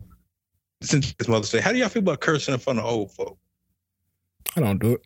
since 0.81 1.13
it's 1.19 1.27
Mother's 1.29 1.51
Day, 1.51 1.59
how 1.61 1.71
do 1.71 1.77
y'all 1.77 1.89
feel 1.89 2.01
about 2.01 2.19
cursing 2.21 2.53
in 2.55 2.59
front 2.59 2.79
of 2.79 2.85
old 2.85 3.11
folk? 3.11 3.37
I 4.55 4.61
don't 4.61 4.79
do 4.79 4.93
it. 4.93 5.01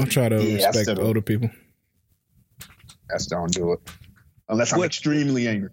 I 0.00 0.04
try 0.04 0.28
to 0.28 0.42
Yeah, 0.42 0.66
respect 0.66 0.90
still 0.90 1.00
older 1.00 1.22
people. 1.22 1.50
That's 3.08 3.26
don't 3.26 3.52
do 3.52 3.72
it 3.72 3.80
unless 4.50 4.72
I'm 4.72 4.78
What- 4.80 4.86
extremely 4.86 5.48
angry. 5.48 5.70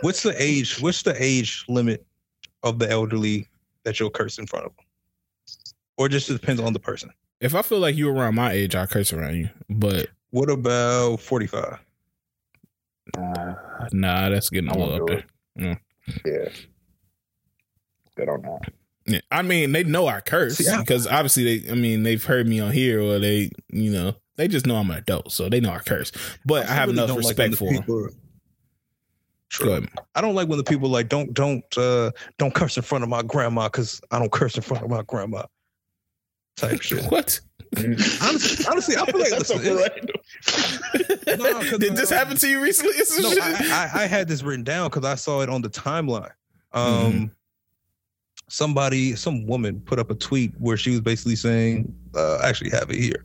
What's 0.00 0.22
the 0.22 0.34
age? 0.42 0.80
What's 0.80 1.02
the 1.02 1.14
age 1.22 1.64
limit 1.68 2.06
of 2.62 2.78
the 2.78 2.90
elderly 2.90 3.48
that 3.82 4.00
you'll 4.00 4.08
curse 4.10 4.38
in 4.38 4.46
front 4.46 4.64
of 4.64 4.74
them? 4.76 4.86
Or 5.98 6.08
just 6.08 6.28
depends 6.28 6.60
on 6.60 6.72
the 6.72 6.80
person. 6.80 7.10
If 7.40 7.54
I 7.54 7.60
feel 7.62 7.78
like 7.80 7.94
you 7.94 8.08
are 8.08 8.14
around 8.14 8.34
my 8.36 8.52
age, 8.52 8.74
I 8.74 8.86
curse 8.86 9.12
around 9.12 9.36
you. 9.36 9.50
But 9.68 10.08
What 10.30 10.48
about 10.50 11.20
forty 11.20 11.46
five? 11.46 11.78
Uh, 13.16 13.54
nah, 13.92 14.30
that's 14.30 14.48
getting 14.48 14.70
a 14.70 14.78
little 14.78 14.94
up 15.02 15.06
do 15.06 15.22
there. 15.56 15.80
yeah, 16.24 16.48
good 18.16 18.28
on 18.30 18.42
that. 18.42 18.72
Yeah, 19.06 19.20
I 19.30 19.42
mean, 19.42 19.72
they 19.72 19.84
know 19.84 20.06
I 20.06 20.20
curse 20.22 20.56
See, 20.56 20.76
because 20.78 21.06
obviously 21.06 21.58
they. 21.58 21.70
I 21.70 21.74
mean, 21.74 22.02
they've 22.04 22.24
heard 22.24 22.48
me 22.48 22.58
on 22.60 22.72
here, 22.72 23.02
or 23.02 23.18
they, 23.18 23.50
you 23.70 23.90
know, 23.92 24.16
they 24.36 24.48
just 24.48 24.66
know 24.66 24.76
I'm 24.76 24.90
an 24.90 24.98
adult, 24.98 25.32
so 25.32 25.48
they 25.48 25.60
know 25.60 25.70
I 25.70 25.78
curse. 25.78 26.12
But 26.44 26.66
I, 26.68 26.74
have 26.74 26.88
really 26.88 26.98
enough 27.02 27.08
don't 27.08 27.16
like 27.24 27.38
when 27.38 27.50
respect 27.50 27.50
the 27.52 27.56
for 27.56 27.72
them. 27.72 27.82
people- 27.82 28.08
Go 28.08 28.14
True. 29.50 29.86
I 30.16 30.20
don't 30.20 30.34
like 30.34 30.48
when 30.48 30.58
the 30.58 30.64
people 30.64 30.88
like 30.88 31.08
don't 31.08 31.32
don't 31.32 31.62
uh 31.78 32.10
don't 32.38 32.52
curse 32.52 32.76
in 32.76 32.82
front 32.82 33.04
of 33.04 33.10
my 33.10 33.22
grandma 33.22 33.68
because 33.68 34.00
I 34.10 34.18
don't 34.18 34.32
curse 34.32 34.56
in 34.56 34.62
front 34.62 34.82
of 34.82 34.90
my 34.90 35.02
grandma. 35.02 35.44
Type 36.56 36.80
shit. 36.82 37.04
What? 37.04 37.38
honestly, 37.76 38.66
honestly, 38.68 38.96
I 38.96 39.04
feel 39.06 39.20
like 39.20 39.30
That's 39.30 39.50
listen, 39.50 39.62
so 39.62 39.76
it's- 39.78 39.90
random. 41.28 41.42
No, 41.44 41.52
'cause, 41.70 41.78
Did 41.78 41.94
this 41.96 42.10
uh, 42.10 42.16
happen 42.16 42.36
to 42.36 42.48
you 42.48 42.60
recently? 42.60 42.94
No. 43.20 43.28
I, 43.42 43.90
I, 43.94 44.02
I 44.02 44.06
had 44.06 44.26
this 44.26 44.42
written 44.42 44.64
down 44.64 44.88
because 44.90 45.04
I 45.04 45.14
saw 45.14 45.40
it 45.42 45.48
on 45.48 45.62
the 45.62 45.70
timeline. 45.70 46.30
Um, 46.72 46.84
Mm-hmm. 47.12 47.24
somebody, 48.48 49.14
some 49.14 49.46
woman 49.46 49.80
put 49.80 49.98
up 50.00 50.10
a 50.10 50.14
tweet 50.14 50.52
where 50.58 50.76
she 50.76 50.90
was 50.90 51.00
basically 51.00 51.36
saying, 51.36 51.94
uh, 52.16 52.36
I 52.36 52.48
actually 52.48 52.70
have 52.70 52.90
it 52.90 52.96
here. 53.00 53.24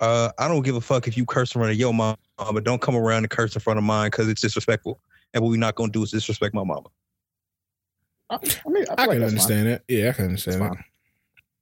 Uh, 0.00 0.30
I 0.38 0.48
don't 0.48 0.62
give 0.62 0.76
a 0.76 0.80
fuck 0.80 1.06
if 1.06 1.16
you 1.16 1.26
curse 1.26 1.54
in 1.54 1.60
front 1.60 1.72
of 1.72 1.78
your 1.78 1.92
mom, 1.92 2.16
but 2.38 2.64
don't 2.64 2.80
come 2.80 2.96
around 2.96 3.24
and 3.24 3.30
curse 3.30 3.54
in 3.54 3.60
front 3.60 3.78
of 3.78 3.84
mine 3.84 4.08
because 4.08 4.28
it's 4.28 4.40
disrespectful. 4.40 4.98
And 5.34 5.42
what 5.42 5.50
we're 5.50 5.58
not 5.58 5.74
gonna 5.74 5.92
do 5.92 6.02
is 6.02 6.10
disrespect 6.10 6.54
my 6.54 6.64
mama. 6.64 6.88
I, 8.30 8.36
I 8.36 8.68
mean, 8.70 8.84
I, 8.84 8.86
feel 8.86 8.94
I 8.96 9.04
like 9.04 9.10
can 9.10 9.20
that's 9.20 9.32
understand 9.32 9.66
that. 9.68 9.82
Yeah, 9.88 10.08
I 10.08 10.12
can 10.12 10.24
understand 10.26 10.62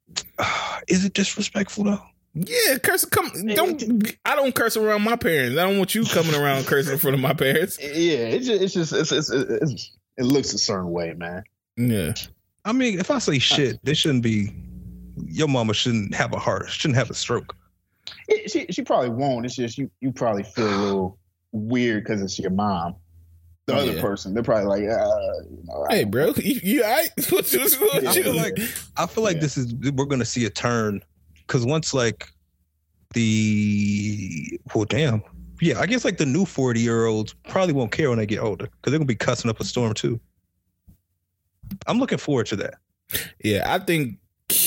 That's 0.09 0.25
that. 0.39 0.85
is 0.89 1.05
it 1.05 1.15
disrespectful 1.15 1.85
though? 1.85 2.03
Yeah, 2.35 2.79
curse. 2.79 3.05
Come, 3.05 3.33
don't. 3.49 4.13
I 4.25 4.37
don't 4.37 4.55
curse 4.55 4.77
around 4.77 5.03
my 5.03 5.17
parents. 5.17 5.59
I 5.59 5.67
don't 5.67 5.79
want 5.79 5.95
you 5.95 6.05
coming 6.05 6.35
around 6.35 6.67
cursing 6.67 6.93
in 6.93 6.99
front 6.99 7.15
of 7.15 7.21
my 7.21 7.35
parents. 7.35 7.79
Yeah, 7.83 8.29
it's 8.29 8.47
just, 8.47 8.63
it's 8.63 8.75
just 8.75 8.93
it's, 8.93 9.13
it's, 9.13 9.31
it's, 9.31 9.97
it 10.17 10.25
looks 10.25 10.53
a 10.53 10.59
certain 10.59 10.91
way, 10.91 11.15
man. 11.15 11.43
Yeah, 11.77 12.15
I 12.65 12.73
mean, 12.73 13.01
if 13.01 13.11
I 13.11 13.19
say 13.19 13.39
shit, 13.39 13.85
this 13.85 13.99
shouldn't 13.99 14.23
be. 14.23 14.53
Your 15.27 15.49
mama 15.49 15.75
shouldn't 15.75 16.15
have 16.15 16.33
a 16.33 16.39
heart. 16.39 16.71
Shouldn't 16.71 16.97
have 16.97 17.11
a 17.11 17.15
stroke. 17.15 17.57
It, 18.29 18.51
she 18.51 18.67
she 18.71 18.83
probably 18.83 19.11
won't. 19.11 19.45
It's 19.47 19.55
just 19.57 19.79
you 19.79 19.91
you 20.01 20.13
probably 20.13 20.43
feel 20.43 20.69
a 20.69 20.77
little 20.83 21.19
weird 21.53 22.05
because 22.05 22.21
it's 22.23 22.39
your 22.39 22.51
mom. 22.51 22.97
The 23.67 23.75
other 23.75 23.93
Yeah. 23.93 24.01
person, 24.01 24.33
they're 24.33 24.43
probably 24.43 24.65
like, 24.65 24.83
uh, 24.99 25.33
you 25.51 25.63
know, 25.65 25.87
hey, 25.91 26.05
bro, 26.05 26.33
you, 26.39 26.59
you 26.63 26.83
all 26.85 26.91
right? 26.91 27.11
What 27.31 27.53
you, 27.53 27.61
what 27.61 28.03
Yeah. 28.03 28.11
I 28.11 28.13
you- 28.15 28.23
feel 28.23 28.35
like 28.37 28.59
I 28.97 29.07
feel 29.07 29.23
like 29.25 29.35
Yeah. 29.37 29.41
this 29.43 29.57
is 29.59 29.75
we're 29.75 30.07
gonna 30.07 30.25
see 30.25 30.47
a 30.47 30.51
turn 30.51 31.03
because 31.47 31.67
once 31.67 31.93
like 31.93 32.33
the 33.15 34.61
well 34.75 34.85
damn 34.85 35.23
yeah 35.61 35.81
I 35.81 35.87
guess 35.87 36.05
like 36.05 36.19
the 36.19 36.27
new 36.27 36.45
forty 36.45 36.81
year 36.81 37.07
olds 37.07 37.35
probably 37.49 37.73
won't 37.75 37.91
care 37.93 38.09
when 38.11 38.19
they 38.19 38.27
get 38.27 38.39
older 38.41 38.67
because 38.67 38.91
they're 38.91 38.99
gonna 38.99 39.07
be 39.07 39.15
cussing 39.17 39.51
up 39.51 39.61
a 39.61 39.65
storm 39.65 39.93
too. 39.95 40.21
I'm 41.87 41.99
looking 41.99 42.19
forward 42.19 42.47
to 42.47 42.57
that. 42.57 42.75
Yeah, 43.43 43.65
I 43.73 43.79
think 43.79 44.19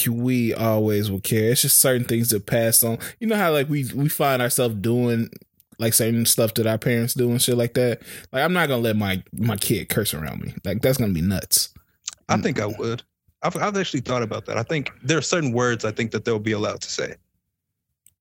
we 0.08 0.53
always 0.53 1.10
will 1.10 1.22
care. 1.22 1.51
It's 1.51 1.61
just 1.61 1.80
certain 1.80 2.06
things 2.06 2.30
that 2.30 2.45
pass 2.45 2.84
on. 2.84 3.00
You 3.19 3.27
know 3.27 3.35
how 3.35 3.51
like 3.51 3.69
we 3.69 3.85
we 3.93 4.10
find 4.10 4.42
ourselves 4.42 4.76
doing 4.76 5.30
like 5.80 5.93
certain 5.93 6.26
stuff 6.26 6.53
that 6.56 6.68
our 6.68 6.77
parents 6.77 7.14
do 7.14 7.32
and 7.32 7.42
shit 7.42 7.58
like 7.58 7.74
that. 7.74 8.01
Like 8.32 8.43
I'm 8.43 8.53
not 8.53 8.68
gonna 8.68 8.82
let 8.82 8.95
my 8.95 9.24
my 9.34 9.58
kid 9.58 9.90
curse 9.90 10.14
around 10.14 10.42
me. 10.42 10.53
Like 10.64 10.82
that's 10.82 10.98
gonna 10.98 11.14
be 11.14 11.22
nuts. 11.22 11.74
I 12.30 12.38
think 12.38 12.60
I 12.60 12.68
would. 12.68 13.03
I've 13.43 13.58
I've 13.58 13.77
actually 13.77 14.01
thought 14.01 14.24
about 14.24 14.45
that. 14.45 14.58
I 14.58 14.64
think 14.64 14.92
there 15.03 15.18
are 15.18 15.24
certain 15.24 15.51
words 15.51 15.84
I 15.84 15.92
think 15.92 16.11
that 16.11 16.26
they'll 16.26 16.40
be 16.40 16.51
allowed 16.51 16.82
to 16.82 16.90
say 16.90 17.16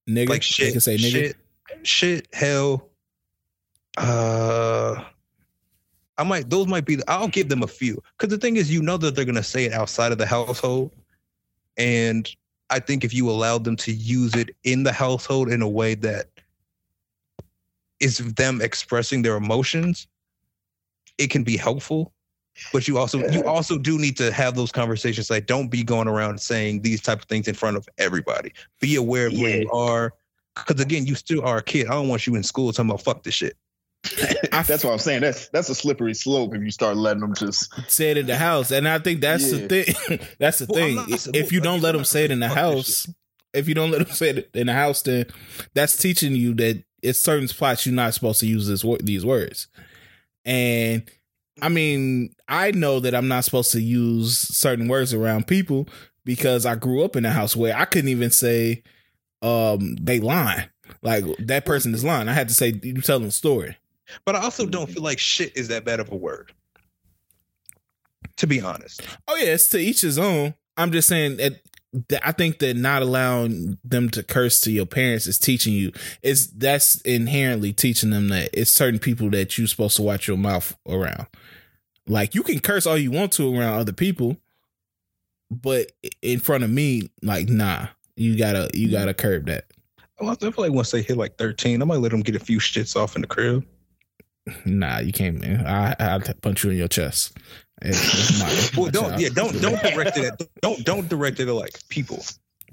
Nigga, 0.09 0.29
like 0.29 0.43
shit, 0.43 0.73
can 0.73 0.81
say 0.81 0.97
nigga. 0.97 1.11
shit, 1.11 1.37
shit, 1.83 2.29
hell. 2.33 2.89
Uh, 3.97 5.05
I 6.19 6.25
might. 6.25 6.51
Those 6.51 6.67
might 6.67 6.85
be. 6.85 6.99
I'll 7.07 7.29
give 7.29 7.49
them 7.49 7.63
a 7.63 7.67
few 7.67 8.03
because 8.19 8.31
the 8.31 8.39
thing 8.39 8.57
is, 8.57 8.73
you 8.73 8.83
know 8.83 8.97
that 8.97 9.15
they're 9.15 9.25
gonna 9.25 9.43
say 9.43 9.67
it 9.67 9.73
outside 9.73 10.13
of 10.13 10.19
the 10.19 10.27
household, 10.27 10.91
and 11.77 12.29
I 12.71 12.79
think 12.79 13.05
if 13.05 13.13
you 13.13 13.29
allowed 13.29 13.65
them 13.65 13.77
to 13.77 13.93
use 13.93 14.35
it 14.35 14.55
in 14.65 14.85
the 14.85 14.93
household 14.93 15.51
in 15.51 15.61
a 15.61 15.69
way 15.69 15.95
that 15.97 16.29
is 17.99 18.19
them 18.35 18.61
expressing 18.61 19.23
their 19.23 19.37
emotions, 19.37 20.07
it 21.19 21.31
can 21.31 21.43
be 21.43 21.57
helpful, 21.57 22.13
but 22.73 22.89
you 22.89 22.97
also 22.97 23.29
you 23.31 23.45
also 23.45 23.77
do 23.77 23.99
need 23.99 24.17
to 24.17 24.33
have 24.33 24.55
those 24.55 24.73
conversations. 24.73 25.31
Like, 25.31 25.47
don't 25.47 25.69
be 25.69 25.83
going 25.83 26.09
around 26.09 26.41
saying 26.41 26.83
these 26.83 27.03
type 27.03 27.19
of 27.19 27.25
things 27.25 27.49
in 27.49 27.55
front 27.55 27.77
of 27.77 27.89
everybody. 27.99 28.53
Be 28.81 28.97
aware 28.97 29.27
of 29.27 29.35
where 29.35 29.63
you 29.63 29.71
are, 29.71 30.15
because 30.55 30.81
again, 30.81 31.07
you 31.07 31.15
still 31.15 31.45
are 31.45 31.59
a 31.59 31.63
kid. 31.63 31.89
I 31.89 31.91
don't 31.91 32.09
want 32.09 32.27
you 32.27 32.37
in 32.37 32.43
school 32.43 32.73
talking 32.73 32.91
about 32.91 33.03
fuck 33.03 33.23
this 33.23 33.35
shit. 33.35 33.57
that's 34.51 34.83
what 34.85 34.93
I'm 34.93 34.99
saying. 34.99 35.21
That's 35.21 35.49
that's 35.49 35.69
a 35.69 35.75
slippery 35.75 36.15
slope 36.15 36.55
if 36.55 36.63
you 36.63 36.71
start 36.71 36.97
letting 36.97 37.21
them 37.21 37.35
just. 37.35 37.73
say 37.91 38.11
it 38.13 38.19
in 38.19 38.27
the 38.27 38.37
house, 38.37 38.71
and 38.71 38.89
I 38.89 38.99
think 38.99 39.21
that's 39.21 39.51
the 39.51 39.69
thing. 39.69 40.21
that's 40.39 40.59
the 40.61 40.67
Well, 40.69 40.79
thing. 40.81 40.97
not- 40.97 41.11
If- 41.11 41.29
if 41.35 41.53
you 41.53 41.61
don't 41.61 41.83
let 41.83 41.93
them 41.93 42.05
say 42.05 42.25
it 42.25 42.31
in 42.31 42.41
the 42.41 42.49
house, 42.49 43.07
if 43.53 43.69
you 43.69 43.75
don't 43.75 43.91
let 43.91 44.07
them 44.07 44.15
say 44.17 44.31
it 44.31 44.51
in 44.55 44.67
the 44.69 44.73
house, 44.73 45.03
then 45.03 45.27
that's 45.75 45.97
teaching 45.97 46.35
you 46.35 46.55
that 46.55 46.83
it's 47.03 47.19
certain 47.19 47.49
spots 47.49 47.85
you're 47.87 47.95
not 47.95 48.15
supposed 48.15 48.41
to 48.41 48.47
use 48.47 48.67
this 48.69 48.85
these 49.03 49.25
words. 49.27 49.69
And 50.45 51.03
I 51.61 51.69
mean, 51.69 52.35
I 52.49 52.71
know 52.71 53.01
that 53.01 53.15
I'm 53.15 53.29
not 53.29 53.45
supposed 53.45 53.73
to 53.73 53.83
use 53.83 54.39
certain 54.39 54.89
words 54.89 55.13
around 55.13 55.47
people 55.47 55.87
because 56.25 56.65
I 56.65 56.75
grew 56.75 57.03
up 57.05 57.17
in 57.17 57.25
a 57.27 57.31
house 57.31 57.55
where 57.55 57.77
I 57.77 57.85
couldn't 57.85 58.09
even 58.11 58.31
say 58.31 58.83
um 59.43 59.97
they 60.01 60.21
lying. 60.21 60.65
Like 61.03 61.25
that 61.39 61.65
person 61.65 61.95
is 61.95 62.05
lying. 62.05 62.29
I 62.29 62.33
had 62.33 62.49
to 62.49 62.55
say 62.55 62.79
you 62.83 63.01
telling 63.01 63.29
a 63.29 63.31
story. 63.31 63.77
But 64.25 64.37
I 64.37 64.43
also 64.43 64.67
don't 64.67 64.85
mm-hmm. 64.85 64.95
feel 64.95 65.03
like 65.03 65.19
shit 65.19 65.57
is 65.57 65.69
that 65.69 65.85
bad 65.85 66.01
of 66.01 66.11
a 66.13 66.17
word. 66.17 66.53
To 68.37 68.47
be 68.47 68.61
honest. 68.61 69.03
Oh 69.29 69.37
yeah, 69.37 69.55
it's 69.55 69.69
to 69.69 69.79
each 69.79 70.01
his 70.01 70.19
own. 70.19 70.55
I'm 70.77 70.93
just 70.93 71.09
saying 71.09 71.37
that, 71.37 71.61
that 72.09 72.27
I 72.27 72.33
think 72.33 72.59
that 72.61 72.77
not 72.77 73.03
allowing 73.03 73.79
them 73.85 74.09
to 74.11 74.23
curse 74.23 74.61
to 74.63 74.71
your 74.71 74.87
parents 74.87 75.27
is 75.27 75.39
teaching 75.39 75.75
you. 75.75 75.93
It's 76.23 76.47
that's 76.47 77.01
inherently 77.03 77.73
teaching 77.73 78.11
them 78.11 78.29
that 78.29 78.51
it's 78.53 78.71
certain 78.71 78.99
people 78.99 79.29
that 79.31 79.59
you're 79.59 79.67
supposed 79.67 79.97
to 79.97 80.03
watch 80.03 80.27
your 80.27 80.39
mouth 80.39 80.77
around. 80.89 81.27
Like 82.07 82.35
you 82.35 82.43
can 82.43 82.61
curse 82.61 82.87
all 82.87 82.97
you 82.97 83.11
want 83.11 83.33
to 83.33 83.55
around 83.55 83.79
other 83.79 83.93
people, 83.93 84.37
but 85.51 85.93
in 86.23 86.41
front 86.41 86.65
of 86.65 86.71
me, 86.71 87.11
like 87.23 87.49
nah, 87.49 87.89
you 88.17 88.39
gotta 88.39 88.71
you 88.73 88.91
gotta 88.91 89.15
curb 89.15 89.47
that. 89.47 89.67
Well, 90.21 90.31
I 90.31 90.35
feel 90.35 90.53
like 90.57 90.73
once 90.73 90.91
they 90.91 91.03
hit 91.03 91.17
like 91.17 91.39
13, 91.39 91.81
I 91.81 91.85
might 91.85 91.97
let 91.97 92.11
them 92.11 92.21
get 92.21 92.37
a 92.37 92.41
few 92.41 92.59
shits 92.59 92.95
off 92.95 93.17
in 93.17 93.23
the 93.23 93.27
crib. 93.27 93.65
Nah, 94.65 94.99
you 94.99 95.13
can't. 95.13 95.41
Man. 95.41 95.67
I 95.67 95.95
I'll 95.99 96.21
punch 96.43 96.65
you 96.65 96.71
in 96.71 96.77
your 96.77 96.89
chest. 96.89 97.37
It's- 97.83 98.31
it's 98.31 98.39
my- 98.41 98.51
it's 98.51 98.77
my 98.77 98.83
Well, 98.83 98.91
don't 98.91 99.09
child. 99.11 99.21
yeah, 99.21 99.29
don't 99.33 99.61
don't 99.63 99.81
direct 99.83 100.17
it 100.19 100.25
at 100.25 100.43
don't 100.61 100.85
don't 100.85 101.09
direct 101.09 101.41
it 101.41 101.49
at 101.49 101.55
like 101.55 101.79
people. 101.89 102.25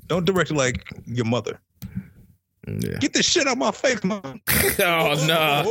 Don't 0.07 0.25
direct 0.25 0.51
it 0.51 0.55
like 0.55 0.83
your 1.05 1.25
mother. 1.25 1.59
Yeah. 2.67 2.97
Get 2.99 3.13
this 3.13 3.25
shit 3.25 3.47
out 3.47 3.57
my 3.57 3.71
face, 3.71 4.03
mom. 4.03 4.41
oh 4.79 5.15
no. 5.25 5.63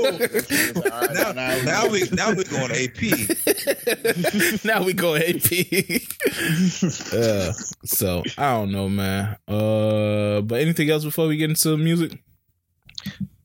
Now, 1.12 1.60
now 1.62 1.88
we 1.88 2.08
now 2.12 2.32
we're 2.34 2.44
going 2.44 2.70
AP. 2.72 4.64
now 4.64 4.82
we 4.82 4.94
go 4.94 5.14
AP. 5.14 5.52
uh, 7.12 7.52
so 7.84 8.22
I 8.38 8.52
don't 8.54 8.72
know, 8.72 8.88
man. 8.88 9.36
Uh, 9.46 10.40
but 10.40 10.60
anything 10.62 10.88
else 10.88 11.04
before 11.04 11.26
we 11.26 11.36
get 11.36 11.50
into 11.50 11.68
the 11.68 11.76
music? 11.76 12.22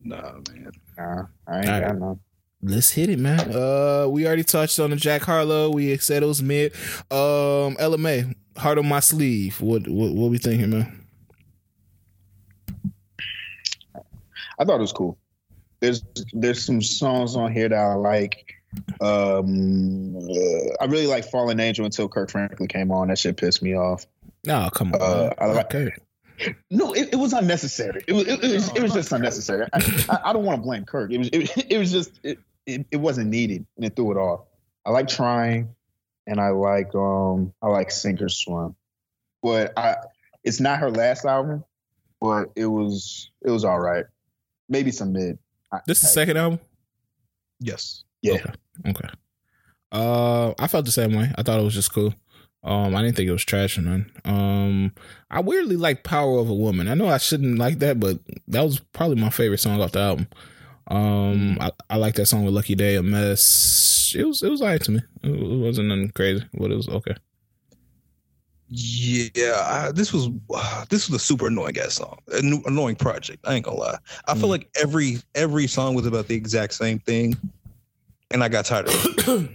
Nah, 0.04 0.32
man. 0.50 0.72
Nah, 0.98 1.24
I 1.48 1.58
ain't 1.60 1.68
All 1.68 1.74
right. 1.74 1.88
got 1.88 1.98
no. 2.00 2.20
Let's 2.64 2.92
hit 2.92 3.10
it, 3.10 3.18
man. 3.20 3.40
Uh, 3.56 4.08
we 4.08 4.28
already 4.28 4.44
touched 4.44 4.80
on 4.80 4.92
the 4.92 4.96
Jack 4.96 5.24
Harlow. 5.24 5.72
We 5.72 5.98
said 5.98 6.22
it 6.22 6.28
was 6.28 6.44
mid. 6.44 6.74
Um, 7.10 7.76
Ella 7.80 7.98
Mai, 7.98 8.36
heart 8.56 8.78
on 8.78 8.88
my 8.88 9.00
sleeve. 9.00 9.60
What 9.62 9.88
what 9.88 10.12
what 10.14 10.30
we 10.30 10.38
thinking, 10.38 10.70
man? 10.70 11.06
I 14.60 14.66
thought 14.66 14.76
it 14.76 14.82
was 14.82 14.92
cool. 14.94 15.18
There's 15.80 16.04
there's 16.34 16.64
some 16.64 16.82
songs 16.82 17.36
on 17.36 17.52
here 17.52 17.70
that 17.70 17.76
I 17.78 17.96
like. 17.96 18.54
Um, 19.02 20.16
uh, 20.18 20.76
I 20.80 20.86
really 20.88 21.08
like 21.08 21.26
Fallen 21.30 21.60
Angel 21.60 21.84
until 21.84 22.08
Kirk 22.08 22.30
Franklin 22.30 22.68
came 22.70 22.92
on. 22.92 23.08
That 23.08 23.18
shit 23.18 23.38
pissed 23.38 23.64
me 23.64 23.76
off. 23.76 24.06
Oh, 24.48 24.70
come 24.74 24.94
on. 24.94 25.02
Uh. 25.02 25.34
I 25.40 25.46
like- 25.48 25.66
okay. 25.74 25.92
No, 26.72 26.94
it, 26.94 27.10
it 27.12 27.18
was 27.18 27.34
unnecessary. 27.34 28.04
It 28.08 28.14
was 28.14 28.28
it, 28.28 28.44
it 28.44 28.54
was, 28.54 28.70
it 28.76 28.82
was 28.82 28.94
just 28.94 29.12
unnecessary. 29.12 29.68
I, 29.74 30.06
I, 30.10 30.30
I 30.30 30.34
don't 30.34 30.44
want 30.44 30.58
to 30.60 30.64
blame 30.64 30.86
Kirk. 30.86 31.12
It 31.12 31.20
was 31.20 31.30
it, 31.32 31.66
it 31.72 31.78
was 31.78 31.92
just 31.92 32.20
it, 32.24 32.40
it, 32.72 32.86
it 32.92 32.98
wasn't 32.98 33.30
needed 33.30 33.66
and 33.76 33.86
it 33.86 33.96
threw 33.96 34.12
it 34.12 34.18
off. 34.18 34.42
I 34.86 34.92
like 34.92 35.08
trying, 35.08 35.76
and 36.28 36.40
I 36.40 36.50
like 36.50 36.94
um 36.96 37.54
I 37.62 37.68
like 37.68 37.92
Sink 37.92 38.22
or 38.22 38.30
Swim, 38.30 38.76
but 39.44 39.78
I 39.78 39.96
it's 40.44 40.60
not 40.60 40.80
her 40.80 40.90
last 40.92 41.26
album, 41.26 41.64
but 42.20 42.50
it 42.56 42.66
was 42.66 43.32
it 43.46 43.52
was 43.52 43.64
all 43.66 43.80
right. 43.80 44.06
Maybe 44.70 44.92
some 44.92 45.14
mid. 45.14 45.38
I- 45.72 45.80
This 45.86 45.98
is 46.04 46.14
the 46.14 46.20
I- 46.22 46.24
second 46.24 46.38
album. 46.38 46.60
Yes. 47.60 48.04
Yeah. 48.22 48.34
Okay. 48.34 48.54
Okay. 48.90 49.10
Uh, 49.92 50.54
I 50.58 50.68
felt 50.68 50.86
the 50.86 50.92
same 50.92 51.14
way. 51.14 51.32
I 51.38 51.44
thought 51.44 51.60
it 51.60 51.64
was 51.64 51.74
just 51.74 51.94
cool. 51.94 52.14
Um, 52.64 52.96
I 52.96 53.02
didn't 53.02 53.16
think 53.18 53.28
it 53.28 53.32
was 53.34 53.44
trash 53.44 53.78
or 53.78 53.82
none. 53.82 54.12
Um, 54.24 54.94
I 55.30 55.42
weirdly 55.42 55.76
like 55.76 56.04
"Power 56.04 56.40
of 56.40 56.50
a 56.50 56.54
Woman." 56.54 56.88
I 56.88 56.94
know 56.94 57.08
I 57.08 57.18
shouldn't 57.18 57.58
like 57.58 57.80
that, 57.80 58.00
but 58.00 58.20
that 58.48 58.62
was 58.62 58.80
probably 58.94 59.16
my 59.20 59.30
favorite 59.32 59.58
song 59.60 59.82
off 59.82 59.92
the 59.94 60.00
album. 60.00 60.28
Um, 60.88 61.58
I, 61.62 61.72
I 61.90 61.98
like 61.98 62.16
that 62.16 62.26
song 62.26 62.44
with 62.44 62.54
Lucky 62.54 62.76
Daye, 62.76 62.96
a 62.96 63.04
mess. 63.04 64.14
It 64.18 64.26
was 64.26 64.42
it 64.44 64.50
was 64.50 64.62
alright 64.62 64.82
to 64.84 64.92
me. 64.92 65.00
It, 65.24 65.60
wasn't 65.60 65.88
nothing 65.88 66.10
crazy, 66.12 66.44
but 66.54 66.72
it 66.72 66.76
was 66.76 66.90
okay. 66.90 67.16
Yeah, 68.74 69.60
I, 69.60 69.92
this 69.92 70.14
was 70.14 70.30
this 70.90 71.10
was 71.10 71.22
a 71.22 71.26
super 71.26 71.48
annoying 71.48 71.78
ass 71.78 71.96
song, 71.96 72.18
a 72.34 72.42
new, 72.42 72.62
annoying 72.66 72.96
project. 72.96 73.44
I 73.46 73.56
ain't 73.56 73.66
gonna 73.66 73.78
lie. 73.78 73.98
I 74.28 74.34
feel 74.36 74.48
Mm. 74.48 74.52
like 74.52 74.70
every 74.82 75.18
every 75.36 75.68
song 75.68 75.94
was 75.94 76.06
about 76.06 76.28
the 76.28 76.36
exact 76.36 76.74
same 76.74 77.00
thing, 77.00 77.36
and 78.32 78.44
I 78.44 78.50
got 78.50 78.66
tired 78.66 78.88
of 78.88 78.94
it. 78.96 79.50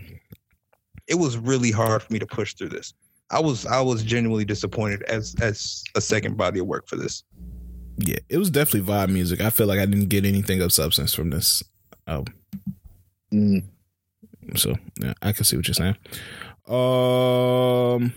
it 1.09 1.15
was 1.15 1.39
really 1.39 1.71
hard 1.71 2.03
for 2.03 2.13
me 2.13 2.19
to 2.19 2.27
push 2.27 2.55
through 2.55 2.71
this. 2.71 2.93
I 3.31 3.41
was 3.41 3.65
I 3.67 3.81
was 3.81 4.03
genuinely 4.03 4.45
disappointed 4.45 5.03
as 5.05 5.35
as 5.41 5.83
a 5.95 6.01
second 6.01 6.37
body 6.37 6.61
of 6.61 6.67
work 6.67 6.87
for 6.87 6.97
this. 6.97 7.25
Yeah, 7.99 8.19
it 8.29 8.37
was 8.37 8.51
definitely 8.51 8.93
vibe 8.93 9.09
music. 9.09 9.41
I 9.41 9.51
feel 9.51 9.67
like 9.67 9.79
I 9.79 9.87
didn't 9.87 10.09
get 10.09 10.25
anything 10.25 10.61
of 10.61 10.73
substance 10.73 11.15
from 11.15 11.31
this 11.31 11.63
album. 12.07 12.35
Mm. 13.33 13.65
So 14.57 14.75
yeah, 15.01 15.15
I 15.23 15.33
can 15.33 15.45
see 15.45 15.57
what 15.57 15.67
you're 15.67 15.75
saying. 15.75 15.97
Um, 16.69 18.13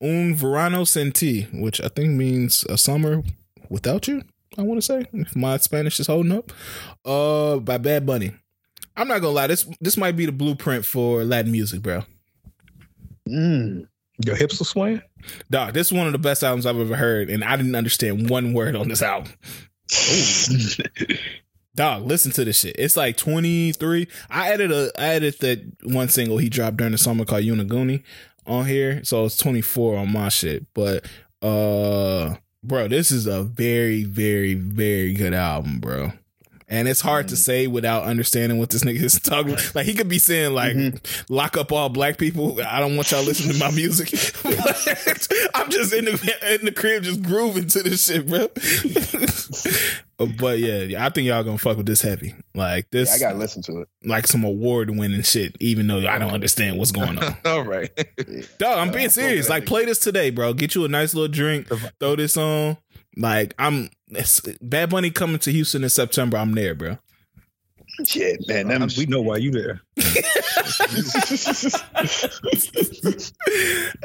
un 0.00 0.34
verano 0.34 0.84
sin 0.84 1.12
ti, 1.12 1.42
which 1.52 1.80
I 1.80 1.88
think 1.88 2.10
means 2.10 2.64
a 2.68 2.78
summer 2.78 3.22
without 3.68 4.06
you. 4.08 4.22
I 4.58 4.62
want 4.62 4.78
to 4.78 4.86
say 4.86 5.06
if 5.12 5.36
my 5.36 5.56
Spanish 5.58 6.00
is 6.00 6.06
holding 6.06 6.32
up. 6.32 6.52
Uh, 7.04 7.58
by 7.58 7.78
Bad 7.78 8.06
Bunny. 8.06 8.32
I'm 8.96 9.08
not 9.08 9.20
gonna 9.20 9.34
lie. 9.34 9.46
This 9.48 9.68
this 9.80 9.96
might 9.96 10.16
be 10.16 10.26
the 10.26 10.32
blueprint 10.32 10.86
for 10.86 11.24
Latin 11.24 11.52
music, 11.52 11.82
bro. 11.82 12.02
Mm. 13.28 13.88
Your 14.24 14.36
hips 14.36 14.58
were 14.58 14.64
swaying. 14.64 15.02
Dog, 15.50 15.74
this 15.74 15.88
is 15.88 15.92
one 15.92 16.06
of 16.06 16.12
the 16.12 16.18
best 16.18 16.42
albums 16.42 16.66
I've 16.66 16.78
ever 16.78 16.96
heard, 16.96 17.28
and 17.28 17.44
I 17.44 17.56
didn't 17.56 17.74
understand 17.74 18.30
one 18.30 18.52
word 18.54 18.76
on 18.76 18.88
this 18.88 19.02
album. 19.02 19.32
Dog, 21.74 22.06
listen 22.06 22.32
to 22.32 22.44
this 22.44 22.58
shit. 22.58 22.76
It's 22.78 22.96
like 22.96 23.18
23. 23.18 24.08
I 24.30 24.52
added 24.52 24.72
a 24.72 24.90
I 24.98 25.14
added 25.14 25.38
that 25.40 25.62
one 25.84 26.08
single 26.08 26.38
he 26.38 26.48
dropped 26.48 26.78
during 26.78 26.92
the 26.92 26.98
summer 26.98 27.26
called 27.26 27.44
Yonaguni 27.44 28.02
on 28.46 28.64
here. 28.64 29.04
So 29.04 29.26
it's 29.26 29.36
24 29.36 29.98
on 29.98 30.12
my 30.12 30.30
shit. 30.30 30.66
But 30.72 31.04
uh 31.42 32.36
bro, 32.64 32.88
this 32.88 33.10
is 33.10 33.26
a 33.26 33.42
very, 33.42 34.04
very, 34.04 34.54
very 34.54 35.12
good 35.12 35.34
album, 35.34 35.78
bro. 35.78 36.12
And 36.68 36.88
it's 36.88 37.00
hard 37.00 37.28
to 37.28 37.36
say 37.36 37.68
without 37.68 38.04
understanding 38.04 38.58
what 38.58 38.70
this 38.70 38.82
nigga 38.82 39.00
is 39.00 39.20
talking. 39.20 39.56
Like 39.74 39.86
he 39.86 39.94
could 39.94 40.08
be 40.08 40.18
saying 40.18 40.52
like 40.52 40.74
mm-hmm. 40.74 41.32
lock 41.32 41.56
up 41.56 41.70
all 41.70 41.88
black 41.88 42.18
people. 42.18 42.60
I 42.60 42.80
don't 42.80 42.96
want 42.96 43.12
y'all 43.12 43.22
listening 43.22 43.52
to 43.52 43.58
my 43.60 43.70
music. 43.70 44.08
I'm 45.54 45.70
just 45.70 45.92
in 45.92 46.06
the 46.06 46.58
in 46.58 46.64
the 46.64 46.72
crib 46.72 47.04
just 47.04 47.22
grooving 47.22 47.68
to 47.68 47.82
this 47.84 48.06
shit, 48.06 48.26
bro. 48.26 48.48
but 50.38 50.58
yeah, 50.58 51.04
I 51.04 51.10
think 51.10 51.28
y'all 51.28 51.44
gonna 51.44 51.58
fuck 51.58 51.76
with 51.76 51.86
this 51.86 52.02
heavy. 52.02 52.34
Like 52.54 52.90
this 52.90 53.10
Yeah, 53.10 53.28
I 53.28 53.30
gotta 53.30 53.38
listen 53.38 53.62
to 53.62 53.82
it. 53.82 53.88
like 54.04 54.26
some 54.26 54.44
award 54.44 54.90
winning 54.90 55.22
shit, 55.22 55.56
even 55.60 55.86
though 55.86 56.06
I 56.06 56.18
don't 56.18 56.32
understand 56.32 56.78
what's 56.78 56.90
going 56.90 57.18
on. 57.18 57.36
All 57.44 57.62
right. 57.62 57.90
Dog, 58.58 58.78
I'm 58.78 58.90
being 58.90 59.10
serious. 59.10 59.48
Like 59.48 59.66
play 59.66 59.84
this 59.84 59.98
today, 59.98 60.30
bro. 60.30 60.52
Get 60.52 60.74
you 60.74 60.84
a 60.84 60.88
nice 60.88 61.14
little 61.14 61.28
drink, 61.28 61.68
throw 62.00 62.16
this 62.16 62.36
on. 62.36 62.78
Like 63.16 63.54
I'm 63.58 63.90
it's, 64.08 64.40
Bad 64.60 64.90
Bunny 64.90 65.10
coming 65.10 65.38
to 65.40 65.52
Houston 65.52 65.82
in 65.82 65.90
September. 65.90 66.36
I'm 66.36 66.52
there, 66.52 66.74
bro. 66.74 66.98
Shit, 68.04 68.46
man. 68.46 68.68
Them, 68.68 68.88
we 68.98 69.06
know 69.06 69.22
why 69.22 69.38
you 69.38 69.50
there. 69.50 69.80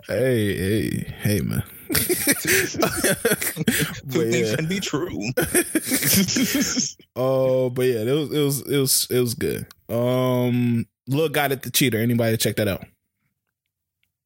Hey, 0.07 0.55
hey, 0.55 1.15
hey, 1.21 1.41
man. 1.41 1.63
Two 1.93 2.79
but 2.79 4.31
things 4.31 4.49
yeah. 4.49 4.55
can 4.55 4.67
be 4.67 4.79
true. 4.79 5.19
Oh, 7.15 7.69
but 7.69 7.83
yeah, 7.83 7.99
it 7.99 8.11
was 8.11 8.31
it 8.31 8.39
was 8.39 8.61
it 8.61 8.77
was 8.77 9.07
it 9.09 9.19
was 9.19 9.33
good. 9.33 9.67
Um, 9.89 10.85
look, 11.07 11.33
got 11.33 11.51
it 11.51 11.61
the 11.61 11.69
cheater. 11.69 11.97
Anybody 11.97 12.37
check 12.37 12.55
that 12.55 12.69
out? 12.69 12.85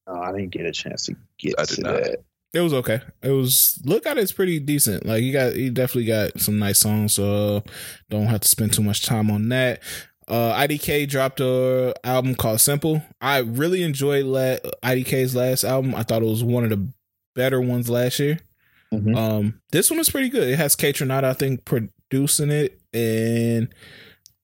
Oh, 0.05 0.19
I 0.21 0.31
didn't 0.31 0.51
get 0.51 0.67
a 0.67 0.71
chance 0.71 1.07
to 1.07 1.15
get 1.39 1.55
I 1.57 1.65
did 1.65 1.75
to 1.75 1.81
not. 1.81 2.03
that. 2.03 2.23
It 2.55 2.61
was 2.61 2.73
okay. 2.73 3.01
It 3.21 3.31
was 3.31 3.77
look 3.83 4.05
at 4.05 4.17
it's 4.17 4.31
pretty 4.31 4.59
decent. 4.59 5.05
Like 5.05 5.21
you 5.23 5.33
got 5.33 5.55
you 5.57 5.69
definitely 5.69 6.05
got 6.05 6.39
some 6.39 6.57
nice 6.57 6.79
songs. 6.79 7.13
So 7.13 7.63
don't 8.09 8.27
have 8.27 8.39
to 8.41 8.47
spend 8.47 8.71
too 8.73 8.81
much 8.81 9.05
time 9.05 9.29
on 9.29 9.49
that. 9.49 9.81
Uh, 10.27 10.53
IDK 10.53 11.07
dropped 11.07 11.41
a 11.41 11.93
album 12.05 12.33
called 12.33 12.61
Simple. 12.61 13.03
I 13.21 13.39
really 13.39 13.83
enjoyed 13.83 14.25
la- 14.25 14.55
IDK's 14.81 15.35
last 15.35 15.65
album. 15.65 15.93
I 15.93 16.03
thought 16.03 16.23
it 16.23 16.29
was 16.29 16.43
one 16.45 16.63
of 16.63 16.69
the 16.69 16.87
better 17.35 17.59
ones 17.59 17.89
last 17.89 18.19
year. 18.19 18.39
Mhm. 18.93 19.15
Um, 19.17 19.61
this 19.71 19.91
one 19.91 19.99
is 19.99 20.09
pretty 20.09 20.29
good. 20.29 20.47
It 20.47 20.55
has 20.55 20.75
Kaytranada, 20.77 21.25
I 21.25 21.33
think, 21.33 21.65
producing 21.65 22.51
it, 22.51 22.79
and 22.93 23.67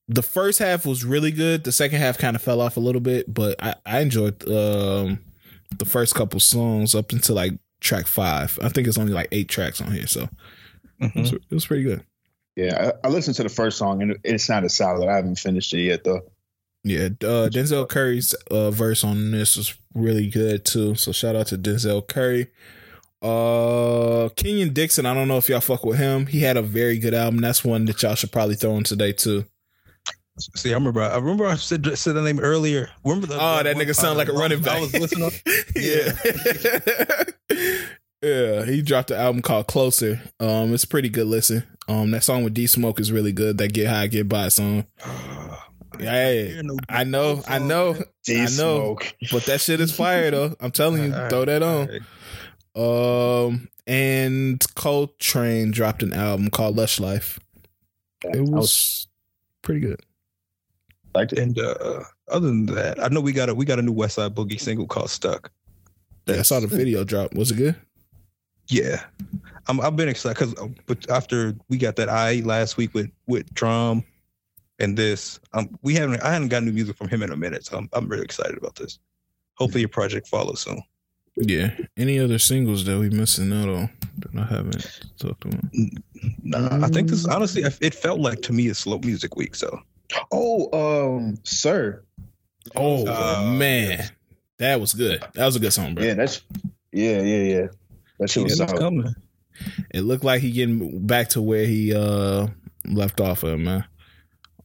the 0.09 0.22
first 0.22 0.59
half 0.59 0.85
was 0.85 1.06
really 1.06 1.31
good. 1.31 1.64
The 1.64 1.72
second 1.72 1.99
half 1.99 2.17
kind 2.17 2.35
of 2.35 2.41
fell 2.41 2.59
off 2.59 2.75
a 2.75 2.81
little 2.81 3.01
bit, 3.01 3.33
but 3.33 3.56
I, 3.64 3.75
I 3.85 3.99
enjoyed 4.01 4.45
um 4.49 5.19
the 5.77 5.85
first 5.85 6.14
couple 6.14 6.41
songs 6.41 6.93
up 6.93 7.14
until 7.14 7.35
like 7.35 7.53
track 7.82 8.08
five. 8.08 8.58
I 8.61 8.69
think 8.69 8.88
it's 8.88 8.98
only 8.98 9.14
like 9.14 9.27
eight 9.32 9.50
tracks 9.50 9.82
on 9.82 9.92
here, 9.92 10.08
so 10.08 10.30
it, 11.00 11.16
was, 11.16 11.34
it 11.34 11.51
was 11.51 11.66
pretty 11.66 11.84
good. 11.84 12.06
Yeah, 12.56 12.92
I, 13.03 13.08
I 13.08 13.10
listened 13.10 13.35
to 13.38 13.43
the 13.43 13.50
first 13.50 13.77
song 13.77 14.01
and 14.01 14.11
it, 14.11 14.22
it 14.24 14.42
sounded 14.42 14.69
solid. 14.69 15.10
I 15.10 15.16
haven't 15.16 15.40
finished 15.40 15.74
it 15.74 15.82
yet 15.82 16.03
though. 16.03 16.22
Yeah, 16.84 17.06
uh, 17.22 17.50
Denzel 17.50 17.88
Curry's 17.88 18.34
uh, 18.50 18.72
verse 18.72 19.03
on 19.03 19.32
this 19.32 19.56
was 19.56 19.76
really 19.93 20.27
good 20.27 20.66
too. 20.66 20.95
So 20.95 21.11
shout 21.11 21.35
out 21.35 21.48
to 21.48 21.58
Denzel 21.58 22.08
Curry. 22.08 22.48
Uh, 23.22 24.30
Kenyon 24.35 24.74
Dixon. 24.74 25.06
I 25.06 25.14
don't 25.14 25.27
know 25.27 25.38
if 25.38 25.48
y'all 25.48 25.61
fuck 25.61 25.85
with 25.85 26.00
him. 26.00 26.26
He 26.26 26.42
had 26.42 26.58
a 26.58 26.61
very 26.61 26.98
good 26.98 27.14
album. 27.14 27.40
That's 27.42 27.64
one 27.64 27.85
that 27.85 28.01
y'all 28.01 28.16
should 28.16 28.32
probably 28.32 28.56
throw 28.56 28.76
in 28.77 28.84
today 28.84 29.14
too. 29.14 29.45
See, 30.56 30.72
I 30.72 30.76
remember. 30.76 31.02
I 31.02 31.16
remember 31.18 31.45
I 31.45 31.56
said 31.56 31.86
said 31.98 32.16
the 32.16 32.22
name 32.22 32.40
earlier. 32.40 32.90
Remember 33.03 33.28
the? 33.28 33.38
Oh, 33.40 33.58
the 33.58 33.64
that 33.64 33.76
nigga 33.78 33.95
sound 33.95 34.18
like 34.18 34.28
a 34.28 34.32
I 34.32 34.34
was- 34.34 34.42
running 34.42 34.61
back. 34.61 34.78
I 34.78 34.82
was 34.82 34.94
listening. 34.94 35.32
yeah. 35.76 36.14
yeah, 38.22 38.66
he 38.66 38.82
dropped 38.82 39.11
an 39.11 39.18
album 39.18 39.42
called 39.42 39.68
Closer. 39.68 40.22
Um, 40.40 40.74
it's 40.74 40.84
a 40.84 40.88
pretty 40.88 41.10
good 41.10 41.28
listen. 41.28 41.64
Um, 41.88 42.11
that 42.11 42.24
song 42.24 42.44
with 42.44 42.53
D 42.53 42.68
Smoke 42.68 43.00
is 43.00 43.11
really 43.11 43.32
good. 43.32 43.58
That 43.58 43.74
Get 43.74 43.88
High, 43.88 44.08
Get 44.08 44.30
By 44.30 44.50
song. 44.50 44.86
Hey, 46.00 46.58
I 46.58 46.61
know, 47.03 47.44
I 47.48 47.60
know, 47.60 47.95
I 48.28 48.48
know, 48.58 48.98
but 49.32 49.45
that 49.45 49.61
shit 49.61 49.80
is 49.82 49.95
fire 49.95 50.32
though. 50.32 50.56
I'm 50.60 50.72
telling 50.72 51.03
you, 51.03 51.14
All 51.14 51.20
right, 51.22 51.30
throw 51.30 51.45
that 51.45 51.61
on. 51.61 51.88
right. 52.76 53.45
Um, 53.45 53.68
and 53.86 54.60
Coltrane 54.74 55.70
dropped 55.70 56.02
an 56.02 56.14
album 56.14 56.50
called 56.50 56.76
Lush 56.78 57.00
Life. 57.00 57.40
It 58.24 58.40
was 58.40 58.50
was 58.50 59.08
pretty 59.61 59.82
good. 59.82 60.00
Liked 61.15 61.33
it. 61.33 61.40
And 61.40 61.59
uh, 61.59 62.03
other 62.30 62.48
than 62.48 62.65
that, 62.67 63.01
I 63.03 63.07
know 63.09 63.22
we 63.22 63.31
got 63.31 63.49
a 63.49 63.56
we 63.56 63.65
got 63.65 63.80
a 63.80 63.81
new 63.81 63.91
West 63.91 64.15
Side 64.15 64.35
Boogie 64.35 64.59
single 64.59 64.88
called 64.88 65.09
"Stuck." 65.09 65.51
Yeah, 66.25 66.38
I 66.38 66.41
saw 66.43 66.59
the 66.59 66.67
video 66.67 67.03
drop. 67.03 67.33
Was 67.33 67.51
it 67.51 67.56
good? 67.56 67.75
Yeah, 68.67 69.03
I'm, 69.67 69.81
I've 69.81 69.95
been 69.95 70.09
excited 70.09 70.38
because 70.38 70.69
but 70.85 71.09
after 71.09 71.56
we 71.69 71.77
got 71.77 71.95
that 71.98 72.09
I 72.09 72.35
last 72.41 72.77
week 72.77 72.93
with 72.93 73.11
with 73.27 73.53
drum 73.53 74.03
and 74.80 74.98
this, 74.98 75.40
um, 75.53 75.77
we 75.81 75.93
haven't 75.93 76.22
I 76.22 76.31
haven't 76.33 76.49
got 76.49 76.64
new 76.64 76.72
music 76.72 76.95
from 76.95 77.09
him 77.09 77.23
in 77.23 77.31
a 77.31 77.38
minute, 77.38 77.65
so 77.65 77.77
I'm 77.77 77.90
I'm 77.93 78.07
really 78.07 78.23
excited 78.23 78.57
about 78.57 78.75
this. 78.75 78.99
Hopefully, 79.56 79.81
your 79.81 79.90
project 79.90 80.27
follows 80.27 80.61
soon. 80.61 80.81
Yeah. 81.35 81.72
Any 81.98 82.19
other 82.19 82.40
singles 82.40 82.85
that 82.85 82.99
we 82.99 83.09
missing 83.09 83.53
out 83.53 83.69
on 83.69 83.90
that 84.17 84.35
I 84.35 84.45
haven't 84.45 85.01
talked 85.17 85.45
about? 85.45 85.64
Nah, 86.43 86.85
I 86.85 86.90
think 86.90 87.09
this 87.09 87.25
honestly, 87.25 87.64
it 87.64 87.95
felt 87.95 88.19
like 88.19 88.41
to 88.43 88.53
me 88.53 88.67
a 88.67 88.75
slow 88.75 88.99
music 88.99 89.35
week. 89.35 89.56
So 89.56 89.81
Oh, 90.31 91.15
um, 91.17 91.38
sir. 91.43 92.03
Oh 92.75 93.06
Uh, 93.07 93.51
man, 93.53 94.09
that 94.57 94.80
was 94.80 94.93
good. 94.93 95.22
That 95.33 95.45
was 95.45 95.56
a 95.56 95.59
good 95.59 95.73
song, 95.73 95.95
bro. 95.95 96.03
Yeah, 96.03 96.14
that's 96.14 96.41
yeah, 96.91 97.22
yeah, 97.22 97.43
yeah. 97.43 97.67
That 98.19 98.30
shit 98.30 98.43
was 98.43 98.59
yeah, 98.59 98.67
coming. 98.67 99.14
It 99.93 100.01
looked 100.01 100.23
like 100.23 100.41
he 100.41 100.51
getting 100.51 101.06
back 101.06 101.30
to 101.30 101.41
where 101.41 101.65
he 101.65 101.93
uh 101.95 102.48
left 102.85 103.19
off 103.19 103.43
of, 103.43 103.59
man. 103.59 103.85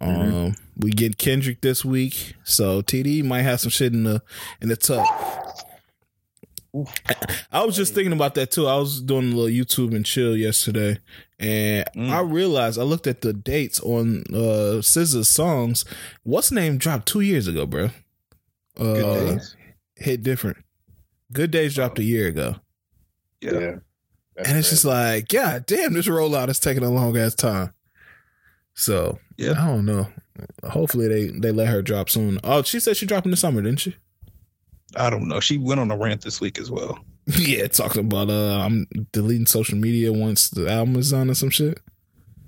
Um, 0.01 0.11
Mhm. 0.15 0.59
we 0.79 0.91
get 0.91 1.17
Kendrick 1.17 1.63
this 1.63 1.85
week, 1.85 2.35
so 2.45 2.83
TD 2.83 3.23
might 3.25 3.43
have 3.43 3.61
some 3.61 3.71
shit 3.71 3.95
in 3.95 4.05
the 4.05 4.23
in 4.61 4.69
the 4.69 4.77
tuck. 4.77 5.07
I 7.53 7.65
was 7.65 7.75
just 7.77 7.95
thinking 7.95 8.13
about 8.13 8.35
that 8.35 8.51
too. 8.51 8.67
I 8.67 8.77
was 8.77 9.01
doing 9.01 9.33
a 9.33 9.37
little 9.37 9.51
YouTube 9.65 9.95
and 9.95 10.05
chill 10.05 10.37
yesterday, 10.37 10.99
and 11.39 11.85
Mm. 11.97 12.11
I 12.11 12.21
realized 12.21 12.79
I 12.79 12.83
looked 12.83 13.07
at 13.07 13.21
the 13.23 13.33
dates 13.33 13.81
on 13.81 14.25
uh 14.33 14.81
SZA's 14.83 15.29
songs. 15.31 15.85
What's 16.23 16.51
name 16.53 16.77
dropped 16.79 17.07
two 17.09 17.21
years 17.21 17.47
ago, 17.49 17.67
bro? 17.67 17.91
Uh, 18.79 18.95
Good 18.95 19.37
days. 19.39 19.57
hit 19.97 20.23
different. 20.23 20.59
Good 21.33 21.51
days 21.51 21.75
dropped 21.75 21.99
a 21.99 22.05
year 22.05 22.29
ago. 22.29 22.57
Yeah. 23.41 23.59
Yeah. 23.59 23.75
And 24.45 24.59
it's 24.59 24.69
just 24.69 24.85
like, 24.85 25.29
God 25.29 25.65
damn, 25.67 25.95
this 25.95 26.07
rollout 26.09 26.51
is 26.51 26.61
taking 26.61 26.83
a 26.85 26.91
long 26.91 27.17
ass 27.17 27.35
time. 27.35 27.73
So 28.75 29.19
Yeah. 29.39 29.53
I 29.53 29.67
don't 29.69 29.87
know. 29.87 30.09
Hopefully 30.65 31.09
they 31.09 31.27
they 31.39 31.53
let 31.53 31.69
her 31.69 31.81
drop 31.81 32.11
soon. 32.11 32.39
Oh, 32.45 32.63
she 32.63 32.79
said 32.81 32.97
she 32.99 33.07
dropped 33.07 33.25
in 33.25 33.31
the 33.31 33.37
summer, 33.39 33.63
didn't 33.63 33.81
she? 33.81 33.97
I 34.95 35.11
don't 35.11 35.29
know. 35.29 35.41
She 35.41 35.59
went 35.59 35.81
on 35.81 35.91
a 35.91 35.97
rant 35.97 36.23
this 36.23 36.41
week 36.41 36.59
as 36.59 36.71
well. 36.71 36.99
yeah, 37.27 37.67
talking 37.67 38.03
about 38.03 38.31
uh, 38.31 38.61
I'm 38.61 38.87
deleting 39.13 39.47
social 39.47 39.77
media 39.77 40.13
once 40.13 40.49
the 40.49 40.71
album 40.71 40.97
is 40.97 41.11
done 41.11 41.29
or 41.29 41.35
some 41.35 41.51
shit. 41.51 41.81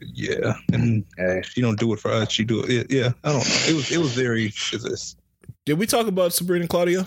Yeah, 0.00 0.55
and 0.73 1.05
Hey, 1.17 1.42
she 1.44 1.60
don't 1.60 1.78
do 1.78 1.92
it 1.92 1.99
for 1.99 2.12
us. 2.12 2.31
She 2.31 2.44
do 2.44 2.62
it. 2.65 2.86
Yeah, 2.89 3.10
I 3.25 3.33
don't 3.33 3.39
know. 3.39 3.55
It 3.67 3.75
was 3.75 3.91
it 3.91 3.99
was 3.99 4.15
very. 4.15 4.49
This? 4.49 5.17
Did 5.67 5.78
we 5.78 5.86
talk 5.86 6.07
about 6.07 6.33
Sabrina 6.33 6.68
Claudio? 6.68 7.05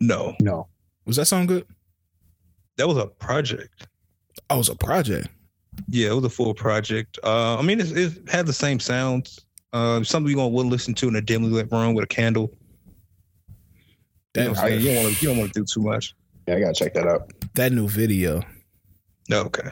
No, 0.00 0.34
no. 0.40 0.68
Was 1.04 1.16
that 1.16 1.26
sound 1.26 1.48
good? 1.48 1.66
that 2.76 2.86
was 2.86 2.96
a 2.96 3.06
project. 3.06 3.86
Oh, 4.50 4.56
it 4.56 4.58
was 4.58 4.68
a 4.68 4.74
project. 4.74 5.28
Yeah, 5.88 6.10
it 6.10 6.14
was 6.14 6.24
a 6.24 6.30
full 6.30 6.54
project. 6.54 7.18
Uh, 7.22 7.56
I 7.58 7.62
mean, 7.62 7.80
it, 7.80 7.96
it 7.96 8.28
had 8.28 8.46
the 8.46 8.52
same 8.52 8.80
sounds. 8.80 9.40
Uh, 9.72 10.02
something 10.02 10.30
you 10.30 10.36
gonna 10.36 10.48
want 10.48 10.66
to 10.66 10.70
listen 10.70 10.94
to 10.94 11.08
in 11.08 11.16
a 11.16 11.20
dimly 11.20 11.50
lit 11.50 11.70
room 11.70 11.94
with 11.94 12.04
a 12.04 12.08
candle. 12.08 12.50
You, 14.36 14.48
know 14.48 14.54
That 14.54 14.64
I'm 14.64 14.80
you 14.80 14.86
don't 14.94 15.02
want 15.04 15.16
to. 15.16 15.22
You 15.22 15.28
don't 15.28 15.38
want 15.38 15.52
to 15.54 15.60
do 15.60 15.64
too 15.64 15.80
much. 15.80 16.14
Yeah, 16.46 16.56
I 16.56 16.60
gotta 16.60 16.74
check 16.74 16.94
that 16.94 17.06
out. 17.06 17.32
that 17.54 17.72
new 17.72 17.88
video. 17.88 18.42
No, 19.28 19.40
okay. 19.42 19.68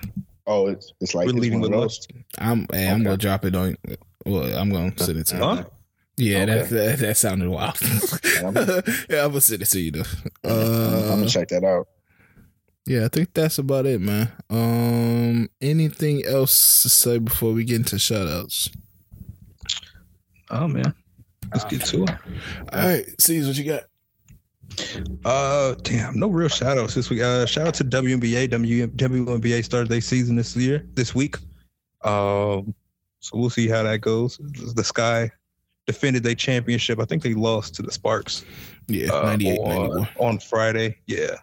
Oh, 0.46 0.66
it's 0.66 0.92
it's 1.00 1.14
like 1.14 1.26
We're 1.26 1.32
it's 1.32 1.40
leading 1.40 1.60
one 1.60 1.70
with 1.70 1.76
of 1.78 1.84
lust. 1.84 2.10
I'm 2.38 2.66
hey, 2.72 2.88
I'm 2.88 2.96
Okay. 2.96 3.04
gonna 3.04 3.16
drop 3.16 3.44
it 3.44 3.54
on. 3.54 3.76
Well, 4.26 4.56
I'm 4.58 4.70
gonna 4.70 4.92
send 4.98 5.18
it 5.18 5.26
to 5.28 5.36
you. 5.36 5.42
Huh? 5.42 5.64
Yeah, 6.16 6.44
that, 6.46 6.58
Okay. 6.66 6.74
that 6.74 6.98
that 7.00 7.16
sounded 7.16 7.48
wild. 7.48 7.76
yeah, 7.80 8.46
I'm 8.46 8.54
gonna 9.30 9.40
send 9.40 9.62
it 9.62 9.66
to 9.68 9.80
you 9.80 9.90
though. 9.92 10.02
I'm 10.44 10.50
Uh, 10.50 11.08
gonna 11.16 11.28
check 11.28 11.48
that 11.48 11.64
out. 11.64 11.88
Yeah, 12.86 13.06
I 13.06 13.08
think 13.08 13.32
that's 13.32 13.56
about 13.58 13.86
it, 13.86 14.00
man. 14.00 14.30
Um, 14.50 15.48
anything 15.62 16.24
else 16.26 16.82
to 16.82 16.88
say 16.90 17.16
before 17.18 17.52
we 17.54 17.64
get 17.64 17.76
into 17.76 17.96
shoutouts? 17.96 18.68
Oh 20.50 20.68
man, 20.68 20.94
let's 21.52 21.64
get 21.64 21.80
to 21.86 22.04
it. 22.04 22.10
All 22.72 22.80
right, 22.88 23.06
see 23.20 23.44
what 23.46 23.56
you 23.56 23.64
got. 23.64 23.84
Uh, 25.24 25.74
damn, 25.82 26.18
no 26.18 26.28
real 26.28 26.48
shout 26.48 26.78
outs 26.78 26.94
this 26.94 27.10
week. 27.10 27.22
Uh, 27.22 27.46
shout 27.46 27.66
out 27.66 27.74
to 27.74 27.84
WNBA. 27.84 28.50
W, 28.50 28.86
WNBA 28.88 29.64
started 29.64 29.88
their 29.88 30.00
season 30.00 30.36
this 30.36 30.56
year, 30.56 30.86
this 30.94 31.14
week. 31.14 31.36
Um, 32.02 32.74
so 33.20 33.38
we'll 33.38 33.50
see 33.50 33.68
how 33.68 33.82
that 33.82 34.00
goes. 34.00 34.38
The 34.74 34.84
Sky 34.84 35.30
defended 35.86 36.22
their 36.22 36.34
championship. 36.34 37.00
I 37.00 37.04
think 37.04 37.22
they 37.22 37.34
lost 37.34 37.74
to 37.76 37.82
the 37.82 37.92
Sparks 37.92 38.44
Yeah, 38.88 39.12
uh, 39.12 39.22
98, 39.22 39.58
on, 39.58 40.08
on 40.18 40.38
Friday. 40.38 40.98
Yeah. 41.06 41.36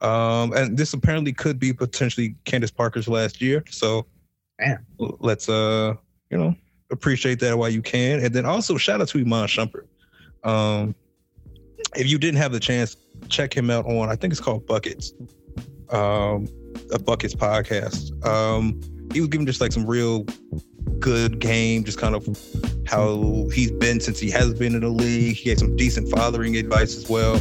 Um, 0.00 0.52
and 0.52 0.76
this 0.76 0.92
apparently 0.92 1.32
could 1.32 1.58
be 1.58 1.72
potentially 1.72 2.34
Candace 2.44 2.70
Parker's 2.70 3.08
last 3.08 3.40
year. 3.40 3.64
So 3.70 4.06
Damn. 4.58 4.84
let's 4.98 5.48
uh, 5.48 5.94
you 6.30 6.38
know, 6.38 6.54
appreciate 6.90 7.38
that 7.40 7.56
while 7.56 7.68
you 7.68 7.82
can. 7.82 8.24
And 8.24 8.34
then 8.34 8.44
also 8.46 8.76
shout 8.76 9.00
out 9.00 9.08
to 9.08 9.18
Iman 9.18 9.46
Shumpert. 9.46 9.86
Um, 10.44 10.94
if 11.94 12.08
you 12.08 12.18
didn't 12.18 12.38
have 12.38 12.52
the 12.52 12.60
chance, 12.60 12.96
check 13.28 13.54
him 13.54 13.70
out 13.70 13.86
on 13.86 14.08
I 14.08 14.16
think 14.16 14.32
it's 14.32 14.40
called 14.40 14.66
Buckets. 14.66 15.12
Um, 15.90 16.48
a 16.92 16.98
Buckets 16.98 17.34
podcast. 17.34 18.26
Um, 18.26 18.80
he 19.12 19.20
was 19.20 19.28
giving 19.28 19.46
just 19.46 19.60
like 19.60 19.72
some 19.72 19.86
real 19.86 20.24
good 20.98 21.38
game, 21.38 21.84
just 21.84 21.98
kind 21.98 22.14
of 22.14 22.26
how 22.86 23.48
he's 23.52 23.70
been 23.72 24.00
since 24.00 24.18
he 24.18 24.30
has 24.30 24.54
been 24.54 24.74
in 24.74 24.80
the 24.80 24.88
league. 24.88 25.36
He 25.36 25.44
gave 25.44 25.58
some 25.58 25.76
decent 25.76 26.10
fathering 26.10 26.56
advice 26.56 26.96
as 26.96 27.08
well. 27.08 27.40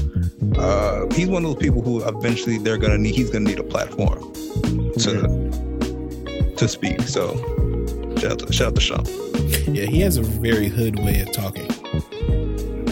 Uh, 0.57 1.07
he's 1.13 1.27
one 1.27 1.45
of 1.45 1.53
those 1.53 1.61
people 1.61 1.81
who 1.81 2.03
eventually 2.07 2.57
they're 2.57 2.77
gonna 2.77 2.97
need. 2.97 3.15
He's 3.15 3.29
gonna 3.29 3.49
need 3.49 3.59
a 3.59 3.63
platform 3.63 4.33
to 4.99 6.53
to 6.57 6.67
speak. 6.67 7.01
So 7.01 7.35
shout 8.17 8.33
out 8.33 8.39
to, 8.39 8.53
shout 8.53 8.67
out 8.67 8.75
to 8.75 8.81
Sean. 8.81 9.05
Yeah, 9.73 9.85
he 9.85 10.01
has 10.01 10.17
a 10.17 10.23
very 10.23 10.67
hood 10.67 10.99
way 10.99 11.21
of 11.21 11.31
talking. 11.31 11.69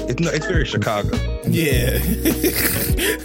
It's 0.09 0.19
no, 0.19 0.31
it's 0.31 0.47
very 0.47 0.65
Chicago. 0.65 1.15
Yeah. 1.45 1.99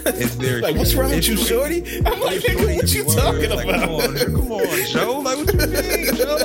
It's 0.07 0.35
very 0.35 0.61
like, 0.61 0.75
what's 0.75 0.93
wrong 0.93 1.09
with 1.09 1.27
you, 1.27 1.35
shorty? 1.35 1.81
I'm 2.05 2.19
like, 2.21 2.41
nigga, 2.41 2.75
what 2.75 2.93
you 2.93 3.05
Word, 3.05 3.17
talking 3.17 3.49
like, 3.49 3.67
about? 3.67 3.81
Come 3.81 3.91
on, 3.91 4.17
come 4.17 4.51
on, 4.51 4.85
Joe. 4.85 5.19
Like, 5.19 5.37
what 5.37 5.51
you 5.51 5.59
mean, 5.59 6.15
Joe? 6.15 6.37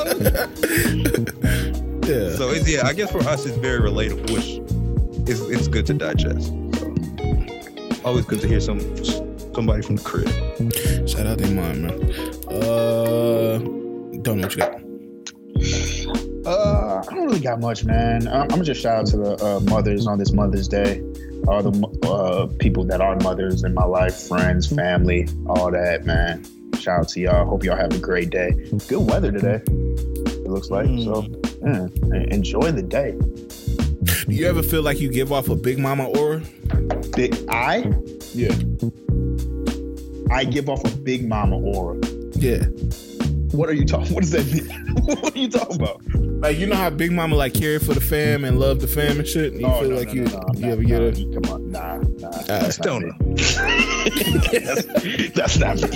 yeah. 2.09 2.37
So 2.37 2.49
it's 2.49 2.67
yeah, 2.67 2.87
I 2.87 2.95
guess 2.95 3.11
for 3.11 3.21
us 3.21 3.45
it's 3.45 3.59
very 3.59 3.81
relatable, 3.81 4.31
which 4.33 5.29
is 5.29 5.43
it's 5.51 5.69
good 5.69 5.87
to 5.89 5.95
digest. 5.95 6.47
So 6.79 6.95
always 8.03 8.25
good 8.25 8.41
to 8.41 8.49
hear 8.49 8.61
some 8.61 8.81
somebody 9.55 9.83
from 9.83 9.97
the 9.97 10.03
crib. 10.03 10.29
Shout 11.07 11.27
out 11.27 11.37
to 11.37 11.45
Iman, 11.45 11.83
man. 11.83 12.01
Uh, 12.49 13.59
don't 14.23 14.39
know 14.39 14.47
what 14.47 14.57
you 14.57 14.63
got. 14.63 14.90
Uh, 16.47 17.03
I 17.07 17.15
don't 17.15 17.27
really 17.27 17.41
got 17.41 17.61
much, 17.61 17.85
man. 17.85 18.27
I'm, 18.29 18.43
I'm 18.43 18.49
gonna 18.49 18.65
just 18.65 18.81
shout 18.81 19.01
out 19.01 19.07
to 19.07 19.17
the 19.17 19.45
uh, 19.45 19.61
mothers 19.61 20.07
on 20.07 20.19
this 20.19 20.33
Mother's 20.33 20.69
Day. 20.69 21.01
All 21.47 21.63
the 21.63 22.09
uh, 22.09 22.47
people 22.59 22.85
that 22.85 23.01
are 23.01 23.17
mothers 23.17 23.63
in 23.63 23.75
my 23.75 23.85
life, 23.85 24.15
friends, 24.29 24.67
family, 24.67 25.29
all 25.47 25.71
that, 25.71 26.05
man. 26.05 26.45
Shout 26.79 27.01
out 27.01 27.09
to 27.11 27.21
y'all. 27.21 27.47
Hope 27.47 27.65
y'all 27.65 27.77
have 27.77 27.93
a 27.93 27.99
great 27.99 28.31
day. 28.31 28.53
Good 28.89 29.11
weather 29.11 29.31
today. 29.33 29.63
It 29.67 30.47
looks 30.47 30.71
like 30.71 30.87
so. 30.87 31.27
Yeah, 31.63 31.89
enjoy 32.31 32.73
the 32.73 32.83
day. 32.83 33.13
Do 34.27 34.35
you 34.35 34.47
ever 34.47 34.63
feel 34.63 34.83
like 34.83 34.99
you 35.01 35.11
give 35.11 35.33
off 35.33 35.49
a 35.49 35.57
big 35.57 35.79
mama 35.79 36.09
aura? 36.09 36.41
Big 37.17 37.37
I? 37.49 37.93
Yeah. 38.33 38.55
I 40.31 40.45
give 40.45 40.69
off 40.71 40.85
a 40.85 40.97
big 40.99 41.29
mama 41.29 41.59
aura. 41.59 41.99
Yeah. 42.37 42.65
What 43.53 43.69
are 43.69 43.73
you 43.73 43.85
talking? 43.85 44.15
What 44.15 44.21
does 44.23 44.31
that 44.31 44.47
mean? 44.53 44.69
what 45.21 45.35
are 45.35 45.39
you 45.39 45.49
talking 45.49 45.77
about? 45.77 46.01
Like 46.41 46.57
you 46.59 46.67
know 46.67 46.77
how 46.77 46.89
Big 46.91 47.13
Mama 47.13 47.37
like 47.37 47.53
care 47.55 47.79
for 47.81 47.93
the 47.95 48.01
fam 48.01 48.45
and 48.45 48.59
love 48.59 48.81
the 48.81 48.87
fam 48.87 49.19
and 49.19 49.29
shit. 49.29 49.53
You 49.55 49.67
Oh, 49.67 49.81
feel 49.81 49.91
no, 49.91 49.97
like 49.97 50.09
no, 50.09 50.15
you 50.15 50.25
no, 50.25 50.43
you 50.55 50.71
ever 50.73 50.83
get 50.85 51.03
a 51.03 51.13
Come 51.41 51.53
on, 51.53 51.71
nah, 51.71 51.97
nah. 51.99 52.31
that's 52.47 52.79
not 52.81 53.03
not 53.03 53.21
me. 53.21 53.35
that's, 55.35 55.37
that's 55.57 55.59
not 55.59 55.77
me. 55.83 55.89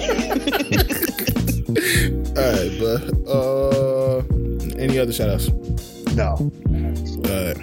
all 2.36 2.52
right, 2.52 2.72
but 2.78 3.00
uh, 3.28 4.18
any 4.78 4.98
other 4.98 5.12
shout 5.12 5.30
outs? 5.30 5.48
No. 6.14 6.50
Alright. 7.26 7.58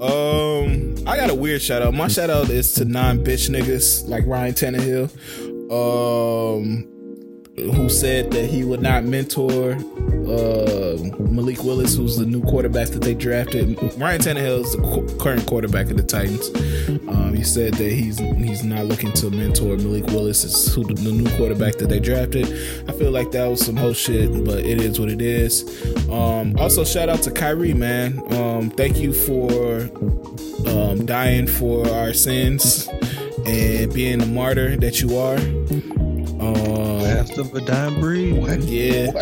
Um, 0.00 0.94
I 1.06 1.16
got 1.16 1.30
a 1.30 1.34
weird 1.34 1.60
shout 1.62 1.82
out. 1.82 1.92
My 1.94 2.08
shout 2.08 2.30
out 2.30 2.48
is 2.50 2.72
to 2.72 2.84
non 2.86 3.22
bitch 3.24 3.48
niggas 3.50 4.08
like 4.08 4.26
Ryan 4.26 4.54
Tannehill, 4.54 5.10
um, 5.70 6.86
who 7.62 7.88
said 7.88 8.30
that 8.32 8.46
he 8.46 8.64
would 8.64 8.82
not 8.82 9.04
mentor 9.04 9.76
uh, 10.30 10.96
Malik 11.30 11.62
Willis, 11.64 11.96
who's 11.96 12.16
the 12.16 12.26
new 12.26 12.42
quarterback 12.42 12.88
that 12.88 13.02
they 13.02 13.14
drafted. 13.14 13.76
Ryan 13.98 14.20
Tannehill 14.20 14.64
is 14.64 14.72
the 14.72 15.16
current 15.20 15.46
quarterback 15.46 15.90
of 15.90 15.96
the 15.96 16.02
Titans. 16.02 16.50
Um, 17.08 17.34
he 17.34 17.42
said 17.42 17.74
that 17.74 17.90
he's 17.92 18.18
he's 18.18 18.62
not 18.62 18.84
looking 18.84 19.12
to 19.14 19.30
mentor 19.30 19.76
Malik 19.76 20.06
Willis, 20.06 20.44
is 20.44 20.72
who 20.74 20.84
the, 20.84 20.94
the 20.94 21.12
new 21.12 21.28
quarterback 21.36 21.76
that 21.78 21.88
they 21.88 22.00
drafted. 22.00 22.46
I 22.88 22.92
feel 22.92 23.10
like 23.10 23.32
that 23.32 23.46
was 23.46 23.64
some 23.64 23.76
whole 23.76 23.92
shit, 23.92 24.44
but 24.44 24.60
it 24.60 24.80
is 24.80 25.00
what 25.00 25.08
it 25.08 25.20
is. 25.20 25.64
Um, 26.08 26.56
also, 26.58 26.84
shout 26.84 27.08
out 27.08 27.22
to 27.22 27.30
Kyrie, 27.30 27.74
man. 27.74 28.20
Um, 28.34 28.70
thank 28.70 28.98
you 28.98 29.12
for 29.12 29.80
um, 30.68 31.06
dying 31.06 31.46
for 31.46 31.88
our 31.88 32.12
sins 32.12 32.88
and 33.46 33.92
being 33.92 34.18
the 34.18 34.26
martyr 34.26 34.76
that 34.76 35.00
you 35.00 35.16
are. 35.16 35.38
Last 37.20 37.36
of 37.36 37.54
a 37.54 37.60
dying 37.60 38.00
breed. 38.00 38.34
yeah. 38.62 39.12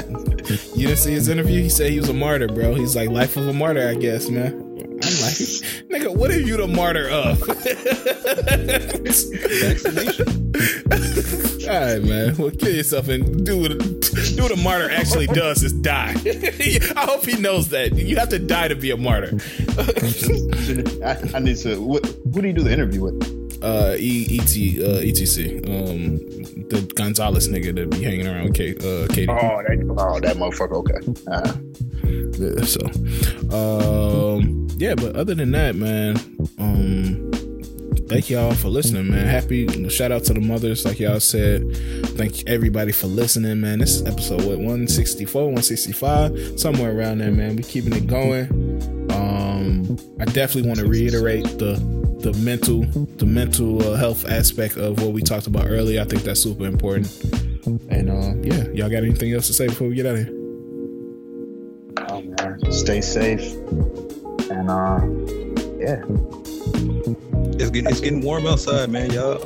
You 0.76 0.86
didn't 0.86 0.98
see 0.98 1.10
his 1.10 1.26
interview? 1.26 1.60
He 1.60 1.68
said 1.68 1.90
he 1.90 1.98
was 1.98 2.08
a 2.08 2.14
martyr, 2.14 2.46
bro. 2.46 2.74
He's 2.74 2.94
like 2.94 3.10
life 3.10 3.36
of 3.36 3.48
a 3.48 3.52
martyr, 3.52 3.88
I 3.88 3.94
guess, 3.94 4.28
man. 4.28 4.52
I'm 4.52 4.86
like, 5.00 5.02
nigga, 5.90 6.16
what 6.16 6.30
are 6.30 6.38
you 6.38 6.56
the 6.58 6.68
martyr 6.68 7.08
of? 7.08 7.38
Vaccination. 9.58 10.28
All 11.68 11.80
right, 11.80 12.00
man. 12.04 12.36
Well, 12.36 12.52
kill 12.52 12.72
yourself 12.72 13.08
and 13.08 13.44
do 13.44 13.62
what 13.62 13.70
do 13.80 14.42
what 14.44 14.52
a 14.52 14.56
martyr 14.62 14.88
actually 14.92 15.26
does 15.26 15.64
is 15.64 15.72
die. 15.72 16.14
I 16.94 17.04
hope 17.04 17.26
he 17.26 17.36
knows 17.36 17.70
that 17.70 17.96
you 17.96 18.14
have 18.18 18.28
to 18.28 18.38
die 18.38 18.68
to 18.68 18.76
be 18.76 18.92
a 18.92 18.96
martyr. 18.96 19.36
I, 21.04 21.18
I 21.34 21.40
need 21.40 21.56
to. 21.58 21.80
What, 21.80 22.06
who 22.06 22.42
do 22.42 22.46
you 22.46 22.54
do 22.54 22.62
the 22.62 22.72
interview 22.72 23.02
with? 23.02 23.47
Uh, 23.62 23.96
e, 23.98 24.38
ET, 24.40 24.50
uh, 24.84 25.00
ETC, 25.02 25.58
um, 25.68 26.16
the 26.68 26.92
Gonzalez 26.94 27.48
nigga 27.48 27.74
that 27.74 27.90
be 27.90 28.02
hanging 28.02 28.26
around 28.26 28.44
with 28.44 28.54
Kate, 28.54 28.78
uh, 28.84 29.06
Katie. 29.08 29.30
Oh, 29.30 29.36
that, 29.36 29.96
oh, 29.98 30.20
that 30.20 30.36
motherfucker. 30.36 30.78
Okay. 30.78 30.98
Uh, 31.30 31.54
Yeah, 32.38 32.64
so, 32.64 32.80
um, 33.52 34.68
yeah, 34.76 34.94
but 34.94 35.16
other 35.16 35.34
than 35.34 35.50
that, 35.52 35.74
man, 35.74 36.16
um, 36.58 37.30
thank 38.08 38.30
y'all 38.30 38.54
for 38.54 38.68
listening, 38.68 39.10
man. 39.10 39.26
Happy 39.26 39.88
shout 39.88 40.12
out 40.12 40.24
to 40.24 40.34
the 40.34 40.40
mothers, 40.40 40.84
like 40.84 41.00
y'all 41.00 41.20
said. 41.20 41.74
Thank 42.16 42.48
everybody 42.48 42.92
for 42.92 43.08
listening, 43.08 43.60
man. 43.60 43.80
This 43.80 43.96
is 43.96 44.06
episode 44.06 44.40
what 44.42 44.58
164, 44.58 45.42
165, 45.42 46.60
somewhere 46.60 46.96
around 46.96 47.18
there, 47.18 47.32
man. 47.32 47.56
We 47.56 47.62
keeping 47.64 47.92
it 47.92 48.06
going. 48.06 48.97
Um, 49.18 49.98
I 50.20 50.24
definitely 50.26 50.68
want 50.68 50.80
to 50.80 50.86
reiterate 50.86 51.44
the 51.58 51.74
the 52.20 52.32
mental 52.38 52.82
the 53.16 53.26
mental 53.26 53.82
uh, 53.82 53.96
health 53.96 54.28
aspect 54.28 54.76
of 54.76 55.00
what 55.02 55.12
we 55.12 55.22
talked 55.22 55.46
about 55.46 55.66
earlier. 55.68 56.00
I 56.00 56.04
think 56.04 56.22
that's 56.22 56.42
super 56.42 56.66
important. 56.66 57.06
And 57.90 58.10
uh, 58.10 58.34
yeah, 58.42 58.64
y'all 58.72 58.88
got 58.90 59.02
anything 59.04 59.32
else 59.32 59.46
to 59.48 59.52
say 59.52 59.66
before 59.68 59.88
we 59.88 59.94
get 59.94 60.06
out 60.06 60.14
of 60.16 60.26
here? 60.26 60.34
oh 62.08 62.22
man, 62.22 62.72
stay 62.72 63.00
safe. 63.00 63.52
And 64.50 64.70
uh, 64.70 65.00
yeah. 65.78 66.02
It's 67.60 67.70
getting 67.70 67.90
it's 67.90 68.00
getting 68.00 68.20
warm 68.20 68.46
outside, 68.46 68.88
man. 68.90 69.10
Y'all 69.10 69.38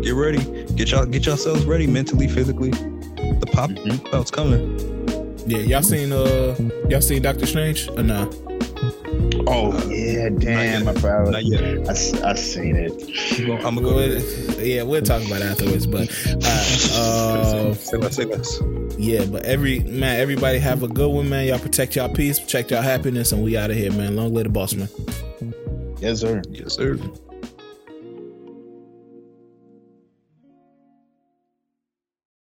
get 0.00 0.14
ready. 0.14 0.38
Get 0.74 0.90
y'all 0.90 1.04
get 1.06 1.26
yourselves 1.26 1.64
ready 1.66 1.86
mentally, 1.86 2.26
physically. 2.28 2.70
The 2.70 3.48
pop 3.52 3.70
Mhm. 3.70 4.14
out's 4.14 4.30
coming. 4.30 4.78
Yeah, 5.46 5.58
y'all 5.58 5.82
seen 5.82 6.12
uh 6.12 6.56
y'all 6.88 7.00
seen 7.02 7.22
Doctor 7.22 7.46
Strange 7.46 7.88
or 7.90 8.02
nah? 8.02 8.24
Oh 9.46 9.88
yeah, 9.88 10.28
damn, 10.30 10.88
I 10.88 10.92
Not 10.92 10.96
probably. 11.02 11.42
yet. 11.42 11.88
I, 11.88 11.92
s- 11.92 12.20
I 12.22 12.34
seen 12.34 12.76
it. 12.76 12.92
I'm 13.64 13.74
gonna 13.76 13.80
go 13.82 13.94
Well, 13.96 14.12
ahead. 14.16 14.66
yeah, 14.66 14.82
we'll 14.82 15.02
talk 15.02 15.24
about 15.26 15.40
it 15.40 15.46
afterwards. 15.46 15.86
But 15.86 16.08
uh, 16.44 16.48
uh, 16.48 17.74
Say 17.74 17.96
less, 17.98 18.16
say 18.16 18.24
less. 18.24 18.60
yeah, 18.98 19.24
but 19.26 19.44
every 19.44 19.80
man, 19.80 20.20
everybody 20.20 20.58
have 20.58 20.82
a 20.82 20.88
good 20.88 21.08
one, 21.10 21.28
man. 21.28 21.46
Y'all 21.46 21.58
protect 21.58 21.96
y'all 21.96 22.08
peace, 22.12 22.38
protect 22.40 22.70
y'all 22.70 22.82
happiness, 22.82 23.32
and 23.32 23.42
we 23.42 23.56
out 23.56 23.70
of 23.70 23.76
here, 23.76 23.92
man. 23.92 24.16
Long 24.16 24.34
live 24.34 24.44
the 24.44 24.50
boss, 24.50 24.74
man. 24.74 24.88
Yes, 26.00 26.20
sir. 26.20 26.42
Yes, 26.50 26.74
sir. 26.74 26.98